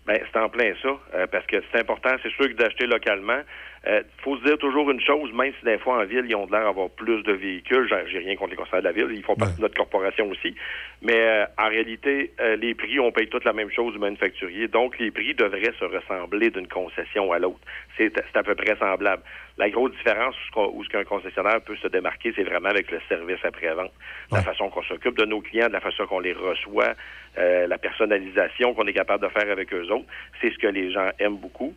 Ben, 0.06 0.20
c'est 0.32 0.38
en 0.38 0.48
plein 0.48 0.72
ça, 0.82 0.88
euh, 1.14 1.26
parce 1.30 1.46
que 1.46 1.56
c'est 1.70 1.80
important, 1.80 2.10
c'est 2.22 2.32
sûr 2.32 2.48
que 2.48 2.54
d'acheter 2.54 2.86
localement. 2.86 3.40
Il 3.88 4.02
faut 4.22 4.36
se 4.38 4.42
dire 4.44 4.58
toujours 4.58 4.90
une 4.90 5.00
chose, 5.00 5.32
même 5.32 5.52
si 5.58 5.64
des 5.64 5.78
fois 5.78 5.98
en 6.00 6.04
ville, 6.04 6.24
ils 6.28 6.34
ont 6.34 6.46
l'air 6.50 6.64
d'avoir 6.64 6.90
plus 6.90 7.22
de 7.22 7.32
véhicules, 7.32 7.88
j'ai 8.10 8.18
rien 8.18 8.34
contre 8.34 8.50
les 8.50 8.56
concessionnaires 8.56 8.92
de 8.92 8.98
la 9.00 9.06
ville, 9.06 9.16
ils 9.16 9.22
font 9.22 9.36
partie 9.36 9.56
de 9.58 9.62
notre 9.62 9.76
corporation 9.76 10.28
aussi, 10.28 10.56
mais 11.02 11.14
euh, 11.20 11.44
en 11.56 11.68
réalité, 11.68 12.32
euh, 12.40 12.56
les 12.56 12.74
prix, 12.74 12.98
on 12.98 13.12
paye 13.12 13.28
toutes 13.28 13.44
la 13.44 13.52
même 13.52 13.70
chose 13.70 13.92
du 13.92 14.00
manufacturier, 14.00 14.66
donc 14.66 14.98
les 14.98 15.12
prix 15.12 15.34
devraient 15.34 15.72
se 15.78 15.84
ressembler 15.84 16.50
d'une 16.50 16.66
concession 16.66 17.30
à 17.32 17.38
l'autre. 17.38 17.60
C'est 17.96 18.12
à 18.34 18.42
peu 18.42 18.56
près 18.56 18.74
semblable. 18.76 19.22
La 19.56 19.70
grosse 19.70 19.92
différence 19.92 20.34
où 20.34 20.46
ce 20.46 20.50
qu'on- 20.50 20.70
où 20.74 20.84
ce 20.84 20.88
qu'un 20.88 21.04
concessionnaire 21.04 21.60
peut 21.60 21.76
se 21.76 21.86
démarquer, 21.88 22.32
c'est 22.34 22.42
vraiment 22.42 22.68
avec 22.70 22.90
le 22.90 22.98
service 23.08 23.42
après-vente. 23.44 23.92
La 24.32 24.42
façon 24.42 24.68
qu'on 24.68 24.82
s'occupe 24.82 25.16
de 25.16 25.24
nos 25.24 25.40
clients, 25.40 25.68
de 25.68 25.72
la 25.72 25.80
façon 25.80 26.06
qu'on 26.06 26.20
les 26.20 26.32
reçoit, 26.34 26.92
euh, 27.38 27.66
la 27.68 27.78
personnalisation 27.78 28.74
qu'on 28.74 28.86
est 28.86 28.92
capable 28.92 29.22
de 29.24 29.30
faire 29.30 29.50
avec 29.50 29.72
eux 29.72 29.86
autres, 29.92 30.06
c'est 30.40 30.50
ce 30.52 30.58
que 30.58 30.66
les 30.66 30.90
gens 30.90 31.08
aiment 31.20 31.36
beaucoup. 31.38 31.74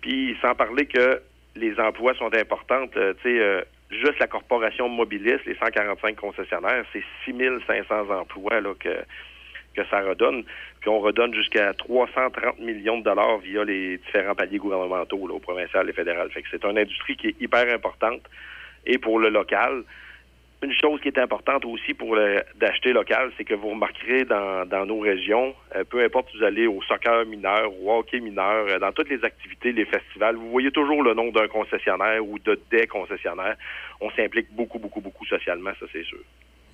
Puis 0.00 0.36
sans 0.40 0.54
parler 0.54 0.86
que 0.86 1.20
les 1.60 1.78
emplois 1.78 2.14
sont 2.14 2.34
importantes, 2.34 2.96
euh, 2.96 3.14
tu 3.22 3.30
sais, 3.30 3.40
euh, 3.40 3.62
juste 3.90 4.18
la 4.18 4.26
corporation 4.26 4.88
Mobilis, 4.88 5.38
les 5.46 5.54
145 5.54 6.16
concessionnaires, 6.16 6.84
c'est 6.92 7.04
6500 7.24 8.10
emplois 8.10 8.60
là, 8.60 8.74
que, 8.78 9.04
que 9.74 9.84
ça 9.90 10.00
redonne. 10.00 10.44
Puis 10.80 10.88
on 10.88 11.00
redonne 11.00 11.34
jusqu'à 11.34 11.72
330 11.74 12.58
millions 12.60 12.98
de 12.98 13.04
dollars 13.04 13.38
via 13.38 13.64
les 13.64 13.98
différents 13.98 14.34
paliers 14.34 14.58
gouvernementaux, 14.58 15.26
là, 15.26 15.34
au 15.34 15.38
provincial 15.38 15.88
et 15.88 15.92
fédéral. 15.92 16.30
C'est 16.50 16.64
une 16.64 16.78
industrie 16.78 17.16
qui 17.16 17.28
est 17.28 17.40
hyper 17.40 17.72
importante. 17.72 18.22
Et 18.86 18.98
pour 18.98 19.18
le 19.18 19.28
local, 19.28 19.84
une 20.62 20.72
chose 20.74 21.00
qui 21.00 21.08
est 21.08 21.18
importante 21.18 21.64
aussi 21.64 21.94
pour 21.94 22.16
d'acheter 22.56 22.92
local, 22.92 23.32
c'est 23.36 23.44
que 23.44 23.54
vous 23.54 23.70
remarquerez 23.70 24.24
dans, 24.24 24.66
dans 24.66 24.84
nos 24.84 25.00
régions, 25.00 25.54
euh, 25.74 25.84
peu 25.84 26.04
importe 26.04 26.30
si 26.30 26.38
vous 26.38 26.44
allez 26.44 26.66
au 26.66 26.82
soccer 26.82 27.24
mineur, 27.24 27.72
au 27.82 27.98
hockey 27.98 28.20
mineur, 28.20 28.66
euh, 28.68 28.78
dans 28.78 28.92
toutes 28.92 29.08
les 29.08 29.24
activités, 29.24 29.72
les 29.72 29.86
festivals, 29.86 30.36
vous 30.36 30.50
voyez 30.50 30.70
toujours 30.70 31.02
le 31.02 31.14
nom 31.14 31.30
d'un 31.30 31.48
concessionnaire 31.48 32.24
ou 32.26 32.38
de 32.38 32.60
des 32.70 32.86
concessionnaires. 32.86 33.56
On 34.00 34.10
s'implique 34.10 34.52
beaucoup, 34.52 34.78
beaucoup, 34.78 35.00
beaucoup 35.00 35.24
socialement, 35.24 35.72
ça 35.80 35.86
c'est 35.92 36.04
sûr. 36.04 36.20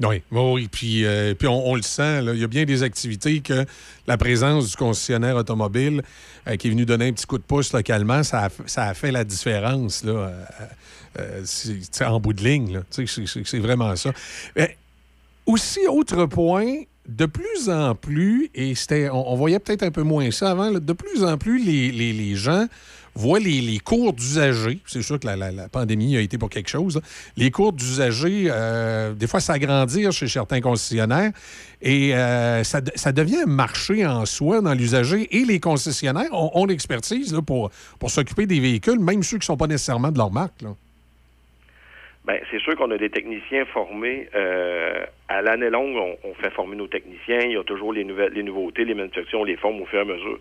Oui, 0.02 0.22
oui. 0.30 0.68
Puis, 0.70 1.04
euh, 1.04 1.34
puis 1.34 1.48
on, 1.48 1.74
le 1.74 1.82
sent, 1.82 2.22
là. 2.22 2.34
il 2.34 2.40
y 2.40 2.44
a 2.44 2.48
bien 2.48 2.64
des 2.64 2.82
activités 2.82 3.40
que 3.40 3.64
la 4.06 4.16
présence 4.18 4.70
du 4.70 4.76
concessionnaire 4.76 5.36
automobile 5.36 6.02
euh, 6.46 6.56
qui 6.56 6.66
est 6.66 6.70
venu 6.70 6.84
donner 6.84 7.08
un 7.08 7.12
petit 7.12 7.26
coup 7.26 7.38
de 7.38 7.42
pouce 7.42 7.72
localement, 7.72 8.22
ça 8.22 8.44
a, 8.44 8.48
ça 8.66 8.84
a 8.84 8.94
fait 8.94 9.10
la 9.10 9.24
différence 9.24 10.04
là, 10.04 10.12
euh, 10.12 10.44
euh, 11.18 12.06
en 12.06 12.20
bout 12.20 12.34
de 12.34 12.44
ligne. 12.44 12.82
C'est 12.90 13.58
vraiment 13.58 13.96
ça. 13.96 14.12
Mais 14.54 14.76
aussi, 15.46 15.80
autre 15.88 16.26
point, 16.26 16.82
de 17.08 17.26
plus 17.26 17.70
en 17.70 17.94
plus, 17.94 18.50
et 18.54 18.74
c'était, 18.74 19.08
on, 19.10 19.34
voyait 19.36 19.60
peut-être 19.60 19.84
un 19.84 19.90
peu 19.90 20.02
moins 20.02 20.30
ça 20.30 20.50
avant, 20.50 20.72
de 20.72 20.92
plus 20.92 21.24
en 21.24 21.38
plus, 21.38 21.64
les, 21.64 21.90
les- 21.90 22.12
les 22.12 22.34
gens 22.34 22.66
voient 23.16 23.40
les, 23.40 23.60
les 23.60 23.78
cours 23.78 24.12
d'usagers. 24.12 24.78
C'est 24.86 25.02
sûr 25.02 25.18
que 25.18 25.26
la, 25.26 25.68
pandémie 25.68 26.16
a 26.16 26.20
été 26.20 26.38
pour 26.38 26.50
quelque 26.50 26.68
chose. 26.68 27.00
Les 27.36 27.50
cours 27.50 27.72
d'usagers, 27.72 28.46
euh, 28.50 29.14
des 29.14 29.26
fois, 29.26 29.40
s'agrandir 29.40 30.12
chez 30.12 30.28
certains 30.28 30.60
concessionnaires. 30.60 31.32
Et 31.82 32.14
euh, 32.14 32.62
ça, 32.62 32.80
de- 32.80 32.92
ça 32.94 33.12
devient 33.12 33.42
un 33.44 33.50
marché 33.50 34.06
en 34.06 34.26
soi 34.26 34.60
dans 34.60 34.74
l'usager. 34.74 35.28
Et 35.36 35.44
les 35.44 35.60
concessionnaires 35.60 36.32
ont, 36.32 36.66
l'expertise 36.66 37.36
pour, 37.46 37.70
s'occuper 38.08 38.46
des 38.46 38.60
véhicules, 38.60 39.00
même 39.00 39.22
ceux 39.22 39.38
qui 39.38 39.42
ne 39.42 39.46
sont 39.46 39.56
pas 39.56 39.66
nécessairement 39.66 40.12
de 40.12 40.18
leur 40.18 40.30
marque. 40.30 40.62
Ben, 42.26 42.40
c'est 42.50 42.58
sûr 42.60 42.74
qu'on 42.74 42.90
a 42.90 42.98
des 42.98 43.08
techniciens 43.08 43.64
formés 43.66 44.28
euh, 44.34 45.04
à 45.28 45.42
l'année 45.42 45.70
longue. 45.70 45.96
On, 45.96 46.16
on 46.28 46.34
fait 46.34 46.50
former 46.50 46.74
nos 46.74 46.88
techniciens. 46.88 47.40
Il 47.40 47.52
y 47.52 47.56
a 47.56 47.62
toujours 47.62 47.92
les 47.92 48.02
nouvelles, 48.02 48.32
les 48.32 48.42
nouveautés, 48.42 48.84
les 48.84 48.94
manufactures, 48.94 49.40
on 49.40 49.44
les 49.44 49.56
forme 49.56 49.80
au 49.80 49.86
fur 49.86 50.00
et 50.00 50.02
à 50.02 50.04
mesure. 50.04 50.38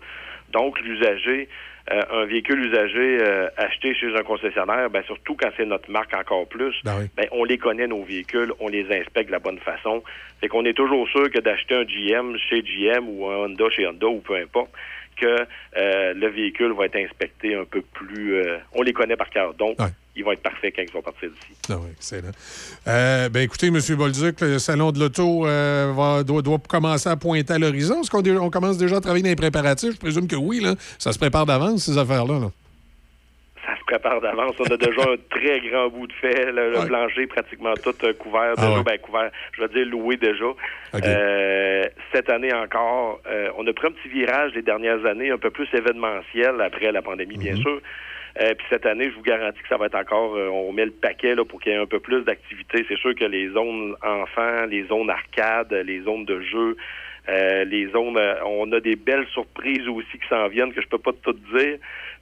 Donc, 0.52 0.80
l'usager, 0.80 1.48
euh, 1.92 2.02
un 2.10 2.24
véhicule 2.24 2.66
usagé 2.66 3.18
euh, 3.20 3.48
acheté 3.56 3.94
chez 3.94 4.12
un 4.16 4.22
concessionnaire, 4.22 4.90
ben, 4.90 5.04
surtout 5.04 5.36
quand 5.40 5.50
c'est 5.56 5.64
notre 5.64 5.88
marque 5.88 6.14
encore 6.16 6.48
plus, 6.48 6.74
ben, 6.84 7.26
on 7.30 7.44
les 7.44 7.58
connaît 7.58 7.86
nos 7.86 8.02
véhicules, 8.02 8.52
on 8.58 8.68
les 8.68 8.84
inspecte 8.92 9.28
de 9.28 9.32
la 9.32 9.38
bonne 9.38 9.60
façon. 9.60 10.02
Fait 10.40 10.48
qu'on 10.48 10.64
est 10.64 10.74
toujours 10.74 11.08
sûr 11.08 11.30
que 11.30 11.38
d'acheter 11.38 11.76
un 11.76 11.84
GM 11.84 12.36
chez 12.48 12.62
GM 12.62 13.08
ou 13.08 13.28
un 13.28 13.44
Honda 13.44 13.70
chez 13.70 13.86
Honda 13.86 14.08
ou 14.08 14.20
peu 14.20 14.34
importe, 14.34 14.70
que 15.16 15.26
euh, 15.76 16.14
le 16.14 16.28
véhicule 16.28 16.72
va 16.72 16.86
être 16.86 16.96
inspecté 16.96 17.54
un 17.54 17.64
peu 17.64 17.82
plus. 17.82 18.34
euh, 18.34 18.58
on 18.74 18.82
les 18.82 18.92
connaît 18.92 19.16
par 19.16 19.30
cœur. 19.30 19.54
Donc, 19.54 19.76
ils 20.14 20.24
vont 20.24 20.32
être 20.32 20.42
parfaits 20.42 20.72
quand 20.74 20.82
ils 20.82 20.92
vont 20.92 21.02
partir 21.02 21.28
d'ici. 21.30 21.52
Ah 21.70 21.76
oui, 21.78 21.88
excellent. 21.96 22.30
Euh, 22.88 23.28
ben 23.28 23.40
écoutez, 23.42 23.66
M. 23.66 23.78
Bolduc, 23.96 24.40
le 24.40 24.58
salon 24.58 24.92
de 24.92 24.98
l'auto 25.00 25.42
va- 25.42 26.22
doit, 26.22 26.42
doit 26.42 26.58
commencer 26.68 27.08
à 27.08 27.16
pointer 27.16 27.54
à 27.54 27.58
l'horizon. 27.58 28.00
Est-ce 28.00 28.10
qu'on 28.10 28.24
on 28.40 28.50
commence 28.50 28.78
déjà 28.78 28.96
à 28.96 29.00
travailler 29.00 29.22
dans 29.24 29.28
les 29.30 29.36
préparatifs? 29.36 29.92
Je 29.94 29.98
présume 29.98 30.26
que 30.28 30.36
oui, 30.36 30.60
là. 30.60 30.74
Ça 30.98 31.12
se 31.12 31.18
prépare 31.18 31.44
d'avance, 31.46 31.84
ces 31.84 31.98
affaires-là. 31.98 32.38
là. 32.38 32.50
Ça 33.66 33.76
se 33.76 33.84
prépare 33.84 34.20
d'avance. 34.20 34.54
On 34.60 34.72
a 34.72 34.76
déjà 34.76 35.02
un 35.02 35.16
très 35.30 35.60
grand 35.60 35.88
bout 35.88 36.06
de 36.06 36.12
fait. 36.12 36.52
Le, 36.52 36.70
le 36.70 36.86
plancher 36.86 37.22
est 37.22 37.26
pratiquement 37.26 37.74
tout 37.74 37.94
euh, 38.04 38.12
couvert. 38.14 38.54
Ah 38.56 38.60
déjà, 38.60 38.76
ouais. 38.78 38.82
ben, 38.84 38.98
couvert, 38.98 39.30
je 39.54 39.62
veux 39.62 39.68
dire 39.68 39.86
loué 39.86 40.16
déjà. 40.16 40.44
Euh, 40.94 41.82
cette 42.12 42.30
année 42.30 42.52
encore, 42.54 43.20
euh, 43.26 43.50
on 43.58 43.66
a 43.66 43.72
pris 43.72 43.88
un 43.88 43.90
petit 43.90 44.08
virage 44.08 44.52
les 44.54 44.62
dernières 44.62 45.04
années, 45.04 45.30
un 45.30 45.38
peu 45.38 45.50
plus 45.50 45.68
événementiel 45.74 46.60
après 46.60 46.92
la 46.92 47.02
pandémie, 47.02 47.36
Mhm. 47.36 47.42
bien 47.42 47.56
sûr. 47.56 47.80
Euh, 48.40 48.54
puis 48.54 48.66
cette 48.70 48.84
année, 48.86 49.10
je 49.10 49.14
vous 49.16 49.22
garantis 49.22 49.60
que 49.62 49.68
ça 49.68 49.78
va 49.78 49.86
être 49.86 49.94
encore, 49.96 50.36
euh, 50.36 50.48
on 50.48 50.70
met 50.72 50.84
le 50.84 50.90
paquet 50.92 51.34
là, 51.34 51.44
pour 51.44 51.60
qu'il 51.60 51.72
y 51.72 51.74
ait 51.74 51.78
un 51.78 51.86
peu 51.86 52.00
plus 52.00 52.22
d'activité. 52.22 52.84
C'est 52.88 52.98
sûr 52.98 53.14
que 53.14 53.24
les 53.24 53.48
zones 53.48 53.96
enfants, 54.02 54.66
les 54.68 54.84
zones 54.86 55.08
arcades, 55.10 55.72
les 55.72 56.02
zones 56.02 56.26
de 56.26 56.40
jeux, 56.42 56.76
euh, 57.30 57.64
les 57.64 57.88
zones, 57.88 58.18
on 58.44 58.70
a 58.72 58.80
des 58.80 58.94
belles 58.94 59.26
surprises 59.32 59.88
aussi 59.88 60.18
qui 60.18 60.28
s'en 60.28 60.48
viennent 60.48 60.72
que 60.72 60.82
je 60.82 60.86
peux 60.88 60.98
pas 60.98 61.12
tout 61.22 61.32
dire, 61.32 61.78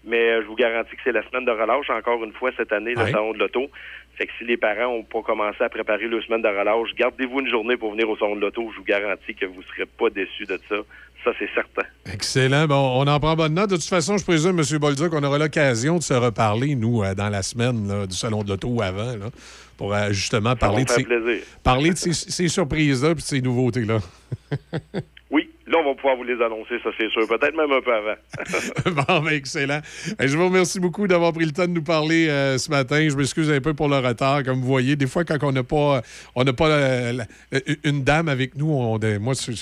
mais 0.06 0.30
euh, 0.30 0.42
je 0.42 0.46
vous 0.46 0.54
garantis 0.54 0.94
que 0.96 1.02
c'est 1.04 1.12
la 1.12 1.26
semaine 1.28 1.44
de 1.44 1.50
relâche 1.50 1.88
encore 1.90 2.22
une 2.24 2.32
fois 2.32 2.50
cette 2.56 2.72
année, 2.72 2.94
le 2.94 3.06
salon 3.06 3.32
de 3.32 3.38
l'auto. 3.38 3.68
Fait 4.16 4.26
que 4.26 4.32
si 4.38 4.44
les 4.44 4.56
parents 4.56 4.92
ont 4.92 5.02
pas 5.02 5.22
commencé 5.22 5.62
à 5.62 5.68
préparer 5.68 6.06
leur 6.06 6.22
semaine 6.22 6.42
de 6.42 6.48
relâche, 6.48 6.94
gardez-vous 6.96 7.40
une 7.40 7.50
journée 7.50 7.76
pour 7.76 7.90
venir 7.92 8.08
au 8.08 8.16
salon 8.16 8.36
de 8.36 8.40
l'auto. 8.40 8.70
Je 8.72 8.78
vous 8.78 8.84
garantis 8.84 9.34
que 9.34 9.46
vous 9.46 9.62
serez 9.62 9.86
pas 9.86 10.10
déçus 10.10 10.46
de 10.46 10.58
ça. 10.68 10.76
Ça, 11.24 11.30
c'est 11.38 11.48
certain. 11.54 11.88
Excellent. 12.12 12.66
Bon, 12.66 13.00
on 13.00 13.06
en 13.06 13.18
prend 13.18 13.34
bonne 13.34 13.54
note. 13.54 13.70
De 13.70 13.76
toute 13.76 13.88
façon, 13.88 14.18
je 14.18 14.24
présume, 14.24 14.58
M. 14.58 14.78
Bolduc, 14.78 15.08
qu'on 15.08 15.24
aura 15.24 15.38
l'occasion 15.38 15.96
de 15.96 16.02
se 16.02 16.12
reparler, 16.12 16.74
nous, 16.74 17.02
euh, 17.02 17.14
dans 17.14 17.30
la 17.30 17.42
semaine 17.42 17.88
là, 17.88 18.06
du 18.06 18.14
salon 18.14 18.42
de 18.42 18.50
l'auto 18.50 18.68
ou 18.68 18.82
avant, 18.82 19.16
là, 19.16 19.30
pour 19.78 19.94
euh, 19.94 20.08
justement 20.10 20.50
Ça 20.50 20.56
parler 20.56 20.84
de, 20.84 20.90
ces, 20.90 21.02
plaisir. 21.02 21.42
parler 21.62 21.90
de 21.90 21.96
ces, 21.96 22.12
ces 22.12 22.48
surprises-là 22.48 23.12
et 23.12 23.14
de 23.14 23.20
ces 23.20 23.40
nouveautés-là. 23.40 24.00
Là, 25.66 25.78
on 25.78 25.88
va 25.90 25.94
pouvoir 25.94 26.16
vous 26.16 26.24
les 26.24 26.34
annoncer, 26.42 26.74
ça 26.82 26.90
c'est 26.98 27.08
sûr. 27.10 27.26
Peut-être 27.26 27.56
même 27.56 27.72
un 27.72 27.80
peu 27.80 27.94
avant. 27.94 28.16
bon, 29.06 29.20
ben, 29.24 29.32
excellent. 29.32 29.80
Eh, 30.20 30.28
Je 30.28 30.36
vous 30.36 30.44
remercie 30.46 30.78
beaucoup 30.78 31.06
d'avoir 31.06 31.32
pris 31.32 31.46
le 31.46 31.52
temps 31.52 31.62
de 31.66 31.72
nous 31.72 31.82
parler 31.82 32.28
euh, 32.28 32.58
ce 32.58 32.70
matin. 32.70 33.08
Je 33.08 33.16
m'excuse 33.16 33.50
un 33.50 33.60
peu 33.60 33.72
pour 33.72 33.88
le 33.88 33.96
retard. 33.98 34.42
Comme 34.44 34.60
vous 34.60 34.66
voyez, 34.66 34.94
des 34.96 35.06
fois, 35.06 35.24
quand 35.24 35.38
on 35.42 35.52
n'a 35.52 35.62
pas, 35.64 36.02
on 36.34 36.44
n'a 36.44 36.52
pas 36.52 36.68
euh, 36.68 37.12
la- 37.14 37.60
une 37.84 38.04
dame 38.04 38.28
avec 38.28 38.56
nous, 38.56 38.70
on, 38.70 38.98
de- 38.98 39.16
moi, 39.18 39.34
c'est- 39.34 39.54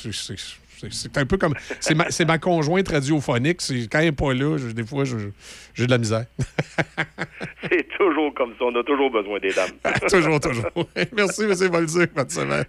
un 1.17 1.27
peu 1.27 1.37
comme. 1.37 1.55
C'est 1.79 2.25
ma, 2.25 2.39
conjointe 2.39 2.89
radiophonique. 2.89 3.61
C'est- 3.63 3.89
Quand 3.91 4.01
elle 4.01 4.07
n'est 4.07 4.13
pas 4.13 4.35
là, 4.35 4.57
je- 4.59 4.73
des 4.73 4.85
fois, 4.85 5.05
j'ai 5.05 5.87
de 5.87 5.91
la 5.91 5.99
misère. 5.99 6.25
c'est 7.71 7.87
toujours 7.97 8.35
comme 8.35 8.51
ça. 8.59 8.65
On 8.65 8.75
a 8.75 8.83
toujours 8.83 9.11
besoin 9.11 9.39
des 9.39 9.53
dames. 9.53 9.71
toujours, 10.11 10.41
toujours. 10.41 10.71
Merci, 11.17 11.43
M. 11.45 11.69
Bolduc. 11.71 12.13
Bonne 12.15 12.29
semaine. 12.29 12.65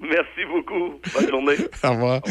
Merci 0.00 0.44
beaucoup. 0.48 1.00
Bonne 1.12 1.28
journée. 1.28 1.56
Au 1.84 1.90
revoir. 1.90 2.22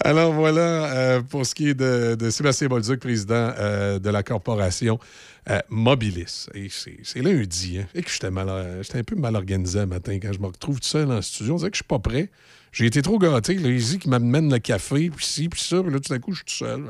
Alors 0.00 0.32
voilà, 0.32 0.94
euh, 0.94 1.22
pour 1.22 1.46
ce 1.46 1.54
qui 1.54 1.70
est 1.70 1.74
de, 1.74 2.16
de 2.16 2.30
Sébastien 2.30 2.68
Bolduc, 2.68 3.00
président 3.00 3.52
euh, 3.58 3.98
de 3.98 4.10
la 4.10 4.22
corporation 4.22 4.98
euh, 5.48 5.58
Mobilis. 5.70 6.48
Et 6.54 6.68
c'est 6.70 7.22
lundi, 7.22 7.78
hein. 7.78 7.86
Et 7.94 8.02
que 8.02 8.10
j'étais 8.10 8.26
un 8.26 9.04
peu 9.04 9.16
mal 9.16 9.36
organisé 9.36 9.80
un 9.80 9.86
matin 9.86 10.18
quand 10.20 10.32
je 10.32 10.38
me 10.38 10.46
retrouve 10.46 10.80
tout 10.80 10.86
seul 10.86 11.10
en 11.10 11.22
studio. 11.22 11.54
On 11.54 11.56
dirait 11.56 11.70
que 11.70 11.76
je 11.76 11.82
suis 11.82 11.88
pas 11.88 11.98
prêt. 11.98 12.30
J'ai 12.72 12.86
été 12.86 13.00
trop 13.02 13.18
gâté. 13.18 13.54
Là, 13.54 13.70
Izzy 13.70 13.98
qui 13.98 14.08
m'amène 14.08 14.52
le 14.52 14.58
café, 14.58 15.08
puis 15.08 15.24
ci, 15.24 15.48
puis 15.48 15.60
ça. 15.60 15.82
Puis 15.82 15.92
là, 15.92 16.00
tout 16.00 16.12
d'un 16.12 16.18
coup, 16.18 16.32
je 16.32 16.38
suis 16.38 16.44
tout 16.44 16.64
seul. 16.64 16.84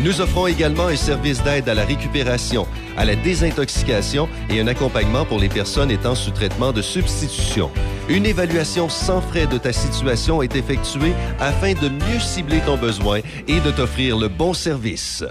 Nous 0.00 0.20
offrons 0.20 0.46
également 0.46 0.86
un 0.86 0.96
service 0.96 1.42
d'aide 1.42 1.68
à 1.68 1.74
la 1.74 1.84
récupération, 1.84 2.68
à 2.96 3.04
la 3.04 3.16
désintoxication 3.16 4.28
et 4.48 4.60
un 4.60 4.68
accompagnement 4.68 5.24
pour 5.24 5.40
les 5.40 5.48
personnes 5.48 5.90
étant 5.90 6.14
sous 6.14 6.30
traitement 6.30 6.72
de 6.72 6.82
substitution. 6.82 7.68
Une 8.08 8.24
évaluation 8.24 8.88
sans 8.88 9.20
frais 9.20 9.46
de 9.46 9.58
ta 9.58 9.72
situation 9.72 10.40
est 10.40 10.54
effectuée 10.54 11.14
afin 11.40 11.72
de 11.72 11.88
mieux 11.88 12.20
cibler 12.20 12.60
ton 12.60 12.76
besoin 12.76 13.20
et 13.48 13.60
de 13.60 13.70
t'offrir 13.72 14.16
le 14.16 14.28
bon 14.28 14.54
service. 14.54 15.24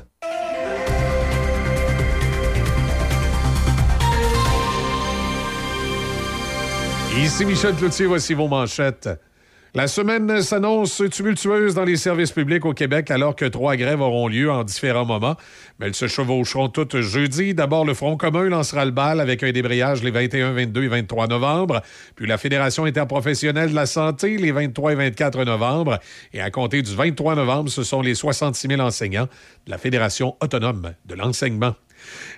Ici 7.24 7.46
Michel 7.46 7.74
Cloutier, 7.76 8.06
voici 8.06 8.34
vos 8.36 8.48
manchettes. 8.48 9.10
La 9.74 9.88
semaine 9.88 10.42
s'annonce 10.42 11.04
tumultueuse 11.12 11.74
dans 11.74 11.84
les 11.84 11.98
services 11.98 12.32
publics 12.32 12.64
au 12.66 12.74
Québec 12.74 13.12
alors 13.12 13.36
que 13.36 13.46
trois 13.46 13.76
grèves 13.76 14.02
auront 14.02 14.28
lieu 14.28 14.52
en 14.52 14.64
différents 14.64 15.06
moments. 15.06 15.36
Mais 15.80 15.88
elles 15.88 15.96
se 15.96 16.08
chevaucheront 16.08 16.70
toutes 16.70 17.02
jeudi. 17.02 17.54
D'abord, 17.54 17.86
le 17.86 17.94
Front 17.94 18.18
commun 18.18 18.50
lancera 18.50 18.86
le 18.86 18.92
bal 18.92 19.20
avec 19.20 19.44
un 19.44 19.52
débrayage 19.52 20.04
les 20.04 20.12
21, 20.12 20.54
22 20.54 20.84
et 20.84 20.88
23 20.88 21.28
novembre. 21.28 21.82
Puis 22.16 22.28
la 22.28 22.38
Fédération 22.38 22.86
interprofessionnelle 22.86 23.72
de 23.72 23.76
la 23.76 23.88
santé 23.88 24.38
les 24.38 24.52
23 24.52 24.94
et 24.94 24.96
24 24.96 25.44
novembre. 25.44 26.00
Et 26.34 26.42
à 26.42 26.50
compter 26.50 26.82
du 26.82 26.96
23 26.96 27.36
novembre, 27.36 27.70
ce 27.70 27.84
sont 27.84 28.02
les 28.02 28.16
66 28.16 28.68
000 28.68 28.82
enseignants 28.82 29.28
de 29.66 29.72
la 29.72 29.78
Fédération 29.78 30.36
autonome 30.42 30.94
de 31.06 31.16
l'enseignement. 31.16 31.76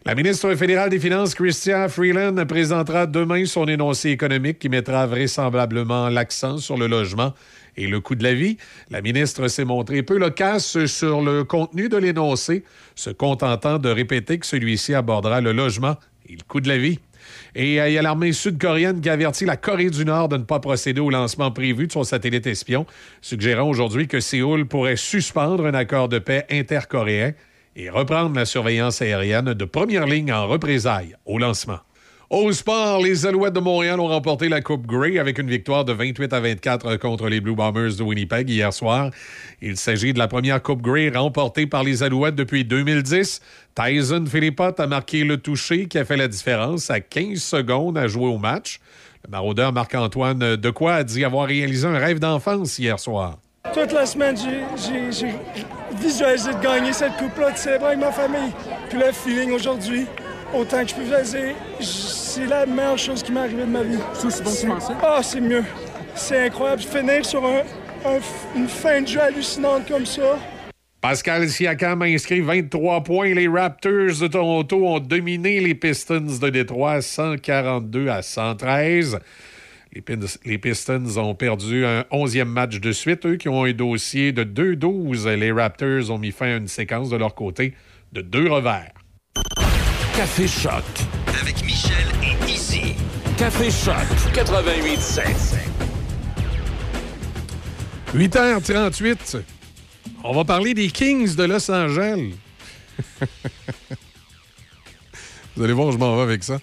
La 0.05 0.15
ministre 0.15 0.53
fédérale 0.55 0.89
des 0.89 0.99
Finances, 0.99 1.35
Chrystia 1.35 1.89
Freeland, 1.89 2.45
présentera 2.47 3.05
demain 3.05 3.45
son 3.45 3.67
énoncé 3.67 4.09
économique 4.09 4.59
qui 4.59 4.69
mettra 4.69 5.05
vraisemblablement 5.05 6.09
l'accent 6.09 6.57
sur 6.57 6.77
le 6.77 6.87
logement 6.87 7.33
et 7.77 7.87
le 7.87 7.99
coût 7.99 8.15
de 8.15 8.23
la 8.23 8.33
vie. 8.33 8.57
La 8.89 9.01
ministre 9.01 9.47
s'est 9.47 9.65
montrée 9.65 10.03
peu 10.03 10.17
loquace 10.17 10.85
sur 10.85 11.21
le 11.21 11.43
contenu 11.43 11.89
de 11.89 11.97
l'énoncé, 11.97 12.63
se 12.95 13.09
contentant 13.09 13.79
de 13.79 13.89
répéter 13.89 14.39
que 14.39 14.45
celui-ci 14.45 14.93
abordera 14.93 15.41
le 15.41 15.51
logement 15.51 15.97
et 16.27 16.33
le 16.33 16.43
coût 16.47 16.61
de 16.61 16.67
la 16.67 16.77
vie. 16.77 16.99
Et 17.55 17.79
euh, 17.81 17.89
il 17.89 17.93
y 17.93 17.97
a 17.97 18.01
l'armée 18.01 18.31
sud-coréenne 18.31 19.01
qui 19.01 19.09
a 19.09 19.13
averti 19.13 19.45
la 19.45 19.57
Corée 19.57 19.89
du 19.89 20.05
Nord 20.05 20.29
de 20.29 20.37
ne 20.37 20.43
pas 20.43 20.59
procéder 20.59 21.01
au 21.01 21.09
lancement 21.09 21.51
prévu 21.51 21.87
de 21.87 21.91
son 21.91 22.03
satellite 22.03 22.47
espion, 22.47 22.85
suggérant 23.21 23.67
aujourd'hui 23.67 24.07
que 24.07 24.19
Séoul 24.19 24.65
pourrait 24.65 24.95
suspendre 24.95 25.65
un 25.65 25.73
accord 25.73 26.09
de 26.09 26.19
paix 26.19 26.45
intercoréen 26.49 27.33
et 27.79 27.89
reprendre 27.89 28.35
la 28.35 28.45
surveillance 28.45 29.01
aérienne 29.01 29.53
de 29.53 29.65
première 29.65 30.05
ligne 30.05 30.33
en 30.33 30.47
représailles 30.47 31.15
au 31.25 31.37
lancement. 31.37 31.79
Au 32.29 32.51
sport, 32.51 33.01
les 33.01 33.25
Alouettes 33.25 33.53
de 33.55 33.59
Montréal 33.59 33.99
ont 33.99 34.07
remporté 34.07 34.49
la 34.49 34.61
Coupe 34.61 34.85
Grey 34.85 35.17
avec 35.17 35.39
une 35.39 35.49
victoire 35.49 35.83
de 35.83 35.93
28 35.93 36.31
à 36.31 36.39
24 36.41 36.97
contre 36.97 37.27
les 37.27 37.39
Blue 37.39 37.55
Bombers 37.55 37.95
de 37.95 38.03
Winnipeg 38.03 38.49
hier 38.49 38.71
soir. 38.71 39.09
Il 39.61 39.77
s'agit 39.77 40.13
de 40.13 40.19
la 40.19 40.27
première 40.27 40.61
Coupe 40.61 40.81
Grey 40.81 41.09
remportée 41.09 41.65
par 41.65 41.83
les 41.83 42.03
Alouettes 42.03 42.35
depuis 42.35 42.65
2010. 42.65 43.41
Tyson 43.73 44.25
Philippot 44.27 44.79
a 44.79 44.85
marqué 44.85 45.23
le 45.23 45.37
toucher 45.37 45.87
qui 45.87 45.97
a 45.97 46.05
fait 46.05 46.17
la 46.17 46.27
différence 46.27 46.91
à 46.91 46.99
15 46.99 47.41
secondes 47.41 47.97
à 47.97 48.07
jouer 48.07 48.27
au 48.27 48.37
match. 48.37 48.79
Le 49.25 49.31
maraudeur 49.31 49.73
Marc-Antoine 49.73 50.55
Decoy 50.55 50.91
a 50.91 51.03
dit 51.03 51.23
avoir 51.23 51.47
réalisé 51.47 51.87
un 51.87 51.97
rêve 51.97 52.19
d'enfance 52.19 52.77
hier 52.77 52.99
soir. 52.99 53.39
Toute 53.73 53.91
la 53.91 54.05
semaine, 54.05 54.35
j'ai- 54.37 55.33
visualisé 56.01 56.53
de 56.53 56.59
gagner 56.63 56.93
cette 56.93 57.17
coupe-là, 57.17 57.51
de 57.51 57.57
célébrer 57.57 57.87
avec 57.87 57.99
ma 57.99 58.11
famille. 58.11 58.51
Puis 58.89 58.97
le 58.99 59.11
feeling 59.11 59.51
aujourd'hui, 59.51 60.05
autant 60.53 60.83
que 60.83 60.89
je 60.89 60.95
peux 60.95 61.03
c'est 61.81 62.45
la 62.45 62.65
meilleure 62.65 62.97
chose 62.97 63.21
qui 63.21 63.31
m'est 63.31 63.41
arrivée 63.41 63.63
de 63.63 63.67
ma 63.71 63.83
vie. 63.83 63.97
C'est 64.13 64.27
aussi 64.27 64.43
bon 64.43 64.51
que 64.51 64.59
tu 64.61 64.67
pensais? 64.67 64.93
Ah, 65.03 65.19
c'est 65.21 65.41
mieux. 65.41 65.63
C'est 66.15 66.45
incroyable. 66.47 66.81
Finir 66.81 67.25
sur 67.25 67.43
un- 67.45 67.63
un 68.05 68.17
f- 68.17 68.55
une 68.55 68.67
fin 68.67 69.01
de 69.01 69.07
jeu 69.07 69.19
hallucinante 69.21 69.87
comme 69.87 70.05
ça. 70.05 70.37
Pascal 71.01 71.47
Siakam 71.47 72.01
a 72.01 72.05
inscrit 72.05 72.41
23 72.41 73.03
points. 73.03 73.33
Les 73.33 73.47
Raptors 73.47 74.19
de 74.21 74.27
Toronto 74.27 74.85
ont 74.85 74.99
dominé 74.99 75.59
les 75.59 75.75
Pistons 75.75 76.19
de 76.41 76.49
Détroit 76.49 77.01
142 77.01 78.09
à 78.09 78.21
113. 78.21 79.17
Les, 79.93 80.01
Pins- 80.01 80.37
les 80.45 80.57
Pistons 80.59 81.17
ont 81.17 81.33
perdu 81.35 81.85
un 81.85 82.01
11e 82.11 82.43
match 82.45 82.79
de 82.79 82.91
suite, 82.91 83.25
eux 83.25 83.37
qui 83.37 83.49
ont 83.49 83.63
un 83.63 83.71
dossier 83.73 84.31
de 84.31 84.43
2-12. 84.43 85.27
Les 85.35 85.51
Raptors 85.51 86.11
ont 86.11 86.19
mis 86.19 86.31
fin 86.31 86.45
à 86.53 86.55
une 86.57 86.67
séquence 86.67 87.09
de 87.09 87.17
leur 87.17 87.33
côté 87.35 87.73
de 88.13 88.21
deux 88.21 88.47
revers. 88.51 88.91
Café 90.15 90.47
Choc. 90.47 90.83
Avec 91.41 91.63
Michel 91.65 92.05
et 92.23 92.51
Izzy. 92.51 92.93
Café 93.37 93.71
Choc 93.71 93.95
88.7. 94.33 95.23
8h38. 98.15 99.41
On 100.23 100.33
va 100.33 100.43
parler 100.43 100.73
des 100.73 100.89
Kings 100.89 101.35
de 101.35 101.43
Los 101.43 101.69
Angeles. 101.71 102.33
Vous 105.55 105.63
allez 105.63 105.73
voir, 105.73 105.91
je 105.91 105.97
m'en 105.97 106.15
vais 106.17 106.21
avec 106.23 106.43
ça. 106.43 106.59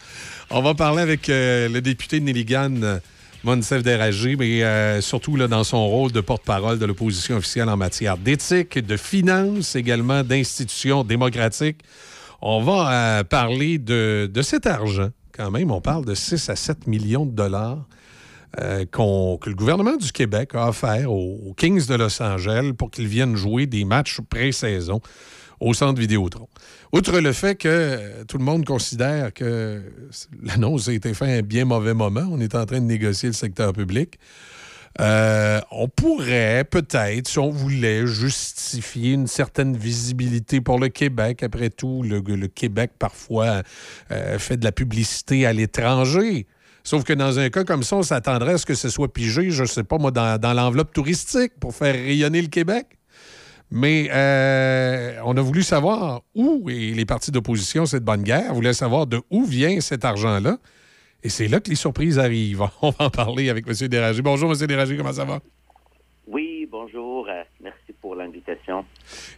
On 0.50 0.62
va 0.62 0.74
parler 0.74 1.02
avec 1.02 1.28
euh, 1.28 1.68
le 1.68 1.80
député 1.80 2.20
de 2.20 2.24
Nelligan, 2.24 2.82
euh, 2.82 2.98
Monsef 3.46 3.84
Deragé, 3.84 4.34
mais 4.34 4.64
euh, 4.64 5.00
surtout 5.00 5.36
là, 5.36 5.46
dans 5.46 5.62
son 5.62 5.86
rôle 5.86 6.10
de 6.10 6.20
porte-parole 6.20 6.80
de 6.80 6.84
l'opposition 6.84 7.36
officielle 7.36 7.68
en 7.68 7.76
matière 7.76 8.18
d'éthique, 8.18 8.76
de 8.76 8.96
finances, 8.96 9.76
également 9.76 10.24
d'institutions 10.24 11.04
démocratiques. 11.04 11.78
On 12.42 12.60
va 12.60 12.90
euh, 12.90 13.24
parler 13.24 13.78
de, 13.78 14.28
de 14.32 14.42
cet 14.42 14.66
argent, 14.66 15.10
quand 15.32 15.52
même. 15.52 15.70
On 15.70 15.80
parle 15.80 16.04
de 16.04 16.14
6 16.14 16.50
à 16.50 16.56
7 16.56 16.88
millions 16.88 17.24
de 17.24 17.30
dollars 17.30 17.86
euh, 18.60 18.84
que 18.84 19.48
le 19.48 19.54
gouvernement 19.54 19.96
du 19.96 20.10
Québec 20.10 20.50
a 20.54 20.68
offert 20.68 21.12
aux 21.12 21.54
Kings 21.56 21.86
de 21.86 21.94
Los 21.94 22.20
Angeles 22.20 22.72
pour 22.76 22.90
qu'ils 22.90 23.06
viennent 23.06 23.36
jouer 23.36 23.66
des 23.66 23.84
matchs 23.84 24.20
pré-saison 24.28 25.00
au 25.60 25.72
centre 25.72 26.00
Vidéotron. 26.00 26.48
Outre 26.92 27.20
le 27.20 27.32
fait 27.32 27.56
que 27.56 27.68
euh, 27.68 28.24
tout 28.24 28.38
le 28.38 28.44
monde 28.44 28.64
considère 28.64 29.32
que 29.32 29.82
l'annonce 30.42 30.88
a 30.88 30.92
été 30.92 31.14
faite 31.14 31.28
à 31.28 31.32
un 31.32 31.42
bien 31.42 31.64
mauvais 31.64 31.94
moment, 31.94 32.26
on 32.30 32.40
est 32.40 32.54
en 32.54 32.64
train 32.64 32.80
de 32.80 32.86
négocier 32.86 33.28
le 33.28 33.34
secteur 33.34 33.72
public. 33.72 34.18
Euh, 34.98 35.60
on 35.70 35.88
pourrait 35.88 36.64
peut-être, 36.64 37.28
si 37.28 37.38
on 37.38 37.50
voulait, 37.50 38.06
justifier 38.06 39.12
une 39.12 39.26
certaine 39.26 39.76
visibilité 39.76 40.60
pour 40.60 40.78
le 40.78 40.88
Québec. 40.88 41.42
Après 41.42 41.68
tout, 41.68 42.02
le, 42.02 42.46
Québec, 42.46 42.92
parfois, 42.98 43.62
euh, 44.10 44.38
fait 44.38 44.56
de 44.56 44.64
la 44.64 44.72
publicité 44.72 45.44
à 45.44 45.52
l'étranger. 45.52 46.46
Sauf 46.82 47.04
que 47.04 47.12
dans 47.12 47.38
un 47.38 47.50
cas 47.50 47.64
comme 47.64 47.82
ça, 47.82 47.96
on 47.96 48.02
s'attendrait 48.02 48.54
à 48.54 48.58
ce 48.58 48.64
que 48.64 48.74
ce 48.74 48.88
soit 48.88 49.12
pigé, 49.12 49.50
je 49.50 49.64
sais 49.64 49.82
pas 49.82 49.98
moi, 49.98 50.12
dans 50.12 50.54
l'enveloppe 50.54 50.92
touristique 50.92 51.52
pour 51.58 51.74
faire 51.74 51.94
rayonner 51.94 52.40
le 52.40 52.48
Québec. 52.48 52.86
Mais 53.70 54.08
euh, 54.12 55.18
on 55.24 55.36
a 55.36 55.40
voulu 55.40 55.62
savoir 55.62 56.22
où, 56.34 56.70
et 56.70 56.92
les 56.92 57.04
partis 57.04 57.30
d'opposition, 57.32 57.84
c'est 57.84 58.00
de 58.00 58.04
bonne 58.04 58.22
guerre, 58.22 58.54
voulaient 58.54 58.72
savoir 58.72 59.06
de 59.06 59.20
où 59.30 59.44
vient 59.44 59.80
cet 59.80 60.04
argent-là. 60.04 60.58
Et 61.24 61.28
c'est 61.28 61.48
là 61.48 61.58
que 61.58 61.68
les 61.70 61.76
surprises 61.76 62.18
arrivent. 62.18 62.62
On 62.82 62.90
va 62.90 63.06
en 63.06 63.10
parler 63.10 63.50
avec 63.50 63.66
M. 63.66 63.88
Déragé. 63.88 64.22
Bonjour, 64.22 64.52
M. 64.52 64.66
Déragé, 64.66 64.96
comment 64.96 65.12
ça 65.12 65.24
va? 65.24 65.40
Oui, 66.28 66.68
bonjour. 66.70 67.26
euh, 67.28 67.42
merci 67.60 67.92
pour 68.00 68.14
l'invitation. 68.14 68.84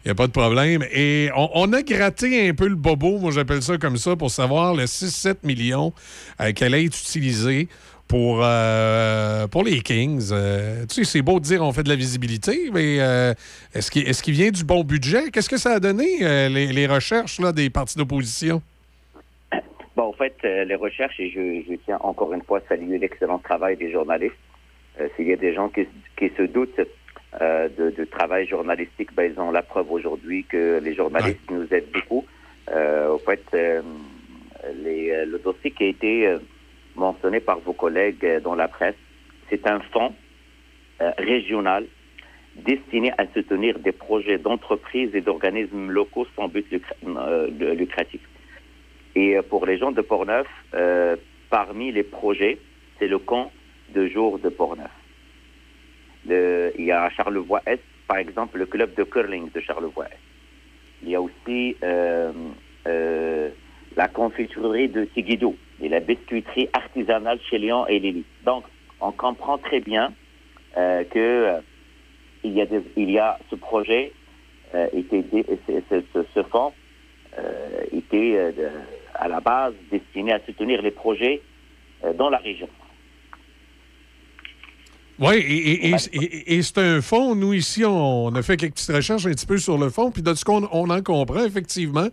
Il 0.05 0.09
n'y 0.09 0.11
a 0.11 0.15
pas 0.15 0.27
de 0.27 0.33
problème. 0.33 0.83
Et 0.93 1.31
on, 1.37 1.49
on 1.55 1.73
a 1.73 1.83
gratté 1.83 2.49
un 2.49 2.55
peu 2.55 2.67
le 2.69 2.75
bobo, 2.77 3.19
moi 3.19 3.31
j'appelle 3.31 3.63
ça 3.63 3.79
comme 3.79 3.97
ça, 3.97 4.17
pour 4.17 4.31
savoir 4.31 4.75
le 4.75 4.85
6-7 4.85 5.37
millions 5.45 5.93
euh, 6.41 6.53
qu'elle 6.53 6.75
a 6.75 6.79
été 6.79 6.97
utilisée 6.99 7.69
pour, 8.09 8.41
euh, 8.43 9.47
pour 9.47 9.63
les 9.63 9.81
Kings. 9.81 10.31
Euh, 10.33 10.87
tu 10.89 10.97
sais, 10.97 11.05
c'est 11.05 11.23
beau 11.23 11.39
de 11.39 11.45
dire 11.45 11.63
on 11.63 11.73
fait 11.73 11.83
de 11.83 11.91
la 11.91 11.97
visibilité, 11.97 12.71
mais 12.73 13.01
euh, 13.01 13.35
est-ce 13.75 13.91
qu'il 13.91 14.09
est 14.09 14.29
vient 14.29 14.51
du 14.51 14.65
bon 14.65 14.83
budget? 14.83 15.31
Qu'est-ce 15.31 15.49
que 15.49 15.59
ça 15.59 15.73
a 15.73 15.81
donné, 15.81 16.07
euh, 16.23 16.49
les, 16.49 16.69
les 16.69 16.87
recherches 16.87 17.39
là, 17.39 17.53
des 17.53 17.71
partis 17.71 17.99
d'opposition? 17.99 18.63
Bon, 19.95 20.05
en 20.05 20.13
fait, 20.13 20.37
les 20.43 20.75
recherches, 20.77 21.19
et 21.21 21.31
je, 21.31 21.71
je 21.71 21.77
tiens 21.85 21.99
encore 22.01 22.33
une 22.33 22.43
fois 22.43 22.59
à 22.59 22.69
saluer 22.69 22.99
l'excellent 22.99 23.39
travail 23.39 23.77
des 23.77 23.91
journalistes. 23.91 24.35
S'il 25.17 25.29
y 25.29 25.33
a 25.33 25.37
des 25.37 25.55
gens 25.55 25.69
qui, 25.69 25.87
qui 26.17 26.31
se 26.37 26.43
doutent 26.43 26.81
de, 27.41 27.91
de 27.91 28.05
travail 28.05 28.47
journalistique, 28.47 29.11
ben, 29.15 29.33
ils 29.33 29.41
ont 29.41 29.51
la 29.51 29.63
preuve 29.63 29.91
aujourd'hui 29.91 30.45
que 30.45 30.81
les 30.83 30.95
journalistes 30.95 31.51
nous 31.51 31.67
aident 31.73 31.91
beaucoup. 31.93 32.25
En 32.69 33.19
fait, 33.19 33.45
les, 34.85 35.25
le 35.25 35.39
dossier 35.39 35.73
qui 35.73 35.85
a 35.85 35.87
été 35.89 36.37
mentionné 36.99 37.41
par 37.41 37.59
vos 37.61 37.73
collègues 37.73 38.25
euh, 38.25 38.41
dans 38.41 38.55
la 38.55 38.69
presse, 38.69 38.97
c'est 39.49 39.67
un 39.67 39.81
fonds 39.93 40.15
euh, 41.01 41.11
régional 41.19 41.87
destiné 42.57 43.13
à 43.19 43.25
soutenir 43.33 43.79
des 43.79 43.93
projets 43.93 44.39
d'entreprises 44.39 45.15
et 45.15 45.21
d'organismes 45.21 45.91
locaux 45.91 46.27
sans 46.35 46.49
but 46.49 46.67
euh, 47.07 47.75
lucratif. 47.75 48.21
Et 49.15 49.37
pour 49.49 49.65
les 49.65 49.79
gens 49.79 49.93
de 49.93 50.01
Portneuf, 50.03 50.47
euh, 50.75 51.17
parmi 51.51 51.93
les 51.93 52.03
projets, 52.03 52.59
c'est 52.99 53.09
le 53.09 53.19
camp 53.19 53.51
de 53.95 54.07
jour 54.09 54.39
de 54.39 54.49
Portneuf. 54.49 54.91
Le- 56.27 56.73
il 56.79 56.85
y 56.87 56.93
a 56.93 57.05
à 57.05 57.11
Charlevoix-Est, 57.11 57.81
par 58.09 58.19
exemple, 58.19 58.59
le 58.59 58.67
club 58.67 58.95
de 58.95 59.05
curling 59.05 59.51
de 59.53 59.61
Charlevoix-Est. 59.61 60.19
Il 61.03 61.11
y 61.11 61.15
a 61.15 61.21
aussi 61.21 61.77
la 63.97 64.09
confiturerie 64.09 64.89
de 64.89 65.05
Tigidou 65.05 65.57
et 65.81 65.89
la 65.89 66.01
biscuiterie 66.01 66.69
artisanale 66.73 67.41
chez 67.49 67.59
Lyon 67.59 67.87
et 67.87 67.99
Lily. 67.99 68.27
Donc, 68.43 68.67
on 69.01 69.13
comprend 69.13 69.59
très 69.59 69.81
bien 69.81 70.15
euh, 70.77 71.05
que 71.05 71.19
euh, 71.19 71.61
il 72.43 72.53
y 72.53 72.63
a 72.63 72.67
il 72.97 73.11
y 73.11 73.19
a 73.19 73.39
ce 73.51 73.57
projet 73.57 74.15
euh, 74.75 74.89
était 74.93 75.23
dé- 75.23 75.47
ce, 75.67 75.83
ce- 75.91 76.25
ce- 76.35 76.43
fonds 76.45 76.75
euh, 77.39 77.85
était 77.93 78.37
euh, 78.37 78.83
à 79.15 79.29
la 79.29 79.41
base 79.41 79.75
destiné 79.91 80.33
à 80.33 80.41
soutenir 80.45 80.83
les 80.83 80.91
projets 80.91 81.45
euh, 82.05 82.13
dans 82.15 82.31
la 82.31 82.39
région. 82.39 82.69
Oui, 85.21 85.35
et, 85.37 85.89
et- 85.89 85.91
et- 85.91 85.95
et- 86.25 86.55
et 86.59 86.63
c'est 86.63 86.79
un 86.79 87.01
fonds. 87.01 87.35
Nous, 87.35 87.53
ici, 87.53 87.85
on, 87.85 88.29
a 88.35 88.43
fait 88.43 88.57
quelques 88.57 88.75
petites 88.75 88.95
recherches 88.95 89.27
un 89.27 89.31
petit 89.31 89.47
peu 89.47 89.59
sur 89.59 89.77
le 89.77 89.91
fond. 89.91 90.13
Puis 90.13 90.23
de 90.23 90.33
ce 90.35 90.45
qu'on 90.45 90.69
on 90.71 90.89
en 90.91 91.03
comprend, 91.03 91.45
effectivement, 91.45 92.07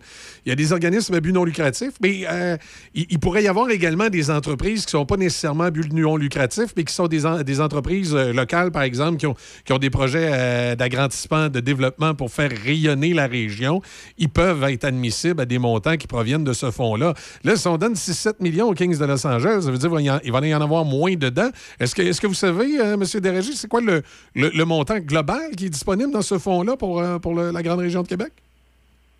il 0.44 0.48
y 0.48 0.52
a 0.52 0.56
des 0.56 0.72
organismes 0.72 1.14
à 1.14 1.20
but 1.20 1.32
non 1.32 1.44
lucratif, 1.44 1.90
mais 2.02 2.22
euh, 2.28 2.56
il, 2.94 3.06
il 3.10 3.20
pourrait 3.20 3.44
y 3.44 3.48
avoir 3.48 3.70
également 3.70 4.08
des 4.08 4.28
entreprises 4.30 4.86
qui 4.86 4.96
ne 4.96 5.00
sont 5.00 5.06
pas 5.06 5.16
nécessairement 5.16 5.64
à 5.64 5.70
but 5.70 5.92
non 5.92 6.16
lucratif, 6.16 6.66
mais 6.76 6.82
qui 6.82 6.92
sont 6.92 7.06
des, 7.06 7.24
en- 7.26 7.42
des 7.42 7.60
entreprises 7.60 8.12
euh, 8.14 8.32
locales, 8.32 8.72
par 8.72 8.82
exemple, 8.82 9.18
qui 9.18 9.26
ont, 9.28 9.36
qui 9.64 9.72
ont 9.72 9.78
des 9.78 9.90
projets 9.90 10.28
euh, 10.32 10.74
d'agrandissement, 10.74 11.48
de 11.48 11.60
développement 11.60 12.14
pour 12.14 12.32
faire 12.32 12.50
rayonner 12.64 13.14
la 13.14 13.28
région. 13.28 13.82
Ils 14.18 14.30
peuvent 14.30 14.64
être 14.64 14.84
admissibles 14.84 15.40
à 15.40 15.46
des 15.46 15.58
montants 15.58 15.96
qui 15.96 16.08
proviennent 16.08 16.42
de 16.44 16.52
ce 16.52 16.72
fonds-là. 16.72 17.14
Là, 17.44 17.54
si 17.56 17.68
on 17.68 17.78
donne 17.78 17.94
6-7 17.94 18.34
millions 18.40 18.66
aux 18.68 18.74
Kings 18.74 18.98
de 18.98 19.04
Los 19.04 19.24
Angeles, 19.26 19.60
ça 19.62 19.70
veut 19.70 19.78
dire 19.78 19.90
qu'il 20.22 20.32
va 20.32 20.46
y 20.46 20.54
en- 20.54 20.60
avoir 20.60 20.84
moins 20.84 21.14
dedans. 21.14 21.50
Est-ce 21.78 21.94
que, 21.94 22.02
est 22.02 22.18
que 22.18 22.26
vous 22.26 22.34
savez, 22.34 22.80
euh, 22.80 22.95
M. 22.96 23.20
Dérégis, 23.20 23.60
c'est 23.60 23.68
quoi 23.68 23.80
le, 23.80 24.02
le- 24.34 24.50
le 24.50 24.64
montant 24.64 24.98
global 24.98 25.50
qui 25.56 25.66
est 25.66 25.70
disponible 25.70 26.12
dans 26.12 26.22
ce 26.22 26.38
fonds-là 26.38 26.76
pour, 26.76 27.00
euh, 27.00 27.18
pour 27.18 27.34
le- 27.34 27.50
la 27.50 27.62
grande 27.62 27.80
région 27.80 28.02
de 28.02 28.08
Québec? 28.08 28.32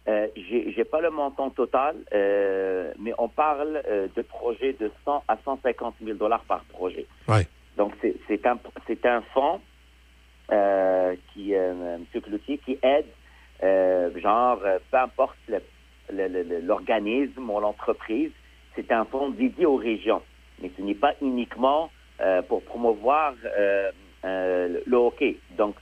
Euh, 0.08 0.28
j'ai 0.36 0.72
j'ai 0.72 0.84
pas 0.84 1.00
le 1.00 1.10
montant 1.10 1.50
total, 1.50 1.96
euh, 2.14 2.92
mais 3.00 3.12
on 3.18 3.28
parle 3.28 3.82
euh, 3.88 4.06
de 4.14 4.22
projets 4.22 4.72
de 4.74 4.90
100 5.04 5.24
à 5.26 5.36
150 5.44 5.94
000 6.04 6.16
dollars 6.16 6.44
par 6.44 6.60
projet. 6.66 7.06
Ouais. 7.28 7.46
Donc 7.76 7.92
c'est 8.28 8.46
un 8.46 8.56
un 9.04 9.22
fonds 9.34 9.60
qui 11.34 11.52
M. 11.52 12.04
Cloutier 12.22 12.58
qui 12.64 12.78
aide 12.82 13.06
genre 14.22 14.60
peu 14.90 14.96
importe 14.98 15.36
le- 15.48 15.60
le- 16.12 16.28
le- 16.28 16.42
le- 16.44 16.60
l'organisme 16.60 17.50
ou 17.50 17.58
l'entreprise, 17.58 18.30
c'est 18.76 18.92
un 18.92 19.04
fonds 19.06 19.30
dédié 19.30 19.66
aux 19.66 19.76
régions, 19.76 20.22
mais 20.62 20.70
ce 20.76 20.82
n'est 20.82 20.94
pas 20.94 21.14
uniquement 21.20 21.90
pour 22.48 22.62
promouvoir 22.62 23.34
euh, 23.44 23.90
euh, 24.24 24.80
le 24.86 24.96
hockey. 24.96 25.36
Donc 25.56 25.76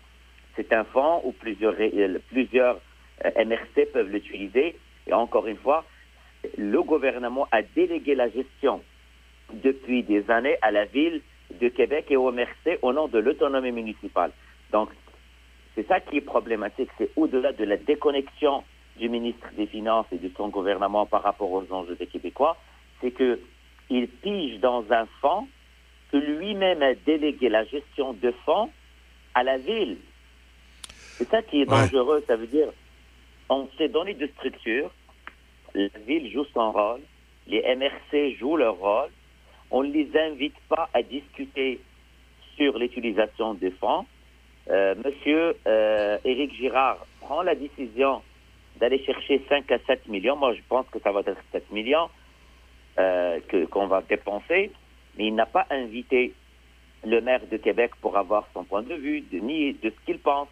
c'est 0.57 0.73
un 0.73 0.85
fonds 0.85 1.23
où 1.25 1.33
plusieurs 1.33 1.75
euh, 1.81 2.19
plusieurs 2.29 2.81
euh, 3.25 3.45
MRC 3.45 3.87
peuvent 3.93 4.11
l'utiliser. 4.11 4.77
Et 5.07 5.13
encore 5.13 5.47
une 5.47 5.57
fois, 5.57 5.85
le 6.59 6.83
gouvernement 6.83 7.49
a 7.53 7.63
délégué 7.63 8.15
la 8.15 8.29
gestion 8.29 8.83
depuis 9.53 10.03
des 10.03 10.31
années 10.31 10.57
à 10.63 10.71
la 10.71 10.85
ville 10.85 11.23
de 11.61 11.69
Québec 11.69 12.07
et 12.11 12.17
au 12.17 12.31
MRC 12.33 12.79
au 12.83 12.93
nom 12.93 13.09
de 13.09 13.19
l'autonomie 13.19 13.73
municipale. 13.73 14.33
Donc, 14.73 14.91
c'est 15.75 15.87
ça 15.87 16.01
qui 16.01 16.19
est 16.19 16.21
problématique. 16.21 16.91
C'est 16.99 17.11
au-delà 17.17 17.53
de 17.53 17.65
la 17.65 17.77
déconnexion 17.77 18.65
du 18.97 19.09
ministre 19.09 19.49
des 19.57 19.67
Finances 19.67 20.07
et 20.13 20.19
de 20.19 20.31
son 20.37 20.49
gouvernement 20.49 21.07
par 21.07 21.23
rapport 21.23 21.51
aux 21.51 21.65
enjeux 21.73 21.97
des 21.97 22.07
Québécois, 22.07 22.57
c'est 23.01 23.11
que 23.11 23.41
il 23.91 24.09
pige 24.09 24.61
dans 24.61 24.85
un 24.91 25.07
fonds 25.21 25.47
que 26.15 26.19
lui-même 26.19 26.81
a 26.81 26.95
délégué 26.95 27.49
la 27.49 27.65
gestion 27.65 28.13
de 28.13 28.31
fonds 28.45 28.71
à 29.35 29.43
la 29.43 29.59
ville. 29.59 29.97
C'est 31.19 31.29
ça 31.29 31.43
qui 31.43 31.63
est 31.63 31.69
Ouais. 31.69 31.77
dangereux. 31.81 32.23
Ça 32.29 32.37
veut 32.37 32.47
dire, 32.47 32.69
on 33.49 33.69
s'est 33.77 33.89
donné 33.89 34.15
de 34.15 34.29
structure, 34.29 34.93
la 35.75 35.89
ville 36.07 36.31
joue 36.31 36.45
son 36.55 36.71
rôle, 36.71 37.01
les 37.49 37.63
MRC 37.75 38.37
jouent 38.39 38.57
leur 38.57 38.77
rôle, 38.77 39.11
on 39.73 39.83
ne 39.83 39.91
les 39.93 40.09
invite 40.17 40.55
pas 40.69 40.89
à 40.95 41.03
discuter 41.03 41.81
sur 42.57 42.79
l'utilisation 42.79 43.55
des 43.55 43.73
fonds. 43.73 44.07
Euh, 44.71 44.95
Monsieur 45.05 45.57
euh, 45.67 46.17
Éric 46.25 46.55
Girard 46.55 47.05
prend 47.23 47.43
la 47.43 47.57
décision 47.57 48.23
d'aller 48.77 49.03
chercher 49.05 49.43
5 49.49 49.69
à 49.73 49.79
7 49.81 50.07
millions. 50.07 50.37
Moi, 50.37 50.55
je 50.55 50.61
pense 50.69 50.87
que 50.93 51.01
ça 51.01 51.11
va 51.11 51.21
être 51.27 51.37
7 51.51 51.69
millions 51.73 52.09
euh, 53.01 53.41
que- 53.49 53.65
qu'on 53.67 53.89
va 53.89 54.03
dépenser, 54.03 54.71
mais 55.19 55.27
il 55.27 55.35
n'a 55.35 55.47
pas 55.47 55.67
invité 55.71 56.35
le 57.07 57.21
maire 57.21 57.41
de 57.51 57.57
Québec 57.57 57.93
pour 58.01 58.17
avoir 58.17 58.49
son 58.55 58.65
point 58.65 58.83
de 58.83 58.95
vue, 58.95 59.21
de, 59.21 59.39
ni 59.39 59.75
de 59.75 59.91
ce 59.91 60.05
qu'il 60.07 60.19
pense. 60.19 60.49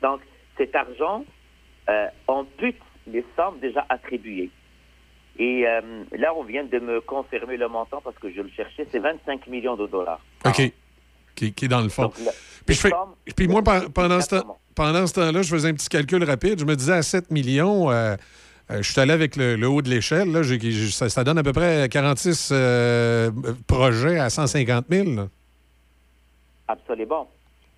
Donc, 0.00 0.20
cet 0.56 0.74
argent, 0.74 1.24
euh, 1.88 2.06
on 2.28 2.44
pute 2.44 2.76
les 3.06 3.24
sommes 3.36 3.58
déjà 3.60 3.84
attribuées. 3.88 4.50
Et 5.38 5.66
euh, 5.66 5.80
là, 6.12 6.34
on 6.34 6.44
vient 6.44 6.64
de 6.64 6.78
me 6.78 7.00
confirmer 7.00 7.56
le 7.56 7.68
montant 7.68 8.00
parce 8.02 8.16
que 8.18 8.30
je 8.30 8.40
le 8.42 8.50
cherchais, 8.50 8.86
c'est 8.90 8.98
25 8.98 9.46
millions 9.48 9.76
de 9.76 9.86
dollars. 9.86 10.20
OK. 10.44 10.72
Qui, 11.34 11.52
qui 11.54 11.64
est 11.64 11.68
dans 11.68 11.80
le 11.80 11.88
fond. 11.88 12.02
Donc, 12.02 12.14
Puis, 12.66 12.74
je 12.76 12.80
fais- 12.80 12.90
sommes- 12.90 13.14
puis 13.34 13.48
moi, 13.48 13.62
pe- 13.62 13.88
pendant 13.88 14.20
ce, 14.20 14.28
temps, 14.36 14.58
pendant 14.74 15.06
ce 15.06 15.14
temps-là, 15.14 15.40
je 15.42 15.48
faisais 15.50 15.68
un 15.70 15.74
petit 15.74 15.88
calcul 15.88 16.22
rapide. 16.24 16.58
Je 16.60 16.64
me 16.66 16.76
disais 16.76 16.92
à 16.92 17.02
7 17.02 17.30
millions, 17.30 17.90
euh, 17.90 18.16
je 18.80 18.90
suis 18.92 19.00
allé 19.00 19.12
avec 19.12 19.36
le, 19.36 19.56
haut 19.66 19.82
de 19.82 19.88
l'échelle. 19.90 20.30
là. 20.30 20.42
Ça, 20.42 21.24
donne 21.24 21.38
à 21.38 21.42
peu 21.42 21.52
près 21.52 21.88
46 21.88 22.50
euh, 22.52 23.30
projets 23.66 24.18
à 24.18 24.30
150 24.30 24.86
000. 24.88 25.10
là. 25.16 25.28
Absolument. 26.68 27.28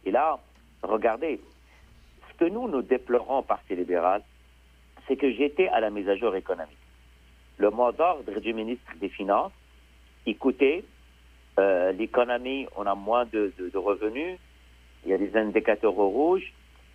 Et 0.04 0.10
là, 0.10 0.38
regardez, 0.82 1.40
ce 2.30 2.44
que 2.44 2.50
nous, 2.50 2.68
nous 2.68 2.82
déplorons 2.82 3.38
au 3.38 3.42
Parti 3.42 3.74
libéral, 3.74 4.22
c'est 5.08 5.16
que 5.16 5.32
j'étais 5.32 5.68
à 5.68 5.80
la 5.80 5.90
mise 5.90 6.08
à 6.08 6.16
jour 6.16 6.34
économique. 6.36 6.76
Le 7.58 7.70
mot 7.70 7.92
d'ordre 7.92 8.40
du 8.40 8.52
ministre 8.52 8.84
des 9.00 9.08
Finances, 9.08 9.52
écoutez, 10.26 10.84
euh, 11.58 11.92
l'économie, 11.92 12.66
on 12.76 12.86
a 12.86 12.94
moins 12.94 13.24
de, 13.26 13.52
de- 13.58 13.78
revenus, 13.78 14.38
il 15.04 15.10
y 15.10 15.14
a 15.14 15.18
des 15.18 15.36
indicateurs 15.36 15.96
au 15.96 16.08
rouge, 16.08 16.52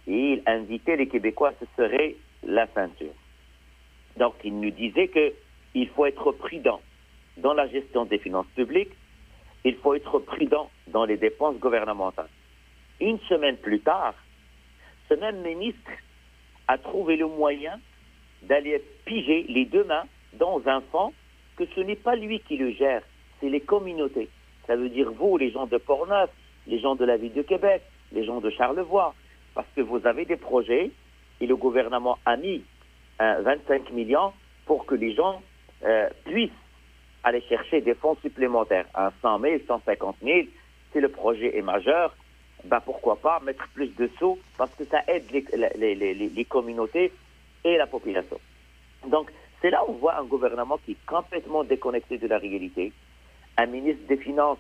et 0.08 0.34
il 0.34 0.44
invitait 0.46 0.98
les 0.98 1.08
Québécois, 1.08 1.54
ce 1.60 1.66
serait 1.78 2.16
la 2.46 2.68
ceinture. 2.74 3.14
Donc, 4.20 4.36
il 4.44 4.60
nous 4.60 4.72
disait 4.72 5.08
que 5.08 5.34
il 5.74 5.88
faut 5.88 6.06
être 6.06 6.34
prudent 6.34 6.82
dans 7.38 7.54
la 7.54 7.68
gestion 7.68 8.04
des 8.06 8.20
finances 8.20 8.48
publiques, 8.54 8.92
il 9.64 9.76
faut 9.78 9.94
être 9.94 10.20
prudent 10.20 10.70
dans 10.88 11.06
les 11.06 11.16
dépenses 11.16 11.58
gouvernementales. 11.58 12.30
Une 13.00 13.20
semaine 13.30 13.56
plus 13.56 13.80
tard, 13.80 14.14
ce 15.08 15.14
même 15.14 15.42
ministre 15.42 15.92
a 16.68 16.78
trouvé 16.78 17.16
le 17.16 17.28
moyen 17.28 17.80
d'aller 18.44 18.84
piger 19.06 19.46
les 19.48 19.66
deux 19.66 19.86
mains 19.86 20.06
dans 20.34 20.62
un 20.68 20.82
fonds 20.92 21.14
que 21.56 21.66
ce 21.76 21.80
n'est 21.80 21.96
pas 21.96 22.16
lui 22.16 22.42
qui 22.42 22.58
le 22.58 22.72
gère, 22.72 23.04
c'est 23.40 23.50
les 23.50 23.62
communautés. 23.62 24.28
Ça 24.68 24.76
veut 24.76 24.90
dire 24.90 25.12
vous, 25.12 25.38
les 25.38 25.52
gens 25.52 25.66
de 25.66 25.78
Portneuf, 25.78 26.30
les 26.68 26.80
gens 26.80 26.96
de 26.96 27.06
la 27.06 27.16
ville 27.16 27.34
de 27.34 27.42
Québec, 27.42 27.82
les 28.12 28.26
gens 28.26 28.42
de 28.42 28.50
Charlevoix, 28.50 29.14
parce 29.56 29.68
que 29.76 29.82
vous 29.82 30.06
avez 30.06 30.26
des 30.26 30.38
projets 30.38 30.92
et 31.40 31.48
le 31.48 31.56
gouvernement 31.56 32.18
a 32.26 32.36
mis 32.36 32.64
euh, 33.22 33.42
25 33.42 33.92
millions 33.92 34.34
pour 34.66 34.86
que 34.86 34.96
les 34.96 35.14
gens 35.14 35.42
euh, 35.84 36.10
puissent 36.26 36.52
aller 37.24 37.42
chercher 37.50 37.82
des 37.82 37.96
fonds 37.96 38.16
supplémentaires, 38.22 38.86
un 38.96 39.12
100 39.22 39.40
000, 39.40 39.56
150 39.68 40.18
000. 40.24 40.40
Si 40.94 41.00
le 41.00 41.10
projet 41.10 41.58
est 41.58 41.62
majeur, 41.62 42.16
ben 42.66 42.80
pourquoi 42.82 43.16
pas 43.18 43.40
mettre 43.42 43.68
plus 43.74 43.88
de 43.96 44.10
sous 44.20 44.38
parce 44.58 44.72
que 44.76 44.86
ça 44.86 45.02
aide 45.08 45.30
les- 45.32 45.46
les- 45.78 45.96
les- 45.96 46.14
les 46.30 46.46
communautés 46.46 47.12
et 47.64 47.78
la 47.78 47.88
population. 47.88 48.40
Donc, 49.08 49.32
c'est 49.62 49.70
là 49.70 49.84
où 49.88 49.92
on 49.92 49.94
voit 49.94 50.18
un 50.18 50.24
gouvernement 50.24 50.78
qui 50.86 50.92
est 50.92 51.06
complètement 51.06 51.64
déconnecté 51.64 52.18
de 52.18 52.28
la 52.28 52.38
réalité, 52.38 52.92
un 53.58 53.66
ministre 53.66 54.06
des 54.08 54.18
Finances 54.18 54.60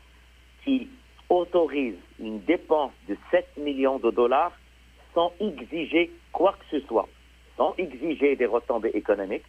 qui 0.63 0.89
autorise 1.29 1.95
une 2.19 2.39
dépense 2.41 2.91
de 3.07 3.15
7 3.31 3.47
millions 3.57 3.99
de 3.99 4.11
dollars 4.11 4.51
sans 5.13 5.31
exiger 5.39 6.11
quoi 6.31 6.53
que 6.53 6.79
ce 6.79 6.85
soit, 6.87 7.07
sans 7.59 7.75
exiger 7.77 8.37
des 8.37 8.45
retombées 8.45 8.91
économiques, 8.93 9.43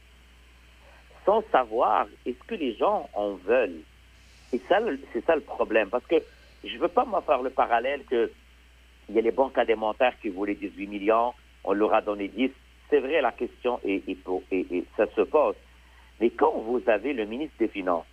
sans 1.24 1.44
savoir 1.52 2.08
est-ce 2.26 2.42
que 2.44 2.56
les 2.56 2.74
gens 2.74 3.08
en 3.14 3.34
veulent. 3.34 3.82
Et 4.52 4.60
ça, 4.68 4.80
c'est 5.12 5.24
ça 5.24 5.36
le 5.36 5.42
problème. 5.42 5.88
Parce 5.90 6.04
que 6.06 6.16
je 6.64 6.74
ne 6.74 6.80
veux 6.80 6.88
pas 6.88 7.04
moi 7.04 7.22
faire 7.22 7.40
le 7.40 7.50
parallèle 7.50 8.02
que 8.10 8.32
il 9.08 9.14
y 9.14 9.18
a 9.18 9.22
les 9.22 9.30
banques 9.30 9.58
alimentaires 9.58 10.14
qui 10.20 10.28
voulaient 10.28 10.56
18 10.56 10.88
millions, 10.88 11.32
on 11.62 11.72
leur 11.72 11.94
a 11.94 12.00
donné 12.00 12.26
10. 12.26 12.50
C'est 12.88 12.98
vrai, 12.98 13.20
la 13.20 13.30
question 13.30 13.80
est, 13.84 14.02
ça 14.96 15.06
se 15.14 15.20
pose. 15.20 15.54
Mais 16.20 16.30
quand 16.30 16.52
vous 16.58 16.82
avez 16.88 17.12
le 17.12 17.26
ministre 17.26 17.56
des 17.60 17.68
Finances 17.68 18.06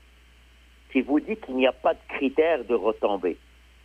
qui 0.91 1.01
vous 1.01 1.19
dit 1.19 1.37
qu'il 1.37 1.55
n'y 1.55 1.67
a 1.67 1.71
pas 1.71 1.95
de 1.95 1.99
critères 2.07 2.63
de 2.63 2.75
retombée, 2.75 3.37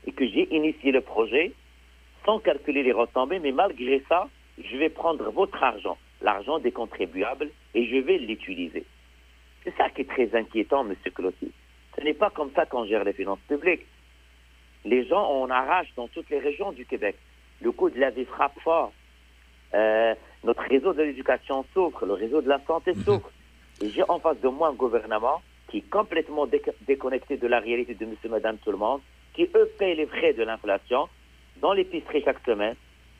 et 0.06 0.12
que 0.12 0.26
j'ai 0.26 0.54
initié 0.54 0.92
le 0.92 1.00
projet 1.00 1.52
sans 2.26 2.38
calculer 2.38 2.82
les 2.82 2.92
retombées, 2.92 3.38
mais 3.38 3.52
malgré 3.52 4.02
ça, 4.08 4.28
je 4.58 4.76
vais 4.76 4.88
prendre 4.90 5.30
votre 5.30 5.62
argent, 5.62 5.96
l'argent 6.20 6.58
des 6.58 6.72
contribuables, 6.72 7.50
et 7.74 7.86
je 7.86 7.96
vais 7.96 8.18
l'utiliser. 8.18 8.84
C'est 9.64 9.74
ça 9.76 9.88
qui 9.90 10.02
est 10.02 10.10
très 10.10 10.34
inquiétant, 10.34 10.84
M. 10.88 10.94
Clotilde. 11.14 11.52
Ce 11.96 12.02
n'est 12.02 12.14
pas 12.14 12.30
comme 12.30 12.50
ça 12.54 12.66
qu'on 12.66 12.84
gère 12.86 13.04
les 13.04 13.12
finances 13.12 13.38
publiques. 13.48 13.86
Les 14.84 15.06
gens, 15.06 15.30
on 15.30 15.48
arrache 15.50 15.88
dans 15.96 16.08
toutes 16.08 16.28
les 16.30 16.38
régions 16.40 16.72
du 16.72 16.84
Québec. 16.84 17.16
Le 17.60 17.70
coût 17.70 17.90
de 17.90 18.00
la 18.00 18.10
vie 18.10 18.24
frappe 18.24 18.58
fort. 18.60 18.92
Euh, 19.74 20.14
notre 20.42 20.62
réseau 20.62 20.92
de 20.92 21.02
l'éducation 21.02 21.64
souffre, 21.72 22.04
le 22.04 22.14
réseau 22.14 22.42
de 22.42 22.48
la 22.48 22.60
santé 22.66 22.92
souffre. 22.94 23.30
Et 23.80 23.88
j'ai 23.90 24.02
en 24.08 24.18
face 24.18 24.40
de 24.40 24.48
moi 24.48 24.68
un 24.68 24.74
gouvernement 24.74 25.40
qui 25.68 25.78
est 25.78 25.90
complètement 25.90 26.46
déc- 26.46 26.74
déconnecté 26.82 27.36
de 27.36 27.46
la 27.46 27.60
réalité 27.60 27.94
de 27.94 28.04
monsieur, 28.04 28.28
madame, 28.28 28.58
tout 28.58 28.72
le 28.72 28.76
monde, 28.78 29.00
qui, 29.34 29.44
eux, 29.54 29.70
payent 29.78 29.96
les 29.96 30.06
frais 30.06 30.32
de 30.34 30.42
l'inflation 30.42 31.08
dans 31.60 31.72
l'épicerie 31.72 32.22
chaque 32.24 32.44
semaine, 32.44 32.74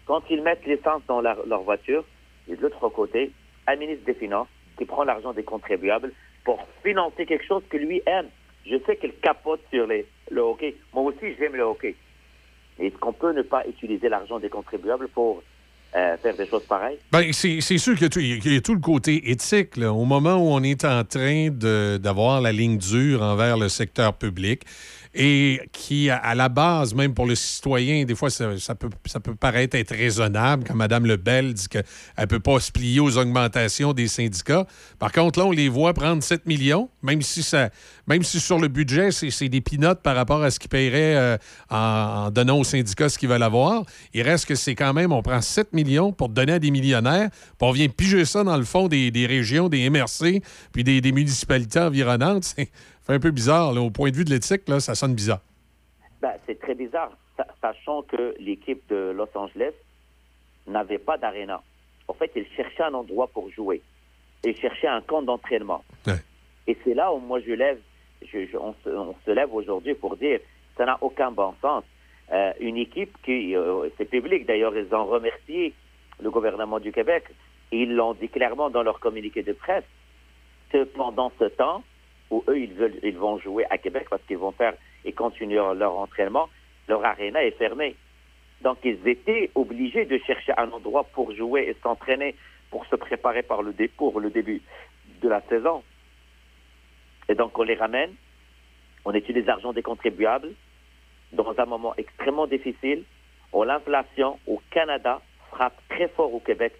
quand 0.06 0.22
ils 0.30 0.42
mettent 0.42 0.66
l'essence 0.66 1.02
dans 1.06 1.20
leur, 1.20 1.62
voiture, 1.62 2.04
et 2.48 2.56
de 2.56 2.62
l'autre 2.62 2.88
côté, 2.88 3.30
un 3.66 3.76
ministre 3.76 4.04
des 4.04 4.14
Finances 4.14 4.48
qui 4.78 4.84
prend 4.84 5.04
l'argent 5.04 5.32
des 5.32 5.44
contribuables 5.44 6.12
pour 6.44 6.66
financer 6.82 7.26
quelque 7.26 7.46
chose 7.46 7.62
que 7.70 7.76
lui 7.76 8.02
aime. 8.06 8.26
Je 8.66 8.76
sais 8.86 8.96
qu'il 8.96 9.12
capote 9.14 9.60
sur 9.72 9.86
les, 9.86 10.06
le 10.30 10.40
hockey. 10.40 10.74
Moi 10.92 11.04
aussi, 11.04 11.34
j'aime 11.38 11.54
le 11.54 11.62
hockey. 11.62 11.94
Est-ce 12.78 12.96
qu'on 12.96 13.12
peut 13.12 13.32
ne 13.32 13.42
pas 13.42 13.66
utiliser 13.68 14.08
l'argent 14.08 14.38
des 14.38 14.48
contribuables 14.48 15.08
pour 15.08 15.42
euh, 15.94 16.16
faire 16.16 16.34
des 16.36 16.46
choses 16.46 16.64
pareilles? 16.64 16.98
Ben, 17.12 17.32
c'est 17.32 17.60
sûr 17.60 17.96
qu'il 17.96 18.22
y, 18.22 18.54
y 18.54 18.56
a 18.56 18.60
tout 18.60 18.74
le 18.74 18.80
côté 18.80 19.30
éthique. 19.30 19.76
Au 19.78 20.04
moment 20.04 20.36
où 20.36 20.48
on 20.52 20.62
est 20.62 20.84
en 20.84 21.04
train 21.04 21.48
d'avoir 21.50 22.40
la 22.40 22.50
ligne 22.50 22.78
dure 22.78 23.22
envers 23.22 23.56
le 23.56 23.68
secteur 23.68 24.14
public 24.14 24.62
et 25.14 25.60
qui, 25.72 26.08
à, 26.08 26.34
la 26.34 26.48
base, 26.48 26.94
même 26.94 27.12
pour 27.12 27.26
le 27.26 27.34
citoyen, 27.34 28.04
des 28.04 28.14
fois, 28.14 28.30
ça, 28.30 28.74
peut, 28.74 28.88
ça 29.04 29.20
peut 29.20 29.34
paraître 29.34 29.76
être 29.76 29.94
raisonnable 29.94 30.64
quand 30.66 30.74
Mme 30.74 31.06
Lebel 31.06 31.52
dit 31.52 31.68
qu'elle 31.68 31.84
ne 32.18 32.24
peut 32.24 32.40
pas 32.40 32.60
se 32.60 32.72
plier 32.72 33.00
aux 33.00 33.18
augmentations 33.18 33.92
des 33.92 34.08
syndicats. 34.08 34.66
Par 34.98 35.12
contre, 35.12 35.38
là, 35.38 35.46
on 35.46 35.50
les 35.50 35.68
voit 35.68 35.92
prendre 35.92 36.22
7 36.22 36.46
millions, 36.46 36.88
même 37.02 37.20
si, 37.20 37.42
ça, 37.42 37.68
même 38.06 38.22
si 38.22 38.40
sur 38.40 38.58
le 38.58 38.68
budget, 38.68 39.10
c'est 39.12 39.48
des 39.50 39.60
pinottes 39.60 40.00
par 40.00 40.16
rapport 40.16 40.42
à 40.42 40.50
ce 40.50 40.58
qu'ils 40.58 40.70
paieraient 40.70 41.16
euh, 41.16 41.36
en, 41.68 41.76
en 41.76 42.30
donnant 42.30 42.58
aux 42.58 42.64
syndicats 42.64 43.10
ce 43.10 43.18
qu'ils 43.18 43.28
veulent 43.28 43.42
avoir. 43.42 43.84
Il 44.14 44.22
reste 44.22 44.46
que 44.46 44.54
c'est 44.54 44.74
quand 44.74 44.94
même, 44.94 45.12
on 45.12 45.22
prend 45.22 45.42
7 45.42 45.74
millions 45.74 46.12
pour 46.12 46.30
donner 46.30 46.54
à 46.54 46.58
des 46.58 46.70
millionnaires, 46.70 47.28
puis 47.30 47.68
on 47.68 47.72
vient 47.72 47.88
piger 47.88 48.24
ça 48.24 48.44
dans 48.44 48.56
le 48.56 48.64
fond 48.64 48.88
des, 48.88 49.10
des 49.10 49.26
régions, 49.26 49.68
des 49.68 49.90
MRC, 49.90 50.40
puis 50.72 50.84
des, 50.84 51.02
des 51.02 51.12
municipalités 51.12 51.80
environnantes. 51.80 52.54
C'est 53.02 53.06
fait 53.06 53.14
un 53.14 53.20
peu 53.20 53.30
bizarre. 53.30 53.72
là. 53.72 53.80
Au 53.80 53.90
point 53.90 54.10
de 54.10 54.16
vue 54.16 54.24
de 54.24 54.30
l'éthique, 54.30 54.68
là, 54.68 54.80
ça 54.80 54.94
sonne 54.94 55.14
bizarre. 55.14 55.40
Ben, 56.20 56.32
c'est 56.46 56.58
très 56.60 56.74
bizarre, 56.74 57.10
sa- 57.36 57.46
sachant 57.60 58.02
que 58.02 58.34
l'équipe 58.38 58.80
de 58.88 59.10
Los 59.16 59.28
Angeles 59.34 59.72
n'avait 60.68 60.98
pas 60.98 61.18
d'aréna. 61.18 61.60
En 62.08 62.14
fait, 62.14 62.30
ils 62.36 62.46
cherchaient 62.56 62.84
un 62.84 62.94
endroit 62.94 63.26
pour 63.28 63.50
jouer. 63.50 63.82
Ils 64.44 64.56
cherchaient 64.56 64.86
un 64.88 65.00
camp 65.00 65.22
d'entraînement. 65.22 65.82
Et 66.68 66.76
c'est 66.84 66.94
là 66.94 67.12
où 67.12 67.18
moi 67.18 67.40
je 67.40 67.52
lève, 67.52 67.80
je- 68.22 68.46
je- 68.46 68.56
on, 68.56 68.72
se, 68.84 68.88
on 68.88 69.16
se 69.26 69.30
lève 69.32 69.52
aujourd'hui 69.52 69.94
pour 69.94 70.16
dire 70.16 70.38
ça 70.76 70.84
n'a 70.86 70.96
aucun 71.00 71.32
bon 71.32 71.54
sens. 71.60 71.82
Euh, 72.32 72.52
une 72.60 72.76
équipe 72.76 73.16
qui, 73.24 73.56
euh, 73.56 73.88
c'est 73.98 74.04
public 74.04 74.46
d'ailleurs, 74.46 74.76
ils 74.76 74.94
ont 74.94 75.06
remercié 75.06 75.74
le 76.22 76.30
gouvernement 76.30 76.78
du 76.78 76.92
Québec. 76.92 77.24
Ils 77.72 77.92
l'ont 77.96 78.14
dit 78.14 78.28
clairement 78.28 78.70
dans 78.70 78.84
leur 78.84 79.00
communiqué 79.00 79.42
de 79.42 79.52
presse 79.52 79.84
que 80.70 80.84
pendant 80.84 81.32
ce 81.40 81.46
temps 81.46 81.82
où 82.32 82.42
eux, 82.48 82.58
ils, 82.58 82.72
veulent, 82.72 82.98
vont 83.14 83.38
jouer 83.38 83.64
à 83.70 83.78
Québec 83.78 84.06
parce 84.10 84.22
qu'ils 84.22 84.38
vont 84.38 84.52
faire 84.52 84.74
et 85.04 85.12
continuer 85.12 85.56
leur 85.56 85.96
entraînement, 85.96 86.48
leur 86.88 87.04
aréna 87.04 87.44
est 87.44 87.58
fermée. 87.58 87.94
Donc, 88.62 88.78
ils 88.84 89.06
étaient 89.06 89.50
obligés 89.54 90.04
de 90.06 90.18
chercher 90.26 90.52
un 90.56 90.70
endroit 90.70 91.04
pour 91.04 91.32
jouer 91.32 91.68
et 91.68 91.76
s'entraîner 91.82 92.34
pour 92.70 92.86
se 92.86 92.96
préparer 92.96 93.42
par 93.42 93.62
le 93.62 93.72
pour 93.96 94.18
le 94.18 94.30
début 94.30 94.62
de 95.20 95.28
la 95.28 95.42
saison. 95.42 95.82
Et 97.28 97.34
donc, 97.34 97.58
on 97.58 97.64
les 97.64 97.74
ramène, 97.74 98.14
on 99.04 99.12
utilise 99.14 99.44
l'argent 99.46 99.72
des 99.72 99.82
contribuables 99.82 100.52
dans 101.32 101.54
un 101.58 101.66
moment 101.66 101.94
extrêmement 101.96 102.46
difficile 102.46 103.04
où 103.52 103.62
l'inflation 103.64 104.38
au 104.46 104.60
Canada 104.70 105.20
frappe 105.50 105.76
très 105.88 106.08
fort 106.08 106.32
au 106.32 106.40
Québec. 106.40 106.72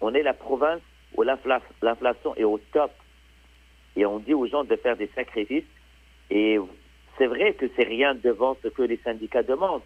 On 0.00 0.12
est 0.14 0.22
la 0.22 0.34
province 0.34 0.82
où 1.16 1.22
l'infla- 1.22 1.62
l'inflation 1.82 2.34
est 2.36 2.44
au 2.44 2.58
top. 2.72 2.90
Et 3.98 4.06
on 4.06 4.20
dit 4.20 4.32
aux 4.32 4.46
gens 4.46 4.62
de 4.62 4.76
faire 4.76 4.96
des 4.96 5.10
sacrifices. 5.14 5.64
Et 6.30 6.58
c'est 7.18 7.26
vrai 7.26 7.52
que 7.54 7.66
c'est 7.74 7.84
rien 7.84 8.14
devant 8.14 8.56
ce 8.62 8.68
que 8.68 8.82
les 8.82 8.98
syndicats 8.98 9.42
demandent, 9.42 9.82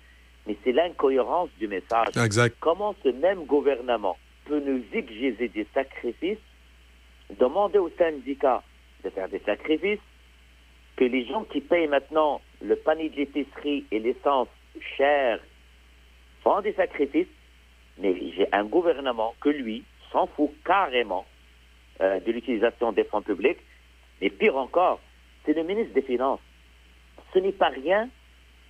mais 0.47 0.55
c'est 0.63 0.73
l'incohérence 0.73 1.49
du 1.59 1.67
message. 1.67 2.15
Exact. 2.23 2.55
Comment 2.61 2.95
ce 3.03 3.09
même 3.09 3.45
gouvernement 3.47 4.19
peut 4.45 4.61
nous 4.61 4.83
exiger 4.93 5.49
des 5.49 5.67
sacrifices, 5.73 6.45
demander 7.41 7.79
aux 7.79 7.91
syndicats 7.97 8.63
de 9.03 9.09
faire 9.09 9.31
des 9.31 9.41
sacrifices, 9.41 10.01
que 10.97 11.05
les 11.05 11.25
gens 11.25 11.45
qui 11.45 11.63
payent 11.63 11.89
maintenant 11.89 12.43
le 12.61 12.77
panier 12.77 13.09
de 13.09 13.17
l'épicerie 13.17 13.87
et 13.91 13.99
l'essence 13.99 14.49
cher 14.99 15.41
font 16.43 16.61
des 16.61 16.75
sacrifices, 16.75 17.33
mais 17.97 18.15
j'ai 18.37 18.47
un 18.53 18.65
gouvernement 18.65 19.35
que 19.41 19.49
lui 19.49 19.85
s'en 20.13 20.27
fout 20.27 20.51
carrément 20.67 21.25
euh, 22.03 22.21
de 22.21 22.31
l'utilisation 22.31 22.93
des 22.93 23.05
fonds 23.05 23.23
publics. 23.23 23.59
Mais 24.23 24.31
pire 24.31 24.57
encore, 24.57 25.01
c'est 25.45 25.53
le 25.53 25.65
ministre 25.65 25.95
des 25.95 26.03
Finances. 26.03 26.41
Ce 27.35 27.41
n'est 27.41 27.53
pas 27.53 27.71
rien 27.71 28.09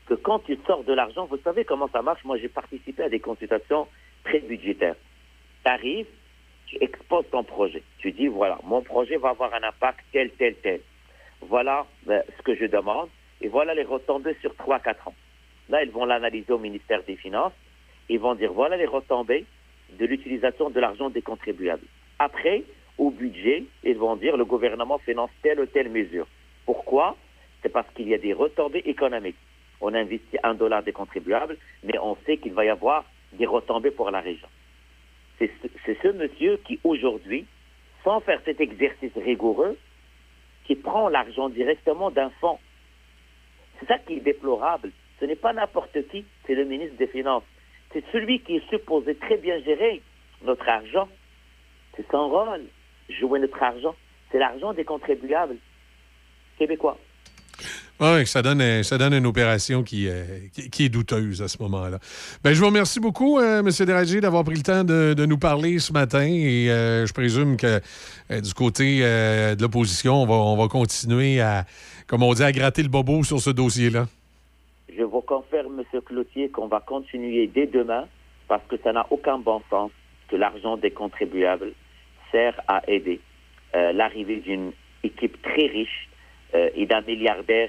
que 0.07 0.15
quand 0.15 0.39
tu 0.39 0.59
sors 0.67 0.83
de 0.83 0.95
l'argent, 0.95 1.27
vous 1.27 1.37
savez 1.45 1.67
comment 1.67 1.89
ça 1.93 2.01
marche. 2.01 2.25
Moi, 2.25 2.39
j'ai 2.39 2.49
participé 2.49 3.03
à 3.03 3.11
des 3.11 3.21
consultations 3.21 3.87
très 4.25 4.41
budgétaires. 4.41 4.97
Tu 5.63 5.71
arrives, 5.71 6.07
tu 6.67 6.79
exposes 6.81 7.27
ton 7.31 7.45
projet. 7.45 7.83
Tu 7.99 8.13
dis, 8.13 8.29
voilà, 8.29 8.59
mon 8.65 8.81
projet 8.81 9.19
va 9.19 9.29
avoir 9.29 9.53
un 9.53 9.63
impact 9.63 10.01
tel, 10.11 10.31
tel, 10.31 10.55
tel. 10.57 10.81
Voilà 11.43 11.87
euh, 12.09 12.23
ce 12.39 12.43
que 12.43 12.55
je 12.55 12.65
demande. 12.65 13.11
Et 13.43 13.49
voilà 13.49 13.75
les 13.75 13.85
retombées 13.85 14.37
sur 14.41 14.55
3-4 14.55 15.09
ans. 15.09 15.15
Là, 15.69 15.85
ils 15.85 15.91
vont 15.91 16.07
l'analyser 16.07 16.51
au 16.53 16.59
ministère 16.59 17.03
des 17.03 17.17
Finances. 17.17 17.53
Ils 18.09 18.21
vont 18.21 18.35
dire, 18.35 18.55
voilà 18.55 18.79
les 18.79 18.87
retombées 18.87 19.45
de 19.99 20.07
l'utilisation 20.07 20.71
de 20.71 20.81
l'argent 20.81 21.11
des 21.11 21.21
contribuables. 21.21 21.85
Après, 22.19 22.63
au 22.99 23.11
budget, 23.11 23.65
ils 23.85 23.97
vont 23.97 24.17
dire, 24.17 24.37
le 24.37 24.45
gouvernement 24.45 24.99
finance 24.99 25.31
telle 25.43 25.61
ou 25.61 25.67
telle 25.67 25.89
mesure. 25.89 26.27
Pourquoi? 26.67 27.17
C'est 27.63 27.69
parce 27.69 27.89
qu'il 27.95 28.09
y 28.09 28.15
a 28.15 28.19
des 28.19 28.33
retombées 28.33 28.83
économiques. 28.85 29.37
On 29.81 29.95
investit 29.95 30.39
un 30.43 30.55
dollar 30.55 30.83
des 30.83 30.93
contribuables, 30.93 31.57
mais 31.83 31.99
on 31.99 32.17
sait 32.27 32.37
qu'il 32.37 32.53
va 32.53 32.65
y 32.65 32.69
avoir 32.69 33.05
des 33.33 33.47
retombées 33.47 33.91
pour 33.91 34.11
la 34.11 34.21
région. 34.21 34.49
C'est 35.39 35.51
ce, 36.03 36.09
monsieur 36.13 36.59
qui, 36.65 36.79
aujourd'hui, 36.85 37.47
sans 38.05 38.21
faire 38.21 38.41
cet 38.45 38.61
exercice 38.61 39.13
rigoureux, 39.17 39.77
qui 40.65 40.77
prend 40.77 41.09
l'argent 41.09 41.49
directement 41.49 42.11
d'un 42.11 42.31
fonds. 42.41 42.59
C'est 43.81 43.87
ça 43.87 43.99
qui 43.99 44.15
est 44.15 44.21
déplorable. 44.21 44.93
Ce 45.19 45.25
n'est 45.25 45.37
pas 45.37 45.53
n'importe 45.53 46.07
qui, 46.09 46.25
c'est 46.47 46.55
le 46.55 46.65
ministre 46.65 46.97
des 46.97 47.09
Finances. 47.09 47.45
C'est 47.93 48.05
celui 48.13 48.41
qui 48.41 48.57
est 48.57 48.69
supposé 48.71 49.17
très 49.17 49.37
bien 49.37 49.61
gérer 49.63 50.01
notre 50.45 50.69
argent. 50.69 51.09
C'est 51.97 52.09
son 52.11 52.29
rôle, 52.29 52.67
jouer 53.19 53.39
notre 53.41 53.63
argent. 53.63 53.95
C'est 54.31 54.39
l'argent 54.39 54.73
des 54.73 54.85
contribuables 54.85 55.57
québécois. 56.59 56.99
Oui, 58.01 58.27
ça 58.27 58.43
donne, 58.43 58.61
un- 58.61 58.83
ça 58.83 58.99
donne 58.99 59.13
une 59.15 59.27
opération 59.27 59.85
qui, 59.85 60.09
euh, 60.09 60.25
qui, 60.53 60.71
qui 60.71 60.85
est 60.87 60.89
douteuse 60.89 61.41
à 61.41 61.47
ce 61.49 61.63
moment-là. 61.63 61.99
Ben, 62.43 62.53
je 62.53 62.59
vous 62.59 62.67
remercie 62.67 62.99
beaucoup, 62.99 63.39
euh, 63.39 63.61
M. 63.61 63.69
Deragi, 63.87 64.21
d'avoir 64.21 64.43
pris 64.43 64.57
le 64.57 64.63
temps 64.63 64.83
de, 64.83 65.15
de 65.15 65.27
nous 65.27 65.39
parler 65.39 65.79
ce 65.79 65.93
matin. 65.93 66.25
Et 66.25 66.69
euh, 66.71 67.07
je 67.07 67.13
présume 67.13 67.57
que 67.57 67.81
euh, 68.31 68.41
du 68.41 68.55
côté 68.55 69.01
euh, 69.03 69.55
de 69.55 69.63
l'opposition, 69.63 70.15
on 70.23 70.27
va, 70.27 70.35
on 70.35 70.57
va 70.57 70.67
continuer 70.67 71.41
à, 71.41 71.65
comme 72.09 72.23
on 72.25 72.33
dit, 72.33 72.43
à 72.43 72.51
gratter 72.51 72.83
le 72.83 72.89
bobo 72.89 73.23
sur 73.23 73.39
ce 73.39 73.51
dossier-là. 73.51 74.07
Je 74.97 75.03
vous 75.05 75.21
confirme, 75.21 75.81
M. 75.93 76.01
Cloutier, 76.01 76.49
qu'on 76.51 76.67
va 76.69 76.81
continuer 76.81 77.47
dès 77.47 77.67
demain 77.67 78.07
parce 78.49 78.63
que 78.69 78.77
ça 78.83 78.93
n'a 78.93 79.07
aucun 79.11 79.39
bon 79.39 79.63
sens 79.71 79.91
que 80.29 80.35
l'argent 80.37 80.77
des 80.77 80.91
contribuables 80.91 81.73
sert 82.33 82.61
à 82.67 82.83
aider 82.89 83.21
euh, 83.75 83.93
l'arrivée 83.93 84.37
d'une 84.37 84.73
équipe 85.05 85.41
très 85.43 85.67
riche 85.67 86.09
euh, 86.55 86.71
et 86.75 86.87
d'un 86.87 87.03
milliardaire 87.03 87.69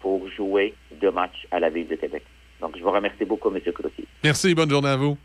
pour 0.00 0.28
jouer 0.28 0.74
deux 1.00 1.10
matchs 1.10 1.46
à 1.50 1.60
la 1.60 1.70
ville 1.70 1.88
de 1.88 1.96
Québec. 1.96 2.22
Donc, 2.60 2.76
je 2.76 2.82
vous 2.82 2.90
remercie 2.90 3.24
beaucoup, 3.24 3.48
M. 3.54 3.60
Cloutier. 3.60 4.06
Merci, 4.22 4.54
bonne 4.54 4.70
journée 4.70 4.88
à 4.88 4.96
vous. 4.96 5.16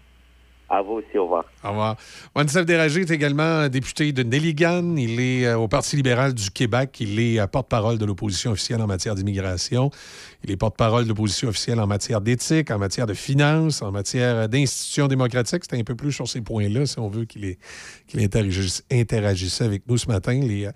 À 0.70 0.82
vous 0.82 0.96
aussi, 0.96 1.18
au 1.18 1.24
revoir. 1.24 1.46
Au 1.64 1.70
revoir. 1.70 1.96
Wansef 2.36 2.66
Déragé 2.66 3.02
est 3.02 3.12
également 3.12 3.70
député 3.70 4.12
de 4.12 4.22
Nelligan. 4.22 4.98
Il 4.98 5.20
est 5.22 5.46
euh, 5.46 5.58
au 5.58 5.70
Parti 5.70 5.96
libéral 5.96 6.34
du 6.34 6.52
Québec. 6.52 6.98
Il 7.00 7.18
est 7.22 7.40
euh, 7.40 7.48
porte-parole 7.48 7.98
de 7.98 8.06
l'opposition 8.06 8.52
officielle 8.52 8.82
en 8.82 8.88
matière 8.88 9.16
d'immigration. 9.16 9.92
Il 10.44 10.52
est 10.52 10.58
porte-parole 10.58 11.06
de 11.06 11.10
l'opposition 11.10 11.48
officielle 11.48 11.80
en 11.80 11.88
matière 11.88 12.20
d'éthique, 12.20 12.70
en 12.70 12.80
matière 12.80 13.08
de 13.08 13.14
finances, 13.14 13.82
en 13.82 13.92
matière 13.92 14.50
d'institutions 14.50 15.08
démocratiques. 15.08 15.64
C'est 15.70 15.80
un 15.80 15.84
peu 15.86 15.96
plus 15.96 16.12
sur 16.12 16.28
ces 16.28 16.42
points-là, 16.42 16.86
si 16.86 17.00
on 17.00 17.08
veut 17.08 17.24
qu'il 17.24 17.56
interagisse, 18.92 19.62
avec 19.62 19.84
nous 19.88 19.98
ce 19.98 20.08
matin. 20.08 20.38
Les, 20.38 20.66
euh, 20.66 20.72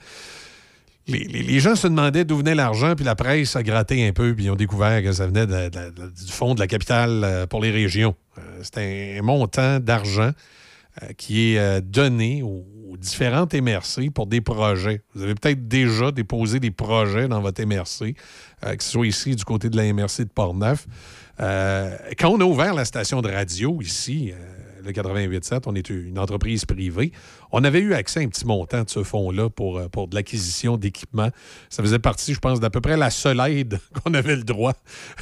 les, 1.07 1.59
gens 1.59 1.75
se 1.75 1.87
demandaient 1.87 2.23
d'où 2.23 2.37
venait 2.37 2.55
l'argent, 2.55 2.95
puis 2.95 3.03
la 3.03 3.15
presse 3.15 3.57
a 3.57 3.63
gratté 3.63 4.07
un 4.07 4.13
peu, 4.13 4.33
puis 4.33 4.45
ils 4.45 4.51
ont 4.51 4.55
découvert 4.55 5.03
que 5.03 5.11
ça 5.11 5.27
venait 5.27 5.47
du 5.47 6.31
fonds 6.31 6.55
de 6.55 6.61
la 6.61 6.67
capitale 6.67 7.45
pour 7.49 7.61
les 7.61 7.71
régions. 7.71 8.15
C'est 8.63 9.17
un 9.19 9.21
montant 9.21 9.79
d'argent 9.79 10.31
euh, 11.01 11.13
qui 11.15 11.53
est 11.53 11.57
euh, 11.57 11.79
donné 11.81 12.43
aux, 12.43 12.65
différentes 12.97 13.53
MRC 13.55 14.11
pour 14.13 14.27
des 14.27 14.41
projets. 14.41 15.01
Vous 15.15 15.23
avez 15.23 15.33
peut-être 15.33 15.67
déjà 15.67 16.11
déposé 16.11 16.59
des 16.59 16.69
projets 16.69 17.29
dans 17.29 17.39
votre 17.39 17.63
MRC, 17.63 18.13
euh, 18.65 18.75
que 18.75 18.83
ce 18.83 18.91
soit 18.91 19.07
ici 19.07 19.33
du 19.35 19.45
côté 19.45 19.69
de 19.69 19.77
la 19.77 19.91
MRC 19.91 20.25
de 20.25 20.29
Portneuf. 20.29 20.85
Quand 21.39 22.29
on 22.29 22.41
a 22.41 22.43
ouvert 22.43 22.73
la 22.73 22.85
station 22.85 23.21
de 23.21 23.29
radio 23.31 23.81
ici, 23.81 24.33
le 24.83 24.91
88.7, 24.91 25.63
on 25.65 25.75
est 25.75 25.89
une 25.89 26.19
entreprise 26.19 26.65
privée, 26.65 27.11
on 27.51 27.63
avait 27.63 27.79
eu 27.79 27.93
accès 27.93 28.19
à 28.19 28.23
un 28.23 28.27
petit 28.27 28.45
montant 28.45 28.83
de 28.83 28.89
ce 28.89 29.03
fonds-là 29.03 29.49
pour, 29.49 29.77
euh, 29.77 29.87
pour 29.87 30.07
de 30.07 30.15
l'acquisition 30.15 30.77
d'équipements. 30.77 31.29
Ça 31.69 31.83
faisait 31.83 31.99
partie, 31.99 32.33
je 32.33 32.39
pense, 32.39 32.59
d'à 32.59 32.69
peu 32.69 32.81
près 32.81 32.97
la 32.97 33.09
seule 33.09 33.39
aide 33.39 33.79
qu'on 34.03 34.13
avait 34.13 34.35
le 34.35 34.43
droit. 34.43 34.73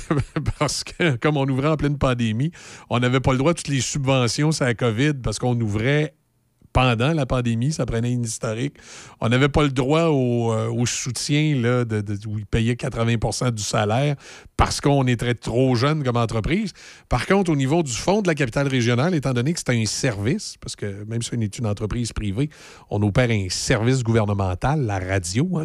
parce 0.60 0.84
que, 0.84 1.16
comme 1.18 1.38
on 1.38 1.48
ouvrait 1.48 1.70
en 1.70 1.78
pleine 1.78 1.98
pandémie, 1.98 2.52
on 2.90 3.00
n'avait 3.00 3.20
pas 3.20 3.32
le 3.32 3.38
droit 3.38 3.52
à 3.52 3.54
toutes 3.54 3.68
les 3.68 3.82
subventions 3.82 4.52
sur 4.52 4.66
la 4.66 4.74
COVID 4.74 5.16
parce 5.24 5.40
qu'on 5.40 5.60
ouvrait 5.60 6.14
pendant 6.80 7.12
la 7.12 7.26
pandémie, 7.26 7.74
ça 7.74 7.86
prenait 7.86 8.14
une 8.14 8.24
historique. 8.24 8.76
On 9.20 9.28
n'avait 9.28 9.50
pas 9.50 9.64
le 9.64 9.70
droit 9.70 10.04
au, 10.04 10.54
euh, 10.54 10.86
soutien 10.86 11.58
là, 11.62 11.84
de, 11.84 12.02
où 12.26 12.40
ils 12.40 12.46
payaient 12.46 12.76
80% 12.76 13.52
du 13.52 13.62
salaire 13.62 14.16
parce 14.56 14.80
qu'on 14.80 15.06
était 15.08 15.36
trop 15.36 15.76
jeune 15.76 16.04
comme 16.04 16.16
entreprise. 16.16 16.74
Par 17.10 17.26
contre, 17.26 17.52
au 17.52 17.56
niveau 17.56 17.84
du 17.84 17.92
fonds 17.92 18.22
de 18.22 18.28
la 18.28 18.36
capitale 18.36 18.68
régionale, 18.68 19.14
étant 19.14 19.34
donné 19.34 19.54
que 19.54 19.60
c'est 19.60 19.74
un 19.74 19.86
service, 19.86 20.56
parce 20.60 20.76
que 20.78 21.04
même 21.06 21.22
si 21.22 21.32
on 21.34 21.42
est 21.42 21.58
une 21.58 21.66
entreprise 21.66 22.14
privée, 22.14 22.50
on 22.90 23.02
opère 23.02 23.30
un 23.30 23.48
service 23.50 24.04
gouvernemental, 24.04 24.82
la 24.86 25.00
radio, 25.00 25.50
hein, 25.58 25.64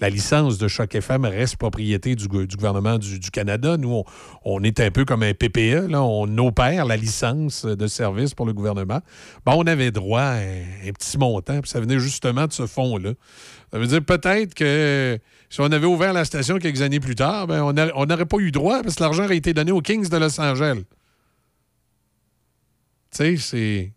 la, 0.00 0.10
licence 0.10 0.58
de 0.58 0.66
Choc 0.66 0.94
FM 0.94 1.24
reste 1.26 1.56
propriété 1.56 2.16
du, 2.16 2.26
gouvernement 2.28 2.98
du, 2.98 3.18
Canada. 3.32 3.76
Nous, 3.76 4.02
on, 4.44 4.62
est 4.62 4.80
un 4.80 4.90
peu 4.90 5.04
comme 5.04 5.22
un 5.22 5.34
PPE, 5.34 5.88
là, 5.88 6.02
on 6.02 6.38
opère 6.38 6.86
la 6.86 6.96
licence 6.96 7.64
de 7.64 7.86
service 7.86 8.34
pour 8.34 8.46
le 8.46 8.52
gouvernement. 8.52 9.00
Bon, 9.44 9.54
on 9.56 9.66
avait 9.66 9.90
droit 9.90 10.22
à 10.22 10.39
un, 10.40 10.92
petit 10.92 11.18
montant, 11.18 11.60
puis 11.60 11.70
ça 11.70 11.80
venait 11.80 11.98
justement 11.98 12.46
de 12.46 12.52
ce 12.52 12.66
fonds-là. 12.66 13.12
Ça 13.72 13.78
veut 13.78 13.86
dire 13.86 14.04
peut-être 14.04 14.54
que 14.54 15.18
si 15.48 15.60
on 15.60 15.64
avait 15.64 15.86
ouvert 15.86 16.12
la 16.12 16.24
station 16.24 16.58
quelques 16.58 16.82
années 16.82 17.00
plus 17.00 17.14
tard, 17.14 17.46
ben, 17.46 17.62
on 17.62 18.06
n'aurait 18.06 18.26
pas 18.26 18.38
eu 18.38 18.50
droit 18.50 18.82
parce 18.82 18.96
que 18.96 19.02
l'argent 19.02 19.24
aurait 19.24 19.36
été 19.36 19.52
donné 19.52 19.72
aux 19.72 19.80
Kings 19.80 20.08
de 20.08 20.16
Los 20.16 20.40
Angeles. 20.40 20.82
Tu 23.10 23.16
sais, 23.16 23.36
c'est. 23.36 23.92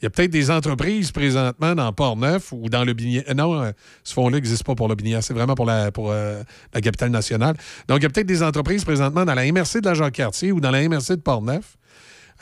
Il 0.00 0.04
y 0.04 0.06
a 0.06 0.10
peut-être 0.10 0.30
des 0.30 0.50
entreprises 0.52 1.10
présentement 1.10 1.74
dans 1.74 1.92
Port-Neuf 1.92 2.52
ou 2.52 2.68
dans 2.68 2.84
le 2.84 2.92
Binière. 2.92 3.24
euh, 3.28 3.34
Non, 3.34 3.60
euh, 3.60 3.72
ce 4.04 4.14
fonds-là 4.14 4.36
n'existe 4.36 4.62
pas 4.62 4.76
pour 4.76 4.86
le 4.86 4.94
Binière. 4.94 5.24
C'est 5.24 5.34
vraiment 5.34 5.56
pour, 5.56 5.66
la, 5.66 5.90
pour 5.90 6.12
euh, 6.12 6.40
la 6.72 6.80
capitale 6.80 7.10
nationale. 7.10 7.56
Donc, 7.88 7.98
il 7.98 8.02
y 8.04 8.06
a 8.06 8.08
peut-être 8.08 8.26
des 8.26 8.44
entreprises 8.44 8.84
présentement 8.84 9.24
dans 9.24 9.34
la 9.34 9.50
MRC 9.50 9.80
de 9.80 9.88
la 9.88 9.94
Jacques-Cartier 9.94 10.52
ou 10.52 10.60
dans 10.60 10.70
la 10.70 10.88
MRC 10.88 11.16
de 11.16 11.20
Port-Neuf 11.20 11.76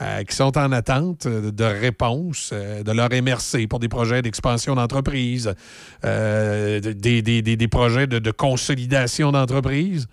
euh, 0.01 0.25
qui 0.25 0.37
sont 0.37 0.59
en 0.59 0.73
attente 0.73 1.25
euh, 1.27 1.51
de 1.51 1.65
réponse 1.65 2.51
euh, 2.53 2.83
de 2.83 2.93
leur 2.93 3.09
MRC 3.11 3.67
pour 3.69 3.79
des 3.79 3.89
projets 3.89 4.21
d'expansion 4.23 4.75
d'entreprise, 4.75 5.55
de- 6.03 6.93
des, 6.93 7.23
des- 7.23 7.43
des- 7.43 7.57
des 7.57 7.69
projets 7.69 8.07
de, 8.07 8.31
consolidation 8.31 9.33
d'entreprise 9.33 10.07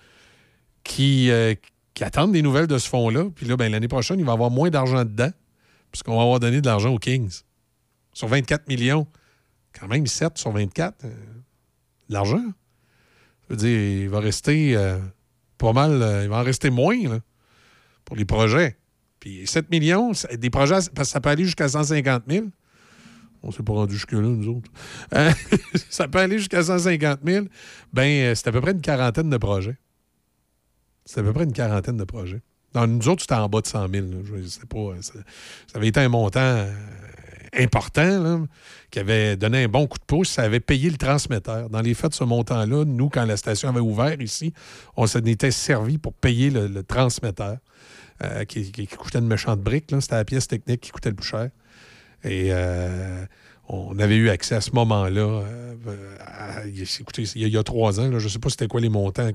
qui, 0.83 1.29
qui 1.93 2.03
attendent 2.03 2.31
des 2.33 2.41
nouvelles 2.41 2.67
de 2.67 2.77
ce 2.77 2.87
fonds-là. 2.89 3.25
Puis 3.35 3.45
là, 3.45 3.55
ben, 3.57 3.71
l'année 3.71 3.87
prochaine, 3.87 4.19
il 4.19 4.25
va 4.25 4.31
y 4.31 4.35
avoir 4.35 4.51
moins 4.51 4.69
d'argent 4.69 5.03
dedans, 5.05 5.31
puisqu'on 5.91 6.15
va 6.17 6.23
avoir 6.23 6.39
donné 6.39 6.61
de 6.61 6.65
l'argent 6.65 6.89
aux 6.93 6.99
Kings. 6.99 7.41
Sur 8.13 8.27
24 8.27 8.67
millions, 8.67 9.07
quand 9.77 9.87
même 9.87 10.05
7 10.07 10.37
sur 10.37 10.51
24, 10.51 11.03
euh, 11.05 11.07
de 12.09 12.13
l'argent. 12.13 12.43
Ça 13.41 13.47
veut 13.49 13.55
dire, 13.57 13.79
il 14.03 14.09
va 14.09 14.19
rester 14.19 14.77
pas 15.57 15.73
mal, 15.73 16.21
il 16.23 16.29
va 16.29 16.37
en 16.39 16.43
rester 16.43 16.69
moins 16.69 16.97
là, 17.03 17.19
pour 18.05 18.15
les 18.15 18.25
projets. 18.25 18.77
Puis 19.23 19.47
7 19.47 19.71
millions, 19.71 20.11
des 20.37 20.49
projets, 20.49 20.79
parce 20.93 21.07
que 21.07 21.13
ça 21.13 21.21
peut 21.21 21.29
aller 21.29 21.45
jusqu'à 21.45 21.69
150 21.69 22.23
000. 22.27 22.47
On 23.41 23.51
s'est 23.51 23.63
pas 23.63 23.71
rendu 23.71 23.93
jusque-là, 23.93 24.19
nous 24.19 24.57
autres. 24.57 24.69
Euh, 25.15 25.31
ça 25.89 26.09
peut 26.09 26.19
aller 26.19 26.39
jusqu'à 26.39 26.61
150 26.61 27.19
000. 27.25 27.45
Ben, 27.93 28.03
euh, 28.03 28.35
c'est 28.35 28.49
à 28.49 28.51
peu 28.51 28.59
près 28.59 28.71
une 28.73 28.81
quarantaine 28.81 29.29
de 29.29 29.37
projets. 29.37 29.77
C'est 31.05 31.21
à 31.21 31.23
peu 31.23 31.31
près 31.31 31.45
une 31.45 31.53
quarantaine 31.53 31.95
de 31.95 32.03
projets. 32.03 32.41
Dans 32.73 32.85
nous 32.85 33.07
autres, 33.07 33.21
c'était 33.21 33.35
en 33.35 33.47
bas 33.47 33.61
de 33.61 33.67
100 33.67 33.87
000. 33.87 34.07
là. 34.07 34.17
Je 34.25 34.45
sais 34.45 34.65
pas. 34.67 34.77
euh, 34.77 35.01
Ça, 35.01 35.13
avait 35.75 35.87
été 35.87 36.01
un 36.01 36.09
montant 36.09 36.67
important 37.57 38.19
là, 38.23 38.41
qui 38.91 38.99
avait 38.99 39.37
donné 39.37 39.63
un 39.63 39.67
bon 39.69 39.87
coup 39.87 39.99
de 39.99 40.05
pouce. 40.05 40.31
Ça 40.31 40.41
avait 40.41 40.59
payé 40.59 40.89
le 40.89 40.97
transmetteur. 40.97 41.69
Dans 41.69 41.79
les 41.81 41.93
faits 41.93 42.09
de 42.11 42.15
ce 42.15 42.25
montant-là, 42.25 42.83
nous, 42.83 43.07
quand 43.07 43.23
la 43.23 43.37
station 43.37 43.69
avait 43.69 43.79
ouvert 43.79 44.19
ici, 44.19 44.53
on 44.97 45.07
s'en 45.07 45.19
était 45.19 45.51
servi 45.51 45.97
pour 45.97 46.13
payer 46.13 46.49
le 46.49 46.83
transmetteur 46.83 47.59
euh, 48.21 48.45
qui, 48.45 48.87
coûtait 48.87 49.19
une 49.19 49.27
méchante 49.27 49.61
brique. 49.61 49.93
C'était 49.99 50.15
la 50.15 50.25
pièce 50.25 50.47
technique 50.47 50.81
qui 50.81 50.91
coûtait 50.91 51.09
le 51.09 51.15
plus 51.15 51.27
cher. 51.27 51.49
Et 52.23 52.47
euh, 52.51 53.25
on 53.67 53.97
avait 53.99 54.15
eu 54.15 54.29
accès 54.29 54.55
à 54.55 54.61
ce 54.61 54.71
moment-là. 54.71 55.43
euh, 55.87 56.71
écoutez, 56.99 57.23
il 57.35 57.47
y, 57.47 57.57
a, 57.57 57.63
trois 57.63 57.99
ans, 57.99 58.09
je 58.11 58.23
ne 58.23 58.29
sais 58.29 58.39
pas 58.39 58.49
c'était 58.49 58.67
quoi 58.67 58.81
les 58.81 58.89
montants 58.89 59.29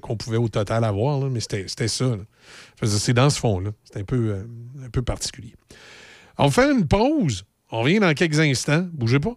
qu'on 0.00 0.16
pouvait 0.16 0.38
au 0.38 0.48
total 0.48 0.84
avoir, 0.84 1.20
mais 1.30 1.40
c'était 1.40 1.66
c'était 1.68 1.88
ça. 1.88 2.16
C'est 2.82 3.12
dans 3.12 3.30
ce 3.30 3.38
fond-là. 3.38 3.70
C'est 3.84 4.00
un 4.00 4.04
peu, 4.04 4.44
un 4.84 4.90
peu 4.90 5.02
particulier. 5.02 5.54
On 6.38 6.50
fait 6.50 6.70
une 6.70 6.86
pause. 6.86 7.44
On 7.70 7.82
revient 7.82 8.00
dans 8.00 8.12
quelques 8.14 8.40
instants. 8.40 8.86
Bougez 8.92 9.20
pas. 9.20 9.36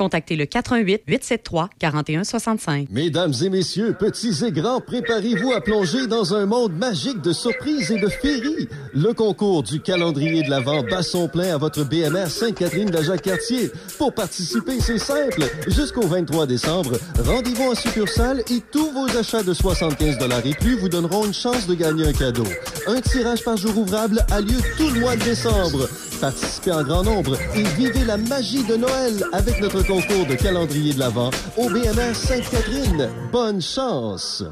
contactez 0.00 0.34
le 0.34 0.46
88 0.46 1.02
873 1.06 1.68
4165. 1.78 2.88
Mesdames 2.90 3.34
et 3.42 3.50
messieurs, 3.50 3.94
petits 3.98 4.46
et 4.46 4.50
grands, 4.50 4.80
préparez-vous 4.80 5.52
à 5.52 5.60
plonger 5.60 6.06
dans 6.06 6.34
un 6.34 6.46
monde 6.46 6.72
magique 6.72 7.20
de 7.20 7.34
surprises 7.34 7.90
et 7.90 8.00
de 8.00 8.08
féeries. 8.08 8.66
Le 8.94 9.12
concours 9.12 9.62
du 9.62 9.80
calendrier 9.80 10.42
de 10.42 10.48
l'Avent 10.48 10.82
bat 10.84 11.02
son 11.02 11.28
plein 11.28 11.54
à 11.54 11.58
votre 11.58 11.84
BMR 11.84 12.28
Sainte-Catherine 12.28 12.88
de 12.88 13.02
Jacques-Cartier. 13.02 13.70
Pour 13.98 14.14
participer, 14.14 14.80
c'est 14.80 14.96
simple. 14.96 15.44
Jusqu'au 15.66 16.06
23 16.06 16.46
décembre, 16.46 16.92
rendez-vous 17.22 17.70
en 17.70 17.74
succursale 17.74 18.42
et 18.50 18.62
tous 18.72 18.90
vos 18.92 19.18
achats 19.18 19.42
de 19.42 19.52
75 19.52 20.16
et 20.46 20.54
plus 20.54 20.78
vous 20.78 20.88
donneront 20.88 21.26
une 21.26 21.34
chance 21.34 21.66
de 21.66 21.74
gagner 21.74 22.06
un 22.06 22.12
cadeau. 22.14 22.46
Un 22.86 23.02
tirage 23.02 23.44
par 23.44 23.58
jour 23.58 23.76
ouvrable 23.76 24.24
a 24.30 24.40
lieu 24.40 24.60
tout 24.78 24.88
le 24.88 25.00
mois 25.00 25.16
de 25.16 25.24
décembre. 25.24 25.90
Participez 26.20 26.72
en 26.72 26.82
grand 26.82 27.02
nombre 27.02 27.38
et 27.54 27.62
vivez 27.78 28.04
la 28.04 28.18
magie 28.18 28.62
de 28.64 28.76
Noël 28.76 29.24
avec 29.32 29.58
notre 29.60 29.82
concours 29.90 30.24
de 30.24 30.36
calendrier 30.36 30.94
de 30.94 31.00
l'Avent 31.00 31.32
au 31.56 31.68
BMR 31.68 32.14
Sainte-Catherine. 32.14 33.10
Bonne 33.32 33.60
chance! 33.60 34.44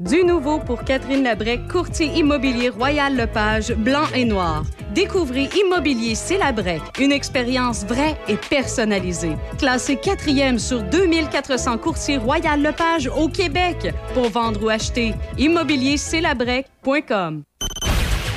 Du 0.00 0.24
nouveau 0.24 0.58
pour 0.58 0.82
Catherine 0.82 1.22
Labrec, 1.22 1.68
courtier 1.68 2.06
immobilier 2.06 2.68
Royal 2.68 3.16
Lepage, 3.16 3.72
blanc 3.74 4.08
et 4.12 4.24
noir. 4.24 4.64
Découvrez 4.92 5.48
Immobilier 5.64 6.16
C'est 6.16 6.38
Labrec, 6.38 6.82
une 6.98 7.12
expérience 7.12 7.84
vraie 7.84 8.18
et 8.26 8.36
personnalisée. 8.36 9.36
Classé 9.56 9.94
quatrième 9.94 10.58
sur 10.58 10.82
2400 10.82 11.78
courtiers 11.78 12.16
Royal 12.16 12.60
Lepage 12.60 13.06
au 13.06 13.28
Québec. 13.28 13.94
Pour 14.14 14.30
vendre 14.30 14.64
ou 14.64 14.68
acheter, 14.68 15.14
immobiliercelabrec.com. 15.38 17.44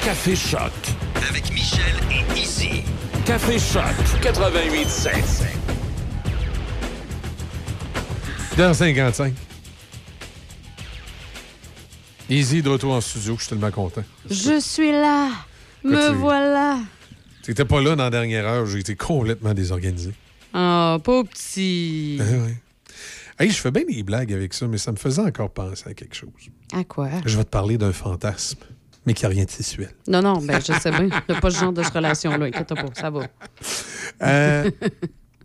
Café 0.03 0.35
Choc. 0.35 0.71
Avec 1.27 1.51
Michel 1.51 1.95
et 2.11 2.23
Izzy. 2.39 2.83
Café 3.25 3.57
Choc 3.57 3.95
88.7. 4.21 5.64
6h55. 8.57 9.33
Easy 12.29 12.61
de 12.61 12.69
retour 12.69 12.93
en 12.93 13.01
studio, 13.01 13.35
je 13.35 13.41
suis 13.41 13.49
tellement 13.49 13.71
content. 13.71 14.03
Je 14.29 14.59
suis 14.59 14.91
là. 14.91 15.29
Me 15.83 16.09
tu- 16.09 16.15
voilà. 16.15 16.79
T'étais 17.43 17.65
pas 17.65 17.81
là 17.81 17.95
dans 17.95 18.03
la 18.05 18.09
dernière 18.09 18.47
heure, 18.47 18.65
j'ai 18.65 18.79
été 18.79 18.95
complètement 18.95 19.53
désorganisé. 19.53 20.11
Oh, 20.53 20.97
pas 21.03 21.23
petit. 21.29 22.17
Ah 22.19 22.23
ouais. 22.23 22.55
Hey, 23.37 23.51
je 23.51 23.57
fais 23.59 23.69
bien 23.71 23.83
des 23.87 24.01
blagues 24.01 24.31
avec 24.33 24.53
ça, 24.53 24.65
mais 24.67 24.77
ça 24.77 24.91
me 24.91 24.97
faisait 24.97 25.21
encore 25.21 25.51
penser 25.51 25.89
à 25.89 25.93
quelque 25.93 26.15
chose. 26.15 26.29
À 26.73 26.83
quoi? 26.85 27.09
Je 27.25 27.37
vais 27.37 27.43
te 27.43 27.49
parler 27.49 27.77
d'un 27.77 27.91
fantasme, 27.91 28.59
mais 29.05 29.13
qui 29.13 29.23
n'a 29.23 29.29
rien 29.29 29.43
de 29.43 29.51
sexuel. 29.51 29.91
Non, 30.07 30.21
non, 30.21 30.37
ben 30.41 30.59
je 30.65 30.71
sais 30.79 30.89
bien. 30.91 31.03
Il 31.03 31.07
n'y 31.33 31.35
a 31.37 31.41
pas 31.41 31.51
ce 31.51 31.59
genre 31.59 31.73
de 31.73 31.83
relation-là. 31.83 32.45
Inquiète 32.45 32.73
pas, 32.73 32.85
ça 32.93 33.09
va. 33.09 33.27
Euh, 34.23 34.71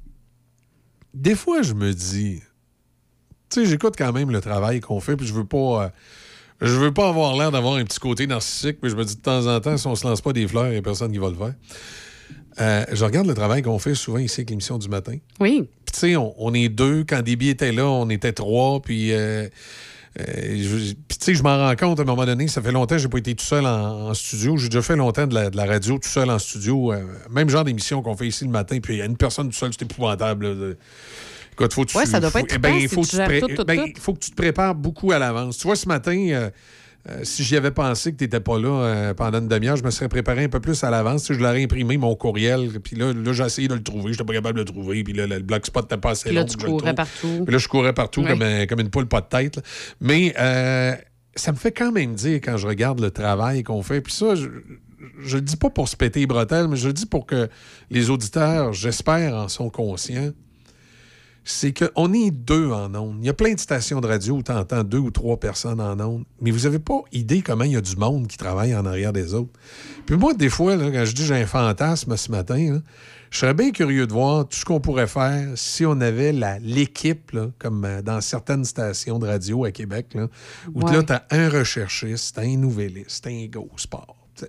des 1.14 1.34
fois, 1.34 1.62
je 1.62 1.74
me 1.74 1.92
dis, 1.92 2.40
tu 3.50 3.62
sais, 3.64 3.66
j'écoute 3.66 3.94
quand 3.98 4.12
même 4.12 4.30
le 4.30 4.40
travail 4.40 4.80
qu'on 4.80 5.00
fait, 5.00 5.16
puis 5.16 5.26
je 5.26 5.32
veux 5.34 5.44
pas, 5.44 5.84
euh, 5.84 5.88
je 6.60 6.72
veux 6.74 6.92
pas 6.92 7.08
avoir 7.08 7.36
l'air 7.36 7.50
d'avoir 7.50 7.74
un 7.76 7.84
petit 7.84 7.98
côté 7.98 8.26
narcissique, 8.26 8.78
mais 8.82 8.88
je 8.90 8.96
me 8.96 9.04
dis 9.04 9.16
de 9.16 9.20
temps 9.20 9.46
en 9.46 9.60
temps, 9.60 9.76
si 9.76 9.86
on 9.86 9.94
se 9.94 10.06
lance 10.06 10.20
pas 10.20 10.32
des 10.32 10.46
fleurs, 10.46 10.66
il 10.66 10.72
n'y 10.72 10.76
a 10.78 10.82
personne 10.82 11.10
qui 11.12 11.18
va 11.18 11.28
le 11.30 11.34
faire. 11.36 11.54
Euh, 12.60 12.84
je 12.92 13.04
regarde 13.04 13.26
le 13.26 13.34
travail 13.34 13.62
qu'on 13.62 13.78
fait 13.78 13.94
souvent 13.94 14.18
ici 14.18 14.40
avec 14.40 14.50
l'émission 14.50 14.76
du 14.76 14.88
matin. 14.88 15.16
Oui. 15.38 15.68
Puis, 15.86 15.92
tu 15.94 15.98
sais, 15.98 16.16
on, 16.16 16.34
on 16.38 16.52
est 16.52 16.68
deux. 16.68 17.04
Quand 17.08 17.22
Déby 17.22 17.48
était 17.48 17.72
là, 17.72 17.86
on 17.86 18.10
était 18.10 18.32
trois. 18.32 18.82
Puis, 18.82 19.12
euh, 19.12 19.48
euh, 20.18 20.24
je- 20.28 20.92
puis, 20.94 21.16
tu 21.18 21.24
sais, 21.24 21.34
je 21.34 21.42
m'en 21.42 21.56
rends 21.56 21.76
compte 21.76 22.00
à 22.00 22.02
un 22.02 22.06
moment 22.06 22.26
donné. 22.26 22.48
Ça 22.48 22.60
fait 22.60 22.72
longtemps 22.72 22.96
que 22.96 23.00
j'ai 23.02 23.08
pas 23.08 23.18
été 23.18 23.34
tout 23.34 23.44
seul 23.44 23.64
en, 23.64 24.08
en 24.10 24.14
studio. 24.14 24.56
J'ai 24.58 24.68
déjà 24.68 24.82
fait 24.82 24.96
longtemps 24.96 25.26
de 25.26 25.34
la, 25.34 25.48
de 25.48 25.56
la 25.56 25.64
radio 25.64 25.94
tout 25.98 26.08
seul 26.08 26.28
en 26.28 26.38
studio. 26.38 26.92
même 27.30 27.48
genre 27.48 27.64
d'émission 27.64 28.02
qu'on 28.02 28.16
fait 28.16 28.26
ici 28.28 28.44
le 28.44 28.50
matin. 28.50 28.78
Puis, 28.82 28.94
il 28.94 28.98
y 28.98 29.02
a 29.02 29.06
une 29.06 29.16
personne 29.16 29.48
tout 29.48 29.56
seul, 29.56 29.70
c'est 29.72 29.82
épouvantable. 29.90 30.48
là, 30.48 30.54
de- 30.54 30.78
Écoute, 31.60 31.74
faut 31.74 31.84
que 31.84 31.90
tu- 31.90 31.98
Ouais, 31.98 32.06
ça 32.06 32.20
doit 32.20 32.30
pas 32.30 32.40
être 32.40 32.54
eh 32.54 32.58
ben, 32.58 32.70
il 32.82 32.88
faut 32.88 33.02
pré- 33.26 33.40
tout, 33.40 33.64
ben, 33.64 33.76
faut 34.00 34.14
que 34.14 34.18
tu 34.20 34.30
te 34.30 34.36
prépares 34.36 34.74
beaucoup 34.74 35.12
à 35.12 35.18
l'avance. 35.18 35.58
Tu 35.58 35.66
vois, 35.66 35.76
ce 35.76 35.86
matin, 35.88 36.16
euh, 36.30 36.50
euh, 37.08 37.20
si 37.22 37.42
j'y 37.44 37.56
avais 37.56 37.70
pensé 37.70 38.12
que 38.12 38.16
tu 38.18 38.24
n'étais 38.24 38.40
pas 38.40 38.58
là 38.58 38.68
euh, 38.68 39.14
pendant 39.14 39.38
une 39.40 39.48
demi-heure, 39.48 39.76
je 39.76 39.84
me 39.84 39.90
serais 39.90 40.08
préparé 40.08 40.44
un 40.44 40.48
peu 40.48 40.60
plus 40.60 40.82
à 40.84 40.90
l'avance. 40.90 41.26
Je 41.32 41.38
l'aurais 41.38 41.62
imprimé, 41.62 41.96
mon 41.98 42.14
courriel. 42.14 42.68
Puis 42.82 42.96
là, 42.96 43.12
là 43.12 43.32
j'ai 43.32 43.44
essayé 43.44 43.68
de 43.68 43.74
le 43.74 43.82
trouver. 43.82 44.04
Je 44.12 44.18
n'étais 44.18 44.24
pas 44.24 44.32
capable 44.34 44.54
de 44.58 44.64
le 44.64 44.64
trouver. 44.72 45.02
Puis 45.04 45.12
là, 45.12 45.26
le 45.26 45.38
bloc 45.40 45.66
spot 45.66 45.84
n'était 45.84 46.00
pas 46.00 46.10
assez 46.10 46.28
Puis 46.28 46.34
là, 46.34 46.42
long 46.42 46.46
tu 46.46 46.56
courais 46.56 46.94
partout. 46.94 47.42
Puis 47.44 47.52
là, 47.52 47.58
je 47.58 47.68
courais 47.68 47.92
partout 47.92 48.22
comme, 48.32 48.42
un- 48.42 48.66
comme 48.66 48.80
une 48.80 48.90
poule 48.90 49.06
pas 49.06 49.20
de 49.20 49.26
tête. 49.28 49.56
là. 49.56 49.62
Mais 50.00 50.34
euh, 50.38 50.94
ça 51.36 51.52
me 51.52 51.56
fait 51.56 51.72
quand 51.72 51.92
même 51.92 52.14
dire 52.14 52.36
quand 52.42 52.56
je 52.56 52.66
regarde 52.66 53.00
le 53.00 53.10
travail 53.10 53.62
qu'on 53.62 53.82
fait. 53.82 54.00
Puis 54.02 54.12
ça, 54.12 54.34
je, 54.34 54.48
je 55.22 55.36
le 55.36 55.42
dis 55.42 55.56
pas 55.56 55.70
pour 55.70 55.88
se 55.88 55.96
péter 55.96 56.20
les 56.20 56.26
bretelles, 56.26 56.68
mais 56.68 56.76
je 56.76 56.86
le 56.88 56.92
dis 56.92 57.06
pour 57.06 57.24
que 57.26 57.48
les 57.90 58.10
auditeurs, 58.10 58.72
j'espère, 58.74 59.34
en 59.34 59.48
sont 59.48 59.70
conscients. 59.70 60.32
C'est 61.42 61.72
qu'on 61.72 62.12
est 62.12 62.30
deux 62.30 62.70
en 62.70 62.94
ondes. 62.94 63.16
Il 63.20 63.26
y 63.26 63.30
a 63.30 63.34
plein 63.34 63.54
de 63.54 63.58
stations 63.58 64.00
de 64.00 64.06
radio 64.06 64.36
où 64.36 64.42
tu 64.42 64.52
entends 64.52 64.84
deux 64.84 64.98
ou 64.98 65.10
trois 65.10 65.38
personnes 65.38 65.80
en 65.80 65.98
ondes, 65.98 66.24
mais 66.40 66.50
vous 66.50 66.60
n'avez 66.60 66.78
pas 66.78 67.00
idée 67.12 67.40
comment 67.40 67.64
il 67.64 67.72
y 67.72 67.76
a 67.76 67.80
du 67.80 67.96
monde 67.96 68.26
qui 68.28 68.36
travaille 68.36 68.74
en 68.76 68.84
arrière 68.84 69.12
des 69.12 69.32
autres. 69.34 69.50
Puis 70.06 70.16
moi, 70.16 70.34
des 70.34 70.50
fois, 70.50 70.76
là, 70.76 70.90
quand 70.92 71.04
je 71.04 71.14
dis 71.14 71.24
j'ai 71.24 71.34
un 71.36 71.46
fantasme 71.46 72.14
ce 72.16 72.30
matin, 72.30 72.74
là, 72.74 72.78
je 73.30 73.38
serais 73.38 73.54
bien 73.54 73.70
curieux 73.70 74.06
de 74.06 74.12
voir 74.12 74.46
tout 74.48 74.58
ce 74.58 74.64
qu'on 74.64 74.80
pourrait 74.80 75.06
faire 75.06 75.48
si 75.54 75.86
on 75.86 76.00
avait 76.00 76.32
l'équipe, 76.62 77.32
comme 77.58 77.84
euh, 77.84 78.02
dans 78.02 78.20
certaines 78.20 78.64
stations 78.64 79.18
de 79.18 79.26
radio 79.26 79.64
à 79.64 79.70
Québec, 79.70 80.08
là, 80.14 80.28
où 80.74 80.82
Ouais. 80.84 80.92
là, 80.92 81.02
tu 81.02 81.12
as 81.12 81.24
un 81.30 81.48
recherchiste, 81.48 82.38
un 82.38 82.56
nouvelliste, 82.56 83.26
un 83.26 83.46
go 83.46 83.68
sport, 83.76 84.16
t'as- 84.36 84.46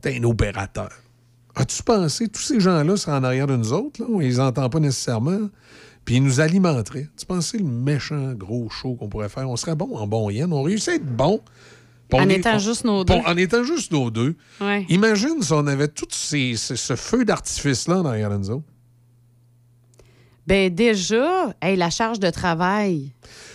t'as 0.00 0.10
un 0.16 0.22
opérateur. 0.22 0.90
As-tu 1.54 1.82
pensé, 1.82 2.28
tous 2.28 2.40
ces 2.40 2.58
gens-là 2.60 2.96
seraient 2.96 3.16
en 3.16 3.24
arrière 3.24 3.46
de 3.46 3.56
nous 3.56 3.72
autres, 3.74 4.00
là, 4.00 4.06
on 4.10 4.20
les 4.20 4.40
entend 4.40 4.70
pas 4.70 4.80
nécessairement, 4.80 5.50
puis 6.04 6.16
ils 6.16 6.22
nous 6.22 6.40
alimenteraient. 6.40 7.08
Tu 7.16 7.26
pensais 7.26 7.58
le 7.58 7.64
méchant 7.64 8.32
gros 8.32 8.68
show 8.70 8.94
qu'on 8.94 9.08
pourrait 9.08 9.28
faire? 9.28 9.48
On 9.48 9.56
serait 9.56 9.76
bon 9.76 9.96
en 9.96 10.06
bon 10.06 10.30
yen, 10.30 10.52
on 10.52 10.62
réussit 10.62 10.88
à 10.88 10.94
être 10.94 11.16
bon. 11.16 11.40
En 12.12 12.28
étant 12.28 12.58
juste 12.58 12.84
nos 12.84 13.04
deux. 13.04 13.14
en 13.14 13.36
étant 13.38 13.64
juste 13.64 13.90
nos 13.90 14.10
deux. 14.10 14.36
Ouais. 14.60 14.84
Imagine 14.90 15.40
si 15.40 15.52
on 15.52 15.66
avait 15.66 15.88
tout 15.88 16.06
ces- 16.10 16.56
ce, 16.56 16.76
ce 16.76 16.94
feu 16.94 17.24
d'artifice-là 17.24 18.02
nous 18.38 18.50
autres. 18.50 18.64
Ben 20.46 20.74
déjà, 20.74 21.54
hey, 21.62 21.76
la 21.76 21.88
charge 21.90 22.18
de 22.20 22.28
travail. 22.30 23.12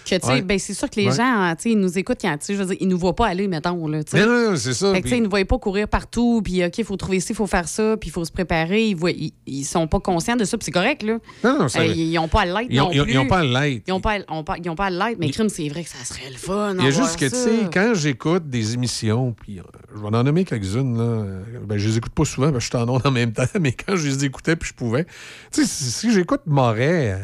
Que, 0.09 0.15
tu 0.15 0.25
sais, 0.25 0.33
Ouais. 0.33 0.41
ben, 0.41 0.57
c'est 0.57 0.73
sûr 0.73 0.89
que 0.89 0.95
les 0.99 1.07
Ouais. 1.07 1.15
gens, 1.15 1.23
hein, 1.23 1.55
tu 1.55 1.63
sais, 1.63 1.71
ils 1.71 1.77
nous 1.79 1.97
écoutent 1.97 2.19
quand, 2.21 2.37
tu 2.37 2.45
sais, 2.45 2.53
je 2.55 2.59
veux 2.59 2.65
dire, 2.67 2.77
ils 2.79 2.87
nous 2.87 2.97
voient 2.97 3.15
pas 3.15 3.27
aller, 3.27 3.47
mettons, 3.47 3.87
là, 3.87 4.03
tu 4.03 4.11
sais. 4.11 4.19
Mais 4.19 4.25
non, 4.25 4.51
non, 4.51 4.55
c'est 4.55 4.73
ça. 4.73 4.93
Fait 4.93 5.01
que, 5.01 5.03
tu 5.03 5.09
sais, 5.09 5.15
puis- 5.15 5.17
ils 5.19 5.23
ne 5.23 5.27
voient 5.29 5.43
pas 5.45 5.57
courir 5.57 5.87
partout, 5.87 6.41
puis 6.43 6.63
OK, 6.63 6.77
il 6.77 6.85
faut 6.85 6.95
trouver 6.95 7.19
ci, 7.19 7.33
il 7.33 7.35
faut 7.35 7.47
faire 7.47 7.67
ça, 7.67 7.97
puis 7.97 8.09
il 8.09 8.13
faut 8.13 8.23
se 8.23 8.31
préparer. 8.31 8.87
Ils, 8.87 8.95
voient, 8.95 9.11
ils, 9.11 9.33
ils 9.45 9.63
sont 9.65 9.87
pas 9.87 9.99
conscients 9.99 10.35
de 10.37 10.45
ça, 10.45 10.57
puis 10.57 10.63
c'est 10.65 10.71
correct, 10.71 11.03
là. 11.03 11.17
Non, 11.43 11.59
non, 11.59 11.67
ça- 11.67 11.81
Euh, 11.81 11.85
ils 11.87 12.13
n'ont 12.13 12.27
pas 12.29 12.41
à 12.41 12.45
l'être 12.45 12.67
Ils 12.69 12.79
ont- 12.79 12.85
non 12.85 12.91
ils 12.93 13.01
ont- 13.01 13.03
plus. 13.03 13.13
ils 13.13 13.17
ont 13.19 13.27
pas 13.27 13.39
à 13.39 13.43
l'être. 13.43 13.83
Ils 13.87 13.91
n'ont 13.91 13.99
pas, 14.01 14.13
à- 14.19 14.33
ont 14.33 14.43
pas, 14.43 14.55
ils 14.63 14.69
ont 14.69 14.75
pas 14.75 14.85
à 14.85 14.89
l'être, 14.89 15.17
mais 15.19 15.29
crime, 15.29 15.49
c'est 15.49 15.67
vrai 15.67 15.83
que 15.83 15.89
ça 15.89 16.03
serait 16.05 16.29
le 16.29 16.37
fun. 16.37 16.75
Il 16.79 16.85
y 16.85 16.87
a 16.87 16.91
juste 16.91 17.17
que, 17.17 17.25
tu 17.25 17.35
sais, 17.35 17.69
quand 17.73 17.93
j'écoute 17.95 18.49
des 18.49 18.73
émissions, 18.73 19.33
puis 19.33 19.59
euh, 19.59 19.63
je 19.95 19.99
vais 19.99 20.07
en 20.07 20.23
nommer 20.23 20.45
quelques-unes, 20.45 20.97
là, 20.97 21.03
euh, 21.03 21.43
ben, 21.65 21.77
je 21.77 21.87
les 21.89 21.97
écoute 21.97 22.13
pas 22.13 22.23
souvent 22.25 22.51
je 22.57 22.59
suis 22.65 22.75
en 22.77 22.87
en 22.87 23.11
même 23.11 23.33
temps, 23.33 23.43
mais 23.59 23.73
quand 23.73 23.95
je 23.97 24.07
les 24.07 24.23
écoutais 24.25 24.55
puis 24.55 24.69
je 24.69 24.73
pouvais. 24.73 25.03
Tu 25.51 25.61
sais, 25.61 25.65
si, 25.67 25.83
si 25.91 26.11
j'écoute 26.13 26.41
Moret 26.45 27.19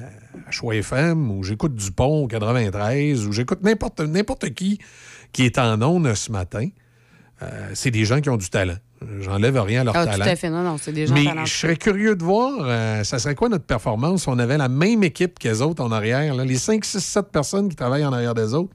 à 0.48 0.52
Choix 0.52 0.76
FM, 0.76 1.32
ou 1.32 1.44
j'écoute 1.44 1.76
Dupont 1.76 2.24
au 2.24 2.28
93, 2.28 3.28
ou 3.28 3.32
j'écoute 3.32 3.60
n'importe 3.64 4.00
n'importe 4.02 4.54
qui 4.54 4.80
qui 5.32 5.44
est 5.46 5.58
en 5.58 5.82
ondes 5.82 6.14
ce 6.14 6.32
matin, 6.32 6.68
euh, 7.42 7.70
c'est 7.74 7.92
des 7.92 8.06
gens 8.06 8.22
qui 8.22 8.30
ont 8.30 8.38
du 8.38 8.50
talent. 8.50 8.76
J'enlève 9.20 9.60
rien 9.60 9.82
à 9.82 9.84
leur 9.84 9.98
Ah, 9.98 10.06
talent. 10.06 10.24
tout 10.24 10.30
à 10.30 10.36
fait. 10.36 10.50
Non, 10.50 10.64
non, 10.64 10.78
c'est 10.80 10.94
des 10.94 11.08
gens 11.08 11.14
Mais 11.14 11.26
je 11.46 11.52
serais 11.52 11.76
curieux 11.76 12.16
de 12.16 12.24
voir, 12.24 12.52
euh, 12.62 13.04
ça 13.04 13.20
serait 13.20 13.36
quoi 13.36 13.50
notre 13.50 13.66
performance? 13.66 14.22
Si 14.24 14.30
on 14.30 14.40
avait 14.40 14.58
la 14.58 14.70
même 14.70 15.04
équipe 15.04 15.40
qu'elles 15.40 15.62
autres 15.62 15.84
en 15.84 15.92
arrière, 15.92 16.34
là, 16.36 16.46
les 16.46 16.56
5, 16.58 16.86
6, 16.86 17.00
7 17.00 17.26
personnes 17.32 17.68
qui 17.68 17.76
travaillent 17.76 18.06
en 18.06 18.14
arrière 18.14 18.34
des 18.34 18.54
autres. 18.54 18.72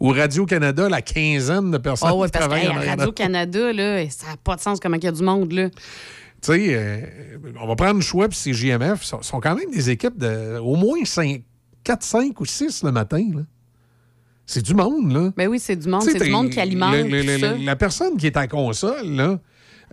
Ou 0.00 0.10
Radio-Canada, 0.10 0.88
la 0.88 1.02
quinzaine 1.02 1.70
de 1.70 1.78
personnes 1.78 2.08
Ah 2.12 2.14
ouais, 2.16 2.26
qui 2.28 2.32
parce 2.32 2.44
que 2.44 2.50
travaillent 2.50 2.66
hey, 2.66 2.72
en 2.72 2.76
arrière 2.78 2.96
des 2.96 3.04
autres. 3.04 3.22
Radio-Canada, 3.22 3.72
là, 3.72 4.10
ça 4.10 4.26
n'a 4.28 4.36
pas 4.36 4.56
de 4.56 4.60
sens 4.60 4.78
comment 4.80 4.96
il 4.96 5.04
y 5.04 5.08
a 5.08 5.12
du 5.12 5.22
monde, 5.22 5.52
là. 5.52 5.68
Tu 6.44 6.52
sais, 6.52 6.74
euh, 6.74 7.00
on 7.60 7.66
va 7.66 7.74
prendre 7.76 7.94
le 7.94 8.00
choix, 8.02 8.28
puis 8.28 8.36
ces 8.36 8.52
JMF 8.52 9.02
sont, 9.02 9.22
sont 9.22 9.40
quand 9.40 9.54
même 9.54 9.70
des 9.70 9.88
équipes 9.90 10.18
de 10.18 10.58
au 10.58 10.76
moins 10.76 10.98
4, 11.84 12.02
5 12.02 12.38
ou 12.40 12.44
6 12.44 12.82
le 12.84 12.92
matin. 12.92 13.24
là. 13.34 13.42
C'est 14.46 14.60
du 14.62 14.74
monde, 14.74 15.10
là. 15.10 15.32
Ben 15.36 15.48
oui, 15.48 15.58
c'est 15.58 15.76
du 15.76 15.88
monde. 15.88 16.02
C'est 16.02 16.22
du 16.22 16.30
monde 16.30 16.50
qui 16.50 16.60
alimente 16.60 16.94
le- 16.94 17.02
le- 17.08 17.20
tout 17.22 17.26
le- 17.28 17.38
ça. 17.38 17.56
La 17.56 17.76
personne 17.76 18.16
qui 18.18 18.26
est 18.26 18.36
à 18.36 18.46
console, 18.46 19.06
là, 19.12 19.40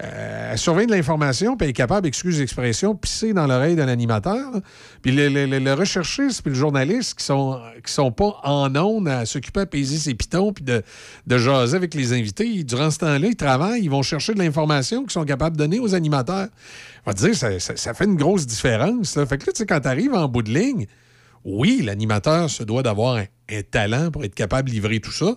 euh, 0.03 0.51
elle 0.51 0.57
surveille 0.57 0.87
de 0.87 0.91
l'information, 0.91 1.55
puis 1.55 1.65
elle 1.65 1.69
est 1.69 1.73
capable, 1.73 2.07
excuse 2.07 2.39
l'expression, 2.39 2.95
pisser 2.95 3.33
dans 3.33 3.45
l'oreille 3.45 3.75
d'un 3.75 3.87
animateur. 3.87 4.51
Puis 5.01 5.11
le, 5.11 5.27
le- 5.29 5.45
puis 6.41 6.49
le 6.49 6.53
journaliste 6.53 7.19
qui 7.19 7.25
sont, 7.25 7.59
sont 7.85 8.11
pas 8.11 8.39
en 8.43 8.75
ondes 8.75 9.07
à 9.07 9.25
s'occuper 9.25 9.61
à 9.61 9.65
paiser 9.65 9.97
ses 9.97 10.13
pitons, 10.13 10.53
puis 10.53 10.63
de, 10.63 10.81
de 11.27 11.37
jaser 11.37 11.75
avec 11.75 11.93
les 11.93 12.13
invités, 12.13 12.63
durant 12.63 12.89
ce 12.89 12.99
temps-là, 12.99 13.27
ils 13.27 13.35
travaillent, 13.35 13.83
ils 13.83 13.89
vont 13.91 14.01
chercher 14.01 14.33
de 14.33 14.39
l'information 14.39 15.01
qu'ils 15.01 15.11
sont 15.11 15.25
capables 15.25 15.55
de 15.55 15.63
donner 15.63 15.79
aux 15.79 15.93
animateurs. 15.93 16.47
On 17.05 17.11
va 17.11 17.13
dire, 17.13 17.35
ça, 17.35 17.93
fait 17.93 18.05
une 18.05 18.15
grosse 18.15 18.45
différence. 18.47 19.13
Fait 19.13 19.37
que 19.37 19.45
là, 19.47 19.53
tu 19.53 19.57
sais, 19.59 19.65
quand 19.65 19.79
tu 19.81 19.87
arrives 19.87 20.13
en 20.13 20.27
bout 20.27 20.43
de 20.43 20.51
ligne, 20.51 20.85
oui, 21.43 21.81
l'animateur 21.83 22.49
se 22.49 22.63
doit 22.63 22.83
d'avoir 22.83 23.15
un, 23.15 23.25
un 23.51 23.61
talent 23.63 24.11
pour 24.11 24.23
être 24.23 24.35
capable 24.35 24.69
de 24.69 24.73
livrer 24.75 24.99
tout 24.99 25.11
ça. 25.11 25.35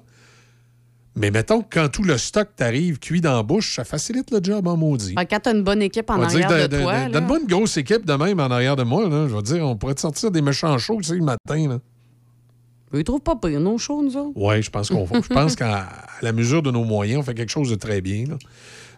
Mais 1.16 1.30
mettons 1.30 1.60
que 1.62 1.66
quand 1.70 1.88
tout 1.88 2.02
le 2.02 2.18
stock 2.18 2.48
t'arrive 2.56 2.98
cuit 2.98 3.20
dans 3.20 3.36
la 3.36 3.42
bouche, 3.44 3.76
ça 3.76 3.84
facilite 3.84 4.32
le 4.32 4.40
job 4.42 4.66
en 4.66 4.76
maudit. 4.76 5.14
Ah, 5.16 5.24
Quand 5.24 5.38
tu 5.40 5.48
as 5.48 5.52
une 5.52 5.62
bonne 5.62 5.80
équipe 5.82 6.10
en 6.10 6.20
arrière 6.20 6.68
de- 6.68 6.80
toi. 6.82 7.08
Donne-moi 7.08 7.38
une 7.40 7.46
grosse 7.46 7.76
équipe 7.76 8.04
de 8.04 8.14
même 8.14 8.40
en 8.40 8.50
arrière 8.50 8.74
de 8.74 8.82
moi. 8.82 9.08
Là. 9.08 9.28
Je 9.28 9.36
te 9.36 9.42
dire, 9.42 9.64
on 9.64 9.76
pourrait 9.76 9.94
te 9.94 10.00
sortir 10.00 10.32
des 10.32 10.42
méchants 10.42 10.76
sais, 10.78 11.14
le 11.14 11.20
matin. 11.22 11.68
Là. 11.68 11.78
Ils 12.94 13.04
trouvent 13.04 13.20
pas 13.20 13.36
pire, 13.36 13.60
nos 13.60 13.78
shows, 13.78 14.02
nous 14.02 14.16
autres. 14.16 14.32
Oui, 14.36 14.60
je 14.62 14.70
pense 14.70 14.88
qu'on 14.88 15.06
je 15.06 15.28
pense 15.28 15.54
qu'à 15.56 15.88
la 16.22 16.32
mesure 16.32 16.62
de 16.62 16.70
nos 16.70 16.84
moyens, 16.84 17.20
on 17.20 17.22
fait 17.22 17.34
quelque 17.34 17.50
chose 17.52 17.70
de 17.70 17.76
très 17.76 18.00
bien. 18.00 18.24
là. 18.26 18.36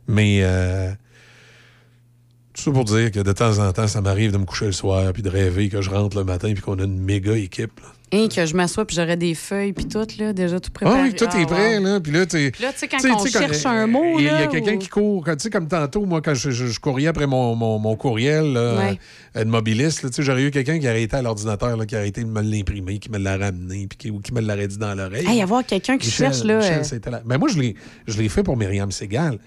Mais 0.08 0.40
euh, 0.42 0.90
tout 2.54 2.62
ça 2.62 2.70
pour 2.70 2.84
dire 2.84 3.10
que 3.10 3.20
de 3.20 3.32
temps 3.32 3.58
en 3.58 3.72
temps, 3.72 3.86
ça 3.86 4.00
m'arrive 4.00 4.32
de 4.32 4.38
me 4.38 4.44
coucher 4.44 4.66
le 4.66 4.72
soir 4.72 5.12
puis 5.12 5.22
de 5.22 5.28
rêver 5.28 5.68
que 5.68 5.82
je 5.82 5.90
rentre 5.90 6.16
le 6.16 6.24
matin 6.24 6.52
puis 6.54 6.62
qu'on 6.62 6.78
a 6.78 6.84
une 6.84 6.98
méga 6.98 7.36
équipe. 7.36 7.78
là. 7.80 7.88
Hein, 8.12 8.28
que 8.28 8.46
je 8.46 8.54
m'assois 8.54 8.84
puis 8.86 8.94
j'aurais 8.94 9.16
des 9.16 9.34
feuilles 9.34 9.72
puis 9.72 9.84
tout, 9.86 10.06
là, 10.20 10.32
déjà 10.32 10.60
tout 10.60 10.70
préparé. 10.70 10.98
Ah 11.00 11.02
oui, 11.06 11.12
tout 11.14 11.24
est 11.24 11.42
Ah, 11.42 11.46
prêt, 11.46 11.78
wow. 11.78 11.84
là. 11.84 12.00
Puis 12.00 12.12
là, 12.12 12.24
tu 12.24 12.36
là, 12.38 12.50
tu 12.72 12.78
sais, 12.78 12.86
quand 12.86 12.98
tu 12.98 13.02
sais, 13.08 13.10
on 13.12 13.16
tu 13.24 13.30
sais, 13.30 13.38
cherche 13.40 13.62
quand- 13.64 13.70
un 13.70 13.86
mot, 13.88 14.18
Il 14.20 14.24
y 14.24 14.28
a- 14.28 14.30
il 14.30 14.36
y 14.36 14.42
là, 14.42 14.42
a 14.42 14.46
quelqu'un 14.46 14.74
ou- 14.74 14.78
qui 14.78 14.88
court. 14.88 15.24
Tu 15.24 15.32
sais, 15.40 15.50
comme 15.50 15.66
tantôt, 15.66 16.06
moi, 16.06 16.22
quand 16.22 16.32
je, 16.34 16.50
je- 16.52 16.66
je 16.66 16.78
courais 16.78 17.08
après 17.08 17.26
mon, 17.26 17.56
mon- 17.56 17.80
mon 17.80 17.96
courriel 17.96 18.52
là, 18.52 18.76
Ouais. 18.76 18.98
euh, 19.36 19.42
de 19.44 19.50
mobiliste, 19.50 20.02
tu 20.08 20.12
sais, 20.12 20.22
j'aurais 20.22 20.44
eu 20.44 20.52
quelqu'un 20.52 20.78
qui 20.78 20.86
aurait 20.86 21.02
été 21.02 21.16
à 21.16 21.22
l'ordinateur, 21.22 21.76
là, 21.76 21.84
qui 21.84 21.96
aurait 21.96 22.08
été 22.08 22.22
de 22.22 22.28
me 22.28 22.42
l'imprimer, 22.42 23.00
qui 23.00 23.10
me 23.10 23.18
l'a 23.18 23.36
ramené, 23.38 23.88
puis 23.88 23.98
qui, 23.98 24.10
ou 24.12 24.20
qui 24.20 24.32
me 24.32 24.40
l'aurait 24.40 24.68
dit 24.68 24.78
dans 24.78 24.94
l'oreille. 24.94 25.26
Hey, 25.26 25.42
avoir 25.42 25.66
quelqu'un 25.66 25.98
qui 25.98 26.06
Michel- 26.06 26.32
cherche, 26.32 26.44
là. 26.44 26.58
Michel, 26.58 27.00
euh, 27.06 27.10
là. 27.10 27.22
Mais 27.26 27.38
moi, 27.38 27.48
je 27.48 27.58
l'ai, 27.58 28.28
fait 28.28 28.44
pour 28.44 28.56
Myriam 28.56 28.92
Segal. 28.92 29.40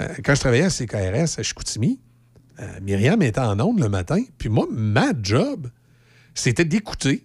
Euh, 0.00 0.06
quand 0.24 0.34
je 0.34 0.40
travaillais 0.40 0.64
à 0.64 0.70
CKRS 0.70 1.38
à 1.38 1.42
Chicoutimi, 1.42 2.00
euh, 2.58 2.64
Myriam 2.80 3.20
était 3.20 3.38
en 3.40 3.60
onde 3.60 3.80
le 3.80 3.90
matin. 3.90 4.22
Puis 4.38 4.48
moi, 4.48 4.66
ma 4.70 5.12
job, 5.22 5.68
c'était 6.34 6.64
d'écouter, 6.64 7.24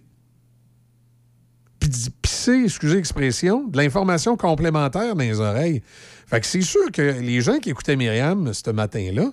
pisser, 2.22 2.62
excusez 2.64 2.96
l'expression, 2.96 3.66
de 3.68 3.76
l'information 3.76 4.36
complémentaire 4.36 5.14
dans 5.14 5.22
les 5.22 5.40
oreilles. 5.40 5.82
Fait 6.26 6.40
que 6.40 6.46
c'est 6.46 6.62
sûr 6.62 6.90
que 6.92 7.02
les 7.20 7.40
gens 7.40 7.58
qui 7.58 7.70
écoutaient 7.70 7.96
Myriam 7.96 8.52
ce 8.52 8.70
matin-là, 8.70 9.30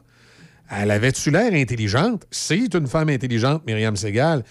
elle 0.70 0.92
avait-tu 0.92 1.32
l'air 1.32 1.54
intelligente? 1.54 2.26
C'est 2.32 2.74
une 2.74 2.88
femme 2.88 3.10
intelligente, 3.10 3.64
Myriam 3.66 3.96
Segal. 3.96 4.44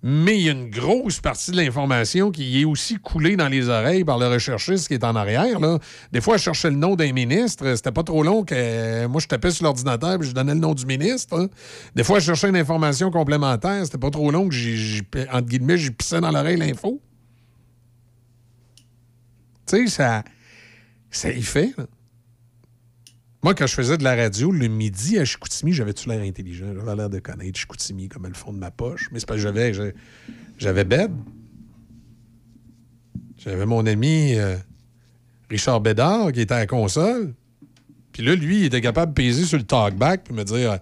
Mais 0.00 0.36
il 0.38 0.42
y 0.44 0.48
a 0.48 0.52
une 0.52 0.70
grosse 0.70 1.18
partie 1.20 1.50
de 1.50 1.56
l'information 1.56 2.30
qui 2.30 2.60
est 2.60 2.64
aussi 2.64 2.98
coulée 3.00 3.34
dans 3.34 3.48
les 3.48 3.68
oreilles 3.68 4.04
par 4.04 4.16
le 4.16 4.28
recherchiste 4.28 4.86
qui 4.86 4.94
est 4.94 5.02
en 5.02 5.16
arrière. 5.16 5.58
Là. 5.58 5.80
Des 6.12 6.20
fois, 6.20 6.36
je 6.36 6.44
cherchais 6.44 6.70
le 6.70 6.76
nom 6.76 6.94
d'un 6.94 7.12
ministre. 7.12 7.74
C'était 7.74 7.90
pas 7.90 8.04
trop 8.04 8.22
long 8.22 8.44
que 8.44 8.54
euh, 8.56 9.08
moi, 9.08 9.20
je 9.20 9.26
tapais 9.26 9.50
sur 9.50 9.64
l'ordinateur 9.64 10.22
et 10.22 10.24
je 10.24 10.30
donnais 10.32 10.54
le 10.54 10.60
nom 10.60 10.72
du 10.72 10.86
ministre. 10.86 11.36
hein. 11.36 11.48
Des 11.96 12.04
fois, 12.04 12.20
je 12.20 12.26
cherchais 12.26 12.48
une 12.48 12.56
information 12.56 13.10
complémentaire. 13.10 13.84
C'était 13.84 13.98
pas 13.98 14.10
trop 14.10 14.30
long 14.30 14.48
que, 14.48 14.54
j'ai- 14.54 15.02
entre 15.32 15.48
guillemets, 15.48 15.78
j'ai 15.78 15.90
pissé 15.90 16.20
dans 16.20 16.30
l'oreille 16.30 16.58
l'info. 16.58 17.00
Tu 19.68 19.76
sais, 19.76 19.86
ça, 19.88 20.24
ça 21.10 21.30
y 21.30 21.42
fait. 21.42 21.72
là. 21.76 21.86
Moi, 23.42 23.54
quand 23.54 23.66
je 23.68 23.74
faisais 23.74 23.96
de 23.96 24.02
la 24.04 24.16
radio 24.16 24.50
le 24.50 24.66
midi 24.66 25.16
à 25.18 25.24
Chicoutimi, 25.24 25.72
j'avais-tu 25.72 26.08
l'air 26.08 26.20
intelligent? 26.22 26.66
J'avais 26.74 26.96
l'air 26.96 27.08
de 27.08 27.20
connaître 27.20 27.58
Chicoutimi 27.58 28.08
comme 28.08 28.26
le 28.26 28.34
fond 28.34 28.52
de 28.52 28.58
ma 28.58 28.70
poche. 28.72 29.08
Mais 29.12 29.20
c'est 29.20 29.26
parce 29.26 29.38
que 29.38 29.42
j'avais, 29.42 29.72
j'avais- 30.58 30.84
bed. 30.84 31.12
J'avais 33.36 33.66
mon 33.66 33.86
ami 33.86 34.34
euh, 34.34 34.56
Richard 35.48 35.80
Bédard 35.80 36.32
qui 36.32 36.40
était 36.40 36.54
à 36.54 36.58
la 36.58 36.66
console. 36.66 37.34
Puis 38.12 38.24
là, 38.24 38.34
lui, 38.34 38.60
il 38.60 38.64
était 38.64 38.80
capable 38.80 39.12
de 39.14 39.22
peser 39.22 39.44
sur 39.44 39.58
le 39.58 39.64
talkback 39.64 40.24
puis 40.24 40.34
me 40.34 40.42
dire 40.42 40.78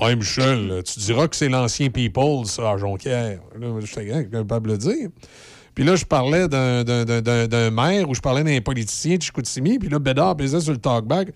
Ouais, 0.00 0.16
Michel, 0.16 0.82
tu 0.84 0.98
diras 1.00 1.28
que 1.28 1.36
c'est 1.36 1.48
l'ancien 1.50 1.90
People, 1.90 2.46
ça, 2.46 2.70
à 2.72 2.76
Jonquière. 2.78 3.40
Là, 3.58 3.78
j'étais 3.80 4.26
capable 4.30 4.68
de 4.68 4.72
le 4.72 4.78
dire. 4.78 5.08
Puis 5.74 5.82
là, 5.84 5.96
je 5.96 6.04
parlais 6.04 6.46
d'un- 6.48 7.70
maire 7.70 8.08
ou 8.08 8.14
je 8.14 8.20
parlais 8.20 8.44
d'un 8.44 8.60
politicien 8.60 9.16
de 9.16 9.22
Chicoutimi. 9.22 9.78
Puis 9.78 9.88
là, 9.88 9.98
Bédard 9.98 10.36
pesait 10.36 10.60
sur 10.60 10.72
le 10.72 10.78
talkback. 10.78 11.28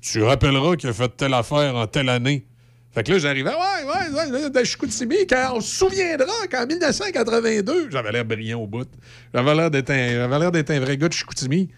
Tu 0.00 0.22
rappelleras 0.22 0.76
qu'il 0.76 0.88
a 0.88 0.92
fait 0.92 1.16
telle 1.16 1.34
affaire 1.34 1.76
en 1.76 1.86
telle 1.86 2.08
année. 2.08 2.46
Fait 2.90 3.02
que 3.02 3.12
là, 3.12 3.18
j'arrivais, 3.18 3.50
ouais, 3.50 4.14
ouais, 4.14 4.30
ouais, 4.30 4.50
de 4.50 4.64
Chicoutimi, 4.64 5.26
quand 5.28 5.54
on 5.56 5.60
se 5.60 5.76
souviendra 5.76 6.32
qu'en 6.50 6.66
1982, 6.66 7.90
j'avais 7.90 8.12
l'air 8.12 8.24
brillant 8.24 8.60
au 8.60 8.66
bout. 8.66 8.86
J'avais 9.32 9.54
l'air 9.54 9.70
d'être 9.70 9.90
un, 9.90 10.30
un 10.30 10.80
vrai 10.80 10.96
gars 10.96 11.08
de 11.08 11.12
Chicoutimi. 11.12 11.68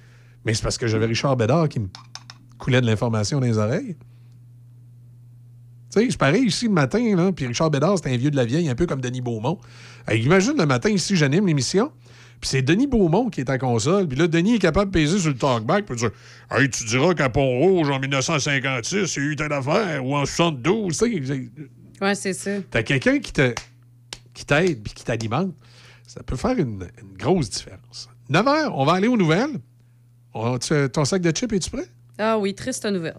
Mais 0.45 0.53
c'est 0.55 0.62
parce 0.62 0.77
que 0.78 0.86
j'avais 0.86 1.07
Richard 1.07 1.36
Bédard 1.36 1.69
qui 1.69 1.81
me 1.81 1.89
coulait 2.59 2.81
de 2.81 2.86
l'information 2.86 3.41
dans 3.41 3.47
les 3.47 3.59
oreilles. 3.59 3.97
Tu 5.93 6.01
sais, 6.03 6.07
c'est 6.11 6.19
pareil 6.19 6.45
ici 6.45 6.67
le 6.67 6.73
matin, 6.73 7.17
là, 7.17 7.33
puis 7.33 7.47
Richard 7.47 7.70
Bédard, 7.70 7.97
c'est 8.03 8.12
un 8.12 8.17
vieux 8.17 8.31
de 8.31 8.36
la 8.36 8.45
vieille, 8.45 8.69
un 8.69 8.75
peu 8.75 8.86
comme 8.86 9.01
Denis 9.01 9.20
Beaumont. 9.23 9.59
Imagine 10.12 10.55
le 10.59 10.67
matin 10.67 10.91
ici, 10.91 11.17
j'anime 11.17 11.47
l'émission, 11.47 11.91
puis 12.41 12.49
c'est 12.51 12.63
Denis 12.63 12.87
Beaumont 12.87 13.29
qui 13.31 13.41
est 13.41 13.51
à 13.51 13.59
console, 13.59 14.07
puis 14.09 14.17
là, 14.19 14.27
Denis 14.29 14.57
est 14.57 14.59
capable 14.59 14.91
de 14.91 14.99
peser 14.99 15.19
sur 15.19 15.31
le 15.31 15.37
talkback, 15.37 15.87
puis 15.87 15.97
dire 15.97 16.11
Hey, 16.51 16.69
tu 16.71 16.85
diras 16.85 17.15
qu'à 17.15 17.29
Pont-Rouge, 17.29 17.91
en 17.91 17.99
1956, 17.99 19.17
il 19.17 19.23
y 19.23 19.27
a 19.27 19.29
eu 19.31 19.37
telle 19.37 19.53
affaire, 19.53 20.05
ou 20.05 20.17
en 20.17 20.25
72, 20.27 20.97
tu 20.99 20.99
sais. 20.99 21.23
c'est- 21.27 22.05
Ouais, 22.05 22.15
c'est 22.15 22.33
ça. 22.35 22.51
T'as 22.71 22.83
quelqu'un 22.83 23.19
qui 23.19 23.33
te 23.33 23.55
qui 24.35 24.45
t'aide 24.45 24.83
puis 24.83 24.93
qui 24.93 25.03
t'alimente, 25.03 25.55
ça 26.07 26.23
peut 26.23 26.37
faire 26.37 26.59
une, 26.59 26.87
une 27.01 27.17
grosse 27.19 27.49
différence. 27.49 28.09
9 28.29 28.45
h, 28.45 28.71
on 28.75 28.85
va 28.85 28.93
aller 28.93 29.09
aux 29.09 29.17
nouvelles. 29.17 29.59
On- 30.35 30.59
tu- 30.59 30.89
ton 30.91 31.07
sac 31.07 31.23
de 31.23 31.31
chips, 31.35 31.51
es-tu 31.55 31.71
prêt? 31.71 31.87
Ah 32.19 32.37
oui, 32.39 32.55
triste 32.55 32.85
nouvelle. 32.85 33.17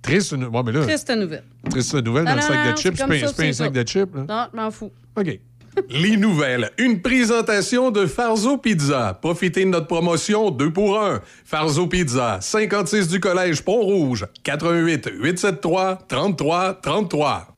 Triste, 0.00 0.32
ouais, 0.32 0.62
mais 0.64 0.70
là, 0.72 0.82
Triste 0.82 1.10
nouvelle. 1.10 1.42
triste 1.70 1.94
nouvelle 1.94 2.24
dans 2.26 2.30
Non, 2.30 2.36
le 2.36 2.42
non, 2.42 2.46
sac 2.46 2.56
non, 2.66 2.72
de 2.72 2.76
chips, 2.76 2.96
c'est 2.96 3.06
pas, 3.36 3.44
un 3.44 3.52
sac 3.52 3.72
de 3.72 3.82
chips. 3.82 4.14
Là. 4.14 4.24
Non, 4.28 4.46
je 4.52 4.56
m'en 4.56 4.70
fous. 4.70 4.92
OK. 5.16 5.40
Les 5.90 6.16
nouvelles. 6.16 6.70
Une 6.78 7.00
présentation 7.00 7.90
de 7.90 8.06
Farzo 8.06 8.58
Pizza. 8.58 9.18
Profitez 9.20 9.64
de 9.64 9.70
notre 9.70 9.86
promotion 9.86 10.50
2 10.50 10.72
pour 10.72 11.00
1. 11.00 11.20
Farzo 11.44 11.86
Pizza, 11.86 12.38
56 12.40 13.08
du 13.08 13.20
Collège 13.20 13.62
Pont-Rouge, 13.62 14.26
88 14.44 15.10
873 15.20 15.98
33 16.08 16.74
33. 16.74 17.56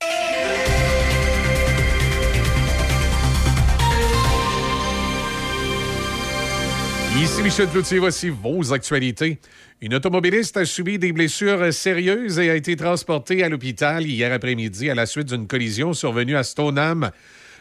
Ici 7.23 7.43
Michel 7.43 7.69
Cloutier, 7.69 7.99
voici 7.99 8.29
vos 8.29 8.73
actualités. 8.73 9.39
Une 9.81 9.95
automobiliste 9.95 10.57
a 10.57 10.65
subi 10.65 10.99
des 10.99 11.13
blessures 11.13 11.73
sérieuses 11.73 12.39
et 12.39 12.51
a 12.51 12.55
été 12.55 12.77
transportée 12.77 13.43
à 13.43 13.49
l'hôpital 13.49 14.07
hier 14.07 14.33
après-midi 14.33 14.91
à 14.91 14.95
la 14.95 15.07
suite 15.07 15.29
d'une 15.29 15.47
collision 15.47 15.93
survenue 15.93 16.37
à 16.37 16.43
Stoneham. 16.43 17.11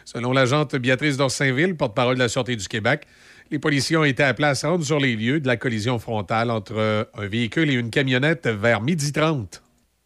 Selon 0.06 0.32
l'agente 0.32 0.76
Béatrice 0.76 1.16
d'Orsainville, 1.16 1.76
porte-parole 1.76 2.14
de 2.14 2.20
la 2.20 2.28
Sûreté 2.28 2.54
du 2.54 2.68
Québec, 2.68 3.08
les 3.50 3.58
policiers 3.58 3.96
ont 3.96 4.04
été 4.04 4.22
appelés 4.22 4.46
à 4.46 4.54
se 4.54 4.64
rendre 4.64 4.84
sur 4.84 5.00
les 5.00 5.16
lieux 5.16 5.40
de 5.40 5.48
la 5.48 5.56
collision 5.56 5.98
frontale 5.98 6.52
entre 6.52 7.08
un 7.12 7.26
véhicule 7.26 7.68
et 7.70 7.74
une 7.74 7.90
camionnette 7.90 8.46
vers 8.46 8.80
midi 8.80 9.10
30. 9.10 9.64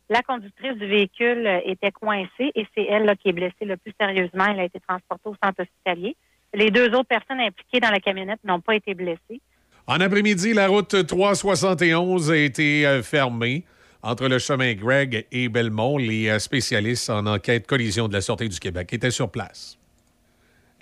La 0.08 0.22
conductrice 0.22 0.74
du 0.78 0.86
véhicule 0.86 1.46
était 1.66 1.90
coincée 1.90 2.50
et 2.54 2.66
c'est 2.74 2.84
elle 2.84 3.04
là, 3.04 3.14
qui 3.14 3.28
est 3.28 3.32
blessée 3.32 3.66
le 3.66 3.76
plus 3.76 3.92
sérieusement. 4.00 4.46
Elle 4.46 4.60
a 4.60 4.64
été 4.64 4.80
transportée 4.80 5.28
au 5.28 5.36
centre 5.44 5.60
hospitalier. 5.60 6.16
Les 6.54 6.70
deux 6.70 6.88
autres 6.94 7.08
personnes 7.08 7.40
impliquées 7.40 7.80
dans 7.80 7.90
la 7.90 8.00
camionnette 8.00 8.40
n'ont 8.42 8.60
pas 8.60 8.76
été 8.76 8.94
blessées. 8.94 9.42
En 9.86 10.00
après-midi, 10.00 10.54
la 10.54 10.68
route 10.68 11.06
371 11.06 12.30
a 12.30 12.36
été 12.36 12.86
euh, 12.86 13.02
fermée 13.02 13.64
entre 14.02 14.28
le 14.28 14.38
chemin 14.38 14.72
Greg 14.72 15.26
et 15.30 15.50
Belmont. 15.50 15.98
Les 15.98 16.30
euh, 16.30 16.38
spécialistes 16.38 17.10
en 17.10 17.26
enquête 17.26 17.66
collision 17.66 18.08
de 18.08 18.14
la 18.14 18.22
Sûreté 18.22 18.48
du 18.48 18.58
Québec 18.58 18.92
étaient 18.94 19.10
sur 19.10 19.30
place. 19.30 19.79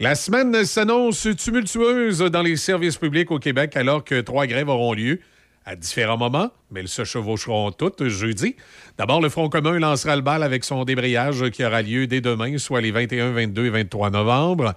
La 0.00 0.14
semaine 0.14 0.64
s'annonce 0.64 1.26
tumultueuse 1.36 2.20
dans 2.20 2.42
les 2.42 2.56
services 2.56 2.96
publics 2.96 3.32
au 3.32 3.40
Québec 3.40 3.76
alors 3.76 4.04
que 4.04 4.20
trois 4.20 4.46
grèves 4.46 4.68
auront 4.68 4.92
lieu 4.92 5.18
à 5.64 5.74
différents 5.74 6.16
moments, 6.16 6.52
mais 6.70 6.78
elles 6.80 6.88
se 6.88 7.02
chevaucheront 7.02 7.72
toutes 7.72 8.06
jeudi. 8.06 8.54
D'abord, 8.96 9.20
le 9.20 9.28
Front 9.28 9.48
commun 9.48 9.76
lancera 9.80 10.14
le 10.14 10.22
bal 10.22 10.44
avec 10.44 10.62
son 10.62 10.84
débrayage 10.84 11.50
qui 11.50 11.64
aura 11.64 11.82
lieu 11.82 12.06
dès 12.06 12.20
demain, 12.20 12.58
soit 12.58 12.80
les 12.80 12.92
21, 12.92 13.32
22 13.32 13.66
et 13.66 13.70
23 13.70 14.10
novembre. 14.10 14.74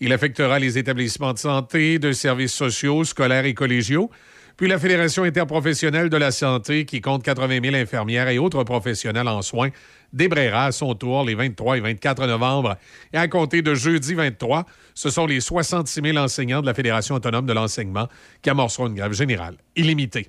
Il 0.00 0.12
affectera 0.12 0.58
les 0.58 0.76
établissements 0.76 1.32
de 1.32 1.38
santé, 1.38 1.98
de 1.98 2.12
services 2.12 2.52
sociaux, 2.52 3.04
scolaires 3.04 3.46
et 3.46 3.54
collégiaux. 3.54 4.10
Puis 4.58 4.66
la 4.66 4.80
Fédération 4.80 5.22
interprofessionnelle 5.22 6.10
de 6.10 6.16
la 6.16 6.32
santé, 6.32 6.84
qui 6.84 7.00
compte 7.00 7.22
80 7.22 7.60
000 7.62 7.76
infirmières 7.76 8.28
et 8.28 8.38
autres 8.38 8.64
professionnels 8.64 9.28
en 9.28 9.40
soins, 9.40 9.68
débrayera 10.12 10.64
à 10.64 10.72
son 10.72 10.96
tour 10.96 11.24
les 11.24 11.36
23 11.36 11.78
et 11.78 11.80
24 11.80 12.26
novembre. 12.26 12.76
Et 13.12 13.18
à 13.18 13.28
compter 13.28 13.62
de 13.62 13.76
jeudi 13.76 14.14
23, 14.14 14.66
ce 14.96 15.10
sont 15.10 15.26
les 15.26 15.40
66 15.40 16.00
000 16.02 16.18
enseignants 16.18 16.60
de 16.60 16.66
la 16.66 16.74
Fédération 16.74 17.14
autonome 17.14 17.46
de 17.46 17.52
l'enseignement 17.52 18.08
qui 18.42 18.50
amorceront 18.50 18.88
une 18.88 18.96
grève 18.96 19.12
générale 19.12 19.54
illimitée. 19.76 20.28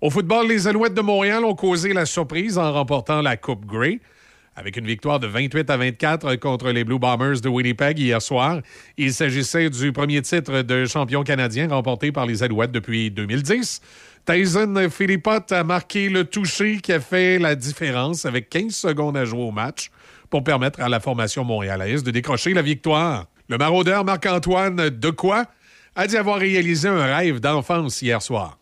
Au 0.00 0.08
football, 0.08 0.46
les 0.46 0.68
Alouettes 0.68 0.94
de 0.94 1.00
Montréal 1.00 1.44
ont 1.44 1.56
causé 1.56 1.92
la 1.92 2.06
surprise 2.06 2.58
en 2.58 2.72
remportant 2.72 3.22
la 3.22 3.36
Coupe 3.36 3.66
Grey. 3.66 3.98
Avec 4.56 4.76
une 4.76 4.86
victoire 4.86 5.18
de 5.18 5.26
28 5.26 5.68
à 5.68 5.76
24 5.76 6.36
contre 6.36 6.70
les 6.70 6.84
Blue 6.84 7.00
Bombers 7.00 7.40
de 7.40 7.48
Winnipeg 7.48 7.98
hier 7.98 8.22
soir, 8.22 8.60
il 8.96 9.12
s'agissait 9.12 9.68
du 9.68 9.90
premier 9.92 10.22
titre 10.22 10.62
de 10.62 10.86
champion 10.86 11.24
canadien 11.24 11.68
remporté 11.68 12.12
par 12.12 12.24
les 12.24 12.44
Alouettes 12.44 12.70
depuis 12.70 13.10
2010. 13.10 13.80
Tyson 14.24 14.88
Philippot 14.90 15.50
a 15.50 15.64
marqué 15.64 16.08
le 16.08 16.24
toucher 16.24 16.78
qui 16.78 16.92
a 16.92 17.00
fait 17.00 17.40
la 17.40 17.56
différence 17.56 18.26
avec 18.26 18.48
15 18.48 18.72
secondes 18.72 19.16
à 19.16 19.24
jouer 19.24 19.42
au 19.42 19.50
match 19.50 19.90
pour 20.30 20.44
permettre 20.44 20.80
à 20.80 20.88
la 20.88 21.00
formation 21.00 21.42
montréalaise 21.42 22.04
de 22.04 22.12
décrocher 22.12 22.54
la 22.54 22.62
victoire. 22.62 23.26
Le 23.48 23.58
maraudeur 23.58 24.04
Marc-Antoine 24.04 24.88
Decoy 24.88 25.42
a 25.96 26.06
dit 26.06 26.16
avoir 26.16 26.38
réalisé 26.38 26.88
un 26.88 27.04
rêve 27.04 27.40
d'enfance 27.40 28.00
hier 28.02 28.22
soir. 28.22 28.58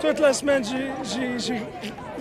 Toute 0.00 0.20
la 0.20 0.32
semaine, 0.32 0.62
j'ai- 0.64 1.60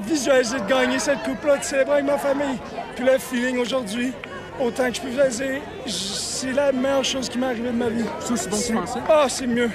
visualisé 0.07 0.57
de 0.59 0.65
gagner 0.67 0.97
cette 0.99 1.21
coupe-là, 1.23 1.57
de 1.57 1.63
célébrer 1.63 1.93
avec 1.95 2.05
ma 2.05 2.17
famille. 2.17 2.57
Puis 2.95 3.05
le 3.05 3.17
feeling 3.19 3.57
aujourd'hui, 3.59 4.13
autant 4.59 4.89
que 4.89 4.95
je 4.95 5.01
peux 5.01 5.09
visualiser, 5.09 5.59
j- 5.85 5.93
c'est 5.93 6.53
la 6.53 6.71
meilleure 6.71 7.03
chose 7.03 7.27
qui 7.29 7.37
m'est 7.37 7.45
arrivée 7.47 7.69
de 7.69 7.75
ma 7.75 7.89
vie. 7.89 8.05
C'est 8.21 8.31
aussi 8.33 8.47
bon 8.49 8.57
que 8.57 8.65
tu 8.67 8.73
pensais? 8.73 8.99
Ah, 9.09 9.25
c'est 9.29 9.45
mieux. 9.47 9.69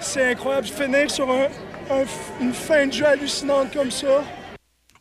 C'est 0.00 0.32
incroyable. 0.32 0.66
Finir 0.66 1.10
sur 1.10 1.30
un- 1.30 1.46
un 1.90 2.02
f- 2.02 2.08
une 2.42 2.52
fin 2.52 2.86
de 2.88 2.92
jeu 2.92 3.06
hallucinante 3.06 3.72
comme 3.72 3.90
ça. 3.90 4.22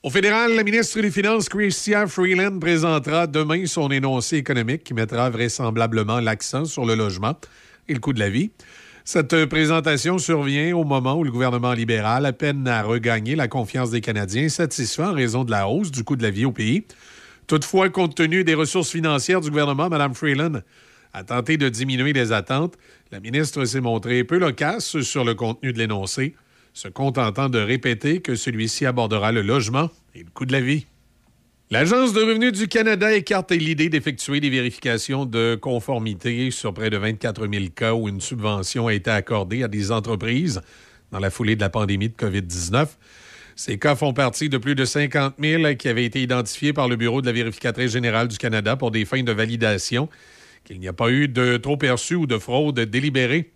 Au 0.04 0.10
fédéral, 0.12 0.54
la 0.56 0.64
ministre 0.64 1.02
des 1.02 1.12
Finances, 1.12 1.50
Chrystia 1.50 2.06
Freeland, 2.08 2.60
présentera 2.60 3.26
demain 3.28 3.66
son 3.66 3.90
énoncé 3.90 4.38
économique 4.38 4.84
qui 4.84 4.94
mettra 4.94 5.30
vraisemblablement 5.32 6.20
l'accent 6.20 6.64
sur 6.66 6.86
le 6.86 6.94
logement 6.96 7.34
et 7.90 7.94
le 7.94 8.00
coût 8.00 8.14
de 8.14 8.20
la 8.20 8.30
vie. 8.30 8.52
Cette 9.08 9.46
présentation 9.46 10.18
survient 10.18 10.76
au 10.76 10.84
moment 10.84 11.14
où 11.14 11.24
le 11.24 11.30
gouvernement 11.30 11.74
libéral 11.74 12.36
peine 12.36 12.68
à 12.68 12.82
regagner 12.82 13.36
la 13.36 13.48
confiance 13.48 13.92
des 13.92 14.02
Canadiens, 14.02 14.50
satisfaits 14.50 15.04
en 15.04 15.14
raison 15.14 15.44
de 15.44 15.52
la 15.52 15.70
hausse 15.70 15.92
du 15.92 16.04
coût 16.04 16.16
de 16.16 16.24
la 16.24 16.32
vie 16.32 16.46
au 16.46 16.52
pays. 16.52 16.86
Toutefois, 17.46 17.92
compte 17.92 18.16
tenu 18.16 18.44
des 18.44 18.56
ressources 18.56 18.90
financières 18.90 19.42
du 19.42 19.52
gouvernement, 19.52 19.90
Mme 19.90 20.16
Freeland 20.16 20.62
a 21.14 21.24
tenté 21.24 21.58
de 21.58 21.70
diminuer 21.70 22.14
les 22.14 22.32
attentes. 22.32 22.80
La 23.12 23.20
ministre 23.20 23.64
s'est 23.66 23.80
montrée 23.80 24.24
peu 24.24 24.40
loquace 24.40 25.00
sur 25.02 25.24
le 25.24 25.36
contenu 25.36 25.72
de 25.72 25.78
l'énoncé, 25.78 26.34
se 26.74 26.88
contentant 26.88 27.48
de 27.48 27.60
répéter 27.60 28.22
que 28.22 28.34
celui-ci 28.34 28.88
abordera 28.88 29.32
le 29.32 29.44
logement 29.44 29.92
et 30.16 30.24
le 30.24 30.32
coût 30.34 30.48
de 30.48 30.52
la 30.52 30.62
vie. 30.62 30.88
L'Agence 31.72 32.14
de 32.14 32.22
revenus 32.22 32.52
du 32.52 32.68
Canada 32.68 33.12
écarte 33.12 33.52
l'idée 33.52 33.90
d'effectuer 33.90 34.40
des 34.40 34.52
vérifications 34.52 35.26
de 35.26 35.56
conformité 35.60 36.52
sur 36.52 36.76
près 36.76 36.92
de 36.92 36.98
24 36.98 37.48
000 37.52 37.66
cas 37.76 37.96
où 37.96 38.08
une 38.08 38.22
subvention 38.22 38.86
a 38.86 38.94
été 38.94 39.10
accordée 39.10 39.64
à 39.64 39.68
des 39.68 39.92
entreprises 39.92 40.62
dans 41.12 41.18
la 41.18 41.32
foulée 41.32 41.56
de 41.56 41.62
la 41.62 41.72
pandémie 41.72 42.10
de 42.10 42.14
COVID-19. 42.14 42.86
Ces 43.56 43.80
cas 43.80 43.96
font 43.96 44.14
partie 44.14 44.48
de 44.48 44.60
plus 44.60 44.76
de 44.76 44.86
50 44.86 45.38
000 45.42 45.74
qui 45.74 45.90
avaient 45.90 46.06
été 46.06 46.22
identifiés 46.22 46.72
par 46.72 46.88
le 46.88 46.98
Bureau 46.98 47.22
de 47.22 47.26
la 47.26 47.34
vérificatrice 47.34 47.94
générale 47.94 48.28
du 48.28 48.38
Canada 48.38 48.76
pour 48.76 48.92
des 48.92 49.04
fins 49.04 49.24
de 49.24 49.32
validation 49.32 50.08
qu'il 50.66 50.80
n'y 50.80 50.88
a 50.88 50.94
pas 50.94 51.10
eu 51.10 51.28
de 51.28 51.58
trop 51.58 51.78
perçu 51.78 52.14
ou 52.14 52.28
de 52.28 52.38
fraude 52.38 52.80
délibérée. 52.80 53.50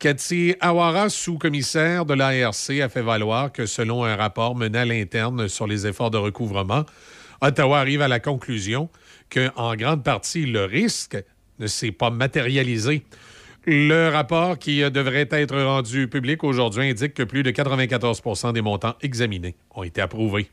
Cathy 0.00 0.56
Awara, 0.58 1.08
sous-commissaire 1.10 2.06
de 2.06 2.14
l'ARC, 2.14 2.70
a 2.82 2.88
fait 2.88 3.02
valoir 3.02 3.52
que 3.52 3.66
selon 3.66 4.02
un 4.02 4.16
rapport 4.16 4.56
mené 4.56 4.78
à 4.78 4.84
l'interne 4.84 5.46
sur 5.46 5.68
les 5.68 5.86
efforts 5.86 6.10
de 6.10 6.18
recouvrement, 6.18 6.84
Ottawa 7.40 7.80
arrive 7.80 8.02
à 8.02 8.08
la 8.08 8.20
conclusion 8.20 8.88
qu'en 9.30 9.74
grande 9.76 10.04
partie, 10.04 10.46
le 10.46 10.64
risque 10.64 11.16
ne 11.58 11.66
s'est 11.66 11.92
pas 11.92 12.10
matérialisé. 12.10 13.04
Le 13.66 14.08
rapport 14.08 14.58
qui 14.58 14.78
devrait 14.90 15.28
être 15.30 15.60
rendu 15.60 16.06
public 16.06 16.44
aujourd'hui 16.44 16.88
indique 16.88 17.14
que 17.14 17.24
plus 17.24 17.42
de 17.42 17.50
94% 17.50 18.52
des 18.52 18.62
montants 18.62 18.94
examinés 19.02 19.56
ont 19.74 19.82
été 19.82 20.00
approuvés. 20.00 20.48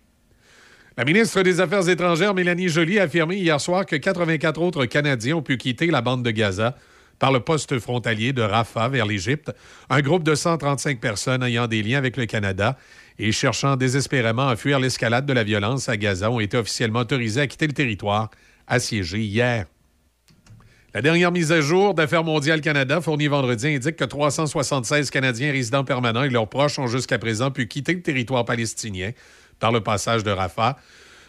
La 0.98 1.06
ministre 1.06 1.42
des 1.42 1.60
Affaires 1.60 1.88
étrangères, 1.90 2.34
Mélanie 2.34 2.70
Joly, 2.70 3.00
a 3.00 3.04
affirmé 3.04 3.36
hier 3.38 3.60
soir 3.60 3.86
que 3.86 3.96
84 3.96 4.62
autres 4.62 4.86
Canadiens 4.86 5.38
ont 5.38 5.42
pu 5.42 5.58
quitter 5.58 5.88
la 5.88 6.02
bande 6.02 6.24
de 6.24 6.32
Gaza 6.32 6.76
par 7.20 7.32
le 7.32 7.40
poste 7.40 7.80
frontalier 7.80 8.34
de 8.34 8.42
Rafah 8.42 8.90
vers 8.90 9.06
l'Égypte, 9.06 9.52
un 9.90 10.02
groupe 10.02 10.24
de 10.24 10.36
135 10.36 11.00
personnes 11.00 11.42
ayant 11.44 11.68
des 11.68 11.82
liens 11.82 11.98
avec 11.98 12.18
le 12.18 12.26
Canada 12.26 12.78
et 13.24 13.32
cherchant 13.32 13.78
désespérément 13.78 14.50
à 14.50 14.58
fuir 14.58 14.82
l'escalade 14.82 15.26
de 15.26 15.32
la 15.32 15.46
violence 15.46 15.88
à 15.88 15.96
Gaza 15.96 16.30
ont 16.30 16.42
été 16.42 16.58
officiellement 16.58 17.00
autorisés 17.00 17.40
à 17.40 17.48
quitter 17.48 17.68
le 17.68 17.74
territoire 17.74 18.30
assiégé 18.68 19.20
hier. 19.20 19.66
La 20.94 21.02
dernière 21.02 21.32
mise 21.32 21.54
à 21.54 21.62
jour 21.62 21.94
d'Affaires 21.94 22.26
mondiales 22.26 22.60
Canada 22.60 23.00
fournie 23.00 23.28
vendredi 23.28 23.68
indique 23.68 23.96
que 23.96 24.04
376 24.04 25.10
Canadiens 25.10 25.54
résidents 25.54 25.86
permanents 25.86 26.24
et 26.24 26.30
leurs 26.30 26.50
proches 26.50 26.78
ont 26.80 26.88
jusqu'à 26.88 27.18
présent 27.18 27.50
pu 27.50 27.68
quitter 27.68 27.94
le 27.94 28.02
territoire 28.02 28.44
palestinien 28.44 29.12
par 29.58 29.72
le 29.72 29.80
passage 29.80 30.24
de 30.24 30.32
Rafah. 30.32 30.78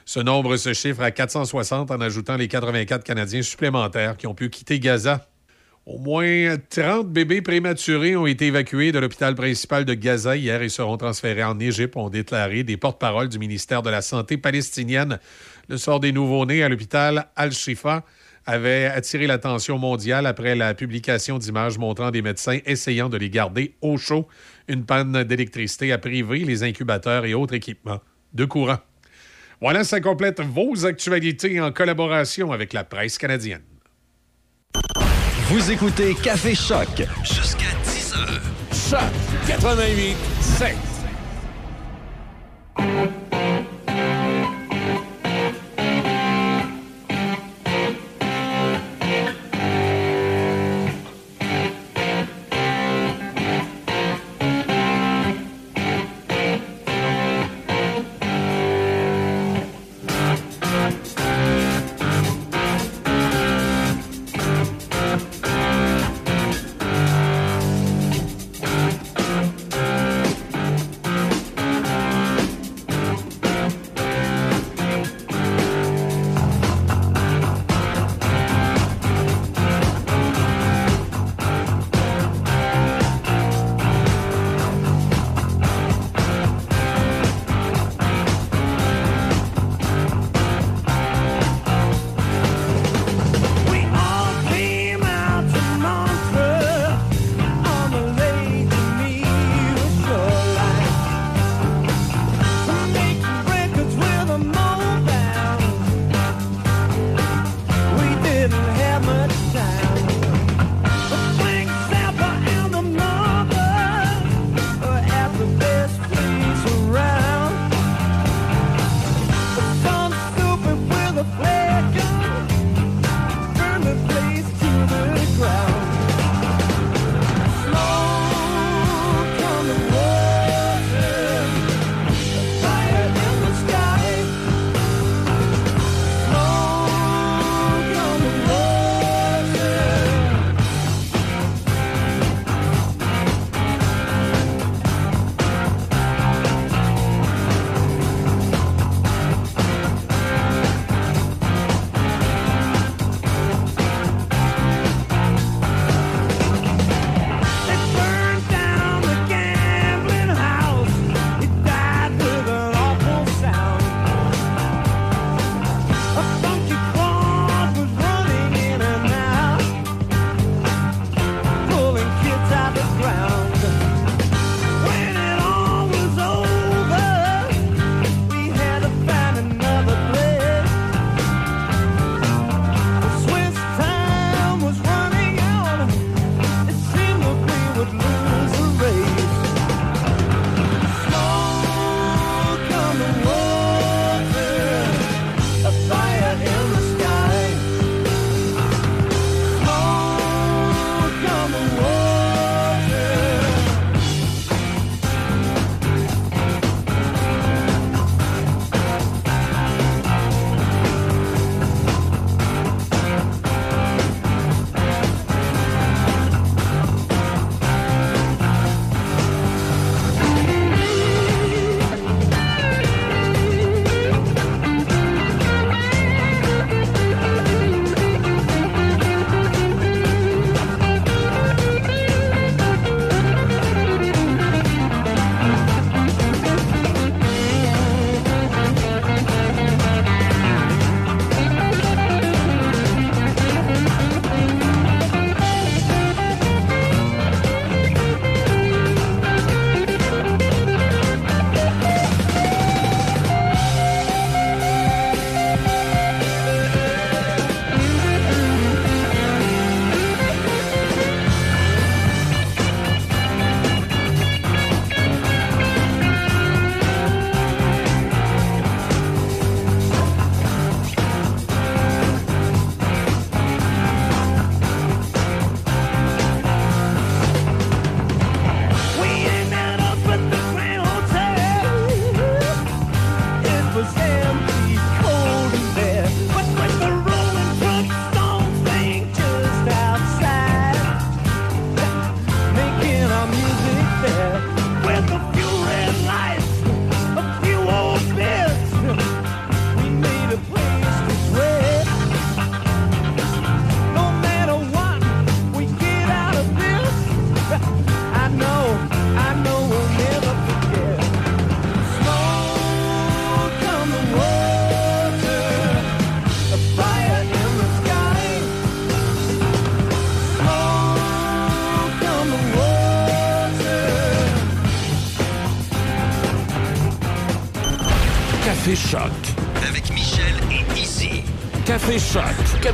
Ce 0.04 0.18
nombre 0.18 0.56
se 0.56 0.72
chiffre 0.72 1.00
à 1.00 1.12
460 1.12 1.92
en 1.92 2.00
ajoutant 2.00 2.36
les 2.36 2.48
84 2.48 3.04
Canadiens 3.04 3.42
supplémentaires 3.42 4.16
qui 4.16 4.26
ont 4.26 4.34
pu 4.34 4.50
quitter 4.50 4.80
Gaza. 4.80 5.28
Au 5.86 5.98
moins 5.98 6.56
30 6.70 7.12
bébés 7.12 7.42
prématurés 7.42 8.16
ont 8.16 8.26
été 8.26 8.46
évacués 8.46 8.90
de 8.90 8.98
l'hôpital 8.98 9.34
principal 9.34 9.84
de 9.84 9.92
Gaza 9.92 10.34
hier 10.34 10.62
et 10.62 10.70
seront 10.70 10.96
transférés 10.96 11.44
en 11.44 11.60
Égypte, 11.60 11.98
ont 11.98 12.08
déclaré 12.08 12.62
des 12.62 12.78
porte-paroles 12.78 13.28
du 13.28 13.38
ministère 13.38 13.82
de 13.82 13.90
la 13.90 14.00
Santé 14.00 14.38
palestinienne. 14.38 15.18
Le 15.68 15.76
sort 15.76 16.00
des 16.00 16.10
nouveau-nés 16.10 16.62
à 16.62 16.70
l'hôpital 16.70 17.26
Al-Shifa 17.36 18.02
avait 18.46 18.86
attiré 18.86 19.26
l'attention 19.26 19.76
mondiale 19.76 20.24
après 20.24 20.54
la 20.54 20.72
publication 20.72 21.36
d'images 21.36 21.76
montrant 21.76 22.10
des 22.10 22.22
médecins 22.22 22.60
essayant 22.64 23.10
de 23.10 23.18
les 23.18 23.28
garder 23.28 23.74
au 23.82 23.98
chaud. 23.98 24.26
Une 24.68 24.86
panne 24.86 25.24
d'électricité 25.24 25.92
a 25.92 25.98
privé 25.98 26.38
les 26.46 26.62
incubateurs 26.62 27.26
et 27.26 27.34
autres 27.34 27.54
équipements 27.54 28.00
de 28.32 28.46
courant. 28.46 28.78
Voilà, 29.60 29.84
ça 29.84 30.00
complète 30.00 30.40
vos 30.40 30.86
actualités 30.86 31.60
en 31.60 31.72
collaboration 31.72 32.52
avec 32.52 32.72
la 32.72 32.84
presse 32.84 33.18
canadienne. 33.18 33.60
Vous 35.54 35.70
écoutez 35.70 36.16
Café 36.16 36.52
Choc 36.52 37.06
jusqu'à 37.22 37.70
10 37.84 38.14
heures. 38.14 38.40
Choc 38.72 39.46
88 39.46 40.16
7. 40.40 40.74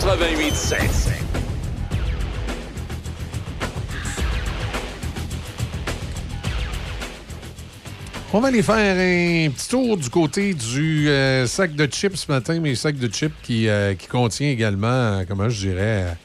88.7. 0.00 0.78
On 8.32 8.40
va 8.40 8.48
aller 8.48 8.62
faire 8.62 8.76
un 8.76 9.50
petit 9.50 9.68
tour 9.68 9.98
du 9.98 10.08
côté 10.08 10.54
du 10.54 11.08
euh, 11.10 11.46
sac 11.46 11.74
de 11.74 11.86
chips 11.86 12.16
ce 12.16 12.32
matin, 12.32 12.60
mais 12.60 12.74
sac 12.76 12.96
de 12.96 13.12
chips 13.12 13.34
qui, 13.42 13.68
euh, 13.68 13.94
qui 13.94 14.06
contient 14.06 14.48
également, 14.48 14.86
euh, 14.88 15.24
comment 15.28 15.50
je 15.50 15.68
dirais, 15.68 16.16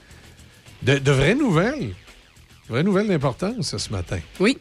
de, 0.81 0.97
de 0.97 1.11
vraies 1.11 1.35
nouvelles. 1.35 1.89
De 1.89 2.69
vraies 2.69 2.83
nouvelles 2.83 3.09
d'importance 3.09 3.75
ce 3.75 3.89
matin. 3.91 4.19
Oui. 4.39 4.57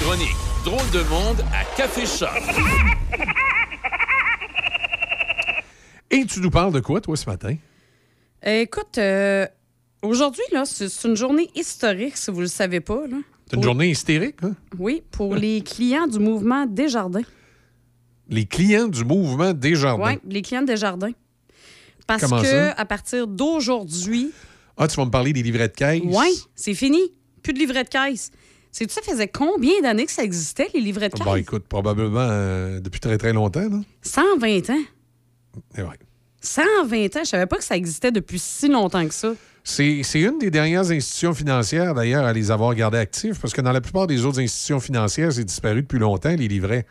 Chronique 0.00 0.36
Drôle 0.64 0.90
de 0.90 1.02
monde 1.02 1.44
à 1.52 1.64
Café 1.76 2.06
Choc. 2.06 2.30
Et 6.12 6.24
tu 6.40 6.44
nous 6.46 6.50
parles 6.50 6.72
de 6.72 6.80
quoi, 6.80 7.00
toi, 7.00 7.16
ce 7.16 7.28
matin? 7.28 7.54
Euh, 8.46 8.62
écoute, 8.62 8.96
euh, 8.96 9.46
aujourd'hui, 10.02 10.42
là, 10.52 10.64
c'est 10.64 10.86
une 11.06 11.14
journée 11.16 11.50
historique, 11.54 12.16
si 12.16 12.30
vous 12.30 12.38
ne 12.38 12.42
le 12.42 12.48
savez 12.48 12.80
pas. 12.80 13.06
Là. 13.06 13.18
C'est 13.48 13.56
une 13.56 13.62
journée 13.62 13.90
hystérique, 13.90 14.36
hein? 14.42 14.54
Oui, 14.78 15.02
pour 15.10 15.34
les 15.34 15.60
clients 15.60 16.06
du 16.06 16.18
mouvement 16.18 16.64
Desjardins. 16.64 17.22
Les 18.28 18.46
clients 18.46 18.88
du 18.88 19.04
mouvement 19.04 19.52
Desjardins? 19.52 20.14
Oui, 20.14 20.18
les 20.24 20.40
clients 20.40 20.62
de 20.62 20.68
Desjardins. 20.68 21.10
Parce 22.06 22.22
Comment 22.22 22.40
que 22.40 22.70
à 22.80 22.84
partir 22.86 23.26
d'aujourd'hui, 23.26 24.32
Ah, 24.78 24.88
tu 24.88 24.96
vas 24.96 25.04
me 25.04 25.10
parler 25.10 25.32
des 25.32 25.42
livrets 25.42 25.68
de 25.68 25.74
caisse? 25.74 26.00
oui, 26.04 26.42
c'est 26.54 26.74
fini. 26.74 27.00
Plus 27.42 27.52
de 27.52 27.58
livret 27.58 27.84
de 27.84 27.88
caisse. 27.88 28.30
C'est 28.72 28.90
ça 28.90 29.02
faisait 29.02 29.28
combien 29.28 29.80
d'années 29.82 30.06
que 30.06 30.12
ça 30.12 30.22
existait, 30.22 30.68
les 30.74 30.80
livrets 30.80 31.08
de 31.08 31.14
caisse? 31.14 31.26
Bah, 31.26 31.38
écoute, 31.38 31.64
probablement 31.68 32.20
euh, 32.30 32.80
depuis 32.80 33.00
très, 33.00 33.18
très 33.18 33.32
longtemps, 33.32 33.68
non? 33.68 33.84
120 34.02 34.70
ans. 34.70 34.82
Eh 35.76 35.82
ouais. 35.82 35.88
120 36.40 37.16
ans. 37.16 37.20
Je 37.24 37.28
savais 37.28 37.46
pas 37.46 37.56
que 37.56 37.64
ça 37.64 37.76
existait 37.76 38.10
depuis 38.12 38.38
si 38.38 38.68
longtemps 38.68 39.06
que 39.06 39.14
ça. 39.14 39.32
C'est 39.62 40.02
une 40.14 40.38
des 40.38 40.50
dernières 40.50 40.90
institutions 40.90 41.34
financières, 41.34 41.94
d'ailleurs, 41.94 42.24
à 42.24 42.32
les 42.32 42.50
avoir 42.50 42.74
gardés 42.74 42.98
actifs, 42.98 43.38
parce 43.40 43.52
que 43.52 43.60
dans 43.60 43.72
la 43.72 43.80
plupart 43.82 44.06
des 44.06 44.24
autres 44.24 44.40
institutions 44.40 44.80
financières, 44.80 45.32
c'est 45.32 45.44
disparu 45.44 45.82
depuis 45.82 45.98
longtemps, 45.98 46.34
les 46.34 46.48
livrets. 46.48 46.86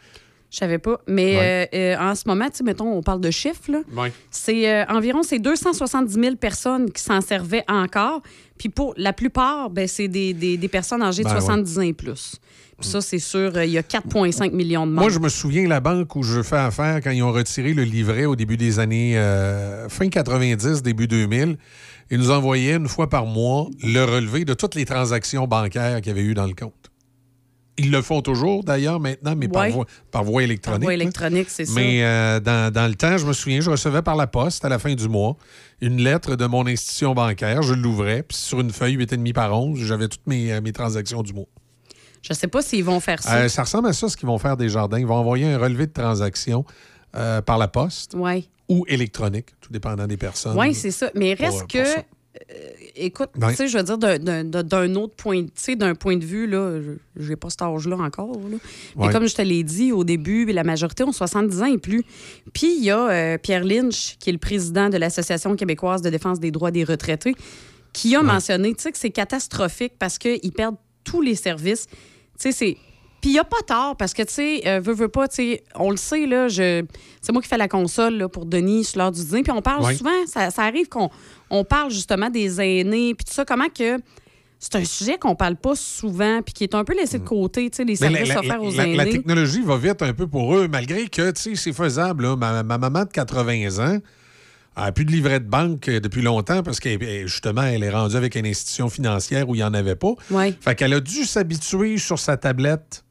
Je 0.52 0.58
savais 0.58 0.78
pas. 0.80 1.00
Mais 1.08 1.36
Ouais. 1.38 1.70
euh, 1.74 1.96
euh, 1.96 2.10
en 2.12 2.16
ce 2.16 2.24
moment, 2.28 2.48
mettons, 2.64 2.92
on 2.92 3.04
parle 3.04 3.22
de 3.22 3.30
chiffres, 3.32 3.72
là. 3.72 3.80
Ouais. 3.96 4.12
C'est 4.32 4.68
euh, 4.72 4.86
environ 4.90 5.22
c'est 5.24 5.38
270 5.40 6.14
000 6.14 6.36
personnes 6.38 6.92
qui 6.92 7.04
s'en 7.04 7.22
servaient 7.22 7.64
encore. 7.68 8.22
Puis 8.58 8.70
pour 8.70 8.94
la 8.98 9.14
plupart, 9.14 9.70
ben, 9.70 9.88
c'est 9.88 10.08
des, 10.08 10.34
des- 10.34 10.58
des 10.58 10.68
personnes 10.68 11.02
âgées 11.04 11.24
de 11.24 11.28
Ben 11.28 11.36
ouais. 11.36 11.42
70 11.42 11.78
ans 11.78 11.82
et 11.84 11.94
plus. 11.94 12.36
Ça, 12.82 13.02
c'est 13.02 13.20
sûr, 13.20 13.52
euh, 13.56 13.66
il 13.66 13.72
y 13.72 13.78
a 13.78 13.82
4,5 13.82 14.52
millions 14.52 14.86
de 14.86 14.92
membres. 14.92 15.02
Moi, 15.02 15.10
je 15.10 15.20
me 15.20 15.30
souviens, 15.30 15.68
la 15.68 15.80
banque 15.80 16.16
où 16.16 16.24
je 16.24 16.42
fais 16.42 16.58
affaire, 16.58 17.02
quand 17.04 17.12
ils 17.12 17.24
ont 17.24 17.32
retiré 17.32 17.74
le 17.74 17.84
livret 17.84 18.26
au 18.26 18.36
début 18.36 18.58
des 18.58 18.80
années 18.80 19.18
euh, 19.18 19.90
fin 19.90 20.10
90, 20.10 20.82
début 20.82 21.08
2000, 21.08 21.58
ils 22.12 22.18
nous 22.18 22.32
envoyaient 22.32 22.76
une 22.76 22.88
fois 22.88 23.10
par 23.10 23.26
mois 23.26 23.68
le 23.84 24.04
relevé 24.04 24.46
de 24.46 24.54
toutes 24.54 24.76
les 24.76 24.86
transactions 24.86 25.46
bancaires 25.48 25.98
qu'il 26.02 26.08
y 26.08 26.12
avait 26.12 26.24
eu 26.26 26.34
dans 26.34 26.48
le 26.48 26.54
compte. 26.54 26.74
Ils 27.78 27.92
le 27.92 28.02
font 28.02 28.22
toujours, 28.22 28.64
d'ailleurs, 28.64 29.00
maintenant, 29.00 29.36
mais 29.38 29.48
par, 29.48 29.70
voie, 29.70 29.86
par 30.12 30.24
voie 30.26 30.44
électronique. 30.44 30.82
Par 30.82 30.86
voie 30.86 30.94
électronique, 30.94 31.50
c'est 31.50 31.66
ça. 31.66 31.74
Mais 31.76 32.04
euh, 32.04 32.42
dans, 32.42 32.74
dans 32.74 32.88
le 32.88 32.96
temps, 32.96 33.18
je 33.18 33.26
me 33.26 33.32
souviens, 33.32 33.62
je 33.62 33.70
recevais 33.70 34.02
par 34.02 34.18
la 34.18 34.28
poste, 34.28 34.66
à 34.66 34.70
la 34.70 34.80
fin 34.80 34.94
du 34.94 35.08
mois, 35.08 35.38
une 35.80 36.02
lettre 36.02 36.36
de 36.36 36.46
mon 36.46 36.68
institution 36.68 37.14
bancaire. 37.14 37.62
Je 37.62 37.74
l'ouvrais, 37.74 38.24
puis 38.24 38.38
sur 38.38 38.60
une 38.60 38.72
feuille 38.72 38.98
8,5 38.98 39.32
par 39.32 39.58
11, 39.58 39.80
j'avais 39.80 40.10
toutes 40.10 40.28
mes, 40.28 40.60
mes 40.60 40.74
transactions 40.74 41.24
du 41.24 41.32
mois. 41.34 41.48
Je 42.22 42.34
sais 42.34 42.48
pas 42.48 42.62
s'ils 42.62 42.84
vont 42.84 43.00
faire 43.00 43.22
ça. 43.24 43.36
Euh, 43.38 43.48
ça 43.50 43.64
ressemble 43.64 43.88
à 43.88 43.94
ça, 43.94 44.10
ce 44.10 44.18
qu'ils 44.18 44.28
vont 44.28 44.38
faire 44.38 44.58
des 44.58 44.70
jardins. 44.70 45.00
Ils 45.00 45.08
vont 45.08 45.16
envoyer 45.16 45.46
un 45.46 45.58
relevé 45.58 45.88
de 45.88 45.94
transactions 45.94 46.66
euh, 47.16 47.42
par 47.42 47.58
la 47.58 47.68
poste 47.68 48.16
ou 48.68 48.86
électronique, 48.88 49.48
tout 49.62 49.72
dépendant 49.72 50.06
des 50.06 50.18
personnes. 50.18 50.58
Oui, 50.58 50.74
c'est 50.76 50.92
ça. 50.92 51.10
Mais 51.16 51.34
reste 51.34 51.60
pour 51.60 51.68
que, 51.68 51.78
euh, 51.80 52.54
écoute, 52.96 53.30
tu 53.42 53.56
sais, 53.56 53.68
je 53.68 53.78
veux 53.78 53.84
dire, 53.84 53.98
d'un- 53.98 54.96
autre 54.96 55.16
point, 55.16 55.44
tu 55.44 55.50
sais, 55.56 55.76
d'un 55.76 55.96
point 55.96 56.18
de 56.18 56.26
vue, 56.26 56.46
là, 56.46 56.80
je- 56.82 57.24
j'ai 57.26 57.36
pas 57.36 57.50
cet 57.50 57.64
âge-là 57.64 57.96
encore, 57.98 58.34
là. 58.34 58.58
Mais 58.98 59.08
Ouais. 59.08 59.12
comme 59.14 59.28
je 59.28 59.34
te 59.34 59.42
l'ai 59.42 59.64
dit 59.64 59.92
au 59.92 60.04
début, 60.04 60.46
la 60.46 60.64
majorité 60.64 61.04
ont 61.04 61.12
70 61.12 61.62
ans 61.64 61.66
et 61.74 61.78
plus. 61.80 62.04
Puis 62.54 62.76
il 62.78 62.84
y 62.84 62.92
a 62.92 63.10
euh, 63.10 63.38
Pierre 63.40 63.64
Lynch, 63.64 64.18
qui 64.20 64.30
est 64.30 64.34
le 64.34 64.40
président 64.40 64.90
de 64.90 64.98
l'Association 64.98 65.56
québécoise 65.56 66.02
de 66.04 66.10
défense 66.12 66.40
des 66.40 66.52
droits 66.52 66.72
des 66.72 66.84
retraités, 66.84 67.34
qui 67.94 68.16
a 68.16 68.22
mentionné, 68.22 68.76
tu 68.76 68.84
sais, 68.84 68.92
que 68.92 68.98
c'est 69.00 69.10
catastrophique 69.10 69.94
parce 69.98 70.20
qu'ils 70.20 70.52
perdent 70.52 70.76
tous 71.04 71.22
les 71.24 71.34
services. 71.36 71.88
Tu 72.40 72.44
sais, 72.44 72.52
c'est... 72.52 72.78
Puis 73.22 73.32
il 73.32 73.34
n'y 73.34 73.40
a 73.40 73.44
pas 73.44 73.62
tort, 73.68 73.98
parce 73.98 74.14
que, 74.14 74.22
tu 74.22 74.34
sais, 74.34 74.62
euh, 74.66 74.80
veux, 74.80 74.94
veux 74.94 75.10
pas, 75.10 75.28
tu 75.28 75.36
sais, 75.36 75.64
on 75.76 75.92
le 75.92 75.98
sait, 75.98 76.26
là, 76.26 76.48
je... 76.48 76.86
c'est 77.22 77.34
moi 77.34 77.42
qui 77.42 77.50
fais 77.50 77.58
la 77.58 77.68
console 77.68 78.16
là, 78.16 78.30
pour 78.30 78.46
Denis 78.46 78.86
sur 78.86 79.00
l'heure 79.00 79.12
du 79.12 79.22
dîner, 79.24 79.44
puis 79.44 79.52
on 79.52 79.62
parle 79.62 79.84
souvent, 79.98 80.26
ça, 80.26 80.50
ça 80.50 80.64
arrive 80.64 80.88
qu'on 80.88 81.10
on 81.50 81.66
parle 81.66 81.92
justement 81.92 82.30
des 82.30 82.62
aînés, 82.62 83.14
puis 83.16 83.26
tout 83.26 83.34
ça, 83.34 83.44
comment 83.44 83.68
que 83.68 83.98
c'est 84.58 84.76
un 84.76 84.86
sujet 84.86 85.18
qu'on 85.18 85.36
parle 85.36 85.58
pas 85.58 85.76
souvent, 85.76 86.42
puis 86.42 86.54
qui 86.54 86.64
est 86.64 86.76
un 86.76 86.86
peu 86.86 86.96
laissé 86.96 87.20
de 87.20 87.26
côté, 87.26 87.70
tu 87.70 87.76
sais, 87.78 87.84
les 87.84 87.98
services 87.98 88.30
la- 88.30 88.40
offerts 88.40 88.64
aux 88.64 88.72
la- 88.72 88.84
aînés. 88.88 88.96
la 88.96 89.06
technologie 89.06 89.62
va 89.64 89.76
vite 89.76 90.02
un 90.02 90.14
peu 90.14 90.26
pour 90.28 90.56
eux, 90.56 90.70
malgré 90.70 91.10
que, 91.10 91.32
tu 91.32 91.42
sais, 91.42 91.56
c'est 91.56 91.74
faisable. 91.74 92.24
là. 92.24 92.36
Ma, 92.38 92.64
ma 92.64 92.78
maman 92.78 93.04
de 93.04 93.10
80 93.10 93.80
ans 93.80 93.98
n'a 94.78 94.92
plus 94.92 95.06
de 95.06 95.12
livret 95.12 95.40
de 95.40 95.46
banque 95.48 95.88
euh, 95.90 96.00
depuis 96.00 96.22
longtemps 96.22 96.64
parce 96.64 96.80
que 96.80 96.90
euh, 96.90 97.28
justement, 97.28 97.64
elle 97.64 97.84
est 97.84 97.90
rendue 97.90 98.16
avec 98.16 98.36
une 98.36 98.46
institution 98.46 98.90
financière 98.90 99.48
où 99.50 99.56
il 99.56 99.60
n'y 99.60 99.64
en 99.64 99.74
avait 99.74 99.96
pas. 99.96 100.14
Ouais. 100.32 100.54
Fait 100.62 100.76
qu'elle 100.76 100.94
a 100.94 101.00
dû 101.00 101.26
s'habituer 101.26 101.98
sur 101.98 102.18
sa 102.20 102.38
tablette 102.38 103.04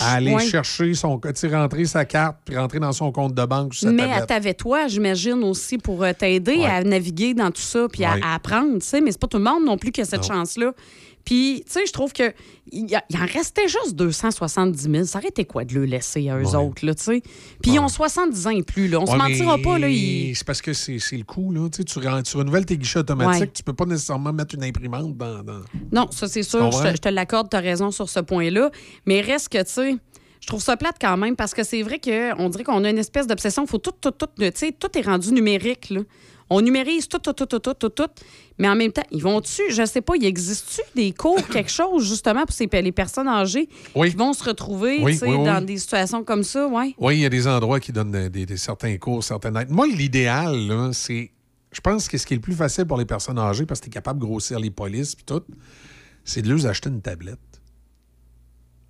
à 0.00 0.14
aller 0.14 0.38
chercher 0.40 0.92
son, 0.92 1.18
rentrer 1.50 1.84
sa 1.86 2.04
carte 2.04 2.36
puis 2.44 2.56
rentrer 2.58 2.80
dans 2.80 2.92
son 2.92 3.10
compte 3.12 3.34
de 3.34 3.44
banque 3.46 3.72
sur 3.74 3.88
sa 3.88 3.94
Mais 3.94 4.02
tablette. 4.08 4.26
t'avais 4.26 4.52
toi, 4.54 4.88
j'imagine 4.88 5.42
aussi, 5.44 5.78
pour 5.78 6.02
euh, 6.04 6.12
t'aider 6.12 6.64
à 6.64 6.82
naviguer 6.84 7.32
dans 7.32 7.50
tout 7.50 7.62
ça 7.62 7.86
puis 7.90 8.04
à- 8.04 8.16
apprendre, 8.34 8.74
tu 8.80 8.86
sais. 8.86 9.00
Mais 9.00 9.12
c'est 9.12 9.20
pas 9.20 9.26
tout 9.28 9.38
le 9.38 9.44
monde 9.44 9.64
non 9.64 9.78
plus 9.78 9.92
qui 9.92 10.00
a 10.02 10.04
cette 10.04 10.22
Non. 10.22 10.28
chance-là. 10.28 10.72
Puis, 11.26 11.64
tu 11.66 11.72
sais, 11.72 11.86
je 11.86 11.92
trouve 11.92 12.12
que 12.14 12.32
il 12.72 12.86
en 12.96 13.26
restait 13.26 13.68
juste 13.68 13.94
270 13.96 14.80
000. 14.90 15.04
Ça 15.04 15.18
aurait 15.18 15.28
été 15.28 15.44
quoi 15.44 15.64
de 15.64 15.74
le 15.74 15.84
laisser 15.84 16.28
à 16.30 16.38
eux 16.38 16.44
Ouais. 16.46 16.54
autres, 16.56 16.86
là, 16.86 16.94
tu 16.94 17.02
sais? 17.02 17.20
Puis 17.62 17.72
ils 17.72 17.78
ont 17.80 17.88
70 17.88 18.46
ans 18.46 18.50
et 18.50 18.62
plus, 18.62 18.88
là. 18.88 19.00
On 19.00 19.06
se 19.06 19.14
mentira 19.16 19.58
pas, 19.58 19.78
là. 19.78 19.88
ils- 19.88 20.34
C'est 20.34 20.46
parce 20.46 20.62
que 20.62 20.72
c'est 20.72 20.96
le 21.12 21.24
coup, 21.24 21.52
là. 21.52 21.68
Tu, 21.68 21.78
sais, 21.78 21.84
tu, 21.84 22.00
tu 22.00 22.36
renouvelles 22.36 22.64
tes 22.64 22.78
guichets 22.78 23.00
automatiques, 23.00 23.52
tu 23.52 23.62
peux 23.62 23.72
pas 23.74 23.84
nécessairement 23.86 24.32
mettre 24.32 24.54
une 24.54 24.64
imprimante 24.64 25.16
dans. 25.16 25.42
dans- 25.42 25.62
Non, 25.92 26.08
ça, 26.12 26.28
c'est 26.28 26.42
sûr. 26.42 26.60
comprends? 26.60 26.78
Je 26.84 26.88
te, 26.90 26.96
je 26.96 27.00
te 27.02 27.08
l'accorde, 27.08 27.50
tu 27.50 27.56
as 27.56 27.60
raison 27.60 27.90
sur 27.90 28.08
ce 28.08 28.20
point-là. 28.20 28.70
Mais 29.04 29.20
reste 29.20 29.48
que, 29.50 29.58
tu 29.58 29.70
sais, 29.72 29.96
je 30.40 30.46
trouve 30.46 30.62
ça 30.62 30.76
plate 30.76 30.96
quand 31.00 31.16
même 31.16 31.34
parce 31.34 31.54
que 31.54 31.64
c'est 31.64 31.82
vrai 31.82 31.98
qu'on 31.98 32.48
dirait 32.48 32.62
qu'on 32.64 32.84
a 32.84 32.90
une 32.90 32.98
espèce 32.98 33.26
d'obsession. 33.26 33.66
faut 33.66 33.78
tout, 33.78 33.90
tout, 34.00 34.12
tout, 34.12 34.26
tu 34.38 34.48
sais, 34.54 34.72
tout 34.78 34.96
est 34.96 35.02
rendu 35.02 35.32
numérique, 35.32 35.90
là. 35.90 36.02
On 36.48 36.60
numérise 36.60 37.08
tout, 37.08 37.18
tout, 37.18 37.32
tout, 37.32 37.46
tout, 37.46 37.58
tout, 37.58 37.74
tout, 37.74 37.88
tout. 37.88 38.08
Mais 38.58 38.68
en 38.68 38.76
même 38.76 38.92
temps, 38.92 39.02
ils 39.10 39.20
vont-tu, 39.22 39.62
je 39.70 39.84
sais 39.84 40.00
pas, 40.00 40.12
il 40.16 40.24
existe-tu 40.24 40.80
des 40.94 41.12
cours, 41.12 41.44
quelque 41.52 41.70
chose, 41.70 42.06
justement, 42.08 42.44
pour 42.46 42.54
ces, 42.54 42.68
les 42.72 42.92
personnes 42.92 43.26
âgées 43.28 43.68
Oui. 43.96 44.10
qui 44.10 44.16
vont 44.16 44.32
se 44.32 44.44
retrouver, 44.44 44.98
Oui, 45.02 45.18
oui, 45.22 45.44
dans 45.44 45.64
des 45.64 45.76
situations 45.78 46.22
comme 46.22 46.44
ça, 46.44 46.68
ouais? 46.68 46.94
Oui, 46.98 47.16
il 47.16 47.20
y 47.22 47.26
a 47.26 47.28
des 47.30 47.48
endroits 47.48 47.80
qui 47.80 47.90
donnent 47.92 48.12
des, 48.12 48.30
des- 48.30 48.46
des 48.46 48.56
certains 48.56 48.96
cours, 48.96 49.24
certaines 49.24 49.56
aides. 49.56 49.70
Moi, 49.70 49.86
l'idéal, 49.88 50.90
c'est. 50.92 51.32
Je 51.72 51.80
pense 51.80 52.08
que 52.08 52.16
ce 52.16 52.24
qui 52.24 52.34
est 52.34 52.36
le 52.36 52.40
plus 52.40 52.54
facile 52.54 52.86
pour 52.86 52.96
les 52.96 53.04
personnes 53.04 53.38
âgées, 53.38 53.66
parce 53.66 53.80
que 53.80 53.84
tu 53.86 53.90
es 53.90 53.92
capable 53.92 54.20
de 54.20 54.24
grossir 54.24 54.58
les 54.60 54.70
polices 54.70 55.12
et 55.20 55.24
tout, 55.26 55.42
c'est 56.24 56.42
de 56.42 56.48
leur 56.48 56.64
acheter 56.66 56.88
une 56.88 57.02
tablette. 57.02 57.38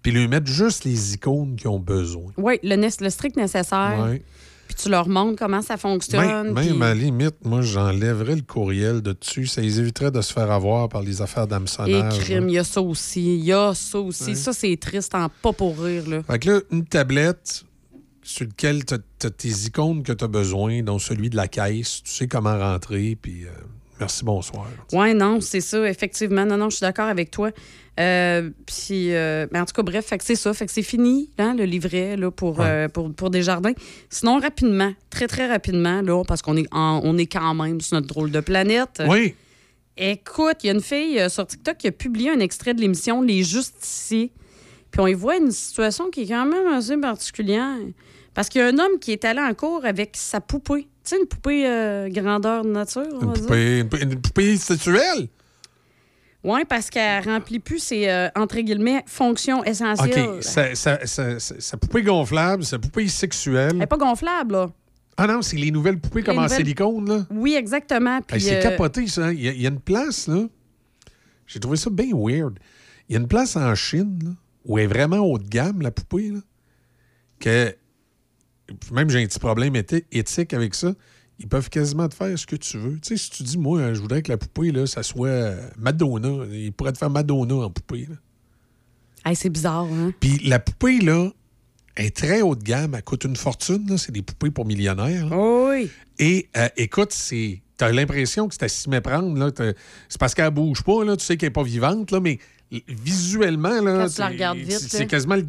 Puis 0.03 0.13
lui 0.13 0.29
mettre 0.29 0.47
juste 0.47 0.85
les 0.85 1.15
icônes 1.15 1.57
qu'ils 1.57 1.69
ont 1.69 1.81
besoin. 1.81 2.33
Oui, 2.37 2.61
le, 2.63 2.77
ne- 2.77 2.89
le 3.01 3.11
strict 3.11 3.37
nécessaire. 3.37 3.97
Ouais. 4.05 4.23
Puis 4.67 4.75
tu 4.83 4.89
leur 4.89 5.09
montres 5.09 5.39
comment 5.39 5.63
ça 5.63 5.77
fonctionne. 5.77 6.27
Même, 6.27 6.55
puis- 6.55 6.69
même 6.71 6.83
à 6.83 6.89
la 6.89 6.95
limite, 6.95 7.37
moi, 7.45 7.63
j'enlèverais 7.63 8.37
le 8.37 8.43
courriel 8.43 9.01
de 9.01 9.13
dessus. 9.13 9.47
Ça 9.47 9.61
les 9.61 9.79
éviterait 9.81 10.11
de 10.11 10.21
se 10.21 10.33
faire 10.33 10.51
avoir 10.51 10.89
par 10.89 11.03
les 11.03 11.23
affaires 11.23 11.45
Et 11.45 11.49
d'hameçonnage. 11.49 12.19
crime, 12.21 12.45
là. 12.45 12.51
il 12.51 12.55
y 12.55 12.59
a 12.59 12.65
ça 12.65 12.81
aussi. 12.83 13.37
Il 13.39 13.45
y 13.45 13.53
a 13.53 13.73
ça 13.75 13.99
aussi. 14.01 14.25
Ouais. 14.31 14.35
Ça, 14.35 14.53
c'est 14.53 14.77
triste, 14.81 15.15
en 15.15 15.29
pas 15.29 15.53
pour 15.53 15.79
rire, 15.81 16.09
là. 16.09 16.23
Fait 16.23 16.39
que 16.39 16.51
là, 16.51 16.61
une 16.73 16.85
tablette 16.85 17.65
sur 18.23 18.47
laquelle 18.47 18.85
tu 18.85 18.95
as, 18.95 19.31
tes 19.31 19.49
icônes 19.67 20.03
que 20.03 20.13
tu 20.13 20.25
as 20.25 20.29
besoin, 20.29 20.83
dont 20.83 20.99
celui 20.99 21.31
de 21.31 21.37
la 21.37 21.47
caisse, 21.47 22.03
tu 22.03 22.11
sais 22.11 22.27
comment 22.27 22.59
rentrer, 22.59 23.17
puis 23.21 23.45
euh, 23.45 23.51
merci, 24.01 24.25
bonsoir. 24.25 24.67
Oui, 24.93 25.15
non, 25.15 25.41
c'est 25.41 25.61
ça, 25.61 25.89
effectivement. 25.89 26.45
Non, 26.47 26.57
non, 26.57 26.71
je 26.71 26.77
suis 26.77 26.85
d'accord 26.85 27.07
avec 27.09 27.31
toi. 27.31 27.51
Euh, 27.99 28.51
puis, 28.67 29.15
euh, 29.15 29.47
ben, 29.51 29.63
en 29.63 29.65
tout 29.65 29.73
cas, 29.73 29.83
bref, 29.83 30.05
fait 30.07 30.19
que 30.19 30.25
c'est 30.25 30.35
ça. 30.37 30.53
Fait 30.53 30.67
que 30.67 30.73
c'est 30.73 30.83
fini, 30.83 31.31
là, 31.39 31.55
le 31.55 31.65
livret 31.65 32.17
là, 32.17 32.31
pour, 32.31 32.61
euh, 32.61 32.89
pour, 32.89 33.13
pour 33.15 33.31
Desjardins. 33.31 33.73
Sinon, 34.11 34.39
rapidement, 34.39 34.93
très, 35.09 35.27
très 35.27 35.47
rapidement, 35.49 36.03
là, 36.03 36.23
parce 36.25 36.43
qu'on 36.43 36.57
est, 36.57 36.67
en- 36.73 37.01
on 37.05 37.17
est 37.17 37.27
quand 37.27 37.55
même 37.55 37.81
sur 37.81 37.95
notre 37.97 38.07
drôle 38.09 38.31
de 38.31 38.41
planète. 38.41 39.03
Oui. 39.09 39.35
Écoute, 39.97 40.59
il 40.63 40.67
y 40.67 40.71
a 40.71 40.73
une 40.75 40.83
fille 40.83 41.19
euh, 41.19 41.31
sur 41.31 41.47
TikTok 41.47 41.79
qui 41.79 41.87
a 41.87 41.93
publié 41.93 42.31
un 42.31 42.41
extrait 42.41 42.75
de 42.75 42.81
l'émission 42.83 43.23
Les 43.23 43.43
Justiciers. 43.43 44.31
Puis 44.91 45.01
on 45.01 45.07
y 45.07 45.15
voit 45.15 45.37
une 45.39 45.51
situation 45.51 46.11
qui 46.11 46.23
est 46.23 46.29
quand 46.29 46.45
même 46.45 46.67
assez 46.67 46.97
particulière. 46.99 47.77
Parce 48.35 48.51
qu'il 48.51 48.61
y 48.61 48.65
a 48.65 48.67
un 48.69 48.79
homme 48.79 48.99
qui 49.01 49.13
est 49.13 49.25
allé 49.25 49.41
en 49.41 49.55
cours 49.55 49.87
avec 49.87 50.11
sa 50.15 50.43
poupée. 50.43 50.87
Sais, 51.09 51.19
une 51.21 51.27
poupée 51.27 51.67
euh, 51.67 52.09
grandeur 52.09 52.65
nature, 52.65 53.03
on 53.13 53.21
Une 53.21 53.27
va 53.29 53.33
poupée, 53.35 53.79
une, 53.81 53.89
pou- 53.89 53.97
une 53.97 54.21
poupée 54.21 54.57
sexuelle? 54.57 55.29
Oui, 56.45 56.61
parce 56.69 56.91
qu'elle 56.91 57.25
remplit 57.25 57.59
plus 57.59 57.79
ses, 57.81 58.09
euh, 58.09 58.29
entre 58.37 58.59
guillemets, 58.61 59.03
fonctions 59.07 59.65
essentielles. 59.65 60.29
OK. 60.37 60.43
Sa, 60.43 60.75
sa- 60.75 61.07
sa- 61.07 61.39
sa- 61.41 61.77
poupée 61.77 62.03
gonflable, 62.03 62.65
sa 62.65 62.79
poupée 62.79 63.09
sexuelle. 63.09 63.71
Elle 63.73 63.79
n'est 63.79 63.87
pas 63.87 63.97
gonflable, 63.97 64.53
là. 64.53 64.71
Ah 65.17 65.27
non, 65.27 65.43
c'est 65.43 65.57
les 65.57 65.71
nouvelles 65.71 65.99
poupées 65.99 66.23
comme 66.23 66.39
en 66.39 66.47
silicone, 66.49 67.09
là. 67.09 67.27
Oui, 67.31 67.55
exactement. 67.55 68.21
Puis, 68.21 68.41
c'est 68.41 68.59
euh, 68.59 68.63
capoté, 68.63 69.07
ça. 69.07 69.33
Il 69.33 69.41
y, 69.41 69.49
a, 69.49 69.53
il 69.53 69.63
y 69.63 69.67
a 69.67 69.71
une 69.71 69.81
place, 69.81 70.29
là. 70.29 70.47
J'ai 71.47 71.59
trouvé 71.59 71.77
ça 71.77 71.89
bien 71.91 72.11
weird. 72.15 72.59
Il 73.09 73.15
y 73.15 73.17
a 73.17 73.21
une 73.21 73.29
place 73.29 73.57
en 73.57 73.75
Chine, 73.75 74.19
là, 74.25 74.31
où 74.67 74.79
elle 74.79 74.85
est 74.85 74.89
vraiment 74.89 75.19
haut 75.19 75.39
de 75.39 75.49
gamme, 75.49 75.81
la 75.81 75.91
poupée, 75.91 76.31
là, 76.31 76.41
que 77.41 77.75
même 78.93 79.11
j'ai 79.11 79.23
un 79.23 79.27
petit 79.27 79.39
problème 79.39 79.75
éthi- 79.75 80.05
éthique 80.13 80.53
avec 80.55 80.75
ça. 80.75 80.93
Ils 81.39 81.49
peuvent 81.49 81.69
quasiment 81.69 82.09
te 82.09 82.15
faire 82.15 82.39
ce 82.39 82.47
que 82.47 82.57
tu 82.57 82.79
veux. 82.79 82.99
Tu 83.01 83.09
sais, 83.09 83.17
si 83.17 83.31
tu 83.31 83.43
dis, 83.43 83.59
moi, 83.59 83.93
je 83.93 84.01
voudrais 84.01 84.23
que 84.23 84.31
la 84.33 84.39
poupée, 84.39 84.73
là, 84.73 84.87
ça 84.87 85.03
soit 85.03 85.29
euh, 85.29 85.69
Madonna, 85.77 86.47
ils 86.51 86.73
pourraient 86.73 86.93
te 86.93 86.99
faire 86.99 87.11
Madonna 87.11 87.55
en 87.57 87.71
poupée. 87.71 88.09
hey, 89.25 89.37
c'est 89.37 89.51
bizarre, 89.51 89.85
hein? 89.85 90.13
Puis 90.19 90.39
la 90.47 90.59
poupée, 90.59 90.99
là, 91.01 91.31
est 91.97 92.17
très 92.17 92.41
haut 92.43 92.55
de 92.57 92.63
gamme. 92.63 92.95
Elle 92.95 93.03
coûte 93.03 93.25
une 93.25 93.37
fortune. 93.37 93.87
là. 93.89 93.99
C'est 93.99 94.13
des 94.13 94.23
poupées 94.23 94.51
pour 94.51 94.65
millionnaires. 94.65 95.29
là. 95.29 95.37
oui. 95.37 95.91
Et 96.19 96.49
euh, 96.57 96.69
écoute, 96.77 97.13
c'est. 97.13 97.61
T'as 97.77 97.93
l'impression 97.93 98.49
que 98.49 98.55
c'est 98.55 98.63
à 98.63 98.69
s'y 98.69 98.89
méprendre. 98.89 99.37
là. 99.39 99.51
C'est 100.09 100.19
parce 100.19 100.35
qu'elle 100.35 100.49
bouge 100.51 100.83
pas, 100.83 101.05
là. 101.05 101.15
Tu 101.19 101.25
sais 101.27 101.37
qu'elle 101.37 101.49
n'est 101.49 101.53
pas 101.53 101.63
vivante, 101.63 102.11
là, 102.11 102.21
mais 102.21 102.39
visuellement, 102.89 103.81
là. 103.81 104.09
C'est- 104.09 105.07
quasiment. 105.07 105.37
le- 105.37 105.43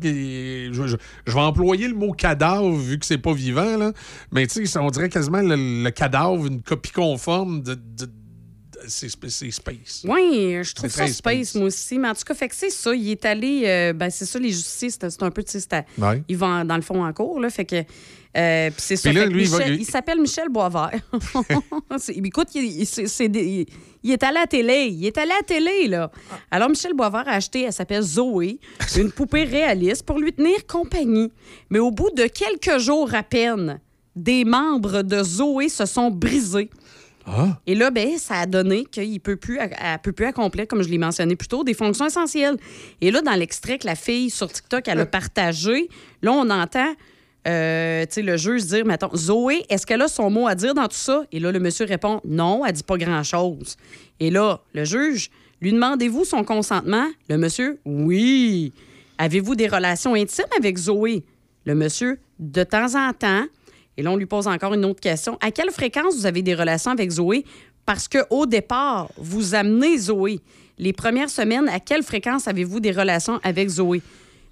Je, 0.73 0.87
je- 0.87 0.97
je 1.25 1.33
vais 1.33 1.39
employer 1.39 1.87
le 1.87 1.95
mot 1.95 2.11
cadavre 2.13 2.75
vu 2.75 2.99
que 2.99 3.05
c'est 3.05 3.17
pas 3.17 3.33
vivant, 3.33 3.77
là. 3.77 3.91
Mais 4.31 4.45
tu 4.47 4.65
sais, 4.65 4.79
on 4.79 4.89
dirait 4.89 5.09
quasiment 5.09 5.41
le, 5.41 5.83
le 5.83 5.89
cadavre, 5.91 6.45
une 6.47 6.61
copie 6.61 6.91
conforme 6.91 7.61
de. 7.61 7.73
de- 7.75 8.05
de- 8.05 8.11
c'est 8.87 9.07
sp- 9.07 9.29
c'est 9.29 9.51
space. 9.51 10.05
Oui, 10.07 10.57
je 10.63 10.73
trouve 10.75 10.89
ça 10.89 11.03
très 11.03 11.11
space, 11.11 11.55
moi 11.55 11.65
aussi. 11.65 11.97
Mais 11.97 12.07
en 12.09 12.13
tout 12.13 12.23
cas, 12.25 12.35
fait 12.35 12.47
que 12.47 12.55
c'est 12.55 12.69
ça. 12.69 12.93
Il 12.93 13.09
est 13.09 13.25
allé. 13.25 13.63
euh, 13.65 13.93
ben, 13.93 14.09
c'est 14.09 14.25
ça, 14.25 14.37
les 14.39 14.49
justiciers, 14.49 14.89
c'est 14.91 15.23
un 15.23 15.31
peu. 15.31 15.43
tu 15.43 15.59
sais, 15.59 15.67
Ouais. 15.97 16.23
Ils 16.29 16.37
vont 16.37 16.63
dans 16.63 16.75
le 16.75 16.81
fond 16.83 17.03
en 17.03 17.11
cours, 17.13 17.39
là. 17.39 17.49
Fait 17.49 17.65
que. 17.65 17.83
Euh, 18.37 18.69
puis 18.69 18.81
c'est 18.81 18.95
ça. 18.95 19.11
Là, 19.11 19.25
lui, 19.25 19.43
Michel- 19.49 19.73
il- 19.75 19.81
il 19.81 19.85
s'appelle 19.85 20.19
Michel 20.21 20.49
Boisvert. 20.49 20.91
C'est- 21.97 22.13
écoute, 22.17 22.47
il, 22.55 22.63
il- 22.81 22.85
c'est- 22.85 23.07
c'est 23.07 23.27
des- 23.29 23.45
il- 23.45 23.65
il 24.03 24.11
est 24.11 24.23
allé 24.23 24.37
à 24.37 24.41
la 24.41 24.47
télé. 24.47 24.87
Il 24.91 25.05
est 25.05 25.17
allé 25.17 25.31
à 25.31 25.37
la 25.37 25.43
télé, 25.43 25.87
là. 25.87 26.11
Alors, 26.51 26.69
Michel 26.69 26.93
Boisvert 26.93 27.27
a 27.27 27.31
acheté, 27.33 27.63
elle 27.63 27.73
s'appelle 27.73 28.01
Zoé, 28.03 28.59
une 28.97 29.11
poupée 29.11 29.43
réaliste 29.43 30.03
pour 30.05 30.19
lui 30.19 30.31
tenir 30.33 30.65
compagnie. 30.67 31.31
Mais 31.69 31.79
au 31.79 31.91
bout 31.91 32.11
de 32.11 32.23
quelques 32.27 32.77
jours 32.79 33.13
à 33.15 33.23
peine, 33.23 33.79
des 34.15 34.45
membres 34.45 35.01
de 35.01 35.23
Zoé 35.23 35.69
se 35.69 35.85
sont 35.85 36.09
brisés. 36.11 36.69
Ah. 37.29 37.59
Et 37.67 37.75
là, 37.75 37.91
ben, 37.91 38.17
ça 38.17 38.35
a 38.35 38.45
donné 38.45 38.85
qu'il 38.85 39.11
ne 39.11 39.17
peut, 39.17 39.35
plus- 39.35 39.59
elle 39.59 39.99
peut 40.01 40.13
plus 40.13 40.25
accomplir, 40.25 40.65
comme 40.65 40.81
je 40.81 40.87
l'ai 40.87 40.97
mentionné 40.97 41.35
plus 41.35 41.49
tôt, 41.49 41.63
des 41.65 41.73
fonctions 41.73 42.05
essentielles. 42.05 42.55
Et 43.01 43.11
là, 43.11 43.21
dans 43.21 43.33
l'extrait 43.33 43.77
que 43.77 43.85
la 43.85 43.95
fille 43.95 44.29
sur 44.29 44.49
TikTok, 44.51 44.87
elle 44.87 44.99
a 45.01 45.05
partagé, 45.05 45.89
là, 46.21 46.31
on 46.31 46.49
entend 46.49 46.93
euh, 47.45 48.05
le 48.15 48.37
juge 48.37 48.65
dire, 48.65 48.85
mettons, 48.85 49.15
Zoé, 49.15 49.63
est-ce 49.69 49.85
qu'elle 49.85 50.01
a 50.01 50.07
son 50.07 50.29
mot 50.29 50.47
à 50.47 50.55
dire 50.55 50.73
dans 50.73 50.87
tout 50.87 50.95
ça? 50.95 51.23
Et 51.31 51.39
là, 51.39 51.51
le 51.51 51.59
monsieur 51.59 51.85
répond, 51.85 52.19
non, 52.25 52.65
elle 52.65 52.73
dit 52.73 52.83
pas 52.83 52.97
grand-chose. 52.97 53.77
Et 54.19 54.29
là, 54.29 54.61
le 54.73 54.83
juge, 54.83 55.29
lui 55.61 55.71
demandez-vous 55.71 56.25
son 56.25 56.43
consentement? 56.43 57.07
Le 57.29 57.37
monsieur, 57.37 57.79
oui. 57.85 58.73
Avez-vous 59.17 59.55
des 59.55 59.67
relations 59.67 60.13
intimes 60.13 60.45
avec 60.57 60.77
Zoé? 60.77 61.23
Le 61.65 61.75
monsieur, 61.75 62.19
de 62.39 62.63
temps 62.63 62.95
en 62.95 63.13
temps. 63.13 63.45
Et 63.97 64.03
là, 64.03 64.11
on 64.11 64.15
lui 64.15 64.25
pose 64.25 64.47
encore 64.47 64.73
une 64.73 64.85
autre 64.85 64.99
question. 64.99 65.37
À 65.41 65.51
quelle 65.51 65.71
fréquence 65.71 66.15
vous 66.15 66.25
avez 66.25 66.41
des 66.41 66.53
relations 66.53 66.91
avec 66.91 67.09
Zoé? 67.09 67.43
Parce 67.85 68.07
qu'au 68.07 68.45
départ, 68.45 69.09
vous 69.17 69.55
amenez 69.55 69.97
Zoé. 69.97 70.39
Les 70.77 70.93
premières 70.93 71.29
semaines, 71.29 71.67
à 71.69 71.79
quelle 71.79 72.03
fréquence 72.03 72.47
avez-vous 72.47 72.79
des 72.79 72.91
relations 72.91 73.39
avec 73.43 73.69
Zoé? 73.69 74.01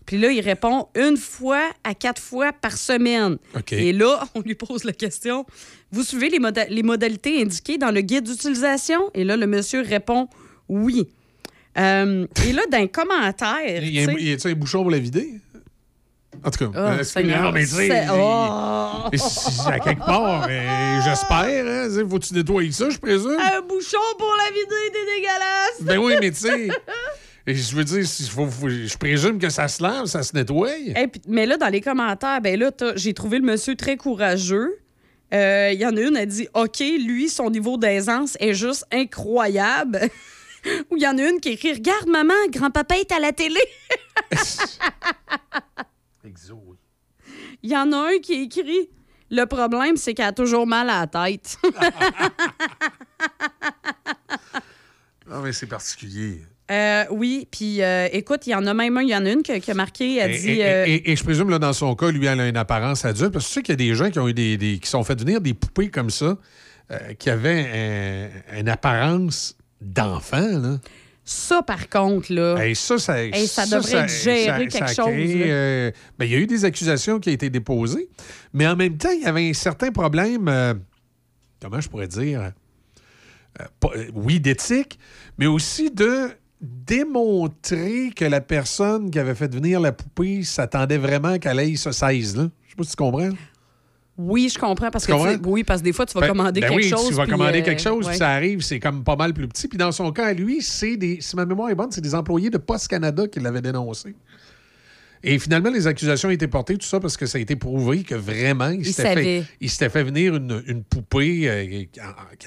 Puis 0.05 0.17
là, 0.19 0.29
il 0.31 0.41
répond 0.41 0.87
une 0.95 1.17
fois 1.17 1.63
à 1.83 1.93
quatre 1.95 2.21
fois 2.21 2.53
par 2.53 2.77
semaine. 2.77 3.37
OK. 3.55 3.73
Et 3.73 3.91
là, 3.93 4.23
on 4.35 4.41
lui 4.41 4.55
pose 4.55 4.83
la 4.83 4.93
question 4.93 5.45
Vous 5.91 6.03
suivez 6.03 6.29
les, 6.29 6.39
moda- 6.39 6.67
les 6.69 6.83
modalités 6.83 7.41
indiquées 7.41 7.77
dans 7.77 7.91
le 7.91 8.01
guide 8.01 8.23
d'utilisation? 8.25 9.09
Et 9.13 9.23
là, 9.23 9.35
le 9.37 9.47
monsieur 9.47 9.81
répond 9.81 10.27
oui. 10.69 11.07
Euh, 11.77 12.25
et 12.47 12.53
là, 12.53 12.61
dans 12.71 12.77
un 12.77 12.87
commentaire. 12.87 13.83
Il 13.83 13.89
y 13.93 13.99
a, 13.99 14.11
y 14.11 14.31
a-tu 14.33 14.47
un 14.47 14.53
bouchon 14.53 14.81
pour 14.81 14.91
la 14.91 14.99
vider? 14.99 15.33
En 16.43 16.51
tout 16.51 16.69
cas, 16.71 16.71
Oh, 16.75 17.21
non, 17.23 17.51
mais 17.51 17.65
tu 17.65 17.71
sais, 17.71 18.05
oh! 18.11 18.15
à 19.67 19.79
quelque 19.83 20.05
part, 20.05 20.47
j'espère. 21.03 21.65
Hein, 21.65 21.87
tu 21.87 21.95
sais, 21.95 22.01
faut 22.07 22.19
que 22.19 22.25
tu 22.25 22.33
nettoies 22.33 22.71
ça, 22.71 22.89
je 22.89 22.97
présume? 22.97 23.37
Un 23.39 23.61
bouchon 23.61 23.97
pour 24.17 24.33
la 24.45 24.51
vider, 24.51 24.75
c'est 24.93 25.15
dégueulasse! 25.15 25.81
Ben 25.81 25.97
oui, 25.97 26.13
mais 26.19 26.31
tu 26.31 26.37
sais, 26.41 26.67
je 27.53 27.75
veux 27.75 27.83
dire, 27.83 28.05
si- 28.07 28.27
faut- 28.29 28.47
faut- 28.49 28.69
je 28.69 28.97
présume 28.97 29.37
que 29.37 29.49
ça 29.49 29.67
se 29.67 29.83
lave, 29.83 30.05
ça 30.05 30.23
se 30.23 30.35
nettoie. 30.35 30.75
Et 30.77 31.07
puis- 31.07 31.21
mais 31.27 31.45
là, 31.45 31.57
dans 31.57 31.67
les 31.69 31.81
commentaires, 31.81 32.41
ben 32.41 32.59
là, 32.59 32.71
j'ai 32.95 33.13
trouvé 33.13 33.37
le 33.39 33.45
monsieur 33.45 33.75
très 33.75 33.97
courageux. 33.97 34.79
Euh, 35.33 35.71
Il 35.73 35.79
y 35.79 35.85
en 35.85 35.95
a 35.95 36.01
une, 36.01 36.15
elle 36.15 36.27
dit 36.27 36.47
OK, 36.53 36.79
lui, 36.79 37.29
son 37.29 37.49
niveau 37.49 37.77
d'aisance 37.77 38.35
est 38.39 38.53
juste 38.53 38.85
incroyable. 38.91 39.99
Ou 40.91 40.97
il 40.97 41.03
y 41.03 41.07
en 41.07 41.17
a 41.17 41.29
une 41.29 41.39
qui 41.39 41.49
écrit 41.49 41.73
Regarde, 41.73 42.07
maman, 42.07 42.33
grand-papa 42.49 42.97
est 42.97 43.11
à 43.11 43.19
la 43.19 43.31
télé. 43.31 43.59
Il 47.63 47.69
y 47.71 47.77
en 47.77 47.91
a 47.91 47.97
un 47.97 48.19
qui 48.21 48.33
écrit 48.43 48.89
Le 49.31 49.45
problème, 49.45 49.97
c'est 49.97 50.13
qu'elle 50.13 50.25
a 50.27 50.31
toujours 50.33 50.65
mal 50.67 50.89
à 50.89 51.01
la 51.01 51.07
tête. 51.07 51.57
Non, 55.27 55.41
mais 55.41 55.53
c'est 55.53 55.65
particulier. 55.65 56.41
Euh, 56.71 57.03
oui, 57.11 57.47
puis 57.51 57.83
euh, 57.83 58.07
écoute, 58.11 58.47
il 58.47 58.49
y 58.51 58.55
en 58.55 58.65
a 58.65 58.73
même 58.73 58.97
un, 58.97 59.01
il 59.03 59.09
y 59.09 59.15
en 59.15 59.23
a 59.25 59.29
une 59.31 59.43
qui, 59.43 59.59
qui 59.61 59.69
a 59.69 59.75
marqué, 59.75 60.15
Et, 60.15 60.29
dit. 60.37 60.49
et- 60.49 60.65
euh, 60.65 60.83
et- 60.87 61.11
et 61.11 61.15
je 61.15 61.23
présume, 61.23 61.49
là, 61.51 61.59
dans 61.59 61.73
son 61.73 61.95
cas, 61.95 62.09
lui, 62.09 62.25
elle 62.25 62.39
a 62.39 62.47
une 62.47 62.57
apparence 62.57 63.05
adulte. 63.05 63.31
Parce 63.33 63.45
que 63.45 63.49
tu 63.49 63.53
sais 63.53 63.61
qu'il 63.61 63.73
y 63.73 63.73
a 63.73 63.89
des 63.89 63.93
gens 63.93 64.09
qui 64.09 64.17
ont 64.17 64.27
eu 64.27 64.33
des, 64.33 64.57
des- 64.57 64.79
qui 64.79 64.89
sont 64.89 65.03
fait 65.03 65.19
venir 65.19 65.41
des 65.41 65.53
poupées 65.53 65.89
comme 65.89 66.09
ça, 66.09 66.37
euh, 66.91 67.13
qui 67.19 67.29
avaient 67.29 68.31
un- 68.51 68.59
une 68.59 68.69
apparence 68.69 69.55
d'enfant, 69.79 70.57
là. 70.59 70.79
Ça, 71.23 71.61
par 71.63 71.89
contre, 71.89 72.31
là. 72.33 72.55
Hey, 72.57 72.75
ça, 72.75 72.97
ça, 72.99 73.23
Hey, 73.23 73.47
ça 73.47 73.65
devrait 73.65 74.03
être 74.03 74.09
géré 74.09 74.67
quelque 74.67 74.83
a 74.83 74.87
chose, 74.87 75.07
euh, 75.07 75.91
ben, 76.19 76.25
il 76.25 76.31
y 76.31 76.35
a 76.35 76.37
eu 76.39 76.45
des 76.47 76.65
accusations 76.65 77.19
qui 77.19 77.29
ont 77.29 77.33
été 77.33 77.49
déposées, 77.49 78.09
mais 78.53 78.67
en 78.67 78.75
même 78.75 78.97
temps, 78.97 79.09
il 79.11 79.21
y 79.23 79.25
avait 79.25 79.49
un 79.49 79.53
certain 79.53 79.91
problème, 79.91 80.47
euh, 80.47 80.73
comment 81.61 81.81
je 81.81 81.89
pourrais 81.89 82.07
dire, 82.07 82.51
euh, 83.59 83.65
pas- 83.79 83.89
oui, 84.13 84.39
d'éthique, 84.39 84.99
mais 85.39 85.47
aussi 85.47 85.89
de 85.89 86.29
démontrer 86.61 88.11
que 88.15 88.25
la 88.25 88.41
personne 88.41 89.09
qui 89.11 89.19
avait 89.19 89.35
fait 89.35 89.53
venir 89.53 89.79
la 89.79 89.91
poupée 89.91 90.43
s'attendait 90.43 90.97
vraiment 90.97 91.37
qu'elle 91.37 91.59
aille 91.59 91.77
ce 91.77 91.91
16 91.91 92.37
là. 92.37 92.43
Je 92.63 92.69
sais 92.71 92.75
pas 92.77 92.83
si 92.83 92.89
tu 92.91 92.95
comprends. 92.95 93.29
Oui, 94.17 94.49
je 94.51 94.57
comprends 94.57 94.89
parce 94.91 95.05
Tu 95.05 95.11
que 95.11 95.35
tu 95.37 95.39
oui, 95.49 95.65
parce 95.65 95.81
que 95.81 95.85
des 95.85 95.91
fois, 95.91 96.05
tu 96.05 96.13
vas 96.13 96.21
Ben- 96.21 96.27
commander 96.29 96.61
ben 96.61 96.69
quelque 96.69 96.77
oui, 96.83 96.89
chose. 96.89 97.09
Tu 97.09 97.13
vas 97.15 97.27
commander 97.27 97.59
euh, 97.59 97.63
quelque 97.65 97.81
chose, 97.81 98.05
ouais. 98.05 98.11
puis 98.11 98.17
ça 98.17 98.29
arrive, 98.29 98.61
c'est 98.61 98.79
comme 98.79 99.03
pas 99.03 99.17
mal 99.17 99.33
plus 99.33 99.45
petit. 99.49 99.67
Puis 99.67 99.77
dans 99.77 99.91
son 99.91 100.09
cas, 100.13 100.31
lui, 100.31 100.61
c'est 100.61 100.95
des. 100.95 101.19
Si 101.19 101.35
ma 101.35 101.45
mémoire 101.45 101.69
est 101.69 101.75
bonne, 101.75 101.91
c'est 101.91 101.99
des 101.99 102.15
employés 102.15 102.49
de 102.49 102.57
Post 102.57 102.87
Canada 102.87 103.27
qui 103.27 103.41
l'avaient 103.41 103.61
dénoncé. 103.61 104.15
Et 105.27 105.39
finalement, 105.39 105.71
les 105.71 105.87
accusations 105.87 106.29
ont 106.29 106.31
été 106.31 106.47
portées, 106.47 106.77
tout 106.77 106.85
ça, 106.85 106.99
parce 106.99 107.17
que 107.17 107.25
ça 107.25 107.39
a 107.39 107.41
été 107.41 107.55
prouvé 107.55 108.03
que 108.03 108.13
vraiment, 108.13 108.69
il 108.69 108.81
Il 108.81 108.93
s'était 108.93 109.13
fait, 109.15 109.43
il 109.59 109.69
fait 109.69 110.03
venir 110.03 110.35
une, 110.35 110.63
une 110.67 110.83
poupée, 110.83 111.49
euh, 111.49 111.65
qui- 111.91 111.99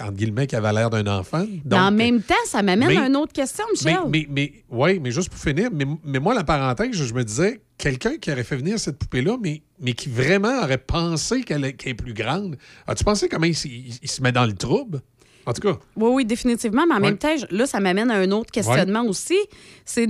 en- 0.02 0.12
guillemets, 0.12 0.46
qui 0.46 0.54
avait 0.54 0.72
l'air 0.72 0.88
d'un 0.88 1.06
enfant. 1.08 1.44
Mais 1.64 1.76
en 1.76 1.90
même 1.90 2.22
temps, 2.22 2.34
ça 2.46 2.62
m'amène 2.62 2.96
à 2.96 3.06
une 3.08 3.16
autre 3.16 3.32
question, 3.32 3.64
Michel. 3.72 3.98
mais, 4.08 4.26
mais, 4.30 4.52
ouais, 4.70 5.00
mais 5.02 5.10
juste 5.10 5.28
pour 5.30 5.40
finir, 5.40 5.70
mais, 5.72 5.86
mais 6.04 6.20
moi, 6.20 6.34
la 6.34 6.44
parenthèse, 6.44 6.92
je 6.92 7.12
me 7.12 7.24
disais, 7.24 7.60
quelqu'un 7.76 8.16
qui 8.16 8.30
aurait 8.30 8.44
fait 8.44 8.56
venir 8.56 8.78
cette 8.78 8.96
poupée-là, 8.98 9.36
mais, 9.42 9.60
mais 9.80 9.92
qui 9.94 10.08
vraiment 10.08 10.62
aurait 10.62 10.78
pensé 10.78 11.42
qu'elle 11.42 11.64
est, 11.64 11.72
qu'elle 11.72 11.90
est 11.92 11.94
plus 11.94 12.14
grande, 12.14 12.56
as-tu 12.86 13.02
pensé 13.02 13.28
comment 13.28 13.46
il, 13.46 13.50
s- 13.50 13.64
il- 13.64 13.98
il 14.02 14.08
se 14.08 14.22
met 14.22 14.30
dans 14.32 14.46
le 14.46 14.52
trouble? 14.54 15.00
En 15.46 15.52
tout 15.52 15.62
cas, 15.62 15.78
Oui, 15.96 16.10
oui, 16.12 16.24
définitivement. 16.26 16.84
Mais 16.86 16.94
en 16.94 16.96
Ouais. 16.98 17.02
même 17.04 17.16
temps, 17.18 17.34
là, 17.50 17.66
ça 17.66 17.80
m'amène 17.80 18.10
à 18.10 18.16
un 18.18 18.30
autre 18.32 18.50
questionnement 18.50 19.02
aussi. 19.06 19.38
C'est. 19.84 20.06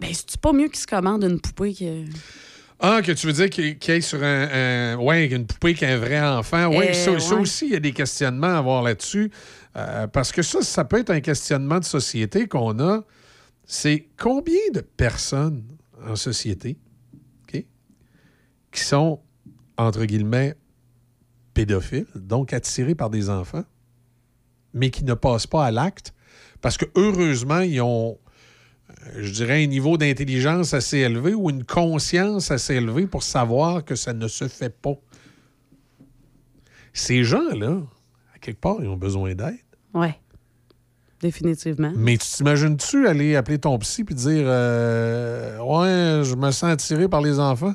Ben, 0.00 0.10
c'est 0.12 0.36
pas 0.40 0.52
mieux 0.52 0.68
qu'il 0.68 0.78
se 0.78 0.86
commande 0.86 1.24
une 1.24 1.40
poupée 1.40 1.74
que. 1.74 2.04
ah, 2.80 3.00
que 3.02 3.12
tu 3.12 3.26
veux 3.26 3.32
dire 3.32 3.48
qu'il 3.50 3.64
y 3.82 3.90
ait 3.90 4.00
sur 4.00 4.22
un, 4.22 4.48
un- 4.52 4.96
ouais, 4.96 5.26
une 5.26 5.46
poupée 5.46 5.74
qui 5.74 5.84
est 5.84 5.92
un 5.92 5.98
vrai 5.98 6.20
enfant? 6.20 6.66
Oui, 6.68 6.86
Euh, 6.88 6.92
ça, 6.92 7.18
ça 7.20 7.34
ouais. 7.36 7.40
aussi, 7.40 7.66
il 7.66 7.72
y 7.72 7.76
a 7.76 7.80
des 7.80 7.92
questionnements 7.92 8.48
à 8.54 8.58
avoir 8.58 8.82
là-dessus. 8.82 9.30
Euh, 9.76 10.06
parce 10.06 10.30
que 10.32 10.42
ça, 10.42 10.62
ça 10.62 10.84
peut 10.84 10.98
être 11.00 11.10
un 11.10 11.20
questionnement 11.20 11.78
de 11.80 11.84
société 11.84 12.46
qu'on 12.46 12.78
a. 12.80 13.02
C'est 13.66 14.08
combien 14.18 14.58
de 14.72 14.80
personnes 14.80 15.64
en 16.06 16.16
société 16.16 16.76
qui 18.72 18.80
sont, 18.80 19.20
entre 19.76 20.04
guillemets, 20.04 20.56
pédophiles, 21.54 22.06
donc 22.16 22.52
attirés 22.52 22.96
par 22.96 23.08
des 23.08 23.30
enfants, 23.30 23.62
mais 24.72 24.90
qui 24.90 25.04
ne 25.04 25.14
passent 25.14 25.46
pas 25.46 25.64
à 25.64 25.70
l'acte 25.70 26.12
parce 26.60 26.76
que 26.76 26.84
heureusement, 26.96 27.60
ils 27.60 27.80
ont, 27.80 28.18
je 29.16 29.30
dirais, 29.30 29.62
un 29.62 29.66
niveau 29.66 29.96
d'intelligence 29.96 30.74
assez 30.74 30.98
élevé 30.98 31.34
ou 31.34 31.50
une 31.50 31.64
conscience 31.64 32.50
assez 32.50 32.74
élevée 32.74 33.06
pour 33.06 33.22
savoir 33.22 33.84
que 33.84 33.94
ça 33.94 34.12
ne 34.12 34.28
se 34.28 34.48
fait 34.48 34.70
pas. 34.70 34.96
Ces 36.92 37.24
gens-là, 37.24 37.82
à 38.34 38.38
quelque 38.38 38.60
part, 38.60 38.76
ils 38.80 38.88
ont 38.88 38.96
besoin 38.96 39.34
d'aide. 39.34 39.58
Ouais. 39.92 40.18
Définitivement. 41.20 41.92
Mais 41.96 42.18
tu 42.18 42.28
t'imagines-tu 42.28 43.08
aller 43.08 43.34
appeler 43.36 43.58
ton 43.58 43.78
psy 43.78 44.04
puis 44.04 44.14
dire 44.14 44.44
euh, 44.46 45.58
Ouais, 45.58 46.24
je 46.24 46.34
me 46.34 46.50
sens 46.50 46.70
attiré 46.70 47.08
par 47.08 47.22
les 47.22 47.38
enfants? 47.38 47.74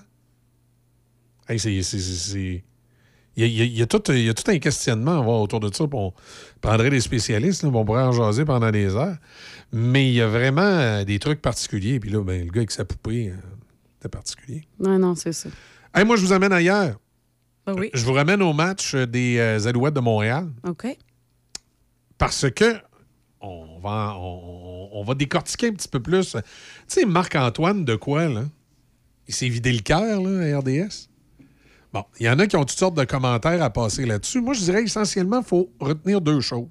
Hey, 1.47 1.57
c'est. 1.59 2.63
Il 3.39 3.47
y, 3.47 3.61
a, 3.61 3.63
il 3.63 3.79
y 3.79 3.87
tout, 3.87 4.01
il 4.11 4.25
y 4.25 4.29
a 4.29 4.33
tout 4.33 4.51
un 4.51 4.59
questionnement 4.59 5.41
autour 5.41 5.61
de 5.61 5.73
ça. 5.73 5.85
On 5.93 6.13
prendrait 6.59 6.89
des 6.89 6.99
spécialistes, 6.99 7.63
là, 7.63 7.69
on 7.73 7.85
pourrait 7.85 8.03
en 8.03 8.11
jaser 8.11 8.43
pendant 8.43 8.69
des 8.69 8.93
heures. 8.95 9.15
Mais 9.71 10.09
il 10.09 10.15
y 10.15 10.21
a 10.21 10.27
vraiment 10.27 10.61
euh, 10.61 11.05
des 11.05 11.19
trucs 11.19 11.41
particuliers. 11.41 12.01
Puis 12.01 12.09
là, 12.09 12.21
ben, 12.21 12.45
le 12.45 12.51
gars 12.51 12.59
avec 12.59 12.71
sa 12.71 12.83
poupée, 12.83 13.29
euh, 13.29 13.35
c'était 13.95 14.09
particulier. 14.09 14.67
Non, 14.77 14.99
non, 14.99 15.15
c'est 15.15 15.31
ça. 15.31 15.47
Hey, 15.95 16.03
moi, 16.03 16.17
je 16.17 16.25
vous 16.25 16.33
amène 16.33 16.51
ailleurs. 16.51 16.99
Ah 17.65 17.73
oui. 17.77 17.89
Je 17.93 18.03
vous 18.03 18.13
ramène 18.13 18.41
au 18.41 18.51
match 18.51 18.93
des 18.95 19.37
euh, 19.37 19.67
Alouettes 19.67 19.93
de 19.93 19.99
Montréal. 20.01 20.49
OK. 20.67 20.87
parce 22.17 22.49
que 22.51 22.75
on 23.39 23.79
va, 23.79 24.15
on, 24.17 24.89
on 24.91 25.03
va 25.03 25.13
décortiquer 25.15 25.67
un 25.67 25.73
petit 25.73 25.87
peu 25.87 26.01
plus. 26.01 26.31
Tu 26.31 26.39
sais, 26.87 27.05
Marc-Antoine 27.05 27.85
de 27.85 27.95
quoi, 27.95 28.27
là? 28.27 28.43
Il 29.29 29.33
s'est 29.33 29.47
vidé 29.47 29.71
le 29.71 29.79
cœur, 29.79 30.21
là, 30.21 30.57
à 30.57 30.59
RDS? 30.59 31.07
Bon, 31.91 32.03
il 32.19 32.25
y 32.27 32.29
en 32.29 32.37
a 32.39 32.45
qui 32.47 32.55
ont 32.55 32.65
toutes 32.65 32.77
sortes 32.77 32.95
de 32.95 33.03
commentaires 33.03 33.61
à 33.63 33.69
passer 33.71 34.05
là-dessus. 34.05 34.41
Moi, 34.41 34.53
je 34.53 34.61
dirais 34.61 34.83
essentiellement, 34.83 35.39
il 35.39 35.45
faut 35.45 35.71
retenir 35.79 36.21
deux 36.21 36.39
choses. 36.41 36.67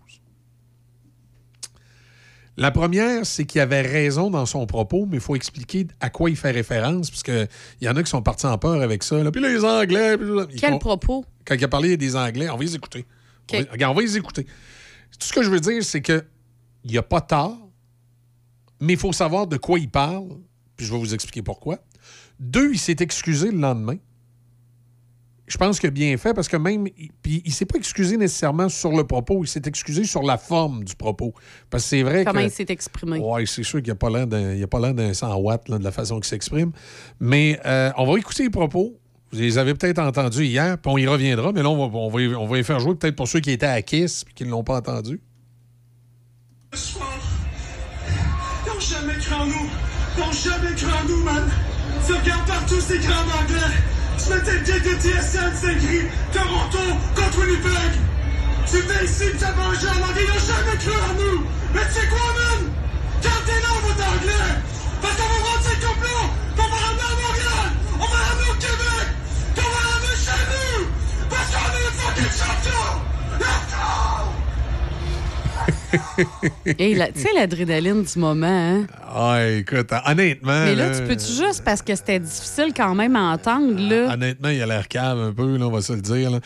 La 2.57 2.73
première, 2.73 3.25
c'est 3.25 3.45
qu'il 3.45 3.61
avait 3.61 3.83
raison 3.83 4.31
dans 4.31 4.45
son 4.45 4.67
propos, 4.67 5.07
mais 5.07 5.19
il 5.19 5.21
faut 5.23 5.37
expliquer 5.37 5.87
à 6.01 6.11
quoi 6.11 6.29
il 6.29 6.37
fait 6.37 6.51
référence, 6.51 7.09
parce 7.11 7.23
qu'il 7.23 7.49
y 7.81 7.89
en 7.89 7.95
a 7.95 8.03
qui 8.03 8.11
sont 8.11 8.23
partis 8.23 8.47
en 8.47 8.59
peur 8.59 8.83
avec 8.83 9.05
ça. 9.05 9.23
là. 9.23 9.31
Puis 9.31 9.41
les 9.41 9.65
Anglais... 9.65 10.17
là, 10.17 10.47
Quel 10.59 10.71
font- 10.73 10.79
propos? 10.79 11.25
quand 11.45 11.55
il 11.55 11.65
a 11.65 11.69
parlé 11.69 11.97
des 11.97 12.17
Anglais, 12.17 12.49
on 12.51 12.57
va 12.57 12.63
les 12.65 12.75
écouter. 12.75 13.07
On 13.53 13.59
va- 13.61 13.65
regarde, 13.73 13.93
on 13.93 13.97
va 13.97 14.03
les 14.03 14.17
écouter. 14.17 14.45
Tout 14.45 15.27
ce 15.27 15.33
que 15.33 15.43
je 15.43 15.51
veux 15.51 15.61
dire, 15.61 15.85
c'est 15.85 16.03
que 16.03 16.25
il 16.85 16.91
n'y 16.91 16.99
a 16.99 17.03
pas 17.03 17.21
tort, 17.21 17.57
mais 18.81 18.95
il 18.95 18.99
faut 18.99 19.13
savoir 19.13 19.47
de 19.47 19.57
quoi 19.57 19.79
il 19.79 19.89
parle, 19.91 20.29
puis 20.77 20.85
je 20.87 20.93
vais 20.93 20.99
vous 20.99 21.15
expliquer 21.15 21.43
pourquoi. 21.43 21.79
Deux, 22.41 22.73
il 22.73 22.79
s'est 22.79 22.97
excusé 23.01 23.51
le 23.53 23.59
lendemain. 23.59 23.97
Je 25.49 25.57
pense 25.59 25.83
a 25.83 25.91
bien 25.91 26.17
fait 26.17 26.35
parce 26.35 26.49
que 26.49 26.57
même. 26.57 26.87
il- 26.99 27.11
Puis 27.23 27.43
il 27.45 27.53
s'est 27.53 27.65
pas 27.67 27.79
excusé 27.79 28.17
nécessairement 28.17 28.69
sur 28.69 28.93
le 28.93 29.05
propos, 29.05 29.43
il 29.45 29.49
s'est 29.49 29.63
excusé 29.67 30.05
sur 30.05 30.23
la 30.23 30.37
forme 30.39 30.85
du 30.85 30.95
propos. 30.95 31.33
Parce 31.71 31.85
que 31.85 31.89
c'est 31.91 32.03
vrai 32.03 32.25
Comment 32.25 32.41
que. 32.41 32.45
il 32.47 32.51
s'est 32.51 32.67
exprimé? 32.69 33.19
Oui, 33.23 33.47
c'est 33.47 33.63
sûr 33.63 33.79
qu'il 33.79 33.87
n'y 33.87 33.93
a 33.93 33.95
pas 33.97 34.11
l'air 34.11 34.27
d'un 34.27 34.53
il 34.55 34.63
a 34.63 34.67
pas 34.67 34.81
l'air 34.81 34.95
d'un 34.95 35.13
100 35.15 35.35
watts 35.37 35.69
là, 35.69 35.79
de 35.79 35.85
la 35.85 35.93
façon 35.93 36.17
qu'il 36.17 36.27
s'exprime. 36.29 36.73
Mais 37.21 37.59
euh, 37.67 37.91
on 37.97 38.11
va 38.11 38.19
écouter 38.19 38.45
les 38.45 38.51
propos. 38.51 38.95
Vous 39.31 39.39
les 39.39 39.59
avez 39.59 39.75
peut-être 39.75 39.99
entendus 39.99 40.45
hier, 40.47 40.79
puis 40.79 40.91
on 40.91 40.97
y 40.97 41.07
reviendra, 41.07 41.53
mais 41.53 41.63
là, 41.63 41.69
on 41.69 41.77
va, 41.89 41.99
on 41.99 42.09
va, 42.09 42.21
y- 42.23 42.35
on 42.35 42.47
va 42.47 42.57
les 42.57 42.63
faire 42.63 42.81
jouer 42.81 42.95
peut-être 42.95 43.17
pour 43.17 43.29
ceux 43.29 43.41
qui 43.41 43.51
étaient 43.51 43.67
à 43.67 43.83
Kiss 43.83 44.25
et 44.29 44.33
qui 44.33 44.45
ne 44.45 44.51
l'ont 44.51 44.65
pas 44.65 44.77
entendu. 44.79 45.21
Ils 46.73 46.79
n'ont 48.73 48.81
jamais 48.81 49.19
cru 49.19 49.35
en 49.35 49.47
nous. 49.47 49.69
Ils 50.17 50.21
n'ont 50.21 50.33
jamais 50.33 50.75
cru 50.75 50.87
en 50.93 51.09
nous, 51.09 51.23
man. 51.25 51.45
Tu 52.07 52.13
regardes 52.15 52.47
partout 52.47 52.81
ces 52.81 52.99
grands 52.99 53.21
anglais. 53.43 53.77
Mettais 54.27 54.53
le 54.53 54.61
gate 54.61 54.85
de 54.85 55.01
TSN, 55.01 55.53
c'est 55.55 55.73
écrit 55.73 56.03
Toronto 56.33 56.79
contre 57.15 57.39
Winnipeg. 57.39 57.93
Tu 58.67 58.83
viens 58.83 59.03
ici, 59.03 59.25
tu 59.39 59.45
un 59.45 59.75
jeu 59.81 59.89
en 59.89 60.11
anglais. 60.11 60.23
Ils 60.23 60.29
n'ont 60.29 60.45
jamais 60.45 60.77
cru 60.77 60.93
en 60.93 61.15
nous. 61.15 61.47
Mais 61.73 61.81
tu 61.87 61.95
sais 61.95 62.07
quoi, 62.09 62.19
man? 62.37 62.71
Gardez-le, 63.23 63.73
votre 63.87 64.09
anglais. 64.13 64.51
Parce 65.01 65.15
qu'on 65.15 65.23
va 65.23 65.49
rendre 65.49 65.63
cette 65.63 65.81
coupe-là. 65.81 66.21
puis 66.55 66.65
On 66.65 66.69
va 66.69 66.77
ramener 66.77 67.03
à 67.03 67.15
Montréal. 67.23 67.71
On 67.95 68.07
va 68.07 68.19
ramener 68.29 68.51
au 68.51 68.55
Québec. 68.55 69.07
On 69.57 69.61
va 69.63 69.81
ramener 69.89 70.17
chez 70.19 70.43
nous. 70.53 70.87
Parce 71.31 71.49
qu'on 71.49 71.71
est 71.73 71.85
les 71.87 71.95
fucking 71.97 72.33
champions. 72.37 73.01
Let's 73.39 73.71
go! 73.71 74.18
Et 76.67 76.95
tu 77.15 77.21
sais, 77.21 77.29
l'adrénaline 77.35 78.03
du 78.03 78.19
moment, 78.19 78.47
hein? 78.47 78.87
Ah, 79.11 79.39
écoute, 79.47 79.91
honnêtement. 80.07 80.65
Mais 80.65 80.75
là, 80.75 80.91
tu 80.91 81.03
peux-tu 81.03 81.33
juste, 81.33 81.63
parce 81.65 81.81
que 81.83 81.95
c'était 81.95 82.21
difficile 82.21 82.73
quand 82.77 82.95
même 82.95 83.17
à 83.17 83.33
entendre, 83.33 83.75
là? 83.79 84.13
Honnêtement, 84.13 84.51
il 84.51 84.63
a 84.63 84.67
l'air 84.67 84.87
cave 84.89 85.19
un 85.19 85.33
peu, 85.33 85.57
là, 85.57 85.67
on 85.67 85.71
va 85.71 85.81
se 85.81 85.93
le 85.95 86.03
dire. 86.03 86.31
là. 86.31 86.41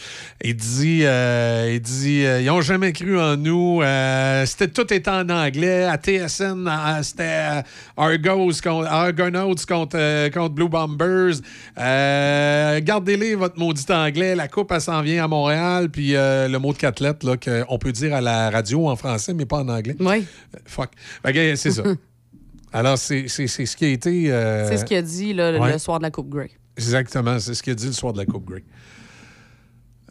Il 0.45 0.55
dit, 0.55 1.01
euh, 1.05 1.73
il 1.75 1.81
dit 1.81 2.25
euh, 2.25 2.41
ils 2.41 2.47
n'ont 2.47 2.61
jamais 2.61 2.93
cru 2.93 3.19
en 3.21 3.37
nous. 3.37 3.83
euh, 3.83 4.47
c'était 4.47 4.69
tout 4.69 4.93
était 4.93 5.11
en 5.11 5.29
anglais. 5.29 5.85
À 5.85 5.97
TSN, 5.97 6.69
c'était 7.03 7.63
Argos 7.97 8.53
contre, 8.63 8.87
Argonauts 8.89 9.55
contre, 9.69 10.29
contre 10.31 10.55
Blue 10.55 10.69
Bombers. 10.69 11.35
Gardez-les, 11.77 13.35
votre 13.35 13.59
maudit 13.59 13.91
anglais. 13.91 14.35
La 14.35 14.49
coupe, 14.49 14.73
elle 14.73 14.81
s'en 14.81 15.03
vient 15.03 15.25
à 15.25 15.29
Montréal. 15.29 15.89
Puis 15.91 16.13
le 16.13 16.57
mot 16.59 16.73
de 16.73 16.79
cathlète, 16.79 17.25
là, 17.25 17.37
qu'on 17.37 17.79
peut 17.79 17.93
dire 17.93 18.15
à 18.15 18.21
la 18.21 18.51
radio 18.51 18.89
en 18.89 18.97
français, 18.97 19.32
mais 19.35 19.47
pas 19.47 19.59
en 19.59 19.69
anglais. 19.69 19.97
Oui. 20.01 20.25
fuck. 20.67 20.91
Fait 21.25 21.33
que, 21.33 21.55
c'est 21.57 21.71
ça. 21.71 21.83
Alors, 22.73 22.97
c'est 22.97 23.29
ce 23.29 23.77
qui 23.77 23.85
a 23.85 23.89
été. 23.89 24.33
euh, 24.33 24.67
C'est 24.69 24.79
ce 24.79 24.85
qu'il 24.85 24.97
a 24.97 25.03
dit 25.03 25.35
là, 25.35 25.59
ouais. 25.59 25.73
le 25.73 25.79
soir 25.79 25.99
de 25.99 26.05
la 26.05 26.11
Coupe 26.11 26.31
Grey. 26.31 26.51
Exactement, 26.77 27.39
c'est 27.39 27.53
ce 27.55 27.63
qu'il 27.63 27.73
a 27.73 27.77
dit 27.77 27.87
le 27.87 27.93
soir 27.93 28.13
de 28.15 28.19
la 28.19 28.25
Coupe 28.27 28.47
Grey. 28.49 28.65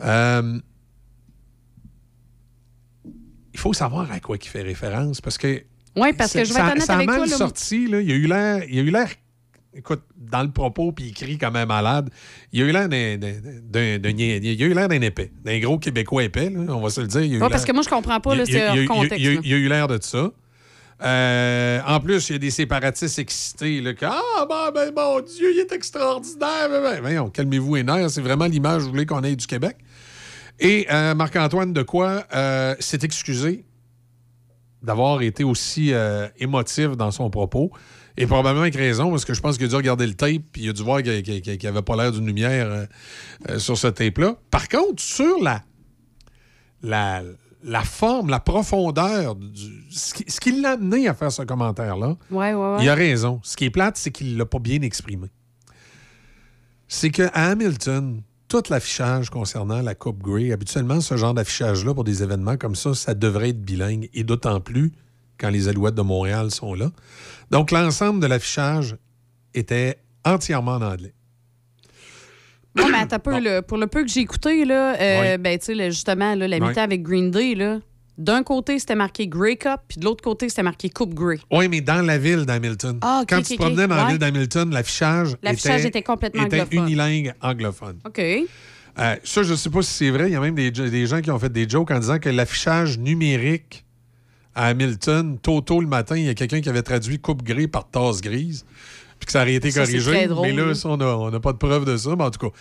Euh, 0.03 0.59
il 3.53 3.59
faut 3.59 3.73
savoir 3.73 4.11
à 4.11 4.19
quoi 4.19 4.37
il 4.41 4.47
fait 4.47 4.61
référence 4.61 5.21
parce 5.21 5.37
que. 5.37 5.63
Oui, 5.95 6.13
parce 6.13 6.31
que 6.33 6.45
je 6.45 6.53
vais 6.53 6.59
être 6.59 6.65
ça- 6.67 6.71
honnête 6.71 6.85
ça 6.85 6.93
avec 6.95 7.07
mal 7.07 7.17
toi, 7.17 7.25
là. 7.27 7.35
sorti, 7.37 7.87
là. 7.87 7.99
Il 7.99 8.11
a 8.11 8.15
eu 8.15 8.27
l'air. 8.27 8.63
Il 8.69 8.79
a 8.79 8.81
eu 8.81 8.91
l'air. 8.91 9.09
Écoute, 9.73 10.01
dans 10.17 10.43
le 10.43 10.51
propos, 10.51 10.91
puis 10.91 11.05
il 11.05 11.13
crie 11.13 11.37
comme 11.37 11.55
un 11.55 11.65
malade. 11.65 12.09
Il 12.51 12.61
a 12.61 12.65
eu 12.65 12.71
l'air 12.73 12.89
d'un- 12.89 13.15
d'un- 13.17 13.99
d'un 13.99 14.09
il 14.09 14.61
a 14.63 14.65
eu 14.65 14.73
l'air 14.73 14.89
d'un 14.89 14.99
épais, 15.01 15.31
d'un 15.45 15.59
gros 15.59 15.79
Québécois 15.79 16.23
épais, 16.25 16.49
là, 16.49 16.59
on 16.75 16.81
va 16.81 16.89
se 16.89 16.99
le 16.99 17.07
dire. 17.07 17.21
Il 17.21 17.33
a 17.35 17.37
eu 17.37 17.41
Ouais, 17.41 17.49
parce 17.49 17.63
que 17.63 17.71
moi, 17.71 17.81
je 17.81 17.89
comprends 17.89 18.19
pas, 18.19 18.35
il- 18.35 18.39
il- 18.75 18.81
il- 18.81 18.87
contexte, 18.87 19.17
il- 19.19 19.39
il 19.45 19.53
a 19.53 19.57
eu 19.57 19.69
l'air 19.69 19.87
de 19.87 19.97
ça. 20.01 20.29
Euh, 21.03 21.79
en 21.87 21.99
plus, 21.99 22.29
il 22.29 22.33
y 22.33 22.35
a 22.35 22.39
des 22.39 22.51
séparatistes 22.51 23.17
excités. 23.17 23.81
Là, 23.81 23.93
que, 23.93 24.05
ah, 24.05 24.45
ben, 24.47 24.71
ben, 24.73 24.93
mon 24.95 25.19
Dieu, 25.21 25.51
il 25.53 25.59
est 25.59 25.71
extraordinaire. 25.71 26.69
Ben, 26.69 27.01
ben, 27.01 27.29
calmez-vous 27.31 27.75
les 27.75 27.83
nerfs. 27.83 28.11
C'est 28.11 28.21
vraiment 28.21 28.45
l'image 28.45 28.79
que 28.79 28.83
vous 28.83 28.91
voulez 28.91 29.05
qu'on 29.05 29.23
ait 29.23 29.35
du 29.35 29.47
Québec. 29.47 29.77
Et 30.59 30.85
euh, 30.91 31.15
Marc-Antoine 31.15 31.73
de 31.73 31.81
quoi 31.81 32.23
euh, 32.35 32.75
s'est 32.79 32.99
excusé 33.01 33.65
d'avoir 34.83 35.21
été 35.21 35.43
aussi 35.43 35.91
émotif 36.39 36.89
dans 36.97 37.11
son 37.11 37.29
propos? 37.29 37.71
Et 38.17 38.25
probablement 38.27 38.61
avec 38.61 38.75
raison, 38.75 39.09
parce 39.09 39.25
que 39.25 39.33
je 39.33 39.41
pense 39.41 39.57
qu'il 39.57 39.65
a 39.65 39.69
dû 39.69 39.75
regarder 39.75 40.05
le 40.05 40.13
tape 40.13 40.41
puis 40.51 40.63
il 40.63 40.69
a 40.69 40.73
dû 40.73 40.83
voir 40.83 41.01
qu'il 41.01 41.23
n'y 41.23 41.67
avait 41.67 41.81
pas 41.81 41.95
l'air 41.95 42.11
d'une 42.11 42.25
lumière 42.25 42.67
euh, 42.67 42.85
euh, 43.49 43.59
sur 43.59 43.77
ce 43.77 43.87
tape-là. 43.87 44.35
Par 44.49 44.67
contre, 44.67 45.01
sur 45.01 45.41
la, 45.41 45.63
la, 46.83 47.23
la 47.63 47.81
forme, 47.81 48.29
la 48.29 48.39
profondeur, 48.39 49.35
du, 49.35 49.83
ce 49.91 50.39
qui, 50.39 50.61
l'a 50.61 50.71
amené 50.71 51.07
à 51.07 51.13
faire 51.13 51.31
ce 51.31 51.43
commentaire-là, 51.43 52.17
Ouais, 52.29 52.53
ouais, 52.53 52.75
ouais. 52.75 52.77
il 52.83 52.89
a 52.89 52.95
raison. 52.95 53.39
Ce 53.43 53.55
qui 53.55 53.65
est 53.65 53.69
plate, 53.69 53.97
c'est 53.97 54.11
qu'il 54.11 54.33
ne 54.33 54.37
l'a 54.37 54.45
pas 54.45 54.59
bien 54.59 54.81
exprimé. 54.81 55.27
C'est 56.87 57.09
qu'à 57.09 57.27
Hamilton, 57.29 58.21
tout 58.49 58.63
l'affichage 58.69 59.29
concernant 59.29 59.81
la 59.81 59.95
Coupe 59.95 60.21
Grey, 60.21 60.51
habituellement, 60.51 60.99
ce 60.99 61.15
genre 61.15 61.33
d'affichage-là 61.33 61.93
pour 61.93 62.03
des 62.03 62.21
événements 62.23 62.57
comme 62.57 62.75
ça, 62.75 62.93
ça 62.93 63.13
devrait 63.13 63.49
être 63.49 63.61
bilingue, 63.61 64.09
et 64.13 64.25
d'autant 64.25 64.59
plus 64.59 64.91
quand 65.41 65.49
les 65.49 65.67
Alouettes 65.67 65.95
de 65.95 66.01
Montréal 66.03 66.51
sont 66.51 66.73
là. 66.75 66.91
Donc, 67.49 67.71
l'ensemble 67.71 68.19
de 68.21 68.27
l'affichage 68.27 68.95
était 69.53 69.97
entièrement 70.23 70.73
en 70.75 70.81
anglais. 70.83 71.13
Non, 72.75 72.87
mais 72.89 72.99
attends 72.99 73.19
peu, 73.19 73.37
là, 73.39 73.61
pour 73.61 73.77
le 73.77 73.87
peu 73.87 74.03
que 74.03 74.09
j'ai 74.09 74.21
écouté, 74.21 74.63
là, 74.63 74.95
euh, 74.95 75.31
Oui. 75.33 75.37
ben, 75.39 75.59
tu 75.59 75.65
sais, 75.65 75.75
là, 75.75 75.89
justement, 75.89 76.35
la 76.35 76.45
Oui. 76.57 76.61
mi-temps 76.61 76.81
avec 76.83 77.03
Green 77.03 77.29
Day, 77.29 77.53
là, 77.53 77.79
d'un 78.17 78.43
côté, 78.43 78.79
c'était 78.79 78.95
marqué 78.95 79.27
Grey 79.27 79.57
Cup, 79.57 79.81
puis 79.89 79.97
de 79.99 80.05
l'autre 80.05 80.23
côté, 80.23 80.47
c'était 80.47 80.63
marqué 80.63 80.89
Coupe 80.89 81.13
Grey. 81.13 81.39
Oui, 81.51 81.67
mais 81.67 81.81
dans 81.81 82.01
la 82.05 82.17
ville 82.17 82.45
d'Hamilton. 82.45 82.99
Ah, 83.01 83.23
Quand 83.27 83.41
tu 83.41 83.55
te 83.57 83.61
promenais 83.61 83.87
dans 83.87 83.95
la 83.95 84.05
ville 84.05 84.19
d'Hamilton, 84.19 84.69
l'affichage 84.71 85.35
L'affichage 85.43 85.85
était 85.85 86.01
complètement 86.03 86.45
était 86.45 86.61
anglophone. 86.61 86.83
unilingue 86.87 87.33
anglophone. 87.41 87.99
OK. 88.05 88.19
Euh, 88.19 89.15
ça, 89.23 89.43
je 89.43 89.51
ne 89.51 89.55
sais 89.57 89.69
pas 89.69 89.81
si 89.81 89.91
c'est 89.93 90.09
vrai. 90.11 90.29
Il 90.29 90.33
y 90.33 90.35
a 90.35 90.39
même 90.39 90.55
des, 90.55 90.69
des 90.71 91.07
gens 91.07 91.21
qui 91.21 91.31
ont 91.31 91.39
fait 91.39 91.51
des 91.51 91.67
jokes 91.67 91.91
en 91.91 91.99
disant 91.99 92.19
que 92.19 92.29
l'affichage 92.29 92.97
numérique 92.99 93.85
à 94.55 94.67
Hamilton, 94.67 95.37
tôt, 95.41 95.61
tôt 95.61 95.79
le 95.81 95.87
matin, 95.87 96.15
il 96.17 96.25
y 96.25 96.29
a 96.29 96.33
quelqu'un 96.33 96.61
qui 96.61 96.69
avait 96.69 96.81
traduit 96.83 97.19
coupe 97.19 97.43
gris 97.43 97.67
par 97.67 97.89
tasse 97.89 98.21
grise, 98.21 98.65
puis 99.19 99.25
que 99.27 99.31
ça 99.31 99.41
aurait 99.41 99.53
été 99.53 99.71
Ça, 99.71 99.85
corrigé. 99.85 100.11
très 100.11 100.27
drôle, 100.27 100.47
mais 100.47 100.53
là, 100.53 100.73
ça, 100.75 100.89
on 100.89 100.97
n'a 100.97 101.05
on 101.15 101.39
pas 101.39 101.53
de 101.53 101.57
preuve 101.57 101.85
de 101.85 101.95
ça. 101.97 102.15
Mais 102.17 102.23
en 102.23 102.31
tout 102.31 102.49
cas, 102.49 102.55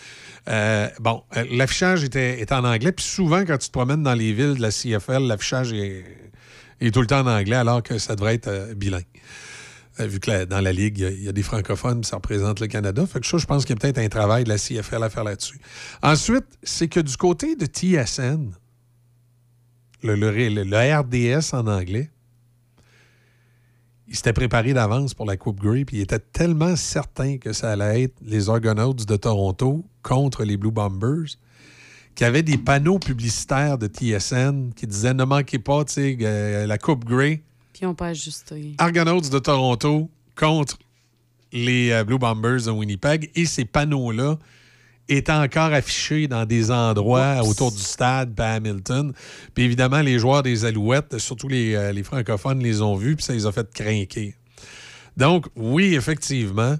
euh, 0.48 0.88
bon, 1.00 1.22
euh, 1.36 1.44
l'affichage 1.50 2.04
était, 2.04 2.40
était 2.40 2.54
en 2.54 2.64
anglais. 2.64 2.92
Puis 2.92 3.04
souvent, 3.06 3.44
quand 3.44 3.58
tu 3.58 3.68
te 3.68 3.72
promènes 3.72 4.02
dans 4.02 4.14
les 4.14 4.32
villes 4.32 4.54
de 4.54 4.62
la 4.62 4.70
CFL, 4.70 5.26
l'affichage 5.26 5.72
est, 5.72 6.04
est 6.80 6.90
tout 6.92 7.00
le 7.00 7.06
temps 7.06 7.20
en 7.20 7.26
anglais, 7.26 7.56
alors 7.56 7.82
que 7.82 7.98
ça 7.98 8.14
devrait 8.14 8.34
être 8.34 8.48
euh, 8.48 8.74
bilingue. 8.74 9.04
Euh, 9.98 10.06
vu 10.06 10.20
que 10.20 10.30
la- 10.30 10.46
dans 10.46 10.60
la 10.60 10.72
Ligue, 10.72 10.98
il 10.98 11.02
y 11.02 11.06
a- 11.06 11.10
il 11.10 11.22
y, 11.24 11.28
a 11.28 11.32
des 11.32 11.42
francophones, 11.42 12.00
puis 12.02 12.08
ça 12.08 12.16
représente 12.16 12.60
le 12.60 12.68
Canada. 12.68 13.04
Fait 13.06 13.20
que 13.20 13.26
ça, 13.26 13.38
je 13.38 13.44
pense 13.46 13.64
qu'il 13.64 13.74
y 13.74 13.78
a 13.78 13.80
peut-être 13.80 13.98
un 13.98 14.08
travail 14.08 14.44
de 14.44 14.48
la 14.48 14.56
CFL 14.56 15.02
à 15.02 15.10
faire 15.10 15.24
là-dessus. 15.24 15.58
Ensuite, 16.02 16.44
c'est 16.62 16.88
que 16.88 17.00
du 17.00 17.16
côté 17.16 17.56
de 17.56 17.66
TSN, 17.66 18.50
le, 20.02 20.14
le- 20.14 20.30
le- 20.48 20.64
le 20.64 20.98
RDS 20.98 21.54
en 21.54 21.66
anglais, 21.66 22.10
il 24.08 24.16
s'était 24.16 24.32
préparé 24.32 24.72
d'avance 24.72 25.14
pour 25.14 25.24
la 25.26 25.36
Coupe 25.36 25.60
Grey, 25.60 25.84
puis 25.84 25.98
il 25.98 26.00
était 26.00 26.18
tellement 26.18 26.74
certain 26.74 27.38
que 27.38 27.52
ça 27.52 27.70
allait 27.72 28.02
être 28.04 28.14
les 28.22 28.48
Argonauts 28.48 28.94
de 28.94 29.16
Toronto 29.16 29.84
contre 30.02 30.42
les 30.44 30.56
Blue 30.56 30.72
Bombers 30.72 31.36
qu'il 32.16 32.24
y 32.24 32.28
avait 32.28 32.42
des 32.42 32.58
panneaux 32.58 32.98
publicitaires 32.98 33.78
de 33.78 33.86
TSN 33.86 34.72
qui 34.74 34.86
disaient 34.88 35.14
ne 35.14 35.22
manquez 35.24 35.60
pas, 35.60 35.84
euh, 35.96 36.66
la 36.66 36.76
Coupe 36.78 37.04
Grey 37.04 37.42
Puis 37.72 37.82
ils 37.82 37.84
n'ont 37.84 37.94
pas 37.94 38.08
ajusté. 38.08 38.74
Argonauts 38.78 39.20
de 39.20 39.38
Toronto 39.38 40.10
contre 40.36 40.76
les 41.52 41.90
euh, 41.92 42.02
Blue 42.02 42.18
Bombers 42.18 42.64
de 42.64 42.70
Winnipeg 42.72 43.30
et 43.36 43.44
ces 43.46 43.64
panneaux-là 43.64 44.38
étaient 45.16 45.32
encore 45.32 45.72
affichés 45.72 46.28
dans 46.28 46.44
des 46.47 46.70
endroits 46.70 47.42
autour 47.42 47.72
du 47.72 47.78
stade, 47.80 48.39
à 48.40 48.55
Hamilton. 48.55 49.12
Puis 49.55 49.64
évidemment, 49.64 50.00
les 50.00 50.18
joueurs 50.18 50.42
des 50.42 50.64
Alouettes, 50.64 51.18
surtout 51.18 51.48
les, 51.48 51.74
euh, 51.74 51.92
les 51.92 52.02
francophones, 52.02 52.60
les 52.60 52.80
ont 52.82 52.97
vus, 52.97 53.16
puis 53.16 53.24
ça 53.24 53.32
les 53.32 53.47
a 53.47 53.52
fait 53.52 53.68
craquer. 53.72 54.34
Donc, 55.16 55.47
oui, 55.56 55.94
effectivement, 55.94 56.76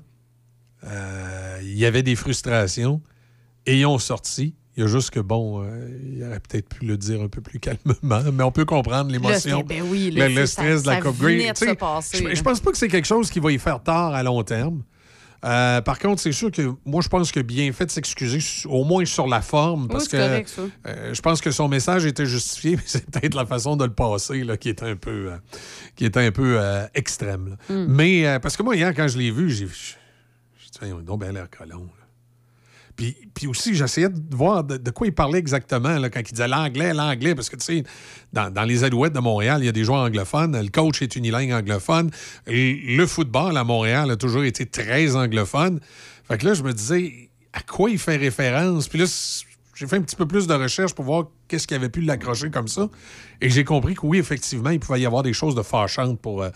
euh, 0.85 1.59
il 1.63 1.77
y 1.79 1.85
avait 1.85 2.03
des 2.03 2.17
frustrations 2.17 3.01
et 3.67 3.79
ils 3.81 3.87
ont 3.87 3.99
sorti. 3.99 4.55
Il 4.77 4.83
y 4.83 4.87
a 4.87 4.87
juste 4.87 5.11
que, 5.11 5.21
bon, 5.21 5.63
euh, 5.63 5.89
il 6.15 6.23
aurait 6.25 6.41
peut-être 6.41 6.69
pu 6.69 6.87
le 6.87 6.97
dire 6.97 7.21
un 7.21 7.29
peu 7.29 7.41
plus 7.43 7.59
calmement, 7.59 8.23
mais 8.33 8.45
on 8.45 8.53
peut 8.53 8.65
comprendre 8.65 9.11
l'émotion. 9.11 9.59
Le 9.59 9.65
ben 9.65 9.83
oui, 9.91 10.11
le, 10.11 10.29
le- 10.29 10.35
le 10.35 10.47
ça- 10.47 10.53
stress 10.63 10.83
de 10.85 10.89
la 10.89 11.01
Coupe 11.03 11.19
Grey. 11.19 11.53
passer, 11.79 12.19
Je, 12.31 12.35
je 12.35 12.43
pense 12.43 12.61
pas 12.61 12.71
que 12.71 12.79
c'est 12.79 12.89
quelque 12.89 13.07
chose 13.07 13.29
qui 13.31 13.41
va 13.41 13.53
y 13.53 13.59
faire 13.59 13.83
tort 13.83 14.15
à 14.15 14.23
long 14.23 14.43
terme. 14.43 14.83
Euh, 15.45 15.81
par 15.81 15.99
contre, 15.99 16.21
c'est 16.21 16.33
sûr 16.33 16.51
que 16.51 16.73
moi, 16.85 17.01
je 17.03 17.09
pense 17.09 17.33
que 17.33 17.41
bien 17.41 17.73
fait 17.73 17.87
de 17.87 17.91
s'excuser, 17.91 18.41
au 18.67 18.85
moins 18.85 19.05
sur 19.05 19.27
la 19.27 19.41
forme, 19.41 19.89
parce 19.89 20.09
que 20.09 20.17
correct, 20.17 20.49
ça. 20.49 20.63
euh, 20.87 21.15
je 21.15 21.21
pense 21.23 21.41
que 21.41 21.51
son 21.51 21.69
message 21.69 22.05
était 22.05 22.27
justifié, 22.27 22.73
mais 22.77 22.83
c'est 22.85 23.11
peut-être 23.11 23.35
la 23.35 23.47
façon 23.47 23.77
de 23.77 23.85
le 23.85 23.93
passer 23.93 24.45
là, 24.45 24.57
qui 24.57 24.69
est 24.69 24.83
un 24.83 24.97
peu, 24.97 25.33
euh, 25.33 25.37
qui 25.97 26.05
est 26.05 26.17
un 26.17 26.31
peu 26.31 26.61
extrême. 26.95 27.57
Hmm. 27.69 27.87
Mais 27.89 28.39
parce 28.41 28.57
que 28.57 28.63
moi, 28.63 28.77
hier, 28.77 28.95
quand 28.95 29.09
je 29.09 29.19
l'ai 29.19 29.31
vu, 29.31 29.51
j'ai 29.51 29.67
dit, 29.67 31.05
donc, 31.05 31.21
ben 31.21 31.33
l'air 31.33 31.49
colon. 31.51 31.89
Puis, 33.35 33.47
aussi, 33.47 33.75
j'essayais 33.75 34.09
de 34.09 34.37
voir 34.37 34.65
de, 34.65 34.91
quoi 34.91 35.07
il 35.07 35.15
parlait 35.15 35.39
exactement 35.39 35.97
quand 36.13 36.21
il 36.21 36.33
disait 36.33 36.49
l'anglais, 36.49 36.93
l'anglais, 36.93 37.35
parce 37.35 37.49
que 37.49 37.57
tu 37.57 37.65
sais, 37.65 37.85
dans, 38.33 38.65
les 38.65 38.85
Alouettes 38.85 39.13
de 39.13 39.21
Montréal, 39.21 39.63
il 39.63 39.67
y 39.67 39.69
a 39.69 39.73
des 39.73 39.85
joueurs 39.85 40.03
anglophones, 40.03 40.61
le 40.61 40.69
coach 40.69 41.03
est 41.03 41.17
unilingue 41.17 41.53
anglophone, 41.53 42.11
le 42.47 43.07
football 43.07 43.57
à 43.57 43.65
Montréal 43.65 44.11
a 44.11 44.17
toujours 44.17 44.45
été 44.45 44.67
très 44.67 45.17
anglophone. 45.17 45.81
Fait 46.29 46.39
que 46.39 46.47
là, 46.47 46.55
je 46.55 46.63
me 46.63 46.73
disais, 46.73 47.31
à 47.53 47.61
quoi 47.63 47.91
il 47.91 47.99
fait 47.99 48.17
référence? 48.17 48.89
Puis 48.89 48.99
là, 48.99 49.07
j'ai 49.75 49.87
fait 49.87 49.97
un 49.97 50.03
petit 50.03 50.17
peu 50.17 50.27
plus 50.27 50.47
de 50.47 50.55
recherche 50.55 50.95
pour 50.95 51.07
voir 51.07 51.29
qu'est-ce 51.49 51.67
qui 51.67 51.75
avait 51.75 51.89
pu 51.89 52.03
l'accrocher 52.03 52.51
comme 52.51 52.69
ça. 52.69 52.89
Et 53.41 53.49
j'ai 53.49 53.65
compris 53.65 53.95
que 53.95 54.05
oui, 54.05 54.19
effectivement, 54.19 54.71
il 54.71 54.79
pouvait 54.79 55.01
y 55.01 55.07
avoir 55.07 55.23
des 55.23 55.33
choses 55.33 55.55
de 55.55 55.63
fâchantes 55.63 56.21
pour, 56.21 56.43
euh, 56.43 56.51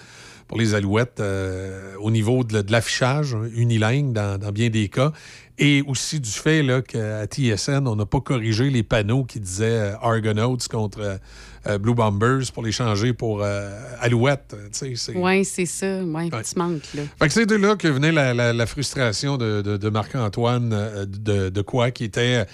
pour 0.48 0.58
les 0.58 0.74
Alouettes 0.74 1.20
euh, 1.20 1.94
au 2.00 2.10
niveau 2.10 2.44
de, 2.44 2.62
de 2.62 2.72
l'affichage 2.72 3.34
hein, 3.34 3.48
unilingue 3.54 4.12
dans, 4.12 4.52
bien 4.52 4.68
des 4.68 4.88
cas. 4.88 5.12
Et 5.58 5.82
aussi 5.86 6.20
du 6.20 6.30
fait 6.30 6.66
qu'à 6.86 7.26
TSN, 7.26 7.86
on 7.86 7.96
n'a 7.96 8.06
pas 8.06 8.20
corrigé 8.20 8.70
les 8.70 8.82
panneaux 8.82 9.24
qui 9.24 9.40
disaient 9.40 9.92
euh, 9.92 9.96
Argonauts 10.00 10.58
contre 10.70 11.20
euh, 11.66 11.78
Blue 11.78 11.94
Bombers 11.94 12.50
pour 12.52 12.62
les 12.62 12.72
changer 12.72 13.12
pour 13.12 13.42
euh, 13.42 13.70
Alouettes. 14.00 14.54
Tu 14.72 14.78
sais, 14.78 14.92
c'est- 14.96 15.16
Oui, 15.16 15.44
c'est 15.44 15.66
ça. 15.66 16.00
Oui, 16.04 16.30
petit 16.30 16.58
manque, 16.58 16.82
là. 16.94 17.02
fait 17.18 17.26
que 17.28 17.32
c'est 17.32 17.46
de 17.46 17.56
là 17.56 17.76
que 17.76 17.88
venait 17.88 18.12
la, 18.12 18.34
la- 18.34 18.52
la 18.52 18.66
frustration 18.66 19.36
de, 19.36 19.62
de- 19.62 19.76
de 19.76 19.88
Marc-Antoine 19.88 20.70
euh, 20.72 21.06
de, 21.06 21.48
de 21.48 21.62
quoi 21.62 21.90
qui 21.90 22.04
était, 22.04 22.46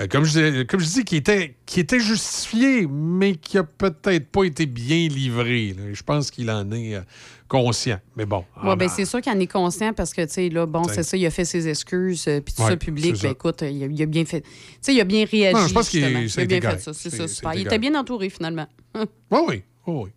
euh, 0.00 0.06
comme, 0.08 0.24
je, 0.24 0.38
dis- 0.60 0.66
comme 0.66 0.80
je 0.80 0.86
dis, 0.86 1.04
qui 1.04 1.16
était, 1.16 1.54
qui 1.66 1.80
était 1.80 2.00
justifié, 2.00 2.86
mais 2.90 3.34
qui 3.36 3.58
a 3.58 3.64
peut-être 3.64 4.28
pas 4.28 4.44
été 4.44 4.66
bien 4.66 5.08
livré. 5.08 5.74
là. 5.76 5.84
Je 5.92 6.02
pense 6.02 6.30
qu'il 6.30 6.50
en 6.50 6.70
est 6.72 7.00
conscient. 7.48 7.98
Mais 8.16 8.26
bon. 8.26 8.44
Ouais, 8.62 8.70
en- 8.70 8.76
ben, 8.76 8.88
c'est 8.88 9.04
sûr 9.04 9.20
qu'il 9.20 9.32
en 9.32 9.38
est 9.40 9.46
conscient 9.46 9.92
parce 9.92 10.12
que, 10.12 10.22
tu 10.22 10.32
sais, 10.32 10.48
là, 10.48 10.66
bon, 10.66 10.84
c'est 10.84 11.02
ça, 11.02 11.16
il 11.16 11.24
a 11.26 11.30
fait 11.30 11.44
ses 11.44 11.68
excuses, 11.68 12.24
euh, 12.28 12.40
puis 12.40 12.52
tout 12.54 12.62
Ouais, 12.62 12.70
ça 12.70 12.76
public. 12.76 13.20
Ben, 13.22 13.30
écoute, 13.32 13.62
il 13.62 13.84
a, 13.84 13.86
il 13.86 14.02
a 14.02 14.06
bien 14.06 14.24
fait. 14.24 14.40
Tu 14.42 14.48
sais, 14.80 14.94
il 14.94 15.00
a 15.00 15.04
bien 15.04 15.24
réagi. 15.24 15.54
Non, 15.60 15.66
je 15.68 15.74
pense 15.74 15.88
qu'il- 15.88 16.04
a 16.04 16.08
bien 16.10 16.28
fait 16.28 16.60
correct. 16.60 16.80
ça, 16.80 16.92
c'est 16.92 17.10
C'est- 17.10 17.16
ça, 17.16 17.28
c'est 17.28 17.34
super. 17.34 17.54
Il 17.54 17.62
était 17.62 17.78
bien 17.78 17.94
entouré, 17.94 18.30
finalement. 18.30 18.66
Oui, 19.30 19.40
oui, 19.48 19.62
oui, 19.86 19.94
oui. 20.04 20.10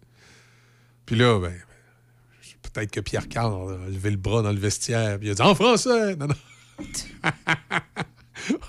Puis 1.06 1.16
là, 1.16 1.40
ben, 1.40 1.53
peut-être 2.74 2.91
que 2.91 2.99
Pierre 2.99 3.27
Carl 3.27 3.74
a 3.74 3.90
levé 3.90 4.11
le 4.11 4.17
bras 4.17 4.41
dans 4.41 4.51
le 4.51 4.59
vestiaire, 4.59 5.17
puis 5.19 5.27
il 5.27 5.32
a 5.32 5.33
dit 5.35 5.41
en 5.41 5.56
français. 5.56 6.16
Non, 6.16 6.27
non. 6.27 6.35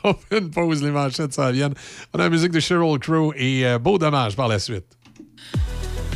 On 0.04 0.14
fait 0.14 0.38
une 0.38 0.50
pause, 0.50 0.82
les 0.82 0.90
manchettes 0.90 1.32
s'en 1.32 1.50
viennent. 1.52 1.74
On 2.12 2.18
a 2.18 2.24
la 2.24 2.30
musique 2.30 2.50
de 2.50 2.58
Cheryl 2.60 2.98
Crow 2.98 3.32
et 3.36 3.64
euh, 3.64 3.78
beau 3.78 3.98
dommage 3.98 4.34
par 4.36 4.48
la 4.48 4.58
suite. 4.58 4.84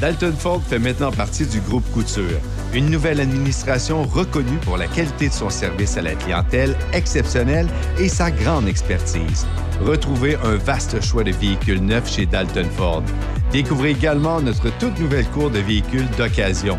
Dalton 0.00 0.34
Ford 0.38 0.62
fait 0.66 0.78
maintenant 0.78 1.12
partie 1.12 1.46
du 1.46 1.60
groupe 1.60 1.84
Couture, 1.92 2.40
une 2.72 2.90
nouvelle 2.90 3.20
administration 3.20 4.02
reconnue 4.02 4.58
pour 4.62 4.76
la 4.76 4.86
qualité 4.86 5.28
de 5.28 5.32
son 5.32 5.50
service 5.50 5.96
à 5.96 6.02
la 6.02 6.14
clientèle 6.14 6.76
exceptionnelle 6.92 7.68
et 7.98 8.08
sa 8.08 8.30
grande 8.30 8.68
expertise. 8.68 9.46
Retrouvez 9.84 10.36
un 10.44 10.56
vaste 10.56 11.00
choix 11.02 11.24
de 11.24 11.32
véhicules 11.32 11.80
neufs 11.80 12.10
chez 12.10 12.26
Dalton 12.26 12.68
Ford. 12.76 13.02
Découvrez 13.52 13.90
également 13.90 14.40
notre 14.40 14.70
toute 14.78 14.98
nouvelle 14.98 15.26
cour 15.26 15.50
de 15.50 15.60
véhicules 15.60 16.08
d'occasion. 16.18 16.78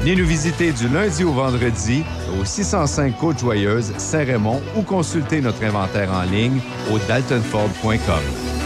Venez 0.00 0.16
nous 0.16 0.26
visiter 0.26 0.72
du 0.72 0.88
lundi 0.88 1.24
au 1.24 1.32
vendredi 1.32 2.04
au 2.38 2.44
605 2.44 3.16
Côte-Joyeuse, 3.18 3.92
Saint-Raymond 3.96 4.60
ou 4.76 4.82
consultez 4.82 5.40
notre 5.40 5.64
inventaire 5.64 6.12
en 6.12 6.22
ligne 6.22 6.60
au 6.92 6.98
daltonford.com. 7.08 8.65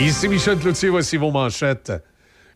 Ici 0.00 0.28
Michel 0.28 0.58
Cloutier, 0.58 0.88
voici 0.88 1.18
vos 1.18 1.30
manchettes. 1.30 1.92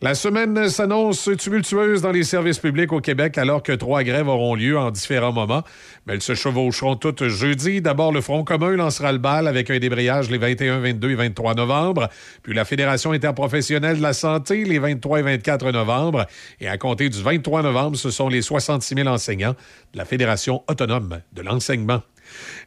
La 0.01 0.15
semaine 0.15 0.69
s'annonce 0.71 1.29
tumultueuse 1.39 2.01
dans 2.01 2.11
les 2.11 2.25
services 2.25 2.59
publics 2.59 2.91
au 2.91 3.01
Québec 3.01 3.37
alors 3.37 3.63
que 3.63 3.73
trois 3.73 4.03
grèves 4.03 4.29
auront 4.29 4.55
lieu 4.55 4.79
en 4.79 4.91
différents 4.91 5.33
moments. 5.33 5.63
Mais 6.07 6.15
elles 6.15 6.23
se 6.23 6.35
chevaucheront 6.35 6.97
toutes 6.97 7.29
jeudi. 7.29 7.83
D'abord, 7.83 8.13
le 8.13 8.23
Front 8.23 8.45
commun 8.45 8.77
lancera 8.77 9.13
le 9.13 9.19
bal 9.19 9.47
avec 9.47 9.71
un 9.71 9.79
débrayage 9.79 10.31
les 10.31 10.39
21, 10.39 10.81
22 10.81 11.11
et 11.11 11.15
23 11.15 11.55
novembre. 11.55 12.09
Puis 12.43 12.55
la 12.55 12.65
Fédération 12.65 13.13
interprofessionnelle 13.13 13.99
de 13.99 14.03
la 14.03 14.15
santé 14.15 14.65
les 14.65 14.79
23 14.79 15.21
et 15.21 15.23
24 15.23 15.71
novembre. 15.71 16.27
Et 16.61 16.69
à 16.69 16.79
compter 16.79 17.11
du 17.11 17.23
23 17.23 17.63
novembre, 17.63 17.97
ce 17.99 18.11
sont 18.11 18.29
les 18.29 18.41
66 18.41 18.95
000 18.95 19.07
enseignants 19.07 19.55
de 19.93 19.99
la 19.99 20.07
Fédération 20.07 20.65
autonome 20.67 21.21
de 21.35 21.43
l'enseignement. 21.43 22.03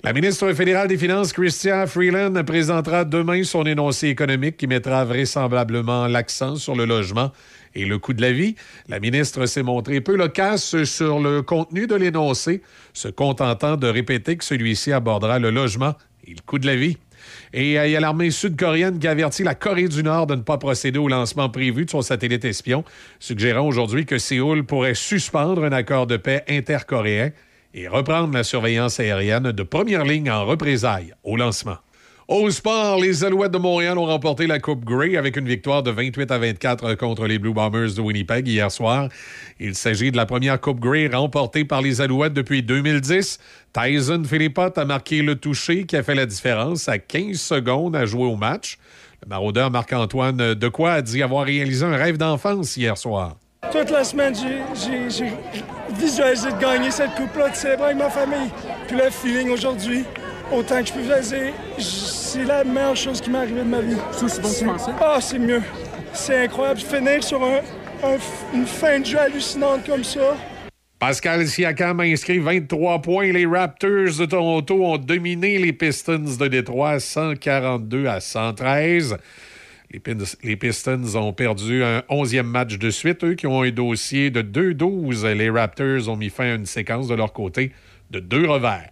La 0.04 0.14
ministre 0.14 0.54
fédérale 0.54 0.88
des 0.88 0.98
Finances, 0.98 1.34
Chrystia 1.34 1.88
Freeland, 1.88 2.44
présentera 2.46 3.04
demain 3.04 3.44
son 3.44 3.66
énoncé 3.66 4.08
économique 4.08 4.58
qui 4.58 4.68
mettra 4.68 5.04
vraisemblablement 5.06 6.08
l'accent 6.08 6.56
sur 6.56 6.76
le 6.76 6.86
logement 6.86 7.32
et 7.74 7.86
le 7.86 7.98
coût 7.98 8.14
de 8.14 8.22
la 8.22 8.32
vie. 8.32 8.56
La 8.88 9.00
ministre 9.00 9.46
s'est 9.46 9.64
montrée 9.64 10.02
peu 10.02 10.16
loquace 10.16 10.84
sur 10.84 11.20
le 11.20 11.42
contenu 11.42 11.88
de 11.88 11.96
l'énoncé, 11.96 12.62
se 12.94 13.08
contentant 13.08 13.78
de 13.78 13.88
répéter 13.88 14.38
que 14.38 14.44
celui-ci 14.44 14.92
abordera 14.92 15.40
le 15.40 15.50
logement 15.50 15.96
et 16.28 16.32
le 16.32 16.42
coût 16.46 16.60
de 16.60 16.68
la 16.68 16.76
vie. 16.76 16.98
Et 17.54 17.80
euh, 17.80 17.88
il 17.88 17.92
y 17.92 17.96
a 17.96 18.00
l'armée 18.00 18.32
sud-coréenne 18.32 19.00
qui 19.00 19.08
avertit 19.08 19.44
la 19.44 19.56
Corée 19.56 19.88
du 19.88 20.04
Nord 20.04 20.28
de 20.28 20.36
ne 20.36 20.42
pas 20.42 20.58
procéder 20.58 21.00
au 21.00 21.08
lancement 21.08 21.50
prévu 21.50 21.86
de 21.86 21.90
son 21.90 22.02
satellite 22.02 22.46
espion, 22.46 22.84
suggérant 23.20 23.66
aujourd'hui 23.66 24.06
que 24.06 24.18
Séoul 24.18 24.64
pourrait 24.66 24.96
suspendre 24.96 25.64
un 25.64 25.72
accord 25.72 26.08
de 26.08 26.18
paix 26.18 26.44
intercoréen 26.48 27.32
et 27.78 27.88
reprendre 27.88 28.34
la 28.34 28.44
surveillance 28.44 29.00
aérienne 29.00 29.52
de 29.52 29.64
première 29.64 30.04
ligne 30.04 30.32
en 30.32 30.46
représailles 30.46 31.14
au 31.24 31.38
lancement. 31.38 31.78
Au 32.28 32.50
sport, 32.50 33.00
les 33.00 33.24
Alouettes 33.24 33.54
de 33.54 33.58
Montréal 33.58 33.98
ont 33.98 34.06
remporté 34.06 34.48
la 34.48 34.60
Coupe 34.60 34.84
Grey 34.84 35.16
avec 35.16 35.38
une 35.38 35.48
victoire 35.48 35.84
de 35.84 35.92
28 35.92 36.30
à 36.32 36.40
24 36.40 36.96
contre 36.96 37.26
les 37.26 37.40
Blue 37.40 37.54
Bombers 37.54 37.94
de 37.96 38.02
Winnipeg 38.02 38.48
hier 38.48 38.70
soir. 38.70 39.08
Il 39.60 39.76
s'agit 39.76 40.12
de 40.12 40.18
la 40.18 40.26
première 40.26 40.60
Coupe 40.60 40.80
Grey 40.80 41.08
remportée 41.08 41.64
par 41.64 41.82
les 41.82 42.02
Alouettes 42.02 42.34
depuis 42.34 42.64
2010. 42.64 43.40
Tyson 43.72 44.24
Philippot 44.26 44.78
a 44.78 44.84
marqué 44.84 45.22
le 45.22 45.36
toucher 45.36 45.86
qui 45.86 45.96
a 45.96 46.04
fait 46.04 46.16
la 46.16 46.26
différence 46.26 46.90
à 46.90 46.98
15 46.98 47.40
secondes 47.40 47.96
à 47.96 48.06
jouer 48.06 48.26
au 48.26 48.36
match. 48.36 48.78
Le 49.24 49.30
maraudeur 49.30 49.72
Marc-Antoine 49.72 50.56
Decoy 50.56 50.90
a 50.90 51.02
dit 51.02 51.22
avoir 51.22 51.46
réalisé 51.46 51.86
un 51.86 51.96
rêve 51.96 52.18
d'enfance 52.18 52.76
hier 52.76 52.98
soir. 52.98 53.38
Toute 53.72 53.90
la 53.90 54.04
semaine, 54.04 54.34
j'ai- 54.36 55.32
visualisé 56.00 56.52
de 56.52 56.58
gagner 56.60 56.92
cette 56.92 57.16
coupe-là, 57.16 57.50
de 57.50 57.56
célébrer 57.56 57.86
avec 57.86 57.98
ma 57.98 58.10
famille. 58.10 58.50
Puis 58.88 58.96
le 58.98 59.10
feeling 59.10 59.50
aujourd'hui, 59.50 60.04
autant 60.52 60.82
que 60.82 60.88
je 60.88 60.94
peux 60.94 61.02
c'est 61.80 62.44
la 62.46 62.64
meilleure 62.64 62.96
chose 62.96 63.20
qui 63.20 63.30
m'est 63.30 63.40
arrivée 63.40 63.62
de 63.62 63.66
ma 63.66 63.82
vie. 63.82 63.98
C'est 64.12 64.26
aussi 64.26 64.42
bon 64.42 64.50
que 64.50 64.60
tu 64.60 64.66
pensais? 64.66 64.92
Ah, 65.02 65.18
c'est 65.20 65.40
mieux. 65.40 65.62
C'est 66.14 66.46
incroyable. 66.46 66.80
Finir 66.80 67.24
sur 67.24 67.44
un- 67.44 67.62
un 68.04 68.16
f- 68.18 68.54
une 68.54 68.66
fin 68.68 69.00
de 69.00 69.06
jeu 69.06 69.20
hallucinante 69.20 69.86
comme 69.88 70.04
ça. 70.04 70.36
Pascal 71.00 71.46
Siakam 71.48 72.00
a 72.00 72.04
inscrit 72.04 72.40
23 72.40 73.02
points. 73.02 73.32
Les 73.32 73.46
Raptors 73.46 74.18
de 74.20 74.26
Toronto 74.26 74.84
ont 74.84 74.98
dominé 74.98 75.58
les 75.60 75.74
Pistons 75.74 76.18
de 76.40 76.48
Détroit 76.48 77.00
142 77.00 78.08
à 78.08 78.20
113. 78.20 79.18
Les, 79.90 80.56
Pistons 80.58 81.16
ont 81.16 81.32
perdu 81.32 81.84
un 81.84 82.00
11e 82.10 82.44
match 82.44 82.78
de 82.78 82.90
suite, 82.90 83.24
eux 83.24 83.36
qui 83.36 83.48
ont 83.48 83.62
un 83.62 83.72
dossier 83.72 84.30
de 84.30 84.42
2-12. 84.42 85.26
Les 85.34 85.50
Raptors 85.50 86.10
ont 86.10 86.18
mis 86.18 86.30
fin 86.30 86.52
à 86.52 86.56
une 86.56 86.66
séquence 86.66 87.08
de 87.08 87.16
leur 87.16 87.32
côté 87.32 87.72
de 88.12 88.20
deux 88.20 88.46
revers. 88.46 88.92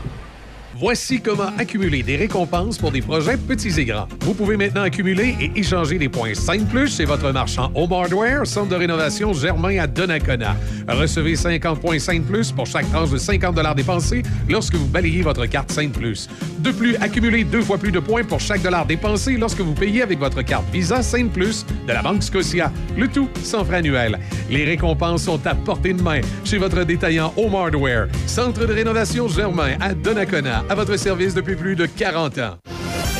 Voici 0.81 1.21
comment 1.21 1.51
accumuler 1.59 2.01
des 2.01 2.15
récompenses 2.15 2.79
pour 2.79 2.91
des 2.91 3.03
projets 3.03 3.37
petits 3.37 3.79
et 3.79 3.85
grands. 3.85 4.07
Vous 4.21 4.33
pouvez 4.33 4.57
maintenant 4.57 4.81
accumuler 4.81 5.35
et 5.39 5.51
échanger 5.55 5.99
des 5.99 6.09
points 6.09 6.33
5 6.33 6.67
plus 6.69 6.97
chez 6.97 7.05
votre 7.05 7.31
marchand 7.31 7.71
Home 7.75 7.93
Hardware, 7.93 8.47
centre 8.47 8.69
de 8.69 8.75
rénovation 8.77 9.31
Germain 9.31 9.77
à 9.77 9.85
Donnacona. 9.85 10.55
Recevez 10.87 11.35
50 11.35 11.79
points 11.79 11.99
5 11.99 12.23
plus 12.23 12.51
pour 12.51 12.65
chaque 12.65 12.89
tranche 12.91 13.11
de 13.11 13.19
50 13.19 13.75
dépensés 13.75 14.23
lorsque 14.49 14.73
vous 14.73 14.87
balayez 14.87 15.21
votre 15.21 15.45
carte 15.45 15.71
5 15.71 15.91
plus. 15.91 16.27
De 16.57 16.71
plus, 16.71 16.95
accumulez 16.95 17.43
deux 17.43 17.61
fois 17.61 17.77
plus 17.77 17.91
de 17.91 17.99
points 17.99 18.23
pour 18.23 18.39
chaque 18.39 18.63
dollar 18.63 18.87
dépensé 18.87 19.37
lorsque 19.37 19.61
vous 19.61 19.75
payez 19.75 20.01
avec 20.01 20.17
votre 20.17 20.41
carte 20.41 20.65
Visa 20.73 21.03
5 21.03 21.29
plus 21.29 21.63
de 21.87 21.93
la 21.93 22.01
Banque 22.01 22.23
Scotia. 22.23 22.71
Le 22.97 23.07
tout 23.07 23.29
sans 23.43 23.63
frais 23.63 23.77
annuels. 23.77 24.17
Les 24.49 24.65
récompenses 24.65 25.23
sont 25.23 25.45
à 25.45 25.53
portée 25.53 25.93
de 25.93 26.01
main 26.01 26.21
chez 26.43 26.57
votre 26.57 26.83
détaillant 26.83 27.33
Home 27.37 27.53
Hardware, 27.53 28.07
centre 28.25 28.65
de 28.65 28.73
rénovation 28.73 29.27
Germain 29.27 29.75
à 29.79 29.93
Donnacona, 29.93 30.63
à 30.71 30.75
votre 30.75 30.95
service 30.95 31.33
depuis 31.33 31.57
plus 31.57 31.75
de 31.75 31.85
40 31.85 32.37
ans. 32.37 32.57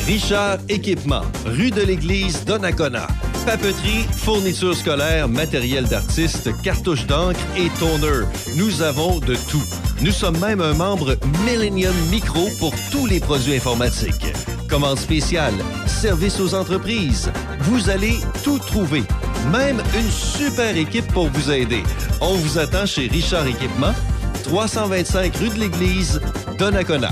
Richard 0.08 0.60
Équipement, 0.70 1.24
rue 1.46 1.70
de 1.70 1.82
l'Église, 1.82 2.46
Donnacona. 2.46 3.08
Papeterie, 3.46 4.06
fournitures 4.16 4.78
scolaires, 4.78 5.28
matériel 5.28 5.84
d'artiste, 5.84 6.50
cartouches 6.64 7.06
d'encre 7.08 7.42
et 7.58 7.68
toner. 7.78 8.26
Nous 8.56 8.82
avons 8.82 9.20
de 9.20 9.36
tout. 9.50 9.64
Nous 10.02 10.12
sommes 10.12 10.40
même 10.40 10.62
un 10.62 10.74
membre 10.74 11.18
Millennium 11.46 11.94
Micro 12.10 12.48
pour 12.58 12.74
tous 12.90 13.06
les 13.06 13.20
produits 13.20 13.56
informatiques. 13.56 14.32
Commande 14.70 15.00
spéciale, 15.00 15.54
service 15.88 16.40
aux 16.40 16.54
entreprises. 16.54 17.30
Vous 17.64 17.90
allez 17.90 18.16
tout 18.46 18.60
trouver. 18.60 19.04
Même 19.52 19.84
une 20.00 20.10
super 20.10 20.78
équipe 20.78 21.12
pour 21.12 21.28
vous 21.28 21.52
aider. 21.52 21.84
On 22.22 22.34
vous 22.34 22.58
attend 22.60 22.86
chez 22.86 23.08
Richard 23.08 23.46
Équipement, 23.46 23.94
325 24.44 25.36
rue 25.38 25.50
de 25.50 25.60
l'Église, 25.60 26.22
Donnacona. 26.58 27.12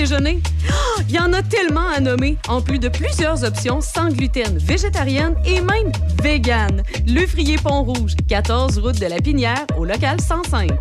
Il 1.09 1.15
y 1.15 1.19
en 1.19 1.31
a 1.31 1.43
tellement 1.43 1.87
à 1.87 1.99
nommer, 1.99 2.35
en 2.47 2.59
plus 2.59 2.79
de 2.79 2.89
plusieurs 2.89 3.43
options 3.43 3.81
sans 3.81 4.09
gluten, 4.09 4.57
végétarienne 4.57 5.35
et 5.45 5.61
même 5.61 5.91
vegan. 6.23 6.81
Le 7.07 7.27
Frier 7.27 7.57
Pont-Rouge, 7.57 8.15
14 8.27 8.79
route 8.79 8.99
de 8.99 9.05
la 9.05 9.17
Pinière, 9.17 9.67
au 9.77 9.85
local 9.85 10.19
105. 10.19 10.71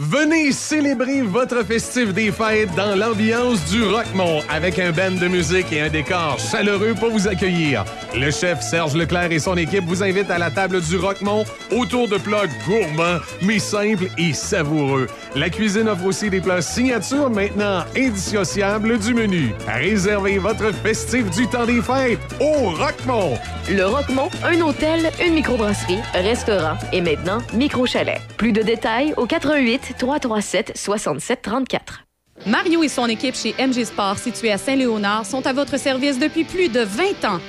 Venez 0.00 0.52
célébrer 0.52 1.22
votre 1.22 1.64
festif 1.64 2.14
des 2.14 2.30
fêtes 2.30 2.72
dans 2.76 2.94
l'ambiance 2.94 3.64
du 3.68 3.82
Rockmont 3.82 4.42
avec 4.48 4.78
un 4.78 4.92
band 4.92 5.10
de 5.20 5.26
musique 5.26 5.72
et 5.72 5.80
un 5.80 5.88
décor 5.88 6.38
chaleureux 6.38 6.94
pour 6.94 7.10
vous 7.10 7.26
accueillir. 7.26 7.84
Le 8.14 8.30
chef 8.30 8.60
Serge 8.60 8.94
Leclerc 8.94 9.32
et 9.32 9.40
son 9.40 9.56
équipe 9.56 9.82
vous 9.86 10.04
invitent 10.04 10.30
à 10.30 10.38
la 10.38 10.52
table 10.52 10.80
du 10.82 10.96
Rockmont 10.98 11.44
autour 11.72 12.06
de 12.06 12.16
plats 12.16 12.46
gourmands 12.64 13.18
mais 13.42 13.58
simples 13.58 14.06
et 14.16 14.32
savoureux. 14.32 15.08
La 15.34 15.50
cuisine 15.50 15.88
offre 15.88 16.06
aussi 16.06 16.30
des 16.30 16.40
plats 16.40 16.62
signature 16.62 17.28
maintenant 17.28 17.82
indissociables 17.96 19.00
du 19.00 19.14
menu. 19.14 19.52
Réservez 19.66 20.38
votre 20.38 20.72
festif 20.76 21.28
du 21.30 21.48
temps 21.48 21.66
des 21.66 21.82
fêtes 21.82 22.20
au 22.38 22.70
Rockmont. 22.70 23.36
Le 23.68 23.84
Roquemont, 23.84 24.30
un 24.44 24.60
hôtel, 24.60 25.10
une 25.22 25.34
microbrasserie, 25.34 25.98
restaurant 26.14 26.78
et 26.92 27.00
maintenant 27.00 27.38
micro-chalet. 27.52 28.20
Plus 28.38 28.52
de 28.52 28.62
détails 28.62 29.12
au 29.16 29.26
88 29.26 29.87
337 29.94 30.72
67 30.76 31.42
34. 31.42 32.04
Mario 32.46 32.82
et 32.82 32.88
son 32.88 33.06
équipe 33.06 33.34
chez 33.34 33.54
MG 33.58 33.84
Sport, 33.84 34.18
situé 34.18 34.52
à 34.52 34.58
Saint-Léonard, 34.58 35.26
sont 35.26 35.46
à 35.46 35.52
votre 35.52 35.78
service 35.78 36.18
depuis 36.18 36.44
plus 36.44 36.68
de 36.68 36.80
20 36.80 37.24
ans. 37.24 37.40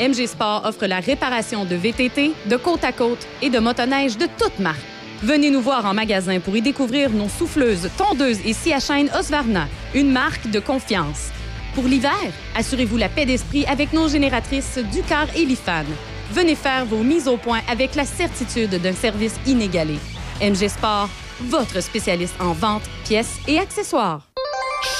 MG 0.00 0.26
Sport 0.26 0.62
offre 0.64 0.86
la 0.86 1.00
réparation 1.00 1.64
de 1.64 1.74
VTT, 1.74 2.32
de 2.46 2.56
côte 2.56 2.84
à 2.84 2.92
côte 2.92 3.26
et 3.42 3.50
de 3.50 3.58
motoneige 3.58 4.16
de 4.16 4.26
toute 4.38 4.58
marque. 4.58 4.78
Venez 5.22 5.50
nous 5.50 5.60
voir 5.60 5.84
en 5.84 5.94
magasin 5.94 6.38
pour 6.38 6.56
y 6.56 6.62
découvrir 6.62 7.10
nos 7.10 7.28
souffleuses, 7.28 7.90
tondeuses 7.98 8.38
et 8.46 8.52
scie 8.52 8.72
à 8.72 8.78
chaîne 8.78 9.10
Osvarna, 9.18 9.66
une 9.94 10.12
marque 10.12 10.48
de 10.48 10.60
confiance. 10.60 11.30
Pour 11.74 11.84
l'hiver, 11.84 12.12
assurez-vous 12.56 12.96
la 12.96 13.08
paix 13.08 13.26
d'esprit 13.26 13.66
avec 13.66 13.92
nos 13.92 14.08
génératrices 14.08 14.78
Ducar 14.92 15.26
et 15.36 15.44
Lifan. 15.44 15.84
Venez 16.30 16.54
faire 16.54 16.84
vos 16.86 17.02
mises 17.02 17.26
au 17.26 17.36
point 17.36 17.60
avec 17.68 17.96
la 17.96 18.04
certitude 18.04 18.80
d'un 18.80 18.92
service 18.92 19.34
inégalé. 19.46 19.98
MG 20.40 20.68
Sport, 20.68 21.08
votre 21.42 21.80
spécialiste 21.82 22.34
en 22.40 22.52
vente, 22.52 22.82
pièces 23.04 23.36
et 23.46 23.58
accessoires. 23.58 24.28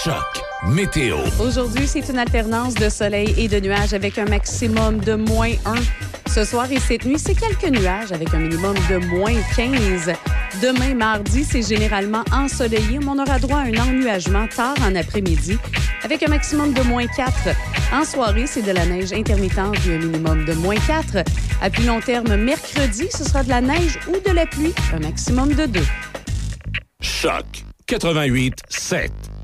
Choc 0.05 0.43
météo. 0.67 1.19
Aujourd'hui, 1.41 1.87
c'est 1.87 2.09
une 2.09 2.19
alternance 2.19 2.75
de 2.75 2.89
soleil 2.89 3.35
et 3.39 3.49
de 3.49 3.61
nuages 3.61 3.95
avec 3.95 4.19
un 4.19 4.25
maximum 4.25 4.99
de 4.99 5.15
moins 5.15 5.53
1. 5.65 5.75
Ce 6.31 6.45
soir 6.45 6.71
et 6.71 6.81
cette 6.81 7.05
nuit, 7.05 7.19
c'est 7.19 7.35
quelques 7.35 7.71
nuages 7.71 8.13
avec 8.13 8.35
un 8.35 8.39
minimum 8.39 8.75
de 8.91 8.99
moins 9.07 9.35
15. 9.57 10.13
Demain, 10.63 10.95
mardi, 10.95 11.45
c'est 11.45 11.63
généralement 11.63 12.25
ensoleillé, 12.33 12.99
mais 12.99 13.09
on 13.09 13.19
aura 13.19 13.39
droit 13.39 13.59
à 13.59 13.63
un 13.63 13.77
ennuagement 13.77 14.49
tard 14.49 14.75
en 14.83 14.95
après-midi 14.95 15.59
avec 16.03 16.23
un 16.23 16.29
maximum 16.29 16.73
de 16.73 16.83
moins 16.83 17.07
4. 17.07 17.33
En 17.93 18.05
soirée, 18.05 18.47
c'est 18.47 18.63
de 18.63 18.73
la 18.73 18.85
neige 18.87 19.13
intermittente 19.13 19.77
et 19.87 19.95
un 19.95 19.99
minimum 19.99 20.45
de 20.45 20.55
moins 20.55 20.77
4. 20.77 21.25
À 21.61 21.71
plus 21.71 21.85
long 21.85 22.01
terme, 22.01 22.37
mercredi, 22.37 23.09
ce 23.11 23.25
sera 23.25 23.43
de 23.43 23.49
la 23.49 23.61
neige 23.61 23.99
ou 24.09 24.13
de 24.13 24.35
la 24.35 24.47
pluie, 24.47 24.75
un 24.93 25.01
maximum 25.01 25.53
de 25.55 25.67
2. 25.67 25.81
Choc 27.01 27.47
88 27.87 28.61
7. 28.69 29.38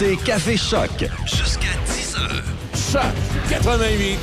Écoutez 0.00 0.16
Café 0.24 0.56
Choc. 0.56 0.90
Jusqu'à 1.26 1.68
10 1.86 2.16
heures. 2.16 2.42
Choc. 2.92 3.02
88 3.48 4.18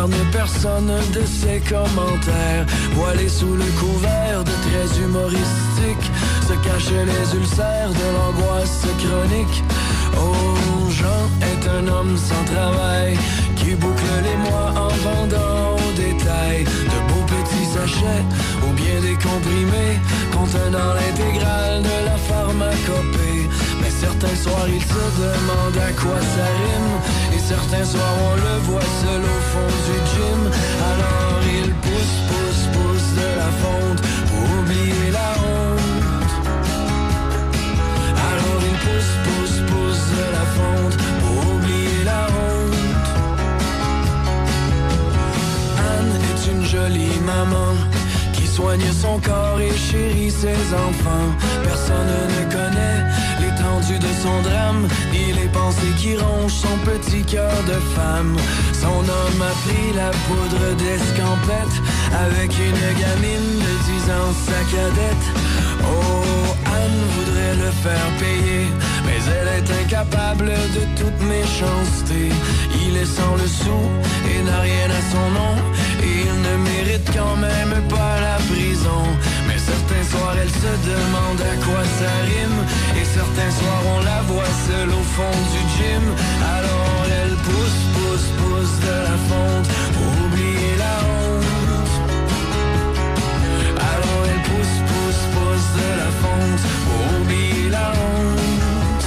7. 0.00 0.08
n'épargne 0.08 0.30
personne 0.32 0.92
de 1.12 1.24
ses 1.26 1.60
commentaires. 1.60 2.66
Voilé 2.94 3.28
sous 3.28 3.54
le 3.54 3.64
couvert 3.78 4.44
de 4.44 4.50
traits 4.50 4.98
humoristiques, 5.02 6.10
se 6.46 6.54
cachent 6.66 6.90
les 6.90 7.38
ulcères 7.38 7.90
de 7.90 8.06
l'angoisse 8.16 8.86
chronique. 8.98 9.64
Oh, 10.16 10.90
Jean 10.90 11.28
est 11.42 11.68
un 11.68 11.86
homme 11.88 12.16
sans 12.16 12.44
travail 12.44 13.18
qui 13.56 13.74
boucle 13.74 14.12
les 14.22 14.36
mois 14.50 14.72
en 14.76 14.88
vendant 15.04 15.76
au 15.76 15.92
détail 15.92 16.64
de 16.64 16.98
beaux 17.08 17.26
petits 17.26 17.68
sachets 17.74 18.24
ou 18.64 18.72
bien 18.72 19.00
des 19.00 19.14
comprimés 19.14 19.98
contenant 20.32 20.94
l'intégrale 20.94 21.82
de 21.82 22.06
la 22.06 22.16
pharmacopée. 22.16 23.48
Mais 23.80 23.90
certains 23.90 24.36
soirs 24.36 24.68
il 24.68 24.82
se 24.82 25.04
demande 25.24 25.76
à 25.76 25.92
quoi 25.92 26.18
ça 26.20 26.46
rime 26.58 27.29
certains 27.50 27.84
soirs 27.84 28.18
on 28.30 28.34
le 28.46 28.56
voit 28.68 28.90
seul 29.02 29.22
au 29.34 29.40
fond 29.50 29.70
du 29.86 29.96
gym. 30.10 30.40
Alors 30.92 31.40
il 31.58 31.68
pousse, 31.84 32.16
pousse, 32.30 32.64
pousse 32.74 33.08
de 33.20 33.28
la 33.42 33.50
fonte 33.62 34.00
pour 34.30 34.44
oublier 34.58 35.08
la 35.18 35.30
honte. 35.44 36.32
Alors 38.30 38.60
il 38.70 38.76
pousse, 38.84 39.14
pousse, 39.26 39.58
pousse 39.70 40.04
de 40.18 40.26
la 40.36 40.44
fonte 40.56 40.96
pour 41.20 41.36
oublier 41.54 42.00
la 42.12 42.22
honte. 42.38 43.08
Anne 45.90 46.14
est 46.30 46.42
une 46.52 46.64
jolie 46.74 47.18
maman 47.32 47.72
soigne 48.50 48.92
son 48.92 49.18
corps 49.20 49.60
et 49.60 49.76
chérit 49.76 50.30
ses 50.30 50.60
enfants. 50.74 51.30
Personne 51.62 52.14
ne 52.36 52.42
connaît 52.56 53.00
l'étendue 53.40 53.98
de 53.98 54.12
son 54.22 54.36
drame, 54.42 54.88
ni 55.12 55.32
les 55.32 55.48
pensées 55.48 55.94
qui 55.96 56.16
rongent 56.16 56.60
son 56.66 56.76
petit 56.90 57.22
cœur 57.24 57.54
de 57.66 57.78
femme. 57.96 58.36
Son 58.72 59.00
homme 59.16 59.42
a 59.42 59.54
pris 59.64 59.88
la 59.94 60.10
poudre 60.26 60.64
d'escampette 60.82 61.76
avec 62.26 62.50
une 62.68 62.84
gamine 63.02 63.52
de 63.66 63.72
10 64.04 64.10
ans, 64.18 64.32
sa 64.46 64.60
cadette. 64.74 65.26
Oh, 65.82 66.56
Anne 66.66 67.02
voudrait 67.14 67.56
le 67.64 67.70
faire 67.84 68.08
payer, 68.18 68.66
mais 69.06 69.20
elle 69.36 69.50
est 69.58 69.70
incapable 69.82 70.50
de 70.76 70.82
toute 71.00 71.20
méchanceté. 71.28 72.30
Il 72.86 72.96
est 72.96 73.12
sans 73.18 73.34
le 73.36 73.46
sou 73.46 73.80
et 74.30 74.42
n'a 74.42 74.60
rien 74.60 74.88
à 74.90 75.02
son 75.12 75.26
nom, 75.38 75.54
il 76.02 76.34
ne 76.46 76.54
mérite 76.70 77.08
quand 77.14 77.36
même 77.36 77.74
pas 77.88 78.20
la 78.20 78.36
prison. 78.50 79.02
Mais 79.46 79.58
certains 79.58 80.04
soirs, 80.10 80.36
elle 80.40 80.50
se 80.50 80.74
demande 80.92 81.40
à 81.40 81.54
quoi 81.64 81.82
ça 81.98 82.12
rime, 82.30 82.60
et 83.00 83.04
certains 83.04 83.52
soirs, 83.58 83.84
on 83.96 84.00
la 84.04 84.20
voit 84.30 84.52
seule 84.66 84.90
au 84.90 85.04
fond 85.16 85.36
du 85.52 85.60
gym. 85.74 86.04
Alors 86.56 87.06
elle 87.22 87.36
pousse, 87.46 87.80
pousse, 87.94 88.28
pousse 88.40 88.76
de 88.86 88.96
la 89.08 89.16
fonte 89.28 89.68
pour 89.94 90.10
oublier 90.24 90.72
la 90.84 90.96
honte. 91.08 91.94
Alors 93.92 94.22
elle 94.30 94.42
pousse, 94.50 94.76
pousse, 94.90 95.22
pousse 95.34 95.68
de 95.80 95.88
la 96.02 96.10
fonte 96.22 96.62
pour 96.86 97.02
oublier 97.20 97.68
la 97.70 97.88
honte. 98.00 99.06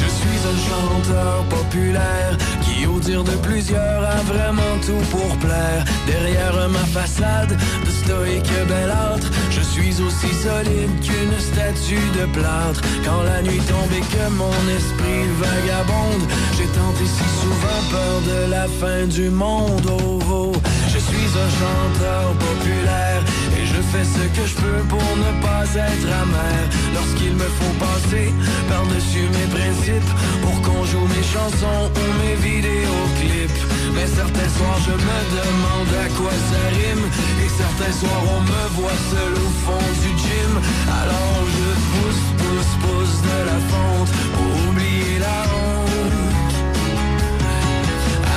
Je 0.00 0.08
suis 0.18 0.40
un 0.52 0.58
chanteur 0.68 1.34
populaire 1.56 2.34
qui, 2.80 2.86
au 2.86 2.98
dire 2.98 3.24
de 3.24 3.36
plusieurs, 3.42 4.04
a 4.04 4.16
vraiment 4.32 4.74
tout 4.84 5.04
pour 5.10 5.36
plaire. 5.38 5.84
Derrière 6.06 6.68
ma 6.68 6.86
façade 6.98 7.56
de 7.84 7.90
stoïque 7.90 8.52
belâtre, 8.68 9.30
je 9.50 9.60
suis 9.60 10.00
aussi 10.02 10.32
solide 10.34 10.90
qu'une 11.00 11.38
statue 11.38 12.08
de 12.18 12.26
plâtre. 12.32 12.80
Quand 13.04 13.22
la 13.22 13.42
nuit 13.42 13.60
tombe 13.68 13.92
et 13.92 14.06
que 14.14 14.30
mon 14.30 14.60
esprit 14.76 15.24
vagabonde, 15.38 16.24
j'ai 16.56 16.68
tenté 16.78 17.04
si 17.04 17.26
souvent 17.40 17.80
peur 17.90 18.16
de 18.32 18.50
la 18.50 18.66
fin 18.68 19.06
du 19.06 19.30
monde. 19.30 19.86
Oh, 19.88 20.18
oh. 20.30 20.52
Je 20.88 20.98
suis 20.98 21.30
un 21.44 21.50
chanteur 21.60 22.32
populaire 22.34 23.22
fais 23.92 24.04
ce 24.04 24.24
que 24.36 24.46
je 24.46 24.54
peux 24.54 24.82
pour 24.88 25.08
ne 25.24 25.30
pas 25.42 25.64
être 25.74 26.08
amer. 26.22 26.60
Lorsqu'il 26.94 27.34
me 27.34 27.48
faut 27.58 27.74
passer 27.86 28.32
par-dessus 28.68 29.26
mes 29.36 29.48
principes 29.56 30.12
pour 30.42 30.56
qu'on 30.62 30.84
joue 30.84 31.06
mes 31.14 31.26
chansons 31.34 31.82
ou 32.00 32.06
mes 32.22 32.36
vidéoclips. 32.46 33.62
Mais 33.94 34.06
certains 34.06 34.50
soirs 34.56 34.80
je 34.86 34.94
me 35.08 35.18
demande 35.38 35.92
à 36.04 36.08
quoi 36.18 36.34
ça 36.50 36.62
rime 36.78 37.06
et 37.42 37.50
certains 37.62 37.94
soirs 38.00 38.26
on 38.36 38.40
me 38.52 38.62
voit 38.78 39.00
seul 39.12 39.32
au 39.46 39.50
fond 39.64 39.86
du 40.02 40.10
gym. 40.22 40.52
Alors 41.02 41.40
je 41.56 41.68
pousse, 41.92 42.24
pousse, 42.40 42.74
pousse 42.82 43.16
de 43.30 43.38
la 43.50 43.58
fonte 43.70 44.12
pour 44.34 44.52
oublier 44.68 45.18
la 45.26 45.38
honte. 45.54 46.54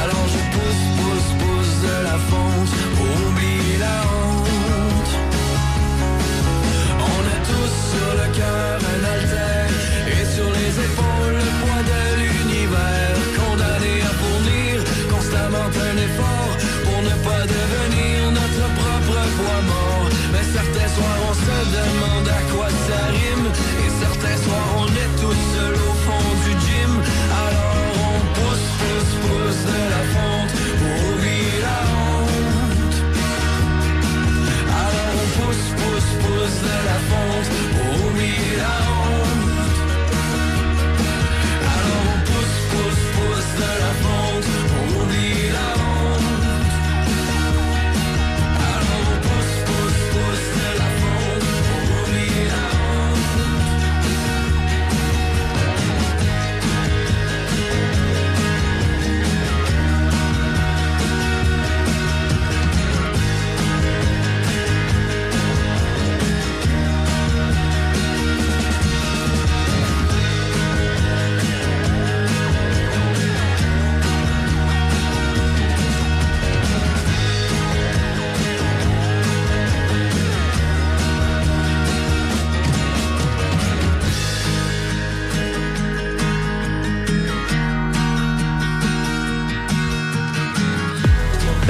Alors 0.02 0.26
je 0.34 0.42
pousse, 0.54 0.84
pousse, 0.98 1.30
pousse 1.42 1.76
de 1.88 1.96
la 2.10 2.18
fonte 2.30 2.83
sur 7.94 8.12
le 8.20 8.28
cœur 8.36 8.80
un 8.92 9.04
alter 9.14 9.63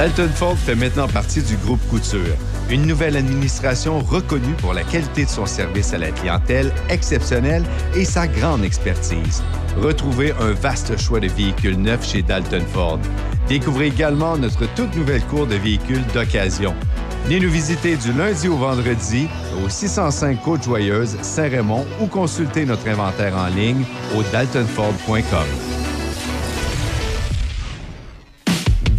Dalton 0.04 0.32
Ford 0.36 0.58
fait 0.58 0.76
maintenant 0.76 1.08
partie 1.08 1.42
du 1.42 1.56
groupe 1.56 1.80
Couture, 1.90 2.36
une 2.70 2.86
nouvelle 2.86 3.16
administration 3.16 4.00
reconnue 4.00 4.54
pour 4.58 4.74
la 4.74 4.84
qualité 4.84 5.24
de 5.24 5.30
son 5.30 5.46
service 5.46 5.94
à 5.94 5.98
la 5.98 6.12
clientèle 6.12 6.74
exceptionnelle 6.90 7.64
et 7.96 8.04
sa 8.04 8.28
grande 8.28 8.66
expertise. 8.66 9.42
Retrouvez 9.82 10.34
un 10.42 10.52
vaste 10.52 11.00
choix 11.00 11.22
de 11.22 11.30
véhicules 11.30 11.80
neufs 11.80 12.06
chez 12.06 12.22
Dalton 12.22 12.66
Ford. 12.74 13.00
Découvrez 13.48 13.88
également 13.88 14.36
notre 14.38 14.66
toute 14.76 14.94
nouvelle 14.98 15.24
cour 15.24 15.48
de 15.48 15.56
véhicules 15.56 16.06
d'occasion. 16.14 16.76
Venez 17.24 17.40
nous 17.40 17.50
visiter 17.50 17.96
du 17.96 18.12
lundi 18.12 18.50
au 18.50 18.58
vendredi 18.58 19.30
au 19.64 19.70
605 19.70 20.42
Côte-Joyeuse, 20.42 21.16
Saint-Raymond 21.22 21.86
ou 22.02 22.08
consultez 22.08 22.66
notre 22.66 22.90
inventaire 22.90 23.38
en 23.38 23.48
ligne 23.48 23.86
au 24.18 24.24
daltonford.com. 24.34 25.73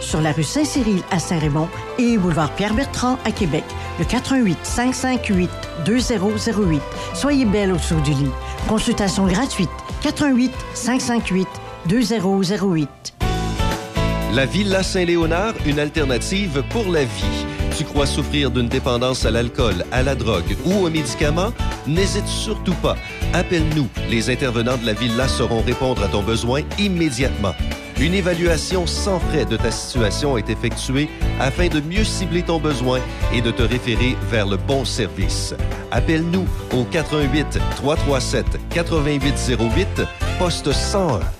Sur 0.00 0.20
la 0.20 0.32
rue 0.32 0.42
Saint-Cyril 0.42 1.02
à 1.10 1.18
Saint-Raymond 1.18 1.68
et 1.98 2.18
boulevard 2.18 2.50
Pierre-Bertrand 2.54 3.18
à 3.24 3.30
Québec. 3.32 3.64
Le 3.98 4.04
88 4.04 4.58
558 4.62 5.50
2008. 5.84 6.82
Soyez 7.14 7.44
belle 7.44 7.72
autour 7.72 8.00
du 8.00 8.12
lit. 8.12 8.30
Consultation 8.68 9.26
gratuite. 9.26 9.70
88 10.02 10.52
558 10.74 11.48
2008. 11.86 12.88
La 14.34 14.46
Villa 14.46 14.82
Saint-Léonard, 14.82 15.54
une 15.66 15.78
alternative 15.78 16.62
pour 16.70 16.88
la 16.90 17.04
vie. 17.04 17.46
Tu 17.76 17.84
crois 17.84 18.06
souffrir 18.06 18.50
d'une 18.50 18.68
dépendance 18.68 19.24
à 19.24 19.30
l'alcool, 19.30 19.84
à 19.90 20.02
la 20.02 20.14
drogue 20.14 20.56
ou 20.64 20.86
aux 20.86 20.90
médicaments? 20.90 21.52
N'hésite 21.86 22.26
surtout 22.26 22.74
pas. 22.74 22.96
Appelle-nous. 23.32 23.88
Les 24.08 24.30
intervenants 24.30 24.76
de 24.76 24.86
la 24.86 24.92
Villa 24.92 25.26
sauront 25.28 25.62
répondre 25.62 26.02
à 26.02 26.08
ton 26.08 26.22
besoin 26.22 26.62
immédiatement. 26.78 27.54
Une 28.00 28.14
évaluation 28.14 28.86
sans 28.86 29.20
frais 29.20 29.44
de 29.44 29.58
ta 29.58 29.70
situation 29.70 30.38
est 30.38 30.48
effectuée 30.48 31.10
afin 31.38 31.68
de 31.68 31.80
mieux 31.80 32.02
cibler 32.02 32.42
ton 32.42 32.58
besoin 32.58 32.98
et 33.34 33.42
de 33.42 33.50
te 33.50 33.62
référer 33.62 34.16
vers 34.30 34.46
le 34.46 34.56
bon 34.56 34.86
service. 34.86 35.54
Appelle-nous 35.90 36.46
au 36.72 36.84
88 36.84 37.58
337 37.76 38.46
8808 38.74 40.02
poste 40.38 40.72
101. 40.72 41.39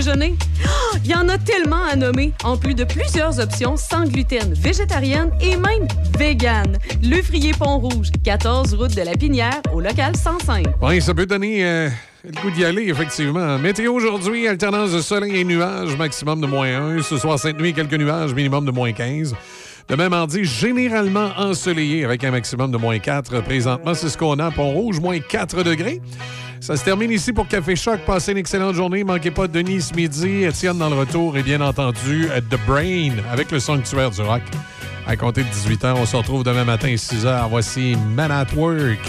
Ah, 0.07 0.97
Il 1.03 1.11
y 1.11 1.13
en 1.13 1.29
a 1.29 1.37
tellement 1.37 1.83
à 1.83 1.95
nommer, 1.95 2.33
en 2.43 2.57
plus 2.57 2.73
de 2.73 2.83
plusieurs 2.83 3.39
options 3.39 3.77
sans 3.77 4.05
gluten, 4.05 4.51
végétarienne 4.53 5.29
et 5.39 5.55
même 5.55 5.87
vegan. 6.17 6.77
Le 7.03 7.21
Frier 7.21 7.51
Pont-Rouge, 7.51 8.07
14 8.23 8.73
route 8.73 8.95
de 8.95 9.01
la 9.03 9.11
Pinière, 9.11 9.61
au 9.71 9.79
local 9.79 10.15
105. 10.15 10.65
Oui, 10.81 11.01
ça 11.01 11.13
peut 11.13 11.27
donner 11.27 11.63
euh, 11.63 11.89
le 12.23 12.31
goût 12.41 12.49
d'y 12.49 12.65
aller, 12.65 12.89
effectivement. 12.89 13.59
Météo 13.59 13.93
aujourd'hui, 13.93 14.47
alternance 14.47 14.91
de 14.91 15.01
soleil 15.01 15.37
et 15.37 15.43
nuages, 15.43 15.95
maximum 15.95 16.41
de 16.41 16.47
moins 16.47 16.97
1. 16.97 17.03
Ce 17.03 17.17
soir, 17.17 17.37
cette 17.37 17.59
nuit, 17.59 17.73
quelques 17.73 17.93
nuages, 17.93 18.33
minimum 18.33 18.65
de 18.65 18.71
moins 18.71 18.93
15. 18.93 19.35
Demain 19.87 20.09
mardi, 20.09 20.45
généralement 20.45 21.29
ensoleillé 21.37 22.05
avec 22.05 22.23
un 22.23 22.31
maximum 22.31 22.71
de 22.71 22.77
moins 22.77 22.97
4. 22.97 23.43
Présentement, 23.43 23.93
c'est 23.93 24.09
ce 24.09 24.17
qu'on 24.17 24.39
a 24.39 24.49
Pont-Rouge, 24.49 24.99
moins 24.99 25.19
4 25.19 25.61
degrés. 25.63 26.01
Ça 26.61 26.77
se 26.77 26.85
termine 26.85 27.09
ici 27.09 27.33
pour 27.33 27.47
Café 27.47 27.75
Choc. 27.75 28.01
Passez 28.05 28.33
une 28.33 28.37
excellente 28.37 28.75
journée. 28.75 29.03
Manquez 29.03 29.31
pas 29.31 29.47
Denis 29.47 29.81
ce 29.81 29.95
midi, 29.95 30.43
Étienne 30.43 30.77
dans 30.77 30.89
le 30.89 30.95
retour 30.95 31.35
et 31.35 31.41
bien 31.41 31.59
entendu 31.59 32.29
euh, 32.29 32.39
The 32.39 32.59
Brain 32.67 33.13
avec 33.31 33.49
le 33.49 33.59
sanctuaire 33.59 34.11
du 34.11 34.21
rock. 34.21 34.43
À 35.07 35.15
compter 35.15 35.43
de 35.43 35.49
18 35.49 35.83
h, 35.83 35.93
on 35.95 36.05
se 36.05 36.15
retrouve 36.15 36.43
demain 36.43 36.63
matin 36.63 36.95
6 36.95 37.25
h. 37.25 37.49
Voici 37.49 37.97
Man 38.15 38.31
at 38.31 38.53
Work. 38.55 38.99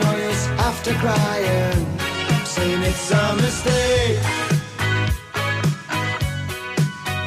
After 0.00 0.92
crying, 0.94 1.98
saying 2.44 2.82
it's 2.82 3.10
a 3.10 3.34
mistake. 3.36 4.18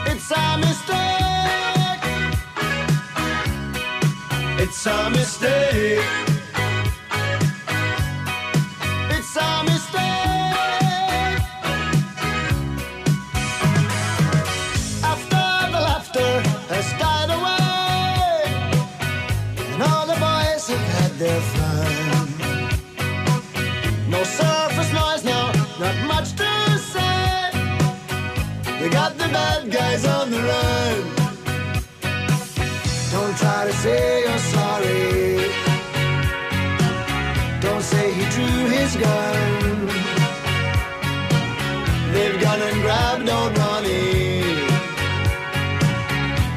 It's 0.08 0.32
a 0.32 0.58
mistake. 0.58 2.02
It's 4.60 4.86
a 4.86 5.10
mistake. 5.10 6.31
Bad 29.32 29.72
guys 29.72 30.06
on 30.06 30.30
the 30.32 30.42
run. 30.52 30.96
Don't 33.12 33.36
try 33.38 33.62
to 33.70 33.74
say 33.84 34.22
you're 34.26 34.46
sorry. 34.56 35.38
Don't 37.62 37.84
say 37.84 38.06
he 38.18 38.24
drew 38.36 38.60
his 38.78 38.96
gun. 38.96 39.88
They've 42.14 42.40
gone 42.42 42.62
and 42.68 42.82
grabbed 42.82 43.30
old 43.30 43.58
Ronnie. 43.58 44.44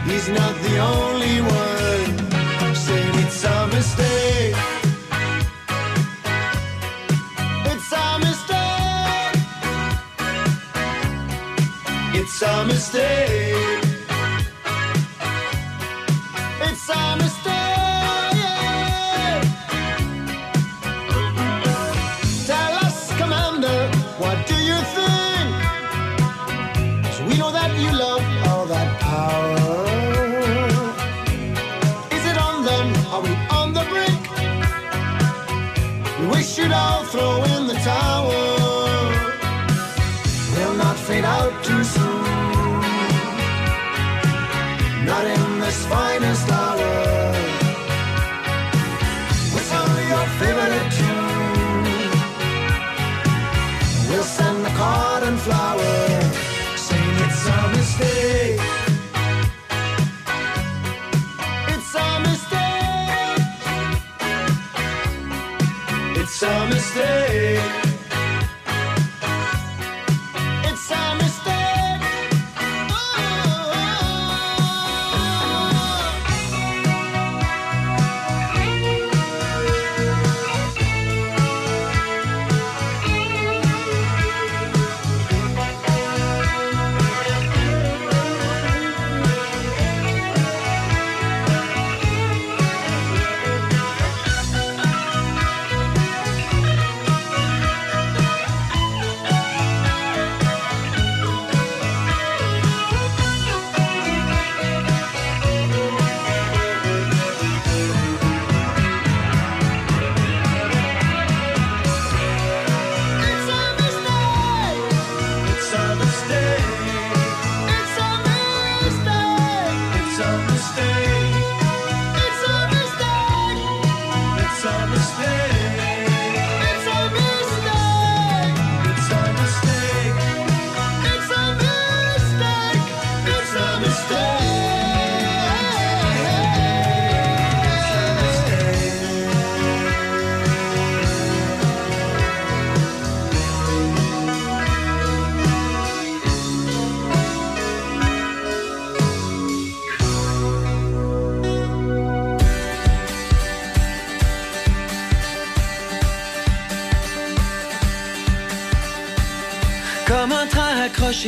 He's 0.08 0.28
not 0.28 0.54
the 0.66 0.76
only 0.78 1.36
one. 1.40 2.74
Saying 2.74 3.14
it's 3.24 3.44
a 3.44 3.66
mistake. 3.68 4.73
It's 12.34 12.42
a 12.42 12.64
mistake. 12.64 13.43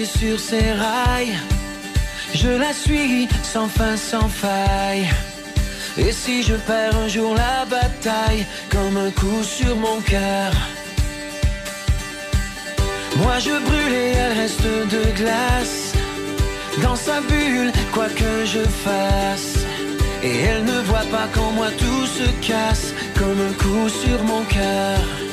sur 0.04 0.38
ses 0.38 0.72
rails. 0.72 1.38
Je 2.34 2.48
la 2.48 2.72
suis 2.72 3.28
sans 3.42 3.68
fin, 3.68 3.96
sans 3.96 4.28
faille. 4.28 5.08
Et 5.96 6.12
si 6.12 6.42
je 6.42 6.54
perds 6.54 6.96
un 6.96 7.08
jour 7.08 7.34
la 7.34 7.64
bataille, 7.64 8.44
comme 8.68 8.96
un 8.98 9.10
coup 9.10 9.42
sur 9.42 9.74
mon 9.76 10.00
cœur. 10.02 10.52
Moi 13.16 13.38
je 13.38 13.52
brûle 13.66 13.92
et 13.92 14.12
elle 14.12 14.38
reste 14.38 14.62
de 14.62 15.02
glace. 15.16 15.94
Dans 16.82 16.96
sa 16.96 17.20
bulle, 17.22 17.72
quoi 17.92 18.08
que 18.08 18.44
je 18.44 18.64
fasse. 18.84 19.64
Et 20.22 20.36
elle 20.40 20.64
ne 20.64 20.80
voit 20.80 21.08
pas 21.10 21.28
quand 21.32 21.52
moi 21.52 21.68
tout 21.78 22.06
se 22.06 22.28
casse, 22.46 22.92
comme 23.18 23.40
un 23.40 23.54
coup 23.62 23.88
sur 23.88 24.22
mon 24.24 24.42
cœur. 24.44 25.25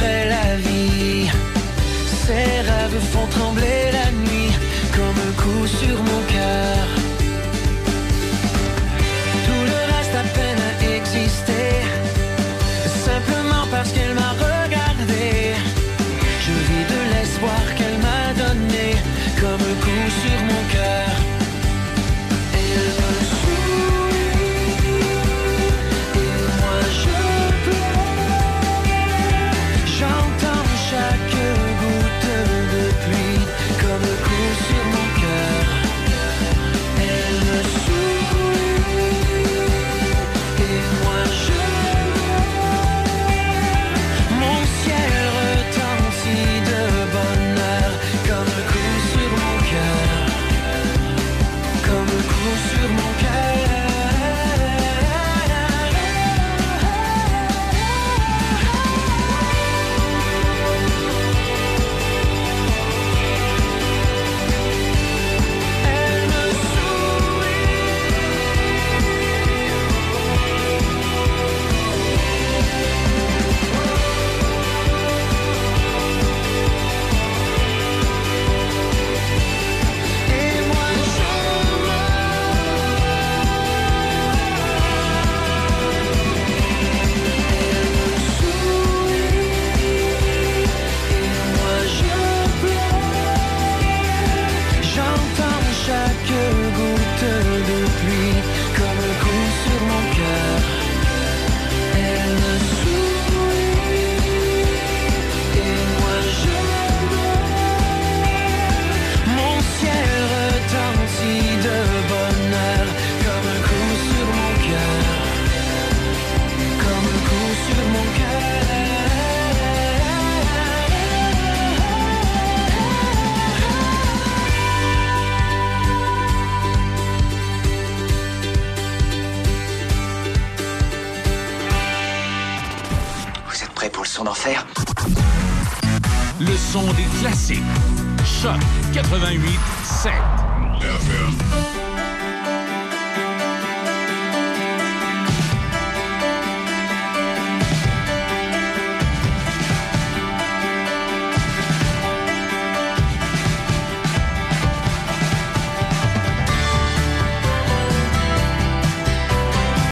après 0.00 0.28
la 0.28 0.56
vie. 0.56 1.28
Ses 2.24 2.60
rêves 2.68 3.00
font 3.12 3.26
trembler 3.26 3.90
la 3.92 4.09